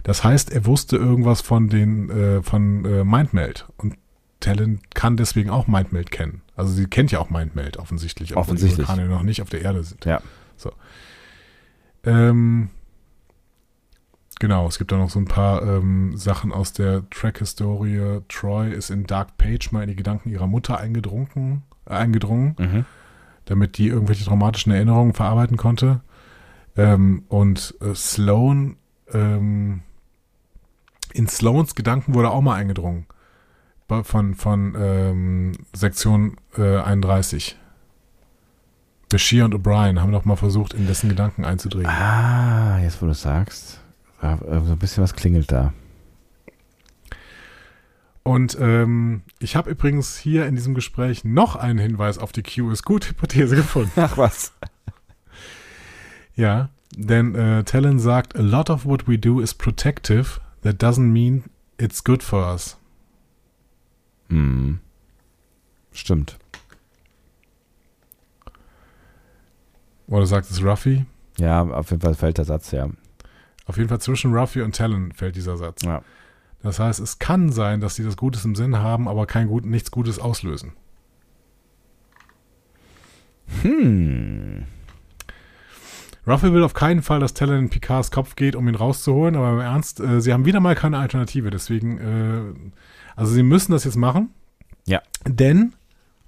Das 0.03 0.25
heißt, 0.25 0.51
er 0.53 0.67
wusste 0.67 0.97
irgendwas 0.97 1.41
von 1.41 1.69
den 1.69 2.11
äh, 2.11 2.43
von 2.43 2.85
äh, 2.85 3.05
Mindmeld 3.05 3.67
und 3.77 3.97
Talon 4.41 4.81
kann 4.95 5.19
deswegen 5.19 5.51
auch 5.51 5.67
Mindmeld 5.67 6.11
kennen. 6.11 6.41
Also 6.57 6.73
sie 6.73 6.87
kennt 6.87 7.13
ja 7.13 7.19
auch 7.19 7.29
Mindmeld 7.29 7.77
offensichtlich, 7.77 8.33
obwohl 8.33 8.41
offensichtlich. 8.41 8.87
die 8.87 8.89
Vulkanier 8.89 9.15
noch 9.15 9.23
nicht 9.23 9.43
auf 9.43 9.51
der 9.51 9.61
Erde 9.61 9.85
sind. 9.85 10.05
Ja. 10.07 10.23
So. 10.57 10.73
Ähm, 12.05 12.71
Genau, 14.41 14.67
es 14.67 14.79
gibt 14.79 14.91
da 14.91 14.97
noch 14.97 15.11
so 15.11 15.19
ein 15.19 15.27
paar 15.27 15.63
ähm, 15.63 16.17
Sachen 16.17 16.51
aus 16.51 16.73
der 16.73 17.09
Track-Historie. 17.11 18.23
Troy 18.31 18.73
ist 18.73 18.89
in 18.89 19.07
Dark 19.07 19.37
Page 19.37 19.71
mal 19.71 19.83
in 19.83 19.91
die 19.91 19.97
Gedanken 19.97 20.31
ihrer 20.31 20.47
Mutter 20.47 20.79
eingedrungen, 20.79 21.63
äh, 21.85 21.93
eingedrungen 21.93 22.57
mhm. 22.59 22.87
Damit 23.51 23.79
die 23.79 23.89
irgendwelche 23.89 24.25
traumatischen 24.25 24.73
Erinnerungen 24.73 25.13
verarbeiten 25.13 25.57
konnte. 25.57 26.01
Ähm, 26.77 27.25
und 27.29 27.75
äh, 27.81 27.95
Sloan, 27.97 28.77
ähm, 29.13 29.83
in 31.13 31.27
Sloans 31.27 31.75
Gedanken 31.75 32.15
wurde 32.15 32.31
auch 32.31 32.43
mal 32.43 32.55
eingedrungen. 32.55 33.07
Von, 34.05 34.37
von 34.37 34.77
ähm, 34.79 35.53
Sektion 35.73 36.37
äh, 36.57 36.79
31. 36.79 37.57
Bashir 39.09 39.45
und 39.45 39.53
O'Brien 39.53 40.01
haben 40.01 40.13
doch 40.13 40.25
mal 40.25 40.37
versucht, 40.37 40.75
in 40.75 40.87
dessen 40.87 41.09
Gedanken 41.09 41.45
einzudringen. 41.45 41.89
Ah, 41.89 42.79
jetzt 42.81 43.03
wo 43.03 43.07
du 43.07 43.15
sagst. 43.15 43.81
Ja, 44.23 44.39
so 44.39 44.73
ein 44.73 44.79
bisschen 44.79 45.03
was 45.03 45.15
klingelt 45.15 45.51
da. 45.51 45.73
Und 48.23 48.57
ähm, 48.61 49.23
ich 49.39 49.57
habe 49.57 49.71
übrigens 49.71 50.19
hier 50.19 50.47
in 50.47 50.55
diesem 50.55 50.75
Gespräch 50.75 51.25
noch 51.25 51.57
einen 51.57 51.79
Hinweis 51.79 52.19
auf 52.19 52.33
die 52.33 52.43
Q 52.43 52.71
ist 52.71 52.85
gut 52.85 53.09
Hypothese 53.09 53.57
gefunden. 53.57 53.93
Ach 53.97 54.19
was. 54.19 54.53
Ja, 56.35 56.69
denn 56.97 57.35
äh, 57.35 57.65
Talon 57.65 57.99
sagt, 57.99 58.37
a 58.37 58.43
lot 58.43 58.71
of 58.71 58.85
what 58.85 59.09
we 59.09 59.19
do 59.19 59.41
is 59.41 59.55
protective. 59.55 60.41
That 60.63 60.83
doesn't 60.83 61.13
mean 61.13 61.45
it's 61.79 62.05
good 62.05 62.23
for 62.23 62.47
us. 62.53 62.77
Hm. 64.29 64.81
Stimmt. 65.93 66.39
Oder 70.07 70.27
sagt 70.27 70.51
es 70.51 70.63
Ruffy? 70.63 71.07
Ja, 71.39 71.63
auf 71.63 71.91
jeden 71.91 72.03
Fall 72.03 72.15
fällt 72.15 72.39
der 72.39 72.45
Satz, 72.45 72.73
ja. 72.73 72.91
Auf 73.67 73.77
jeden 73.77 73.89
Fall 73.89 74.01
zwischen 74.01 74.35
Ruffy 74.35 74.63
und 74.63 74.75
Talon 74.75 75.13
fällt 75.13 75.37
dieser 75.37 75.57
Satz. 75.57 75.83
Ja. 75.83 76.03
Das 76.63 76.79
heißt, 76.79 77.01
es 77.01 77.19
kann 77.19 77.51
sein, 77.51 77.81
dass 77.81 77.95
sie 77.95 78.05
das 78.05 78.17
Gutes 78.17 78.45
im 78.45 78.55
Sinn 78.55 78.79
haben, 78.79 79.09
aber 79.09 79.27
kein 79.27 79.49
Gut, 79.49 79.65
nichts 79.65 79.91
Gutes 79.91 80.19
auslösen. 80.19 80.73
Hm. 83.63 84.65
Ruffy 86.27 86.53
will 86.53 86.63
auf 86.63 86.75
keinen 86.75 87.03
Fall, 87.03 87.19
dass 87.19 87.35
Talon 87.35 87.59
in 87.59 87.71
Picards 87.71 88.11
Kopf 88.11 88.37
geht, 88.37 88.55
um 88.55 88.69
ihn 88.69 88.75
rauszuholen, 88.75 89.37
aber 89.37 89.53
im 89.53 89.61
Ernst, 89.61 90.01
äh, 90.01 90.21
sie 90.21 90.33
haben 90.33 90.45
wieder 90.45 90.61
mal 90.61 90.75
keine 90.75 90.99
Alternative. 90.99 91.51
Deswegen, 91.51 91.99
äh, 91.99 92.71
also 93.17 93.33
sie 93.33 93.43
müssen 93.43 93.73
das 93.73 93.85
jetzt 93.85 93.97
machen. 93.97 94.31
Ja. 94.87 95.03
Denn, 95.27 95.75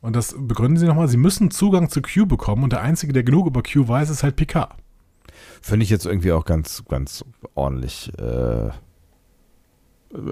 und 0.01 0.17
das 0.17 0.35
begründen 0.37 0.79
sie 0.79 0.87
nochmal, 0.87 1.09
sie 1.09 1.19
müssen 1.19 1.51
Zugang 1.51 1.91
zu 1.91 2.01
Q 2.01 2.27
bekommen 2.27 2.65
und 2.65 2.73
der 2.73 2.81
Einzige, 2.81 3.13
der 3.13 3.23
genug 3.23 3.47
über 3.47 3.63
Q 3.63 3.87
weiß, 3.87 4.09
ist 4.09 4.23
halt 4.23 4.37
Picard. 4.37 4.75
Finde 5.61 5.85
ich 5.85 5.91
jetzt 5.91 6.07
irgendwie 6.07 6.33
auch 6.33 6.45
ganz, 6.45 6.83
ganz 6.89 7.25
ordentlich 7.55 8.11
äh, 8.19 8.71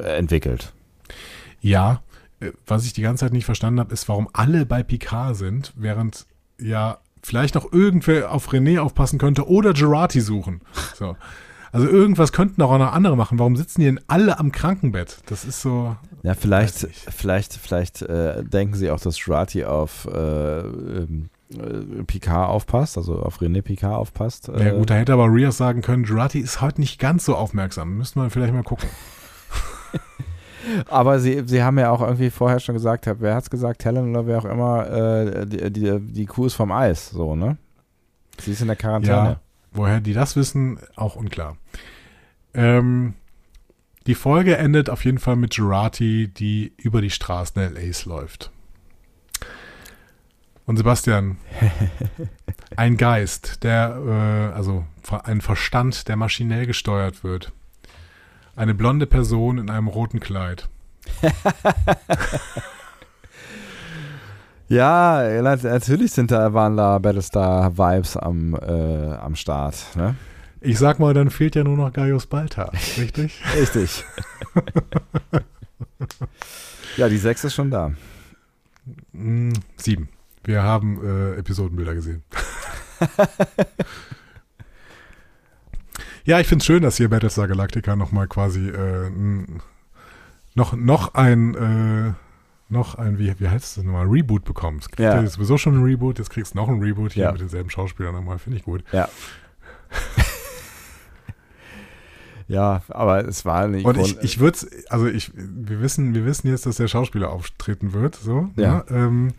entwickelt. 0.03 0.73
Ja, 1.61 2.03
äh, 2.41 2.53
was 2.67 2.85
ich 2.85 2.93
die 2.93 3.03
ganze 3.03 3.25
Zeit 3.25 3.33
nicht 3.33 3.45
verstanden 3.45 3.81
habe, 3.81 3.93
ist, 3.93 4.09
warum 4.09 4.29
alle 4.33 4.67
bei 4.67 4.83
Picard 4.83 5.37
sind, 5.37 5.73
während 5.77 6.27
ja 6.59 6.99
vielleicht 7.23 7.55
noch 7.55 7.73
irgendwer 7.73 8.33
auf 8.33 8.49
René 8.51 8.79
aufpassen 8.79 9.19
könnte 9.19 9.49
oder 9.49 9.73
Gerati 9.73 10.21
suchen. 10.21 10.61
So. 10.95 11.17
Also 11.73 11.87
irgendwas 11.87 12.33
könnten 12.33 12.63
auch 12.63 12.77
noch 12.79 12.93
andere 12.93 13.17
machen. 13.17 13.39
Warum 13.39 13.57
sitzen 13.57 13.81
die 13.81 13.87
denn 13.87 14.01
alle 14.09 14.39
am 14.39 14.51
Krankenbett? 14.51 15.19
Das 15.27 15.45
ist 15.45 15.61
so. 15.61 15.97
Ja, 16.23 16.35
vielleicht, 16.35 16.89
vielleicht, 17.09 17.55
vielleicht 17.55 18.03
äh, 18.03 18.43
denken 18.43 18.75
sie 18.75 18.91
auch, 18.91 18.99
dass 18.99 19.23
Gerati 19.23 19.65
auf 19.65 20.09
äh, 20.13 20.61
ähm, 20.61 21.31
äh, 21.53 22.03
Picard 22.05 22.49
aufpasst, 22.49 22.99
also 22.99 23.21
auf 23.21 23.41
René 23.41 23.63
Picard 23.63 23.95
aufpasst. 23.95 24.49
Ja 24.49 24.59
äh, 24.59 24.79
gut, 24.79 24.91
da 24.91 24.95
hätte 24.95 25.13
aber 25.13 25.27
Rios 25.27 25.57
sagen 25.57 25.81
können, 25.81 26.05
Jurati 26.05 26.41
ist 26.41 26.61
heute 26.61 26.81
nicht 26.81 26.99
ganz 26.99 27.25
so 27.25 27.37
aufmerksam. 27.37 27.97
Müsste 27.97 28.19
man 28.19 28.31
vielleicht 28.31 28.53
mal 28.53 28.65
gucken. 28.65 28.89
aber 30.89 31.21
sie, 31.21 31.43
sie 31.47 31.63
haben 31.63 31.79
ja 31.79 31.91
auch 31.91 32.01
irgendwie 32.01 32.31
vorher 32.31 32.61
schon 32.61 32.75
gesagt, 32.75 33.09
wer 33.19 33.35
hat 33.35 33.45
es 33.45 33.51
gesagt, 33.51 33.85
Helen 33.85 34.11
oder 34.11 34.27
wer 34.27 34.39
auch 34.39 34.45
immer, 34.45 34.91
äh, 34.91 35.47
die, 35.47 35.73
die, 35.73 36.01
die 36.01 36.27
Kuh 36.27 36.47
ist 36.47 36.55
vom 36.55 36.73
Eis, 36.73 37.11
so, 37.11 37.35
ne? 37.37 37.57
Sie 38.39 38.53
ist 38.53 38.61
in 38.61 38.69
der 38.69 38.77
Quarantäne. 38.77 39.13
Ja, 39.13 39.41
woher 39.73 40.01
die 40.01 40.15
das 40.15 40.37
wissen, 40.37 40.79
auch 40.97 41.17
unklar. 41.17 41.57
Ähm, 42.55 43.15
die 44.07 44.15
Folge 44.15 44.57
endet 44.57 44.91
auf 44.91 45.05
jeden 45.05 45.19
Fall 45.19 45.37
mit 45.37 45.55
Jurati, 45.55 46.29
die 46.29 46.73
über 46.79 47.01
die 47.01 47.11
Straßen 47.11 47.75
LAs 47.75 48.07
läuft. 48.07 48.51
Und 50.67 50.77
Sebastian, 50.77 51.37
ein 52.77 52.97
Geist, 52.97 53.65
der, 53.65 54.51
äh, 54.53 54.57
also 54.57 54.85
ein 55.25 55.41
Verstand, 55.41 56.09
der 56.09 56.17
maschinell 56.17 56.67
gesteuert 56.67 57.25
wird. 57.25 57.53
Eine 58.57 58.75
blonde 58.75 59.07
Person 59.07 59.59
in 59.59 59.71
einem 59.71 59.89
roten 59.89 60.21
Kleid. 60.21 60.69
ja, 64.69 65.43
natürlich 65.43 66.13
sind 66.13 66.31
da, 66.31 66.53
waren 66.53 66.77
da 66.77 66.99
Battlestar-Vibes 66.99 68.17
am, 68.17 68.55
äh, 68.55 69.15
am 69.15 69.37
Start. 69.37 69.97
Ne? 69.97 70.15
Ich 70.61 70.79
sag 70.79 70.99
mal, 70.99 71.15
dann 71.15 71.31
fehlt 71.31 71.57
ja 71.57 71.65
nur 71.65 71.77
noch 71.77 71.93
Gaius 71.93 72.27
Balta, 72.27 72.71
richtig? 72.99 73.41
richtig. 73.57 74.05
ja, 76.97 77.09
die 77.09 77.17
sechs 77.17 77.45
ist 77.45 77.55
schon 77.55 77.71
da. 77.71 77.93
Mm, 79.13 79.53
sieben. 79.77 80.09
Wir 80.45 80.63
haben 80.63 81.05
äh, 81.05 81.37
Episodenbilder 81.37 81.95
gesehen. 81.95 82.23
Ja, 86.31 86.39
ich 86.39 86.47
finde 86.47 86.63
es 86.63 86.67
schön, 86.67 86.83
dass 86.83 86.97
hier 86.97 87.09
Battlestar 87.09 87.49
Galactica 87.49 87.97
nochmal 87.97 88.29
quasi 88.29 88.69
äh, 88.69 89.11
noch, 90.55 90.75
noch 90.75 91.15
ein 91.15 91.55
äh, 91.57 92.13
noch 92.69 92.95
ein, 92.95 93.19
wie, 93.19 93.35
wie 93.41 93.49
heißt 93.49 93.79
es 93.79 93.83
nochmal, 93.83 94.07
Reboot 94.07 94.45
bekommst. 94.45 94.91
Es 94.93 95.03
ja. 95.03 95.21
ja 95.21 95.27
sowieso 95.27 95.59
schon 95.59 95.75
ein 95.75 95.83
Reboot, 95.83 96.19
jetzt 96.19 96.31
kriegst 96.31 96.55
du 96.55 96.59
noch 96.59 96.69
ein 96.69 96.81
Reboot 96.81 97.15
hier 97.15 97.25
ja. 97.25 97.33
mit 97.33 97.41
denselben 97.41 97.69
Schauspielern 97.69 98.15
nochmal, 98.15 98.39
finde 98.39 98.59
ich 98.59 98.65
gut. 98.65 98.85
Ja. 98.93 99.09
ja, 102.47 102.83
aber 102.91 103.27
es 103.27 103.45
war 103.45 103.67
nicht. 103.67 103.85
Und 103.85 103.99
ich, 103.99 104.17
ich 104.23 104.39
würde 104.39 104.57
also 104.89 105.09
ich, 105.09 105.33
wir 105.35 105.81
wissen, 105.81 106.15
wir 106.15 106.25
wissen 106.25 106.47
jetzt, 106.47 106.65
dass 106.65 106.77
der 106.77 106.87
Schauspieler 106.87 107.31
auftreten 107.31 107.93
wird, 107.93 108.15
so. 108.15 108.51
Ja. 108.55 108.75
Ne? 108.75 108.85
Ähm, 108.91 109.33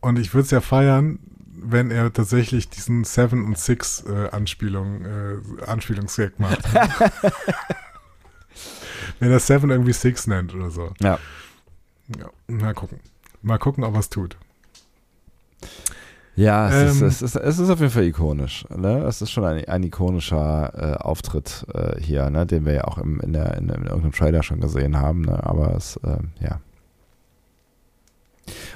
und 0.00 0.18
ich 0.18 0.34
würde 0.34 0.44
es 0.44 0.50
ja 0.50 0.60
feiern, 0.60 1.18
wenn 1.62 1.90
er 1.90 2.12
tatsächlich 2.12 2.68
diesen 2.68 3.04
Seven 3.04 3.44
und 3.44 3.58
Six 3.58 4.04
äh, 4.06 4.28
Anspielung, 4.30 5.04
äh, 5.04 5.38
Anspielungsgag 5.66 6.38
macht. 6.38 6.62
wenn 9.18 9.30
er 9.30 9.40
Seven 9.40 9.70
irgendwie 9.70 9.92
Six 9.92 10.26
nennt 10.26 10.54
oder 10.54 10.70
so. 10.70 10.92
Ja. 11.00 11.18
ja. 12.18 12.30
Mal 12.48 12.74
gucken. 12.74 13.00
Mal 13.42 13.58
gucken, 13.58 13.84
ob 13.84 13.94
er 13.94 14.00
es 14.00 14.10
tut. 14.10 14.36
Ja, 16.36 16.68
es, 16.70 17.00
ähm, 17.00 17.08
ist, 17.08 17.22
es, 17.22 17.34
ist, 17.34 17.36
es 17.36 17.58
ist 17.58 17.70
auf 17.70 17.80
jeden 17.80 17.92
Fall 17.92 18.04
ikonisch. 18.04 18.64
Ne? 18.74 19.04
Es 19.04 19.20
ist 19.20 19.30
schon 19.30 19.44
ein, 19.44 19.64
ein 19.66 19.82
ikonischer 19.82 20.72
äh, 20.74 20.96
Auftritt 20.96 21.66
äh, 21.74 22.00
hier, 22.00 22.30
ne? 22.30 22.46
den 22.46 22.64
wir 22.64 22.72
ja 22.72 22.84
auch 22.84 22.98
im, 22.98 23.20
in, 23.20 23.32
der, 23.32 23.58
in, 23.58 23.68
in 23.68 23.82
irgendeinem 23.82 24.12
Trailer 24.12 24.42
schon 24.42 24.60
gesehen 24.60 24.96
haben. 24.96 25.22
Ne? 25.22 25.44
Aber 25.44 25.74
es, 25.74 25.96
äh, 25.96 26.18
ja. 26.40 26.60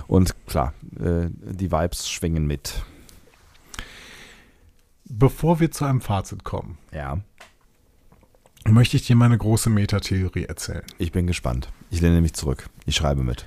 Und 0.07 0.35
klar, 0.47 0.75
äh, 0.99 1.29
die 1.31 1.71
Vibes 1.71 2.09
schwingen 2.09 2.47
mit. 2.47 2.83
Bevor 5.05 5.61
wir 5.61 5.71
zu 5.71 5.85
einem 5.85 6.01
Fazit 6.01 6.45
kommen, 6.45 6.79
ja. 6.93 7.21
möchte 8.67 8.97
ich 8.97 9.07
dir 9.07 9.17
meine 9.17 9.37
große 9.37 9.71
Metatheorie 9.71 10.45
erzählen. 10.45 10.85
Ich 10.99 11.13
bin 11.13 11.27
gespannt. 11.27 11.69
Ich 11.91 12.01
lehne 12.01 12.21
mich 12.21 12.35
zurück. 12.35 12.69
Ich 12.87 12.97
schreibe 12.97 13.23
mit. 13.23 13.47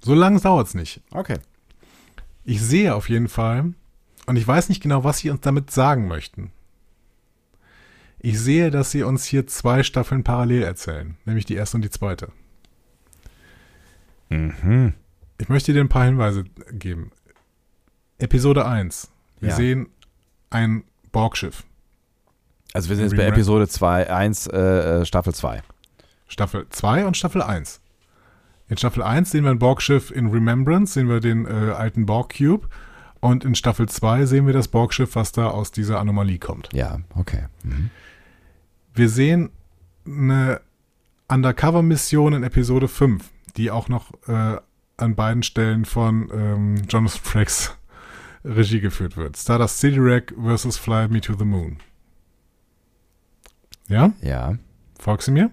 So 0.00 0.14
lange 0.14 0.40
dauert 0.40 0.68
es 0.68 0.74
nicht. 0.74 1.02
Okay. 1.10 1.38
Ich 2.44 2.62
sehe 2.62 2.94
auf 2.94 3.08
jeden 3.08 3.28
Fall, 3.28 3.74
und 4.26 4.36
ich 4.36 4.46
weiß 4.46 4.68
nicht 4.68 4.82
genau, 4.82 5.04
was 5.04 5.18
sie 5.18 5.30
uns 5.30 5.40
damit 5.40 5.70
sagen 5.70 6.08
möchten. 6.08 6.52
Ich 8.18 8.40
sehe, 8.40 8.70
dass 8.70 8.90
sie 8.90 9.02
uns 9.02 9.24
hier 9.24 9.46
zwei 9.46 9.82
Staffeln 9.82 10.24
parallel 10.24 10.62
erzählen, 10.62 11.16
nämlich 11.24 11.44
die 11.44 11.54
erste 11.54 11.76
und 11.76 11.82
die 11.82 11.90
zweite. 11.90 12.32
Mhm. 14.30 14.94
Ich 15.38 15.48
möchte 15.48 15.72
dir 15.72 15.80
ein 15.80 15.88
paar 15.88 16.04
Hinweise 16.04 16.44
geben. 16.72 17.10
Episode 18.18 18.66
1. 18.66 19.10
Wir 19.40 19.50
Ja. 19.50 19.54
sehen 19.56 19.88
ein 20.50 20.84
Borgschiff. 21.12 21.64
Also 22.72 22.88
wir 22.90 22.96
sind 22.96 23.06
jetzt 23.06 23.16
bei 23.16 23.24
Episode 23.24 23.68
2, 23.68 24.10
1, 24.12 24.46
äh, 24.48 25.00
äh, 25.00 25.04
Staffel 25.06 25.34
2. 25.34 25.62
Staffel 26.26 26.66
2 26.68 27.06
und 27.06 27.16
Staffel 27.16 27.40
1. 27.42 27.80
In 28.68 28.76
Staffel 28.76 29.02
1 29.02 29.30
sehen 29.30 29.44
wir 29.44 29.50
ein 29.50 29.58
Borgschiff 29.58 30.10
in 30.10 30.26
Remembrance, 30.26 30.92
sehen 30.94 31.08
wir 31.08 31.20
den 31.20 31.46
äh, 31.46 31.72
alten 31.72 32.04
Borg 32.04 32.34
Cube. 32.36 32.68
Und 33.20 33.44
in 33.44 33.54
Staffel 33.54 33.88
2 33.88 34.26
sehen 34.26 34.46
wir 34.46 34.52
das 34.52 34.68
Borgschiff, 34.68 35.16
was 35.16 35.32
da 35.32 35.48
aus 35.48 35.72
dieser 35.72 35.98
Anomalie 35.98 36.38
kommt. 36.38 36.68
Ja, 36.72 36.98
okay. 37.14 37.46
Mhm. 37.64 37.90
Wir 38.94 39.08
sehen 39.08 39.50
eine 40.06 40.60
Undercover-Mission 41.28 42.34
in 42.34 42.42
Episode 42.42 42.88
5, 42.88 43.24
die 43.58 43.70
auch 43.70 43.88
noch 43.88 44.12
äh, 44.28 44.56
an 44.96 45.14
beiden 45.14 45.42
Stellen 45.42 45.84
von 45.84 46.30
ähm, 46.32 46.76
Jonathan 46.88 47.20
Frakes 47.22 47.76
Regie 48.44 48.80
geführt 48.80 49.16
wird. 49.16 49.36
Stardust 49.36 49.78
City 49.78 49.98
Rack 49.98 50.32
vs. 50.36 50.78
Fly 50.78 51.08
Me 51.08 51.20
to 51.20 51.34
the 51.36 51.44
Moon. 51.44 51.78
Ja? 53.88 54.12
Ja, 54.22 54.56
Folgst 54.98 55.28
du 55.28 55.32
mir? 55.32 55.50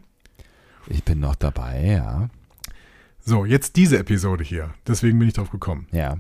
ich 0.88 1.03
bin 1.03 1.19
noch 1.19 1.36
dabei, 1.36 1.84
ja. 1.84 2.30
So, 3.19 3.44
jetzt 3.44 3.76
diese 3.76 3.98
Episode 3.98 4.44
hier. 4.44 4.73
Deswegen 4.86 5.18
bin 5.18 5.27
ich 5.27 5.34
drauf 5.34 5.49
gekommen. 5.49 5.88
Ja. 5.91 6.18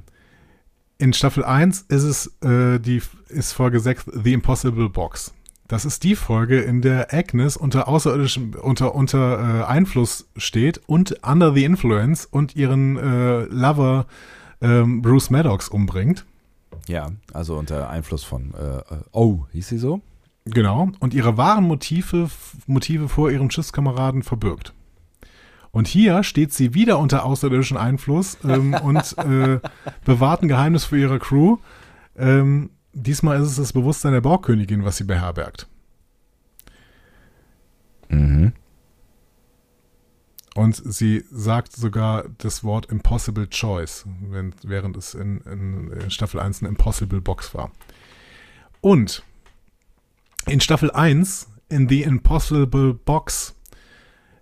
In 0.97 1.13
Staffel 1.13 1.43
1 1.43 1.81
ist 1.81 2.03
es 2.03 2.27
äh, 2.41 2.79
die 2.79 3.01
ist 3.27 3.51
Folge 3.51 3.79
6 3.79 4.05
The 4.23 4.33
Impossible 4.33 4.89
Box. 4.89 5.34
Das 5.67 5.83
ist 5.83 6.03
die 6.03 6.15
Folge, 6.15 6.61
in 6.61 6.81
der 6.81 7.11
Agnes 7.11 7.57
unter 7.57 7.87
außerirdischem 7.87 8.53
unter 8.61 8.93
unter 8.93 9.61
äh, 9.61 9.63
Einfluss 9.63 10.27
steht 10.37 10.81
und 10.85 11.25
under 11.25 11.53
the 11.53 11.63
influence 11.63 12.25
und 12.25 12.55
ihren 12.55 12.97
äh, 12.97 13.45
Lover 13.45 14.05
ähm, 14.61 15.01
Bruce 15.01 15.31
Maddox 15.31 15.67
umbringt. 15.67 16.25
Ja, 16.87 17.11
also 17.33 17.57
unter 17.57 17.89
Einfluss 17.89 18.23
von 18.23 18.53
äh, 18.53 18.81
Oh, 19.11 19.45
hieß 19.53 19.67
sie 19.67 19.79
so? 19.79 20.01
Genau. 20.45 20.89
Und 20.99 21.15
ihre 21.15 21.37
wahren 21.37 21.63
Motive, 21.63 22.29
Motive 22.67 23.09
vor 23.09 23.31
ihrem 23.31 23.49
Schiffskameraden 23.49 24.21
verbirgt. 24.21 24.73
Und 25.71 25.87
hier 25.87 26.23
steht 26.23 26.53
sie 26.53 26.73
wieder 26.75 26.99
unter 26.99 27.25
außerirdischen 27.25 27.75
Einfluss 27.75 28.37
ähm, 28.47 28.75
und 28.75 29.17
äh, 29.17 29.59
bewahrt 30.05 30.43
ein 30.43 30.47
Geheimnis 30.47 30.85
für 30.85 30.99
ihre 30.99 31.17
Crew. 31.17 31.57
Ähm, 32.15 32.69
diesmal 32.95 33.39
ist 33.41 33.49
es 33.49 33.55
das 33.57 33.73
Bewusstsein 33.73 34.13
der 34.13 34.21
Borgkönigin, 34.21 34.83
was 34.83 34.97
sie 34.97 35.03
beherbergt. 35.03 35.67
Mhm. 38.09 38.53
Und 40.55 40.81
sie 40.85 41.25
sagt 41.29 41.73
sogar 41.73 42.25
das 42.37 42.63
Wort 42.63 42.85
Impossible 42.85 43.49
Choice, 43.49 44.05
wenn, 44.21 44.55
während 44.63 44.95
es 44.95 45.13
in, 45.13 45.41
in, 45.41 46.09
Staffel 46.09 46.39
1 46.39 46.61
eine 46.61 46.69
Impossible 46.69 47.19
Box 47.19 47.53
war. 47.53 47.71
Und 48.79 49.23
in 50.47 50.61
Staffel 50.61 50.91
1, 50.91 51.49
in 51.67 51.89
The 51.89 52.03
Impossible 52.03 52.93
Box, 52.93 53.55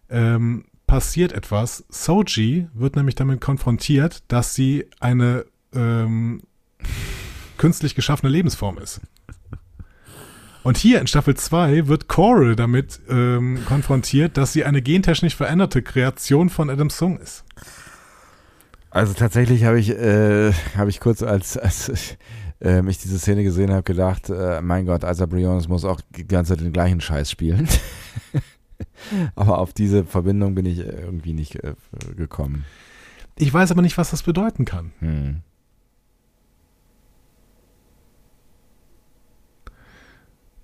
ähm, 0.10 0.66
passiert 0.86 1.32
etwas. 1.32 1.84
Soji 1.90 2.68
wird 2.76 2.96
nämlich 2.96 3.16
damit 3.16 3.42
konfrontiert, 3.42 4.24
dass 4.28 4.54
sie 4.54 4.86
eine 5.00 5.46
ähm, 5.74 6.44
künstlich 7.58 7.96
geschaffene 7.96 8.32
Lebensform 8.32 8.78
ist. 8.78 9.02
Und 10.64 10.78
hier 10.78 11.02
in 11.02 11.08
Staffel 11.08 11.36
2 11.36 11.88
wird 11.88 12.08
Coral 12.08 12.56
damit 12.56 13.02
ähm, 13.10 13.60
konfrontiert, 13.66 14.38
dass 14.38 14.54
sie 14.54 14.64
eine 14.64 14.82
gentechnisch 14.82 15.36
veränderte 15.36 15.82
Kreation 15.82 16.50
von 16.50 16.70
Adam 16.70 16.90
Sung 16.90 17.20
ist. 17.20 17.44
Also 18.90 19.14
tatsächlich 19.14 19.66
habe 19.66 19.80
ich, 19.80 19.90
äh, 19.90 20.54
habe 20.78 20.90
ich 20.90 21.02
kurz, 21.02 21.22
als, 21.22 21.58
als 21.58 21.90
ich, 21.90 22.18
ähm, 22.62 22.88
ich 22.88 23.00
diese 23.00 23.20
Szene 23.20 23.44
gesehen 23.44 23.72
habe, 23.72 23.84
gedacht, 23.84 24.30
äh, 24.30 24.62
mein 24.62 24.86
Gott, 24.86 25.04
Asa 25.04 25.26
Briones 25.26 25.68
muss 25.68 25.84
auch 25.84 26.00
die 26.16 26.28
ganze 26.28 26.54
Zeit 26.54 26.64
den 26.64 26.72
gleichen 26.72 27.02
Scheiß 27.02 27.30
spielen. 27.30 27.68
aber 29.36 29.58
auf 29.58 29.74
diese 29.74 30.06
Verbindung 30.06 30.56
bin 30.56 30.66
ich 30.66 30.80
irgendwie 30.80 31.34
nicht 31.34 31.62
äh, 31.62 31.74
gekommen. 32.16 32.66
Ich 33.38 33.54
weiß 33.54 33.72
aber 33.72 33.82
nicht, 33.82 33.98
was 33.98 34.12
das 34.12 34.24
bedeuten 34.24 34.64
kann. 34.64 34.92
Hm. 35.00 35.42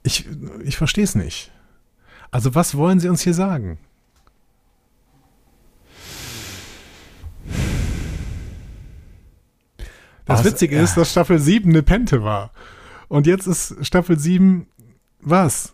Ich, 0.03 0.25
ich 0.63 0.77
verstehe 0.77 1.03
es 1.03 1.15
nicht. 1.15 1.51
Also 2.31 2.55
was 2.55 2.75
wollen 2.75 2.99
sie 2.99 3.09
uns 3.09 3.21
hier 3.21 3.33
sagen? 3.33 3.77
Das 10.25 10.39
Was- 10.39 10.45
Witzige 10.45 10.77
ist, 10.79 10.95
dass 10.95 11.11
Staffel 11.11 11.39
7 11.39 11.69
eine 11.69 11.83
Pente 11.83 12.23
war. 12.23 12.51
Und 13.07 13.25
jetzt 13.25 13.47
ist 13.47 13.75
Staffel 13.85 14.19
7 14.19 14.67
was? 15.21 15.73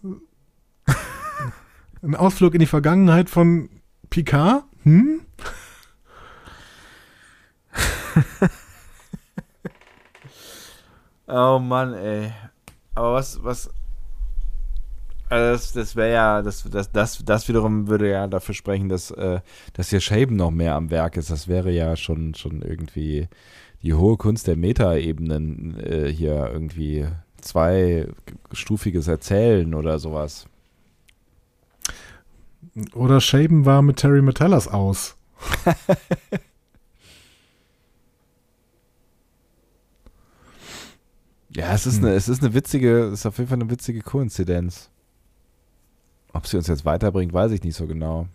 Ein 2.02 2.16
Ausflug 2.16 2.54
in 2.54 2.60
die 2.60 2.66
Vergangenheit 2.66 3.30
von 3.30 3.70
Picard? 4.10 4.64
Hm? 4.84 5.22
Oh 11.28 11.58
Mann, 11.60 11.94
ey. 11.96 12.32
Aber 12.94 13.14
was, 13.16 13.44
was. 13.44 13.70
Also 15.30 15.52
das, 15.54 15.74
das 15.74 15.96
wäre 15.96 16.14
ja, 16.14 16.42
das, 16.42 16.64
das, 16.70 16.92
das, 16.92 17.24
das 17.26 17.48
wiederum 17.48 17.88
würde 17.88 18.10
ja 18.12 18.28
dafür 18.28 18.54
sprechen, 18.54 18.90
dass, 18.90 19.12
äh, 19.12 19.40
dass 19.74 19.90
hier 19.90 20.00
Shaben 20.00 20.36
noch 20.36 20.52
mehr 20.52 20.76
am 20.76 20.92
Werk 20.92 21.18
ist. 21.18 21.32
Das 21.32 21.48
wäre 21.48 21.72
ja 21.72 21.96
schon, 21.96 22.36
schon 22.36 22.62
irgendwie 22.62 23.28
die 23.82 23.94
hohe 23.94 24.18
Kunst 24.18 24.48
der 24.48 24.56
Metaebenen 24.56 25.80
äh, 25.80 26.12
hier 26.12 26.50
irgendwie 26.52 27.08
zweistufiges 27.42 29.08
Erzählen 29.08 29.74
oder 29.74 30.00
sowas. 30.00 30.48
Oder 32.94 33.22
Shaben 33.22 33.66
war 33.66 33.82
mit 33.82 33.98
Terry 33.98 34.22
Metallas 34.22 34.68
aus. 34.68 35.16
Ja, 41.50 41.74
es 41.74 41.86
ist, 41.86 41.98
Hm. 41.98 42.06
eine, 42.06 42.14
es 42.16 42.28
ist 42.28 42.44
eine 42.44 42.54
witzige, 42.54 43.06
es 43.06 43.20
ist 43.22 43.26
auf 43.26 43.38
jeden 43.38 43.50
Fall 43.50 43.60
eine 43.62 43.70
witzige 43.70 44.02
Koinzidenz. 44.02 44.90
Ob 46.36 46.48
sie 46.48 46.58
uns 46.58 46.68
jetzt 46.68 46.84
weiterbringt, 46.84 47.32
weiß 47.32 47.54
ich 47.54 47.64
nicht 47.64 47.78
so 47.78 47.88
genau. 47.88 48.28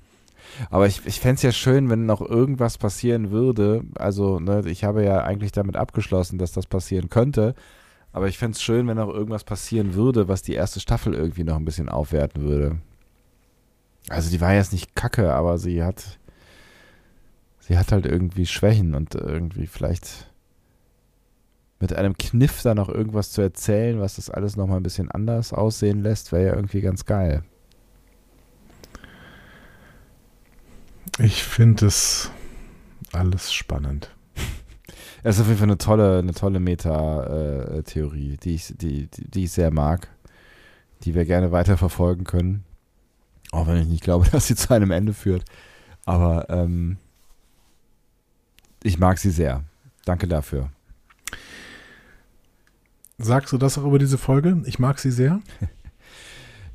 Aber 0.70 0.86
ich, 0.86 1.04
ich 1.04 1.20
fände 1.20 1.34
es 1.34 1.42
ja 1.42 1.52
schön, 1.52 1.90
wenn 1.90 2.06
noch 2.06 2.22
irgendwas 2.22 2.78
passieren 2.78 3.30
würde. 3.30 3.82
Also, 3.94 4.40
ne, 4.40 4.62
ich 4.66 4.84
habe 4.84 5.04
ja 5.04 5.22
eigentlich 5.22 5.52
damit 5.52 5.76
abgeschlossen, 5.76 6.38
dass 6.38 6.52
das 6.52 6.66
passieren 6.66 7.10
könnte. 7.10 7.54
Aber 8.12 8.26
ich 8.26 8.38
fände 8.38 8.56
es 8.56 8.62
schön, 8.62 8.88
wenn 8.88 8.96
noch 8.96 9.10
irgendwas 9.10 9.44
passieren 9.44 9.92
würde, 9.92 10.28
was 10.28 10.40
die 10.40 10.54
erste 10.54 10.80
Staffel 10.80 11.12
irgendwie 11.12 11.44
noch 11.44 11.56
ein 11.56 11.66
bisschen 11.66 11.90
aufwerten 11.90 12.42
würde. 12.42 12.78
Also, 14.08 14.30
die 14.30 14.40
war 14.40 14.54
jetzt 14.54 14.72
nicht 14.72 14.96
kacke, 14.96 15.34
aber 15.34 15.58
sie 15.58 15.84
hat. 15.84 16.18
Sie 17.58 17.76
hat 17.76 17.92
halt 17.92 18.06
irgendwie 18.06 18.46
Schwächen 18.46 18.94
und 18.94 19.14
irgendwie 19.14 19.66
vielleicht 19.66 20.26
mit 21.80 21.92
einem 21.92 22.16
Kniff 22.16 22.62
da 22.62 22.74
noch 22.74 22.88
irgendwas 22.88 23.30
zu 23.30 23.42
erzählen, 23.42 24.00
was 24.00 24.16
das 24.16 24.30
alles 24.30 24.56
nochmal 24.56 24.78
ein 24.78 24.82
bisschen 24.82 25.10
anders 25.10 25.52
aussehen 25.52 26.02
lässt, 26.02 26.32
wäre 26.32 26.46
ja 26.46 26.54
irgendwie 26.54 26.80
ganz 26.80 27.04
geil. 27.04 27.44
Ich 31.22 31.42
finde 31.42 31.86
es 31.86 32.30
alles 33.12 33.52
spannend. 33.52 34.10
Es 35.22 35.36
ist 35.36 35.42
auf 35.42 35.48
jeden 35.48 35.58
Fall 35.58 35.68
eine 35.68 35.76
tolle, 35.76 36.18
eine 36.18 36.32
tolle 36.32 36.60
Meta-Theorie, 36.60 38.38
die, 38.38 38.54
ich, 38.54 38.72
die, 38.74 39.06
die, 39.06 39.30
die 39.30 39.44
ich 39.44 39.52
sehr 39.52 39.70
mag, 39.70 40.08
die 41.02 41.14
wir 41.14 41.26
gerne 41.26 41.52
weiter 41.52 41.76
verfolgen 41.76 42.24
können. 42.24 42.64
Auch 43.52 43.66
wenn 43.66 43.76
ich 43.76 43.86
nicht 43.86 44.02
glaube, 44.02 44.26
dass 44.32 44.46
sie 44.46 44.56
zu 44.56 44.72
einem 44.72 44.90
Ende 44.90 45.12
führt. 45.12 45.44
Aber 46.06 46.48
ähm, 46.48 46.96
ich 48.82 48.98
mag 48.98 49.18
sie 49.18 49.30
sehr. 49.30 49.64
Danke 50.06 50.26
dafür. 50.26 50.70
Sagst 53.18 53.52
du 53.52 53.58
das 53.58 53.76
auch 53.76 53.84
über 53.84 53.98
diese 53.98 54.16
Folge? 54.16 54.62
Ich 54.64 54.78
mag 54.78 54.98
sie 54.98 55.10
sehr. 55.10 55.40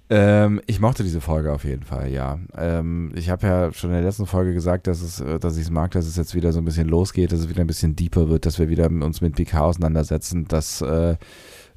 Ähm, 0.09 0.61
ich 0.67 0.80
mochte 0.80 1.03
diese 1.03 1.19
Folge 1.19 1.51
auf 1.51 1.64
jeden 1.64 1.84
Fall, 1.84 2.11
ja. 2.11 2.38
Ähm, 2.56 3.11
ich 3.16 3.30
habe 3.30 3.48
ja 3.48 3.74
schon 3.74 3.90
in 3.90 3.95
der 3.95 4.06
letzten 4.06 4.27
Folge 4.27 4.53
gesagt, 4.53 4.85
dass 4.85 5.01
es, 5.01 5.19
äh, 5.19 5.40
dass 5.40 5.58
ich 5.58 5.64
es 5.64 5.72
mag, 5.72 5.92
dass 5.92 6.06
es 6.06 6.16
jetzt 6.16 6.35
wieder 6.35 6.53
so 6.53 6.59
ein 6.59 6.66
bisschen 6.66 6.88
losgeht, 6.88 7.32
dass 7.32 7.40
es 7.40 7.50
wieder 7.50 7.61
ein 7.61 7.67
bisschen 7.67 7.95
deeper 7.95 8.30
wird, 8.30 8.45
dass 8.45 8.59
wir 8.59 8.69
wieder 8.69 8.85
uns 8.85 9.22
mit 9.22 9.35
PK 9.35 9.61
auseinandersetzen, 9.61 10.48
dass 10.48 10.82
äh, 10.82 11.16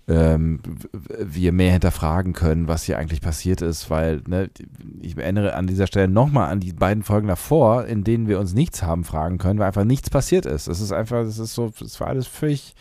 ähm, 0.09 0.61
wir 0.93 1.53
mehr 1.53 1.73
hinterfragen 1.73 2.35
können, 2.35 2.69
was 2.69 2.85
hier 2.85 2.99
eigentlich 2.99 3.23
passiert 3.23 3.63
ist, 3.63 3.91
weil 3.91 4.23
ne, 4.27 4.51
ich 5.01 5.17
erinnere 5.17 5.55
an 5.55 5.67
dieser 5.67 5.87
Stelle 5.87 6.09
nochmal 6.09 6.51
an 6.51 6.61
die 6.61 6.73
beiden 6.73 7.03
Folgen 7.03 7.29
davor, 7.29 7.87
in 7.87 8.05
denen 8.05 8.29
wir 8.29 8.41
uns 8.41 8.55
nichts 8.55 8.83
haben 8.83 9.05
fragen 9.05 9.39
können, 9.39 9.59
weil 9.59 9.67
einfach 9.67 9.85
nichts 9.85 10.11
passiert 10.11 10.45
ist. 10.45 10.67
Es 10.67 10.81
ist 10.81 10.93
einfach, 10.93 11.23
es 11.25 11.39
ist 11.39 11.55
so, 11.55 11.73
es 11.81 12.01
war 12.01 12.09
alles 12.09 12.27
völlig 12.27 12.75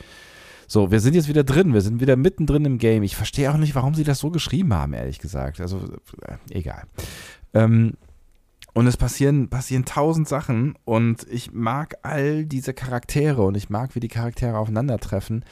so, 0.67 0.91
wir 0.91 0.99
sind 0.99 1.15
jetzt 1.15 1.29
wieder 1.29 1.43
drin, 1.43 1.73
wir 1.73 1.81
sind 1.81 2.01
wieder 2.01 2.17
mittendrin 2.17 2.65
im 2.65 2.77
Game. 2.77 3.03
Ich 3.03 3.15
verstehe 3.15 3.51
auch 3.51 3.57
nicht, 3.57 3.73
warum 3.73 3.95
sie 3.95 4.03
das 4.03 4.19
so 4.19 4.29
geschrieben 4.29 4.73
haben, 4.73 4.93
ehrlich 4.93 5.19
gesagt. 5.19 5.61
Also, 5.61 5.79
äh, 6.23 6.35
egal. 6.49 6.83
Ähm, 7.53 7.93
und 8.73 8.85
es 8.85 8.97
passieren, 8.97 9.49
passieren 9.49 9.85
tausend 9.85 10.27
Sachen 10.27 10.75
und 10.85 11.25
ich 11.31 11.51
mag 11.51 11.95
all 12.03 12.45
diese 12.45 12.75
Charaktere 12.75 13.41
und 13.41 13.57
ich 13.57 13.71
mag, 13.71 13.95
wie 13.95 13.99
die 13.99 14.07
Charaktere 14.07 14.57
aufeinandertreffen. 14.57 15.43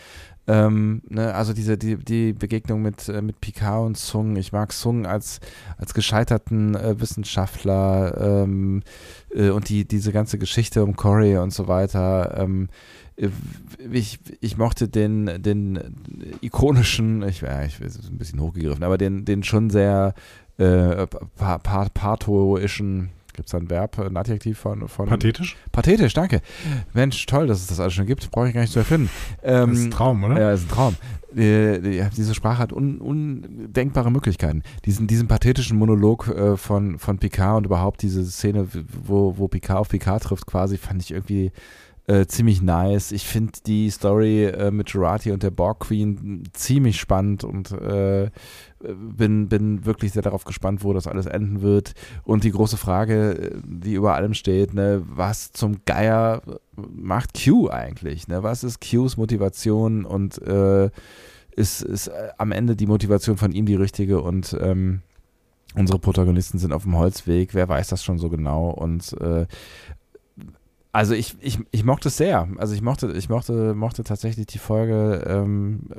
Ähm, 0.47 1.01
ne, 1.09 1.33
also 1.33 1.53
diese 1.53 1.75
die, 1.75 1.95
die 1.95 2.33
Begegnung 2.33 2.83
mit, 2.83 3.09
äh, 3.09 3.23
mit 3.23 3.41
Picard 3.41 3.83
und 3.83 3.97
Sung. 3.97 4.35
Ich 4.35 4.51
mag 4.51 4.73
Sung 4.73 5.07
als, 5.07 5.39
als 5.77 5.95
gescheiterten 5.95 6.75
äh, 6.75 6.99
Wissenschaftler 6.99 8.43
ähm, 8.43 8.83
äh, 9.33 9.49
und 9.49 9.69
die, 9.69 9.87
diese 9.87 10.11
ganze 10.11 10.37
Geschichte 10.37 10.83
um 10.83 10.95
Corey 10.95 11.37
und 11.37 11.51
so 11.51 11.67
weiter. 11.67 12.37
Ähm, 12.37 12.67
äh, 12.67 12.75
ich, 13.91 14.19
ich 14.41 14.57
mochte 14.57 14.87
den, 14.87 15.41
den 15.41 15.79
ikonischen, 16.41 17.23
ich, 17.23 17.41
ja, 17.41 17.63
ich 17.63 17.79
ist 17.79 18.09
ein 18.09 18.17
bisschen 18.17 18.41
hochgegriffen, 18.41 18.83
aber 18.83 18.97
den, 18.97 19.25
den 19.25 19.43
schon 19.43 19.69
sehr 19.69 20.13
äh, 20.57 21.07
pa 21.35 21.57
pa 21.59 21.89
pathoischen 21.89 23.11
Gibt 23.35 23.49
es 23.49 23.51
da 23.51 23.57
ein 23.57 23.69
Verb, 23.69 23.99
ein 23.99 24.15
Adjektiv 24.15 24.57
von, 24.57 24.87
von. 24.87 25.09
Pathetisch? 25.09 25.57
Pathetisch, 25.73 26.13
danke. 26.13 26.41
Mensch, 26.93 27.25
toll, 27.25 27.47
dass 27.47 27.59
es 27.59 27.67
das 27.67 27.81
alles 27.81 27.93
schon 27.93 28.05
gibt. 28.05 28.31
Brauche 28.31 28.47
ich 28.47 28.53
gar 28.53 28.61
nicht 28.61 28.71
zu 28.71 28.79
erfinden. 28.79 29.09
Ähm, 29.43 29.71
das 29.71 29.79
ist 29.79 29.85
ein 29.85 29.91
Traum, 29.91 30.23
oder? 30.23 30.39
Ja, 30.39 30.51
das 30.51 30.61
ist 30.61 30.67
ein 30.67 30.73
Traum. 30.73 30.95
Die, 31.33 32.01
diese 32.15 32.33
Sprache 32.33 32.59
hat 32.59 32.71
un, 32.71 32.99
undenkbare 32.99 34.09
Möglichkeiten. 34.09 34.63
Diesen, 34.85 35.07
diesen 35.07 35.27
pathetischen 35.27 35.77
Monolog 35.77 36.29
äh, 36.29 36.55
von, 36.55 36.97
von 36.97 37.17
Picard 37.17 37.57
und 37.57 37.65
überhaupt 37.65 38.01
diese 38.03 38.23
Szene, 38.25 38.69
wo, 39.03 39.37
wo 39.37 39.49
Picard 39.49 39.79
auf 39.79 39.89
Picard 39.89 40.23
trifft, 40.23 40.47
quasi, 40.47 40.77
fand 40.77 41.01
ich 41.01 41.11
irgendwie 41.11 41.51
äh, 42.07 42.27
ziemlich 42.27 42.61
nice. 42.61 43.11
Ich 43.11 43.25
finde 43.25 43.53
die 43.65 43.89
Story 43.89 44.45
äh, 44.45 44.71
mit 44.71 44.89
Jurati 44.89 45.31
und 45.31 45.41
der 45.41 45.49
Borg 45.49 45.79
Queen 45.81 46.43
ziemlich 46.53 46.99
spannend 46.99 47.43
und 47.43 47.71
äh, 47.71 48.29
bin, 48.79 49.49
bin 49.49 49.85
wirklich 49.85 50.11
sehr 50.11 50.21
darauf 50.21 50.43
gespannt, 50.43 50.83
wo 50.83 50.93
das 50.93 51.07
alles 51.07 51.25
enden 51.25 51.61
wird. 51.61 51.93
Und 52.23 52.43
die 52.43 52.51
große 52.51 52.77
Frage, 52.77 53.59
die 53.65 53.93
über 53.93 54.13
allem 54.13 54.35
steht, 54.35 54.73
ne, 54.73 55.01
was 55.05 55.51
zum 55.51 55.77
Geier 55.85 56.43
macht 56.75 57.31
Q 57.43 57.69
eigentlich? 57.69 58.27
Ne? 58.27 58.43
Was 58.43 58.63
ist 58.63 58.81
Qs 58.81 59.17
Motivation 59.17 60.05
und 60.05 60.39
äh, 60.43 60.91
ist, 61.55 61.81
ist 61.81 62.07
äh, 62.07 62.29
am 62.37 62.51
Ende 62.51 62.75
die 62.75 62.85
Motivation 62.87 63.37
von 63.37 63.51
ihm 63.51 63.65
die 63.65 63.75
richtige 63.75 64.21
und 64.21 64.55
ähm, 64.61 65.01
unsere 65.73 65.99
Protagonisten 65.99 66.59
sind 66.59 66.73
auf 66.73 66.83
dem 66.83 66.97
Holzweg, 66.97 67.53
wer 67.53 67.67
weiß 67.67 67.87
das 67.87 68.03
schon 68.03 68.17
so 68.19 68.29
genau 68.29 68.69
und 68.69 69.13
äh, 69.21 69.47
also 70.95 71.13
ich, 71.13 71.35
ich, 71.41 71.59
ich 71.71 71.83
mochte 71.83 72.07
es 72.07 72.15
sehr. 72.15 72.47
Also 72.55 72.73
ich 72.73 72.81
mochte, 72.81 73.11
ich 73.11 73.27
mochte, 73.27 73.75
mochte 73.75 74.05
tatsächlich 74.05 74.45
die 74.45 74.59
Folge 74.59 75.25
ähm, 75.27 75.89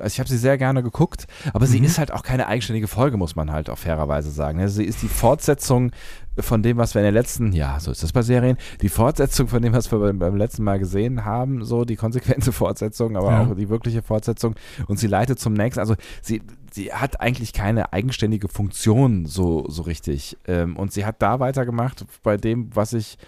also 0.00 0.14
ich 0.14 0.18
habe 0.18 0.28
sie 0.28 0.38
sehr 0.38 0.58
gerne 0.58 0.82
geguckt, 0.82 1.26
aber 1.52 1.66
mhm. 1.66 1.70
sie 1.70 1.78
ist 1.80 1.98
halt 1.98 2.12
auch 2.12 2.22
keine 2.22 2.46
eigenständige 2.46 2.88
Folge, 2.88 3.16
muss 3.16 3.36
man 3.36 3.52
halt 3.52 3.70
auch 3.70 3.78
fairerweise 3.78 4.30
sagen. 4.30 4.60
Also 4.60 4.76
sie 4.76 4.84
ist 4.84 5.02
die 5.02 5.08
Fortsetzung 5.08 5.92
von 6.38 6.62
dem, 6.62 6.76
was 6.76 6.94
wir 6.94 7.00
in 7.00 7.04
der 7.04 7.12
letzten, 7.12 7.52
ja, 7.52 7.78
so 7.80 7.90
ist 7.90 8.02
das 8.02 8.12
bei 8.12 8.22
Serien, 8.22 8.56
die 8.80 8.88
Fortsetzung 8.88 9.48
von 9.48 9.62
dem, 9.62 9.72
was 9.72 9.90
wir 9.90 9.98
beim, 9.98 10.18
beim 10.18 10.36
letzten 10.36 10.64
Mal 10.64 10.78
gesehen 10.78 11.24
haben, 11.24 11.64
so 11.64 11.84
die 11.84 11.96
konsequente 11.96 12.52
Fortsetzung, 12.52 13.16
aber 13.16 13.30
ja. 13.30 13.42
auch 13.42 13.54
die 13.54 13.68
wirkliche 13.68 14.02
Fortsetzung 14.02 14.54
und 14.86 14.98
sie 14.98 15.06
leitet 15.06 15.38
zum 15.38 15.52
nächsten. 15.52 15.80
Also 15.80 15.96
sie, 16.22 16.42
sie 16.72 16.92
hat 16.92 17.20
eigentlich 17.20 17.52
keine 17.52 17.92
eigenständige 17.92 18.48
Funktion 18.48 19.26
so, 19.26 19.66
so 19.68 19.82
richtig. 19.82 20.36
Ähm, 20.46 20.76
und 20.76 20.92
sie 20.92 21.04
hat 21.04 21.16
da 21.20 21.40
weitergemacht 21.40 22.04
bei 22.22 22.36
dem, 22.36 22.70
was 22.74 22.92
ich 22.92 23.18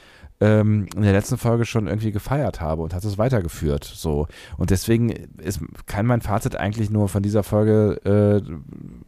ähm, 0.42 0.88
in 0.96 1.02
der 1.02 1.12
letzten 1.12 1.38
Folge 1.38 1.64
schon 1.64 1.86
irgendwie 1.86 2.10
gefeiert 2.10 2.60
habe 2.60 2.82
und 2.82 2.94
hat 2.94 3.04
es 3.04 3.16
weitergeführt. 3.16 3.84
So. 3.84 4.26
Und 4.58 4.70
deswegen 4.70 5.10
ist, 5.10 5.60
kann 5.86 6.04
mein 6.04 6.20
Fazit 6.20 6.56
eigentlich 6.56 6.90
nur 6.90 7.08
von 7.08 7.22
dieser 7.22 7.44
Folge 7.44 8.42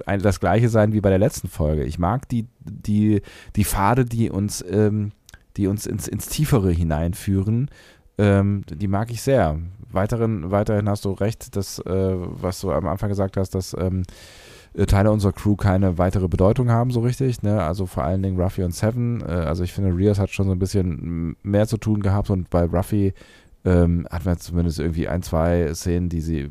äh, 0.06 0.18
das 0.18 0.38
gleiche 0.38 0.68
sein 0.68 0.92
wie 0.92 1.00
bei 1.00 1.08
der 1.08 1.18
letzten 1.18 1.48
Folge. 1.48 1.82
Ich 1.82 1.98
mag 1.98 2.28
die, 2.28 2.46
die, 2.60 3.20
die 3.56 3.64
Pfade, 3.64 4.04
die 4.04 4.30
uns, 4.30 4.64
ähm, 4.70 5.10
die 5.56 5.66
uns 5.66 5.86
ins, 5.86 6.06
ins 6.06 6.28
Tiefere 6.28 6.70
hineinführen. 6.70 7.68
Ähm, 8.16 8.62
die 8.70 8.88
mag 8.88 9.10
ich 9.10 9.20
sehr. 9.20 9.58
Weiterhin, 9.90 10.52
weiterhin 10.52 10.88
hast 10.88 11.04
du 11.04 11.10
recht, 11.10 11.56
dass, 11.56 11.80
äh, 11.80 12.14
was 12.14 12.60
du 12.60 12.70
am 12.70 12.86
Anfang 12.86 13.08
gesagt 13.08 13.36
hast, 13.36 13.56
dass 13.56 13.74
ähm, 13.76 14.04
äh, 14.74 14.86
Teile 14.86 15.10
unserer 15.10 15.32
Crew 15.32 15.56
keine 15.56 15.98
weitere 15.98 16.28
Bedeutung 16.28 16.70
haben, 16.70 16.90
so 16.90 17.00
richtig. 17.00 17.42
Ne? 17.42 17.62
Also 17.62 17.86
vor 17.86 18.04
allen 18.04 18.22
Dingen 18.22 18.40
Ruffy 18.40 18.62
und 18.62 18.74
Seven. 18.74 19.20
Äh, 19.20 19.24
also 19.24 19.62
ich 19.62 19.72
finde, 19.72 19.96
Rios 19.96 20.18
hat 20.18 20.30
schon 20.30 20.46
so 20.46 20.52
ein 20.52 20.58
bisschen 20.58 21.36
mehr 21.42 21.66
zu 21.66 21.76
tun 21.76 22.02
gehabt 22.02 22.30
und 22.30 22.50
bei 22.50 22.64
Ruffy 22.64 23.14
ähm, 23.64 24.06
hat 24.10 24.24
man 24.24 24.38
zumindest 24.38 24.78
irgendwie 24.78 25.08
ein, 25.08 25.22
zwei 25.22 25.72
Szenen, 25.74 26.08
die 26.08 26.20
sie, 26.20 26.50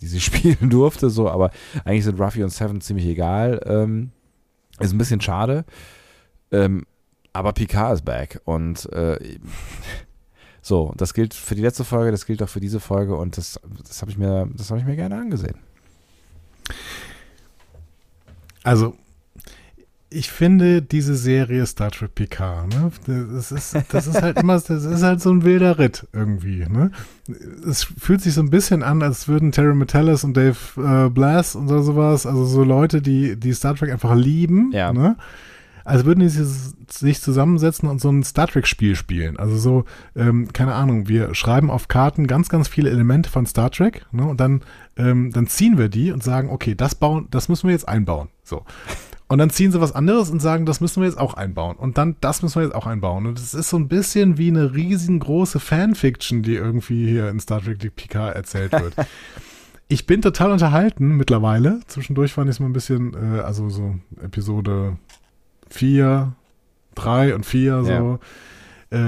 die 0.00 0.06
sie 0.06 0.20
spielen 0.20 0.70
durfte, 0.70 1.10
so, 1.10 1.28
aber 1.28 1.50
eigentlich 1.84 2.04
sind 2.04 2.20
Ruffy 2.20 2.42
und 2.42 2.50
Seven 2.50 2.80
ziemlich 2.80 3.06
egal. 3.06 3.60
Ähm, 3.66 4.10
ist 4.80 4.92
ein 4.92 4.98
bisschen 4.98 5.20
schade. 5.20 5.64
Ähm, 6.50 6.84
aber 7.32 7.52
Picard 7.52 7.94
ist 7.94 8.04
back 8.04 8.40
und 8.44 8.90
äh, 8.92 9.18
so, 10.62 10.94
das 10.96 11.12
gilt 11.12 11.34
für 11.34 11.54
die 11.54 11.62
letzte 11.62 11.84
Folge, 11.84 12.10
das 12.10 12.24
gilt 12.24 12.42
auch 12.42 12.48
für 12.48 12.60
diese 12.60 12.80
Folge 12.80 13.14
und 13.14 13.36
das, 13.36 13.60
das 13.86 14.00
habe 14.00 14.10
ich 14.10 14.16
mir, 14.16 14.48
das 14.54 14.70
habe 14.70 14.80
ich 14.80 14.86
mir 14.86 14.96
gerne 14.96 15.16
angesehen. 15.16 15.58
Also, 18.66 18.96
ich 20.10 20.30
finde 20.30 20.82
diese 20.82 21.14
Serie 21.14 21.66
Star 21.66 21.90
Trek 21.90 22.14
Picard, 22.14 22.68
ne? 22.68 22.90
Das 23.06 23.52
ist, 23.52 23.76
das 23.90 24.06
ist 24.06 24.22
halt 24.22 24.38
immer, 24.38 24.54
das 24.54 24.84
ist 24.84 25.02
halt 25.02 25.20
so 25.20 25.30
ein 25.30 25.44
wilder 25.44 25.78
Ritt 25.78 26.06
irgendwie, 26.12 26.66
ne? 26.68 26.90
Es 27.68 27.84
fühlt 27.84 28.22
sich 28.22 28.34
so 28.34 28.40
ein 28.40 28.50
bisschen 28.50 28.82
an, 28.82 29.02
als 29.02 29.28
würden 29.28 29.52
Terry 29.52 29.74
Metallis 29.74 30.24
und 30.24 30.36
Dave 30.36 30.56
äh, 30.78 31.10
Blass 31.10 31.54
und 31.54 31.68
so 31.68 31.82
sowas, 31.82 32.26
also 32.26 32.44
so 32.44 32.64
Leute, 32.64 33.02
die, 33.02 33.36
die 33.36 33.52
Star 33.52 33.74
Trek 33.74 33.92
einfach 33.92 34.14
lieben, 34.14 34.70
ja. 34.72 34.92
ne? 34.92 35.16
Als 35.86 36.04
würden 36.04 36.20
die 36.20 36.28
sich 36.28 37.20
zusammensetzen 37.20 37.88
und 37.88 38.00
so 38.00 38.10
ein 38.10 38.24
Star 38.24 38.48
Trek-Spiel 38.48 38.96
spielen. 38.96 39.36
Also 39.36 39.56
so, 39.56 39.84
ähm, 40.16 40.52
keine 40.52 40.74
Ahnung, 40.74 41.08
wir 41.08 41.34
schreiben 41.34 41.70
auf 41.70 41.88
Karten 41.88 42.26
ganz, 42.26 42.48
ganz 42.48 42.66
viele 42.66 42.90
Elemente 42.90 43.30
von 43.30 43.46
Star 43.46 43.70
Trek, 43.70 44.04
ne? 44.10 44.26
Und 44.26 44.40
dann, 44.40 44.62
ähm, 44.96 45.30
dann 45.32 45.46
ziehen 45.46 45.78
wir 45.78 45.88
die 45.88 46.10
und 46.10 46.22
sagen, 46.22 46.50
okay, 46.50 46.74
das 46.74 46.96
bauen, 46.96 47.28
das 47.30 47.48
müssen 47.48 47.68
wir 47.68 47.72
jetzt 47.72 47.88
einbauen. 47.88 48.28
So. 48.42 48.64
Und 49.28 49.38
dann 49.38 49.50
ziehen 49.50 49.72
sie 49.72 49.80
was 49.80 49.92
anderes 49.92 50.30
und 50.30 50.40
sagen, 50.40 50.66
das 50.66 50.80
müssen 50.80 51.02
wir 51.02 51.08
jetzt 51.08 51.18
auch 51.18 51.34
einbauen. 51.34 51.76
Und 51.76 51.98
dann, 51.98 52.16
das 52.20 52.42
müssen 52.42 52.60
wir 52.60 52.64
jetzt 52.64 52.74
auch 52.74 52.86
einbauen. 52.86 53.26
Und 53.26 53.38
es 53.38 53.54
ist 53.54 53.70
so 53.70 53.76
ein 53.76 53.88
bisschen 53.88 54.38
wie 54.38 54.48
eine 54.48 54.74
riesengroße 54.74 55.58
Fanfiction, 55.58 56.42
die 56.42 56.54
irgendwie 56.54 57.08
hier 57.08 57.28
in 57.28 57.40
Star 57.40 57.60
Trek 57.60 57.94
Picard 57.96 58.36
erzählt 58.36 58.72
wird. 58.72 58.94
ich 59.88 60.06
bin 60.06 60.22
total 60.22 60.52
unterhalten 60.52 61.16
mittlerweile. 61.16 61.80
Zwischendurch 61.88 62.32
fand 62.32 62.48
ich 62.48 62.56
es 62.56 62.60
mal 62.60 62.66
ein 62.66 62.72
bisschen, 62.72 63.14
äh, 63.14 63.40
also 63.40 63.68
so 63.68 63.96
Episode 64.22 64.96
4, 65.70 66.32
3 66.94 67.34
und 67.34 67.46
4 67.46 67.84
so. 67.84 67.90
Ja. 67.90 68.18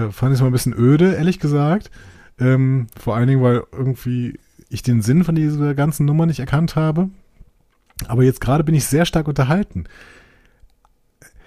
Äh, 0.06 0.12
fand 0.12 0.32
ich 0.32 0.38
es 0.38 0.40
mal 0.40 0.48
ein 0.48 0.52
bisschen 0.52 0.74
öde, 0.76 1.14
ehrlich 1.14 1.38
gesagt. 1.40 1.90
Ähm, 2.38 2.86
vor 2.98 3.16
allen 3.16 3.28
Dingen, 3.28 3.42
weil 3.42 3.64
irgendwie 3.72 4.38
ich 4.68 4.82
den 4.82 5.02
Sinn 5.02 5.24
von 5.24 5.34
dieser 5.34 5.74
ganzen 5.74 6.06
Nummer 6.06 6.26
nicht 6.26 6.40
erkannt 6.40 6.76
habe. 6.76 7.08
Aber 8.06 8.22
jetzt 8.22 8.40
gerade 8.40 8.64
bin 8.64 8.74
ich 8.74 8.84
sehr 8.84 9.06
stark 9.06 9.28
unterhalten. 9.28 9.84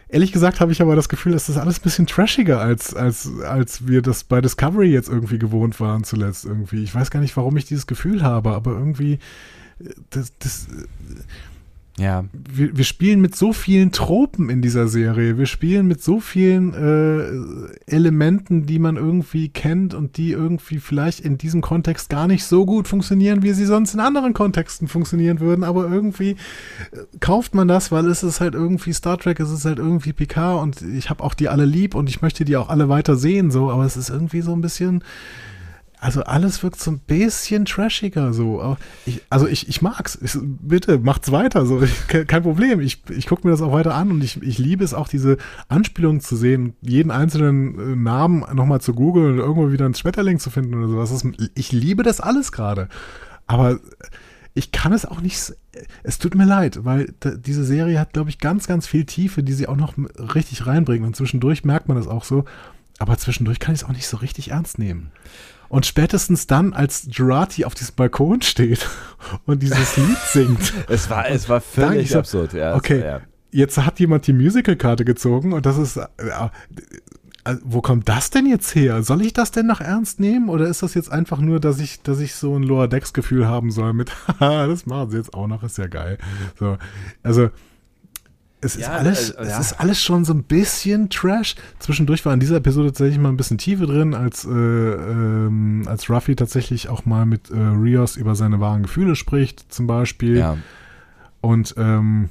Ehrlich 0.09 0.33
gesagt 0.33 0.59
habe 0.59 0.73
ich 0.73 0.81
aber 0.81 0.97
das 0.97 1.07
Gefühl, 1.07 1.31
dass 1.31 1.45
das 1.45 1.57
alles 1.57 1.79
ein 1.79 1.83
bisschen 1.83 2.05
trashiger 2.07 2.59
als, 2.59 2.93
als, 2.93 3.29
als 3.47 3.87
wir 3.87 4.01
das 4.01 4.25
bei 4.25 4.41
Discovery 4.41 4.91
jetzt 4.91 5.07
irgendwie 5.07 5.39
gewohnt 5.39 5.79
waren 5.79 6.03
zuletzt 6.03 6.43
irgendwie. 6.43 6.83
Ich 6.83 6.93
weiß 6.93 7.11
gar 7.11 7.21
nicht, 7.21 7.37
warum 7.37 7.55
ich 7.55 7.63
dieses 7.63 7.87
Gefühl 7.87 8.21
habe, 8.21 8.51
aber 8.51 8.71
irgendwie 8.71 9.19
äh, 9.79 9.93
das, 10.09 10.37
das 10.39 10.67
ja. 12.01 12.25
Wir, 12.33 12.75
wir, 12.75 12.83
spielen 12.83 13.21
mit 13.21 13.35
so 13.35 13.53
vielen 13.53 13.91
Tropen 13.91 14.49
in 14.49 14.61
dieser 14.61 14.87
Serie. 14.87 15.37
Wir 15.37 15.45
spielen 15.45 15.87
mit 15.87 16.01
so 16.01 16.19
vielen 16.19 16.73
äh, 16.73 17.91
Elementen, 17.91 18.65
die 18.65 18.79
man 18.79 18.97
irgendwie 18.97 19.49
kennt 19.49 19.93
und 19.93 20.17
die 20.17 20.31
irgendwie 20.31 20.79
vielleicht 20.79 21.19
in 21.19 21.37
diesem 21.37 21.61
Kontext 21.61 22.09
gar 22.09 22.27
nicht 22.27 22.43
so 22.43 22.65
gut 22.65 22.87
funktionieren, 22.87 23.43
wie 23.43 23.53
sie 23.53 23.65
sonst 23.65 23.93
in 23.93 23.99
anderen 23.99 24.33
Kontexten 24.33 24.87
funktionieren 24.87 25.39
würden. 25.39 25.63
Aber 25.63 25.89
irgendwie 25.89 26.31
äh, 26.31 26.37
kauft 27.19 27.53
man 27.53 27.67
das, 27.67 27.91
weil 27.91 28.07
es 28.07 28.23
ist 28.23 28.41
halt 28.41 28.55
irgendwie 28.55 28.93
Star 28.93 29.19
Trek, 29.19 29.39
es 29.39 29.51
ist 29.51 29.65
halt 29.65 29.77
irgendwie 29.77 30.13
Picard 30.13 30.63
und 30.63 30.81
ich 30.81 31.09
habe 31.09 31.23
auch 31.23 31.35
die 31.35 31.49
alle 31.49 31.65
lieb 31.65 31.93
und 31.93 32.09
ich 32.09 32.21
möchte 32.21 32.45
die 32.45 32.57
auch 32.57 32.69
alle 32.69 32.89
weiter 32.89 33.15
sehen, 33.15 33.51
so. 33.51 33.69
Aber 33.69 33.85
es 33.85 33.95
ist 33.95 34.09
irgendwie 34.09 34.41
so 34.41 34.53
ein 34.53 34.61
bisschen 34.61 35.03
also 36.01 36.23
alles 36.23 36.63
wirkt 36.63 36.79
so 36.79 36.89
ein 36.89 36.97
bisschen 36.97 37.65
trashiger 37.65 38.33
so. 38.33 38.75
Ich, 39.05 39.21
also 39.29 39.45
ich, 39.45 39.69
ich 39.69 39.83
mag's. 39.83 40.17
Ich, 40.19 40.35
bitte, 40.41 40.97
macht's 40.97 41.31
weiter. 41.31 41.67
So. 41.67 41.83
Kein 42.07 42.41
Problem. 42.41 42.81
Ich, 42.81 43.03
ich 43.11 43.27
gucke 43.27 43.45
mir 43.45 43.51
das 43.51 43.61
auch 43.61 43.71
weiter 43.71 43.93
an 43.93 44.09
und 44.09 44.23
ich, 44.23 44.41
ich 44.41 44.57
liebe 44.57 44.83
es 44.83 44.95
auch, 44.95 45.07
diese 45.07 45.37
Anspielungen 45.67 46.19
zu 46.19 46.35
sehen, 46.35 46.73
jeden 46.81 47.11
einzelnen 47.11 47.77
äh, 47.77 47.95
Namen 47.95 48.43
nochmal 48.55 48.81
zu 48.81 48.95
googeln 48.95 49.33
und 49.33 49.37
irgendwo 49.37 49.71
wieder 49.71 49.85
ein 49.85 49.93
Schmetterling 49.93 50.39
zu 50.39 50.49
finden 50.49 50.73
oder 50.73 50.87
sowas. 50.87 51.23
Ich 51.53 51.71
liebe 51.71 52.01
das 52.01 52.19
alles 52.19 52.51
gerade. 52.51 52.89
Aber 53.45 53.79
ich 54.55 54.71
kann 54.71 54.93
es 54.93 55.05
auch 55.05 55.21
nicht. 55.21 55.53
Es 56.01 56.17
tut 56.17 56.33
mir 56.33 56.45
leid, 56.45 56.83
weil 56.83 57.13
diese 57.37 57.63
Serie 57.63 57.99
hat, 57.99 58.13
glaube 58.13 58.31
ich, 58.31 58.39
ganz, 58.39 58.65
ganz 58.65 58.87
viel 58.87 59.05
Tiefe, 59.05 59.43
die 59.43 59.53
sie 59.53 59.67
auch 59.67 59.77
noch 59.77 59.93
richtig 60.33 60.65
reinbringen. 60.65 61.05
Und 61.05 61.15
zwischendurch 61.15 61.63
merkt 61.63 61.87
man 61.87 61.97
das 61.97 62.07
auch 62.07 62.23
so. 62.23 62.45
Aber 63.01 63.17
zwischendurch 63.17 63.59
kann 63.59 63.73
ich 63.73 63.81
es 63.81 63.87
auch 63.87 63.93
nicht 63.93 64.05
so 64.05 64.17
richtig 64.17 64.51
ernst 64.51 64.77
nehmen. 64.77 65.11
Und 65.69 65.87
spätestens 65.87 66.45
dann, 66.45 66.73
als 66.73 67.07
Jurati 67.09 67.65
auf 67.65 67.73
diesem 67.73 67.95
Balkon 67.95 68.43
steht 68.43 68.87
und 69.45 69.63
dieses 69.63 69.97
Lied 69.97 70.17
singt. 70.27 70.73
es 70.87 71.09
war, 71.09 71.27
es 71.27 71.49
war 71.49 71.61
völlig 71.61 72.15
absurd, 72.15 72.53
ja. 72.53 72.75
Okay, 72.75 72.99
war, 72.99 73.07
ja. 73.07 73.21
jetzt 73.51 73.77
hat 73.79 73.99
jemand 73.99 74.27
die 74.27 74.33
Musical-Karte 74.33 75.03
gezogen 75.03 75.53
und 75.53 75.65
das 75.65 75.79
ist, 75.79 75.99
also, 77.43 77.61
wo 77.63 77.81
kommt 77.81 78.07
das 78.07 78.29
denn 78.29 78.45
jetzt 78.45 78.75
her? 78.75 79.01
Soll 79.01 79.23
ich 79.23 79.33
das 79.33 79.49
denn 79.49 79.65
noch 79.65 79.81
ernst 79.81 80.19
nehmen? 80.19 80.47
Oder 80.49 80.67
ist 80.67 80.83
das 80.83 80.93
jetzt 80.93 81.11
einfach 81.11 81.39
nur, 81.39 81.59
dass 81.59 81.79
ich, 81.79 82.03
dass 82.03 82.19
ich 82.19 82.35
so 82.35 82.55
ein 82.55 82.61
Lower 82.61 82.87
Decks 82.87 83.13
Gefühl 83.13 83.47
haben 83.47 83.71
soll 83.71 83.93
mit, 83.93 84.11
haha, 84.39 84.67
das 84.67 84.85
machen 84.85 85.09
sie 85.09 85.17
jetzt 85.17 85.33
auch 85.33 85.47
noch, 85.47 85.63
ist 85.63 85.79
ja 85.79 85.87
geil. 85.87 86.19
So, 86.59 86.77
also, 87.23 87.49
es 88.61 88.75
ist, 88.75 88.81
Ja, 88.81 88.91
alles, 88.91 89.31
äh, 89.31 89.41
es 89.41 89.49
ja. 89.49 89.59
ist 89.59 89.79
alles 89.79 90.01
schon 90.01 90.23
so 90.23 90.33
ein 90.33 90.43
bisschen 90.43 91.09
Trash. 91.09 91.55
Zwischendurch 91.79 92.25
war 92.25 92.33
in 92.33 92.39
dieser 92.39 92.57
Episode 92.57 92.89
tatsächlich 92.89 93.19
mal 93.19 93.29
ein 93.29 93.37
bisschen 93.37 93.57
Tiefe 93.57 93.85
drin, 93.87 94.13
als, 94.13 94.45
äh, 94.45 94.49
ähm, 94.49 95.83
als 95.87 96.09
Ruffy 96.09 96.35
tatsächlich 96.35 96.89
auch 96.89 97.05
mal 97.05 97.25
mit 97.25 97.49
äh, 97.49 97.57
Rios 97.57 98.15
über 98.15 98.35
seine 98.35 98.59
wahren 98.59 98.83
Gefühle 98.83 99.15
spricht, 99.15 99.73
zum 99.73 99.87
Beispiel. 99.87 100.37
Ja. 100.37 100.57
Und 101.41 101.73
ähm, 101.77 102.29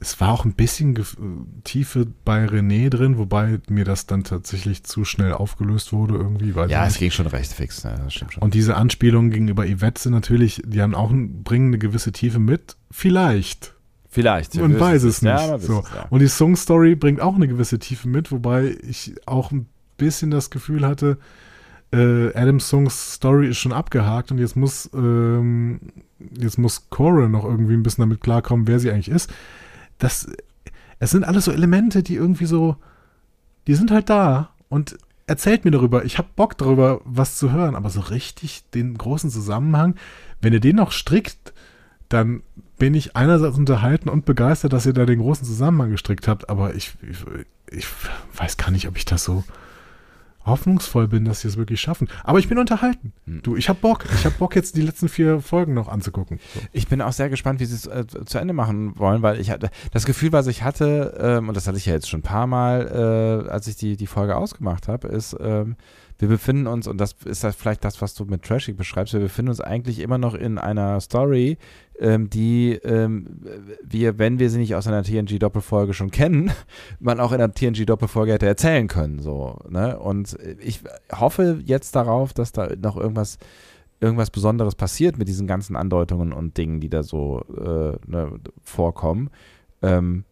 es 0.00 0.20
war 0.20 0.32
auch 0.32 0.44
ein 0.44 0.52
bisschen 0.52 0.94
Gef 0.94 1.16
Tiefe 1.64 2.06
bei 2.24 2.44
René 2.46 2.88
drin, 2.88 3.18
wobei 3.18 3.58
mir 3.68 3.84
das 3.84 4.06
dann 4.06 4.24
tatsächlich 4.24 4.84
zu 4.84 5.04
schnell 5.04 5.32
aufgelöst 5.32 5.92
wurde 5.92 6.14
irgendwie. 6.14 6.54
Weiß 6.54 6.70
Ja, 6.70 6.86
es 6.86 6.98
ging 6.98 7.10
schon 7.10 7.26
recht 7.26 7.52
fix, 7.52 7.84
ne? 7.84 8.00
das 8.04 8.14
stimmt 8.14 8.32
schon. 8.32 8.42
Und 8.42 8.54
diese 8.54 8.76
Anspielungen 8.76 9.30
gegenüber 9.30 9.66
Yvette 9.66 10.00
sind 10.00 10.12
natürlich, 10.12 10.62
die 10.64 10.80
haben 10.80 10.94
auch 10.94 11.12
bringen 11.12 11.68
eine 11.68 11.78
gewisse 11.78 12.12
Tiefe 12.12 12.38
mit. 12.38 12.76
Vielleicht. 12.90 13.74
Vielleicht. 14.08 14.54
Man 14.56 14.78
weiß 14.78 15.02
es 15.02 15.22
nicht. 15.22 15.30
Ja, 15.30 15.58
so. 15.58 15.84
ja. 15.94 16.06
Und 16.08 16.20
die 16.20 16.28
Song 16.28 16.56
Story 16.56 16.94
bringt 16.94 17.20
auch 17.20 17.34
eine 17.34 17.46
gewisse 17.46 17.78
Tiefe 17.78 18.08
mit, 18.08 18.32
wobei 18.32 18.76
ich 18.88 19.14
auch 19.26 19.50
ein 19.50 19.66
bisschen 19.98 20.30
das 20.30 20.48
Gefühl 20.50 20.86
hatte, 20.86 21.18
äh, 21.92 22.34
Adams 22.34 22.68
Songs 22.68 23.14
Story 23.14 23.48
ist 23.48 23.58
schon 23.58 23.72
abgehakt 23.72 24.30
und 24.30 24.38
jetzt 24.38 24.56
muss, 24.56 24.90
ähm, 24.94 25.80
jetzt 26.38 26.58
muss 26.58 26.88
Cora 26.90 27.28
noch 27.28 27.44
irgendwie 27.44 27.74
ein 27.74 27.82
bisschen 27.82 28.02
damit 28.02 28.20
klarkommen, 28.20 28.66
wer 28.66 28.78
sie 28.78 28.90
eigentlich 28.90 29.10
ist. 29.10 29.30
Das, 29.98 30.26
es 30.98 31.10
sind 31.10 31.24
alles 31.24 31.44
so 31.46 31.52
Elemente, 31.52 32.02
die 32.02 32.14
irgendwie 32.14 32.46
so, 32.46 32.76
die 33.66 33.74
sind 33.74 33.90
halt 33.90 34.08
da 34.10 34.50
und 34.68 34.98
erzählt 35.26 35.64
mir 35.64 35.70
darüber. 35.70 36.04
Ich 36.04 36.18
habe 36.18 36.28
Bock 36.34 36.56
darüber, 36.56 37.00
was 37.04 37.36
zu 37.36 37.52
hören, 37.52 37.74
aber 37.74 37.90
so 37.90 38.00
richtig 38.00 38.64
den 38.74 38.96
großen 38.96 39.30
Zusammenhang, 39.30 39.94
wenn 40.40 40.52
ihr 40.52 40.60
den 40.60 40.76
noch 40.76 40.92
strickt, 40.92 41.52
dann 42.08 42.42
bin 42.78 42.94
ich 42.94 43.16
einerseits 43.16 43.58
unterhalten 43.58 44.08
und 44.08 44.24
begeistert, 44.24 44.72
dass 44.72 44.86
ihr 44.86 44.92
da 44.92 45.04
den 45.04 45.20
großen 45.20 45.44
Zusammenhang 45.44 45.90
gestrickt 45.90 46.28
habt, 46.28 46.48
aber 46.48 46.74
ich, 46.74 46.92
ich, 47.02 47.24
ich 47.70 47.86
weiß 48.36 48.56
gar 48.56 48.70
nicht, 48.70 48.88
ob 48.88 48.96
ich 48.96 49.04
das 49.04 49.24
so 49.24 49.44
hoffnungsvoll 50.48 51.08
bin, 51.08 51.24
dass 51.24 51.42
sie 51.42 51.48
es 51.48 51.56
wirklich 51.56 51.80
schaffen. 51.80 52.08
Aber 52.24 52.38
ich 52.38 52.48
bin 52.48 52.58
unterhalten. 52.58 53.12
Hm. 53.26 53.42
Du, 53.42 53.56
ich 53.56 53.68
habe 53.68 53.78
Bock. 53.80 54.04
Ich 54.14 54.24
habe 54.24 54.34
Bock, 54.38 54.56
jetzt 54.56 54.76
die 54.76 54.82
letzten 54.82 55.08
vier 55.08 55.40
Folgen 55.40 55.74
noch 55.74 55.88
anzugucken. 55.88 56.40
So. 56.54 56.60
Ich 56.72 56.88
bin 56.88 57.00
auch 57.02 57.12
sehr 57.12 57.28
gespannt, 57.28 57.60
wie 57.60 57.66
sie 57.66 57.74
es 57.74 57.86
äh, 57.86 58.06
zu 58.24 58.38
Ende 58.38 58.54
machen 58.54 58.98
wollen, 58.98 59.22
weil 59.22 59.40
ich 59.40 59.50
hatte 59.50 59.70
das 59.92 60.06
Gefühl, 60.06 60.32
was 60.32 60.46
ich 60.46 60.62
hatte, 60.62 61.16
ähm, 61.20 61.48
und 61.48 61.56
das 61.56 61.66
hatte 61.66 61.76
ich 61.76 61.86
ja 61.86 61.92
jetzt 61.92 62.08
schon 62.08 62.20
ein 62.20 62.22
paar 62.24 62.46
Mal, 62.46 63.44
äh, 63.46 63.50
als 63.50 63.66
ich 63.68 63.76
die, 63.76 63.96
die 63.96 64.06
Folge 64.06 64.36
ausgemacht 64.36 64.88
habe, 64.88 65.08
ist, 65.08 65.36
ähm, 65.38 65.76
wir 66.18 66.28
befinden 66.28 66.66
uns, 66.66 66.86
und 66.88 67.00
das 67.00 67.14
ist 67.24 67.44
das 67.44 67.54
vielleicht 67.54 67.84
das, 67.84 68.02
was 68.02 68.14
du 68.14 68.24
mit 68.24 68.42
Trashig 68.42 68.76
beschreibst, 68.76 69.14
wir 69.14 69.20
befinden 69.20 69.50
uns 69.50 69.60
eigentlich 69.60 70.00
immer 70.00 70.18
noch 70.18 70.34
in 70.34 70.58
einer 70.58 71.00
Story, 71.00 71.58
ähm, 72.00 72.28
die 72.28 72.72
ähm, 72.84 73.40
wir, 73.84 74.18
wenn 74.18 74.38
wir 74.38 74.50
sie 74.50 74.58
nicht 74.58 74.74
aus 74.74 74.86
einer 74.86 75.04
TNG-Doppelfolge 75.04 75.94
schon 75.94 76.10
kennen, 76.10 76.50
man 77.00 77.20
auch 77.20 77.32
in 77.32 77.40
einer 77.40 77.52
TNG-Doppelfolge 77.52 78.32
hätte 78.32 78.46
erzählen 78.46 78.88
können. 78.88 79.20
So, 79.20 79.58
ne? 79.68 79.98
Und 79.98 80.36
ich 80.60 80.80
hoffe 81.12 81.60
jetzt 81.64 81.94
darauf, 81.94 82.32
dass 82.32 82.52
da 82.52 82.68
noch 82.76 82.96
irgendwas 82.96 83.38
irgendwas 84.00 84.30
Besonderes 84.30 84.76
passiert 84.76 85.18
mit 85.18 85.26
diesen 85.26 85.46
ganzen 85.46 85.74
Andeutungen 85.74 86.32
und 86.32 86.56
Dingen, 86.56 86.80
die 86.80 86.88
da 86.88 87.02
so 87.02 87.42
äh, 87.48 87.98
ne, 88.08 88.38
vorkommen. 88.62 89.30
Ähm, 89.82 90.24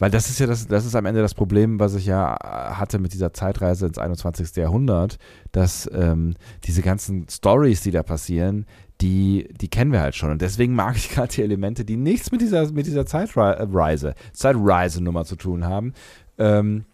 weil 0.00 0.10
das 0.10 0.30
ist 0.30 0.40
ja 0.40 0.46
das, 0.46 0.66
das 0.66 0.86
ist 0.86 0.96
am 0.96 1.06
Ende 1.06 1.20
das 1.20 1.34
Problem, 1.34 1.78
was 1.78 1.94
ich 1.94 2.06
ja 2.06 2.34
äh, 2.34 2.74
hatte 2.74 2.98
mit 2.98 3.12
dieser 3.12 3.32
Zeitreise 3.32 3.86
ins 3.86 3.98
21. 3.98 4.56
Jahrhundert, 4.56 5.18
dass 5.52 5.88
ähm, 5.92 6.34
diese 6.64 6.82
ganzen 6.82 7.28
Stories, 7.28 7.82
die 7.82 7.90
da 7.92 8.02
passieren, 8.02 8.66
die, 9.02 9.48
die 9.60 9.68
kennen 9.68 9.92
wir 9.92 10.00
halt 10.00 10.16
schon. 10.16 10.30
Und 10.30 10.42
deswegen 10.42 10.74
mag 10.74 10.96
ich 10.96 11.10
gerade 11.10 11.32
die 11.32 11.42
Elemente, 11.42 11.84
die 11.84 11.96
nichts 11.96 12.32
mit 12.32 12.40
dieser, 12.40 12.72
mit 12.72 12.86
dieser 12.86 13.04
Zeitreise, 13.04 14.14
Zeitreise-Nummer 14.32 15.24
zu 15.26 15.36
tun 15.36 15.64
haben. 15.66 15.92
Ähm, 16.38 16.86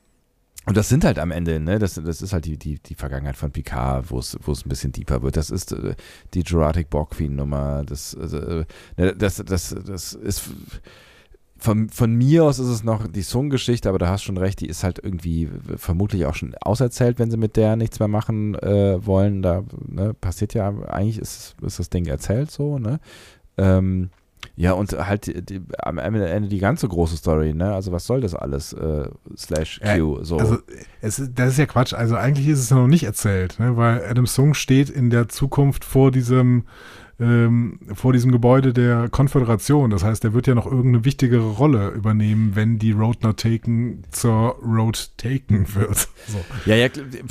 und 0.67 0.77
das 0.77 0.89
sind 0.89 1.05
halt 1.05 1.21
am 1.21 1.31
Ende, 1.31 1.61
ne, 1.61 1.79
das, 1.79 1.95
das 1.95 2.23
ist 2.23 2.33
halt 2.33 2.45
die, 2.45 2.59
die, 2.59 2.81
die 2.81 2.97
Vergangenheit 2.97 3.37
von 3.37 3.53
Picard, 3.53 4.11
wo 4.11 4.19
es, 4.19 4.37
wo 4.43 4.51
es 4.51 4.67
ein 4.67 4.69
bisschen 4.69 4.91
deeper 4.91 5.23
wird. 5.23 5.37
Das 5.37 5.51
ist 5.51 5.71
äh, 5.71 5.95
die 6.35 6.41
Jurassic 6.41 6.91
Borg-Queen-Nummer. 6.91 7.85
Das, 7.87 8.15
äh, 8.15 8.65
ne, 8.97 9.15
das, 9.15 9.37
das, 9.37 9.77
das 9.87 10.13
ist 10.13 10.51
von, 11.67 11.89
von 11.89 12.15
mir 12.15 12.45
aus 12.45 12.61
ist 12.61 12.69
es 12.69 12.85
noch 12.85 13.09
die 13.09 13.23
Song-Geschichte, 13.23 13.89
aber 13.89 13.99
du 13.99 14.09
hast 14.09 14.23
schon 14.23 14.39
recht, 14.39 14.61
die 14.61 14.69
ist 14.69 14.85
halt 14.85 15.01
irgendwie 15.03 15.51
vermutlich 15.77 16.25
auch 16.25 16.35
schon 16.37 16.55
auserzählt, 16.61 17.19
wenn 17.19 17.29
sie 17.31 17.37
mit 17.37 17.57
der 17.57 17.75
nichts 17.75 17.99
mehr 17.99 18.07
machen 18.09 18.55
äh, 18.55 19.05
wollen. 19.05 19.43
Da 19.43 19.65
ne, 19.87 20.15
passiert 20.15 20.55
ja, 20.55 20.69
eigentlich 20.89 21.19
ist, 21.19 21.57
ist 21.61 21.79
das 21.81 21.91
Ding 21.91 22.07
erzählt 22.07 22.53
so, 22.53 22.79
ne? 22.79 23.01
Ähm, 23.59 24.11
ja, 24.55 24.73
und 24.73 24.93
halt 24.93 25.27
die, 25.27 25.43
die, 25.45 25.61
am 25.79 25.99
Ende 25.99 26.49
die 26.49 26.59
ganze 26.61 26.87
große 26.87 27.17
Story, 27.17 27.53
ne? 27.53 27.75
Also 27.75 27.91
was 27.91 28.07
soll 28.07 28.21
das 28.21 28.35
alles? 28.37 28.73
Äh, 28.73 29.09
slash 29.37 29.81
Q, 29.81 30.23
so. 30.23 30.39
Also, 30.39 30.59
es, 31.01 31.19
ist- 31.19 31.33
das 31.35 31.49
ist 31.51 31.59
ja 31.59 31.67
Quatsch. 31.67 31.95
Also, 31.95 32.15
eigentlich 32.15 32.47
ist 32.47 32.61
es 32.61 32.71
ja 32.71 32.77
noch 32.77 32.87
nicht 32.87 33.03
erzählt, 33.05 33.59
ne? 33.59 33.77
weil 33.77 34.05
Adam 34.09 34.27
Sung 34.27 34.55
steht 34.55 34.89
in 34.89 35.11
der 35.11 35.29
Zukunft 35.29 35.85
vor 35.85 36.13
diesem, 36.13 36.65
ähm, 37.19 37.79
vor 37.95 38.13
diesem 38.13 38.31
Gebäude 38.31 38.73
der 38.73 39.09
Konföderation. 39.09 39.91
Das 39.91 40.05
heißt, 40.05 40.25
er 40.25 40.35
wird 40.35 40.47
ja 40.47 40.55
noch 40.55 40.67
irgendeine 40.67 41.05
wichtigere 41.05 41.51
Rolle 41.53 41.89
übernehmen, 41.89 42.53
wenn 42.55 42.79
die 42.79 42.93
Road 42.93 43.23
Not 43.23 43.39
Taken 43.39 44.03
zur 44.11 44.57
Road 44.63 45.11
Taken 45.17 45.67
wird. 45.75 46.09
So. 46.27 46.39
Ja, 46.67 46.77
ja, 46.77 46.89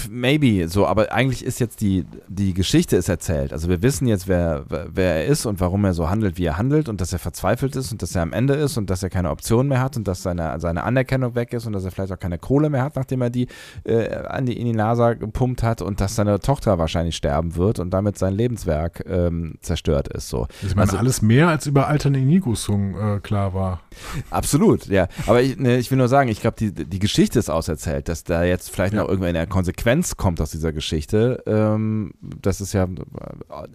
maybe, 0.10 0.68
so, 0.68 0.88
aber 0.88 1.12
eigentlich 1.12 1.46
ist 1.46 1.60
jetzt 1.60 1.82
die, 1.82 2.06
die 2.28 2.54
Geschichte 2.54 2.96
ist 2.96 3.10
erzählt. 3.10 3.54
Also 3.54 3.70
wir 3.70 3.82
wissen 3.84 4.08
jetzt, 4.08 4.28
wer, 4.28 4.66
wer 4.68 5.16
er 5.16 5.26
ist 5.26 5.46
und 5.46 5.60
warum 5.60 5.86
er 5.86 5.94
so 5.94 6.10
handelt, 6.10 6.38
wie 6.38 6.46
er 6.46 6.58
handelt 6.58 6.90
und 6.90 7.00
dass 7.00 7.14
er 7.14 7.20
verzweifelt 7.20 7.76
ist 7.76 7.92
und 7.92 8.02
dass 8.02 8.16
er 8.16 8.24
am 8.24 8.34
Ende 8.34 8.56
ist 8.56 8.78
und 8.78 8.90
dass 8.90 9.04
er 9.04 9.10
keine 9.10 9.30
Option 9.30 9.68
mehr 9.68 9.82
hat 9.82 9.98
und 9.98 10.08
dass 10.08 10.24
seine, 10.24 10.60
seine 10.60 10.84
Anerkennung 10.84 11.36
weg 11.36 11.54
ist 11.54 11.68
und 11.68 11.74
dass 11.74 11.86
er 11.86 11.92
vielleicht 11.92 12.12
auch 12.12 12.20
keine 12.20 12.40
Kohle 12.40 12.70
mehr 12.70 12.84
hat, 12.84 12.96
nachdem 12.96 13.22
er 13.22 13.30
die, 13.30 13.48
äh, 13.84 14.16
an 14.16 14.48
die 14.48 14.60
in 14.60 14.66
die 14.66 14.74
NASA 14.74 15.14
gepumpt 15.14 15.62
hat 15.62 15.82
und 15.84 16.02
dass 16.02 16.16
seine 16.16 16.40
Tochter 16.40 16.80
wahrscheinlich 16.80 17.16
sterben 17.16 17.56
wird 17.56 17.80
und 17.80 17.92
damit 17.92 18.18
sein 18.18 18.34
Lebenswerk 18.34 19.04
ähm, 19.08 19.56
zerstört 19.62 19.75
ist. 20.10 20.30
So. 20.30 20.48
Ich 20.62 20.76
meine, 20.76 20.90
Also- 20.90 20.98
alles 20.98 21.22
mehr 21.22 21.48
als 21.50 21.66
über 21.68 21.88
Altern 21.88 22.16
Inigo 22.16 22.56
Sung 22.56 22.95
äh, 22.95 23.20
klar 23.20 23.54
war. 23.54 23.82
Absolut, 24.30 24.86
ja. 24.88 25.08
Aber 25.28 25.42
ich, 25.42 25.58
ne, 25.58 25.78
ich 25.78 25.90
will 25.92 25.98
nur 25.98 26.08
sagen, 26.08 26.30
ich 26.30 26.42
glaube, 26.42 26.58
die, 26.58 26.72
die 26.74 27.00
Geschichte 27.00 27.40
ist 27.40 27.50
auserzählt, 27.50 28.08
dass 28.10 28.24
da 28.24 28.44
jetzt 28.44 28.70
vielleicht 28.72 28.94
Ja. 28.94 29.02
noch 29.04 29.10
irgendwann 29.10 29.36
eine 29.36 29.48
Konsequenz 29.48 30.18
kommt 30.18 30.40
aus 30.42 30.52
dieser 30.52 30.74
Geschichte. 30.74 31.44
Ähm, 31.45 32.14
das 32.22 32.62
ist 32.62 32.74
ja 32.74 32.84
äh, 32.86 32.88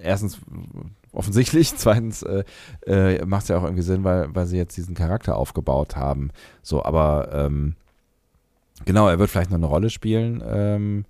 erstens 0.02 0.38
offensichtlich, 1.12 1.72
zweitens 1.76 2.22
äh, 2.22 2.44
äh, 2.86 3.24
macht 3.24 3.42
es 3.42 3.48
ja 3.48 3.58
auch 3.58 3.64
irgendwie 3.64 3.82
Sinn, 3.82 4.04
weil, 4.04 4.34
weil 4.34 4.46
sie 4.46 4.56
jetzt 4.56 4.76
diesen 4.76 4.94
Charakter 4.94 5.36
aufgebaut 5.36 5.96
haben. 5.96 6.30
So, 6.62 6.84
aber 6.84 7.28
ähm, 7.32 7.74
genau, 8.84 9.08
er 9.08 9.18
wird 9.18 9.30
vielleicht 9.30 9.50
noch 9.50 9.58
eine 9.58 9.66
Rolle 9.66 9.90
spielen. 9.90 10.42
Ähm, 10.46 11.04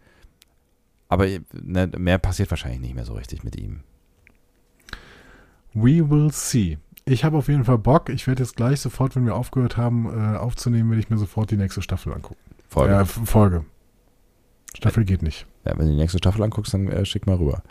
aber 1.08 1.26
ne, 1.52 1.90
mehr 1.98 2.18
passiert 2.18 2.50
wahrscheinlich 2.50 2.80
nicht 2.80 2.94
mehr 2.94 3.04
so 3.04 3.14
richtig 3.14 3.42
mit 3.42 3.56
ihm. 3.56 3.80
We 5.74 6.08
will 6.08 6.30
see. 6.32 6.78
Ich 7.04 7.24
habe 7.24 7.38
auf 7.38 7.48
jeden 7.48 7.64
Fall 7.64 7.78
Bock. 7.78 8.08
Ich 8.08 8.26
werde 8.26 8.42
jetzt 8.42 8.56
gleich 8.56 8.80
sofort, 8.80 9.16
wenn 9.16 9.26
wir 9.26 9.34
aufgehört 9.34 9.76
haben, 9.76 10.06
äh, 10.06 10.36
aufzunehmen, 10.36 10.90
werde 10.90 11.00
ich 11.00 11.10
mir 11.10 11.18
sofort 11.18 11.50
die 11.50 11.56
nächste 11.56 11.82
Staffel 11.82 12.12
angucken. 12.12 12.40
Folge. 12.68 12.94
Äh, 12.94 13.04
Folge. 13.04 13.64
Staffel 14.76 15.04
geht 15.04 15.22
nicht. 15.22 15.46
Ja, 15.64 15.76
wenn 15.76 15.86
du 15.86 15.92
die 15.92 15.98
nächste 15.98 16.18
Staffel 16.18 16.42
anguckst, 16.42 16.72
dann 16.72 16.88
äh, 16.88 17.04
schick 17.04 17.26
mal 17.26 17.36
rüber. 17.36 17.62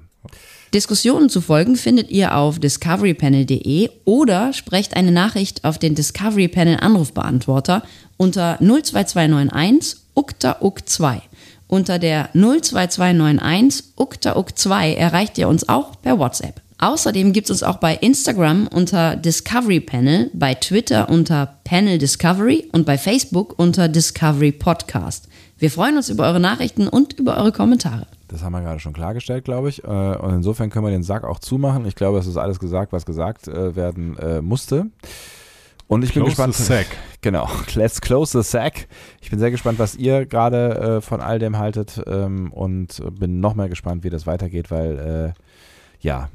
Diskussionen 0.72 1.28
zu 1.28 1.42
folgen 1.42 1.76
findet 1.76 2.10
ihr 2.10 2.34
auf 2.34 2.58
discoverypanel.de 2.58 3.90
oder 4.06 4.54
sprecht 4.54 4.96
eine 4.96 5.12
Nachricht 5.12 5.62
auf 5.64 5.78
den 5.78 5.94
Discovery 5.94 6.48
Panel 6.48 6.78
Anrufbeantworter 6.80 7.82
unter 8.16 8.56
02291 8.60 10.00
ukta 10.14 10.56
uk 10.62 10.88
2. 10.88 11.20
Unter 11.66 11.98
der 11.98 12.28
02291 12.34 13.94
ukta 13.96 14.36
uk 14.36 14.56
2 14.56 14.94
erreicht 14.94 15.38
ihr 15.38 15.48
uns 15.48 15.68
auch 15.68 16.00
per 16.02 16.18
WhatsApp. 16.18 16.60
Außerdem 16.78 17.32
gibt 17.32 17.48
es 17.48 17.50
uns 17.50 17.62
auch 17.62 17.76
bei 17.78 17.94
Instagram 17.94 18.66
unter 18.66 19.16
Discovery 19.16 19.80
Panel, 19.80 20.30
bei 20.34 20.54
Twitter 20.54 21.08
unter 21.08 21.58
Panel 21.64 21.98
Discovery 21.98 22.68
und 22.72 22.84
bei 22.84 22.98
Facebook 22.98 23.58
unter 23.58 23.88
Discovery 23.88 24.52
Podcast. 24.52 25.28
Wir 25.56 25.70
freuen 25.70 25.96
uns 25.96 26.10
über 26.10 26.24
eure 26.24 26.40
Nachrichten 26.40 26.88
und 26.88 27.14
über 27.14 27.36
eure 27.38 27.52
Kommentare. 27.52 28.06
Das 28.28 28.42
haben 28.42 28.52
wir 28.52 28.60
gerade 28.60 28.80
schon 28.80 28.92
klargestellt, 28.92 29.44
glaube 29.44 29.68
ich. 29.68 29.84
Äh, 29.84 29.86
Und 29.86 30.34
insofern 30.34 30.68
können 30.68 30.84
wir 30.84 30.90
den 30.90 31.04
Sack 31.04 31.24
auch 31.24 31.38
zumachen. 31.38 31.86
Ich 31.86 31.94
glaube, 31.94 32.18
es 32.18 32.26
ist 32.26 32.36
alles 32.36 32.58
gesagt, 32.58 32.92
was 32.92 33.06
gesagt 33.06 33.46
äh, 33.48 33.76
werden 33.76 34.18
äh, 34.18 34.42
musste. 34.42 34.86
Und 35.86 36.02
ich 36.02 36.14
bin 36.14 36.22
Close 36.22 36.30
gespannt. 36.30 36.54
the 36.54 36.62
sack. 36.62 36.86
Genau, 37.20 37.48
let's 37.74 38.00
close 38.00 38.36
the 38.36 38.48
sack. 38.48 38.86
Ich 39.20 39.30
bin 39.30 39.38
sehr 39.38 39.50
gespannt, 39.50 39.78
was 39.78 39.94
ihr 39.94 40.26
gerade 40.26 40.96
äh, 40.96 41.00
von 41.00 41.20
all 41.20 41.38
dem 41.38 41.58
haltet 41.58 42.00
ähm, 42.06 42.52
und 42.52 43.02
bin 43.18 43.40
noch 43.40 43.54
mehr 43.54 43.68
gespannt, 43.68 44.04
wie 44.04 44.10
das 44.10 44.26
weitergeht, 44.26 44.70
weil 44.70 45.34
äh, 45.36 45.40
ja, 46.00 46.28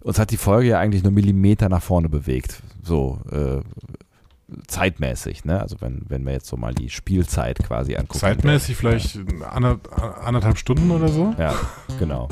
uns 0.00 0.18
hat 0.18 0.30
die 0.30 0.36
Folge 0.36 0.68
ja 0.68 0.78
eigentlich 0.78 1.02
nur 1.02 1.12
Millimeter 1.12 1.68
nach 1.68 1.82
vorne 1.82 2.08
bewegt. 2.08 2.62
So 2.82 3.20
äh, 3.30 3.60
zeitmäßig, 4.66 5.44
ne? 5.44 5.60
Also 5.60 5.76
wenn, 5.80 6.02
wenn 6.08 6.24
wir 6.24 6.32
jetzt 6.32 6.46
so 6.46 6.56
mal 6.56 6.74
die 6.74 6.90
Spielzeit 6.90 7.58
quasi 7.58 7.96
angucken. 7.96 8.18
Zeitmäßig 8.18 8.76
vielleicht 8.76 9.18
ander, 9.50 9.78
anderthalb 10.22 10.58
Stunden 10.58 10.90
oder 10.90 11.08
so. 11.08 11.34
Ja, 11.38 11.54
genau. 11.98 12.28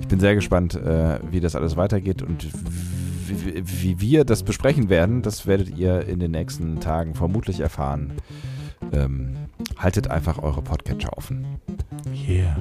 Ich 0.00 0.08
bin 0.08 0.20
sehr 0.20 0.34
gespannt, 0.34 0.74
äh, 0.74 1.18
wie 1.30 1.40
das 1.40 1.54
alles 1.54 1.76
weitergeht 1.76 2.22
und 2.22 2.46
wie, 3.28 3.62
wie 3.64 4.00
wir 4.00 4.24
das 4.24 4.42
besprechen 4.42 4.88
werden. 4.88 5.22
Das 5.22 5.46
werdet 5.46 5.76
ihr 5.76 6.06
in 6.06 6.20
den 6.20 6.30
nächsten 6.30 6.80
Tagen 6.80 7.14
vermutlich 7.14 7.60
erfahren. 7.60 8.12
Ähm, 8.92 9.36
haltet 9.76 10.08
einfach 10.08 10.42
eure 10.42 10.62
Podcatcher 10.62 11.16
offen. 11.16 11.46
Yeah. 12.28 12.56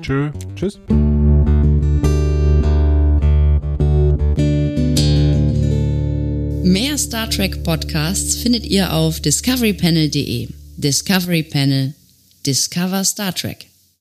Tschö. 0.00 0.30
Tschüss. 0.54 0.80
Mehr 6.62 6.98
Star 6.98 7.30
Trek 7.30 7.62
Podcasts 7.62 8.36
findet 8.36 8.66
ihr 8.66 8.92
auf 8.92 9.20
discoverypanel.de. 9.20 10.48
Discovery 10.76 11.42
Panel. 11.44 11.94
Discover 12.44 13.04
Star 13.04 13.34
Trek. 13.34 13.65